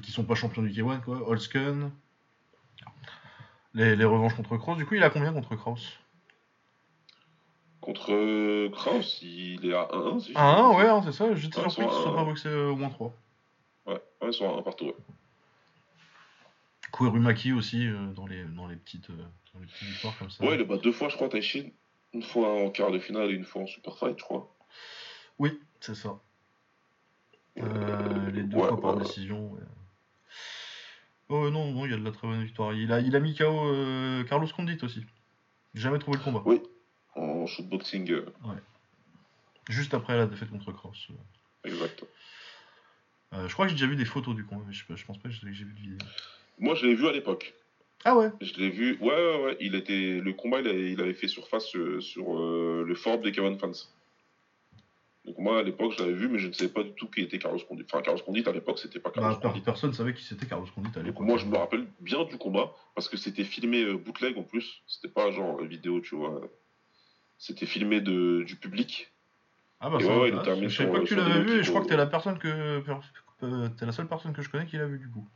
qui 0.01 0.11
sont 0.11 0.25
pas 0.25 0.35
champions 0.35 0.61
du 0.61 0.69
K1, 0.72 1.01
quoi. 1.01 1.27
Holsken. 1.27 1.90
Les, 3.74 3.95
les 3.95 4.03
revanches 4.06 4.35
contre 4.35 4.58
Kraus. 4.58 4.77
Du 4.77 4.85
coup, 4.85 4.95
il 4.95 5.03
a 5.03 5.09
combien 5.09 5.32
contre 5.34 5.56
Kraus 5.56 6.00
Contre 7.82 8.11
euh, 8.14 8.69
Kraus, 8.72 9.22
il 9.22 9.66
est 9.66 9.74
à 9.74 9.88
1-1, 9.92 10.19
si 10.19 10.34
je- 10.34 10.38
1-1, 10.38 10.75
ouais, 10.77 10.88
hein, 10.88 11.01
c'est 11.03 11.11
ça. 11.11 11.34
J'étais 11.35 11.59
surpris 11.61 11.84
ils 11.84 11.85
qu'il 11.85 11.93
sont 11.95 12.01
soit 12.03 12.11
à 12.11 12.16
pas 12.16 12.22
1-1. 12.22 12.25
boxé 12.25 12.50
euh, 12.50 12.72
au 12.72 12.75
moins 12.75 12.90
3. 12.90 13.14
Ouais, 13.85 13.93
ouais, 13.93 14.27
ils 14.27 14.34
sont 14.34 14.53
à 14.53 14.59
1 14.59 14.61
partout, 14.64 14.85
ouais. 14.85 14.95
Kuerumaki 16.92 17.51
aussi 17.53 17.88
euh, 17.88 18.08
dans, 18.14 18.25
les, 18.27 18.43
dans, 18.45 18.67
les 18.67 18.75
petites, 18.75 19.09
euh, 19.09 19.25
dans 19.53 19.59
les 19.59 19.66
petites 19.67 19.88
victoires 19.88 20.17
comme 20.17 20.30
ça. 20.30 20.43
Ouais, 20.43 20.56
il 20.59 20.64
bat 20.66 20.77
deux 20.77 20.92
fois, 20.92 21.09
je 21.09 21.16
crois, 21.16 21.30
Taishin. 21.30 21.69
Une 22.16 22.24
fois 22.24 22.48
en 22.64 22.69
quart 22.69 22.92
de 22.92 23.00
finale 23.00 23.30
et 23.30 23.34
une 23.34 23.44
fois 23.44 23.64
en 23.64 23.68
super 23.68 23.98
fight, 23.98 24.18
je 24.18 24.24
crois. 24.24 24.56
Oui, 25.38 25.60
c'est 25.82 25.95
ça. 25.95 26.18
Euh, 27.58 28.32
les 28.32 28.44
deux 28.44 28.56
Ouais, 28.58 28.69
fois 28.69 28.80
par 28.80 28.95
ouais, 28.95 29.03
décision. 29.03 29.52
ouais. 29.52 29.60
Oh 31.27 31.50
non, 31.50 31.72
non, 31.74 31.85
il 31.85 31.92
y 31.92 31.94
a 31.94 31.98
de 31.98 32.03
la 32.06 32.11
très 32.11 32.26
bonne 32.26 32.42
victoire. 32.44 32.74
Il 32.74 32.94
a, 32.94 33.02
il 33.02 33.16
a 33.18 33.19
mis 33.19 33.35
KO 33.35 33.44
euh, 33.68 34.24
Carlos 34.24 34.48
Condit 34.56 34.77
aussi. 34.82 35.06
Jamais 35.74 36.00
trouvé 36.00 36.18
le 36.18 36.24
combat. 36.24 36.42
Oui. 36.45 36.61
En 37.16 37.45
shootboxing, 37.48 38.10
euh, 38.11 38.26
Juste 39.69 39.94
après 39.94 40.16
la 40.16 40.26
défaite 40.26 40.50
contre 40.52 40.72
Cross. 40.72 41.08
exact. 41.66 42.06
Euh, 43.34 43.48
je 43.50 43.53
crois 43.53 43.66
que 43.66 43.72
j'ai 43.72 43.76
déjà 43.76 43.88
vu 43.88 43.98
des 43.98 44.06
photos 44.06 44.35
du 44.35 44.45
combat, 44.45 44.64
mais 44.68 44.74
je, 44.74 44.85
je 44.95 45.06
pense 45.06 45.18
pas 45.18 45.27
que 45.27 45.35
j'ai 45.35 45.66
vu 45.66 45.74
de 45.74 45.80
vidéo. 45.82 45.98
Moi, 46.60 46.76
je 46.76 46.85
l'ai 46.85 46.95
vu 46.95 47.08
à 47.08 47.11
l'époque. 47.11 47.53
Ah 48.06 48.16
ouais 48.16 48.32
Je 48.40 48.53
l'ai 48.59 48.69
vu. 48.69 48.98
Ouais, 49.01 49.08
ouais, 49.09 49.43
ouais. 49.43 49.58
Il 49.59 49.74
était 49.75 50.19
le 50.24 50.32
combat, 50.34 50.61
il 50.61 50.67
avait, 50.67 50.92
il 50.92 51.01
avait 51.01 51.16
fait 51.16 51.27
surface 51.27 51.75
euh, 51.75 52.00
sur 52.00 52.40
euh, 52.40 52.84
le 52.88 52.95
forum 52.95 53.22
des 53.22 53.32
Kevin 53.32 53.58
fans. 53.58 53.72
Donc 55.25 55.40
moi, 55.40 55.59
à 55.59 55.64
l'époque, 55.64 55.93
je 55.98 56.03
l'avais 56.03 56.14
vu, 56.14 56.30
mais 56.30 56.38
je 56.38 56.48
ne 56.48 56.53
savais 56.53 56.69
pas 56.69 56.84
du 56.84 56.93
tout 56.93 57.08
qui 57.09 57.22
était 57.22 57.40
Carlos 57.40 57.59
Condit. 57.67 57.84
Enfin, 57.92 58.03
Carlos 58.03 58.22
Condit 58.24 58.43
à 58.48 58.51
l'époque, 58.51 58.77
c'était 58.77 59.00
pas 59.00 59.09
Carlos 59.09 59.32
bah, 59.42 59.50
Condit. 59.50 59.61
Personne 59.61 59.92
savait 59.92 60.14
qui 60.14 60.24
c'était 60.24 60.45
Carlos 60.45 60.67
Condit 60.75 60.90
à 60.90 60.98
Donc 61.00 61.06
l'époque. 61.06 61.25
moi, 61.25 61.38
je 61.38 61.48
me 61.48 61.58
rappelle 61.58 61.88
bien 62.00 62.24
du 62.25 62.38
combat 62.38 62.72
parce 62.93 63.09
que 63.09 63.17
c'était 63.17 63.43
filmé 63.43 63.82
euh, 63.84 63.98
bootleg 63.98 64.38
en 64.38 64.43
plus. 64.43 64.84
C'était 64.85 65.11
pas 65.11 65.32
genre 65.32 65.64
vidéo, 65.64 66.00
tu 66.00 66.16
vois. 66.16 66.42
C'était 67.40 67.66
filmé 67.66 68.01
de, 68.01 68.43
du 68.43 68.56
public. 68.56 69.11
Ah 69.80 69.90
bah 69.90 69.98
Et 70.00 70.03
ça 70.03 70.09
ouais, 70.09 70.22
ouais, 70.22 70.30
il 70.30 70.42
terminé 70.43 70.69
Je 70.69 70.77
savais 70.77 70.92
pas 70.92 71.00
que 71.00 71.06
tu 71.06 71.16
l'avais 71.16 71.42
vu 71.42 71.59
et 71.59 71.64
je 71.64 71.69
crois 71.72 71.82
que 71.82 71.88
t'es 71.88 71.98
la 71.98 72.06
personne 72.06 72.38
que. 72.38 72.84
T'es 73.77 73.85
la 73.85 73.92
seule 73.92 74.08
personne 74.08 74.32
que 74.32 74.43
je 74.43 74.50
connais 74.50 74.67
qui 74.67 74.77
l'a 74.77 74.85
vu 74.85 75.00
du 75.00 75.09
coup. 75.09 75.27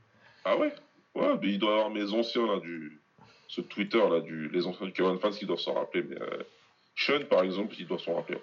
Ah 0.46 0.56
ouais? 0.56 0.74
Ouais, 1.20 1.38
mais 1.42 1.48
il 1.50 1.60
doit 1.60 1.70
y 1.72 1.74
avoir 1.74 1.90
mes 1.90 2.14
anciens 2.14 2.46
là, 2.48 2.60
du. 2.60 3.00
Ce 3.48 3.62
Twitter 3.62 3.98
là, 3.98 4.20
du... 4.22 4.48
les 4.50 4.68
anciens 4.68 4.86
du 4.86 4.94
Kevin 4.94 5.18
fans 5.20 5.32
qui 5.32 5.46
doivent 5.46 5.60
s'en 5.60 5.74
rappeler. 5.74 6.04
Mais 6.04 6.22
euh, 6.22 6.44
Sean, 6.96 7.26
par 7.30 7.42
exemple, 7.44 7.76
il 7.80 7.88
doit 7.88 7.98
s'en 8.00 8.14
rappeler. 8.16 8.38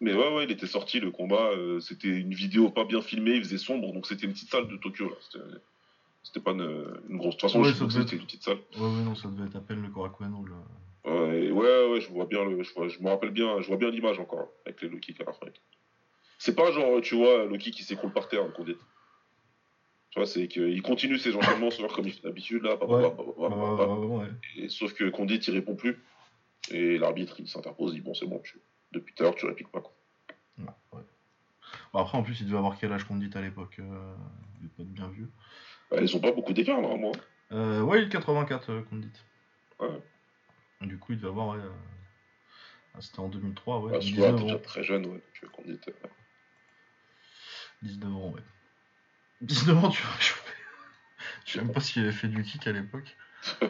Mais 0.00 0.12
ouais, 0.14 0.34
ouais, 0.34 0.44
il 0.44 0.50
était 0.50 0.66
sorti 0.66 1.00
le 1.00 1.10
combat. 1.10 1.50
euh, 1.50 1.80
c'était 1.80 2.08
une 2.08 2.34
vidéo 2.34 2.70
pas 2.70 2.84
bien 2.84 3.00
filmée, 3.00 3.32
il 3.32 3.42
faisait 3.42 3.58
sombre, 3.58 3.92
donc 3.92 4.06
c'était 4.06 4.26
une 4.26 4.32
petite 4.32 4.50
salle 4.50 4.68
de 4.68 4.76
Tokyo 4.76 5.08
là. 5.08 5.16
C'était- 5.20 5.44
C'était 6.24 6.40
pas 6.40 6.50
une, 6.50 7.00
une 7.08 7.16
grosse. 7.16 7.36
De 7.36 7.40
toute 7.40 7.42
façon, 7.42 7.60
Ouais, 7.62 7.68
je 7.68 7.74
ça 7.74 7.84
pense 7.84 7.94
devait 7.94 8.04
que 8.04 8.10
c'était 8.10 8.20
une 8.20 8.26
petite 8.26 8.42
salle. 8.42 8.58
Ouais, 8.76 8.82
ouais, 8.86 9.02
non, 9.04 9.14
ça 9.14 9.28
devait 9.28 9.46
être 9.48 9.56
à 9.56 9.60
peine 9.60 9.80
le 9.82 9.88
Korakuen 9.88 10.32
ou 10.34 10.44
le. 10.44 10.52
Ouais, 11.10 11.50
ouais, 11.50 11.88
ouais, 11.90 12.00
je 12.00 12.08
vois 12.10 12.26
bien 12.26 12.44
le, 12.44 12.62
je, 12.62 12.74
vois- 12.74 12.88
je 12.88 12.98
me 12.98 13.08
rappelle 13.08 13.30
bien, 13.30 13.60
je 13.62 13.66
vois 13.68 13.76
bien 13.76 13.88
l'image 13.90 14.18
encore 14.18 14.48
avec 14.66 14.82
les 14.82 14.88
low 14.88 14.98
kicks 14.98 15.20
à 15.20 15.24
la 15.24 15.32
fin. 15.32 15.46
C'est 16.38 16.54
pas 16.54 16.70
genre, 16.72 17.00
tu 17.00 17.14
vois, 17.14 17.44
low 17.46 17.56
kick 17.56 17.74
qui 17.74 17.82
s'écroule 17.84 18.12
par 18.12 18.28
terre, 18.28 18.52
qu'on 18.52 18.64
dit. 18.64 18.76
Tu 20.10 20.18
vois, 20.18 20.26
c'est 20.26 20.48
qu'il 20.48 20.80
continue 20.82 21.18
ses 21.18 21.36
enchaînements, 21.36 21.70
sur 21.70 21.92
comme 21.92 22.06
il 22.06 22.12
fait 22.12 22.22
d'habitude 22.22 22.62
là. 22.62 22.82
Ouais. 22.84 23.12
Bah, 23.38 23.86
ouais. 23.96 24.26
Et, 24.56 24.68
sauf 24.68 24.94
que 24.94 25.08
Condit 25.10 25.36
il 25.36 25.54
répond 25.54 25.76
plus 25.76 26.02
et 26.70 26.98
l'arbitre 26.98 27.40
il 27.40 27.48
s'interpose, 27.48 27.92
il 27.92 27.96
dit 27.96 28.00
bon 28.00 28.14
c'est 28.14 28.26
bon, 28.26 28.40
tu, 28.40 28.58
depuis 28.92 29.14
tout 29.14 29.22
à 29.22 29.26
l'heure 29.26 29.34
tu 29.34 29.46
répliques 29.46 29.70
pas 29.70 29.80
quoi. 29.80 29.94
Ouais. 30.58 31.02
Bah, 31.92 32.00
après, 32.00 32.18
en 32.18 32.22
plus, 32.22 32.40
il 32.40 32.46
devait 32.46 32.58
avoir 32.58 32.78
quel 32.78 32.92
âge 32.92 33.04
Condit 33.04 33.30
à 33.34 33.40
l'époque 33.40 33.76
euh, 33.78 34.14
Il 34.56 34.62
devait 34.62 34.74
pas 34.76 34.82
être 34.82 34.92
bien 34.92 35.08
vieux. 35.08 35.30
Bah, 35.90 35.98
ils 36.00 36.16
ont 36.16 36.20
pas 36.20 36.32
beaucoup 36.32 36.52
d'écart 36.52 36.80
normalement. 36.80 37.12
Euh, 37.52 37.82
ouais, 37.82 38.02
il 38.02 38.06
est 38.06 38.10
84, 38.10 38.70
euh, 38.70 38.82
Condit. 38.82 39.10
Ouais. 39.80 39.88
Du 40.82 40.98
coup, 40.98 41.12
il 41.12 41.18
devait 41.18 41.28
avoir. 41.28 41.56
Ouais, 41.56 41.62
euh, 41.62 41.70
ah, 42.94 43.00
C'était 43.00 43.20
en 43.20 43.28
2003, 43.28 43.80
ouais. 43.80 43.92
Bah, 43.92 43.98
tu 43.98 44.12
19 44.12 44.30
vois, 44.30 44.38
t'es 44.38 44.42
ans. 44.42 44.46
déjà 44.46 44.58
très 44.58 44.82
jeune, 44.82 45.06
ouais, 45.06 45.22
euh, 45.44 45.48
Condit. 45.48 45.80
euh, 45.88 45.92
19 47.82 48.12
ans, 48.12 48.30
ouais. 48.30 48.40
19 49.42 49.84
ans, 49.84 49.88
tu 49.90 50.02
vois. 50.02 50.16
Je, 50.20 50.32
je 51.46 51.52
sais 51.52 51.58
même 51.60 51.72
pas 51.72 51.80
s'il 51.80 52.02
avait 52.02 52.12
fait 52.12 52.28
du 52.28 52.42
kick 52.42 52.66
à 52.66 52.72
l'époque. 52.72 53.16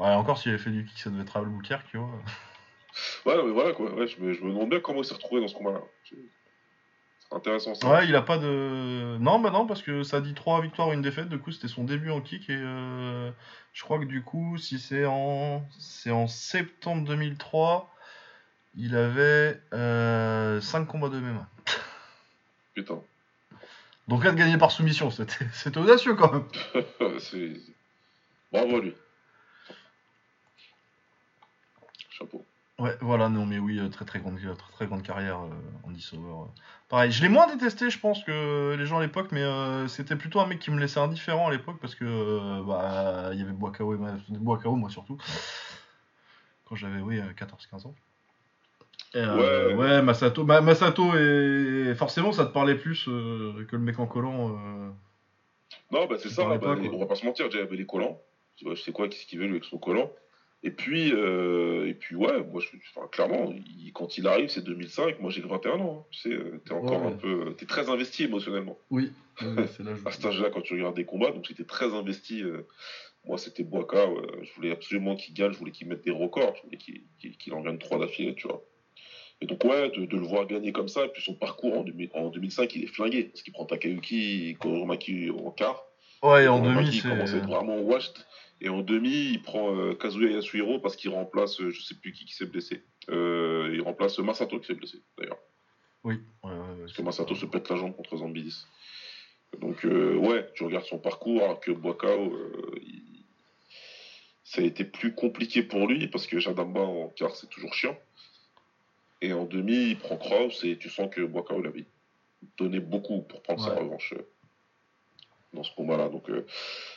Ouais, 0.00 0.08
encore 0.08 0.38
s'il 0.38 0.50
avait 0.50 0.60
fait 0.60 0.72
du 0.72 0.84
kick, 0.84 0.98
ça 0.98 1.08
devait 1.08 1.22
être 1.22 1.36
Albuquerque, 1.36 1.86
tu 1.88 1.98
vois. 1.98 2.10
Ouais, 3.24 3.36
non, 3.36 3.44
mais 3.46 3.52
voilà 3.52 3.72
quoi, 3.72 3.94
ouais, 3.94 4.08
je, 4.08 4.20
me, 4.20 4.32
je 4.32 4.42
me 4.42 4.50
demande 4.50 4.68
bien 4.68 4.80
comment 4.80 5.02
il 5.02 5.04
s'est 5.04 5.14
retrouvé 5.14 5.40
dans 5.40 5.46
ce 5.46 5.54
combat-là. 5.54 5.80
C'est 6.02 6.16
intéressant 7.30 7.74
ça. 7.74 7.88
Ouais, 7.88 8.06
il 8.06 8.14
a 8.16 8.22
pas 8.22 8.38
de. 8.38 9.16
Non, 9.18 9.38
bah 9.38 9.50
non, 9.50 9.66
parce 9.66 9.82
que 9.82 10.02
ça 10.02 10.20
dit 10.20 10.34
3 10.34 10.62
victoires, 10.62 10.92
une 10.92 11.00
défaite. 11.00 11.28
Du 11.28 11.38
coup, 11.38 11.52
c'était 11.52 11.68
son 11.68 11.84
début 11.84 12.10
en 12.10 12.20
kick. 12.20 12.50
Et 12.50 12.56
euh, 12.56 13.30
je 13.72 13.82
crois 13.84 14.00
que 14.00 14.04
du 14.04 14.22
coup, 14.22 14.58
si 14.58 14.80
c'est 14.80 15.06
en, 15.06 15.64
c'est 15.78 16.10
en 16.10 16.26
septembre 16.26 17.06
2003, 17.06 17.94
il 18.74 18.96
avait 18.96 19.60
5 19.70 20.86
combats 20.86 21.08
de 21.08 21.20
MMA. 21.20 21.48
Putain. 22.74 23.00
Donc 24.08 24.24
là, 24.24 24.32
de 24.32 24.36
gagner 24.36 24.58
par 24.58 24.70
soumission, 24.70 25.10
c'était 25.10 25.46
audacieux 25.78 26.14
quand 26.14 26.32
même. 26.32 26.46
Bravo 28.52 28.80
lui. 28.80 28.94
Chapeau. 32.10 32.44
Ouais, 32.78 32.96
voilà, 33.00 33.28
non, 33.28 33.46
mais 33.46 33.58
oui, 33.58 33.78
euh, 33.78 33.88
très 33.88 34.04
très 34.04 34.18
grande, 34.18 34.36
très, 34.40 34.72
très 34.72 34.86
grande 34.86 35.02
carrière, 35.02 35.40
euh, 35.40 35.48
Andy 35.88 36.00
Sauer. 36.00 36.20
euh. 36.28 36.44
Pareil, 36.88 37.12
je 37.12 37.22
l'ai 37.22 37.28
moins 37.28 37.46
détesté, 37.46 37.88
je 37.88 37.98
pense, 38.00 38.22
que 38.24 38.74
les 38.76 38.84
gens 38.86 38.98
à 38.98 39.02
l'époque, 39.02 39.28
mais 39.30 39.42
euh, 39.42 39.86
c'était 39.86 40.16
plutôt 40.16 40.40
un 40.40 40.46
mec 40.46 40.58
qui 40.58 40.70
me 40.72 40.78
laissait 40.80 40.98
indifférent 41.00 41.46
à 41.48 41.50
l'époque 41.52 41.78
parce 41.80 41.94
que 41.94 42.04
euh, 42.04 42.62
bah, 42.64 43.30
il 43.32 43.38
y 43.38 43.42
avait 43.42 43.52
Boakao 43.52 43.94
et 43.94 43.98
ma... 43.98 44.16
Boakao, 44.28 44.74
moi 44.74 44.90
surtout, 44.90 45.16
quand 46.64 46.74
j'avais, 46.74 47.00
oui, 47.00 47.18
euh, 47.20 47.32
14-15 47.32 47.86
ans. 47.86 47.94
Euh, 49.16 49.68
Ouais. 49.68 49.74
ouais, 49.74 50.02
Masato, 50.02 50.44
Ma- 50.44 50.60
Masato, 50.60 51.14
et 51.16 51.94
forcément, 51.96 52.32
ça 52.32 52.44
te 52.46 52.52
parlait 52.52 52.74
plus 52.74 53.06
euh, 53.08 53.64
que 53.68 53.76
le 53.76 53.82
mec 53.82 53.98
en 53.98 54.06
collant. 54.06 54.50
euh. 54.50 54.90
Non, 55.92 56.06
bah 56.06 56.16
c'est 56.18 56.28
ça, 56.30 56.44
bah, 56.48 56.58
pas, 56.58 56.74
on 56.76 56.98
va 56.98 57.06
pas 57.06 57.14
se 57.14 57.24
mentir, 57.24 57.46
déjà 57.46 57.58
il 57.58 57.62
y 57.62 57.66
avait 57.66 57.76
les 57.76 57.86
collants. 57.86 58.20
Je 58.64 58.74
sais 58.74 58.92
quoi, 58.92 59.08
qu'est-ce 59.08 59.26
qu'il 59.26 59.38
veut 59.38 59.44
lui 59.46 59.52
avec 59.52 59.64
son 59.64 59.78
collant. 59.78 60.10
Et 60.62 60.70
puis, 60.70 61.08
et 61.10 61.94
puis 61.94 62.16
ouais, 62.16 62.42
moi, 62.50 62.60
je, 62.60 62.68
enfin, 62.96 63.06
clairement, 63.08 63.52
il- 63.52 63.92
quand 63.92 64.16
il 64.16 64.26
arrive, 64.26 64.48
c'est 64.48 64.64
2005, 64.64 65.20
moi 65.20 65.30
j'ai 65.30 65.42
que 65.42 65.46
21 65.48 65.78
ans. 65.78 65.98
hein. 66.00 66.06
Tu 66.10 66.20
sais, 66.30 66.38
t'es 66.64 66.72
encore 66.72 67.02
Ouais. 67.02 67.08
un 67.08 67.16
peu. 67.16 67.54
T'es 67.58 67.66
très 67.66 67.90
investi 67.90 68.24
émotionnellement. 68.24 68.78
Oui, 68.90 69.12
c'est 69.38 69.80
là 69.84 69.92
À 70.06 70.10
cet 70.10 70.24
âge-là, 70.24 70.48
quand 70.50 70.62
tu 70.62 70.74
regardes 70.74 70.96
des 70.96 71.04
combats, 71.04 71.30
donc 71.32 71.44
j'étais 71.46 71.64
très 71.64 71.92
investi. 71.94 72.42
moi, 73.26 73.36
c'était 73.38 73.62
Boaka, 73.64 74.06
je 74.42 74.52
voulais 74.54 74.70
absolument 74.72 75.16
qu'il 75.16 75.34
gagne, 75.34 75.52
je 75.52 75.58
voulais 75.58 75.70
qu'il 75.72 75.86
mette 75.88 76.02
des 76.04 76.10
records, 76.10 76.54
je 76.56 76.62
voulais 76.62 76.78
qu'il 76.78 77.52
en 77.54 77.60
gagne 77.60 77.78
trois 77.78 77.98
d'affilée, 77.98 78.34
tu 78.34 78.46
vois. 78.48 78.62
Et 79.40 79.46
donc, 79.46 79.62
ouais, 79.64 79.90
de, 79.90 80.06
de 80.06 80.16
le 80.16 80.26
voir 80.26 80.46
gagner 80.46 80.72
comme 80.72 80.88
ça, 80.88 81.04
et 81.04 81.08
puis 81.08 81.22
son 81.22 81.34
parcours 81.34 81.76
en, 81.78 81.82
2000 81.82 82.10
en 82.14 82.28
2005, 82.30 82.74
il 82.76 82.84
est 82.84 82.86
flingué, 82.86 83.24
parce 83.24 83.42
qu'il 83.42 83.52
prend 83.52 83.66
Takayuki, 83.66 84.56
Koromaki 84.60 85.30
en 85.30 85.50
quart. 85.50 85.82
Ouais, 86.22 86.44
et 86.44 86.48
en 86.48 86.60
demi, 86.60 86.88
il 86.90 87.02
commence 87.02 87.34
à 87.34 87.36
être 87.36 87.44
c'est. 87.44 87.50
vraiment 87.50 87.78
washed. 87.80 88.14
Et 88.60 88.68
en 88.70 88.80
demi, 88.80 89.30
il 89.32 89.42
prend 89.42 89.76
euh, 89.76 89.94
Kazuya 89.94 90.30
Yasuhiro 90.30 90.78
parce 90.78 90.96
qu'il 90.96 91.10
remplace, 91.10 91.60
euh, 91.60 91.70
je 91.70 91.82
sais 91.82 91.96
plus 91.96 92.12
qui 92.12 92.24
qui 92.24 92.34
s'est 92.34 92.46
blessé. 92.46 92.82
Euh, 93.10 93.70
il 93.74 93.82
remplace 93.82 94.18
Masato 94.20 94.58
qui 94.60 94.66
s'est 94.68 94.74
blessé, 94.74 94.98
d'ailleurs. 95.18 95.38
Oui, 96.04 96.14
ouais, 96.44 96.50
ouais, 96.50 96.56
Parce 96.80 96.92
que 96.92 96.96
c'est- 96.98 97.02
Masato 97.02 97.34
se 97.34 97.44
pète 97.46 97.68
la 97.68 97.76
jambe 97.76 97.94
contre 97.94 98.16
Zambidis. 98.16 98.64
Donc, 99.60 99.84
euh, 99.84 100.14
ouais, 100.16 100.48
tu 100.54 100.62
regardes 100.64 100.86
son 100.86 100.98
parcours, 100.98 101.42
alors 101.42 101.60
que 101.60 101.72
Boakao, 101.72 102.32
il- 102.80 103.24
ça 104.44 104.62
a 104.62 104.64
été 104.64 104.84
plus 104.84 105.14
compliqué 105.14 105.62
pour 105.62 105.86
lui, 105.86 106.06
parce 106.08 106.26
que 106.26 106.38
Jadamba 106.38 106.80
en 106.80 107.08
quart, 107.08 107.34
c'est 107.36 107.48
toujours 107.50 107.74
chiant. 107.74 107.98
Et 109.24 109.32
en 109.32 109.44
demi, 109.46 109.90
il 109.90 109.98
prend 109.98 110.16
Kraus, 110.18 110.62
et 110.64 110.76
tu 110.76 110.90
sens 110.90 111.08
que 111.10 111.22
Boakao 111.22 111.62
l'avait 111.62 111.86
donné 112.58 112.78
beaucoup 112.78 113.22
pour 113.22 113.40
prendre 113.42 113.60
sa 113.64 113.74
revanche. 113.74 114.14
dans 115.54 115.62
ce 115.62 115.72
combat-là. 115.76 116.08
Donc, 116.08 116.28
euh, 116.30 116.44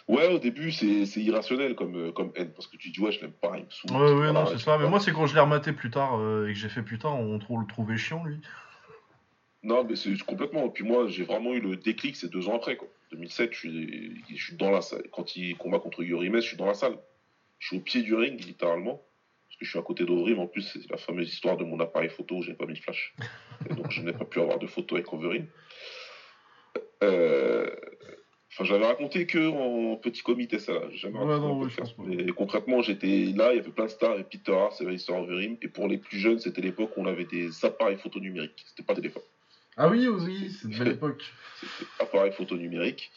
ouais, 0.07 0.27
au 0.33 0.39
début, 0.39 0.71
c'est 0.71 1.05
c'est 1.05 1.21
irrationnel 1.21 1.75
comme, 1.75 1.95
euh, 1.95 2.11
comme 2.11 2.31
haine, 2.35 2.51
parce 2.53 2.65
que 2.65 2.75
tu 2.75 2.89
dis, 2.89 2.99
ouais, 2.99 3.11
je 3.11 3.21
l'aime 3.21 3.31
pas, 3.31 3.53
il 3.55 3.65
me 3.65 3.69
saoule. 3.69 3.91
Ouais, 3.91 4.13
ouais, 4.27 4.33
non, 4.33 4.47
c'est 4.47 4.57
ça. 4.57 4.77
Mais 4.79 4.89
moi, 4.89 4.99
c'est 4.99 5.11
quand 5.13 5.27
je 5.27 5.35
l'ai 5.35 5.41
rematé 5.41 5.73
plus 5.73 5.91
tard 5.91 6.17
euh, 6.19 6.47
et 6.47 6.53
que 6.53 6.59
j'ai 6.59 6.67
fait 6.69 6.81
putain, 6.81 7.09
on 7.09 7.37
trou- 7.37 7.59
le 7.59 7.67
trouvait 7.67 7.97
chiant, 7.97 8.23
lui. 8.25 8.37
Non, 9.63 9.83
mais 9.83 9.95
c'est 9.95 10.17
complètement. 10.23 10.65
Et 10.65 10.69
puis 10.71 10.83
moi, 10.83 11.07
j'ai 11.07 11.23
vraiment 11.23 11.53
eu 11.53 11.59
le 11.61 11.77
déclic, 11.77 12.15
c'est 12.15 12.29
deux 12.31 12.47
ans 12.49 12.55
après, 12.55 12.77
quoi. 12.77 12.87
2007, 13.11 13.53
je 13.53 13.57
suis, 13.59 14.23
je 14.35 14.43
suis 14.43 14.55
dans 14.55 14.71
la 14.71 14.81
salle. 14.81 15.03
Quand 15.11 15.35
il 15.35 15.55
combat 15.55 15.79
contre 15.79 16.03
Yorimes, 16.03 16.37
je 16.41 16.47
suis 16.47 16.57
dans 16.57 16.65
la 16.65 16.73
salle. 16.73 16.97
Je 17.59 17.67
suis 17.67 17.77
au 17.77 17.81
pied 17.81 18.01
du 18.01 18.15
ring, 18.15 18.43
littéralement. 18.43 19.01
Parce 19.47 19.57
que 19.59 19.65
je 19.65 19.69
suis 19.69 19.79
à 19.79 19.81
côté 19.81 20.05
d'Overim. 20.05 20.39
En 20.39 20.47
plus, 20.47 20.61
c'est 20.61 20.89
la 20.89 20.97
fameuse 20.97 21.31
histoire 21.31 21.57
de 21.57 21.63
mon 21.63 21.79
appareil 21.79 22.09
photo 22.09 22.35
où 22.37 22.43
j'ai 22.43 22.53
pas 22.53 22.65
mis 22.65 22.73
de 22.73 22.79
flash. 22.79 23.15
Et 23.69 23.73
donc, 23.73 23.91
je 23.91 24.01
n'ai 24.01 24.13
pas 24.13 24.25
pu 24.25 24.39
avoir 24.39 24.59
de 24.59 24.67
photo 24.67 24.95
avec 24.95 25.11
Overeem. 25.13 25.47
Euh, 27.03 27.69
Enfin, 28.53 28.63
j'avais 28.63 28.85
raconté 28.87 29.27
que 29.27 29.49
en 29.49 29.97
petit 29.97 30.23
comité, 30.23 30.57
ça. 30.57 30.73
Jamais 30.91 31.19
Ouais, 31.19 31.25
non, 31.25 31.59
ouais, 31.61 31.69
je. 31.69 32.01
Mais 32.03 32.31
concrètement, 32.31 32.81
j'étais 32.81 33.31
là, 33.35 33.51
il 33.53 33.57
y 33.57 33.59
avait 33.59 33.69
plein 33.69 33.83
de 33.85 33.89
stars, 33.91 34.17
et 34.17 34.23
Peter 34.23 34.51
Hart, 34.53 34.79
l'histoire 34.81 35.21
Overeem. 35.21 35.57
Et 35.61 35.67
pour 35.67 35.87
les 35.87 35.99
plus 35.99 36.17
jeunes, 36.17 36.39
c'était 36.39 36.61
l'époque 36.61 36.97
où 36.97 37.01
on 37.01 37.05
avait 37.05 37.25
des 37.25 37.49
appareils 37.63 37.97
photo 37.97 38.19
numériques. 38.19 38.63
C'était 38.65 38.81
pas 38.81 38.95
téléphone. 38.95 39.21
Ah 39.75 39.87
oui, 39.89 40.07
oui, 40.07 40.49
c'est 40.59 40.69
une 40.69 40.77
belle 40.79 40.87
époque. 40.93 41.23
C'était 41.61 41.89
appareil 41.99 42.31
photo 42.31 42.55
numérique. 42.57 43.11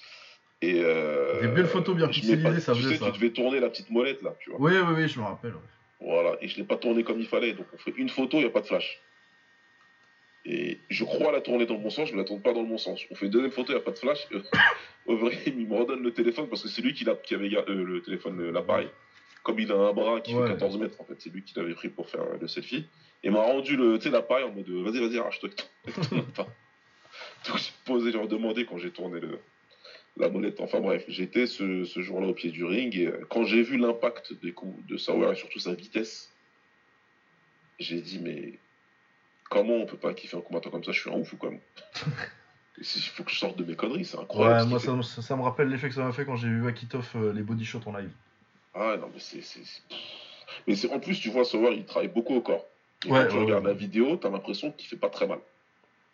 Et 0.60 0.83
euh, 0.84 1.41
Des 1.41 1.49
belles 1.49 1.67
photos 1.68 1.97
bien 1.97 2.07
je 2.09 2.12
pixelisées, 2.20 2.42
pas- 2.42 2.60
ça 2.60 2.75
Tu 2.75 2.83
faisait 2.83 2.94
sais, 2.97 3.05
ça. 3.05 3.10
tu 3.10 3.18
devais 3.18 3.31
tourner 3.33 3.60
la 3.60 3.70
petite 3.70 3.89
molette 3.89 4.20
là, 4.20 4.34
tu 4.41 4.50
vois. 4.50 4.60
Oui, 4.60 4.73
oui, 4.76 4.94
oui, 4.94 5.09
je 5.09 5.18
me 5.20 5.25
rappelle. 5.25 5.52
ouais. 5.55 5.60
Voilà, 6.00 6.36
et 6.40 6.48
je 6.48 6.56
l'ai 6.56 6.64
pas 6.64 6.76
tourné 6.76 7.04
comme 7.04 7.20
il 7.20 7.26
fallait. 7.26 7.52
Donc 7.52 7.66
on 7.74 7.78
fait 7.78 7.92
une 7.96 8.08
photo, 8.08 8.38
il 8.38 8.40
n'y 8.40 8.46
a 8.46 8.50
pas 8.50 8.60
de 8.62 8.66
flash. 8.66 9.00
Et 10.46 10.78
je 10.88 11.04
crois 11.04 11.32
la 11.32 11.42
tourner 11.42 11.66
dans 11.66 11.74
le 11.74 11.80
bon 11.80 11.90
sens, 11.90 12.08
je 12.08 12.14
ne 12.14 12.18
la 12.18 12.24
tourne 12.24 12.40
pas 12.40 12.52
dans 12.54 12.62
le 12.62 12.68
bon 12.68 12.78
sens. 12.78 13.00
On 13.10 13.14
fait 13.14 13.26
une 13.26 13.32
deuxième 13.32 13.50
photo, 13.52 13.72
il 13.72 13.74
n'y 13.76 13.80
a 13.80 13.84
pas 13.84 13.90
de 13.90 13.98
flash. 13.98 14.26
Au 15.06 15.16
vrai, 15.16 15.36
il 15.46 15.66
me 15.66 15.74
redonne 15.76 16.02
le 16.02 16.12
téléphone 16.12 16.48
parce 16.48 16.62
que 16.62 16.68
c'est 16.68 16.80
lui 16.82 16.94
qui, 16.94 17.04
avait 17.08 17.54
euh, 17.54 17.84
le 17.84 18.00
téléphone, 18.00 18.38
le- 18.38 18.50
l'appareil. 18.50 18.88
Comme 19.42 19.58
il 19.58 19.70
a 19.72 19.74
un 19.76 19.92
bras 19.92 20.20
qui 20.20 20.34
Ouais. 20.34 20.46
fait 20.46 20.52
14 20.54 20.78
mètres, 20.78 21.00
en 21.00 21.04
fait, 21.04 21.14
c'est 21.18 21.30
lui 21.30 21.42
qui 21.42 21.54
l'avait 21.56 21.74
pris 21.74 21.88
pour 21.88 22.08
faire 22.08 22.22
euh, 22.22 22.38
le 22.40 22.48
selfie. 22.48 22.86
Et 23.22 23.30
m'a 23.30 23.42
rendu 23.42 23.76
l'appareil 24.10 24.44
en 24.44 24.50
mode 24.52 24.68
euh, 24.68 24.82
vas-y, 24.82 25.00
vas-y, 25.00 25.18
arrache-toi. 25.18 25.50
Donc 27.46 27.56
j'ai 27.56 27.72
posé, 27.84 28.12
j'ai 28.12 28.18
redemandé 28.18 28.64
quand 28.64 28.78
j'ai 28.78 28.90
tourné 28.90 29.20
le, 29.20 29.38
la 30.16 30.28
molette. 30.28 30.60
Enfin 30.60 30.80
bref, 30.80 31.05
j'étais 31.08 31.47
ce, 31.47 31.84
ce 31.84 32.00
jour-là 32.00 32.28
au 32.28 32.34
pied 32.34 32.50
du 32.50 32.64
ring 32.64 32.94
et 32.97 33.06
euh, 33.06 33.24
quand 33.30 33.44
j'ai 33.44 33.62
vu 33.62 33.76
l'impact 33.78 34.32
des 34.42 34.52
coups 34.52 34.84
de 34.86 34.97
Sauer 34.97 35.32
et 35.32 35.34
surtout 35.36 35.58
sa 35.58 35.74
vitesse, 35.74 36.30
j'ai 37.78 38.00
dit 38.00 38.18
mais 38.22 38.58
comment 39.48 39.74
on 39.76 39.86
peut 39.86 39.97
pas 39.97 40.12
kiffer 40.14 40.36
un 40.36 40.40
combattant 40.42 40.70
comme 40.70 40.84
ça? 40.84 40.92
Je 40.92 41.00
suis 41.00 41.10
un 41.10 41.14
ouf 41.18 41.32
ou 41.32 41.36
quoi 41.36 41.50
Il 42.78 42.84
faut 42.84 43.24
que 43.24 43.30
je 43.30 43.36
sorte 43.39 43.58
de 43.58 43.64
mes 43.64 43.76
conneries, 43.76 44.05
c'est 44.06 44.18
incroyable. 44.18 44.60
Ouais, 44.62 44.66
moi, 44.70 44.78
ça, 44.78 44.94
me- 44.94 45.02
ça, 45.02 45.20
ça 45.20 45.36
me 45.36 45.42
rappelle 45.42 45.68
l'effet 45.68 45.89
que 45.89 45.94
ça 45.94 46.02
m'a 46.05 46.12
fait 46.12 46.24
quand 46.24 46.36
j'ai 46.36 46.48
vu 46.48 46.66
Akitov 46.66 47.10
euh, 47.16 47.32
les 47.32 47.42
body 47.42 47.64
shots 47.64 47.80
en 47.86 47.97
live. 47.97 48.10
Ah 48.74 48.97
non, 48.98 49.10
mais 49.12 49.18
c'est. 49.20 49.40
Mais 50.66 50.74
c'est 50.76 50.90
en 50.90 50.98
plus, 51.00 51.18
tu 51.20 51.30
vois, 51.30 51.44
Sauer, 51.44 51.74
il 51.76 51.84
travaille 51.84 52.08
beaucoup 52.08 52.34
au 52.34 52.40
corps. 52.40 52.64
Et 53.05 53.10
Ouais, 53.10 53.20
quand 53.22 53.28
tu 53.28 53.36
ouais, 53.36 53.42
regardes 53.44 53.64
ouais. 53.64 53.70
la 53.72 53.76
vidéo, 53.76 54.16
t'as 54.16 54.30
l'impression 54.30 54.72
qu'il 54.72 54.86
fait 54.89 54.97
pas 54.97 55.10
très 55.10 55.26
mal. 55.26 55.40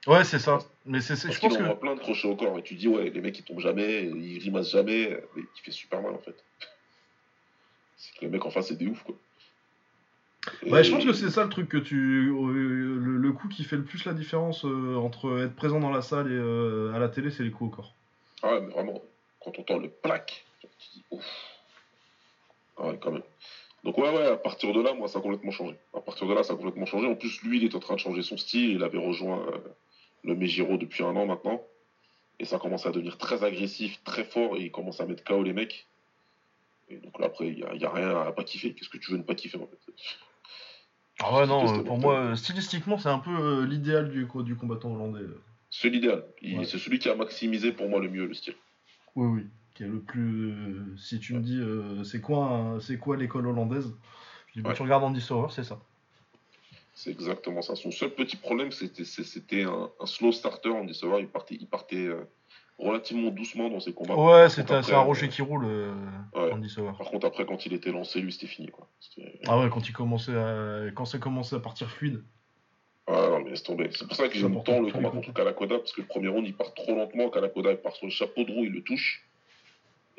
Ouais, 0.06 0.24
c'est 0.24 0.38
ça. 0.38 0.58
Mais 0.84 1.00
c'est, 1.00 1.16
c'est- 1.16 1.28
Parce 1.28 1.36
je 1.36 1.40
pense 1.40 1.56
que. 1.56 1.62
envoie 1.62 1.80
plein 1.80 1.94
de 1.94 2.00
crochets 2.00 2.28
au 2.28 2.36
corps 2.36 2.58
et 2.58 2.62
tu 2.62 2.74
dis, 2.74 2.86
ouais, 2.88 3.10
les 3.10 3.20
mecs 3.20 3.38
ils 3.38 3.44
tombent 3.44 3.60
jamais, 3.60 4.04
ils 4.04 4.38
grimacent 4.38 4.70
jamais, 4.70 5.20
mais 5.34 5.42
il 5.42 5.60
fait 5.62 5.72
super 5.72 6.00
mal 6.02 6.12
en 6.14 6.18
fait. 6.18 6.36
C'est 7.96 8.14
que 8.18 8.24
les 8.24 8.28
mecs 8.28 8.44
en 8.44 8.50
face, 8.50 8.68
c'est 8.68 8.76
des 8.76 8.86
ouf 8.86 9.02
quoi. 9.02 9.14
Et- 10.62 10.70
Ouais, 10.70 10.84
je 10.84 10.92
pense 10.92 11.04
que 11.04 11.12
c'est 11.12 11.30
ça 11.30 11.42
le 11.42 11.48
truc 11.48 11.68
que 11.68 11.76
tu. 11.78 12.28
euh, 12.28 12.52
le, 12.52 13.16
le 13.16 13.32
coup 13.32 13.48
qui 13.48 13.64
fait 13.64 13.76
le 13.76 13.82
plus 13.84 14.04
la 14.04 14.12
différence 14.12 14.64
euh, 14.64 14.94
entre 14.96 15.40
être 15.44 15.56
présent 15.56 15.80
dans 15.80 15.90
la 15.90 16.02
salle 16.02 16.30
et 16.30 16.36
euh, 16.36 16.92
à 16.94 16.98
la 17.00 17.08
télé, 17.08 17.30
c'est 17.30 17.42
les 17.42 17.50
coups 17.50 17.72
au 17.72 17.76
corps. 17.76 17.94
Ah 18.42 18.52
ouais, 18.54 18.60
mais 18.60 18.68
vraiment, 18.72 19.02
quand 19.40 19.58
on 19.58 19.62
entend 19.62 19.78
le 19.78 19.88
plaque, 19.88 20.44
tu 20.60 20.68
dis, 20.94 21.04
ouf. 21.10 21.24
Ah 22.76 22.88
ouais, 22.88 22.98
quand 23.00 23.10
même. 23.10 23.22
Donc 23.82 23.98
ouais, 23.98 24.10
ouais, 24.10 24.26
à 24.26 24.36
partir 24.36 24.72
de 24.72 24.80
là, 24.82 24.92
moi, 24.94 25.08
ça 25.08 25.18
a 25.18 25.22
complètement 25.22 25.50
changé. 25.50 25.74
À 25.94 26.00
partir 26.00 26.26
de 26.28 26.34
là, 26.34 26.42
ça 26.44 26.52
a 26.52 26.56
complètement 26.56 26.86
changé. 26.86 27.06
En 27.08 27.14
plus, 27.16 27.42
lui, 27.42 27.58
il 27.58 27.64
est 27.64 27.74
en 27.74 27.80
train 27.80 27.94
de 27.94 28.00
changer 28.00 28.22
son 28.22 28.36
style. 28.36 28.70
Il 28.72 28.84
avait 28.84 28.98
rejoint 28.98 29.40
euh, 29.48 29.58
le 30.24 30.34
Mejiro 30.34 30.76
depuis 30.76 31.02
un 31.04 31.14
an 31.16 31.26
maintenant. 31.26 31.62
Et 32.38 32.44
ça 32.44 32.58
commence 32.58 32.84
à 32.86 32.90
devenir 32.90 33.16
très 33.16 33.44
agressif, 33.44 34.02
très 34.04 34.24
fort, 34.24 34.56
et 34.56 34.60
il 34.62 34.70
commence 34.70 35.00
à 35.00 35.06
mettre 35.06 35.24
KO 35.24 35.42
les 35.42 35.52
mecs. 35.54 35.86
Et 36.88 36.98
donc 36.98 37.18
là, 37.18 37.26
après, 37.26 37.48
il 37.48 37.56
n'y 37.56 37.62
a, 37.64 37.74
il 37.74 37.80
y 37.80 37.84
a 37.84 37.90
rien 37.92 38.14
à 38.20 38.30
pas 38.32 38.44
kiffer. 38.44 38.74
Qu'est-ce 38.74 38.90
que 38.90 38.98
tu 38.98 39.10
veux 39.10 39.16
ne 39.18 39.22
pas 39.22 39.34
kiffer, 39.34 39.56
en 39.58 39.66
fait 39.66 39.78
Ah 41.20 41.34
ouais, 41.34 41.46
non, 41.46 41.78
euh, 41.78 41.82
pour 41.82 41.98
moi, 41.98 42.14
euh, 42.18 42.36
stylistiquement, 42.36 42.98
c'est 42.98 43.08
un 43.08 43.18
peu 43.18 43.30
euh, 43.30 43.66
l'idéal 43.66 44.10
du, 44.10 44.26
du 44.44 44.54
combattant 44.56 44.92
hollandais. 44.94 45.24
C'est 45.70 45.88
l'idéal. 45.88 46.24
Ouais. 46.42 46.64
C'est 46.64 46.78
celui 46.78 46.98
qui 46.98 47.08
a 47.08 47.14
maximisé 47.14 47.72
pour 47.72 47.88
moi 47.88 48.00
le 48.00 48.08
mieux 48.10 48.26
le 48.26 48.34
style. 48.34 48.54
Oui, 49.14 49.26
oui. 49.26 49.46
Qui 49.74 49.82
est 49.84 49.88
le 49.88 50.00
plus. 50.00 50.50
euh, 50.52 50.96
si 50.98 51.18
tu 51.20 51.34
me 51.34 51.40
dis, 51.40 51.58
euh, 51.58 52.04
c'est 52.04 52.20
quoi, 52.20 52.78
c'est 52.80 52.98
quoi 52.98 53.16
l'école 53.16 53.46
hollandaise 53.46 53.94
Je 54.48 54.52
dis, 54.54 54.60
bah, 54.60 54.70
Ouais. 54.70 54.76
tu 54.76 54.82
regardes 54.82 55.04
Andy 55.04 55.20
Sauer, 55.20 55.48
c'est 55.50 55.64
ça. 55.64 55.80
C'est 56.98 57.10
exactement 57.10 57.60
ça. 57.60 57.76
Son 57.76 57.90
seul 57.90 58.08
petit 58.14 58.36
problème, 58.36 58.70
c'était 58.72 59.64
un, 59.64 59.90
un 60.00 60.06
slow 60.06 60.32
starter. 60.32 60.70
On 60.70 60.84
dit 60.84 60.94
savoir, 60.94 61.20
il 61.20 61.28
partait, 61.28 61.56
il 61.60 61.66
partait 61.66 62.06
euh, 62.06 62.26
relativement 62.78 63.30
doucement 63.30 63.68
dans 63.68 63.80
ses 63.80 63.92
combats. 63.92 64.16
Ouais, 64.16 64.48
c'est 64.48 64.70
un, 64.70 64.76
un 64.76 64.90
euh, 64.90 64.98
rocher 65.00 65.28
qui 65.28 65.42
roule, 65.42 65.66
euh, 65.66 65.92
Ouais. 66.34 66.68
Sauer. 66.68 66.90
Par 66.96 67.10
contre, 67.10 67.26
après, 67.26 67.44
quand 67.44 67.66
il 67.66 67.74
était 67.74 67.92
lancé, 67.92 68.18
lui, 68.18 68.32
c'était 68.32 68.46
fini. 68.46 68.68
Quoi. 68.68 68.88
Ah 69.46 69.60
ouais, 69.60 69.68
quand 69.68 69.86
il 69.86 69.92
commençait 69.92 70.34
à, 70.34 70.90
quand 70.94 71.04
ça 71.04 71.18
commençait 71.18 71.56
à 71.56 71.60
partir 71.60 71.90
fluide. 71.90 72.22
Ah 73.06 73.28
non, 73.30 73.40
mais 73.44 73.50
laisse 73.50 73.62
tomber. 73.62 73.90
C'est 73.92 74.06
pour 74.08 74.16
ça 74.16 74.28
que 74.28 74.34
Ça 74.34 74.40
j'aime 74.40 74.62
tant 74.64 74.80
le 74.80 74.90
combat 74.90 75.10
contre 75.10 75.34
Kalakoda, 75.34 75.76
parce 75.78 75.92
que 75.92 76.00
le 76.00 76.06
premier 76.06 76.28
round, 76.28 76.46
il 76.46 76.54
part 76.56 76.72
trop 76.72 76.94
lentement. 76.96 77.28
Kalakoda, 77.28 77.72
il 77.72 77.76
part 77.76 77.94
sur 77.94 78.06
le 78.06 78.10
chapeau 78.12 78.42
de 78.44 78.52
roue, 78.52 78.64
il 78.64 78.72
le 78.72 78.82
touche. 78.82 79.28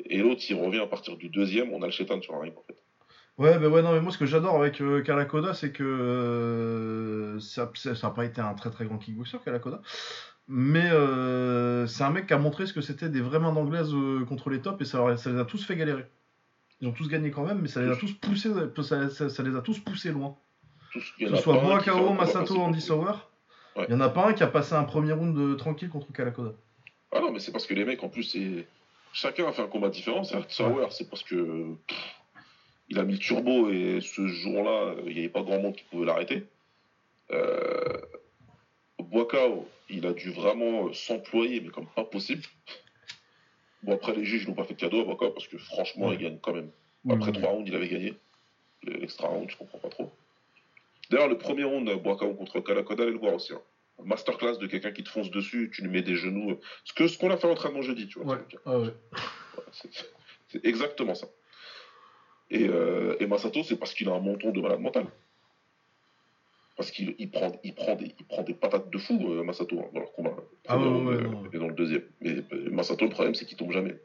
Et 0.06 0.18
l'autre, 0.18 0.42
il 0.48 0.54
revient 0.54 0.78
à 0.78 0.86
partir 0.86 1.16
du 1.16 1.28
deuxième. 1.28 1.72
On 1.72 1.82
a 1.82 1.86
le 1.86 1.90
chétan 1.92 2.22
sur 2.22 2.34
un 2.36 2.40
ring, 2.40 2.54
en 2.56 2.62
fait. 2.62 2.80
Ouais, 3.38 3.56
bah 3.58 3.68
ouais, 3.68 3.82
non, 3.82 3.92
mais 3.92 4.00
moi 4.00 4.10
ce 4.10 4.18
que 4.18 4.26
j'adore 4.26 4.56
avec 4.60 4.80
euh, 4.80 5.00
Kalakoda, 5.02 5.54
c'est 5.54 5.70
que 5.70 5.84
euh, 5.84 7.38
ça 7.40 7.70
n'a 8.02 8.10
pas 8.10 8.24
été 8.24 8.40
un 8.40 8.54
très 8.54 8.70
très 8.70 8.84
grand 8.84 8.98
kickboxer, 8.98 9.38
Kalakoda. 9.44 9.80
Mais 10.48 10.88
euh, 10.90 11.86
c'est 11.86 12.02
un 12.02 12.10
mec 12.10 12.26
qui 12.26 12.32
a 12.34 12.38
montré 12.38 12.66
ce 12.66 12.72
que 12.72 12.80
c'était 12.80 13.08
des 13.08 13.20
vraies 13.20 13.38
mains 13.38 13.52
d'anglaise 13.52 13.92
euh, 13.94 14.24
contre 14.24 14.50
les 14.50 14.60
tops 14.60 14.80
et 14.80 14.84
ça, 14.84 15.04
les 15.30 15.38
a 15.38 15.44
tous 15.44 15.64
fait 15.64 15.76
galérer. 15.76 16.06
Ils 16.80 16.88
ont 16.88 16.92
tous 16.92 17.08
gagné 17.08 17.30
quand 17.30 17.44
même, 17.44 17.60
mais 17.60 17.68
ça 17.68 17.80
les 17.82 17.90
a 17.90 17.96
tous 17.96 18.12
poussés, 18.14 18.50
ça, 18.82 19.08
ça- 19.10 19.28
ça 19.28 19.42
les 19.42 19.54
a 19.56 19.60
tous 19.60 19.78
poussés 19.80 20.10
loin. 20.10 20.36
Que 20.92 21.00
ce 21.28 21.36
soit 21.36 21.58
combat 21.60 22.14
Masato, 22.14 22.56
Andy 22.60 22.80
Sauer, 22.80 23.12
il 23.76 23.80
Ouais. 23.82 23.86
y 23.90 23.94
en 23.94 24.00
a 24.00 24.08
pas 24.08 24.28
un 24.28 24.32
qui 24.32 24.42
a 24.42 24.46
passé 24.46 24.74
un 24.74 24.84
premier 24.84 25.12
round 25.12 25.36
de- 25.36 25.54
tranquille 25.54 25.90
contre 25.90 26.12
Kalakoda. 26.12 26.52
Ah 27.12 27.20
non, 27.20 27.30
mais 27.30 27.40
c'est 27.40 27.52
parce 27.52 27.66
que 27.66 27.74
les 27.74 27.84
mecs, 27.84 28.02
en 28.02 28.08
plus. 28.08 28.36
Chacun 29.12 29.46
a 29.48 29.52
fait 29.52 29.62
un 29.62 29.66
combat 29.68 29.88
différent. 29.90 30.24
C'est 30.24 30.38
Sauer, 30.50 30.86
c'est 30.90 31.08
parce 31.10 31.22
que. 31.22 31.74
pff, 31.86 31.98
il 32.88 32.98
a 32.98 33.04
mis 33.04 33.12
le 33.14 33.18
turbo 33.18 33.70
et 33.70 34.00
ce 34.00 34.26
jour-là, 34.26 34.94
il 35.06 35.12
n'y 35.12 35.18
avait 35.20 35.28
pas 35.28 35.42
grand 35.42 35.60
monde 35.60 35.76
qui 35.76 35.84
pouvait 35.84 36.06
l'arrêter. 36.06 36.44
Euh... 37.30 37.98
Boakao, 38.98 39.68
il 39.88 40.06
a 40.06 40.12
dû 40.12 40.30
vraiment 40.30 40.92
s'employer, 40.92 41.60
mais 41.60 41.68
comme 41.68 41.86
pas 41.86 42.04
possible. 42.04 42.42
Bon, 43.82 43.94
après, 43.94 44.14
les 44.14 44.24
juges 44.24 44.46
n'ont 44.48 44.54
pas 44.54 44.64
fait 44.64 44.74
de 44.74 44.80
cadeau 44.80 45.00
à 45.02 45.04
Boakao 45.04 45.30
parce 45.30 45.46
que 45.48 45.56
franchement, 45.58 46.08
il 46.12 46.18
gagne 46.18 46.38
quand 46.38 46.52
même. 46.52 46.70
Après 47.10 47.32
trois 47.32 47.50
rounds, 47.52 47.68
il 47.68 47.74
avait 47.76 47.88
gagné. 47.88 48.14
Le- 48.82 48.94
L'extra 48.98 49.28
round, 49.28 49.48
je 49.50 49.56
comprends 49.56 49.78
pas 49.78 49.88
trop. 49.88 50.10
D'ailleurs, 51.10 51.28
le 51.28 51.38
premier 51.38 51.64
round, 51.64 51.88
Boakao 52.02 52.34
contre 52.34 52.60
Kalakoda, 52.60 53.04
allez 53.04 53.12
le 53.12 53.18
voir 53.18 53.34
aussi. 53.34 53.52
hein. 53.54 53.60
Masterclass 54.04 54.58
de 54.58 54.66
quelqu'un 54.66 54.92
qui 54.92 55.02
te 55.02 55.08
fonce 55.08 55.30
dessus, 55.30 55.70
tu 55.74 55.82
lui 55.82 55.88
mets 55.90 56.02
des 56.02 56.14
genoux. 56.16 56.50
euh, 56.52 56.60
Ce 56.84 56.92
que 56.92 57.08
ce 57.08 57.18
qu'on 57.18 57.30
a 57.30 57.36
fait 57.36 57.46
à 57.46 57.50
l'entraînement 57.50 57.82
jeudi, 57.82 58.06
tu 58.08 58.20
vois. 58.20 58.34
Ouais, 58.36 58.42
ah 58.66 58.78
ouais. 58.78 58.90
C'est 60.48 60.64
exactement 60.64 61.14
ça. 61.14 61.26
Et, 62.50 62.66
euh, 62.68 63.16
et 63.20 63.26
Masato, 63.26 63.62
c'est 63.62 63.76
parce 63.76 63.92
qu'il 63.94 64.08
a 64.08 64.12
un 64.12 64.20
menton 64.20 64.50
de 64.50 64.60
malade 64.60 64.80
mental. 64.80 65.06
Parce 66.76 66.90
qu'il 66.90 67.14
il 67.18 67.30
prend, 67.30 67.52
il, 67.64 67.74
prend 67.74 67.96
des, 67.96 68.14
il 68.18 68.24
prend 68.26 68.42
des 68.42 68.54
patates 68.54 68.88
de 68.88 68.98
fou, 68.98 69.18
euh, 69.32 69.42
Masato, 69.42 69.80
hein, 69.80 69.88
dans 69.92 70.00
leur 70.00 70.12
combat. 70.12 70.34
Ah 70.66 70.78
ouais, 70.78 70.84
ouais, 70.86 71.14
euh, 71.16 71.22
non. 71.28 71.44
et 71.52 71.58
dans 71.58 71.68
le 71.68 71.74
deuxième. 71.74 72.04
Mais 72.20 72.36
Masato, 72.70 73.04
le 73.04 73.10
problème, 73.10 73.34
c'est 73.34 73.44
qu'il 73.44 73.56
tombe 73.56 73.72
jamais. 73.72 73.96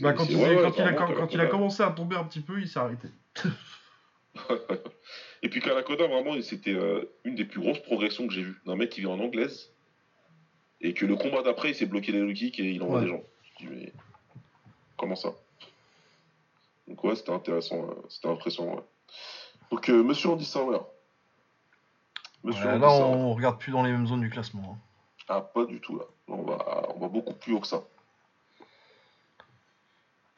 Bah, 0.00 0.12
quand 0.12 0.24
il, 0.30 0.36
ouais, 0.36 0.54
ouais, 0.54 0.62
quand, 0.62 0.76
il 0.76 0.82
a, 0.82 0.92
vraiment, 0.92 0.98
quand, 0.98 1.06
quand 1.06 1.14
il 1.14 1.22
a 1.22 1.26
Kalakoda. 1.26 1.48
commencé 1.48 1.82
à 1.82 1.90
tomber 1.90 2.16
un 2.16 2.24
petit 2.24 2.40
peu, 2.40 2.60
il 2.60 2.68
s'est 2.68 2.78
arrêté. 2.78 3.08
Et 5.42 5.48
puis 5.48 5.60
Kalakoda, 5.60 6.06
vraiment, 6.06 6.40
c'était 6.42 6.74
euh, 6.74 7.04
une 7.24 7.34
des 7.34 7.44
plus 7.44 7.60
grosses 7.60 7.80
progressions 7.82 8.26
que 8.28 8.32
j'ai 8.32 8.42
vues. 8.42 8.60
D'un 8.66 8.76
mec 8.76 8.90
qui 8.90 9.00
vient 9.00 9.10
en 9.10 9.18
anglaise, 9.20 9.72
et 10.80 10.94
que 10.94 11.06
le 11.06 11.16
combat 11.16 11.42
d'après, 11.42 11.70
il 11.70 11.74
s'est 11.74 11.86
bloqué 11.86 12.12
les 12.12 12.20
low 12.20 12.32
kicks 12.32 12.60
et 12.60 12.70
il 12.70 12.82
envoie 12.82 12.98
Ouais. 12.98 13.04
des 13.04 13.10
gens. 13.10 13.22
Je 13.58 13.66
dis, 13.66 13.72
mais 13.74 13.92
comment 14.96 15.16
ça? 15.16 15.34
Donc 16.90 17.02
ouais, 17.04 17.14
c'était 17.16 17.32
intéressant, 17.32 17.76
euh, 17.82 17.94
c'était 18.10 18.28
impressionnant. 18.28 18.74
ouais. 18.74 18.84
Donc 19.70 19.88
euh, 19.88 20.02
Monsieur 20.02 20.28
Andy 20.30 20.44
Sauer. 20.44 20.80
Monsieur 22.44 22.64
Ouais, 22.66 22.72
Andy 22.72 22.80
là, 22.82 22.88
Sauer. 22.90 23.02
on 23.04 23.32
regarde 23.34 23.58
plus 23.58 23.70
dans 23.72 23.82
les 23.82 23.92
mêmes 23.92 24.06
zones 24.06 24.20
du 24.20 24.28
classement. 24.30 24.76
hein. 24.76 24.78
Ah, 25.28 25.40
pas 25.40 25.64
du 25.64 25.80
tout 25.80 25.96
là. 25.96 26.04
On 26.28 26.42
va, 26.42 26.88
on 26.94 26.98
va 26.98 27.08
beaucoup 27.08 27.32
plus 27.34 27.54
haut 27.54 27.60
que 27.60 27.66
ça. 27.68 27.82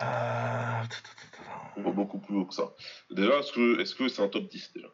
Euh, 0.03 0.83
On 1.77 1.83
va 1.83 1.91
beaucoup 1.93 2.19
plus 2.19 2.37
haut 2.37 2.45
que 2.45 2.55
ça. 2.55 2.65
Déjà, 3.11 3.39
est-ce 3.39 3.95
que 3.95 4.09
c'est 4.09 4.23
un 4.23 4.29
top 4.29 4.45
10 4.49 4.73
déjà? 4.75 4.89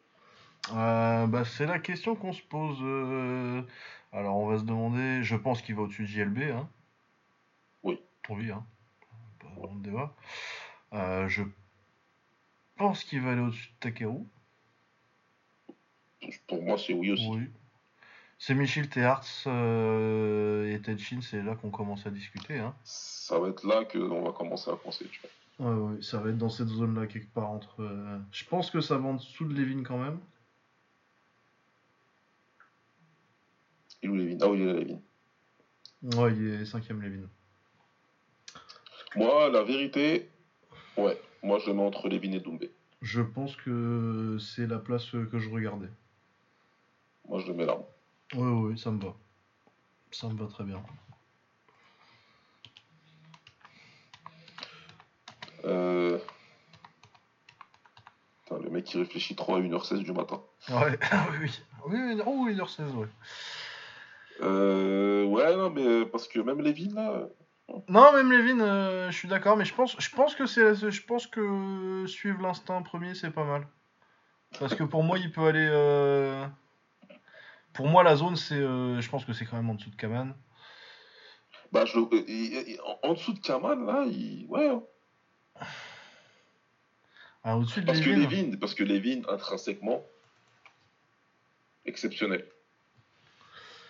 Euh, 0.75 1.27
bah, 1.27 1.45
c'est 1.45 1.67
la 1.67 1.79
question 1.79 2.15
qu'on 2.15 2.33
se 2.33 2.43
pose. 2.43 2.77
euh, 2.83 3.63
Alors, 4.13 4.37
on 4.37 4.47
va 4.47 4.59
se 4.59 4.65
demander. 4.65 5.23
Je 5.25 5.35
pense 5.35 5.63
qu'il 5.63 5.75
va 5.75 5.83
au-dessus 5.83 6.03
de 6.03 6.09
JLB. 6.09 6.39
Hein. 6.53 6.69
Oui, 7.83 7.99
hein. 8.53 8.63
Pas 9.41 9.49
vraiment 9.57 9.75
de 9.77 9.83
débat. 9.83 10.13
Euh, 10.93 11.29
je 11.29 11.43
pense 12.77 13.05
qu'il 13.05 13.21
va 13.21 13.33
aller 13.33 13.41
au-dessus 13.43 13.69
de 13.69 13.75
Takeru. 13.81 14.25
Pour 16.47 16.63
moi, 16.63 16.79
c'est 16.79 16.95
oui 16.95 17.13
aussi. 17.13 17.29
Oui. 17.29 17.49
C'est 18.39 18.55
Michel 18.55 18.89
Teharts 18.89 19.45
euh, 19.49 20.73
et 20.73 20.81
Tenchin, 20.81 21.21
c'est 21.21 21.43
là 21.43 21.57
qu'on 21.57 21.71
commence 21.71 22.07
à 22.07 22.11
discuter. 22.11 22.59
Hein. 22.59 22.75
Ça 22.85 23.39
va 23.39 23.49
être 23.49 23.67
là 23.67 23.85
qu'on 23.85 24.23
va 24.23 24.33
commencer 24.33 24.71
à 24.71 24.77
penser, 24.77 25.07
tu 25.11 25.21
vois. 25.21 25.31
Ouais, 25.59 25.75
ouais, 25.75 26.03
ça 26.03 26.19
va 26.19 26.31
être 26.31 26.39
dans 26.39 26.49
cette 26.49 26.69
zone-là, 26.69 27.09
quelque 27.09 27.33
part 27.35 27.51
entre. 27.51 27.83
euh, 27.83 28.19
Je 28.31 28.45
pense 28.45 28.71
que 28.71 28.81
ça 28.81 28.97
va 28.97 29.09
en 29.09 29.15
dessous 29.15 29.45
de 29.45 29.55
Levin 29.61 29.83
quand 29.83 29.99
même. 29.99 30.21
Il 34.03 34.09
est 34.09 34.13
où 34.13 34.15
Levin? 34.15 34.39
Ah 34.41 34.49
oui, 34.49 34.61
il 34.61 34.69
est 34.69 34.73
Levin. 34.73 35.01
Ouais, 36.17 36.33
il 36.33 36.49
est 36.61 36.65
cinquième 36.65 37.03
Levin. 37.03 37.29
Moi, 39.17 39.49
la 39.49 39.65
vérité, 39.65 40.29
ouais. 40.99 41.21
Moi, 41.43 41.59
je 41.59 41.67
le 41.67 41.75
mets 41.75 41.83
entre 41.83 42.09
Levin 42.09 42.33
et 42.33 42.41
Doumbé. 42.41 42.73
Je 43.01 43.23
pense 43.23 43.55
que 43.57 44.37
c'est 44.41 44.67
la 44.67 44.79
place 44.79 45.11
que 45.11 45.39
je 45.39 45.51
regardais. 45.51 45.89
Moi, 47.29 47.41
je 47.41 47.47
le 47.47 47.55
mets 47.55 47.67
là. 47.67 47.79
Oui, 48.35 48.71
oui, 48.73 48.79
ça 48.79 48.91
me 48.91 49.01
va. 49.01 49.15
Ça 50.11 50.29
me 50.29 50.35
va 50.35 50.47
très 50.47 50.65
bien. 50.65 50.83
Euh... 55.65 56.19
Putain, 58.45 58.59
le 58.59 58.71
mec 58.71 58.85
qui 58.85 58.99
réfléchit 58.99 59.37
trop 59.37 59.57
à 59.57 59.61
1h16 59.61 60.03
du 60.03 60.13
matin. 60.13 60.43
Ouais, 60.69 60.99
ah 61.11 61.27
oui, 61.31 61.37
oui. 61.43 61.61
Oui, 61.87 62.23
oh, 62.27 62.49
1h16, 62.49 62.95
ouais. 62.95 63.07
Euh... 64.41 65.25
Ouais, 65.25 65.57
non, 65.57 65.71
mais 65.71 66.07
parce 66.07 66.27
que 66.27 66.41
même 66.41 66.61
Levin, 66.61 66.95
là, 66.95 67.29
Non, 67.89 68.13
même 68.13 68.33
Levin, 68.33 68.61
euh, 68.61 69.11
je 69.11 69.17
suis 69.17 69.29
d'accord, 69.29 69.57
mais 69.57 69.65
je 69.65 69.75
pense, 69.75 69.95
je 69.99 70.11
pense 70.11 70.35
que 70.35 70.47
c'est, 70.47 70.75
je 70.91 71.03
pense 71.03 71.27
que 71.27 72.07
suivre 72.07 72.41
l'instinct 72.43 72.81
premier, 72.83 73.15
c'est 73.15 73.31
pas 73.31 73.45
mal. 73.45 73.67
Parce 74.59 74.75
que 74.75 74.85
pour 74.85 75.03
moi, 75.03 75.19
il 75.19 75.31
peut 75.31 75.47
aller. 75.47 75.69
euh, 75.71 76.47
Pour 77.75 77.87
moi, 77.87 78.03
la 78.03 78.17
zone, 78.17 78.37
c'est, 78.37 78.55
euh, 78.55 79.01
je 79.01 79.09
pense 79.11 79.25
que 79.25 79.33
c'est 79.35 79.45
quand 79.45 79.57
même 79.57 79.69
en 79.69 79.75
dessous 79.75 79.91
de 79.91 79.97
Kaman. 79.97 80.35
bah, 81.71 81.85
je... 81.85 81.99
en 83.03 83.13
dessous 83.13 83.35
de 83.35 83.41
Kaman, 83.41 83.85
là, 83.85 84.05
il... 84.07 84.47
ouais. 84.49 84.69
hein. 84.69 84.83
Ah, 87.45 87.57
au-dessus 87.57 87.81
de 87.83 87.87
Parce 87.87 88.01
que 88.01 88.57
parce 88.57 88.75
que 88.75 88.83
Levin, 88.85 89.23
intrinsèquement, 89.29 90.03
exceptionnel. 91.85 92.47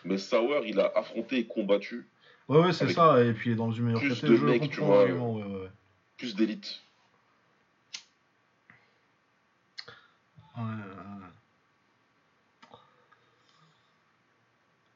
Mais 0.05 0.19
Sauer, 0.19 0.63
il 0.67 0.81
a 0.81 0.93
affronté 0.95 1.39
et 1.39 1.47
combattu 1.47 2.09
Ouais, 2.49 2.59
ouais, 2.61 2.73
c'est 2.73 2.89
ça, 2.89 3.23
et 3.23 3.33
puis 3.35 3.51
il 3.51 3.53
est 3.53 3.57
dans 3.57 3.71
une 3.71 3.85
meilleure 3.85 4.01
plus 4.01 4.23
de 4.23 4.37
mecs, 4.39 4.71
tu 4.71 4.81
vois. 4.81 5.05
ouais, 5.05 5.13
ouais, 5.13 5.69
plus 6.17 6.35
d'élite. 6.35 6.83
Ouais. 10.57 10.63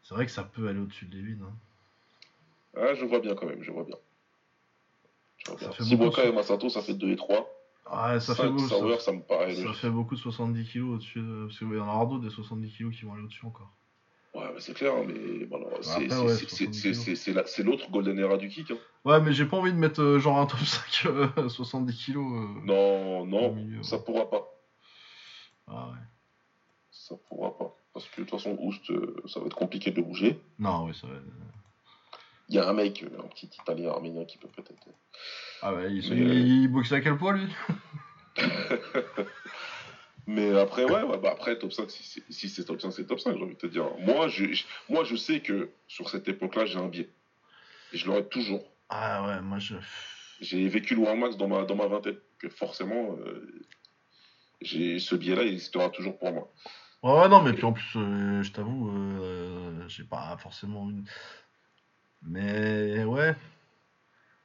C'est 0.02 0.14
vrai 0.14 0.26
que 0.26 0.32
ça 0.32 0.44
peut 0.44 0.68
aller 0.68 0.80
au-dessus 0.80 1.06
de 1.06 1.18
Levin. 1.18 1.44
hein. 1.44 1.56
Ah, 2.76 2.94
je 2.94 3.04
vois 3.04 3.20
bien 3.20 3.34
quand 3.34 3.46
même, 3.46 3.62
je 3.62 3.70
vois 3.70 3.84
bien. 3.84 3.96
Je 5.38 5.50
vois 5.50 5.58
bien. 5.60 5.72
Si 5.72 5.96
de- 5.96 6.28
et 6.28 6.32
Masato, 6.32 6.68
ça 6.68 6.82
fait 6.82 6.94
2 6.94 7.10
et 7.12 7.16
3. 7.16 7.48
Ouais, 7.90 8.20
ça 8.20 8.34
fait, 8.34 8.42
5 8.42 8.52
beaucoup, 8.52 8.68
ça, 8.68 8.98
ça 9.00 9.12
me 9.12 9.20
paraît 9.20 9.54
ça 9.54 9.72
fait 9.74 9.90
beaucoup 9.90 10.14
de 10.14 10.20
70 10.20 10.64
kilos 10.64 10.94
au-dessus. 10.94 11.20
De... 11.20 11.46
Parce 11.46 11.58
qu'il 11.58 11.72
y 11.72 11.78
en 11.78 11.88
aura 11.88 12.06
d'autres 12.06 12.24
des 12.24 12.30
70 12.30 12.70
kilos 12.72 12.94
qui 12.96 13.04
vont 13.04 13.14
aller 13.14 13.22
au-dessus 13.22 13.44
encore. 13.44 13.70
C'est 14.62 14.74
clair, 14.74 14.94
hein, 14.94 15.04
mais 15.06 15.44
bon, 15.46 15.60
c'est 15.80 16.04
après, 16.04 16.18
ouais, 16.20 16.28
c'est- 16.28 16.48
c'est- 16.48 16.48
70 16.48 16.80
c'est- 16.80 16.90
kilos. 16.90 17.04
c'est- 17.04 17.16
c'est 17.16 17.32
la- 17.32 17.46
c'est 17.46 17.62
l'autre 17.64 17.90
Golden 17.90 18.16
Era 18.18 18.36
du 18.36 18.48
kick. 18.48 18.70
hein. 18.70 18.78
Ouais, 19.04 19.20
mais 19.20 19.32
j'ai 19.32 19.44
pas 19.44 19.56
envie 19.56 19.72
de 19.72 19.76
mettre 19.78 20.00
euh, 20.00 20.18
genre 20.20 20.38
un 20.38 20.46
top 20.46 20.60
5 20.64 21.06
euh, 21.06 21.48
70 21.48 21.96
kilos. 21.96 22.24
euh. 22.24 22.60
Non, 22.64 23.26
non, 23.26 23.82
ça 23.82 23.98
pourra 23.98 24.30
pas. 24.30 24.46
Ah 25.66 25.88
ouais. 25.88 25.98
Ça 26.92 27.16
pourra 27.28 27.56
pas. 27.58 27.74
Parce 27.92 28.06
que 28.08 28.20
de 28.22 28.26
toute 28.26 28.38
façon, 28.38 28.56
Oust, 28.60 28.88
euh, 28.90 29.16
ça 29.26 29.40
va 29.40 29.46
être 29.46 29.56
compliqué 29.56 29.90
de 29.90 30.00
bouger. 30.00 30.38
Non, 30.58 30.84
oui, 30.86 30.94
ça 30.94 31.06
va. 31.08 31.14
Il 32.48 32.54
y 32.54 32.58
a 32.58 32.68
un 32.68 32.72
mec, 32.72 33.02
euh, 33.02 33.08
un 33.22 33.26
petit 33.28 33.50
italien 33.60 33.90
arménien 33.90 34.24
qui 34.24 34.38
peut 34.38 34.48
peut-être. 34.48 34.86
Ah 35.62 35.74
ouais, 35.74 35.92
il, 35.92 36.08
Mais, 36.10 36.16
il, 36.16 36.28
euh, 36.30 36.34
il 36.34 36.68
boxe 36.68 36.92
à 36.92 37.00
quel 37.00 37.16
poids 37.16 37.32
lui? 37.32 37.48
Mais 40.26 40.56
après, 40.58 40.84
ouais, 40.84 41.02
ouais, 41.02 41.18
bah 41.18 41.30
après, 41.32 41.58
top 41.58 41.72
5, 41.72 41.90
si 41.90 42.04
c'est 42.04 42.22
si 42.32 42.48
c'est 42.48 42.64
top 42.64 42.80
5, 42.80 42.92
c'est 42.92 43.06
top 43.06 43.18
5, 43.18 43.36
j'ai 43.36 43.42
envie 43.42 43.54
de 43.54 43.58
te 43.58 43.66
dire. 43.66 43.86
Moi, 43.98 44.28
je, 44.28 44.44
moi, 44.88 45.02
je 45.04 45.16
sais 45.16 45.40
que 45.40 45.70
sur 45.88 46.08
cette 46.08 46.28
époque-là, 46.28 46.64
j'ai 46.64 46.78
un 46.78 46.88
biais. 46.88 47.08
Et 47.92 47.96
je 47.96 48.06
l'aurai 48.06 48.24
toujours. 48.26 48.64
Ah 48.88 49.26
ouais, 49.26 49.40
moi 49.40 49.58
je. 49.58 49.74
J'ai 50.40 50.68
vécu 50.68 50.94
le 50.94 51.02
Warmax 51.02 51.36
dans 51.36 51.48
ma, 51.48 51.64
dans 51.64 51.76
ma 51.76 51.86
vingtaine. 51.86 52.16
Que 52.38 52.48
forcément, 52.48 53.16
euh, 53.24 53.64
j'ai 54.60 54.98
ce 54.98 55.14
biais-là, 55.14 55.42
il 55.42 55.54
existera 55.54 55.88
toujours 55.90 56.18
pour 56.18 56.32
moi. 56.32 56.52
Ouais, 57.02 57.20
ouais, 57.20 57.28
non, 57.28 57.42
mais 57.42 57.52
puis 57.52 57.64
en 57.64 57.72
plus, 57.72 57.96
euh, 57.96 58.42
je 58.42 58.52
t'avoue, 58.52 58.90
euh, 58.90 59.88
j'ai 59.88 60.04
pas 60.04 60.36
forcément 60.38 60.88
une. 60.90 61.04
Mais 62.22 63.02
ouais. 63.04 63.34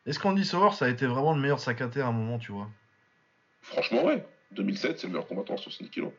Est-ce 0.05 0.19
qu'Andy 0.19 0.45
Sauer, 0.45 0.71
ça 0.71 0.85
a 0.85 0.89
été 0.89 1.05
vraiment 1.05 1.33
le 1.33 1.41
meilleur 1.41 1.59
sacaté 1.59 2.01
à 2.01 2.07
un 2.07 2.11
moment, 2.11 2.39
tu 2.39 2.51
vois? 2.51 2.69
Franchement, 3.61 4.05
ouais. 4.05 4.25
2007, 4.51 4.99
c'est 4.99 5.07
le 5.07 5.13
meilleur 5.13 5.27
combattant 5.27 5.53
à 5.55 5.57
70 5.57 5.89
kilos. 5.91 6.11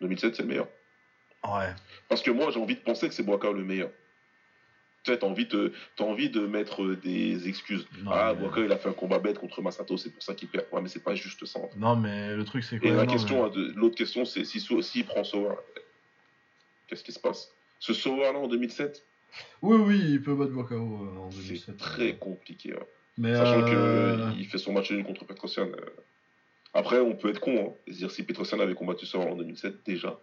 2007, 0.00 0.34
c'est 0.36 0.42
le 0.42 0.48
meilleur. 0.48 0.68
Ouais. 1.46 1.72
Parce 2.08 2.22
que 2.22 2.30
moi, 2.30 2.50
j'ai 2.50 2.60
envie 2.60 2.74
de 2.74 2.80
penser 2.80 3.08
que 3.08 3.14
c'est 3.14 3.22
Boaka 3.22 3.50
le 3.52 3.64
meilleur. 3.64 3.90
Tu 5.04 5.12
sais, 5.12 5.18
t'as 5.18 5.26
envie, 5.26 5.46
de- 5.46 5.72
envie 6.00 6.30
de 6.30 6.40
mettre 6.46 6.82
euh, 6.82 6.96
des 6.96 7.48
excuses. 7.48 7.86
Non, 8.02 8.10
ah, 8.12 8.34
mais- 8.34 8.40
Boaka, 8.40 8.60
il 8.62 8.72
a 8.72 8.76
fait 8.76 8.88
un 8.88 8.92
combat 8.92 9.20
bête 9.20 9.38
contre 9.38 9.62
Masato, 9.62 9.96
c'est 9.96 10.10
pour 10.10 10.22
ça 10.22 10.34
qu'il 10.34 10.48
perd. 10.48 10.66
Ouais, 10.72 10.80
mais 10.82 10.88
c'est 10.88 11.02
pas 11.04 11.14
juste 11.14 11.44
ça. 11.46 11.60
en 11.60 11.68
fait. 11.68 11.76
Non, 11.78 11.94
mais 11.94 12.34
le 12.34 12.44
truc, 12.44 12.64
c'est 12.64 12.78
quoi? 12.80 12.88
Et 12.88 12.92
la 12.92 13.04
non, 13.04 13.12
question, 13.12 13.44
mais- 13.44 13.50
de- 13.50 13.72
l'autre 13.76 13.94
question, 13.94 14.24
c'est 14.24 14.44
si 14.44 14.60
s'il 14.60 15.04
prend 15.06 15.22
Sauer, 15.22 15.54
qu'est-ce 16.88 17.04
qui 17.04 17.12
se 17.12 17.20
passe? 17.20 17.52
Ce 17.78 17.94
Sauer-là 17.94 18.32
en 18.36 18.48
2007, 18.48 19.04
Oui, 19.62 19.76
oui, 19.76 20.00
il 20.02 20.22
peut 20.22 20.34
battre 20.34 20.52
euh, 20.72 20.78
en 20.78 21.30
c'est 21.30 21.38
2007. 21.42 21.76
très 21.76 22.16
compliqué. 22.16 22.72
ouais. 22.74 22.86
Mais 23.18 23.34
Sachant 23.34 23.62
euh, 23.68 24.32
qu'il 24.32 24.46
fait 24.46 24.58
son 24.58 24.72
match 24.72 24.90
nul 24.90 25.04
contre 25.04 25.24
Petrosian. 25.24 25.68
euh. 25.68 25.76
Après, 26.74 26.98
on 27.00 27.14
peut 27.14 27.30
être 27.30 27.40
con, 27.40 27.56
hein, 27.58 27.72
et 27.86 27.92
se 27.92 27.98
dire 27.98 28.10
si 28.10 28.22
Petrosian 28.22 28.60
avait 28.60 28.74
combattu 28.74 29.06
Sauer 29.06 29.30
en 29.30 29.36
2007, 29.36 29.84
déjà, 29.86 30.18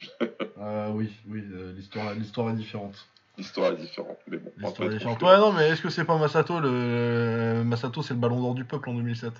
euh, 0.58 0.90
oui, 0.90 1.10
oui, 1.28 1.42
euh, 1.52 1.72
l'histoire, 1.72 2.14
l'histoire 2.14 2.50
est 2.50 2.54
différente. 2.54 3.06
l'histoire 3.36 3.72
est 3.72 3.76
différente. 3.76 4.18
Mais 4.28 4.38
bon, 4.38 4.50
on 4.56 4.66
L'histoire 4.66 4.90
est 4.90 4.94
différente. 4.94 5.22
Ouais, 5.22 5.36
non, 5.36 5.52
mais 5.52 5.68
est-ce 5.68 5.82
que 5.82 5.90
c'est 5.90 6.04
pas 6.04 6.16
Masato 6.18 6.60
le 6.60 7.62
Masato, 7.64 8.02
c'est 8.02 8.14
le 8.14 8.20
Ballon 8.20 8.40
d'Or 8.40 8.54
du 8.54 8.64
peuple 8.64 8.88
en 8.90 8.94
2007 8.94 9.32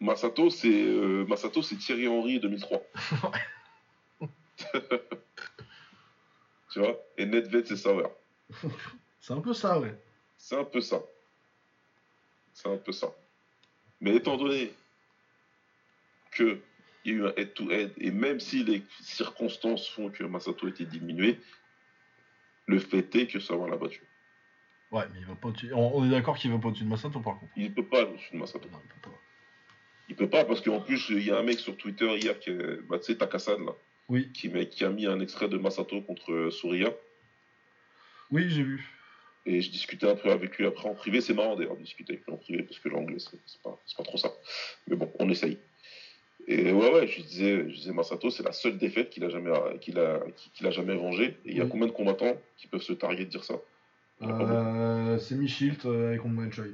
Masato, 0.00 0.50
c'est 0.50 0.68
euh, 0.68 1.24
Masato, 1.26 1.62
c'est 1.62 1.76
Thierry 1.76 2.08
Henry 2.08 2.38
2003. 2.40 2.82
tu 6.72 6.78
vois? 6.80 6.96
Et 7.16 7.26
Nedved, 7.26 7.66
c'est 7.66 7.76
Sauer. 7.76 8.06
C'est 9.20 9.32
un 9.32 9.40
peu 9.40 9.54
ça, 9.54 9.78
ouais. 9.80 9.94
C'est 10.36 10.58
un 10.58 10.64
peu 10.64 10.80
ça. 10.80 11.00
C'est 12.52 12.68
un 12.68 12.76
peu 12.76 12.92
ça. 12.92 13.08
Mais 14.00 14.14
étant 14.16 14.36
donné 14.36 14.72
que 16.34 16.60
il 17.04 17.12
y 17.12 17.14
a 17.14 17.18
eu 17.18 17.26
un 17.26 17.32
head-to-head, 17.36 17.92
et 17.98 18.10
même 18.10 18.40
si 18.40 18.64
les 18.64 18.82
circonstances 19.02 19.88
font 19.88 20.08
que 20.10 20.24
Masato 20.24 20.66
était 20.68 20.86
diminué, 20.86 21.38
le 22.66 22.78
fait 22.78 23.14
est 23.16 23.26
que 23.26 23.38
Sauer 23.40 23.68
l'a 23.70 23.76
battu. 23.76 24.02
Ouais, 24.90 25.04
mais 25.12 25.20
il 25.20 25.26
va 25.26 25.34
pas 25.34 25.48
au-dessus. 25.48 25.70
On, 25.74 25.98
on 25.98 26.06
est 26.06 26.10
d'accord 26.10 26.38
qu'il 26.38 26.50
va 26.50 26.58
pas 26.58 26.68
au-dessus 26.68 26.84
de 26.84 26.88
Masato 26.88 27.20
par 27.20 27.38
contre. 27.38 27.52
Il 27.56 27.74
peut 27.74 27.84
pas 27.84 28.00
aller 28.02 28.10
au-dessus 28.10 28.32
de 28.32 28.38
Masato. 28.38 28.68
Non, 28.70 28.80
il 28.82 28.88
peut 28.88 29.10
pas. 29.10 29.16
Il 30.08 30.16
peut 30.16 30.30
pas 30.30 30.44
parce 30.46 30.62
qu'en 30.62 30.80
plus, 30.80 31.10
il 31.10 31.24
y 31.24 31.30
a 31.30 31.38
un 31.38 31.42
mec 31.42 31.58
sur 31.58 31.76
Twitter 31.76 32.16
hier, 32.18 32.38
qui 32.38 32.50
est, 32.50 32.76
bah, 32.88 32.98
tu 32.98 33.06
sais, 33.06 33.16
Takasan, 33.18 33.58
là, 33.64 33.72
Oui, 34.08 34.30
qui, 34.32 34.50
qui 34.68 34.84
a 34.84 34.88
mis 34.90 35.06
un 35.06 35.20
extrait 35.20 35.48
de 35.48 35.58
Masato 35.58 36.00
contre 36.02 36.32
euh, 36.32 36.50
Souria. 36.50 36.90
oui, 38.30 38.48
j'ai 38.48 38.62
vu. 38.62 38.88
Et 39.46 39.60
je 39.60 39.70
discutais 39.70 40.08
un 40.08 40.16
peu 40.16 40.30
avec 40.30 40.56
lui 40.56 40.64
après 40.66 40.88
en 40.88 40.94
privé. 40.94 41.20
C'est 41.20 41.34
marrant 41.34 41.54
d'ailleurs 41.54 41.76
de 41.76 41.82
discuter 41.82 42.14
avec 42.14 42.24
lui 42.24 42.32
en 42.32 42.38
privé 42.38 42.62
parce 42.62 42.78
que 42.78 42.88
l'anglais, 42.88 43.18
c'est 43.18 43.38
pas, 43.62 43.78
c'est 43.84 43.96
pas 43.96 44.04
trop 44.04 44.16
ça. 44.16 44.32
Mais 44.86 44.96
bon, 44.96 45.12
on 45.18 45.28
essaye. 45.28 45.58
Et 46.46 46.72
ouais, 46.72 46.92
ouais, 46.92 47.06
je 47.06 47.22
disais, 47.22 47.68
je 47.70 47.74
disais 47.74 47.92
Masato, 47.92 48.30
c'est 48.30 48.42
la 48.42 48.52
seule 48.52 48.76
défaite 48.76 49.10
qu'il 49.10 49.24
a 49.24 49.30
jamais, 49.30 49.50
qu'il 49.80 49.98
a, 49.98 50.20
qu'il 50.54 50.66
a 50.66 50.70
jamais 50.70 50.94
vengée. 50.94 51.36
Et 51.44 51.52
il 51.52 51.56
y 51.56 51.60
a 51.60 51.64
Oui. 51.64 51.70
combien 51.70 51.86
de 51.86 51.92
combattants 51.92 52.36
qui 52.56 52.66
peuvent 52.66 52.82
se 52.82 52.92
targuer 52.92 53.24
de 53.24 53.30
dire 53.30 53.44
ça? 53.44 53.54
Euh, 54.22 55.18
c'est 55.18 55.34
Michilt 55.34 55.84
euh, 55.86 56.08
avec 56.08 56.24
Omwen 56.24 56.52
Choi. 56.52 56.64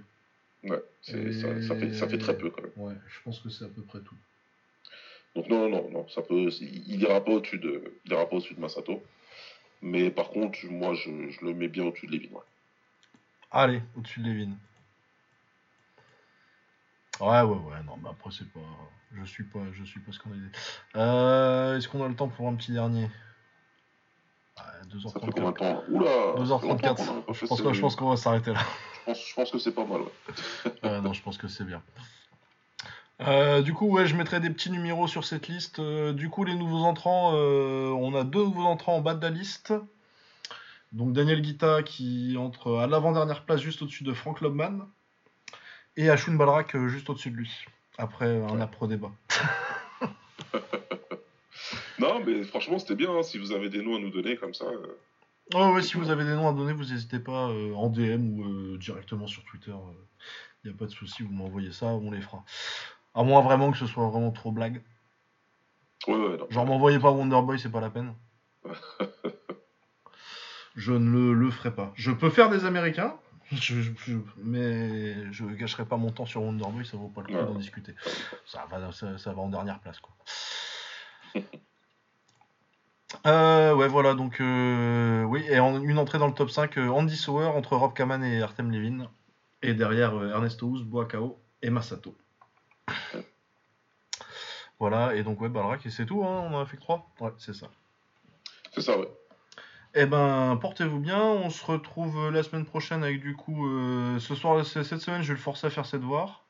Ouais, 0.65 0.82
c'est- 1.02 1.32
ça, 1.32 1.62
ça 1.62 1.74
fait, 1.76 1.92
ça 1.94 2.08
fait 2.08 2.18
très 2.18 2.36
peu 2.36 2.50
quand 2.50 2.62
même. 2.62 2.73
Ouais, 2.76 2.94
je 3.08 3.18
pense 3.24 3.40
que 3.40 3.49
c'est 3.49 3.65
à 3.65 3.68
peu 3.68 3.82
près 3.82 4.00
tout. 4.00 4.15
Donc 5.36 5.49
non, 5.49 5.68
non, 5.68 5.89
non, 5.90 6.08
ça 6.08 6.23
peut, 6.23 6.49
il 6.60 6.92
il 6.94 7.02
ira 7.02 7.24
pas 7.24 7.32
au-dessus 7.32 7.58
de, 7.58 7.82
il 8.05 8.12
ira 8.12 8.28
pas 8.28 8.36
au-dessus 8.36 8.55
de 8.55 8.60
Masato. 8.60 9.02
Mais 9.81 10.10
par 10.10 10.31
contre, 10.31 10.58
moi, 10.66 10.94
je, 10.94 11.10
je 11.31 11.44
le 11.44 11.55
mets 11.55 11.68
bien 11.68 11.84
au-dessus 11.84 12.07
de 12.08 12.12
Levin. 12.12 12.32
ouais. 12.34 12.42
Allez, 13.52 13.81
au-dessus 13.97 14.20
de 14.20 14.26
Levin. 14.28 14.57
Ouais, 17.20 17.42
ouais, 17.42 17.42
ouais, 17.42 17.82
non, 17.86 17.97
mais 18.02 18.08
après, 18.10 18.31
c'est 18.31 18.50
pas. 18.52 18.60
Je 19.12 19.24
suis 19.24 19.44
pas, 19.44 19.58
je 19.73 19.82
suis 19.84 20.00
pas 20.00 20.12
scandalisé. 20.12 20.47
Euh, 20.97 21.76
Est-ce 21.76 21.89
qu'on 21.89 22.02
a 22.05 22.08
le 22.08 22.15
temps 22.15 22.28
pour 22.28 22.47
un 22.49 22.55
petit 22.55 22.73
dernier? 22.73 23.05
Ouais, 23.05 23.10
Ça 25.12 25.20
fait 25.20 25.31
combien 25.32 25.50
de 25.50 25.57
2h34. 25.57 25.58
temps? 25.58 25.65
Là 25.65 25.82
Oula 25.89 26.47
ça 26.47 26.58
fait 26.58 26.68
longtemps 26.68 26.94
2h34. 26.94 26.97
qu'on 26.97 27.18
a 27.18 27.23
pas 27.23 27.32
Je 27.32 27.47
pense 27.47 27.60
que- 27.62 27.73
je 27.73 27.81
pense 27.81 27.97
qu'on 27.97 28.08
va 28.10 28.16
s'arrêter 28.16 28.52
là. 28.52 28.60
je 28.60 29.05
pense- 29.07 29.26
je 29.28 29.34
pense 29.34 29.50
que 29.50 29.58
c'est 29.58 29.73
pas 29.73 29.84
mal, 29.84 30.02
ouais. 30.02 30.12
Euh, 30.84 31.00
non, 31.00 31.12
je 31.12 31.23
pense 31.23 31.39
que 31.39 31.49
c'est 31.49 31.65
bien. 31.65 31.82
Euh, 33.23 33.60
du 33.62 33.74
coup, 33.74 33.86
ouais, 33.90 34.07
je 34.07 34.15
mettrai 34.16 34.40
des 34.40 34.49
petits 34.50 34.70
numéros 34.70 35.07
sur 35.07 35.24
cette 35.24 35.49
liste. 35.49 35.78
Euh, 35.78 36.12
du 36.15 36.31
coup, 36.31 36.44
les 36.44 36.55
nouveaux 36.55 36.84
entrants, 36.84 37.32
euh, 37.34 37.89
on 37.90 38.15
a 38.15 38.24
deux 38.24 38.42
nouveaux 38.44 38.65
entrants 38.65 38.97
en 38.97 39.00
bas 39.02 39.15
de 39.15 39.23
la 39.23 39.31
liste. 39.31 39.74
Donc 40.92 41.12
Daniel 41.12 41.40
Guita 41.42 41.82
qui 41.82 42.36
entre 42.39 42.78
à 42.78 42.86
l'avant-dernière 42.86 43.44
place 43.44 43.60
juste 43.60 43.82
au-dessus 43.82 44.05
de 44.05 44.12
Frank 44.15 44.40
Lobman 44.40 44.89
et 46.00 46.10
Ashun 46.10 46.34
Balrak 46.34 46.74
euh, 46.74 46.88
juste 46.88 47.08
au-dessus 47.10 47.30
de 47.30 47.36
lui. 47.36 47.50
Après 47.98 48.26
un 48.42 48.48
Ouais. 48.56 48.62
apro 48.62 48.86
débat. 48.86 49.10
Non, 51.98 52.22
mais 52.24 52.44
franchement, 52.44 52.78
c'était 52.78 52.94
bien. 52.94 53.10
hein, 53.14 53.22
si 53.22 53.36
vous 53.38 53.52
avez 53.52 53.68
des 53.68 53.82
noms 53.82 53.96
à 53.96 53.98
nous 53.98 54.08
donner 54.10 54.36
comme 54.36 54.54
ça. 54.54 54.64
euh, 54.64 54.96
Ouais, 55.52 55.70
ouais, 55.74 55.82
si 55.82 55.96
vous 55.98 56.10
avez 56.10 56.24
des 56.24 56.30
noms 56.34 56.48
à 56.48 56.52
donner, 56.52 56.72
vous 56.72 56.84
n'hésitez 56.84 57.18
pas 57.18 57.48
euh, 57.48 57.74
en 57.74 57.88
DM 57.90 58.38
ou 58.38 58.44
euh, 58.44 58.78
directement 58.78 59.26
sur 59.26 59.44
Twitter. 59.44 59.72
Il 60.64 60.70
n'y 60.70 60.74
a 60.74 60.78
pas 60.78 60.86
de 60.86 60.90
souci, 60.90 61.22
vous 61.22 61.32
m'envoyez 61.32 61.72
ça, 61.72 61.86
on 61.86 62.10
les 62.10 62.20
fera. 62.22 62.42
À 63.14 63.22
moins 63.22 63.42
vraiment 63.42 63.70
que 63.70 63.76
ce 63.76 63.86
soit 63.86 64.08
vraiment 64.08 64.30
trop 64.30 64.50
blague. 64.52 64.82
Ouais, 66.06 66.14
ouais, 66.14 66.36
non. 66.38 66.46
Genre 66.50 66.64
m'envoyez 66.66 66.98
pas 66.98 67.10
Wonderboy, 67.10 67.58
c'est 67.58 67.70
pas 67.70 67.80
la 67.80 67.90
peine. 67.90 68.14
je 70.76 70.92
ne 70.92 71.10
le, 71.10 71.32
le 71.34 71.50
ferai 71.50 71.74
pas. 71.74 71.92
Je 71.96 72.12
peux 72.12 72.30
faire 72.30 72.48
des 72.48 72.64
Américains, 72.64 73.14
je- 73.52 74.18
mais 74.38 75.32
je 75.32 75.44
gâcherai 75.44 75.84
pas 75.84 75.96
mon 75.96 76.10
temps 76.10 76.26
sur 76.26 76.42
Wonderboy, 76.42 76.84
ça 76.86 76.96
vaut 76.96 77.08
pas 77.08 77.20
le 77.22 77.26
coup 77.28 77.32
Ouais. 77.34 77.44
d'en 77.44 77.54
discuter. 77.54 77.94
Ça 78.46 78.66
va, 78.70 78.92
ça, 78.92 79.18
ça 79.18 79.32
va 79.32 79.42
en 79.42 79.48
dernière 79.48 79.80
place 79.80 79.98
quoi. 80.00 80.14
Euh, 83.26 83.74
ouais 83.74 83.88
voilà 83.88 84.14
donc 84.14 84.40
euh, 84.40 85.24
oui 85.24 85.44
et 85.48 85.58
en, 85.58 85.82
une 85.82 85.98
entrée 85.98 86.18
dans 86.18 86.28
le 86.28 86.32
top 86.32 86.48
5 86.48 86.78
euh, 86.78 86.88
Andy 86.90 87.16
Sauer 87.16 87.44
entre 87.46 87.74
Rob 87.76 87.92
Kaman 87.92 88.22
et 88.22 88.40
Artem 88.40 88.70
Levin 88.70 89.10
et 89.62 89.74
derrière 89.74 90.14
euh, 90.14 90.30
Ernesto 90.30 90.66
Hoos, 90.68 90.84
Boakao 90.84 91.36
et 91.60 91.70
Masato. 91.70 92.16
Voilà 94.78 95.16
et 95.16 95.24
donc 95.24 95.40
ouais 95.40 95.48
Balrak 95.48 95.84
et 95.86 95.90
c'est 95.90 96.06
tout 96.06 96.22
hein, 96.24 96.46
on 96.50 96.54
en 96.54 96.60
a 96.60 96.66
fait 96.66 96.76
que 96.76 96.82
3 96.82 97.10
Ouais 97.20 97.32
c'est 97.36 97.52
ça. 97.52 97.66
C'est 98.72 98.80
ça, 98.82 98.96
ouais. 98.96 99.08
Eh 99.94 100.07
ben, 100.07 100.57
portez-vous 100.60 101.01
bien. 101.01 101.20
On 101.20 101.51
se 101.51 101.65
retrouve 101.65 102.17
euh, 102.19 102.31
la 102.31 102.43
semaine 102.43 102.65
prochaine 102.65 103.02
avec 103.02 103.20
du 103.20 103.35
coup. 103.36 103.67
euh, 103.69 104.19
ce 104.19 104.35
soir, 104.35 104.65
c- 104.65 104.85
cette 104.85 105.01
semaine, 105.01 105.23
je 105.23 105.28
vais 105.28 105.35
le 105.35 105.41
forcer 105.41 105.67
à 105.67 105.70
faire 105.70 105.86
ses 105.86 105.99
devoirs. 105.99 106.44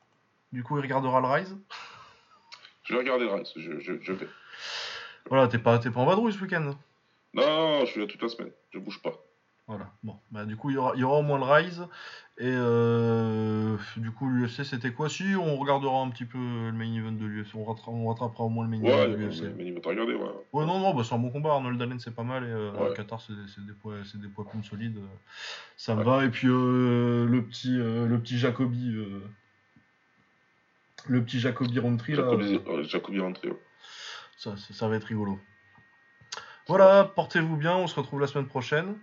Du 0.51 0.63
coup, 0.63 0.77
il 0.77 0.81
regardera 0.81 1.19
le 1.21 1.27
Rise. 1.27 1.57
Je 2.83 2.93
vais 2.93 2.99
regarder 2.99 3.25
le 3.25 3.31
reste. 3.31 3.53
Je, 3.59 3.79
je, 3.79 3.93
je 4.01 4.13
vais. 4.13 4.27
Voilà, 5.29 5.47
t'es 5.47 5.57
pas, 5.59 5.79
t'es 5.79 5.89
pas 5.89 6.01
en 6.01 6.05
vadrouille 6.05 6.33
ce 6.33 6.39
week-end. 6.39 6.75
Non, 7.33 7.85
je 7.85 7.91
suis 7.91 8.01
là 8.01 8.07
toute 8.07 8.21
la 8.21 8.27
semaine. 8.29 8.51
Je 8.71 8.79
bouge 8.79 9.01
pas. 9.01 9.13
Voilà. 9.71 9.89
Bon, 10.03 10.17
bah 10.31 10.43
du 10.43 10.57
coup, 10.57 10.69
il 10.69 10.73
y 10.73 10.77
aura, 10.77 10.91
il 10.95 10.99
y 10.99 11.03
aura 11.05 11.19
au 11.19 11.21
moins 11.21 11.37
le 11.37 11.45
Rise. 11.45 11.87
Et 12.37 12.43
euh, 12.51 13.77
du 13.95 14.11
coup, 14.11 14.27
l'UFC, 14.29 14.65
c'était 14.65 14.91
quoi? 14.91 15.07
Si, 15.07 15.23
on 15.35 15.55
regardera 15.55 16.01
un 16.01 16.09
petit 16.09 16.25
peu 16.25 16.37
le 16.37 16.73
main 16.73 16.93
event 16.93 17.13
de 17.13 17.25
l'UFC. 17.25 17.55
On, 17.55 17.63
rattra- 17.63 17.89
on 17.91 18.09
rattrapera 18.09 18.43
au 18.43 18.49
moins 18.49 18.65
le 18.67 18.69
main 18.71 18.81
Ouais, 18.83 18.91
event 18.91 19.11
de 19.13 19.15
l'UFC. 19.15 19.43
mais 19.55 19.67
il 19.67 19.73
va 19.73 19.79
te 19.79 19.87
regarder, 19.87 20.13
ouais. 20.15 20.27
Ouais, 20.51 20.65
non, 20.65 20.79
non, 20.79 20.93
bah, 20.93 21.03
c'est 21.05 21.15
un 21.15 21.19
bon 21.19 21.29
combat. 21.29 21.51
Arnold 21.53 21.81
Allen, 21.81 21.99
c'est 21.99 22.13
pas 22.13 22.23
mal. 22.23 22.43
Et 22.43 22.47
euh, 22.47 22.71
Ouais. 22.73 22.93
Qatar, 22.97 23.21
c'est 23.21 23.31
des 23.65 23.71
poids, 23.71 23.93
des 24.15 24.27
poids 24.27 24.45
solides. 24.61 24.99
Ça 25.77 25.93
me 25.95 25.99
Ouais. 25.99 26.05
va. 26.05 26.25
Et 26.25 26.29
puis 26.29 26.49
euh, 26.49 27.25
le 27.27 27.41
petit, 27.45 27.77
le 27.77 28.19
petit 28.19 28.37
Jacobi, 28.39 28.93
le 31.07 31.23
petit 31.23 31.39
Jacobi 31.39 31.79
Roundtree 31.79 32.13
là, 32.15 32.23
Jacobi, 32.83 33.19
ouais, 33.21 33.27
ouais. 33.27 33.57
ça, 34.37 34.57
ça, 34.57 34.73
ça 34.73 34.87
va 34.89 34.97
être 34.97 35.05
rigolo. 35.05 35.39
Voilà, 36.67 37.05
portez-vous 37.05 37.55
bien. 37.55 37.75
On 37.77 37.87
se 37.87 37.95
retrouve 37.95 38.19
la 38.19 38.27
semaine 38.27 38.47
prochaine. 38.47 38.95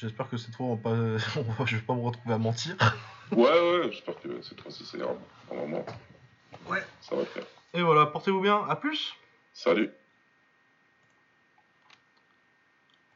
J'espère 0.00 0.28
que 0.28 0.36
cette 0.36 0.54
fois, 0.54 0.66
on 0.66 0.74
va 0.76 0.80
pas, 0.82 0.90
on 1.36 1.42
va- 1.52 1.64
je 1.66 1.76
vais 1.76 1.82
pas 1.82 1.94
me 1.94 2.00
retrouver 2.02 2.34
à 2.34 2.38
mentir. 2.38 2.76
Ouais, 3.32 3.42
ouais, 3.50 3.90
j'espère 3.90 4.14
que 4.20 4.40
cette 4.42 4.60
fois-ci, 4.60 4.84
c'est 4.88 5.02
un, 5.02 5.16
un 5.50 5.54
moment. 5.54 5.84
Ouais. 6.68 6.82
Ça 7.00 7.16
va 7.16 7.22
le 7.22 7.26
faire. 7.26 7.44
Et 7.74 7.82
voilà, 7.82 8.06
portez-vous 8.06 8.40
bien. 8.40 8.64
À 8.68 8.76
plus. 8.76 9.14
Salut. 9.52 9.90